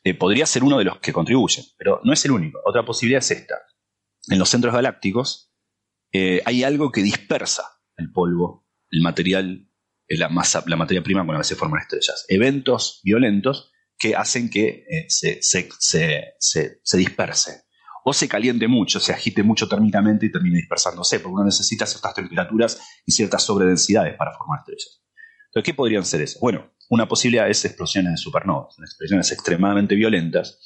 Eh, 0.04 0.14
podría 0.14 0.46
ser 0.46 0.64
uno 0.64 0.78
de 0.78 0.84
los 0.84 0.98
que 1.00 1.12
contribuyen, 1.12 1.66
pero 1.76 2.00
no 2.02 2.14
es 2.14 2.24
el 2.24 2.30
único. 2.30 2.58
Otra 2.64 2.82
posibilidad 2.82 3.18
es 3.18 3.30
esta. 3.30 3.56
En 4.28 4.38
los 4.38 4.48
centros 4.48 4.72
galácticos 4.72 5.52
eh, 6.12 6.40
hay 6.46 6.64
algo 6.64 6.90
que 6.90 7.02
dispersa 7.02 7.64
el 7.98 8.10
polvo, 8.10 8.66
el 8.90 9.02
material, 9.02 9.68
eh, 10.08 10.16
la 10.16 10.30
masa, 10.30 10.64
la 10.66 10.76
materia 10.76 11.02
prima 11.02 11.26
con 11.26 11.34
la 11.34 11.40
que 11.42 11.48
se 11.48 11.56
forman 11.56 11.82
estrellas. 11.82 12.24
Eventos 12.28 13.00
violentos 13.04 13.70
que 13.98 14.16
hacen 14.16 14.48
que 14.48 14.86
se, 15.08 15.42
se, 15.42 15.68
se, 15.78 16.24
se- 16.38 16.80
se 16.82 16.96
disperse. 16.96 17.64
O 18.04 18.14
se 18.14 18.28
caliente 18.28 18.66
mucho, 18.66 18.98
se 18.98 19.12
agite 19.12 19.42
mucho 19.42 19.68
térmicamente 19.68 20.24
y 20.26 20.32
termine 20.32 20.56
dispersándose, 20.56 21.20
porque 21.20 21.34
uno 21.34 21.44
necesita 21.44 21.84
ciertas 21.86 22.14
temperaturas 22.14 22.80
y 23.04 23.12
ciertas 23.12 23.42
sobredensidades 23.44 24.16
para 24.16 24.32
formar 24.32 24.60
estrellas. 24.60 25.02
Entonces, 25.48 25.66
¿qué 25.66 25.74
podrían 25.74 26.04
ser 26.06 26.22
esas? 26.22 26.40
Bueno, 26.40 26.72
una 26.92 27.08
posibilidad 27.08 27.48
es 27.48 27.64
explosiones 27.64 28.12
de 28.12 28.16
supernovas, 28.18 28.74
son 28.74 28.84
explosiones 28.84 29.32
extremadamente 29.32 29.94
violentas. 29.94 30.58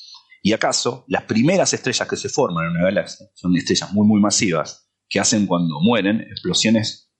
Y 0.42 0.52
acaso, 0.52 1.04
las 1.06 1.22
primeras 1.22 1.72
estrellas 1.72 2.08
que 2.08 2.16
se 2.16 2.28
forman 2.28 2.64
en 2.64 2.72
una 2.72 2.82
galaxia 2.82 3.28
son 3.34 3.56
estrellas 3.56 3.92
muy, 3.92 4.08
muy 4.08 4.20
masivas, 4.20 4.90
que 5.08 5.20
hacen 5.20 5.46
cuando 5.46 5.80
mueren 5.80 6.20
explosiones, 6.22 7.14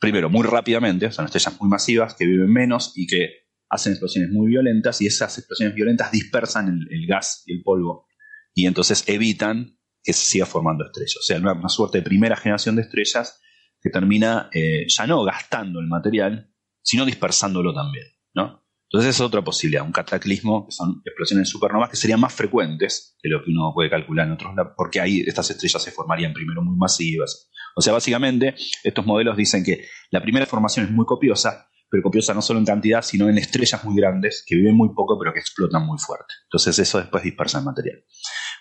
primero, 0.00 0.30
muy 0.30 0.46
rápidamente, 0.46 1.12
son 1.12 1.26
estrellas 1.26 1.60
muy 1.60 1.68
masivas, 1.68 2.14
que 2.14 2.24
viven 2.24 2.50
menos 2.50 2.94
y 2.96 3.06
que 3.06 3.28
hacen 3.68 3.92
explosiones 3.92 4.30
muy 4.30 4.48
violentas, 4.48 5.02
y 5.02 5.06
esas 5.08 5.36
explosiones 5.36 5.74
violentas 5.74 6.10
dispersan 6.10 6.68
el, 6.68 7.06
gas 7.06 7.42
y 7.44 7.52
el 7.52 7.62
polvo, 7.62 8.06
y 8.54 8.64
entonces 8.64 9.04
evitan 9.08 9.78
que 10.02 10.14
se 10.14 10.24
siga 10.24 10.46
formando 10.46 10.86
estrellas. 10.86 11.18
O 11.18 11.22
sea, 11.22 11.36
una, 11.36 11.52
una 11.52 11.68
suerte 11.68 11.98
de 11.98 12.02
primera 12.02 12.36
generación 12.36 12.76
de 12.76 12.82
estrellas 12.82 13.42
que 13.78 13.90
termina 13.90 14.48
eh, 14.54 14.86
ya 14.88 15.06
no 15.06 15.22
gastando 15.22 15.80
el 15.80 15.86
material, 15.86 16.48
sino 16.80 17.04
dispersándolo 17.04 17.74
también. 17.74 18.06
¿No? 18.34 18.62
Entonces 18.92 19.14
es 19.14 19.20
otra 19.22 19.42
posibilidad, 19.42 19.86
un 19.86 19.92
cataclismo, 19.92 20.66
que 20.66 20.72
son 20.72 21.00
explosiones 21.06 21.48
supernovas 21.48 21.88
que 21.88 21.96
serían 21.96 22.20
más 22.20 22.34
frecuentes 22.34 23.16
que 23.22 23.30
lo 23.30 23.42
que 23.42 23.50
uno 23.50 23.72
puede 23.74 23.88
calcular 23.88 24.26
en 24.26 24.34
otros 24.34 24.54
lados, 24.54 24.74
porque 24.76 25.00
ahí 25.00 25.24
estas 25.26 25.50
estrellas 25.50 25.82
se 25.82 25.92
formarían 25.92 26.34
primero 26.34 26.62
muy 26.62 26.76
masivas. 26.76 27.50
O 27.74 27.80
sea, 27.80 27.94
básicamente, 27.94 28.54
estos 28.84 29.06
modelos 29.06 29.34
dicen 29.34 29.64
que 29.64 29.86
la 30.10 30.20
primera 30.20 30.44
formación 30.44 30.84
es 30.84 30.92
muy 30.92 31.06
copiosa, 31.06 31.70
pero 31.88 32.02
copiosa 32.02 32.34
no 32.34 32.42
solo 32.42 32.58
en 32.58 32.66
cantidad, 32.66 33.00
sino 33.00 33.30
en 33.30 33.38
estrellas 33.38 33.82
muy 33.82 33.96
grandes, 33.96 34.44
que 34.46 34.56
viven 34.56 34.76
muy 34.76 34.90
poco, 34.94 35.18
pero 35.18 35.32
que 35.32 35.40
explotan 35.40 35.86
muy 35.86 35.98
fuerte. 35.98 36.34
Entonces 36.44 36.78
eso 36.78 36.98
después 36.98 37.22
dispersa 37.22 37.60
el 37.60 37.64
material. 37.64 38.04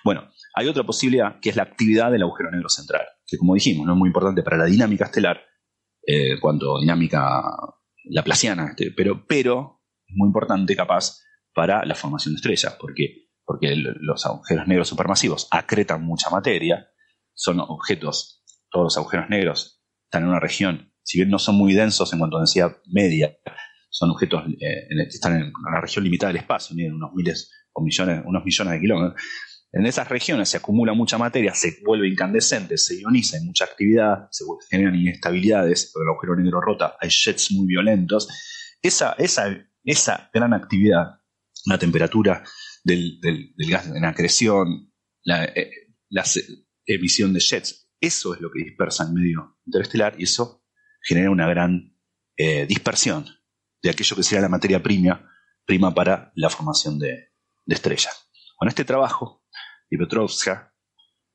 Bueno, 0.06 0.30
hay 0.56 0.68
otra 0.70 0.86
posibilidad, 0.86 1.42
que 1.42 1.50
es 1.50 1.58
la 1.58 1.64
actividad 1.64 2.10
del 2.10 2.24
agujero 2.24 2.52
negro 2.52 2.70
central, 2.70 3.06
que 3.28 3.38
como 3.38 3.54
dijimos, 3.54 3.86
es 3.86 3.96
muy 3.98 4.08
importante 4.08 4.44
para 4.44 4.56
la 4.56 4.66
dinámica 4.66 5.06
estelar, 5.06 5.42
eh, 6.08 6.40
cuanto 6.40 6.80
dinámica 6.80 7.42
laplaciana, 8.06 8.70
este, 8.70 8.92
pero, 8.92 9.26
pero 9.28 9.82
es 10.08 10.16
muy 10.16 10.28
importante 10.28 10.76
capaz 10.76 11.22
para 11.54 11.86
la 11.86 11.96
formación 11.96 12.34
de 12.34 12.38
estrellas, 12.38 12.78
porque, 12.80 13.30
porque 13.46 13.76
los 13.76 14.26
agujeros 14.26 14.68
negros 14.68 14.88
supermasivos 14.88 15.48
acretan 15.52 16.04
mucha 16.04 16.30
materia, 16.30 16.88
son 17.34 17.60
objetos, 17.60 18.44
todos 18.70 18.86
los 18.86 18.98
agujeros 18.98 19.30
negros 19.30 19.84
están 20.06 20.24
en 20.24 20.30
una 20.30 20.40
región, 20.40 20.94
si 21.04 21.20
bien 21.20 21.30
no 21.30 21.40
son 21.40 21.56
muy 21.56 21.74
densos 21.74 22.12
en 22.14 22.20
cuanto 22.20 22.38
a 22.38 22.42
densidad 22.42 22.78
media, 22.86 23.38
son 23.90 24.10
objetos 24.12 24.44
eh, 24.60 24.88
que 24.90 25.04
están 25.08 25.36
en 25.36 25.52
una 25.68 25.82
región 25.82 26.04
limitada 26.04 26.32
del 26.32 26.42
espacio, 26.42 26.76
miden 26.76 26.94
unos 26.94 27.12
miles 27.14 27.52
o 27.74 27.82
millones, 27.82 28.24
unos 28.26 28.44
millones 28.44 28.74
de 28.74 28.80
kilómetros. 28.80 29.22
En 29.74 29.86
esas 29.86 30.10
regiones 30.10 30.50
se 30.50 30.58
acumula 30.58 30.94
mucha 30.94 31.18
materia, 31.18 31.54
se 31.56 31.78
vuelve 31.86 32.08
incandescente, 32.10 32.78
se 32.78 33.00
ioniza, 33.00 33.38
hay 33.38 33.44
mucha 33.46 33.64
actividad, 33.66 34.28
se 34.30 34.44
generan 34.70 34.96
inestabilidades, 34.96 35.94
el 35.96 36.10
agujero 36.10 36.36
negro 36.36 36.60
rota, 36.60 36.98
hay 37.00 37.10
jets 37.10 37.52
muy 37.54 37.68
violentos. 37.68 38.28
Esa, 38.82 39.14
esa, 39.14 39.66
esa 39.86 40.30
gran 40.34 40.54
actividad, 40.54 41.22
la 41.66 41.78
temperatura 41.78 42.44
del, 42.84 43.20
del- 43.22 43.54
gas 43.70 43.88
en 43.88 44.04
acreción, 44.04 44.92
la, 45.24 45.46
eh, 45.46 45.72
emisión 46.86 47.32
de 47.32 47.40
jets, 47.40 47.90
eso 48.02 48.34
es 48.34 48.42
lo 48.42 48.52
que 48.52 48.64
dispersa 48.64 49.06
el 49.06 49.14
medio 49.14 49.58
interestelar 49.66 50.16
y 50.18 50.24
eso 50.24 50.66
genera 51.02 51.30
una 51.32 51.48
gran 51.48 51.96
eh, 52.36 52.66
dispersión 52.66 53.26
de 53.82 53.90
aquello 53.92 54.16
que 54.18 54.24
sería 54.24 54.42
la 54.42 54.50
materia 54.50 54.84
prima, 54.84 55.30
prima 55.66 55.94
para 55.94 56.34
la 56.36 56.50
formación 56.50 57.00
de, 57.00 57.30
de 57.66 57.76
estrellas. 57.76 58.30
Con 58.58 58.68
este 58.68 58.84
trabajo, 58.84 59.41
de 59.92 59.98
Petrovska, 59.98 60.74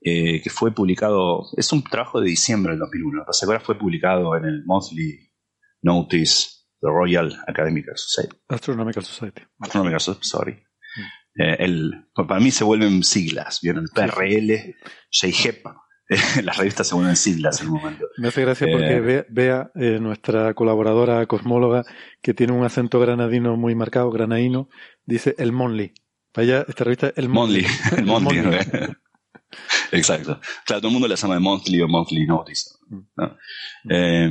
eh, 0.00 0.40
que 0.42 0.50
fue 0.50 0.72
publicado, 0.72 1.44
es 1.56 1.72
un 1.72 1.82
trabajo 1.84 2.20
de 2.20 2.28
diciembre 2.28 2.72
del 2.72 2.80
2001, 2.80 3.24
pero 3.26 3.52
ahora 3.52 3.64
fue 3.64 3.78
publicado 3.78 4.36
en 4.36 4.44
el 4.44 4.64
Monthly 4.64 5.30
Notice 5.82 6.48
de 6.80 6.90
Royal 6.90 7.38
Academical 7.46 7.96
Society. 7.96 8.36
Astronomical 8.48 9.04
Society. 9.04 9.42
Astronomical 9.60 10.00
Society, 10.00 10.26
sorry. 10.26 10.52
Eh, 11.38 11.56
el, 11.58 12.08
para 12.14 12.40
mí 12.40 12.50
se 12.50 12.64
vuelven 12.64 13.02
siglas, 13.02 13.60
¿vieron? 13.62 13.84
El 13.84 14.08
PRL, 14.08 14.74
JHEP, 15.10 15.66
eh, 16.08 16.16
las 16.42 16.56
revistas 16.56 16.88
se 16.88 16.94
vuelven 16.94 17.16
siglas 17.16 17.60
en 17.60 17.68
un 17.68 17.74
momento. 17.74 18.06
Me 18.18 18.28
hace 18.28 18.42
gracia 18.42 18.66
porque 18.70 18.96
Eh, 18.96 19.26
Bea, 19.28 19.70
eh, 19.74 19.98
nuestra 20.00 20.54
colaboradora 20.54 21.26
cosmóloga, 21.26 21.84
que 22.22 22.32
tiene 22.32 22.52
un 22.52 22.64
acento 22.64 23.00
granadino 23.00 23.56
muy 23.56 23.74
marcado, 23.74 24.10
granaíno, 24.10 24.68
dice 25.04 25.34
el 25.38 25.52
Monly. 25.52 25.92
Ella, 26.36 26.64
esta 26.68 26.84
revista 26.84 27.12
el. 27.16 27.28
Monthly, 27.28 27.66
el 27.96 28.04
Monthly. 28.04 28.40
Exacto. 29.92 30.40
Claro, 30.64 30.80
todo 30.80 30.88
el 30.88 30.92
mundo 30.92 31.08
la 31.08 31.14
llama 31.14 31.34
de 31.34 31.40
Monthly 31.40 31.80
o 31.80 31.88
Monthly 31.88 32.26
Notice. 32.26 32.70
¿no? 32.90 33.36
Eh, 33.88 34.30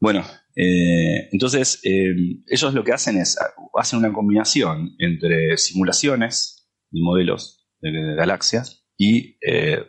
bueno, 0.00 0.24
eh, 0.54 1.28
entonces 1.32 1.80
eh, 1.84 2.14
ellos 2.46 2.74
lo 2.74 2.84
que 2.84 2.92
hacen 2.92 3.16
es 3.18 3.36
hacen 3.74 3.98
una 3.98 4.12
combinación 4.12 4.94
entre 4.98 5.56
simulaciones 5.56 6.68
de 6.90 7.00
modelos 7.00 7.66
de, 7.80 7.90
de 7.90 8.14
galaxias 8.14 8.84
y 8.98 9.36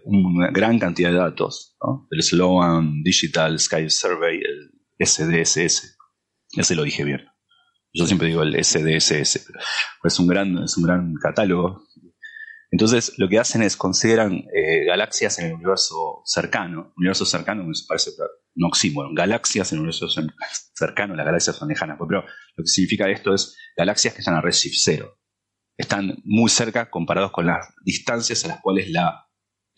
una 0.04 0.52
gran 0.52 0.80
cantidad 0.80 1.12
de 1.12 1.18
datos, 1.18 1.78
¿no? 1.82 2.08
el 2.12 2.22
Sloan 2.22 3.04
Digital 3.04 3.58
Sky 3.58 3.90
Survey, 3.90 4.42
el 4.42 5.08
SDSS, 5.08 5.98
ese 6.58 6.76
lo 6.76 6.84
dije 6.84 7.06
bien. 7.06 7.22
Yo 7.98 8.06
siempre 8.08 8.28
digo 8.28 8.44
el 8.44 8.64
SDSS, 8.64 9.48
es 10.04 10.20
un 10.20 10.28
gran, 10.28 10.64
es 10.64 10.78
un 10.78 10.84
gran 10.84 11.14
catálogo. 11.16 11.84
Entonces, 12.70 13.14
lo 13.18 13.30
que 13.30 13.40
hacen 13.40 13.64
es 13.64 13.78
consideran 13.78 14.44
eh, 14.54 14.84
galaxias 14.86 15.40
en 15.40 15.48
el 15.48 15.54
universo 15.54 16.22
cercano. 16.26 16.94
Universo 16.98 17.26
cercano 17.26 17.64
me 17.64 17.72
parece 17.88 18.12
un 18.56 18.66
oxímoron. 18.66 19.16
Galaxias 19.16 19.72
en 19.72 19.78
el 19.78 19.82
universo 19.84 20.08
cer- 20.08 20.34
cercano, 20.74 21.16
las 21.16 21.26
galaxias 21.26 21.56
son 21.56 21.70
lejanas. 21.70 21.98
Pero 21.98 22.22
lo 22.24 22.64
que 22.64 22.68
significa 22.70 23.10
esto 23.10 23.34
es 23.34 23.56
galaxias 23.78 24.14
que 24.14 24.20
están 24.20 24.36
a 24.36 24.42
redshift 24.42 24.76
cero. 24.84 25.18
Están 25.78 26.18
muy 26.26 26.50
cerca 26.50 26.90
comparados 26.90 27.32
con 27.32 27.46
las 27.46 27.68
distancias 27.86 28.44
a 28.44 28.50
las 28.50 28.62
cuales 28.62 28.90
la 28.90 29.28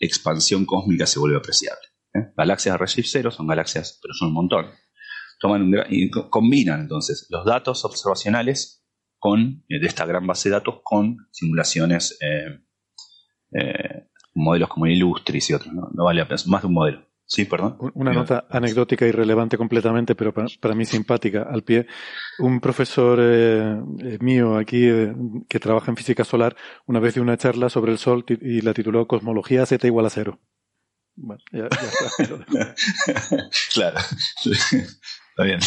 expansión 0.00 0.64
cósmica 0.66 1.06
se 1.06 1.18
vuelve 1.20 1.36
apreciable. 1.36 1.82
¿eh? 2.14 2.32
Galaxias 2.36 2.72
de 2.74 2.78
Redshift 2.78 3.08
0 3.12 3.30
son 3.30 3.46
galaxias, 3.46 3.98
pero 4.02 4.14
son 4.14 4.28
un 4.28 4.34
montón. 4.34 4.66
Toman 5.40 5.72
y 5.88 6.10
combinan 6.10 6.82
entonces 6.82 7.26
los 7.30 7.44
datos 7.44 7.84
observacionales 7.84 8.84
con, 9.18 9.64
de 9.68 9.86
esta 9.86 10.06
gran 10.06 10.26
base 10.26 10.48
de 10.48 10.54
datos 10.54 10.76
con 10.84 11.16
simulaciones, 11.32 12.18
modelos 14.34 14.68
como 14.68 14.86
el 14.86 14.92
Illustris 14.92 15.50
y 15.50 15.54
otros. 15.54 15.72
No, 15.72 15.88
no 15.92 16.04
vale 16.04 16.20
la 16.20 16.28
pena, 16.28 16.40
más 16.46 16.62
de 16.62 16.68
un 16.68 16.74
modelo. 16.74 17.10
Sí, 17.30 17.44
perdón. 17.44 17.76
Una 17.94 18.12
nota 18.12 18.44
anecdótica 18.50 19.06
y 19.06 19.12
relevante 19.12 19.56
completamente, 19.56 20.16
pero 20.16 20.34
para, 20.34 20.74
mí 20.74 20.84
simpática 20.84 21.46
al 21.48 21.62
pie. 21.62 21.86
Un 22.40 22.58
profesor 22.58 23.20
eh, 23.22 23.80
eh, 24.00 24.18
mío 24.20 24.58
aquí 24.58 24.88
eh, 24.88 25.14
que 25.48 25.60
trabaja 25.60 25.92
en 25.92 25.96
física 25.96 26.24
solar 26.24 26.56
una 26.86 26.98
vez 26.98 27.14
dio 27.14 27.22
una 27.22 27.36
charla 27.36 27.70
sobre 27.70 27.92
el 27.92 27.98
Sol 27.98 28.24
y 28.28 28.62
la 28.62 28.74
tituló 28.74 29.06
Cosmología 29.06 29.64
Z 29.64 29.86
igual 29.86 30.06
a 30.06 30.10
cero. 30.10 30.40
Bueno, 31.14 31.40
ya, 31.52 31.68
está. 31.68 32.74
claro. 33.74 33.98
Está 35.40 35.44
bien. 35.44 35.60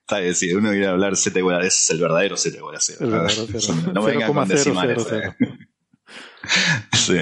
Está 0.00 0.18
bien, 0.18 0.34
si 0.34 0.52
uno 0.52 0.70
quiere 0.70 0.86
hablar 0.88 1.16
Z 1.16 1.38
igual 1.38 1.56
a 1.56 1.58
cero, 1.60 1.70
es 1.70 1.90
el 1.90 2.00
verdadero 2.00 2.36
Z 2.36 2.56
igual 2.56 2.76
a 2.76 2.80
cero. 2.80 2.98
El 3.02 3.10
verdadero 3.10 3.46
cero. 3.58 3.78
No 3.94 4.02
vengan 4.02 4.32
con 4.32 4.48
decimales. 4.48 5.06
sí. 6.92 7.18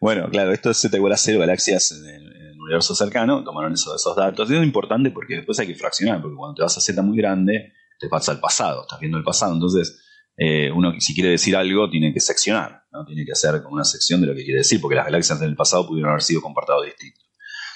bueno, 0.00 0.28
claro, 0.30 0.52
esto 0.52 0.70
es 0.70 0.78
Z 0.78 0.96
igual 0.96 1.12
a 1.12 1.16
cero, 1.16 1.40
galaxias 1.40 1.92
en, 1.92 2.38
universo 2.58 2.94
cercano, 2.94 3.44
tomaron 3.44 3.72
esos, 3.72 3.94
esos 3.94 4.16
datos. 4.16 4.50
Y 4.50 4.56
es 4.56 4.62
importante 4.62 5.10
porque 5.10 5.36
después 5.36 5.58
hay 5.58 5.66
que 5.66 5.74
fraccionar, 5.74 6.20
porque 6.20 6.36
cuando 6.36 6.54
te 6.54 6.62
vas 6.62 6.76
a 6.76 6.80
Z 6.80 7.00
muy 7.02 7.16
grande, 7.16 7.72
te 7.98 8.08
pasa 8.08 8.32
el 8.32 8.40
pasado, 8.40 8.82
estás 8.82 9.00
viendo 9.00 9.18
el 9.18 9.24
pasado. 9.24 9.54
Entonces, 9.54 10.02
eh, 10.36 10.70
uno 10.70 10.92
si 10.98 11.14
quiere 11.14 11.30
decir 11.30 11.56
algo, 11.56 11.90
tiene 11.90 12.12
que 12.12 12.20
seccionar, 12.20 12.84
¿no? 12.92 13.04
tiene 13.04 13.24
que 13.24 13.32
hacer 13.32 13.62
como 13.62 13.74
una 13.74 13.84
sección 13.84 14.20
de 14.20 14.28
lo 14.28 14.34
que 14.34 14.44
quiere 14.44 14.58
decir, 14.58 14.80
porque 14.80 14.94
las 14.94 15.06
galaxias 15.06 15.40
en 15.40 15.48
el 15.48 15.56
pasado 15.56 15.86
pudieron 15.86 16.10
haber 16.10 16.22
sido 16.22 16.40
comportados 16.40 16.84
distintos. 16.84 17.27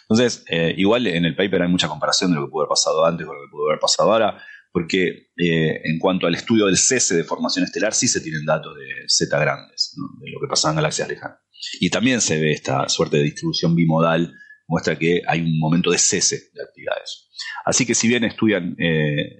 Entonces, 0.08 0.44
eh, 0.48 0.74
igual 0.76 1.06
en 1.06 1.24
el 1.24 1.36
paper 1.36 1.62
hay 1.62 1.68
mucha 1.68 1.88
comparación 1.88 2.30
de 2.30 2.36
lo 2.36 2.46
que 2.46 2.50
pudo 2.50 2.62
haber 2.62 2.70
pasado 2.70 3.04
antes 3.04 3.26
con 3.26 3.36
lo 3.36 3.42
que 3.42 3.50
pudo 3.50 3.68
haber 3.68 3.80
pasado 3.80 4.12
ahora, 4.12 4.42
porque 4.72 5.30
eh, 5.36 5.80
en 5.84 5.98
cuanto 5.98 6.26
al 6.26 6.34
estudio 6.34 6.66
del 6.66 6.76
cese 6.76 7.14
de 7.14 7.24
formación 7.24 7.64
estelar, 7.64 7.94
sí 7.94 8.08
se 8.08 8.20
tienen 8.20 8.44
datos 8.44 8.74
de 8.74 9.04
Z 9.06 9.38
grandes, 9.38 9.94
de 10.18 10.30
lo 10.30 10.40
que 10.40 10.48
pasaba 10.48 10.72
en 10.72 10.76
galaxias 10.76 11.08
lejanas. 11.08 11.38
Y 11.80 11.90
también 11.90 12.20
se 12.20 12.40
ve 12.40 12.52
esta 12.52 12.88
suerte 12.88 13.18
de 13.18 13.24
distribución 13.24 13.76
bimodal 13.76 14.34
muestra 14.66 14.98
que 14.98 15.22
hay 15.26 15.40
un 15.40 15.58
momento 15.58 15.90
de 15.90 15.98
cese 15.98 16.50
de 16.54 16.62
actividades. 16.62 17.28
Así 17.64 17.84
que 17.86 17.94
si 17.94 18.08
bien 18.08 18.24
estudian 18.24 18.74
eh, 18.78 19.36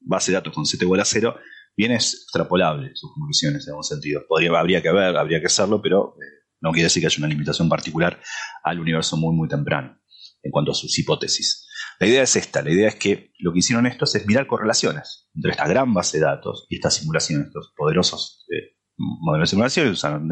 base 0.00 0.30
de 0.30 0.36
datos 0.36 0.52
con 0.52 0.66
Z 0.66 0.84
igual 0.84 1.00
a 1.00 1.04
cero, 1.04 1.36
bien 1.76 1.92
es 1.92 2.14
extrapolable 2.14 2.90
sus 2.94 3.12
conclusiones 3.12 3.66
en 3.66 3.72
algún 3.72 3.84
sentido. 3.84 4.22
Habría 4.56 4.82
que 4.82 4.92
ver, 4.92 5.16
habría 5.16 5.40
que 5.40 5.46
hacerlo, 5.46 5.80
pero 5.82 6.14
eh, 6.16 6.35
no 6.60 6.72
quiere 6.72 6.84
decir 6.84 7.02
que 7.02 7.06
haya 7.06 7.18
una 7.18 7.28
limitación 7.28 7.68
particular 7.68 8.20
al 8.62 8.80
universo 8.80 9.16
muy, 9.16 9.34
muy 9.34 9.48
temprano 9.48 9.98
en 10.42 10.50
cuanto 10.50 10.72
a 10.72 10.74
sus 10.74 10.98
hipótesis. 10.98 11.68
La 11.98 12.06
idea 12.06 12.22
es 12.22 12.36
esta, 12.36 12.62
la 12.62 12.70
idea 12.70 12.88
es 12.88 12.96
que 12.96 13.32
lo 13.38 13.52
que 13.52 13.60
hicieron 13.60 13.86
estos 13.86 14.14
es 14.14 14.26
mirar 14.26 14.46
correlaciones 14.46 15.28
entre 15.34 15.52
esta 15.52 15.66
gran 15.66 15.92
base 15.92 16.18
de 16.18 16.24
datos 16.24 16.66
y 16.68 16.76
estas 16.76 16.94
simulaciones, 16.94 17.48
estos 17.48 17.72
poderosos 17.76 18.46
eh, 18.50 18.76
modelos 18.96 19.48
de 19.48 19.50
simulación, 19.50 19.88
usaron 19.88 20.28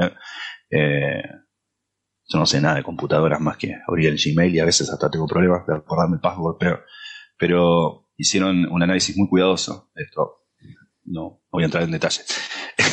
yo 2.27 2.39
no 2.39 2.47
sé 2.47 2.61
nada 2.61 2.77
de 2.77 2.83
computadoras 2.83 3.41
más 3.41 3.57
que 3.57 3.75
abrir 3.87 4.09
el 4.09 4.19
Gmail 4.19 4.55
y 4.55 4.61
a 4.61 4.65
veces 4.65 4.91
hasta 4.91 5.11
tengo 5.11 5.27
problemas 5.27 5.67
de 5.67 5.75
acordarme 5.75 6.17
el 6.17 6.21
password, 6.21 6.57
pero, 6.59 6.81
pero 7.39 8.09
hicieron 8.17 8.67
un 8.71 8.83
análisis 8.83 9.17
muy 9.17 9.29
cuidadoso 9.29 9.91
esto. 9.95 10.47
No, 11.05 11.43
voy 11.51 11.65
a 11.65 11.67
entrar 11.67 11.83
en 11.83 11.91
detalle, 11.91 12.23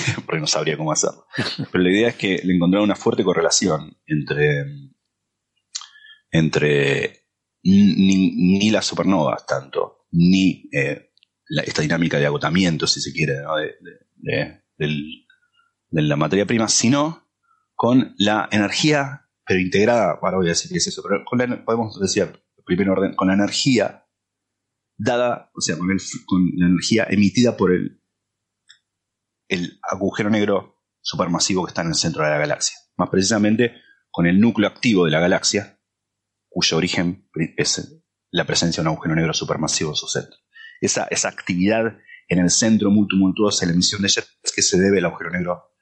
porque 0.26 0.40
no 0.42 0.48
sabría 0.48 0.78
cómo 0.78 0.92
hacerlo. 0.92 1.26
Pero 1.72 1.84
la 1.84 1.92
idea 1.92 2.10
es 2.10 2.16
que 2.16 2.42
le 2.44 2.56
encontraron 2.56 2.86
una 2.86 2.96
fuerte 2.96 3.24
correlación 3.24 3.98
entre, 4.06 4.66
entre 6.32 7.28
ni, 7.64 8.70
las 8.72 8.86
supernovas 8.86 9.46
tanto, 9.46 10.08
ni 10.12 10.70
eh, 10.72 11.12
esta 11.66 11.82
dinámica 11.82 12.18
de 12.18 12.26
agotamiento, 12.26 12.88
si 12.88 13.02
se 13.02 13.12
quiere, 13.12 13.34
de, 14.18 14.62
de 14.78 16.02
la 16.02 16.16
materia 16.16 16.46
prima, 16.46 16.68
sino 16.68 17.30
con 17.76 18.16
la 18.18 18.48
energía, 18.52 19.28
pero 19.46 19.60
integrada, 19.60 20.20
ahora 20.22 20.38
voy 20.38 20.48
a 20.48 20.50
decir 20.50 20.72
qué 20.72 20.78
es 20.78 20.88
eso, 20.88 21.02
pero 21.04 21.24
podemos 21.66 22.00
decir, 22.00 22.32
primer 22.66 22.90
orden, 22.90 23.16
con 23.16 23.28
la 23.28 23.34
energía 23.34 24.06
dada, 24.98 25.52
o 25.56 25.62
sea, 25.62 25.78
con, 25.78 25.88
la 26.56 26.68
energía 26.68 27.08
emitida 27.10 27.58
por 27.58 27.74
el, 27.74 28.01
el 29.52 29.80
agujero 29.84 30.30
negro 30.30 30.82
supermasivo 31.02 31.66
que 31.66 31.72
está 31.72 31.82
en 31.82 31.90
el 31.90 31.96
centro 31.96 32.24
de 32.24 32.30
la 32.30 32.38
galaxia. 32.38 32.78
Más 32.96 33.10
precisamente 33.10 33.74
con 34.10 34.26
el 34.26 34.40
núcleo 34.40 34.70
activo 34.70 35.06
de 35.06 35.12
la 35.12 35.20
galaxia, 35.20 35.80
cuyo 36.48 36.78
origen 36.78 37.30
es 37.58 38.02
la 38.32 38.46
presencia 38.46 38.82
de 38.82 38.90
un 38.90 38.94
agujero 38.94 39.16
negro 39.16 39.34
supermasivo 39.34 39.92
en 39.92 39.96
su 39.96 40.08
centro. 40.08 40.38
Esa, 40.80 41.06
esa 41.12 41.28
actividad 41.28 41.98
en 42.30 42.40
el 42.40 42.50
centro 42.50 42.92
muy 42.92 43.08
tumultuosa, 43.08 43.66
la 43.66 43.74
emisión 43.74 44.02
de 44.02 44.08
jets 44.08 44.54
que 44.56 44.62
se 44.62 44.80
debe 44.80 45.00
al 45.00 45.06
agujero 45.06 45.32
negro 45.32 45.74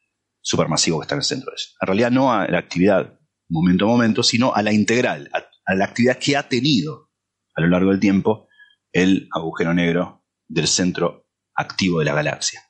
supermasivo 0.42 1.00
que 1.00 1.04
está 1.04 1.16
en 1.16 1.20
el 1.20 1.26
centro 1.26 1.52
de 1.52 1.56
eso. 1.56 1.70
En 1.80 1.88
realidad 1.88 2.12
no 2.12 2.34
a 2.34 2.48
la 2.48 2.58
actividad 2.58 3.20
momento 3.50 3.86
a 3.86 3.88
momento, 3.88 4.24
sino 4.24 4.56
a 4.56 4.64
la 4.64 4.74
integral, 4.74 5.30
a, 5.34 5.76
la 5.76 5.86
actividad 5.86 6.18
que 6.18 6.36
ha 6.36 6.50
tenido 6.50 7.12
a 7.56 7.62
lo 7.62 7.68
largo 7.68 7.92
del 7.92 8.00
tiempo 8.00 8.48
el 8.92 9.30
agujero 9.32 9.76
negro 9.76 10.26
del 10.48 10.68
centro 10.68 11.28
activo 11.54 12.00
de 12.00 12.06
la 12.06 12.16
galaxia. 12.16 12.62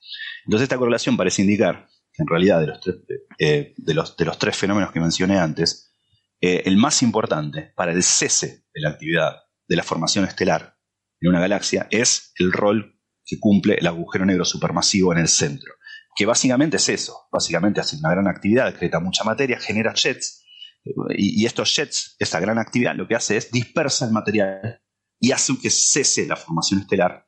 Entonces 0.46 0.64
esta 0.64 0.78
correlación 0.78 1.18
parece 1.18 1.42
indicar 1.42 1.88
que 2.14 2.24
en 2.24 2.28
realidad 2.28 2.60
de 2.62 2.68
los 2.68 2.80
tres, 2.80 2.96
eh, 3.38 3.74
de 3.78 3.94
los, 3.94 4.18
de 4.18 4.26
los 4.26 4.38
tres 4.38 4.56
fenómenos 4.58 4.92
que 4.92 5.00
mencioné 5.00 5.38
antes, 5.38 5.94
eh, 6.42 6.64
el 6.66 6.78
más 6.78 7.02
importante 7.02 7.74
para 7.76 7.92
el 7.92 8.04
cese 8.04 8.66
de 8.74 8.82
la 8.82 8.90
actividad 8.90 9.38
de 9.68 9.76
la 9.76 9.84
formación 9.84 10.26
estelar 10.26 10.76
en 11.22 11.30
una 11.30 11.40
galaxia 11.40 11.88
es 11.92 12.32
el 12.40 12.52
rol 12.52 13.00
que 13.26 13.40
cumple 13.40 13.76
el 13.76 13.88
agujero 13.88 14.26
negro 14.26 14.46
supermasivo 14.46 15.12
en 15.14 15.20
el 15.20 15.28
centro 15.28 15.74
que 16.20 16.26
básicamente 16.26 16.76
es 16.76 16.90
eso, 16.90 17.30
básicamente 17.32 17.80
hace 17.80 17.96
una 17.96 18.10
gran 18.10 18.28
actividad, 18.28 18.76
crea 18.78 19.00
mucha 19.00 19.24
materia, 19.24 19.58
genera 19.58 19.94
jets, 19.94 20.46
y, 21.16 21.46
estos 21.46 21.74
jets, 21.74 22.18
esta 22.20 22.42
gran 22.42 22.58
actividad, 22.58 22.94
lo 22.94 23.08
que 23.08 23.16
hace 23.16 23.38
es 23.38 23.50
dispersa 23.52 24.04
el 24.04 24.12
material 24.12 24.82
y 25.18 25.32
hace 25.32 25.54
que 25.58 25.70
cese 25.70 26.28
la 26.28 26.36
formación 26.36 26.82
estelar 26.82 27.26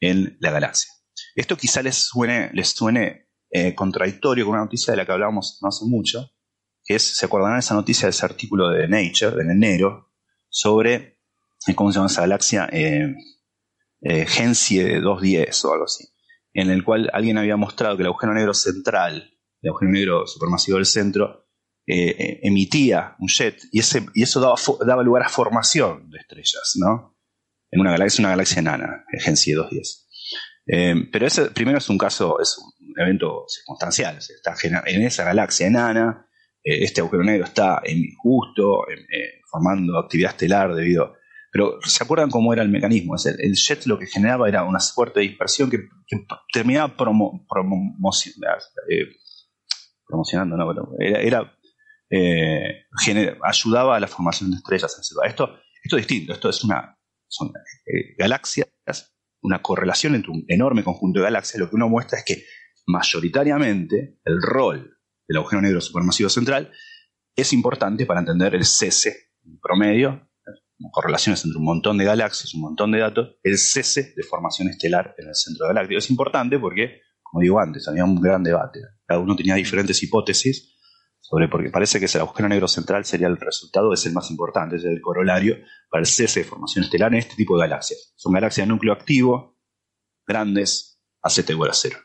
en 0.00 0.38
la 0.40 0.50
galaxia. 0.52 0.90
Esto 1.34 1.56
quizá 1.56 1.82
les 1.82 1.96
suene, 1.96 2.50
les 2.52 2.68
suene 2.68 3.24
eh, 3.50 3.74
contradictorio 3.74 4.44
con 4.44 4.54
una 4.54 4.64
noticia 4.64 4.92
de 4.92 4.96
la 4.96 5.06
que 5.06 5.12
hablábamos 5.12 5.58
no 5.62 5.68
hace 5.68 5.84
mucho, 5.84 6.30
que 6.84 6.96
es, 6.96 7.16
¿se 7.16 7.26
acordarán 7.26 7.58
esa 7.58 7.74
noticia 7.74 8.06
de 8.06 8.10
ese 8.10 8.24
artículo 8.24 8.68
de 8.68 8.88
Nature, 8.88 9.36
de 9.44 9.52
enero, 9.52 10.12
sobre, 10.48 11.20
eh, 11.66 11.74
¿cómo 11.74 11.92
se 11.92 11.96
llama 11.96 12.08
esa 12.08 12.22
galaxia? 12.22 12.68
Eh, 12.72 13.14
eh 14.00 14.26
Gencie 14.26 15.00
210 15.00 15.64
o 15.64 15.72
algo 15.72 15.84
así 15.84 16.04
en 16.56 16.70
el 16.70 16.84
cual 16.84 17.10
alguien 17.12 17.38
había 17.38 17.56
mostrado 17.56 17.96
que 17.96 18.02
el 18.02 18.08
agujero 18.08 18.32
negro 18.32 18.54
central, 18.54 19.38
el 19.60 19.70
agujero 19.70 19.90
negro 19.90 20.26
supermasivo 20.26 20.76
del 20.76 20.86
centro, 20.86 21.48
emitía 21.84 23.16
un 23.18 23.28
jet 23.28 23.60
y, 23.72 23.80
ese, 23.80 24.06
y 24.14 24.22
eso 24.22 24.40
daba, 24.40 25.02
lugar 25.02 25.24
a 25.24 25.28
formación 25.28 26.10
de 26.10 26.18
estrellas, 26.18 26.74
¿no? 26.76 27.18
En 27.72 27.80
una 27.80 27.90
galaxia, 27.90 28.22
una 28.22 28.30
galaxia 28.30 28.60
enana, 28.60 29.04
Gencie 29.18 29.56
210. 29.56 30.03
Eh, 30.66 30.94
pero 31.12 31.26
ese 31.26 31.50
primero 31.50 31.78
es 31.78 31.88
un 31.88 31.98
caso, 31.98 32.40
es 32.40 32.56
un 32.58 32.72
evento 33.00 33.44
circunstancial. 33.48 34.18
está 34.18 34.54
en 34.86 35.02
esa 35.02 35.24
galaxia 35.24 35.66
enana, 35.66 36.26
este 36.62 37.02
agujero 37.02 37.24
negro 37.24 37.44
está 37.44 37.82
en, 37.84 38.04
justo 38.16 38.84
formando 39.50 39.98
actividad 39.98 40.30
estelar 40.30 40.74
debido 40.74 41.14
pero 41.54 41.78
¿se 41.84 42.02
acuerdan 42.02 42.30
cómo 42.30 42.52
era 42.52 42.64
el 42.64 42.68
mecanismo? 42.68 43.14
el, 43.14 43.54
jet 43.54 43.86
lo 43.86 43.96
que 43.96 44.08
generaba 44.08 44.48
era 44.48 44.64
una 44.64 44.80
fuerte 44.80 45.20
dispersión 45.20 45.70
que, 45.70 45.88
terminaba 46.52 46.96
promo, 46.96 47.46
eh, 48.90 49.06
promocionando, 50.04 50.56
no, 50.56 50.74
era, 50.98 51.56
eh, 52.10 52.86
ayudaba 53.44 53.94
a 53.94 54.00
la 54.00 54.08
formación 54.08 54.50
de 54.50 54.56
estrellas. 54.56 54.98
Esto, 54.98 55.22
esto 55.80 55.96
es 55.96 56.08
distinto, 56.08 56.32
esto 56.32 56.48
es 56.48 56.64
una, 56.64 56.98
son 57.28 57.52
eh, 57.86 58.16
galaxias, 58.18 59.13
una 59.44 59.62
correlación 59.62 60.14
entre 60.14 60.32
un 60.32 60.44
enorme 60.48 60.82
conjunto 60.82 61.20
de 61.20 61.24
galaxias. 61.24 61.60
Lo 61.60 61.68
que 61.68 61.76
uno 61.76 61.88
muestra 61.88 62.18
es 62.18 62.24
que 62.24 62.44
mayoritariamente 62.86 64.18
el 64.24 64.42
rol 64.42 64.98
del 65.28 65.36
agujero 65.36 65.62
negro 65.62 65.80
supermasivo 65.80 66.28
central 66.28 66.72
es 67.36 67.52
importante 67.52 68.06
para 68.06 68.20
entender 68.20 68.54
el 68.54 68.64
cese 68.64 69.32
promedio 69.62 70.28
correlaciones 70.90 71.44
entre 71.44 71.58
un 71.58 71.64
montón 71.64 71.98
de 71.98 72.04
galaxias, 72.04 72.54
un 72.54 72.62
montón 72.62 72.92
de 72.92 72.98
datos, 72.98 73.36
el 73.42 73.58
cese 73.58 74.12
de 74.16 74.22
formación 74.22 74.68
estelar 74.68 75.14
en 75.18 75.28
el 75.28 75.34
centro 75.34 75.66
galáctico. 75.66 75.98
Es 75.98 76.10
importante 76.10 76.58
porque, 76.58 77.00
como 77.22 77.40
digo 77.40 77.60
antes, 77.60 77.86
había 77.88 78.04
un 78.04 78.20
gran 78.20 78.42
debate. 78.42 78.80
Cada 79.06 79.20
uno 79.20 79.36
tenía 79.36 79.54
diferentes 79.54 80.02
hipótesis 80.02 80.73
sobre 81.26 81.48
porque 81.48 81.70
parece 81.70 81.98
que 81.98 82.04
el 82.04 82.20
agujero 82.20 82.50
negro 82.50 82.68
central 82.68 83.06
sería 83.06 83.28
el 83.28 83.38
resultado, 83.38 83.94
es 83.94 84.04
el 84.04 84.12
más 84.12 84.30
importante, 84.30 84.76
es 84.76 84.84
el 84.84 85.00
corolario 85.00 85.56
para 85.88 86.02
el 86.02 86.06
cese 86.06 86.40
de 86.40 86.46
formación 86.46 86.84
estelar 86.84 87.14
en 87.14 87.20
este 87.20 87.34
tipo 87.34 87.56
de 87.56 87.62
galaxias. 87.62 88.12
Son 88.14 88.34
galaxias 88.34 88.66
de 88.66 88.72
núcleo 88.72 88.92
activo, 88.92 89.56
grandes, 90.26 91.00
a 91.22 91.30
Z 91.30 91.50
igual 91.50 91.70
a 91.70 91.72
cero. 91.72 91.96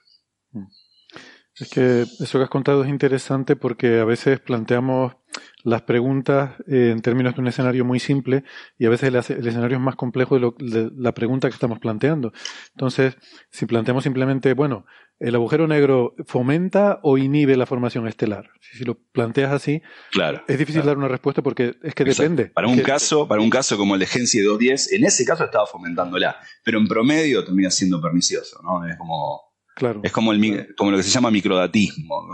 Es 1.54 1.70
que 1.70 2.04
eso 2.04 2.40
que 2.40 2.44
has 2.46 2.50
contado 2.50 2.82
es 2.86 2.90
interesante 2.90 3.58
porque 3.58 4.00
a 4.00 4.06
veces 4.06 4.40
planteamos 4.40 5.18
las 5.66 5.82
preguntas 5.82 6.52
eh, 6.68 6.92
en 6.92 7.02
términos 7.02 7.36
de 7.36 7.42
un 7.42 7.48
escenario 7.48 7.84
muy 7.84 8.00
simple 8.00 8.46
y 8.78 8.86
a 8.86 8.90
veces 8.90 9.10
el, 9.10 9.16
el 9.38 9.48
escenario 9.48 9.76
es 9.76 9.84
más 9.84 9.98
complejo 9.98 10.36
de, 10.36 10.42
lo, 10.42 10.56
de, 10.58 10.90
la 10.96 11.14
pregunta 11.14 11.50
que 11.50 11.56
estamos 11.56 11.80
planteando. 11.80 12.32
Entonces, 12.74 13.18
si 13.52 13.66
planteamos 13.66 14.06
simplemente, 14.06 14.54
bueno, 14.54 14.86
¿el 15.20 15.36
agujero 15.36 15.68
negro 15.68 16.16
fomenta 16.26 17.00
o 17.04 17.18
inhibe 17.18 17.56
la 17.58 17.66
formación 17.66 18.08
estelar? 18.08 18.50
Si, 18.62 18.84
lo 18.86 18.96
planteas 18.96 19.52
así, 19.52 19.82
claro, 20.12 20.44
es 20.48 20.58
difícil 20.58 20.82
claro. 20.82 20.88
dar 20.88 20.98
una 20.98 21.08
respuesta 21.08 21.42
porque 21.42 21.76
es 21.84 21.94
que 21.94 22.04
Exacto. 22.04 22.22
depende. 22.24 22.46
Para 22.48 22.68
un 22.68 22.78
Que- 22.78 22.84
caso, 22.84 23.28
para 23.28 23.42
un 23.42 23.50
caso 23.50 23.78
como 23.78 23.96
el 23.96 24.00
de 24.00 24.06
Gensi 24.08 24.40
210, 24.40 24.92
en 24.94 25.06
ese 25.06 25.26
caso 25.26 25.44
estaba 25.44 25.66
fomentándola, 25.68 26.38
pero 26.64 26.80
en 26.80 26.88
promedio 26.88 27.44
termina 27.44 27.70
siendo 27.72 28.02
pernicioso, 28.02 28.60
¿no? 28.64 28.88
Es 28.88 28.98
como 28.98 29.42
Claro. 29.76 30.02
es 30.04 30.12
como 30.12 30.32
el 30.34 30.74
como 30.76 30.92
lo 30.92 30.98
que 30.98 31.04
se 31.04 31.10
llama 31.12 31.32
microdatismo. 31.32 32.28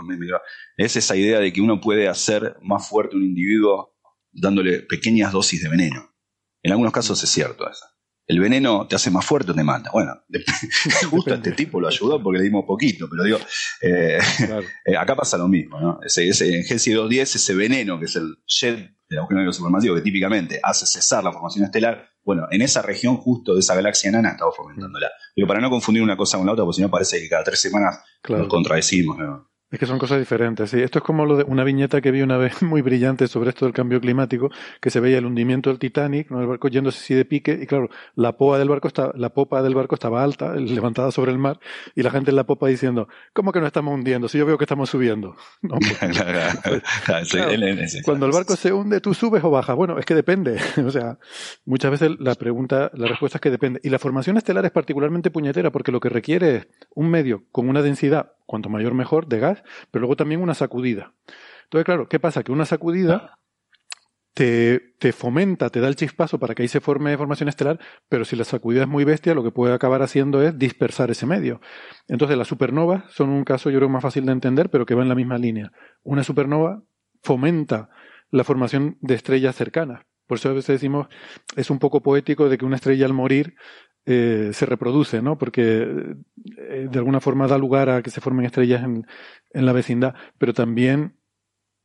Es 0.76 0.96
esa 0.96 1.14
idea 1.16 1.38
de 1.38 1.52
que 1.52 1.60
uno 1.60 1.80
puede 1.80 2.08
hacer 2.08 2.56
más 2.62 2.88
fuerte 2.88 3.14
un 3.16 3.22
individuo 3.22 3.94
dándole 4.32 4.80
pequeñas 4.80 5.32
dosis 5.32 5.62
de 5.62 5.68
veneno. 5.68 6.12
En 6.62 6.72
algunos 6.72 6.92
casos 6.92 7.22
es 7.22 7.30
cierto 7.30 7.70
eso. 7.70 7.84
El 8.28 8.40
veneno 8.40 8.86
te 8.88 8.96
hace 8.96 9.10
más 9.10 9.24
fuerte 9.24 9.52
o 9.52 9.54
te 9.54 9.62
mata. 9.62 9.90
Bueno, 9.92 10.12
justo 11.10 11.32
a 11.32 11.36
este 11.36 11.52
tipo 11.52 11.80
lo 11.80 11.88
ayudó 11.88 12.20
porque 12.22 12.38
le 12.38 12.44
dimos 12.44 12.64
poquito, 12.66 13.08
pero 13.08 13.22
digo, 13.22 13.38
eh, 13.82 14.18
claro. 14.38 14.66
eh, 14.84 14.96
acá 14.96 15.14
pasa 15.14 15.38
lo 15.38 15.46
mismo, 15.48 15.80
¿no? 15.80 16.00
Ese, 16.04 16.28
ese, 16.28 16.56
en 16.56 16.64
Gensi 16.64 16.92
210, 16.92 17.36
ese 17.36 17.54
veneno, 17.54 17.98
que 17.98 18.06
es 18.06 18.16
el 18.16 18.36
jet 18.46 18.90
del 19.08 19.18
agujero 19.20 19.38
negro 19.38 19.52
supermasivo, 19.52 19.94
que 19.94 20.00
típicamente 20.00 20.58
hace 20.62 20.86
cesar 20.86 21.22
la 21.22 21.32
formación 21.32 21.64
estelar, 21.64 22.08
bueno, 22.24 22.48
en 22.50 22.62
esa 22.62 22.82
región 22.82 23.16
justo 23.18 23.54
de 23.54 23.60
esa 23.60 23.76
galaxia 23.76 24.08
enana 24.08 24.30
estaba 24.30 24.50
fomentándola. 24.50 25.08
Pero 25.34 25.46
para 25.46 25.60
no 25.60 25.70
confundir 25.70 26.02
una 26.02 26.16
cosa 26.16 26.36
con 26.38 26.46
la 26.46 26.52
otra, 26.54 26.64
porque 26.64 26.76
si 26.76 26.82
no 26.82 26.90
parece 26.90 27.20
que 27.20 27.28
cada 27.28 27.44
tres 27.44 27.60
semanas 27.60 28.00
Claro. 28.20 28.42
nos 28.42 28.50
contradecimos, 28.50 29.16
¿no? 29.18 29.48
Es 29.68 29.80
que 29.80 29.86
son 29.86 29.98
cosas 29.98 30.20
diferentes, 30.20 30.70
sí. 30.70 30.80
Esto 30.80 31.00
es 31.00 31.04
como 31.04 31.26
lo 31.26 31.36
de 31.36 31.42
una 31.42 31.64
viñeta 31.64 32.00
que 32.00 32.12
vi 32.12 32.22
una 32.22 32.36
vez 32.36 32.62
muy 32.62 32.82
brillante 32.82 33.26
sobre 33.26 33.50
esto 33.50 33.64
del 33.64 33.74
cambio 33.74 34.00
climático, 34.00 34.48
que 34.80 34.90
se 34.90 35.00
veía 35.00 35.18
el 35.18 35.26
hundimiento 35.26 35.70
del 35.70 35.80
Titanic, 35.80 36.30
¿no? 36.30 36.40
el 36.40 36.46
barco 36.46 36.68
yéndose 36.68 36.98
así 37.00 37.14
de 37.14 37.24
pique, 37.24 37.58
y 37.60 37.66
claro, 37.66 37.88
la 38.14 38.36
popa 38.36 38.58
del 38.58 38.68
barco 38.68 38.86
está, 38.86 39.10
la 39.16 39.30
popa 39.30 39.62
del 39.62 39.74
barco 39.74 39.96
estaba 39.96 40.22
alta, 40.22 40.54
levantada 40.54 41.10
sobre 41.10 41.32
el 41.32 41.38
mar, 41.38 41.58
y 41.96 42.02
la 42.04 42.10
gente 42.12 42.30
en 42.30 42.36
la 42.36 42.44
popa 42.44 42.68
diciendo, 42.68 43.08
¿cómo 43.32 43.50
que 43.50 43.60
no 43.60 43.66
estamos 43.66 43.92
hundiendo? 43.92 44.28
Si 44.28 44.38
yo 44.38 44.46
veo 44.46 44.56
que 44.56 44.64
estamos 44.64 44.88
subiendo. 44.88 45.34
No, 45.62 45.76
pues, 45.80 45.98
Claro. 47.04 47.20
ese- 47.22 48.02
Cuando 48.02 48.26
el 48.26 48.32
barco 48.32 48.54
se 48.56 48.72
hunde, 48.72 49.00
¿tú 49.00 49.14
subes 49.14 49.42
o 49.42 49.50
bajas? 49.50 49.74
Bueno, 49.76 49.98
es 49.98 50.04
que 50.06 50.14
depende. 50.14 50.58
O 50.86 50.90
sea, 50.90 51.18
muchas 51.64 51.90
veces 51.90 52.10
la 52.20 52.34
pregunta, 52.36 52.90
la 52.94 53.08
respuesta 53.08 53.38
es 53.38 53.42
que 53.42 53.50
depende. 53.50 53.80
Y 53.82 53.90
la 53.90 53.98
formación 53.98 54.36
estelar 54.36 54.64
es 54.64 54.70
particularmente 54.70 55.30
puñetera 55.30 55.70
porque 55.72 55.90
lo 55.92 55.98
que 56.00 56.08
requiere 56.08 56.56
es 56.56 56.68
un 56.94 57.10
medio 57.10 57.44
con 57.50 57.68
una 57.68 57.82
densidad, 57.82 58.32
cuanto 58.46 58.68
mayor 58.68 58.94
mejor, 58.94 59.26
de 59.26 59.40
gas, 59.40 59.62
pero 59.90 60.02
luego 60.02 60.16
también 60.16 60.40
una 60.40 60.54
sacudida. 60.54 61.12
Entonces, 61.64 61.84
claro, 61.84 62.08
¿qué 62.08 62.20
pasa? 62.20 62.42
Que 62.42 62.52
una 62.52 62.64
sacudida 62.64 63.38
te, 64.34 64.94
te 64.98 65.12
fomenta, 65.12 65.70
te 65.70 65.80
da 65.80 65.88
el 65.88 65.96
chispazo 65.96 66.38
para 66.38 66.54
que 66.54 66.62
ahí 66.62 66.68
se 66.68 66.80
forme 66.80 67.16
formación 67.16 67.48
estelar, 67.48 67.80
pero 68.08 68.24
si 68.24 68.36
la 68.36 68.44
sacudida 68.44 68.82
es 68.82 68.88
muy 68.88 69.04
bestia, 69.04 69.34
lo 69.34 69.42
que 69.42 69.50
puede 69.50 69.74
acabar 69.74 70.02
haciendo 70.02 70.42
es 70.42 70.58
dispersar 70.58 71.10
ese 71.10 71.26
medio. 71.26 71.60
Entonces, 72.06 72.36
las 72.36 72.46
supernovas 72.46 73.04
son 73.12 73.30
un 73.30 73.44
caso, 73.44 73.70
yo 73.70 73.78
creo, 73.78 73.88
más 73.88 74.02
fácil 74.02 74.26
de 74.26 74.32
entender, 74.32 74.70
pero 74.70 74.86
que 74.86 74.94
va 74.94 75.02
en 75.02 75.08
la 75.08 75.14
misma 75.14 75.38
línea. 75.38 75.72
Una 76.02 76.22
supernova 76.22 76.82
fomenta 77.22 77.88
la 78.30 78.44
formación 78.44 78.98
de 79.00 79.14
estrellas 79.14 79.56
cercanas. 79.56 80.04
Por 80.26 80.38
eso 80.38 80.48
a 80.48 80.52
veces 80.52 80.80
decimos, 80.80 81.06
es 81.54 81.70
un 81.70 81.78
poco 81.78 82.02
poético 82.02 82.48
de 82.48 82.58
que 82.58 82.64
una 82.64 82.76
estrella 82.76 83.06
al 83.06 83.12
morir 83.12 83.54
eh, 84.06 84.50
se 84.52 84.66
reproduce, 84.66 85.20
¿no? 85.20 85.36
Porque 85.36 86.14
eh, 86.58 86.88
de 86.90 86.98
alguna 86.98 87.20
forma 87.20 87.48
da 87.48 87.58
lugar 87.58 87.90
a 87.90 88.02
que 88.02 88.10
se 88.10 88.20
formen 88.20 88.46
estrellas 88.46 88.84
en, 88.84 89.06
en 89.52 89.66
la 89.66 89.72
vecindad, 89.72 90.14
pero 90.38 90.54
también 90.54 91.16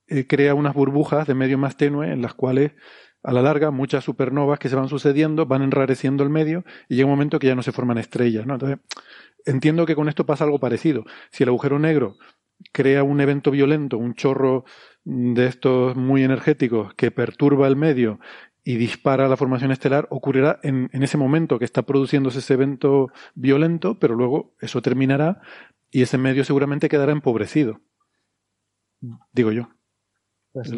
eh, 0.07 0.27
crea 0.27 0.53
unas 0.53 0.75
burbujas 0.75 1.25
de 1.25 1.33
medio 1.33 1.57
más 1.57 1.77
tenue 1.77 2.11
en 2.11 2.21
las 2.21 2.33
cuales 2.35 2.73
a 3.23 3.31
la 3.33 3.41
larga 3.41 3.71
muchas 3.71 4.03
supernovas 4.03 4.59
que 4.59 4.69
se 4.69 4.75
van 4.75 4.89
sucediendo 4.89 5.45
van 5.45 5.61
enrareciendo 5.61 6.23
el 6.23 6.29
medio 6.29 6.63
y 6.89 6.95
llega 6.95 7.05
un 7.05 7.11
momento 7.11 7.39
que 7.39 7.47
ya 7.47 7.55
no 7.55 7.63
se 7.63 7.71
forman 7.71 7.97
estrellas, 7.97 8.45
¿no? 8.45 8.53
Entonces, 8.55 8.79
entiendo 9.45 9.85
que 9.85 9.95
con 9.95 10.09
esto 10.09 10.25
pasa 10.25 10.43
algo 10.43 10.59
parecido. 10.59 11.05
Si 11.31 11.43
el 11.43 11.49
agujero 11.49 11.79
negro 11.79 12.17
crea 12.71 13.03
un 13.03 13.21
evento 13.21 13.51
violento, 13.51 13.97
un 13.97 14.13
chorro 14.13 14.65
de 15.03 15.47
estos 15.47 15.95
muy 15.95 16.23
energéticos 16.23 16.93
que 16.93 17.11
perturba 17.11 17.67
el 17.67 17.75
medio 17.75 18.19
y 18.63 18.75
dispara 18.77 19.27
la 19.27 19.37
formación 19.37 19.71
estelar, 19.71 20.07
ocurrirá 20.11 20.59
en, 20.63 20.89
en 20.93 21.03
ese 21.03 21.17
momento 21.17 21.59
que 21.59 21.65
está 21.65 21.81
produciéndose 21.83 22.39
ese 22.39 22.53
evento 22.53 23.11
violento, 23.35 23.97
pero 23.99 24.15
luego 24.15 24.53
eso 24.61 24.81
terminará 24.81 25.41
y 25.91 26.03
ese 26.03 26.17
medio 26.17 26.43
seguramente 26.43 26.89
quedará 26.89 27.11
empobrecido. 27.11 27.81
Digo 29.33 29.51
yo. 29.51 29.69
Pues 30.53 30.71
que- 30.71 30.77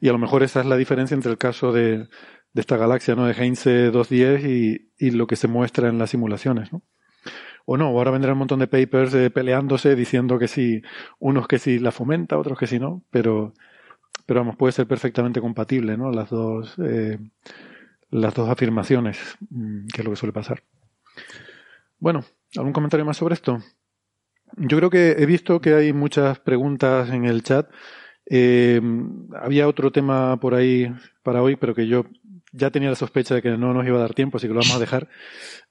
y 0.00 0.08
a 0.08 0.12
lo 0.12 0.18
mejor 0.18 0.42
esa 0.42 0.60
es 0.60 0.66
la 0.66 0.76
diferencia 0.76 1.14
entre 1.14 1.30
el 1.32 1.38
caso 1.38 1.72
de, 1.72 1.98
de 1.98 2.60
esta 2.60 2.76
galaxia, 2.76 3.14
¿no? 3.16 3.26
De 3.26 3.34
Heinze 3.34 3.90
210 3.90 4.44
y, 4.44 4.92
y 4.98 5.10
lo 5.12 5.26
que 5.26 5.36
se 5.36 5.48
muestra 5.48 5.88
en 5.88 5.98
las 5.98 6.10
simulaciones, 6.10 6.72
¿no? 6.72 6.82
O 7.66 7.76
no, 7.78 7.86
ahora 7.88 8.10
vendrán 8.12 8.34
un 8.34 8.40
montón 8.40 8.60
de 8.60 8.68
papers 8.68 9.14
eh, 9.14 9.30
peleándose 9.30 9.96
diciendo 9.96 10.38
que 10.38 10.48
sí, 10.48 10.82
unos 11.20 11.48
que 11.48 11.58
sí 11.58 11.78
la 11.78 11.92
fomenta, 11.92 12.38
otros 12.38 12.58
que 12.58 12.66
sí 12.68 12.78
no, 12.80 13.04
pero, 13.10 13.54
pero 14.32 14.40
vamos, 14.40 14.56
puede 14.56 14.72
ser 14.72 14.86
perfectamente 14.86 15.42
compatible, 15.42 15.98
¿no? 15.98 16.10
Las 16.10 16.30
dos, 16.30 16.74
eh, 16.82 17.18
las 18.10 18.32
dos 18.32 18.48
afirmaciones, 18.48 19.18
mm, 19.50 19.88
que 19.92 20.00
es 20.00 20.04
lo 20.06 20.10
que 20.10 20.16
suele 20.16 20.32
pasar. 20.32 20.62
Bueno, 21.98 22.24
¿algún 22.56 22.72
comentario 22.72 23.04
más 23.04 23.18
sobre 23.18 23.34
esto? 23.34 23.58
Yo 24.56 24.78
creo 24.78 24.88
que 24.88 25.10
he 25.18 25.26
visto 25.26 25.60
que 25.60 25.74
hay 25.74 25.92
muchas 25.92 26.38
preguntas 26.38 27.10
en 27.10 27.26
el 27.26 27.42
chat. 27.42 27.68
Eh, 28.24 28.80
había 29.38 29.68
otro 29.68 29.92
tema 29.92 30.38
por 30.40 30.54
ahí 30.54 30.90
para 31.22 31.42
hoy, 31.42 31.56
pero 31.56 31.74
que 31.74 31.86
yo 31.86 32.06
ya 32.52 32.70
tenía 32.70 32.88
la 32.88 32.96
sospecha 32.96 33.34
de 33.34 33.42
que 33.42 33.50
no 33.58 33.74
nos 33.74 33.86
iba 33.86 33.98
a 33.98 34.00
dar 34.00 34.14
tiempo, 34.14 34.38
así 34.38 34.46
que 34.46 34.54
lo 34.54 34.60
vamos 34.60 34.76
a 34.76 34.78
dejar. 34.78 35.08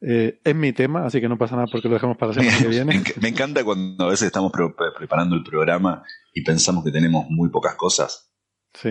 Eh, 0.01 0.39
es 0.43 0.55
mi 0.55 0.71
tema, 0.71 1.05
así 1.07 1.19
que 1.19 1.29
no 1.29 1.37
pasa 1.39 1.55
nada 1.55 1.67
porque 1.71 1.87
lo 1.87 1.95
dejamos 1.95 2.17
para 2.17 2.33
la 2.33 2.41
semana 2.43 2.57
que 2.59 2.67
viene. 2.69 3.03
me 3.21 3.29
encanta 3.29 3.63
cuando 3.63 4.05
a 4.05 4.09
veces 4.09 4.27
estamos 4.27 4.51
pre- 4.51 4.69
pre- 4.77 4.91
preparando 4.95 5.35
el 5.35 5.43
programa 5.43 6.03
y 6.31 6.43
pensamos 6.43 6.83
que 6.83 6.91
tenemos 6.91 7.25
muy 7.29 7.49
pocas 7.49 7.73
cosas 7.73 8.30
Sí. 8.73 8.89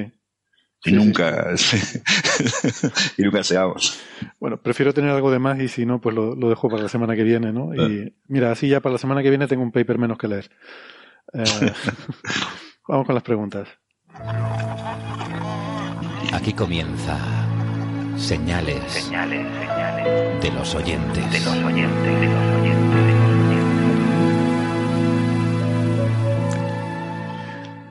y 0.84 0.90
Sí, 0.90 0.92
nunca 0.92 1.50
y 3.16 3.22
nunca 3.22 3.42
llegamos. 3.42 4.00
Bueno, 4.38 4.62
prefiero 4.62 4.94
tener 4.94 5.10
algo 5.10 5.30
de 5.30 5.38
más 5.38 5.60
y 5.60 5.68
si 5.68 5.86
no, 5.86 6.00
pues 6.00 6.14
lo, 6.14 6.34
lo 6.34 6.48
dejo 6.48 6.68
para 6.68 6.82
la 6.82 6.88
semana 6.88 7.16
que 7.16 7.24
viene, 7.24 7.52
¿no? 7.52 7.70
Claro. 7.70 7.92
Y 7.92 8.14
mira, 8.28 8.50
así 8.50 8.68
ya 8.68 8.80
para 8.80 8.94
la 8.94 8.98
semana 8.98 9.22
que 9.22 9.30
viene 9.30 9.46
tengo 9.46 9.62
un 9.62 9.72
paper 9.72 9.98
menos 9.98 10.18
que 10.18 10.28
leer. 10.28 10.50
Eh, 11.32 11.44
vamos 12.88 13.06
con 13.06 13.14
las 13.14 13.24
preguntas. 13.24 13.68
Aquí 16.32 16.52
comienza 16.52 17.18
Señales, 18.16 19.10
de 20.42 20.50
los 20.52 20.74
oyentes. 20.74 21.24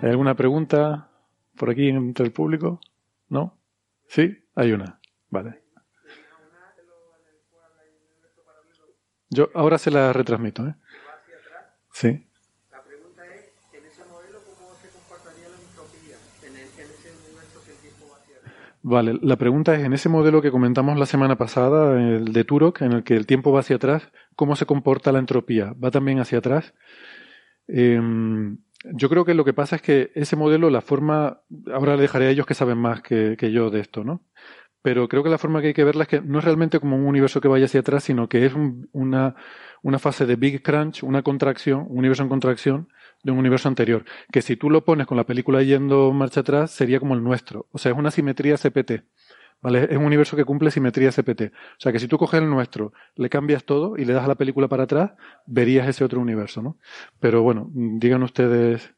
¿Hay 0.01 0.09
alguna 0.09 0.35
pregunta 0.35 1.08
por 1.59 1.69
aquí 1.69 1.89
entre 1.89 2.25
el 2.25 2.31
público? 2.31 2.79
¿No? 3.27 3.59
¿Sí? 4.07 4.43
Hay 4.55 4.71
una. 4.71 4.99
Vale. 5.29 5.61
Yo 9.29 9.49
ahora 9.53 9.77
se 9.77 9.91
la 9.91 10.11
retransmito, 10.11 10.65
¿eh? 10.65 10.75
Sí. 11.91 12.25
Vale, 18.81 19.19
la 19.21 19.35
pregunta 19.35 19.75
es, 19.75 19.83
en 19.83 19.91
ese 19.91 20.07
modelo 20.07 20.41
que 20.41 20.51
comentamos 20.51 20.97
la 20.97 21.05
semana 21.05 21.35
pasada, 21.35 21.99
el 21.99 22.31
de 22.31 22.43
Turok, 22.45 22.81
en 22.81 22.93
el 22.93 23.03
que 23.03 23.15
el 23.15 23.27
tiempo 23.27 23.51
va 23.51 23.59
hacia 23.59 23.75
atrás, 23.75 24.09
¿cómo 24.35 24.55
se 24.55 24.65
comporta 24.65 25.11
la 25.11 25.19
entropía? 25.19 25.73
¿Va 25.73 25.91
también 25.91 26.19
hacia 26.19 26.37
atrás? 26.37 26.73
Em, 27.67 28.57
yo 28.85 29.09
creo 29.09 29.25
que 29.25 29.33
lo 29.33 29.45
que 29.45 29.53
pasa 29.53 29.75
es 29.77 29.81
que 29.81 30.11
ese 30.15 30.35
modelo, 30.35 30.69
la 30.69 30.81
forma, 30.81 31.41
ahora 31.73 31.95
le 31.95 32.03
dejaré 32.03 32.27
a 32.27 32.29
ellos 32.31 32.45
que 32.45 32.53
saben 32.53 32.77
más 32.77 33.01
que, 33.01 33.35
yo 33.51 33.69
de 33.69 33.79
esto, 33.81 34.03
¿no? 34.03 34.21
Pero 34.81 35.09
creo 35.09 35.23
que 35.23 35.29
la 35.29 35.37
forma 35.37 35.61
que 35.61 35.67
hay 35.67 35.73
que 35.73 35.83
verla 35.83 36.03
es 36.03 36.09
que 36.09 36.21
no 36.21 36.39
es 36.39 36.45
realmente 36.45 36.79
como 36.79 36.95
un 36.97 37.05
universo 37.05 37.41
que 37.41 37.49
vaya 37.49 37.65
hacia 37.65 37.81
atrás, 37.81 38.03
sino 38.05 38.29
que 38.29 38.45
es 38.45 38.53
un- 38.53 38.89
una, 38.93 39.35
una 39.83 39.99
fase 39.99 40.25
de 40.25 40.35
Big 40.37 40.63
Crunch, 40.63 41.03
una 41.03 41.21
contracción, 41.23 41.85
un 41.89 41.99
universo 41.99 42.23
en 42.23 42.29
contracción 42.29 42.89
de 43.23 43.31
un 43.33 43.39
universo 43.39 43.67
anterior. 43.69 44.05
Que 44.31 44.41
si 44.41 44.55
tú 44.55 44.69
lo 44.69 44.85
pones 44.85 45.07
con 45.07 45.17
la 45.17 45.25
película 45.25 45.61
yendo 45.63 46.11
marcha 46.13 46.41
atrás, 46.41 46.71
sería 46.71 46.99
como 46.99 47.13
el 47.15 47.23
nuestro. 47.23 47.67
O 47.71 47.77
sea, 47.77 47.91
es 47.91 47.97
una 47.97 48.11
simetría 48.11 48.57
CPT. 48.57 49.03
¿Vale? 49.61 49.87
Es 49.91 49.97
un 49.97 50.05
universo 50.05 50.37
que 50.37 50.45
cumple 50.45 50.71
simetría 50.71 51.11
CPT. 51.11 51.41
O 51.51 51.79
sea, 51.79 51.91
que 51.91 51.99
si 51.99 52.07
tú 52.07 52.17
coges 52.17 52.39
el 52.41 52.49
nuestro, 52.49 52.93
le 53.15 53.29
cambias 53.29 53.65
todo 53.65 53.97
y 53.97 54.05
le 54.05 54.13
das 54.13 54.23
a 54.23 54.27
la 54.29 54.35
película 54.35 54.69
para 54.69 54.83
atrás, 54.83 55.11
verías 55.45 55.87
ese 55.87 56.03
otro 56.05 56.21
universo, 56.21 56.61
¿no? 56.61 56.77
Pero 57.19 57.41
bueno, 57.43 57.67
digan 57.73 58.23
ustedes 58.23 58.93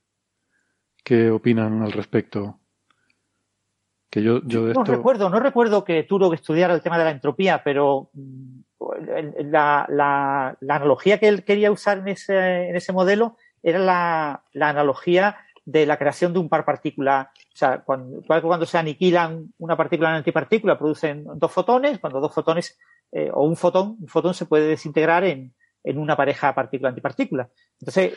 qué 1.03 1.31
opinan 1.31 1.81
al 1.81 1.91
respecto. 1.91 2.59
Que 4.11 4.22
yo, 4.22 4.41
yo 4.43 4.65
de 4.67 4.73
No 4.73 4.81
esto. 4.81 4.91
recuerdo, 4.93 5.30
no 5.30 5.40
recuerdo 5.40 5.83
que 5.83 6.03
Turok 6.03 6.33
estudiara 6.35 6.73
el 6.75 6.81
tema 6.81 6.98
de 6.99 7.06
la 7.06 7.11
entropía, 7.11 7.64
pero 7.64 8.11
la, 9.40 9.85
la- 9.90 10.57
la 10.59 10.75
analogía 10.75 11.17
que 11.19 11.27
él 11.27 11.43
quería 11.43 11.72
usar 11.72 11.99
en 11.99 12.09
ese, 12.09 12.69
en 12.69 12.75
ese 12.75 12.93
modelo 12.93 13.38
era 13.64 13.80
la, 13.80 14.43
la 14.53 14.69
analogía 14.69 15.38
de 15.72 15.85
la 15.85 15.98
creación 15.98 16.33
de 16.33 16.40
un 16.40 16.50
par 16.50 16.66
partícula. 16.66 17.32
O 17.35 17.58
sea, 17.58 17.82
cuando, 17.83 18.22
cuando 18.25 18.66
se 18.66 18.77
aniquilan 18.77 19.53
una 19.58 19.77
partícula 19.77 20.09
una 20.09 20.17
antipartícula, 20.17 20.77
producen 20.77 21.25
dos 21.35 21.51
fotones. 21.51 22.00
Cuando 22.00 22.19
dos 22.19 22.33
fotones 22.33 22.77
eh, 23.11 23.30
o 23.33 23.45
un 23.45 23.56
fotón, 23.56 23.98
un 24.00 24.08
fotón 24.08 24.33
se 24.33 24.45
puede 24.45 24.67
desintegrar 24.67 25.24
en, 25.24 25.53
en 25.83 25.98
una 25.98 26.16
pareja 26.16 26.53
partícula-antipartícula. 26.53 27.50
Entonces, 27.80 28.14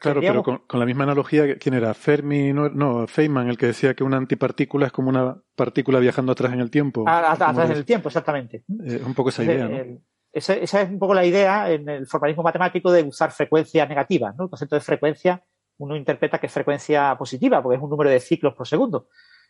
claro, 0.00 0.20
pero 0.20 0.42
con, 0.42 0.62
la 0.72 0.86
misma 0.86 1.04
analogía, 1.04 1.56
¿quién 1.58 1.74
era? 1.74 1.94
Fermi, 1.94 2.52
no, 2.52 2.68
no, 2.68 3.06
Feynman, 3.06 3.48
el 3.48 3.56
que 3.56 3.66
decía 3.66 3.94
que 3.94 4.04
una 4.04 4.16
antipartícula 4.16 4.86
es 4.86 4.92
como 4.92 5.08
una 5.08 5.40
partícula 5.54 6.00
viajando 6.00 6.32
atrás 6.32 6.52
en 6.52 6.60
el 6.60 6.70
tiempo. 6.70 7.04
Ah, 7.06 7.32
atrás 7.32 7.70
en 7.70 7.76
el 7.76 7.84
tiempo, 7.84 8.08
exactamente. 8.08 8.64
Eh, 8.84 9.00
un 9.04 9.14
poco 9.14 9.28
esa 9.28 9.44
idea, 9.44 9.68
¿no? 9.68 10.00
esa, 10.32 10.54
es 10.54 10.74
un 10.74 10.98
poco 10.98 11.14
la 11.14 11.24
idea 11.24 11.70
en 11.70 11.88
el 11.88 12.06
formalismo 12.06 12.42
matemático 12.42 12.90
de 12.90 13.02
usar 13.02 13.30
frecuencias 13.30 13.88
negativas, 13.88 14.34
¿no? 14.36 14.44
El 14.44 14.50
concepto 14.50 14.76
de 14.76 14.80
frecuencia, 14.80 15.42
uno 15.78 15.96
interpreta 15.96 16.38
que 16.38 16.46
es 16.46 16.52
frecuencia 16.52 17.16
positiva, 17.18 17.62
porque 17.62 17.76
es 17.76 17.82
un 17.82 17.90
número 17.90 18.10
de 18.10 18.20
ciclos 18.20 18.54
por 18.54 18.66
segundo. 18.66 19.08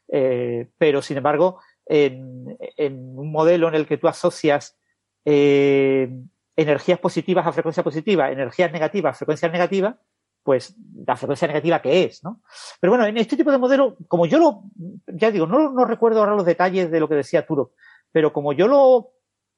Eh, 0.08 0.68
pero, 0.78 1.02
sin 1.02 1.18
embargo, 1.18 1.60
en, 1.86 2.56
un 2.86 3.32
modelo 3.32 3.68
en 3.68 3.74
el 3.74 3.86
que 3.86 3.96
tú 3.98 4.08
asocias 4.08 4.78
eh, 5.24 6.10
energías 6.56 6.98
positivas 6.98 7.46
a 7.46 7.52
frecuencia 7.52 7.82
positiva, 7.82 8.30
energías 8.30 8.72
negativas 8.72 9.14
a 9.14 9.18
frecuencia 9.18 9.48
negativa, 9.48 9.98
pues 10.42 10.74
la 11.06 11.16
frecuencia 11.16 11.46
negativa 11.48 11.82
que 11.82 12.04
es, 12.04 12.24
¿no? 12.24 12.42
Pero 12.80 12.92
bueno, 12.92 13.06
en 13.06 13.16
este 13.18 13.36
tipo 13.36 13.50
de 13.50 13.58
modelo, 13.58 13.96
como 14.08 14.26
yo 14.26 14.38
lo, 14.38 14.62
ya 15.06 15.30
digo, 15.30 15.46
no, 15.46 15.84
recuerdo 15.84 16.20
ahora 16.20 16.34
los 16.34 16.46
detalles 16.46 16.90
de 16.90 17.00
lo 17.00 17.08
que 17.08 17.16
decía 17.16 17.46
Turo, 17.46 17.72
pero 18.12 18.32
como 18.32 18.52
yo 18.52 18.66
lo 18.66 19.10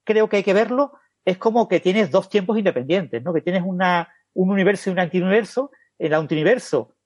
creo 0.04 0.28
que 0.28 0.38
hay 0.38 0.42
que 0.42 0.52
verlo, 0.52 0.92
es 1.24 1.38
como 1.38 1.68
que 1.68 1.80
tienes 1.80 2.10
dos 2.10 2.28
tiempos 2.28 2.58
independientes, 2.58 3.22
¿no? 3.22 3.32
Que 3.32 3.40
tienes 3.40 3.62
una, 3.64 4.08
un 4.34 4.50
universo 4.50 4.90
y 4.90 4.92
un 4.92 4.98
antiuniverso. 4.98 5.70
En 6.00 6.06
el 6.08 6.14
antiuniverso 6.14 6.96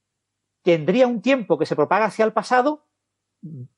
tendría 0.63 1.07
un 1.07 1.21
tiempo 1.21 1.59
que 1.59 1.67
se 1.67 1.77
propaga 1.77 2.07
hacia 2.07 2.25
el 2.25 2.33
pasado 2.33 2.87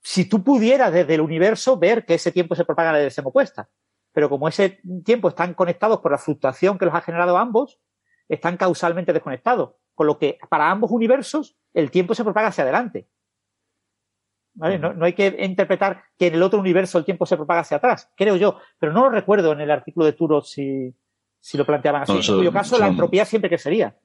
si 0.01 0.29
tú 0.29 0.45
pudieras 0.45 0.93
desde 0.93 1.15
el 1.15 1.21
universo 1.21 1.77
ver 1.77 2.05
que 2.05 2.15
ese 2.15 2.31
tiempo 2.31 2.55
se 2.55 2.65
propaga 2.65 2.91
en 2.91 2.93
la 2.93 2.99
dirección 3.01 3.27
opuesta 3.27 3.69
pero 4.17 4.31
como 4.31 4.49
ese 4.49 4.81
tiempo 5.05 5.29
están 5.29 5.53
conectados 5.53 6.01
por 6.01 6.11
la 6.11 6.17
fluctuación 6.17 6.79
que 6.79 6.87
los 6.87 6.95
ha 6.95 7.03
generado 7.03 7.37
ambos, 7.37 7.79
están 8.31 8.57
causalmente 8.57 9.13
desconectados. 9.13 9.75
Con 9.95 10.07
lo 10.07 10.19
que 10.19 10.39
para 10.49 10.71
ambos 10.71 10.91
universos 10.91 11.59
el 11.75 11.91
tiempo 11.91 12.15
se 12.15 12.25
propaga 12.25 12.49
hacia 12.49 12.65
adelante. 12.65 13.11
No, 14.55 15.05
hay 15.05 15.13
que 15.13 15.37
interpretar 15.41 16.03
que 16.17 16.29
en 16.29 16.35
el 16.37 16.43
otro 16.43 16.59
universo 16.59 16.97
el 16.97 17.05
tiempo 17.05 17.27
se 17.27 17.37
propaga 17.37 17.61
hacia 17.61 17.77
atrás, 17.77 18.11
creo 18.17 18.37
yo, 18.37 18.59
pero 18.79 18.95
no 18.95 19.03
lo 19.03 19.11
recuerdo 19.11 19.53
en 19.53 19.61
el 19.61 19.71
artículo 19.71 20.07
de 20.07 20.15
Turo 20.15 20.41
si, 20.41 20.95
lo 21.53 21.67
planteaban 21.67 22.05
así. 22.05 22.13
en 22.13 22.39
cuyo 22.39 22.53
caso, 22.55 22.79
la 22.79 22.87
entropía 22.87 23.27
siempre 23.27 23.51
que 23.51 23.59
sería. 23.59 23.99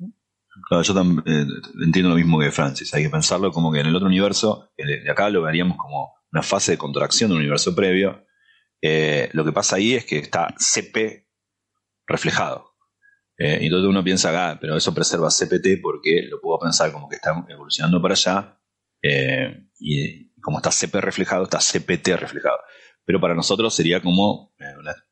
Claro, 0.67 0.83
yo 0.83 0.93
también 0.93 1.23
eh, 1.25 1.47
entiendo 1.83 2.09
lo 2.09 2.15
mismo 2.15 2.39
que 2.39 2.51
Francis. 2.51 2.93
Hay 2.93 3.03
que 3.03 3.09
pensarlo 3.09 3.51
como 3.51 3.71
que 3.71 3.79
en 3.79 3.87
el 3.87 3.95
otro 3.95 4.07
universo, 4.07 4.71
de 4.77 5.09
acá 5.09 5.29
lo 5.29 5.43
veríamos 5.43 5.77
como 5.77 6.13
una 6.31 6.43
fase 6.43 6.73
de 6.73 6.77
contracción 6.77 7.29
de 7.29 7.35
un 7.35 7.41
universo 7.41 7.73
previo, 7.73 8.25
eh, 8.81 9.29
lo 9.33 9.45
que 9.45 9.51
pasa 9.51 9.77
ahí 9.77 9.93
es 9.93 10.05
que 10.05 10.17
está 10.17 10.53
CP 10.57 11.27
reflejado. 12.05 12.71
Eh, 13.37 13.59
y 13.61 13.65
entonces 13.65 13.89
uno 13.89 14.03
piensa, 14.03 14.51
ah, 14.51 14.57
pero 14.59 14.75
eso 14.75 14.93
preserva 14.93 15.29
CPT 15.29 15.81
porque 15.81 16.23
lo 16.29 16.41
puedo 16.41 16.59
pensar 16.59 16.91
como 16.91 17.07
que 17.07 17.15
está 17.15 17.45
evolucionando 17.47 18.01
para 18.01 18.13
allá. 18.13 18.57
Y 19.79 20.31
como 20.41 20.57
está 20.57 20.71
CP 20.71 20.99
reflejado, 21.01 21.43
está 21.43 21.59
CPT 21.59 22.09
reflejado. 22.17 22.57
Pero 23.05 23.19
para 23.19 23.33
nosotros 23.33 23.73
sería 23.73 24.01
como, 24.01 24.53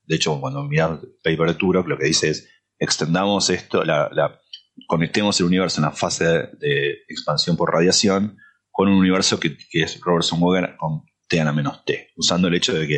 de 0.03 0.16
hecho, 0.16 0.40
cuando 0.40 0.64
miramos 0.64 1.01
el 1.03 1.09
paper 1.24 1.48
de 1.48 1.53
Turok, 1.56 1.88
lo 1.88 1.98
que 1.98 2.06
dice 2.06 2.30
es, 2.30 2.48
extendamos 2.77 3.50
esto, 3.50 3.84
la, 3.84 4.40
conectemos 4.88 5.40
el 5.40 5.45
universo 5.48 5.82
en 5.82 5.85
la 5.85 5.91
fase 5.91 6.25
de, 6.25 7.03
expansión 7.08 7.58
por 7.58 7.74
radiación 7.74 8.38
con 8.72 8.88
un 8.88 8.98
universo 8.98 9.40
que, 9.40 9.58
es 9.74 9.99
Robertson 10.01 10.41
Walker 10.41 10.75
con 10.77 11.03
T 11.27 11.40
a 11.40 11.45
la 11.45 11.53
menos 11.53 11.83
T, 11.85 12.11
usando 12.16 12.48
el 12.48 12.56
hecho 12.56 12.74
de 12.74 12.88
que 12.88 12.98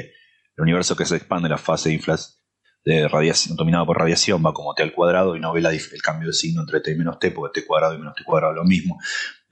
el 0.55 0.63
universo 0.63 0.95
que 0.95 1.05
se 1.05 1.15
expande, 1.15 1.49
la 1.49 1.57
fase 1.57 1.89
de 1.89 1.95
inflación 1.95 2.41
de 2.83 3.07
radiación, 3.07 3.55
dominado 3.55 3.85
por 3.85 3.97
radiación, 3.97 4.43
va 4.43 4.53
como 4.53 4.73
t 4.73 4.81
al 4.81 4.93
cuadrado 4.93 5.35
y 5.35 5.39
no 5.39 5.53
ve 5.53 5.59
el 5.61 6.01
cambio 6.01 6.27
de 6.27 6.33
signo 6.33 6.61
entre 6.61 6.81
t 6.81 6.91
y 6.91 6.95
menos 6.95 7.19
t, 7.19 7.31
porque 7.31 7.61
t 7.61 7.67
cuadrado 7.67 7.93
y 7.93 7.99
menos 7.99 8.15
t 8.15 8.23
cuadrado 8.23 8.53
es 8.53 8.57
lo 8.57 8.63
mismo. 8.63 8.99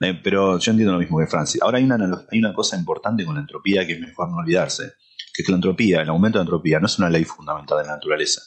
Eh, 0.00 0.18
pero 0.22 0.58
yo 0.58 0.70
entiendo 0.70 0.92
lo 0.92 0.98
mismo 0.98 1.18
que 1.18 1.26
Francis. 1.26 1.62
Ahora 1.62 1.78
hay 1.78 1.84
una, 1.84 1.96
hay 2.30 2.38
una 2.38 2.52
cosa 2.52 2.76
importante 2.76 3.24
con 3.24 3.34
la 3.34 3.42
entropía 3.42 3.86
que 3.86 3.92
es 3.92 4.00
mejor 4.00 4.30
no 4.30 4.38
olvidarse, 4.38 4.94
que 5.32 5.42
es 5.42 5.46
que 5.46 5.52
la 5.52 5.56
entropía, 5.56 6.02
el 6.02 6.08
aumento 6.08 6.38
de 6.38 6.42
entropía, 6.42 6.80
no 6.80 6.86
es 6.86 6.98
una 6.98 7.08
ley 7.08 7.24
fundamental 7.24 7.78
de 7.78 7.84
la 7.84 7.92
naturaleza. 7.92 8.42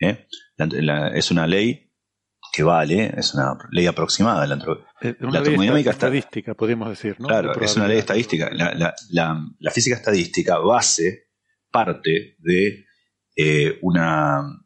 ¿eh? 0.00 0.26
es 1.14 1.30
una 1.30 1.46
ley 1.46 1.83
que 2.54 2.62
vale, 2.62 3.12
es 3.16 3.34
una 3.34 3.58
ley 3.70 3.86
aproximada. 3.86 4.46
La, 4.46 4.56
eh, 5.00 5.16
una 5.20 5.40
ley 5.40 5.88
estadística, 5.88 6.54
podemos 6.54 6.88
decir, 6.88 7.16
¿no? 7.18 7.26
Claro, 7.26 7.52
es 7.60 7.76
una 7.76 7.88
ley 7.88 7.98
estadística. 7.98 8.50
La, 8.52 8.94
la 9.10 9.70
física 9.72 9.96
estadística 9.96 10.58
base 10.58 11.24
parte 11.70 12.36
de 12.38 12.84
eh, 13.36 13.80
una, 13.82 14.58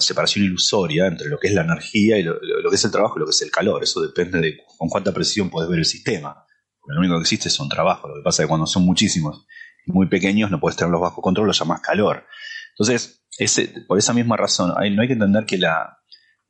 separación 0.00 0.44
ilusoria 0.44 1.06
entre 1.06 1.28
lo 1.28 1.38
que 1.38 1.46
es 1.46 1.54
la 1.54 1.62
energía 1.62 2.18
y 2.18 2.24
lo, 2.24 2.40
que 2.40 2.74
es 2.74 2.84
el 2.84 2.90
trabajo 2.90 3.14
y 3.16 3.20
lo 3.20 3.26
que 3.26 3.30
es 3.30 3.42
el 3.42 3.52
calor. 3.52 3.84
Eso 3.84 4.00
depende 4.00 4.40
de 4.40 4.58
con 4.76 4.88
cuánta 4.88 5.12
precisión 5.12 5.48
puedes 5.48 5.70
ver 5.70 5.78
el 5.78 5.84
sistema. 5.84 6.44
Porque 6.80 6.94
lo 6.94 7.00
único 7.00 7.16
que 7.16 7.22
existe 7.22 7.50
son 7.50 7.68
trabajos. 7.68 8.10
Lo 8.10 8.16
que 8.16 8.24
pasa 8.24 8.42
es 8.42 8.46
que 8.46 8.48
cuando 8.48 8.66
son 8.66 8.84
muchísimos 8.84 9.46
y 9.86 9.92
muy 9.92 10.08
pequeños 10.08 10.50
no 10.50 10.58
puedes 10.58 10.76
tenerlos 10.76 11.00
bajo 11.00 11.22
control, 11.22 11.46
lo 11.46 11.52
llamas 11.52 11.80
calor. 11.80 12.24
Entonces, 12.70 13.24
ese, 13.38 13.72
por 13.86 13.98
esa 13.98 14.12
misma 14.12 14.36
razón, 14.36 14.72
hay, 14.76 14.94
no 14.94 15.02
hay 15.02 15.08
que 15.08 15.14
entender 15.14 15.46
que 15.46 15.58
la, 15.58 15.98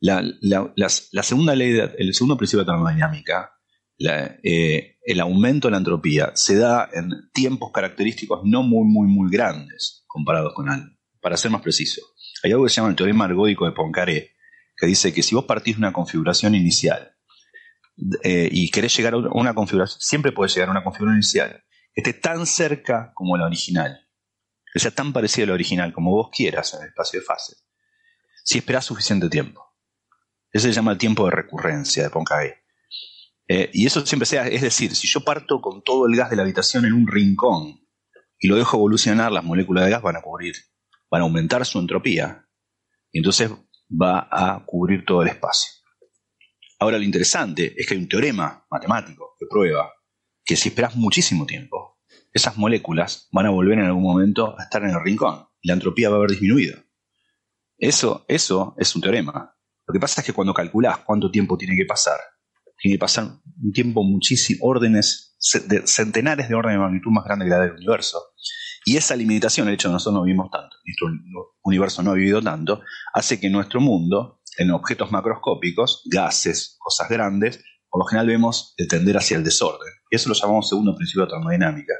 la, 0.00 1.22
segunda 1.22 1.54
ley, 1.54 1.78
el 1.98 2.14
segundo 2.14 2.36
principio 2.36 2.64
de 2.64 2.72
termodinámica, 2.72 3.52
eh, 3.98 4.98
el 5.02 5.20
aumento 5.20 5.68
de 5.68 5.72
la 5.72 5.78
entropía 5.78 6.32
se 6.34 6.56
da 6.56 6.88
en 6.92 7.30
tiempos 7.32 7.70
característicos 7.72 8.40
no 8.44 8.62
muy, 8.62 8.84
muy, 8.84 9.08
muy 9.08 9.30
grandes 9.30 10.04
comparados 10.06 10.52
con 10.54 10.68
algo. 10.68 10.90
Para 11.20 11.36
ser 11.36 11.50
más 11.50 11.62
preciso, 11.62 12.02
hay 12.42 12.52
algo 12.52 12.64
que 12.64 12.70
se 12.70 12.76
llama 12.76 12.90
el 12.90 12.96
teorema 12.96 13.24
ergódico 13.24 13.66
de 13.66 13.72
Poincaré, 13.72 14.36
que 14.76 14.86
dice 14.86 15.12
que 15.12 15.22
si 15.22 15.34
vos 15.34 15.44
partís 15.44 15.76
de 15.76 15.80
una 15.80 15.92
configuración 15.92 16.54
inicial 16.54 17.16
eh, 18.22 18.48
y 18.50 18.70
querés 18.70 18.96
llegar 18.96 19.14
a 19.14 19.16
una 19.16 19.54
configuración, 19.54 20.00
siempre 20.00 20.32
puedes 20.32 20.54
llegar 20.54 20.68
a 20.68 20.72
una 20.72 20.84
configuración 20.84 21.16
inicial 21.16 21.64
que 21.94 22.02
esté 22.02 22.12
tan 22.12 22.46
cerca 22.46 23.12
como 23.14 23.36
la 23.36 23.46
original, 23.46 24.06
que 24.72 24.78
sea 24.78 24.90
tan 24.90 25.12
parecida 25.12 25.44
a 25.44 25.46
la 25.48 25.54
original 25.54 25.92
como 25.92 26.10
vos 26.10 26.28
quieras 26.30 26.74
en 26.74 26.82
el 26.82 26.88
espacio 26.88 27.20
de 27.20 27.26
fases, 27.26 27.66
si 28.44 28.58
esperás 28.58 28.84
suficiente 28.84 29.30
tiempo. 29.30 29.65
Ese 30.56 30.68
se 30.68 30.72
llama 30.72 30.92
el 30.92 30.98
tiempo 30.98 31.26
de 31.26 31.32
recurrencia 31.32 32.02
de 32.02 32.08
Poincaré. 32.08 32.64
Eh, 33.46 33.68
y 33.74 33.84
eso 33.84 34.06
siempre 34.06 34.24
sea, 34.24 34.48
es 34.48 34.62
decir, 34.62 34.96
si 34.96 35.06
yo 35.06 35.20
parto 35.20 35.60
con 35.60 35.82
todo 35.82 36.06
el 36.06 36.16
gas 36.16 36.30
de 36.30 36.36
la 36.36 36.42
habitación 36.44 36.86
en 36.86 36.94
un 36.94 37.06
rincón 37.06 37.86
y 38.38 38.48
lo 38.48 38.56
dejo 38.56 38.78
evolucionar, 38.78 39.30
las 39.30 39.44
moléculas 39.44 39.84
de 39.84 39.90
gas 39.90 40.00
van 40.00 40.16
a 40.16 40.22
cubrir, 40.22 40.54
van 41.10 41.20
a 41.20 41.24
aumentar 41.24 41.66
su 41.66 41.78
entropía 41.78 42.48
y 43.12 43.18
entonces 43.18 43.50
va 43.90 44.28
a 44.30 44.64
cubrir 44.64 45.04
todo 45.04 45.20
el 45.20 45.28
espacio. 45.28 45.74
Ahora 46.78 46.96
lo 46.96 47.04
interesante 47.04 47.74
es 47.76 47.86
que 47.86 47.92
hay 47.92 48.00
un 48.00 48.08
teorema 48.08 48.66
matemático 48.70 49.36
que 49.38 49.44
prueba 49.50 49.92
que 50.42 50.56
si 50.56 50.70
esperas 50.70 50.96
muchísimo 50.96 51.44
tiempo, 51.44 51.98
esas 52.32 52.56
moléculas 52.56 53.28
van 53.30 53.44
a 53.44 53.50
volver 53.50 53.78
en 53.78 53.84
algún 53.84 54.04
momento 54.04 54.58
a 54.58 54.62
estar 54.62 54.82
en 54.84 54.90
el 54.90 55.04
rincón 55.04 55.48
y 55.60 55.68
la 55.68 55.74
entropía 55.74 56.08
va 56.08 56.16
a 56.16 56.18
haber 56.20 56.30
disminuido. 56.30 56.82
Eso, 57.76 58.24
eso 58.26 58.74
es 58.78 58.96
un 58.96 59.02
teorema. 59.02 59.55
Lo 59.86 59.92
que 59.92 60.00
pasa 60.00 60.20
es 60.20 60.26
que 60.26 60.32
cuando 60.32 60.52
calculas 60.52 60.98
cuánto 60.98 61.30
tiempo 61.30 61.56
tiene 61.56 61.76
que 61.76 61.84
pasar, 61.84 62.18
tiene 62.78 62.96
que 62.96 63.00
pasar 63.00 63.24
un 63.62 63.72
tiempo 63.72 64.02
muchísimo, 64.02 64.66
órdenes 64.66 65.36
de 65.68 65.86
centenares 65.86 66.48
de 66.48 66.54
órdenes 66.54 66.78
de 66.78 66.84
magnitud 66.84 67.10
más 67.10 67.24
grande 67.24 67.44
que 67.44 67.50
la 67.50 67.60
del 67.60 67.72
universo. 67.72 68.18
Y 68.84 68.96
esa 68.96 69.16
limitación, 69.16 69.68
el 69.68 69.74
hecho 69.74 69.88
de 69.88 69.94
nosotros 69.94 70.14
no 70.14 70.24
vivimos 70.24 70.50
tanto, 70.50 70.76
nuestro 70.84 71.54
universo 71.62 72.02
no 72.02 72.12
ha 72.12 72.14
vivido 72.14 72.42
tanto, 72.42 72.82
hace 73.14 73.40
que 73.40 73.50
nuestro 73.50 73.80
mundo, 73.80 74.40
en 74.58 74.70
objetos 74.70 75.10
macroscópicos, 75.10 76.02
gases, 76.06 76.76
cosas 76.78 77.08
grandes, 77.08 77.62
por 77.88 78.00
lo 78.00 78.06
general 78.06 78.28
vemos 78.28 78.74
tender 78.88 79.16
hacia 79.16 79.36
el 79.36 79.44
desorden. 79.44 79.92
Y 80.10 80.16
eso 80.16 80.28
lo 80.28 80.34
llamamos 80.34 80.68
segundo 80.68 80.94
principio 80.94 81.24
de 81.24 81.30
termodinámica. 81.30 81.94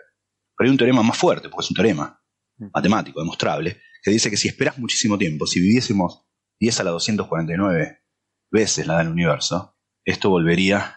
Pero 0.57 0.69
hay 0.69 0.71
un 0.71 0.79
teorema 0.79 1.03
más 1.03 1.17
fuerte, 1.17 1.49
porque 1.49 1.65
es 1.65 1.71
un 1.71 1.75
teorema 1.75 2.21
mm. 2.59 2.67
matemático, 2.73 3.21
demostrable, 3.21 3.81
que 4.03 4.11
dice 4.11 4.31
que 4.31 4.37
si 4.37 4.49
esperas 4.49 4.79
muchísimo 4.79 5.19
tiempo, 5.19 5.47
si 5.47 5.61
viviésemos 5.61 6.26
10 6.59 6.81
a 6.81 6.85
la 6.85 6.91
249 6.91 8.03
veces 8.51 8.87
la 8.87 8.99
del 8.99 9.09
universo, 9.09 9.77
esto 10.05 10.31
volvería 10.31 10.97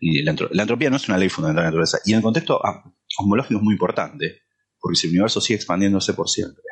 y 0.00 0.22
la, 0.22 0.32
entropía 0.32 0.90
no 0.90 0.96
es 0.96 1.08
una 1.08 1.18
ley 1.18 1.28
fundamental 1.28 1.62
de 1.62 1.64
la 1.64 1.70
naturaleza. 1.70 1.98
Y 2.04 2.12
en 2.12 2.18
el 2.18 2.22
contexto 2.22 2.60
cosmológico 3.16 3.58
es 3.58 3.64
muy 3.64 3.74
importante, 3.74 4.42
porque 4.78 4.96
si 4.96 5.06
el 5.06 5.12
universo 5.14 5.40
sigue 5.40 5.56
expandiéndose 5.56 6.14
por 6.14 6.28
siempre, 6.28 6.62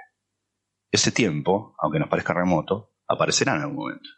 ese 0.90 1.10
tiempo, 1.10 1.74
aunque 1.78 1.98
nos 1.98 2.08
parezca 2.08 2.34
remoto, 2.34 2.94
aparecerá 3.08 3.56
en 3.56 3.62
algún 3.62 3.76
momento. 3.76 4.08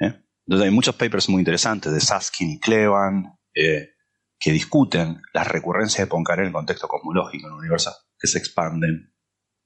¿eh? 0.00 0.24
Entonces 0.46 0.64
hay 0.64 0.74
muchos 0.74 0.94
papers 0.94 1.28
muy 1.28 1.40
interesantes 1.40 1.92
de 1.92 2.00
Saskin 2.00 2.50
y 2.50 2.60
Clevan 2.60 3.38
eh, 3.54 3.90
que 4.38 4.52
discuten 4.52 5.20
las 5.32 5.46
recurrencias 5.46 6.06
de 6.06 6.10
Poincaré 6.10 6.42
en 6.42 6.48
el 6.48 6.52
contexto 6.52 6.88
cosmológico, 6.88 7.46
en 7.46 7.52
el 7.52 7.58
universo 7.58 7.92
que 8.18 8.26
se 8.26 8.38
expanden. 8.38 9.11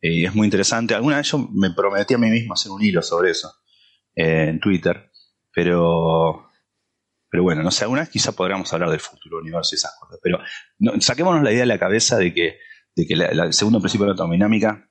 Y 0.01 0.25
es 0.27 0.35
muy 0.35 0.47
interesante. 0.47 0.95
Alguna 0.95 1.17
vez 1.19 1.31
yo 1.31 1.39
me 1.53 1.71
prometí 1.71 2.15
a 2.15 2.19
mí 2.19 2.29
mismo 2.31 2.55
hacer 2.55 2.71
un 2.73 2.83
hilo 2.83 3.03
sobre 3.03 3.31
eso 3.31 3.51
eh, 4.15 4.47
en 4.51 4.61
Twitter, 4.61 5.11
pero 5.53 6.43
Pero 7.29 7.43
bueno, 7.43 7.63
no 7.63 7.71
sé, 7.71 7.85
alguna 7.85 8.03
vez 8.03 8.11
quizá 8.11 8.33
podríamos 8.33 8.73
hablar 8.73 8.89
del 8.91 9.01
futuro 9.01 9.39
universo 9.39 9.75
y 9.75 9.77
esas 9.77 9.93
cosas. 10.01 10.19
Pero 10.23 10.39
no, 10.79 10.93
saquémonos 11.01 11.43
la 11.43 11.51
idea 11.51 11.63
de 11.63 11.67
la 11.67 11.79
cabeza 11.79 12.17
de 12.19 12.33
que, 12.33 12.59
de 12.95 13.07
que 13.07 13.17
la- 13.17 13.27
el 13.45 13.53
segundo 13.53 13.81
principio 13.81 14.07
de 14.07 14.13
la 14.13 14.17
termodinámica 14.17 14.89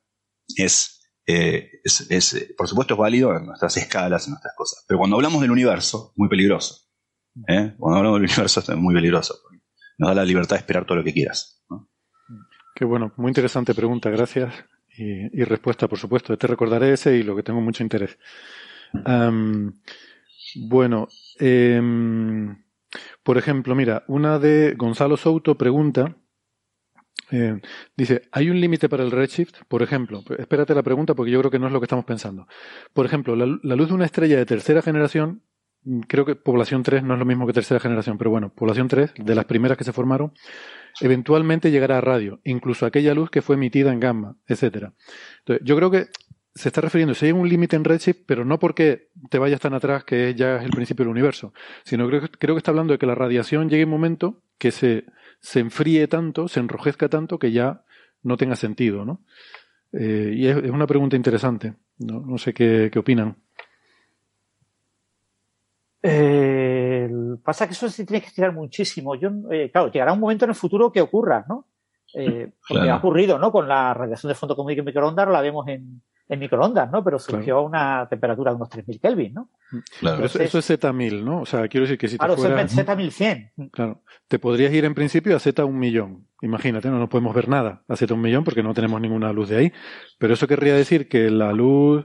es, 0.56 1.10
eh, 1.26 1.70
es, 2.10 2.54
por 2.56 2.68
supuesto, 2.68 2.94
es 2.94 2.98
válido 3.00 3.34
en 3.36 3.46
nuestras 3.46 3.76
escalas, 3.78 4.26
en 4.26 4.32
nuestras 4.32 4.54
cosas. 4.56 4.84
Pero 4.86 4.98
cuando 4.98 5.16
hablamos 5.16 5.40
del 5.40 5.50
universo, 5.50 6.12
muy 6.16 6.28
peligroso. 6.28 6.88
¿eh? 7.48 7.74
Cuando 7.78 7.98
hablamos 7.98 8.20
del 8.20 8.28
universo, 8.30 8.60
es 8.60 8.68
muy 8.76 8.94
peligroso. 8.94 9.34
Nos 9.98 10.10
da 10.10 10.14
la 10.14 10.24
libertad 10.24 10.56
de 10.56 10.60
esperar 10.60 10.84
todo 10.84 10.98
lo 10.98 11.04
que 11.04 11.12
quieras. 11.14 11.64
Qué 12.76 12.84
bueno, 12.84 13.12
muy 13.16 13.30
interesante 13.30 13.74
pregunta, 13.74 14.10
gracias. 14.10 14.52
Y, 14.98 15.40
y 15.40 15.44
respuesta, 15.44 15.88
por 15.88 15.98
supuesto. 15.98 16.36
Te 16.36 16.46
recordaré 16.46 16.92
ese 16.92 17.16
y 17.16 17.22
lo 17.22 17.36
que 17.36 17.42
tengo 17.42 17.60
mucho 17.60 17.82
interés. 17.82 18.18
Bueno, 20.54 21.08
em, 21.38 22.64
por 23.22 23.36
ejemplo, 23.36 23.74
mira, 23.74 24.04
una 24.08 24.38
de 24.38 24.74
Gonzalo 24.76 25.16
Souto 25.16 25.56
pregunta, 25.58 26.16
eh, 27.30 27.60
dice, 27.96 28.22
¿hay 28.32 28.48
un 28.48 28.60
límite 28.60 28.88
para 28.88 29.02
el 29.02 29.10
redshift? 29.10 29.64
Por 29.68 29.82
ejemplo, 29.82 30.22
espérate 30.38 30.74
la 30.74 30.82
pregunta 30.82 31.14
porque 31.14 31.32
yo 31.32 31.40
creo 31.40 31.50
que 31.50 31.58
no 31.58 31.66
es 31.66 31.72
lo 31.72 31.80
que 31.80 31.84
estamos 31.84 32.04
pensando. 32.04 32.46
Por 32.94 33.04
ejemplo, 33.04 33.36
la, 33.36 33.46
luz 33.76 33.88
de 33.88 33.94
una 33.94 34.06
estrella 34.06 34.36
de 34.38 34.46
tercera 34.46 34.80
generación, 34.80 35.42
creo 36.06 36.24
que 36.24 36.34
población 36.34 36.82
3 36.82 37.02
no 37.02 37.14
es 37.14 37.18
lo 37.18 37.26
mismo 37.26 37.46
que 37.46 37.52
tercera 37.52 37.80
generación, 37.80 38.18
pero 38.18 38.30
bueno, 38.30 38.52
población 38.54 38.88
3, 38.88 39.14
de 39.16 39.34
las 39.34 39.44
primeras 39.44 39.78
que 39.78 39.84
se 39.84 39.92
formaron, 39.92 40.32
eventualmente 41.00 41.70
llegará 41.70 41.98
a 41.98 42.00
radio, 42.00 42.40
incluso 42.44 42.86
aquella 42.86 43.14
luz 43.14 43.30
que 43.30 43.42
fue 43.42 43.56
emitida 43.56 43.92
en 43.92 44.00
gamma, 44.00 44.36
etcétera. 44.46 44.92
Entonces, 45.40 45.64
yo 45.64 45.76
creo 45.76 45.90
que 45.90 46.06
se 46.54 46.70
está 46.70 46.80
refiriendo, 46.80 47.14
si 47.14 47.26
hay 47.26 47.32
un 47.32 47.48
límite 47.48 47.76
en 47.76 47.84
redshift, 47.84 48.22
pero 48.26 48.44
no 48.44 48.58
porque 48.58 49.10
te 49.30 49.38
vayas 49.38 49.60
tan 49.60 49.74
atrás 49.74 50.04
que 50.04 50.34
ya 50.34 50.56
es 50.56 50.64
el 50.64 50.70
principio 50.70 51.04
del 51.04 51.12
universo, 51.12 51.52
sino 51.84 52.08
creo, 52.08 52.22
creo 52.38 52.54
que 52.54 52.58
está 52.58 52.70
hablando 52.70 52.94
de 52.94 52.98
que 52.98 53.06
la 53.06 53.14
radiación 53.14 53.68
llegue 53.68 53.84
un 53.84 53.90
momento 53.90 54.42
que 54.58 54.70
se, 54.70 55.04
se 55.40 55.60
enfríe 55.60 56.08
tanto, 56.08 56.48
se 56.48 56.60
enrojezca 56.60 57.08
tanto 57.10 57.38
que 57.38 57.52
ya 57.52 57.84
no 58.22 58.38
tenga 58.38 58.56
sentido, 58.56 59.04
¿no? 59.04 59.20
Eh, 59.92 60.32
y 60.34 60.46
es, 60.46 60.56
es 60.56 60.70
una 60.70 60.86
pregunta 60.86 61.14
interesante. 61.14 61.74
No, 61.98 62.20
no 62.20 62.38
sé 62.38 62.52
qué, 62.52 62.90
qué 62.90 62.98
opinan. 62.98 63.36
Eh, 66.02 67.08
pasa 67.44 67.66
que 67.66 67.72
eso 67.72 67.88
sí 67.88 68.04
tienes 68.04 68.22
que 68.22 68.28
estirar 68.28 68.52
muchísimo. 68.52 69.14
Yo, 69.16 69.30
eh, 69.50 69.70
claro, 69.72 69.90
llegará 69.90 70.12
un 70.12 70.20
momento 70.20 70.44
en 70.44 70.50
el 70.50 70.54
futuro 70.56 70.92
que 70.92 71.00
ocurra, 71.00 71.44
¿no? 71.48 71.66
Eh, 72.14 72.52
porque 72.68 72.82
Claro. 72.82 72.92
ha 72.94 72.96
ocurrido, 72.98 73.38
¿no? 73.38 73.50
Con 73.52 73.68
la 73.68 73.92
radiación 73.92 74.28
de 74.30 74.34
fondo 74.34 74.54
común 74.56 74.72
en 74.72 74.84
microondas, 74.84 75.28
la 75.28 75.40
vemos 75.40 75.66
en, 75.68 76.02
en 76.28 76.38
microondas, 76.38 76.90
¿no? 76.90 77.02
Pero 77.04 77.18
surgió 77.18 77.58
a 77.58 77.62
una 77.62 78.06
temperatura 78.08 78.50
de 78.52 78.56
unos 78.56 78.68
3000 78.68 79.00
Kelvin, 79.00 79.34
¿no? 79.34 79.50
Claro. 80.00 80.16
Pero 80.16 80.26
eso, 80.26 80.40
eso 80.42 80.58
es 80.58 80.70
Z1000, 80.70 81.24
¿no? 81.24 81.40
O 81.42 81.46
sea, 81.46 81.66
quiero 81.68 81.84
decir 81.84 81.98
que 81.98 82.08
si 82.08 82.14
te 82.14 82.18
Claro, 82.18 82.36
fueras... 82.36 82.72
es 82.72 82.86
Z1100. 82.86 83.70
Claro. 83.72 84.02
Te 84.28 84.38
podrías 84.38 84.72
ir 84.72 84.84
en 84.84 84.94
principio 84.94 85.36
a 85.36 85.40
Z 85.40 85.64
un 85.64 85.78
millón. 85.78 86.26
Imagínate, 86.42 86.88
no 86.88 86.98
nos 86.98 87.08
podemos 87.08 87.34
ver 87.34 87.48
nada 87.48 87.82
a 87.88 87.96
Z 87.96 88.12
un 88.14 88.20
millón 88.20 88.44
porque 88.44 88.62
no 88.62 88.72
tenemos 88.74 89.00
ninguna 89.00 89.32
luz 89.32 89.48
de 89.48 89.56
ahí. 89.58 89.72
Pero 90.18 90.34
eso 90.34 90.46
querría 90.46 90.74
decir 90.74 91.08
que 91.08 91.30
la 91.30 91.52
luz 91.52 92.04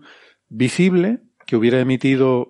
visible 0.50 1.20
que 1.46 1.56
hubiera 1.56 1.80
emitido, 1.80 2.50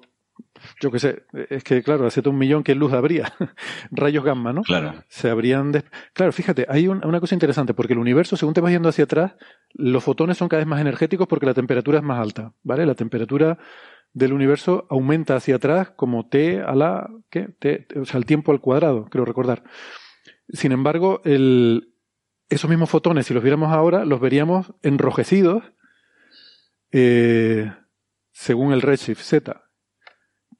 yo 0.80 0.92
qué 0.92 1.00
sé, 1.00 1.24
es 1.50 1.64
que 1.64 1.82
claro, 1.84 2.10
Z 2.10 2.30
un 2.30 2.38
millón, 2.38 2.64
¿qué 2.64 2.76
luz 2.76 2.94
habría? 2.94 3.34
Rayos 3.92 4.24
gamma, 4.24 4.54
¿no? 4.54 4.62
Claro. 4.64 4.94
Se 5.08 5.30
habrían... 5.30 5.72
Claro, 6.14 6.32
fíjate, 6.32 6.66
hay 6.70 6.88
un- 6.88 7.06
una 7.06 7.20
cosa 7.20 7.36
interesante 7.36 7.74
porque 7.74 7.94
el 7.94 8.00
universo, 8.00 8.36
según 8.38 8.54
te 8.54 8.62
vas 8.62 8.72
yendo 8.72 8.90
hacia 8.90 9.06
atrás, 9.06 9.34
los 9.74 10.04
fotones 10.04 10.38
son 10.38 10.50
cada 10.50 10.60
vez 10.62 10.68
más 10.68 10.82
energéticos 10.82 11.28
porque 11.28 11.46
la 11.46 11.54
temperatura 11.54 11.98
es 12.00 12.04
más 12.04 12.20
alta, 12.20 12.54
¿vale? 12.64 12.86
La 12.86 12.96
temperatura 12.96 13.58
del 14.14 14.34
universo 14.34 14.88
aumenta 14.90 15.36
hacia 15.36 15.56
atrás 15.56 15.92
como 15.96 16.28
t 16.28 16.62
a 16.62 16.76
la 16.76 17.10
¿qué? 17.30 17.48
T, 17.60 17.88
o 18.00 18.06
sea, 18.06 18.18
el 18.18 18.26
tiempo 18.26 18.52
al 18.52 18.60
cuadrado, 18.60 19.06
creo 19.06 19.24
recordar. 19.26 19.64
Sin 20.50 20.74
embargo, 20.74 21.22
el, 21.24 21.94
esos 22.50 22.70
mismos 22.70 22.90
fotones, 22.90 23.26
si 23.26 23.34
los 23.34 23.42
viéramos 23.42 23.72
ahora, 23.72 24.04
los 24.04 24.20
veríamos 24.20 24.74
enrojecidos 24.82 25.64
eh, 26.92 27.72
según 28.32 28.74
el 28.74 28.82
redshift 28.82 29.22
z, 29.22 29.61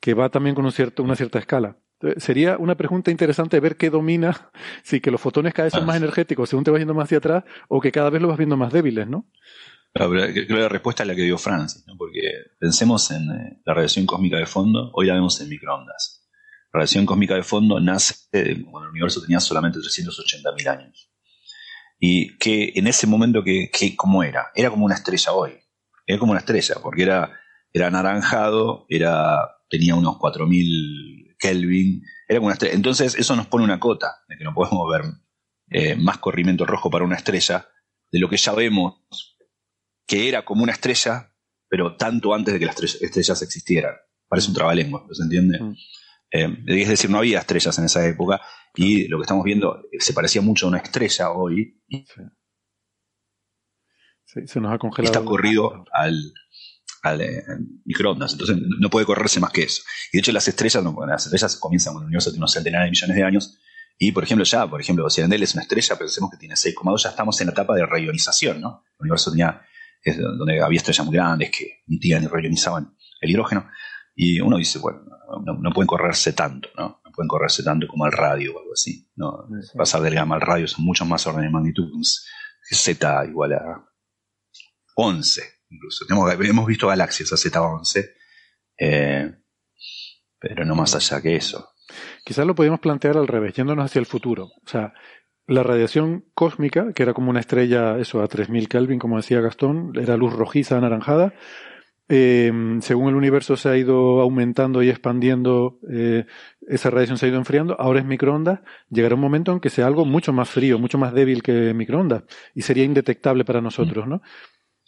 que 0.02 0.14
va 0.14 0.30
también 0.30 0.56
con 0.56 0.66
un 0.66 0.72
cierto, 0.72 1.04
una 1.04 1.16
cierta 1.16 1.40
escala. 1.40 1.78
Entonces, 2.02 2.24
sería 2.24 2.58
una 2.58 2.76
pregunta 2.76 3.12
interesante 3.12 3.60
ver 3.60 3.78
qué 3.78 3.90
domina, 3.90 4.50
si 4.84 5.00
que 5.00 5.12
los 5.12 5.22
fotones 5.22 5.54
cada 5.54 5.68
vez 5.68 5.74
son 5.74 5.84
Ah, 5.84 5.86
más 5.86 5.98
energéticos 5.98 6.50
según 6.50 6.66
te 6.66 6.72
vas 6.72 6.80
yendo 6.80 6.94
más 6.94 7.06
hacia 7.06 7.20
atrás, 7.20 7.44
o 7.70 7.80
que 7.80 7.92
cada 7.92 8.10
vez 8.10 8.22
los 8.22 8.30
vas 8.30 8.38
viendo 8.38 8.58
más 8.58 8.74
débiles, 8.74 9.08
¿no? 9.08 9.30
Claro, 9.94 10.12
pero 10.12 10.34
creo 10.34 10.48
que 10.48 10.54
la 10.54 10.70
respuesta 10.70 11.04
es 11.04 11.08
la 11.08 11.16
que 11.16 11.24
dio 11.24 11.38
Francis, 11.38 11.86
¿no? 11.86 11.98
porque 11.98 12.22
pensemos 12.60 13.12
en 13.12 13.30
eh, 13.30 13.62
la 13.66 13.74
radiación 13.74 14.06
cósmica 14.06 14.38
de 14.38 14.46
fondo, 14.46 14.90
hoy 14.94 15.08
la 15.08 15.16
vemos 15.16 15.40
en 15.42 15.50
microondas. 15.50 16.30
La 16.74 16.80
radiación 16.80 17.06
cósmica 17.06 17.36
de 17.36 17.44
fondo 17.44 17.80
nace 17.82 18.16
eh, 18.32 18.64
cuando 18.64 18.88
el 18.88 18.92
universo 18.92 19.22
tenía 19.22 19.42
solamente 19.42 19.80
380.000 19.80 20.68
años. 20.70 21.12
Y 22.00 22.38
que 22.38 22.72
en 22.76 22.88
ese 22.88 23.06
momento, 23.06 23.44
que, 23.44 23.70
que, 23.72 23.96
¿cómo 23.98 24.24
era? 24.24 24.48
Era 24.56 24.70
como 24.70 24.86
una 24.86 24.96
estrella 24.96 25.34
hoy. 25.34 25.52
Era 26.08 26.18
como 26.18 26.32
una 26.32 26.40
estrella, 26.40 26.76
porque 26.82 27.04
era, 27.04 27.38
era 27.74 27.88
anaranjado, 27.88 28.86
era, 28.90 29.61
tenía 29.72 29.96
unos 29.96 30.18
4.000 30.18 31.36
Kelvin, 31.40 32.04
era 32.28 32.38
como 32.40 32.48
una 32.48 32.54
estrella. 32.54 32.76
Entonces 32.76 33.16
eso 33.16 33.36
nos 33.36 33.48
pone 33.48 33.64
una 33.64 33.80
cota 33.80 34.18
de 34.28 34.38
que 34.38 34.44
no 34.44 34.54
podemos 34.54 34.88
ver 34.92 35.02
eh, 35.72 35.96
más 35.96 36.20
corrimiento 36.20 36.66
rojo 36.68 36.92
para 36.92 37.06
una 37.06 37.16
estrella 37.16 37.68
de 38.12 38.20
lo 38.20 38.30
que 38.30 38.38
ya 38.38 38.54
vemos 38.54 39.02
que 40.06 40.28
era 40.28 40.44
como 40.46 40.62
una 40.64 40.74
estrella, 40.74 41.34
pero 41.70 41.96
tanto 41.96 42.34
antes 42.36 42.54
de 42.54 42.60
que 42.60 42.66
las 42.66 42.76
estrell- 42.78 43.02
estrellas 43.02 43.42
existieran. 43.42 43.96
Parece 44.28 44.50
un 44.50 44.54
trabalengua, 44.54 45.08
¿se 45.12 45.24
entiende? 45.24 45.60
Mm. 45.60 45.76
Eh, 46.34 46.64
es 46.82 46.90
decir, 46.90 47.10
no 47.10 47.18
había 47.18 47.40
estrellas 47.40 47.78
en 47.80 47.86
esa 47.86 48.06
época 48.06 48.40
y 48.76 49.08
lo 49.08 49.18
que 49.18 49.24
estamos 49.24 49.44
viendo 49.44 49.80
eh, 49.92 50.00
se 50.00 50.14
parecía 50.14 50.42
mucho 50.42 50.66
a 50.66 50.70
una 50.70 50.78
estrella 50.80 51.32
hoy 51.32 51.82
Sí, 54.26 54.48
se 54.48 54.62
nos 54.62 54.74
ha 54.74 54.78
congelado. 54.78 55.12
está 55.14 55.26
corrido 55.26 55.84
al, 55.94 56.34
al 57.02 57.22
eh, 57.22 57.44
microondas, 57.86 58.34
entonces 58.34 58.58
no 58.80 58.90
puede 58.90 59.06
correrse 59.06 59.40
más 59.40 59.52
que 59.52 59.64
eso. 59.64 59.84
Y 60.12 60.18
de 60.18 60.20
hecho 60.20 60.32
las 60.32 60.48
estrellas, 60.48 60.84
no, 60.84 60.96
las 61.06 61.26
estrellas 61.26 61.56
comienzan 61.58 61.94
cuando 61.94 62.06
el 62.06 62.08
universo 62.08 62.30
tiene 62.30 62.42
unos 62.42 62.52
centenares 62.52 62.88
de 62.88 62.92
millones 62.92 63.16
de 63.16 63.24
años 63.24 63.60
y 63.98 64.12
por 64.12 64.24
ejemplo 64.24 64.46
ya, 64.46 64.68
por 64.68 64.82
ejemplo, 64.82 65.10
si 65.10 65.22
Andel 65.22 65.44
es 65.44 65.54
una 65.54 65.64
estrella, 65.64 65.96
pensemos 65.98 66.32
que 66.32 66.38
tiene 66.38 66.56
6,2, 66.56 67.04
ya 67.04 67.10
estamos 67.10 67.40
en 67.42 67.48
la 67.48 67.54
etapa 67.54 67.76
de 67.76 67.86
reionización, 67.86 68.62
¿no? 68.62 68.84
El 69.00 69.04
universo 69.04 69.32
tenía, 69.32 69.62
es 70.04 70.18
donde 70.18 70.62
había 70.62 70.78
estrellas 70.78 71.06
muy 71.06 71.16
grandes 71.16 71.52
que 71.52 71.84
emitían 71.88 72.24
y 72.24 72.28
reionizaban 72.28 72.96
el 73.20 73.30
hidrógeno 73.30 73.68
y 74.16 74.40
uno 74.40 74.58
dice, 74.58 74.80
bueno, 74.80 75.02
no, 75.46 75.54
no 75.54 75.72
pueden 75.72 75.88
correrse 75.88 76.34
tanto, 76.34 76.70
¿no? 76.78 77.02
No 77.04 77.12
pueden 77.12 77.28
correrse 77.28 77.64
tanto 77.64 77.88
como 77.88 78.06
el 78.06 78.12
radio 78.12 78.56
o 78.56 78.60
algo 78.60 78.74
así, 78.74 79.10
¿no? 79.16 79.48
Sí. 79.62 79.78
Pasar 79.78 80.02
del 80.02 80.16
gamma 80.16 80.36
al 80.36 80.42
radio 80.42 80.68
son 80.68 80.86
muchos 80.86 81.08
más 81.08 81.26
órdenes 81.28 81.50
de 81.50 81.54
magnitud, 81.54 81.90
Z 82.72 83.26
igual 83.26 83.54
a 83.54 83.86
11 84.96 85.61
incluso. 85.72 86.06
Hemos, 86.10 86.34
hemos 86.34 86.68
visto 86.68 86.88
galaxias 86.88 87.34
a 87.34 87.36
Z11, 87.36 88.12
eh, 88.80 89.32
pero 90.40 90.66
no 90.66 90.76
más 90.76 90.96
allá 90.96 91.22
que 91.22 91.36
eso. 91.36 91.70
Quizás 92.24 92.46
lo 92.46 92.56
podríamos 92.56 92.80
plantear 92.80 93.18
al 93.18 93.28
revés, 93.28 93.54
yéndonos 93.54 93.86
hacia 93.86 94.00
el 94.00 94.06
futuro. 94.06 94.46
O 94.46 94.68
sea, 94.68 94.94
la 95.48 95.64
radiación 95.64 96.26
cósmica, 96.34 96.94
que 96.94 97.04
era 97.04 97.14
como 97.14 97.30
una 97.30 97.40
estrella, 97.40 97.98
eso, 97.98 98.22
a 98.22 98.28
3000 98.28 98.68
Kelvin, 98.68 99.00
como 99.00 99.18
decía 99.18 99.42
Gastón, 99.42 99.92
era 99.96 100.18
luz 100.18 100.34
rojiza, 100.34 100.78
anaranjada. 100.78 101.34
Eh, 102.14 102.52
según 102.82 103.08
el 103.08 103.16
universo 103.16 103.56
se 103.56 103.70
ha 103.70 103.78
ido 103.78 104.20
aumentando 104.20 104.84
y 104.84 104.90
expandiendo, 104.90 105.80
eh, 105.90 106.26
esa 106.68 106.90
radiación 106.90 107.18
se 107.18 107.26
ha 107.26 107.30
ido 107.30 107.38
enfriando, 107.38 107.80
ahora 107.80 108.00
es 108.00 108.06
microondas, 108.06 108.60
llegará 108.90 109.16
un 109.16 109.22
momento 109.22 109.54
en 109.54 109.62
que 109.62 109.70
sea 109.70 109.88
algo 109.88 110.04
mucho 110.04 110.34
más 110.34 110.50
frío, 110.50 110.78
mucho 110.78 110.98
más 110.98 111.14
débil 111.14 111.42
que 111.42 111.74
microondas, 111.74 112.24
y 112.54 112.64
sería 112.64 112.84
indetectable 112.84 113.46
para 113.46 113.62
nosotros, 113.62 114.08
¿no? 114.08 114.22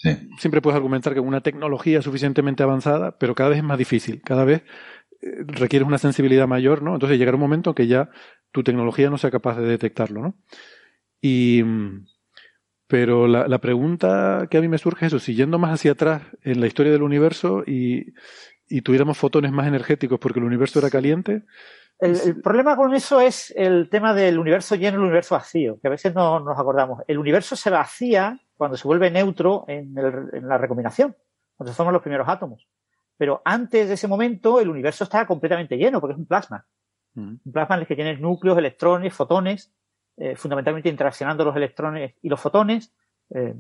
Sí. 0.04 0.18
siempre 0.38 0.62
puedes 0.62 0.76
argumentar 0.76 1.14
que 1.14 1.22
una 1.22 1.42
tecnología 1.42 2.02
suficientemente 2.02 2.62
avanzada, 2.62 3.18
pero 3.18 3.36
cada 3.36 3.50
vez 3.50 3.60
es 3.60 3.64
más 3.64 3.78
difícil, 3.78 4.22
cada 4.22 4.44
vez 4.44 4.64
eh, 5.22 5.46
requieres 5.48 5.88
una 5.88 5.98
sensibilidad 5.98 6.48
mayor, 6.48 6.82
¿no? 6.82 6.94
Entonces 6.96 7.18
llegará 7.18 7.36
un 7.36 7.42
momento 7.42 7.70
en 7.72 7.76
que 7.76 7.88
ya 7.88 8.10
tu 8.52 8.64
tecnología 8.64 9.10
no 9.10 9.18
sea 9.18 9.32
capaz 9.32 9.58
de 9.58 9.66
detectarlo, 9.68 10.22
¿no? 10.22 10.36
Y, 11.22 11.64
mm, 11.64 12.06
pero 12.88 13.28
la, 13.28 13.48
la 13.48 13.60
pregunta 13.60 14.48
que 14.52 14.58
a 14.58 14.62
mí 14.62 14.68
me 14.68 14.78
surge 14.78 15.06
es 15.06 15.14
eso, 15.14 15.20
si 15.20 15.36
yendo 15.36 15.58
más 15.60 15.74
hacia 15.74 15.94
atrás 15.94 16.24
en 16.44 16.60
la 16.60 16.68
historia 16.68 16.92
del 16.92 17.04
universo 17.04 17.64
y, 17.66 18.14
y 18.68 18.82
tuviéramos 18.82 19.18
fotones 19.18 19.52
más 19.54 19.68
energéticos 19.68 20.20
porque 20.20 20.40
el 20.40 20.46
universo 20.46 20.80
era 20.80 20.90
caliente, 20.90 21.44
El, 22.00 22.20
el 22.20 22.42
problema 22.42 22.76
con 22.76 22.94
eso 22.94 23.22
es 23.22 23.54
el 23.56 23.90
tema 23.90 24.14
del 24.14 24.38
universo 24.40 24.76
lleno 24.76 24.98
y 24.98 25.02
el 25.02 25.06
universo 25.06 25.36
vacío, 25.36 25.80
que 25.82 25.88
a 25.88 25.92
veces 25.92 26.14
no 26.14 26.40
nos 26.42 26.60
acordamos. 26.60 27.02
El 27.08 27.18
universo 27.20 27.56
se 27.56 27.70
vacía 27.70 28.40
cuando 28.58 28.78
se 28.78 28.88
vuelve 28.88 29.10
neutro 29.12 29.66
en, 29.68 29.98
el- 29.98 30.30
en 30.34 30.48
la 30.48 30.58
recombinación, 30.58 31.16
cuando 31.56 31.72
se 31.72 31.76
forman 31.78 31.94
los 31.94 32.02
primeros 32.02 32.28
átomos. 32.28 32.68
Pero 33.18 33.42
antes 33.46 33.88
de 33.88 33.94
ese 33.94 34.08
momento, 34.08 34.60
el 34.60 34.70
universo 34.70 35.04
está 35.04 35.26
completamente 35.26 35.78
lleno, 35.78 36.00
porque 36.02 36.14
es 36.14 36.20
un 36.20 36.26
plasma. 36.26 36.66
mm, 37.16 37.36
Un 37.46 37.52
plasma 37.52 37.76
en 37.76 37.82
el 37.82 37.88
que 37.88 37.96
tienes 37.96 38.20
núcleos, 38.20 38.58
electrones, 38.58 39.14
fotones, 39.14 39.74
eh, 40.18 40.36
fundamentalmente 40.36 40.90
interaccionando 40.90 41.44
los 41.46 41.56
electrones 41.56 42.16
y 42.22 42.30
los 42.30 42.40
fotones, 42.40 42.94
eh, 43.34 43.56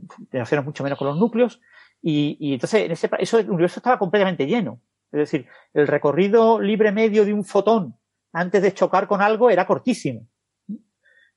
mucho 0.64 0.84
menos 0.84 1.00
con 1.00 1.08
los 1.08 1.18
núcleos, 1.18 1.62
y, 2.02 2.38
y 2.40 2.54
entonces 2.54 2.84
en 2.84 2.92
ese, 2.92 3.10
eso 3.20 3.40
el 3.40 3.50
universo 3.50 3.80
estaba 3.80 3.98
completamente 3.98 4.46
lleno. 4.46 4.80
Es 5.12 5.20
decir, 5.20 5.48
el 5.74 5.88
recorrido 5.88 6.60
libre 6.60 6.92
medio 6.92 7.24
de 7.26 7.34
un 7.34 7.46
fotón 7.46 7.96
antes 8.34 8.62
de 8.62 8.74
chocar 8.74 9.08
con 9.08 9.22
algo 9.22 9.50
era 9.50 9.66
cortísimo. 9.66 10.28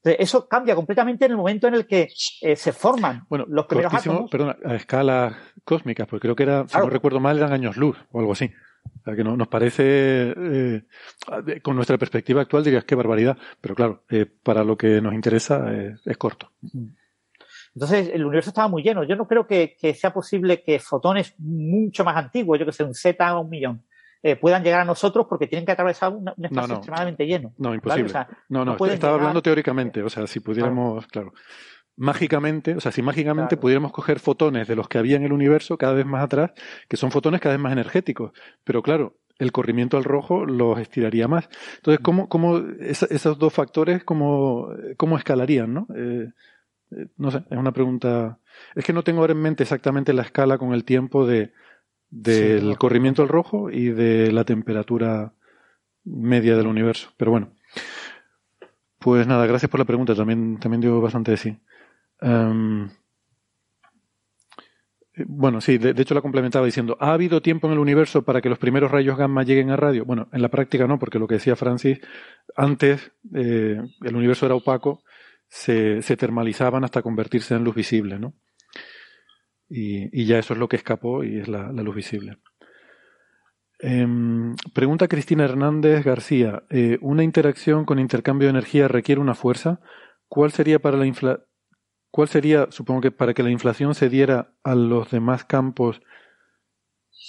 Entonces, 0.06 0.24
eso 0.28 0.46
cambia 0.48 0.76
completamente 0.76 1.24
en 1.24 1.32
el 1.32 1.36
momento 1.36 1.66
en 1.66 1.74
el 1.74 1.86
que 1.86 2.08
eh, 2.42 2.54
se 2.54 2.72
forman 2.72 3.24
Bueno, 3.28 3.44
los 3.48 3.66
primeros 3.66 3.92
átomos. 3.92 4.30
perdona, 4.30 4.56
a 4.64 4.76
escalas 4.76 5.34
cósmicas, 5.64 6.06
porque 6.06 6.20
creo 6.22 6.36
que 6.36 6.44
era, 6.44 6.62
si 6.62 6.68
Claro. 6.70 6.84
no 6.86 6.90
recuerdo 6.90 7.18
mal, 7.18 7.36
eran 7.38 7.52
años 7.52 7.76
luz 7.76 7.98
o 8.12 8.20
algo 8.20 8.30
así. 8.32 8.52
O 8.84 9.02
sea, 9.04 9.16
que 9.16 9.24
no- 9.24 9.36
nos 9.36 9.48
parece, 9.48 10.32
eh, 10.36 10.82
con 11.60 11.74
nuestra 11.74 11.98
perspectiva 11.98 12.40
actual 12.42 12.62
dirías 12.62 12.84
qué 12.84 12.94
barbaridad, 12.94 13.36
pero 13.60 13.74
claro, 13.74 14.04
eh, 14.08 14.26
para 14.26 14.62
lo 14.62 14.76
que 14.76 15.00
nos 15.00 15.12
interesa 15.12 15.74
eh, 15.74 15.96
es 16.04 16.16
corto. 16.16 16.52
Entonces, 17.74 18.08
el 18.12 18.24
universo 18.24 18.50
estaba 18.50 18.68
muy 18.68 18.82
lleno. 18.84 19.02
Yo 19.04 19.16
no 19.16 19.26
creo 19.26 19.46
que, 19.46 19.76
que 19.78 19.92
sea 19.94 20.12
posible 20.12 20.62
que 20.62 20.78
fotones 20.78 21.34
mucho 21.38 22.04
más 22.04 22.16
antiguos, 22.16 22.58
yo 22.60 22.64
que 22.64 22.72
sé, 22.72 22.84
un 22.84 22.94
Z 22.94 23.36
o 23.36 23.40
un 23.40 23.50
millón, 23.50 23.82
eh, 24.26 24.36
puedan 24.36 24.62
llegar 24.64 24.80
a 24.80 24.84
nosotros 24.84 25.26
porque 25.28 25.46
tienen 25.46 25.64
que 25.66 25.72
atravesar 25.72 26.12
un, 26.12 26.28
un 26.36 26.44
espacio 26.44 26.68
no. 26.68 26.74
extremadamente 26.74 27.26
lleno. 27.26 27.52
No, 27.58 27.68
¿vale? 27.70 27.76
imposible. 27.76 28.06
O 28.06 28.12
sea, 28.12 28.28
no, 28.48 28.64
no, 28.64 28.72
estaba 28.72 28.94
llegar- 28.94 29.10
hablando 29.14 29.42
teóricamente, 29.42 30.02
o 30.02 30.08
sea, 30.08 30.26
si 30.26 30.40
pudiéramos, 30.40 31.06
claro. 31.06 31.32
mágicamente, 31.96 32.74
o 32.76 32.80
sea, 32.80 32.92
si 32.92 33.02
mágicamente 33.02 33.50
Claro. 33.56 33.60
pudiéramos 33.60 33.92
coger 33.92 34.18
fotones 34.18 34.68
de 34.68 34.76
los 34.76 34.88
que 34.88 34.98
había 34.98 35.16
en 35.16 35.24
el 35.24 35.32
universo 35.32 35.78
cada 35.78 35.94
vez 35.94 36.04
más 36.06 36.22
atrás, 36.24 36.50
que 36.88 36.96
son 36.96 37.10
fotones 37.10 37.40
cada 37.40 37.54
vez 37.54 37.62
más 37.62 37.72
energéticos, 37.72 38.32
pero 38.64 38.82
claro, 38.82 39.16
el 39.38 39.52
corrimiento 39.52 39.96
al 39.96 40.04
rojo 40.04 40.44
los 40.46 40.78
estiraría 40.78 41.28
más. 41.28 41.48
Entonces, 41.76 42.00
¿cómo, 42.02 42.28
cómo 42.28 42.58
esa- 42.80 43.06
esos 43.10 43.38
dos 43.38 43.52
factores, 43.52 44.02
cómo, 44.04 44.68
cómo 44.96 45.16
escalarían, 45.18 45.72
no? 45.74 45.86
Eh, 45.94 46.28
eh, 46.92 47.06
no 47.16 47.30
sé, 47.30 47.38
es 47.50 47.58
una 47.58 47.72
pregunta. 47.72 48.38
Es 48.74 48.84
que 48.84 48.92
no 48.92 49.02
tengo 49.02 49.20
ahora 49.20 49.32
en 49.32 49.40
mente 49.42 49.62
exactamente 49.62 50.12
la 50.12 50.22
escala 50.22 50.56
con 50.58 50.72
el 50.72 50.84
tiempo 50.84 51.26
de 51.26 51.52
del 52.10 52.70
Sí, 52.70 52.76
corrimiento 52.76 53.22
al 53.22 53.28
rojo 53.28 53.70
y 53.70 53.90
de 53.90 54.32
la 54.32 54.44
temperatura 54.44 55.32
media 56.04 56.56
del 56.56 56.66
universo. 56.66 57.10
Pero 57.16 57.30
bueno. 57.32 57.52
Pues 58.98 59.26
nada, 59.26 59.46
gracias 59.46 59.70
por 59.70 59.80
la 59.80 59.84
pregunta. 59.84 60.14
También, 60.14 60.58
también 60.58 60.80
dio 60.80 61.00
bastante 61.00 61.32
de 61.32 61.36
sí. 61.36 61.58
Em, 62.20 62.88
eh, 65.14 65.24
bueno, 65.26 65.60
sí, 65.60 65.78
de, 65.78 65.94
de 65.94 66.02
hecho 66.02 66.14
la 66.14 66.20
complementaba 66.22 66.66
diciendo, 66.66 66.96
¿ha 67.00 67.12
habido 67.12 67.40
tiempo 67.42 67.66
en 67.66 67.74
el 67.74 67.78
universo 67.78 68.22
para 68.22 68.40
que 68.40 68.48
los 68.48 68.58
primeros 68.58 68.90
rayos 68.90 69.16
gamma 69.16 69.42
lleguen 69.44 69.70
a 69.70 69.76
radio? 69.76 70.04
Bueno, 70.04 70.28
en 70.32 70.42
la 70.42 70.48
práctica 70.48 70.86
no, 70.86 70.98
porque 70.98 71.18
lo 71.18 71.26
que 71.26 71.34
decía 71.36 71.56
Francis, 71.56 72.00
antes 72.56 73.12
eh, 73.34 73.80
el 74.02 74.16
universo 74.16 74.46
era 74.46 74.54
opaco, 74.54 75.02
se, 75.48 76.02
se 76.02 76.16
termalizaban 76.16 76.84
hasta 76.84 77.02
convertirse 77.02 77.54
en 77.54 77.64
luz 77.64 77.74
visible, 77.74 78.18
¿no? 78.18 78.34
Y, 79.68 80.24
ya 80.24 80.38
eso 80.38 80.54
es 80.54 80.60
lo 80.60 80.68
que 80.68 80.76
escapó 80.76 81.24
y 81.24 81.38
es 81.40 81.48
la, 81.48 81.72
luz 81.72 81.96
visible. 81.96 82.38
Em, 83.78 84.54
pregunta 84.72 85.08
Cristina 85.08 85.44
Hernández 85.44 86.04
García, 86.04 86.62
eh, 86.70 86.98
¿una 87.02 87.24
interacción 87.24 87.84
con 87.84 87.98
intercambio 87.98 88.46
de 88.46 88.50
energía 88.50 88.88
requiere 88.88 89.20
una 89.20 89.34
fuerza? 89.34 89.80
¿Cuál 90.28 90.52
sería 90.52 90.78
para 90.78 90.96
la 90.96 91.06
infla 91.06 91.46
¿Cuál 92.16 92.28
sería, 92.28 92.68
supongo 92.70 93.02
que 93.02 93.10
para 93.10 93.34
que 93.34 93.42
la 93.42 93.50
inflación 93.50 93.94
se 93.94 94.08
diera 94.08 94.54
a 94.64 94.74
los 94.74 95.10
demás 95.10 95.44
campos 95.44 96.00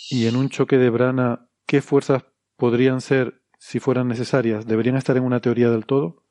y 0.09 0.27
en 0.27 0.37
un 0.37 0.47
choque 0.47 0.77
de 0.77 0.89
brana, 0.89 1.49
qué 1.65 1.81
fuerzas 1.81 2.23
podrían 2.55 3.01
ser 3.01 3.41
si 3.59 3.81
fueran 3.81 4.07
necesarias? 4.07 4.65
¿Deberían 4.65 4.95
estar 4.95 5.17
en 5.17 5.23
una 5.23 5.41
teoría 5.41 5.69
del 5.69 5.85
todo? 5.85 6.23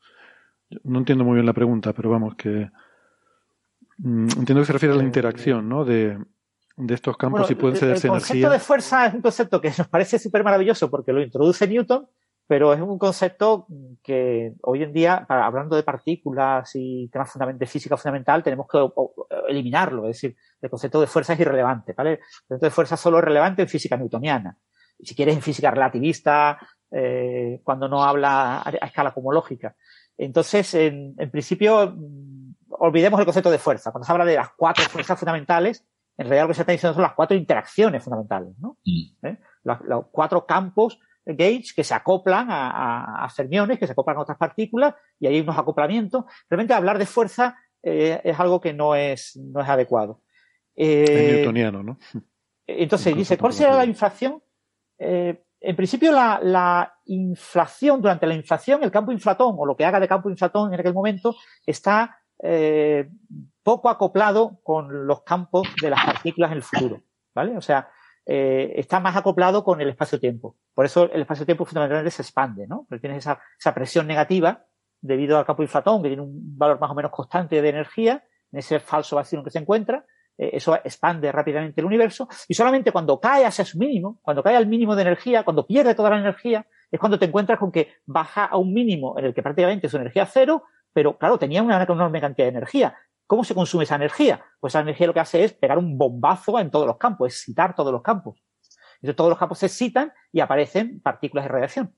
No 0.85 1.01
entiendo 1.01 1.23
muy 1.23 1.35
bien 1.35 1.44
la 1.44 1.52
pregunta, 1.52 1.93
pero 1.93 2.09
vamos 2.09 2.35
que 2.36 2.70
entiendo 4.02 4.60
que 4.62 4.66
se 4.66 4.73
refiere 4.73 4.94
a 4.94 4.97
la 4.97 5.02
Eh, 5.02 5.07
interacción, 5.07 5.68
¿no? 5.68 5.84
De, 5.84 6.18
de 6.76 6.94
estos 6.94 7.16
campos 7.16 7.41
Bueno, 7.41 7.52
y 7.52 7.55
pueden 7.57 7.76
cederse 7.76 8.07
el 8.07 8.10
concepto 8.12 8.34
energía. 8.34 8.50
de 8.50 8.58
fuerza 8.58 9.07
es 9.07 9.15
un 9.15 9.23
concepto 9.23 9.60
que 9.60 9.73
nos 9.76 9.89
parece 9.89 10.18
súper 10.18 10.44
maravilloso 10.44 10.91
porque 10.91 11.12
lo 11.12 11.23
introduce 11.23 11.66
Newton, 11.66 12.07
pero 12.47 12.73
es 12.75 12.81
un 12.81 12.99
concepto 12.99 13.66
que 14.02 14.52
hoy 14.62 14.83
en 14.83 14.92
día, 14.92 15.25
para- 15.26 15.47
hablando 15.47 15.75
de 15.75 15.83
partículas 15.83 16.70
y 16.75 17.08
temas 17.08 17.33
de 17.58 17.66
física 17.66 17.97
fundamental, 17.97 18.42
tenemos 18.42 18.66
que 18.70 18.76
o- 18.78 18.92
o- 18.94 19.26
eliminarlo. 19.49 20.02
Es 20.08 20.16
decir, 20.16 20.36
el 20.60 20.70
concepto 20.70 21.00
de 21.00 21.07
fuerza 21.07 21.33
es 21.33 21.41
irrelevante, 21.41 21.92
¿vale? 21.97 22.12
El 22.12 22.18
concepto 22.47 22.66
de 22.66 22.70
fuerza 22.70 22.97
solo 22.97 23.18
es 23.18 23.25
relevante 23.25 23.62
en 23.62 23.68
física 23.68 23.97
newtoniana. 23.97 24.57
Y 24.99 25.07
si 25.07 25.15
quieres, 25.16 25.34
en 25.34 25.42
física 25.42 25.70
relativista, 25.70 26.58
eh, 26.91 27.60
cuando 27.65 27.89
no 27.89 28.05
habla 28.05 28.58
a, 28.58 28.68
a 28.68 28.86
escala 28.86 29.12
cosmológica. 29.12 29.75
Entonces, 30.16 30.73
en, 30.75 31.15
en 31.18 31.31
principio, 31.31 31.94
mm, 31.97 32.45
olvidemos 32.78 33.18
el 33.20 33.26
concepto 33.26 33.50
de 33.50 33.58
fuerza. 33.58 33.90
Cuando 33.92 34.05
se 34.06 34.12
habla 34.12 34.24
de 34.24 34.36
las 34.36 34.50
cuatro 34.56 34.84
fuerzas 34.84 35.18
fundamentales, 35.18 35.84
en 36.18 36.26
realidad 36.26 36.44
lo 36.44 36.48
que 36.48 36.55
se 36.55 36.62
está 36.62 36.72
diciendo 36.72 36.94
son 36.94 37.02
las 37.02 37.14
cuatro 37.14 37.36
interacciones 37.36 38.02
fundamentales, 38.02 38.58
¿no? 38.58 38.78
Mm. 38.84 39.26
¿Eh? 39.26 39.38
Los, 39.64 39.80
los 39.82 40.05
cuatro 40.10 40.46
campos 40.46 40.98
gauge 41.24 41.74
que 41.74 41.82
se 41.84 41.92
acoplan 41.94 42.50
a, 42.50 42.70
a- 42.70 43.24
a 43.24 43.28
fermiones, 43.28 43.78
que 43.78 43.86
se 43.86 43.92
acoplan 43.92 44.16
a 44.16 44.20
otras 44.20 44.38
partículas, 44.38 44.94
y 45.18 45.26
hay 45.26 45.40
unos 45.40 45.58
acoplamientos. 45.58 46.24
Realmente 46.48 46.72
hablar 46.74 46.98
de 46.98 47.06
fuerza 47.06 47.56
eh, 47.82 48.20
es 48.24 48.38
algo 48.40 48.60
que 48.60 48.72
no 48.72 48.94
es, 48.94 49.36
no 49.36 49.60
es 49.60 49.68
adecuado. 49.68 50.22
Eh, 50.74 51.05
Es 51.05 51.34
newtoniano, 51.36 51.82
¿no? 51.82 51.98
entonces, 52.66 53.14
dice, 53.16 53.36
¿cuál 53.38 53.52
será 53.52 53.74
la 53.76 53.84
inflación? 53.84 54.42
Eh, 54.98 55.42
en 55.60 55.74
principio, 55.76 56.12
la, 56.12 56.38
la 56.42 56.94
inflación, 57.06 58.00
durante 58.00 58.26
la 58.26 58.34
inflación, 58.34 58.82
el 58.84 58.90
campo 58.90 59.10
inflatón, 59.12 59.55
o 59.58 59.66
lo 59.66 59.76
que 59.76 59.84
haga 59.84 59.98
de 60.00 60.06
campo 60.08 60.30
inflatón 60.30 60.72
en 60.72 60.80
aquel 60.80 60.94
momento, 60.94 61.34
está 61.64 62.20
eh, 62.42 63.08
poco 63.62 63.89
acoplado 63.89 64.60
con 64.62 65.06
los 65.06 65.23
campos 65.23 65.68
de 65.81 65.90
las 65.90 66.05
partículas 66.05 66.50
en 66.50 66.56
el 66.56 66.62
futuro. 66.62 67.02
¿Vale? 67.34 67.56
O 67.56 67.60
sea, 67.60 67.90
eh, 68.24 68.73
está 68.76 68.98
más 68.98 69.16
acoplado 69.16 69.62
con 69.62 69.81
el 69.81 69.89
espacio-tiempo. 69.89 70.56
Por 70.74 70.84
eso 70.84 71.10
el 71.12 71.20
espacio-tiempo 71.20 71.65
fundamentalmente 71.65 72.10
se 72.10 72.23
expande, 72.23 72.66
¿no? 72.66 72.86
Porque 72.89 73.00
tienes 73.00 73.18
esa, 73.18 73.40
esa 73.58 73.74
presión 73.74 74.06
negativa 74.06 74.65
debido 75.00 75.39
al 75.39 75.44
campo 75.44 75.62
inflatón, 75.62 76.02
que 76.02 76.08
tiene 76.08 76.23
un 76.23 76.58
valor 76.58 76.81
más 76.81 76.90
o 76.90 76.94
menos 76.94 77.12
constante 77.12 77.60
de 77.62 77.68
energía, 77.68 78.24
en 78.52 78.58
ese 78.58 78.81
falso 78.81 79.16
vacío 79.16 79.39
en 79.39 79.44
que 79.44 79.50
se 79.50 79.58
encuentra, 79.58 80.05
eh, 80.39 80.50
eso 80.55 80.74
expande 80.74 81.31
rápidamente 81.31 81.81
el 81.81 81.86
universo, 81.86 82.28
y 82.48 82.55
solamente 82.55 82.92
cuando 82.92 83.20
cae 83.20 83.44
hacia 83.44 83.65
su 83.65 83.78
mínimo, 83.78 84.18
cuando 84.23 84.42
cae 84.42 84.56
al 84.56 84.66
mínimo 84.66 84.97
de 84.97 85.02
energía, 85.02 85.44
cuando 85.44 85.66
pierde 85.66 85.94
toda 85.94 86.10
la 86.10 86.18
energía, 86.18 86.66
es 86.90 87.00
cuando 87.00 87.18
te 87.18 87.26
encuentras 87.26 87.58
con 87.58 87.73
que 87.73 87.94
baja 88.06 88.44
a 88.44 88.56
un 88.56 88.73
mínimo 88.73 89.18
en 89.18 89.26
el 89.26 89.34
que 89.34 89.42
prácticamente 89.42 89.89
su 89.89 89.97
energía 89.97 90.24
es 90.24 90.31
cero, 90.32 90.65
pero 90.97 91.18
claro, 91.18 91.39
tenía 91.39 91.62
una 91.62 91.83
enorme 91.83 92.23
cantidad 92.23 92.47
de 92.47 92.52
energía. 92.52 92.97
¿Cómo 93.26 93.44
se 93.44 93.55
consume 93.55 93.84
esa 93.84 93.97
energía? 93.97 94.42
Pues 94.58 94.70
esa 94.70 94.81
energía 94.81 95.07
lo 95.07 95.12
que 95.12 95.20
hace 95.20 95.44
es 95.44 95.52
pegar 95.52 95.76
un 95.76 95.99
bombazo 95.99 96.58
en 96.58 96.70
todos 96.70 96.86
los 96.86 96.97
campos, 96.97 97.28
excitar 97.28 97.75
todos 97.75 97.92
los 97.92 98.00
campos. 98.00 98.42
Entonces 98.94 99.15
todos 99.15 99.28
los 99.28 99.39
campos 99.39 99.58
se 99.58 99.66
excitan 99.66 100.10
y 100.33 100.41
aparecen 100.41 101.02
partículas 101.02 101.44
de 101.44 101.49
radiación. 101.50 101.94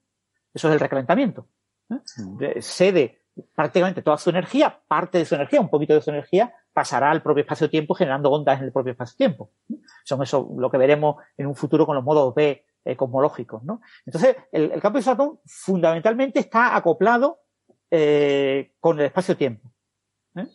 Eso 0.52 0.66
es 0.66 0.74
el 0.74 0.80
recalentamiento. 0.80 1.46
¿eh? 1.90 2.00
Eh, 2.40 2.60
Cede 2.60 3.22
prácticamente 3.54 4.02
toda 4.02 4.18
su 4.18 4.30
energía, 4.30 4.80
parte 4.88 5.18
de 5.18 5.24
su 5.24 5.36
energía, 5.36 5.60
un 5.60 5.70
poquito 5.70 5.94
de 5.94 6.00
su 6.00 6.10
energía, 6.10 6.52
pasará 6.72 7.12
al 7.12 7.22
propio 7.22 7.42
espacio-tiempo 7.42 7.94
generando 7.94 8.32
ondas 8.32 8.58
en 8.58 8.64
el 8.64 8.72
propio 8.72 8.90
espacio-tiempo. 8.90 9.52
¿eh? 9.70 9.76
Son 10.02 10.20
eso 10.24 10.56
lo 10.58 10.68
que 10.68 10.76
veremos 10.76 11.22
en 11.36 11.46
un 11.46 11.54
futuro 11.54 11.86
con 11.86 11.94
los 11.94 12.02
modos 12.02 12.34
B 12.34 12.64
eh, 12.84 12.96
cosmológicos. 12.96 13.62
¿no? 13.62 13.80
Entonces, 14.04 14.34
el, 14.50 14.72
el 14.72 14.82
campo 14.82 14.98
de 14.98 15.04
Saturn 15.04 15.38
fundamentalmente 15.46 16.40
está 16.40 16.74
acoplado 16.74 17.42
eh, 17.90 18.72
con 18.80 19.00
el 19.00 19.06
espacio-tiempo. 19.06 19.72
¿eh? 20.36 20.46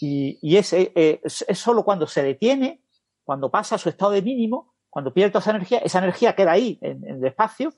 Y, 0.00 0.56
eh, 0.56 1.20
es, 1.22 1.44
solo 1.52 1.84
cuando 1.84 2.06
se 2.06 2.22
detiene, 2.22 2.82
cuando 3.22 3.50
pasa 3.50 3.74
a 3.74 3.78
su 3.78 3.90
estado 3.90 4.12
de 4.12 4.22
mínimo, 4.22 4.74
cuando 4.88 5.12
pierde 5.12 5.30
toda 5.30 5.40
esa 5.40 5.50
energía, 5.50 5.78
esa 5.78 5.98
energía 5.98 6.34
queda 6.34 6.52
ahí 6.52 6.78
en, 6.80 7.04
el 7.04 7.24
espacio, 7.24 7.74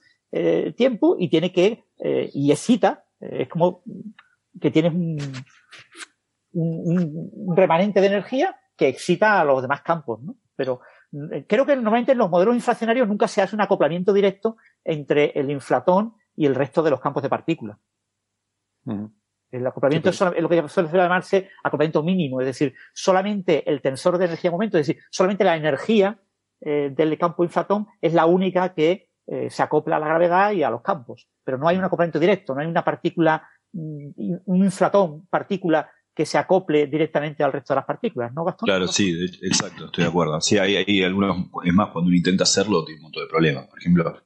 tiempo, 0.77 1.17
y 1.19 1.29
tiene 1.29 1.53
que, 1.53 1.85
y 2.33 2.51
excita, 2.53 3.05
es 3.21 3.49
como 3.51 3.83
que 4.59 4.71
tienes 4.71 4.95
un, 4.95 5.19
remanente 7.55 8.01
de 8.01 8.07
energía 8.07 8.57
que 8.77 8.89
excita 8.89 9.41
a 9.41 9.45
los 9.45 9.61
demás 9.61 9.83
campos. 9.83 10.21
Pero 10.57 10.81
creo 11.47 11.67
que 11.67 11.75
normalmente 11.75 12.13
en 12.13 12.19
los 12.19 12.31
modelos 12.31 12.55
inflacionarios 12.55 13.07
nunca 13.09 13.29
se 13.29 13.43
hace 13.43 13.55
un 13.55 13.61
acoplamiento 13.61 14.15
directo 14.15 14.57
entre 14.85 15.33
el 15.35 15.51
inflatón 15.51 16.15
y 16.35 16.47
el 16.47 16.55
resto 16.55 16.83
de 16.83 16.91
los 16.91 17.01
campos 17.01 17.23
de 17.23 17.29
partículas. 17.29 17.77
El 19.51 19.67
acoplamiento 19.67 20.13
Sí, 20.13 20.25
es, 20.35 20.43
lo 20.43 20.49
que 20.49 20.69
suele 20.69 20.89
llamarse 20.91 21.51
acoplamiento 21.63 22.03
mínimo, 22.03 22.41
es 22.41 22.47
decir, 22.47 22.75
solamente 22.95 23.69
el 23.71 23.83
tensor 23.83 24.17
de 24.19 24.25
energía 24.25 24.51
de 24.51 24.53
momento, 24.53 24.79
es 24.79 24.87
decir, 24.87 25.03
solamente 25.11 25.45
la 25.45 25.57
energía 25.57 26.21
eh, 26.61 26.91
del 26.95 27.19
campo 27.19 27.45
inflatón 27.45 27.87
es 28.01 28.15
la 28.15 28.25
única 28.27 28.73
que 28.73 29.11
eh, 29.27 29.51
se 29.51 29.63
acopla 29.63 29.97
a 29.97 29.99
la 29.99 30.07
gravedad 30.07 30.53
y 30.53 30.63
a 30.63 30.71
los 30.71 30.83
campos. 30.83 31.29
Pero 31.45 31.59
no 31.59 31.69
hay 31.69 31.77
un 31.77 31.85
acoplamiento 31.85 32.19
directo, 32.19 32.55
no 32.55 32.61
hay 32.61 32.67
una 32.67 32.85
partícula, 32.85 33.47
mm, 33.73 34.37
un 34.47 34.57
inflatón, 34.57 35.27
partícula 35.29 35.91
que 36.15 36.27
se 36.27 36.39
acople 36.39 36.87
directamente 36.87 37.43
al 37.43 37.53
resto 37.53 37.73
de 37.73 37.77
las 37.77 37.87
partículas, 37.87 38.33
¿no, 38.35 38.45
Gastón? 38.45 38.67
Claro, 38.67 38.87
sí, 38.87 39.15
exacto, 39.43 39.87
estoy 39.87 40.05
de 40.05 40.11
acuerdo. 40.11 40.41
Sí, 40.41 40.59
hay, 40.59 40.77
hay 40.77 41.03
algunos, 41.03 41.49
es 41.65 41.73
más, 41.73 41.89
cuando 41.89 42.09
uno 42.09 42.17
intenta 42.17 42.45
hacerlo, 42.45 42.85
tiene 42.85 43.01
un 43.01 43.05
montón 43.05 43.25
de 43.25 43.29
problemas. 43.29 43.67
Por 43.67 43.79
ejemplo, 43.79 44.23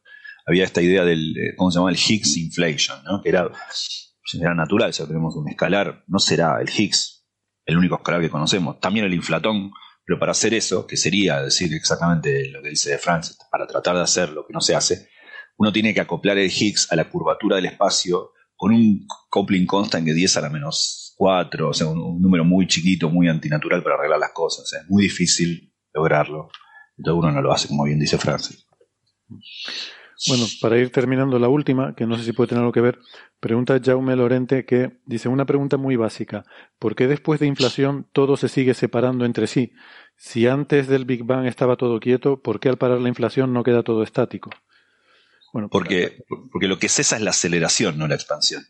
había 0.47 0.65
esta 0.65 0.83
idea 0.83 1.05
del, 1.05 1.37
eh, 1.37 1.55
¿cómo 1.57 1.71
se 1.71 1.79
llama? 1.79 1.91
El 1.91 1.97
Higgs 1.97 2.37
inflation, 2.37 3.03
¿no? 3.05 3.23
Que 3.23 3.29
era, 3.29 3.51
era 4.35 4.55
natural, 4.55 4.93
ya 4.93 5.07
tenemos 5.07 5.37
un 5.37 5.49
escalar, 5.49 6.05
no 6.07 6.19
será 6.19 6.61
el 6.61 6.69
Higgs 6.69 7.17
el 7.67 7.77
único 7.77 7.97
escalar 7.97 8.21
que 8.21 8.31
conocemos, 8.31 8.79
también 8.79 9.07
el 9.07 9.15
inflatón, 9.15 9.73
pero 10.05 10.21
para 10.21 10.33
hacer 10.33 10.55
eso, 10.55 10.87
que 10.87 10.97
sería 10.97 11.43
decir 11.43 11.75
exactamente 11.75 12.49
lo 12.49 12.63
que 12.63 12.71
dice 12.71 12.97
Francis, 12.97 13.37
para 13.51 13.67
tratar 13.67 13.97
de 13.97 14.03
hacer 14.03 14.31
lo 14.31 14.47
que 14.47 14.53
no 14.53 14.61
se 14.61 14.77
hace, 14.77 15.09
uno 15.59 15.73
tiene 15.73 15.93
que 15.93 16.01
acoplar 16.01 16.39
el 16.39 16.51
Higgs 16.51 16.93
a 16.93 16.97
la 16.97 17.11
curvatura 17.11 17.57
del 17.57 17.67
espacio 17.67 18.31
con 18.55 18.73
un 18.73 19.07
coupling 19.29 19.67
constant 19.67 20.07
de 20.07 20.15
10 20.15 20.37
a 20.37 20.41
la 20.43 20.51
menos 20.51 21.15
4, 21.17 21.69
o 21.69 21.75
sea, 21.75 21.89
un, 21.89 22.23
número 22.23 22.45
muy 22.45 22.67
chiquito, 22.67 23.11
muy 23.11 23.29
antinatural 23.29 23.83
para 23.83 23.97
arreglar 23.97 24.21
las 24.21 24.33
cosas. 24.33 24.73
Es 24.73 24.89
muy 24.89 25.03
difícil 25.05 25.75
lograrlo. 25.93 26.49
Entonces 26.97 27.19
uno 27.19 27.33
no 27.33 27.43
lo 27.43 27.53
hace, 27.53 27.69
como 27.69 27.85
bien 27.85 27.99
dice 27.99 28.17
Francis. 28.17 28.67
Bueno, 30.29 30.45
para 30.61 30.79
ir 30.79 30.91
terminando 30.91 31.39
la 31.39 31.49
última, 31.49 31.95
que 31.95 32.07
no 32.07 32.17
sé 32.17 32.25
si 32.25 32.33
puede 32.33 32.49
tener 32.49 32.61
algo 32.61 32.73
que 32.73 32.81
ver, 32.81 32.99
pregunta 33.39 33.79
Jaume 33.83 34.17
Lorente 34.17 34.65
que 34.65 34.99
dice 35.05 35.29
una 35.29 35.45
pregunta 35.45 35.77
muy 35.77 35.97
básica. 35.97 36.45
¿Por 36.79 36.97
qué 36.97 37.07
después 37.07 37.39
de 37.39 37.47
inflación 37.47 38.09
todo 38.13 38.37
se 38.37 38.49
sigue 38.49 38.75
separando 38.75 39.25
entre 39.25 39.47
sí? 39.47 39.73
Si 40.17 40.47
antes 40.47 40.89
del 40.89 41.05
Big 41.05 41.25
Bang 41.25 41.47
estaba 41.47 41.77
todo 41.77 42.01
quieto, 42.01 42.41
¿por 42.41 42.61
qué 42.61 42.71
al 42.71 42.79
parar 42.79 43.01
la 43.01 43.09
inflación 43.09 43.53
no 43.53 43.63
queda 43.63 43.83
todo 43.83 44.03
estático? 44.03 44.51
Bueno, 45.53 45.69
porque, 45.71 46.25
porque 46.51 46.69
lo 46.69 46.79
que 46.79 46.89
cesa 46.89 47.17
es 47.17 47.23
la 47.23 47.31
aceleración, 47.31 47.99
no 47.99 48.09
la 48.09 48.15
expansión. 48.15 48.63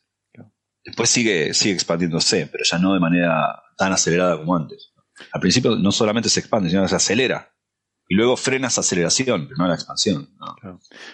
Después 0.85 1.11
sigue, 1.11 1.53
sigue 1.53 1.75
expandiéndose, 1.75 2.47
pero 2.47 2.63
ya 2.65 2.79
no 2.79 2.95
de 2.95 3.01
manera 3.01 3.61
tan 3.77 3.93
acelerada 3.93 4.37
como 4.39 4.57
antes. 4.57 4.93
Al 5.33 5.41
principio 5.41 5.75
no 5.75 5.91
solamente 5.91 6.29
se 6.29 6.39
expande, 6.39 6.71
sino 6.71 6.83
que 6.83 6.89
se 6.89 6.97
acelera 6.97 7.56
y 8.09 8.15
luego 8.15 8.37
frena 8.37 8.69
esa 8.69 8.83
aceleración, 8.83 9.49
no 9.59 9.67
la 9.67 9.75
expansión. 9.75 10.29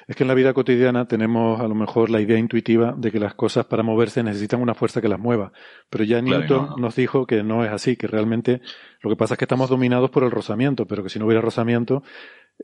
Es 0.06 0.16
que 0.16 0.24
en 0.24 0.28
la 0.28 0.34
vida 0.34 0.52
cotidiana 0.52 1.06
tenemos 1.08 1.60
a 1.60 1.68
lo 1.68 1.74
mejor 1.74 2.10
la 2.10 2.20
idea 2.20 2.38
intuitiva 2.38 2.94
de 2.96 3.10
que 3.10 3.18
las 3.18 3.34
cosas 3.34 3.64
para 3.64 3.82
moverse 3.82 4.22
necesitan 4.22 4.60
una 4.60 4.74
fuerza 4.74 5.00
que 5.00 5.08
las 5.08 5.18
mueva, 5.18 5.52
pero 5.88 6.04
ya 6.04 6.20
Newton 6.20 6.74
nos 6.78 6.94
dijo 6.94 7.26
que 7.26 7.42
no 7.42 7.64
es 7.64 7.70
así, 7.70 7.96
que 7.96 8.06
realmente 8.06 8.60
lo 9.00 9.10
que 9.10 9.16
pasa 9.16 9.34
es 9.34 9.38
que 9.38 9.46
estamos 9.46 9.70
dominados 9.70 10.10
por 10.10 10.22
el 10.22 10.30
rozamiento, 10.30 10.86
pero 10.86 11.02
que 11.02 11.08
si 11.08 11.18
no 11.18 11.24
hubiera 11.24 11.40
rozamiento, 11.40 12.02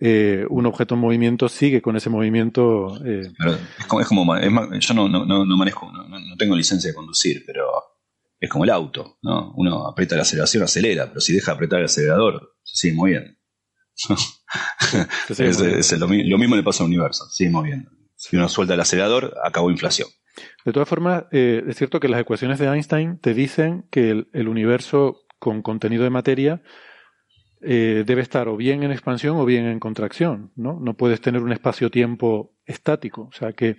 eh, 0.00 0.44
un 0.50 0.66
objeto 0.66 0.94
en 0.94 1.00
movimiento 1.00 1.48
sigue 1.48 1.81
con 1.81 1.97
ese 1.97 2.10
movimiento. 2.10 3.02
Eh. 3.05 3.32
es 3.78 3.86
como, 3.86 4.00
es 4.00 4.08
como 4.08 4.39
yo 4.78 4.94
no, 4.94 5.08
no, 5.08 5.24
no, 5.24 5.57
manejo, 5.57 5.90
no, 5.90 6.36
tengo 6.36 6.55
licencia 6.55 6.90
de 6.90 6.94
conducir, 6.94 7.44
pero 7.47 7.66
es 8.39 8.50
como 8.50 8.65
el 8.65 8.70
auto, 8.70 9.18
¿no? 9.23 9.52
Uno 9.57 9.89
aprieta 9.89 10.16
la 10.16 10.23
aceleración, 10.23 10.62
acelera, 10.62 11.07
pero 11.08 11.20
si 11.20 11.32
deja 11.32 11.52
de 11.52 11.57
apretar 11.57 11.78
el 11.81 11.86
acelerador, 11.86 12.57
se 12.62 12.76
sigue 12.76 12.94
moviendo. 12.94 13.38
es, 15.28 15.99
lo, 15.99 16.09
mismo 16.09 16.57
le 16.57 16.62
pasa 16.62 16.83
al 16.83 16.89
universo, 16.89 17.28
sigue 17.31 17.51
moviendo. 17.51 17.91
Si 18.15 18.36
uno 18.36 18.49
suelta 18.49 18.75
el 18.75 18.81
acelerador, 18.81 19.35
acabó 19.44 19.70
inflación. 19.70 20.09
De 20.65 20.73
todas 20.73 20.89
formas, 20.89 21.25
eh, 21.33 21.65
es 21.67 21.77
cierto 21.77 22.01
que 22.01 22.09
las 22.09 22.20
ecuaciones 22.20 22.59
de 22.59 22.67
Einstein 22.67 23.18
te 23.18 23.35
dicen 23.35 23.86
que 23.91 24.27
el, 24.33 24.49
universo 24.49 25.23
con 25.39 25.62
contenido 25.62 26.05
de 26.05 26.10
materia 26.10 26.62
eh, 27.60 28.05
debe 28.07 28.23
estar 28.23 28.49
o 28.49 28.57
bien 28.57 28.83
en 28.83 28.93
expansión 28.93 29.36
o 29.36 29.44
bien 29.44 29.67
en 29.67 29.81
contracción, 29.81 30.52
¿no? 30.55 30.78
No 30.81 30.94
puedes 30.94 31.20
tener 31.20 31.43
un 31.43 31.52
espacio-tiempo 31.52 32.55
estático. 32.67 33.23
O 33.23 33.33
sea 33.33 33.52
que 33.52 33.77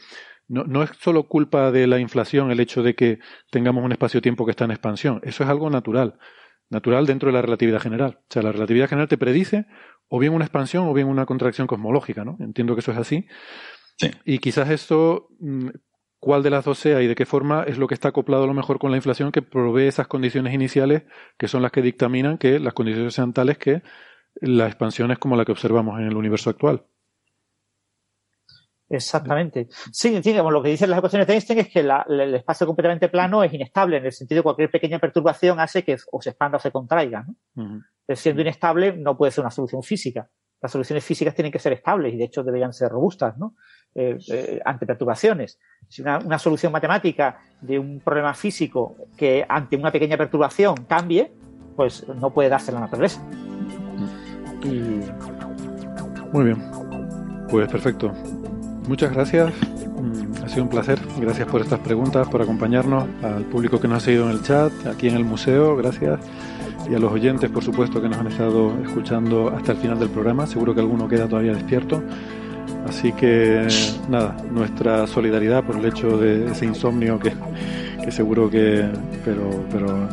no, 0.48 0.64
no, 0.64 0.84
es 0.84 0.92
solo 1.00 1.28
culpa 1.28 1.72
de 1.72 1.88
la 1.88 2.00
inflación 2.00 2.52
el 2.52 2.60
hecho 2.60 2.84
de 2.84 2.96
que 2.96 3.20
tengamos 3.52 3.84
un 3.84 3.92
espacio-tiempo 3.92 4.46
que 4.46 4.52
está 4.52 4.66
en 4.66 4.72
expansión. 4.72 5.22
Eso 5.24 5.44
es 5.44 5.50
algo 5.50 5.70
natural. 5.70 6.18
Natural 6.70 7.06
dentro 7.06 7.28
de 7.28 7.34
la 7.34 7.42
relatividad 7.42 7.82
general. 7.82 8.20
O 8.22 8.26
sea, 8.30 8.42
la 8.42 8.52
relatividad 8.52 8.90
general 8.90 9.08
te 9.08 9.18
predice 9.18 9.66
o 10.10 10.20
bien 10.20 10.34
una 10.34 10.46
expansión 10.46 10.88
o 10.88 10.94
bien 10.94 11.08
una 11.08 11.26
contracción 11.26 11.68
cosmológica, 11.68 12.26
¿no? 12.26 12.36
Entiendo 12.40 12.76
que 12.76 12.82
eso 12.82 12.92
es 12.92 12.98
así. 12.98 13.28
Sí. 13.98 14.12
Y 14.26 14.40
quizás 14.40 14.70
esto, 14.70 15.30
mm, 15.40 15.70
cuál 16.20 16.44
de 16.44 16.50
las 16.50 16.66
dos 16.66 16.80
sea 16.80 17.02
y 17.02 17.08
de 17.08 17.16
qué 17.16 17.26
forma, 17.26 17.64
es 17.64 17.78
lo 17.78 17.88
que 17.88 17.94
está 17.94 18.10
acoplado 18.10 18.44
a 18.44 18.48
lo 18.48 18.54
mejor 18.54 18.80
con 18.80 18.92
la 18.92 18.98
inflación 18.98 19.32
que 19.32 19.42
provee 19.42 19.88
esas 19.88 20.08
condiciones 20.08 20.54
iniciales 20.54 21.04
que 21.38 21.48
son 21.48 21.62
las 21.62 21.72
que 21.72 21.82
dictaminan 21.82 22.38
que 22.38 22.60
las 22.60 22.74
condiciones 22.74 23.14
sean 23.14 23.34
tales 23.34 23.58
que 23.58 23.84
la 24.42 24.68
expansión 24.68 25.12
es 25.12 25.20
como 25.20 25.36
la 25.36 25.46
que 25.46 25.52
observamos 25.52 26.00
en 26.00 26.08
el 26.08 26.18
universo 26.18 26.50
actual. 26.50 26.86
Exactamente. 28.90 29.68
Sí, 29.92 30.20
digamos, 30.20 30.52
lo 30.52 30.64
que 30.64 30.70
dicen 30.70 30.90
las 30.90 30.98
ecuaciones 30.98 31.28
de 31.28 31.34
Einstein 31.34 31.60
es 31.60 31.68
que 31.68 31.80
el 31.82 32.34
espacio 32.34 32.66
completamente 32.66 33.08
plano 33.08 33.44
es 33.44 33.54
inestable, 33.54 33.98
en 33.98 34.06
el 34.06 34.12
sentido 34.12 34.38
de 34.38 34.42
que 34.42 34.44
cualquier 34.44 34.72
pequeña 34.72 34.98
perturbación 34.98 35.60
hace 35.60 35.84
que 35.84 35.96
o 36.12 36.22
se 36.22 36.32
expanda 36.32 36.58
o 36.58 36.60
se 36.60 36.72
contraiga. 36.72 37.26
¿no? 37.28 37.84
Siendo 38.16 38.42
inestable, 38.42 38.96
no 38.98 39.18
puede 39.18 39.32
ser 39.32 39.44
una 39.44 39.52
solución 39.52 39.84
física. 39.84 40.30
Las 40.62 40.72
soluciones 40.72 41.04
físicas 41.04 41.34
tienen 41.34 41.52
que 41.52 41.60
ser 41.60 41.74
estables 41.74 42.14
y, 42.14 42.18
de 42.18 42.26
hecho, 42.26 42.44
deberían 42.44 42.74
ser 42.74 42.90
robustas 42.90 43.38
¿no? 43.38 43.56
Eh, 43.96 44.18
eh, 44.30 44.60
ante 44.66 44.86
perturbaciones. 44.86 45.60
Si 45.88 46.02
una, 46.02 46.20
una, 46.20 46.38
solución 46.38 46.72
matemática 46.72 47.40
de 47.62 47.80
un 47.80 48.02
problema 48.02 48.34
físico 48.34 48.96
que 49.18 49.46
ante 49.48 49.78
una 49.78 49.92
pequeña 49.92 50.18
perturbación 50.18 50.86
cambie, 50.86 51.32
pues 51.76 52.06
no 52.08 52.32
puede 52.32 52.50
darse 52.50 52.72
la 52.72 52.82
naturaleza. 52.82 53.22
Y... 54.64 55.02
Muy 56.34 56.46
bien. 56.46 56.62
Pues 57.50 57.72
perfecto. 57.72 58.12
Muchas 58.88 59.14
gracias. 59.14 59.54
Mm, 60.00 60.44
ha 60.44 60.50
sido 60.50 60.64
un 60.64 60.70
placer. 60.70 61.00
Gracias 61.20 61.48
por 61.48 61.62
estas 61.62 61.80
preguntas, 61.80 62.28
por 62.28 62.42
acompañarnos, 62.42 63.08
al 63.24 63.46
público 63.46 63.80
que 63.80 63.88
nos 63.88 64.04
ha 64.04 64.06
seguido 64.06 64.26
en 64.26 64.32
el 64.32 64.44
chat, 64.44 64.72
aquí 64.86 65.08
en 65.08 65.16
el 65.16 65.26
museo. 65.26 65.76
Gracias. 65.78 66.20
Y 66.90 66.96
a 66.96 67.00
los 67.00 67.12
oyentes, 67.12 67.50
por 67.52 67.64
supuesto, 67.64 68.02
que 68.02 68.10
nos 68.10 68.18
han 68.18 68.28
estado 68.28 68.74
escuchando 68.84 69.54
hasta 69.56 69.74
el 69.74 69.78
final 69.78 70.00
del 70.00 70.10
programa. 70.10 70.48
Seguro 70.48 70.74
que 70.74 70.82
alguno 70.82 71.08
queda 71.08 71.28
todavía 71.28 71.54
despierto. 71.54 72.02
Así 72.88 73.12
que, 73.12 73.68
nada, 74.10 74.36
nuestra 74.52 75.06
solidaridad 75.06 75.64
por 75.64 75.76
el 75.78 75.86
hecho 75.86 76.18
de 76.18 76.52
ese 76.52 76.66
insomnio 76.66 77.20
que, 77.20 77.34
que 78.04 78.12
seguro 78.12 78.50
que. 78.50 78.90
Pero, 79.24 79.50
pero. 79.72 80.08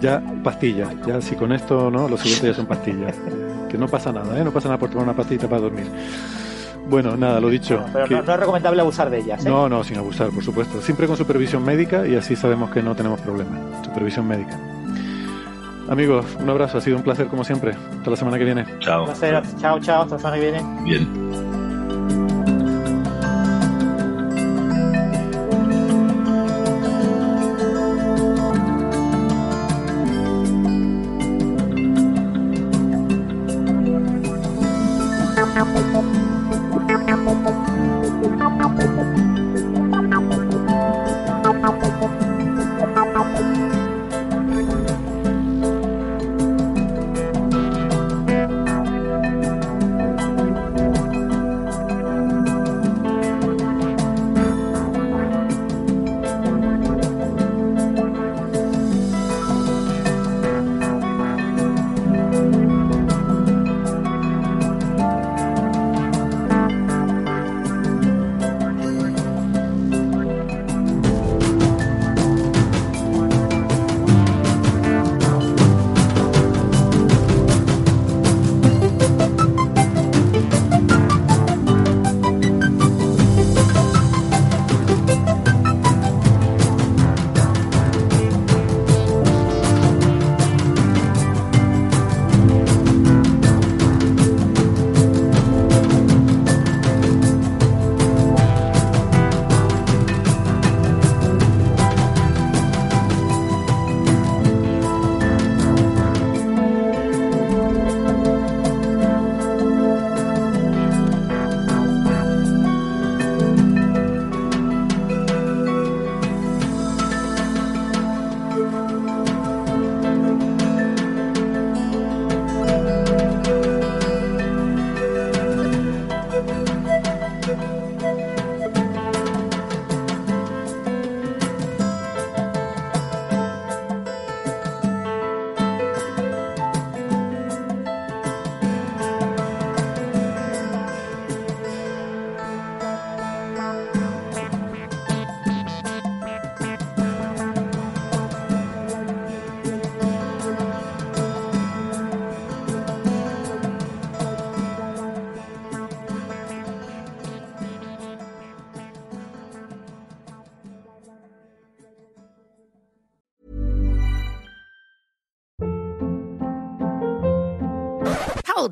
Ya 0.00 0.20
pastillas. 0.42 0.90
Ya 1.06 1.20
si 1.20 1.36
con 1.36 1.52
esto, 1.52 1.90
¿no? 1.90 2.08
Los 2.08 2.20
siguientes 2.20 2.50
ya 2.50 2.54
son 2.54 2.66
pastillas. 2.66 3.14
Que 3.68 3.78
no 3.78 3.86
pasa 3.86 4.12
nada, 4.12 4.38
¿eh? 4.38 4.44
No 4.44 4.50
pasa 4.50 4.68
nada 4.68 4.78
por 4.78 4.90
tomar 4.90 5.04
una 5.04 5.14
pastilla 5.14 5.48
para 5.48 5.62
dormir. 5.62 5.86
Bueno, 6.88 7.16
nada, 7.16 7.40
lo 7.40 7.48
dicho. 7.48 7.84
pero 7.92 8.06
no, 8.08 8.32
es 8.32 8.40
recomendable 8.40 8.80
abusar 8.80 9.10
de 9.10 9.18
ellas. 9.18 9.44
¿eh? 9.44 9.48
No, 9.48 9.68
no, 9.68 9.84
sin 9.84 9.98
abusar, 9.98 10.30
por 10.30 10.42
supuesto. 10.42 10.80
Siempre 10.80 11.06
con 11.06 11.16
supervisión 11.16 11.64
médica 11.64 12.06
y 12.06 12.16
así 12.16 12.34
sabemos 12.34 12.70
que 12.70 12.82
no 12.82 12.94
tenemos 12.96 13.20
problemas. 13.20 13.60
Supervisión 13.84 14.26
médica. 14.26 14.58
Amigos, 15.88 16.24
un 16.40 16.48
abrazo, 16.48 16.78
ha 16.78 16.80
sido 16.80 16.96
un 16.96 17.02
placer 17.02 17.26
como 17.26 17.44
siempre. 17.44 17.72
Hasta 17.72 18.10
la 18.10 18.16
semana 18.16 18.38
que 18.38 18.44
viene. 18.44 18.64
Chao. 18.80 19.00
Un 19.00 19.06
placer. 19.06 19.42
Chao, 19.60 19.78
chao, 19.80 20.02
hasta 20.02 20.14
la 20.14 20.18
semana 20.18 20.36
que 20.36 20.50
viene. 20.50 20.82
Bien. 20.84 21.43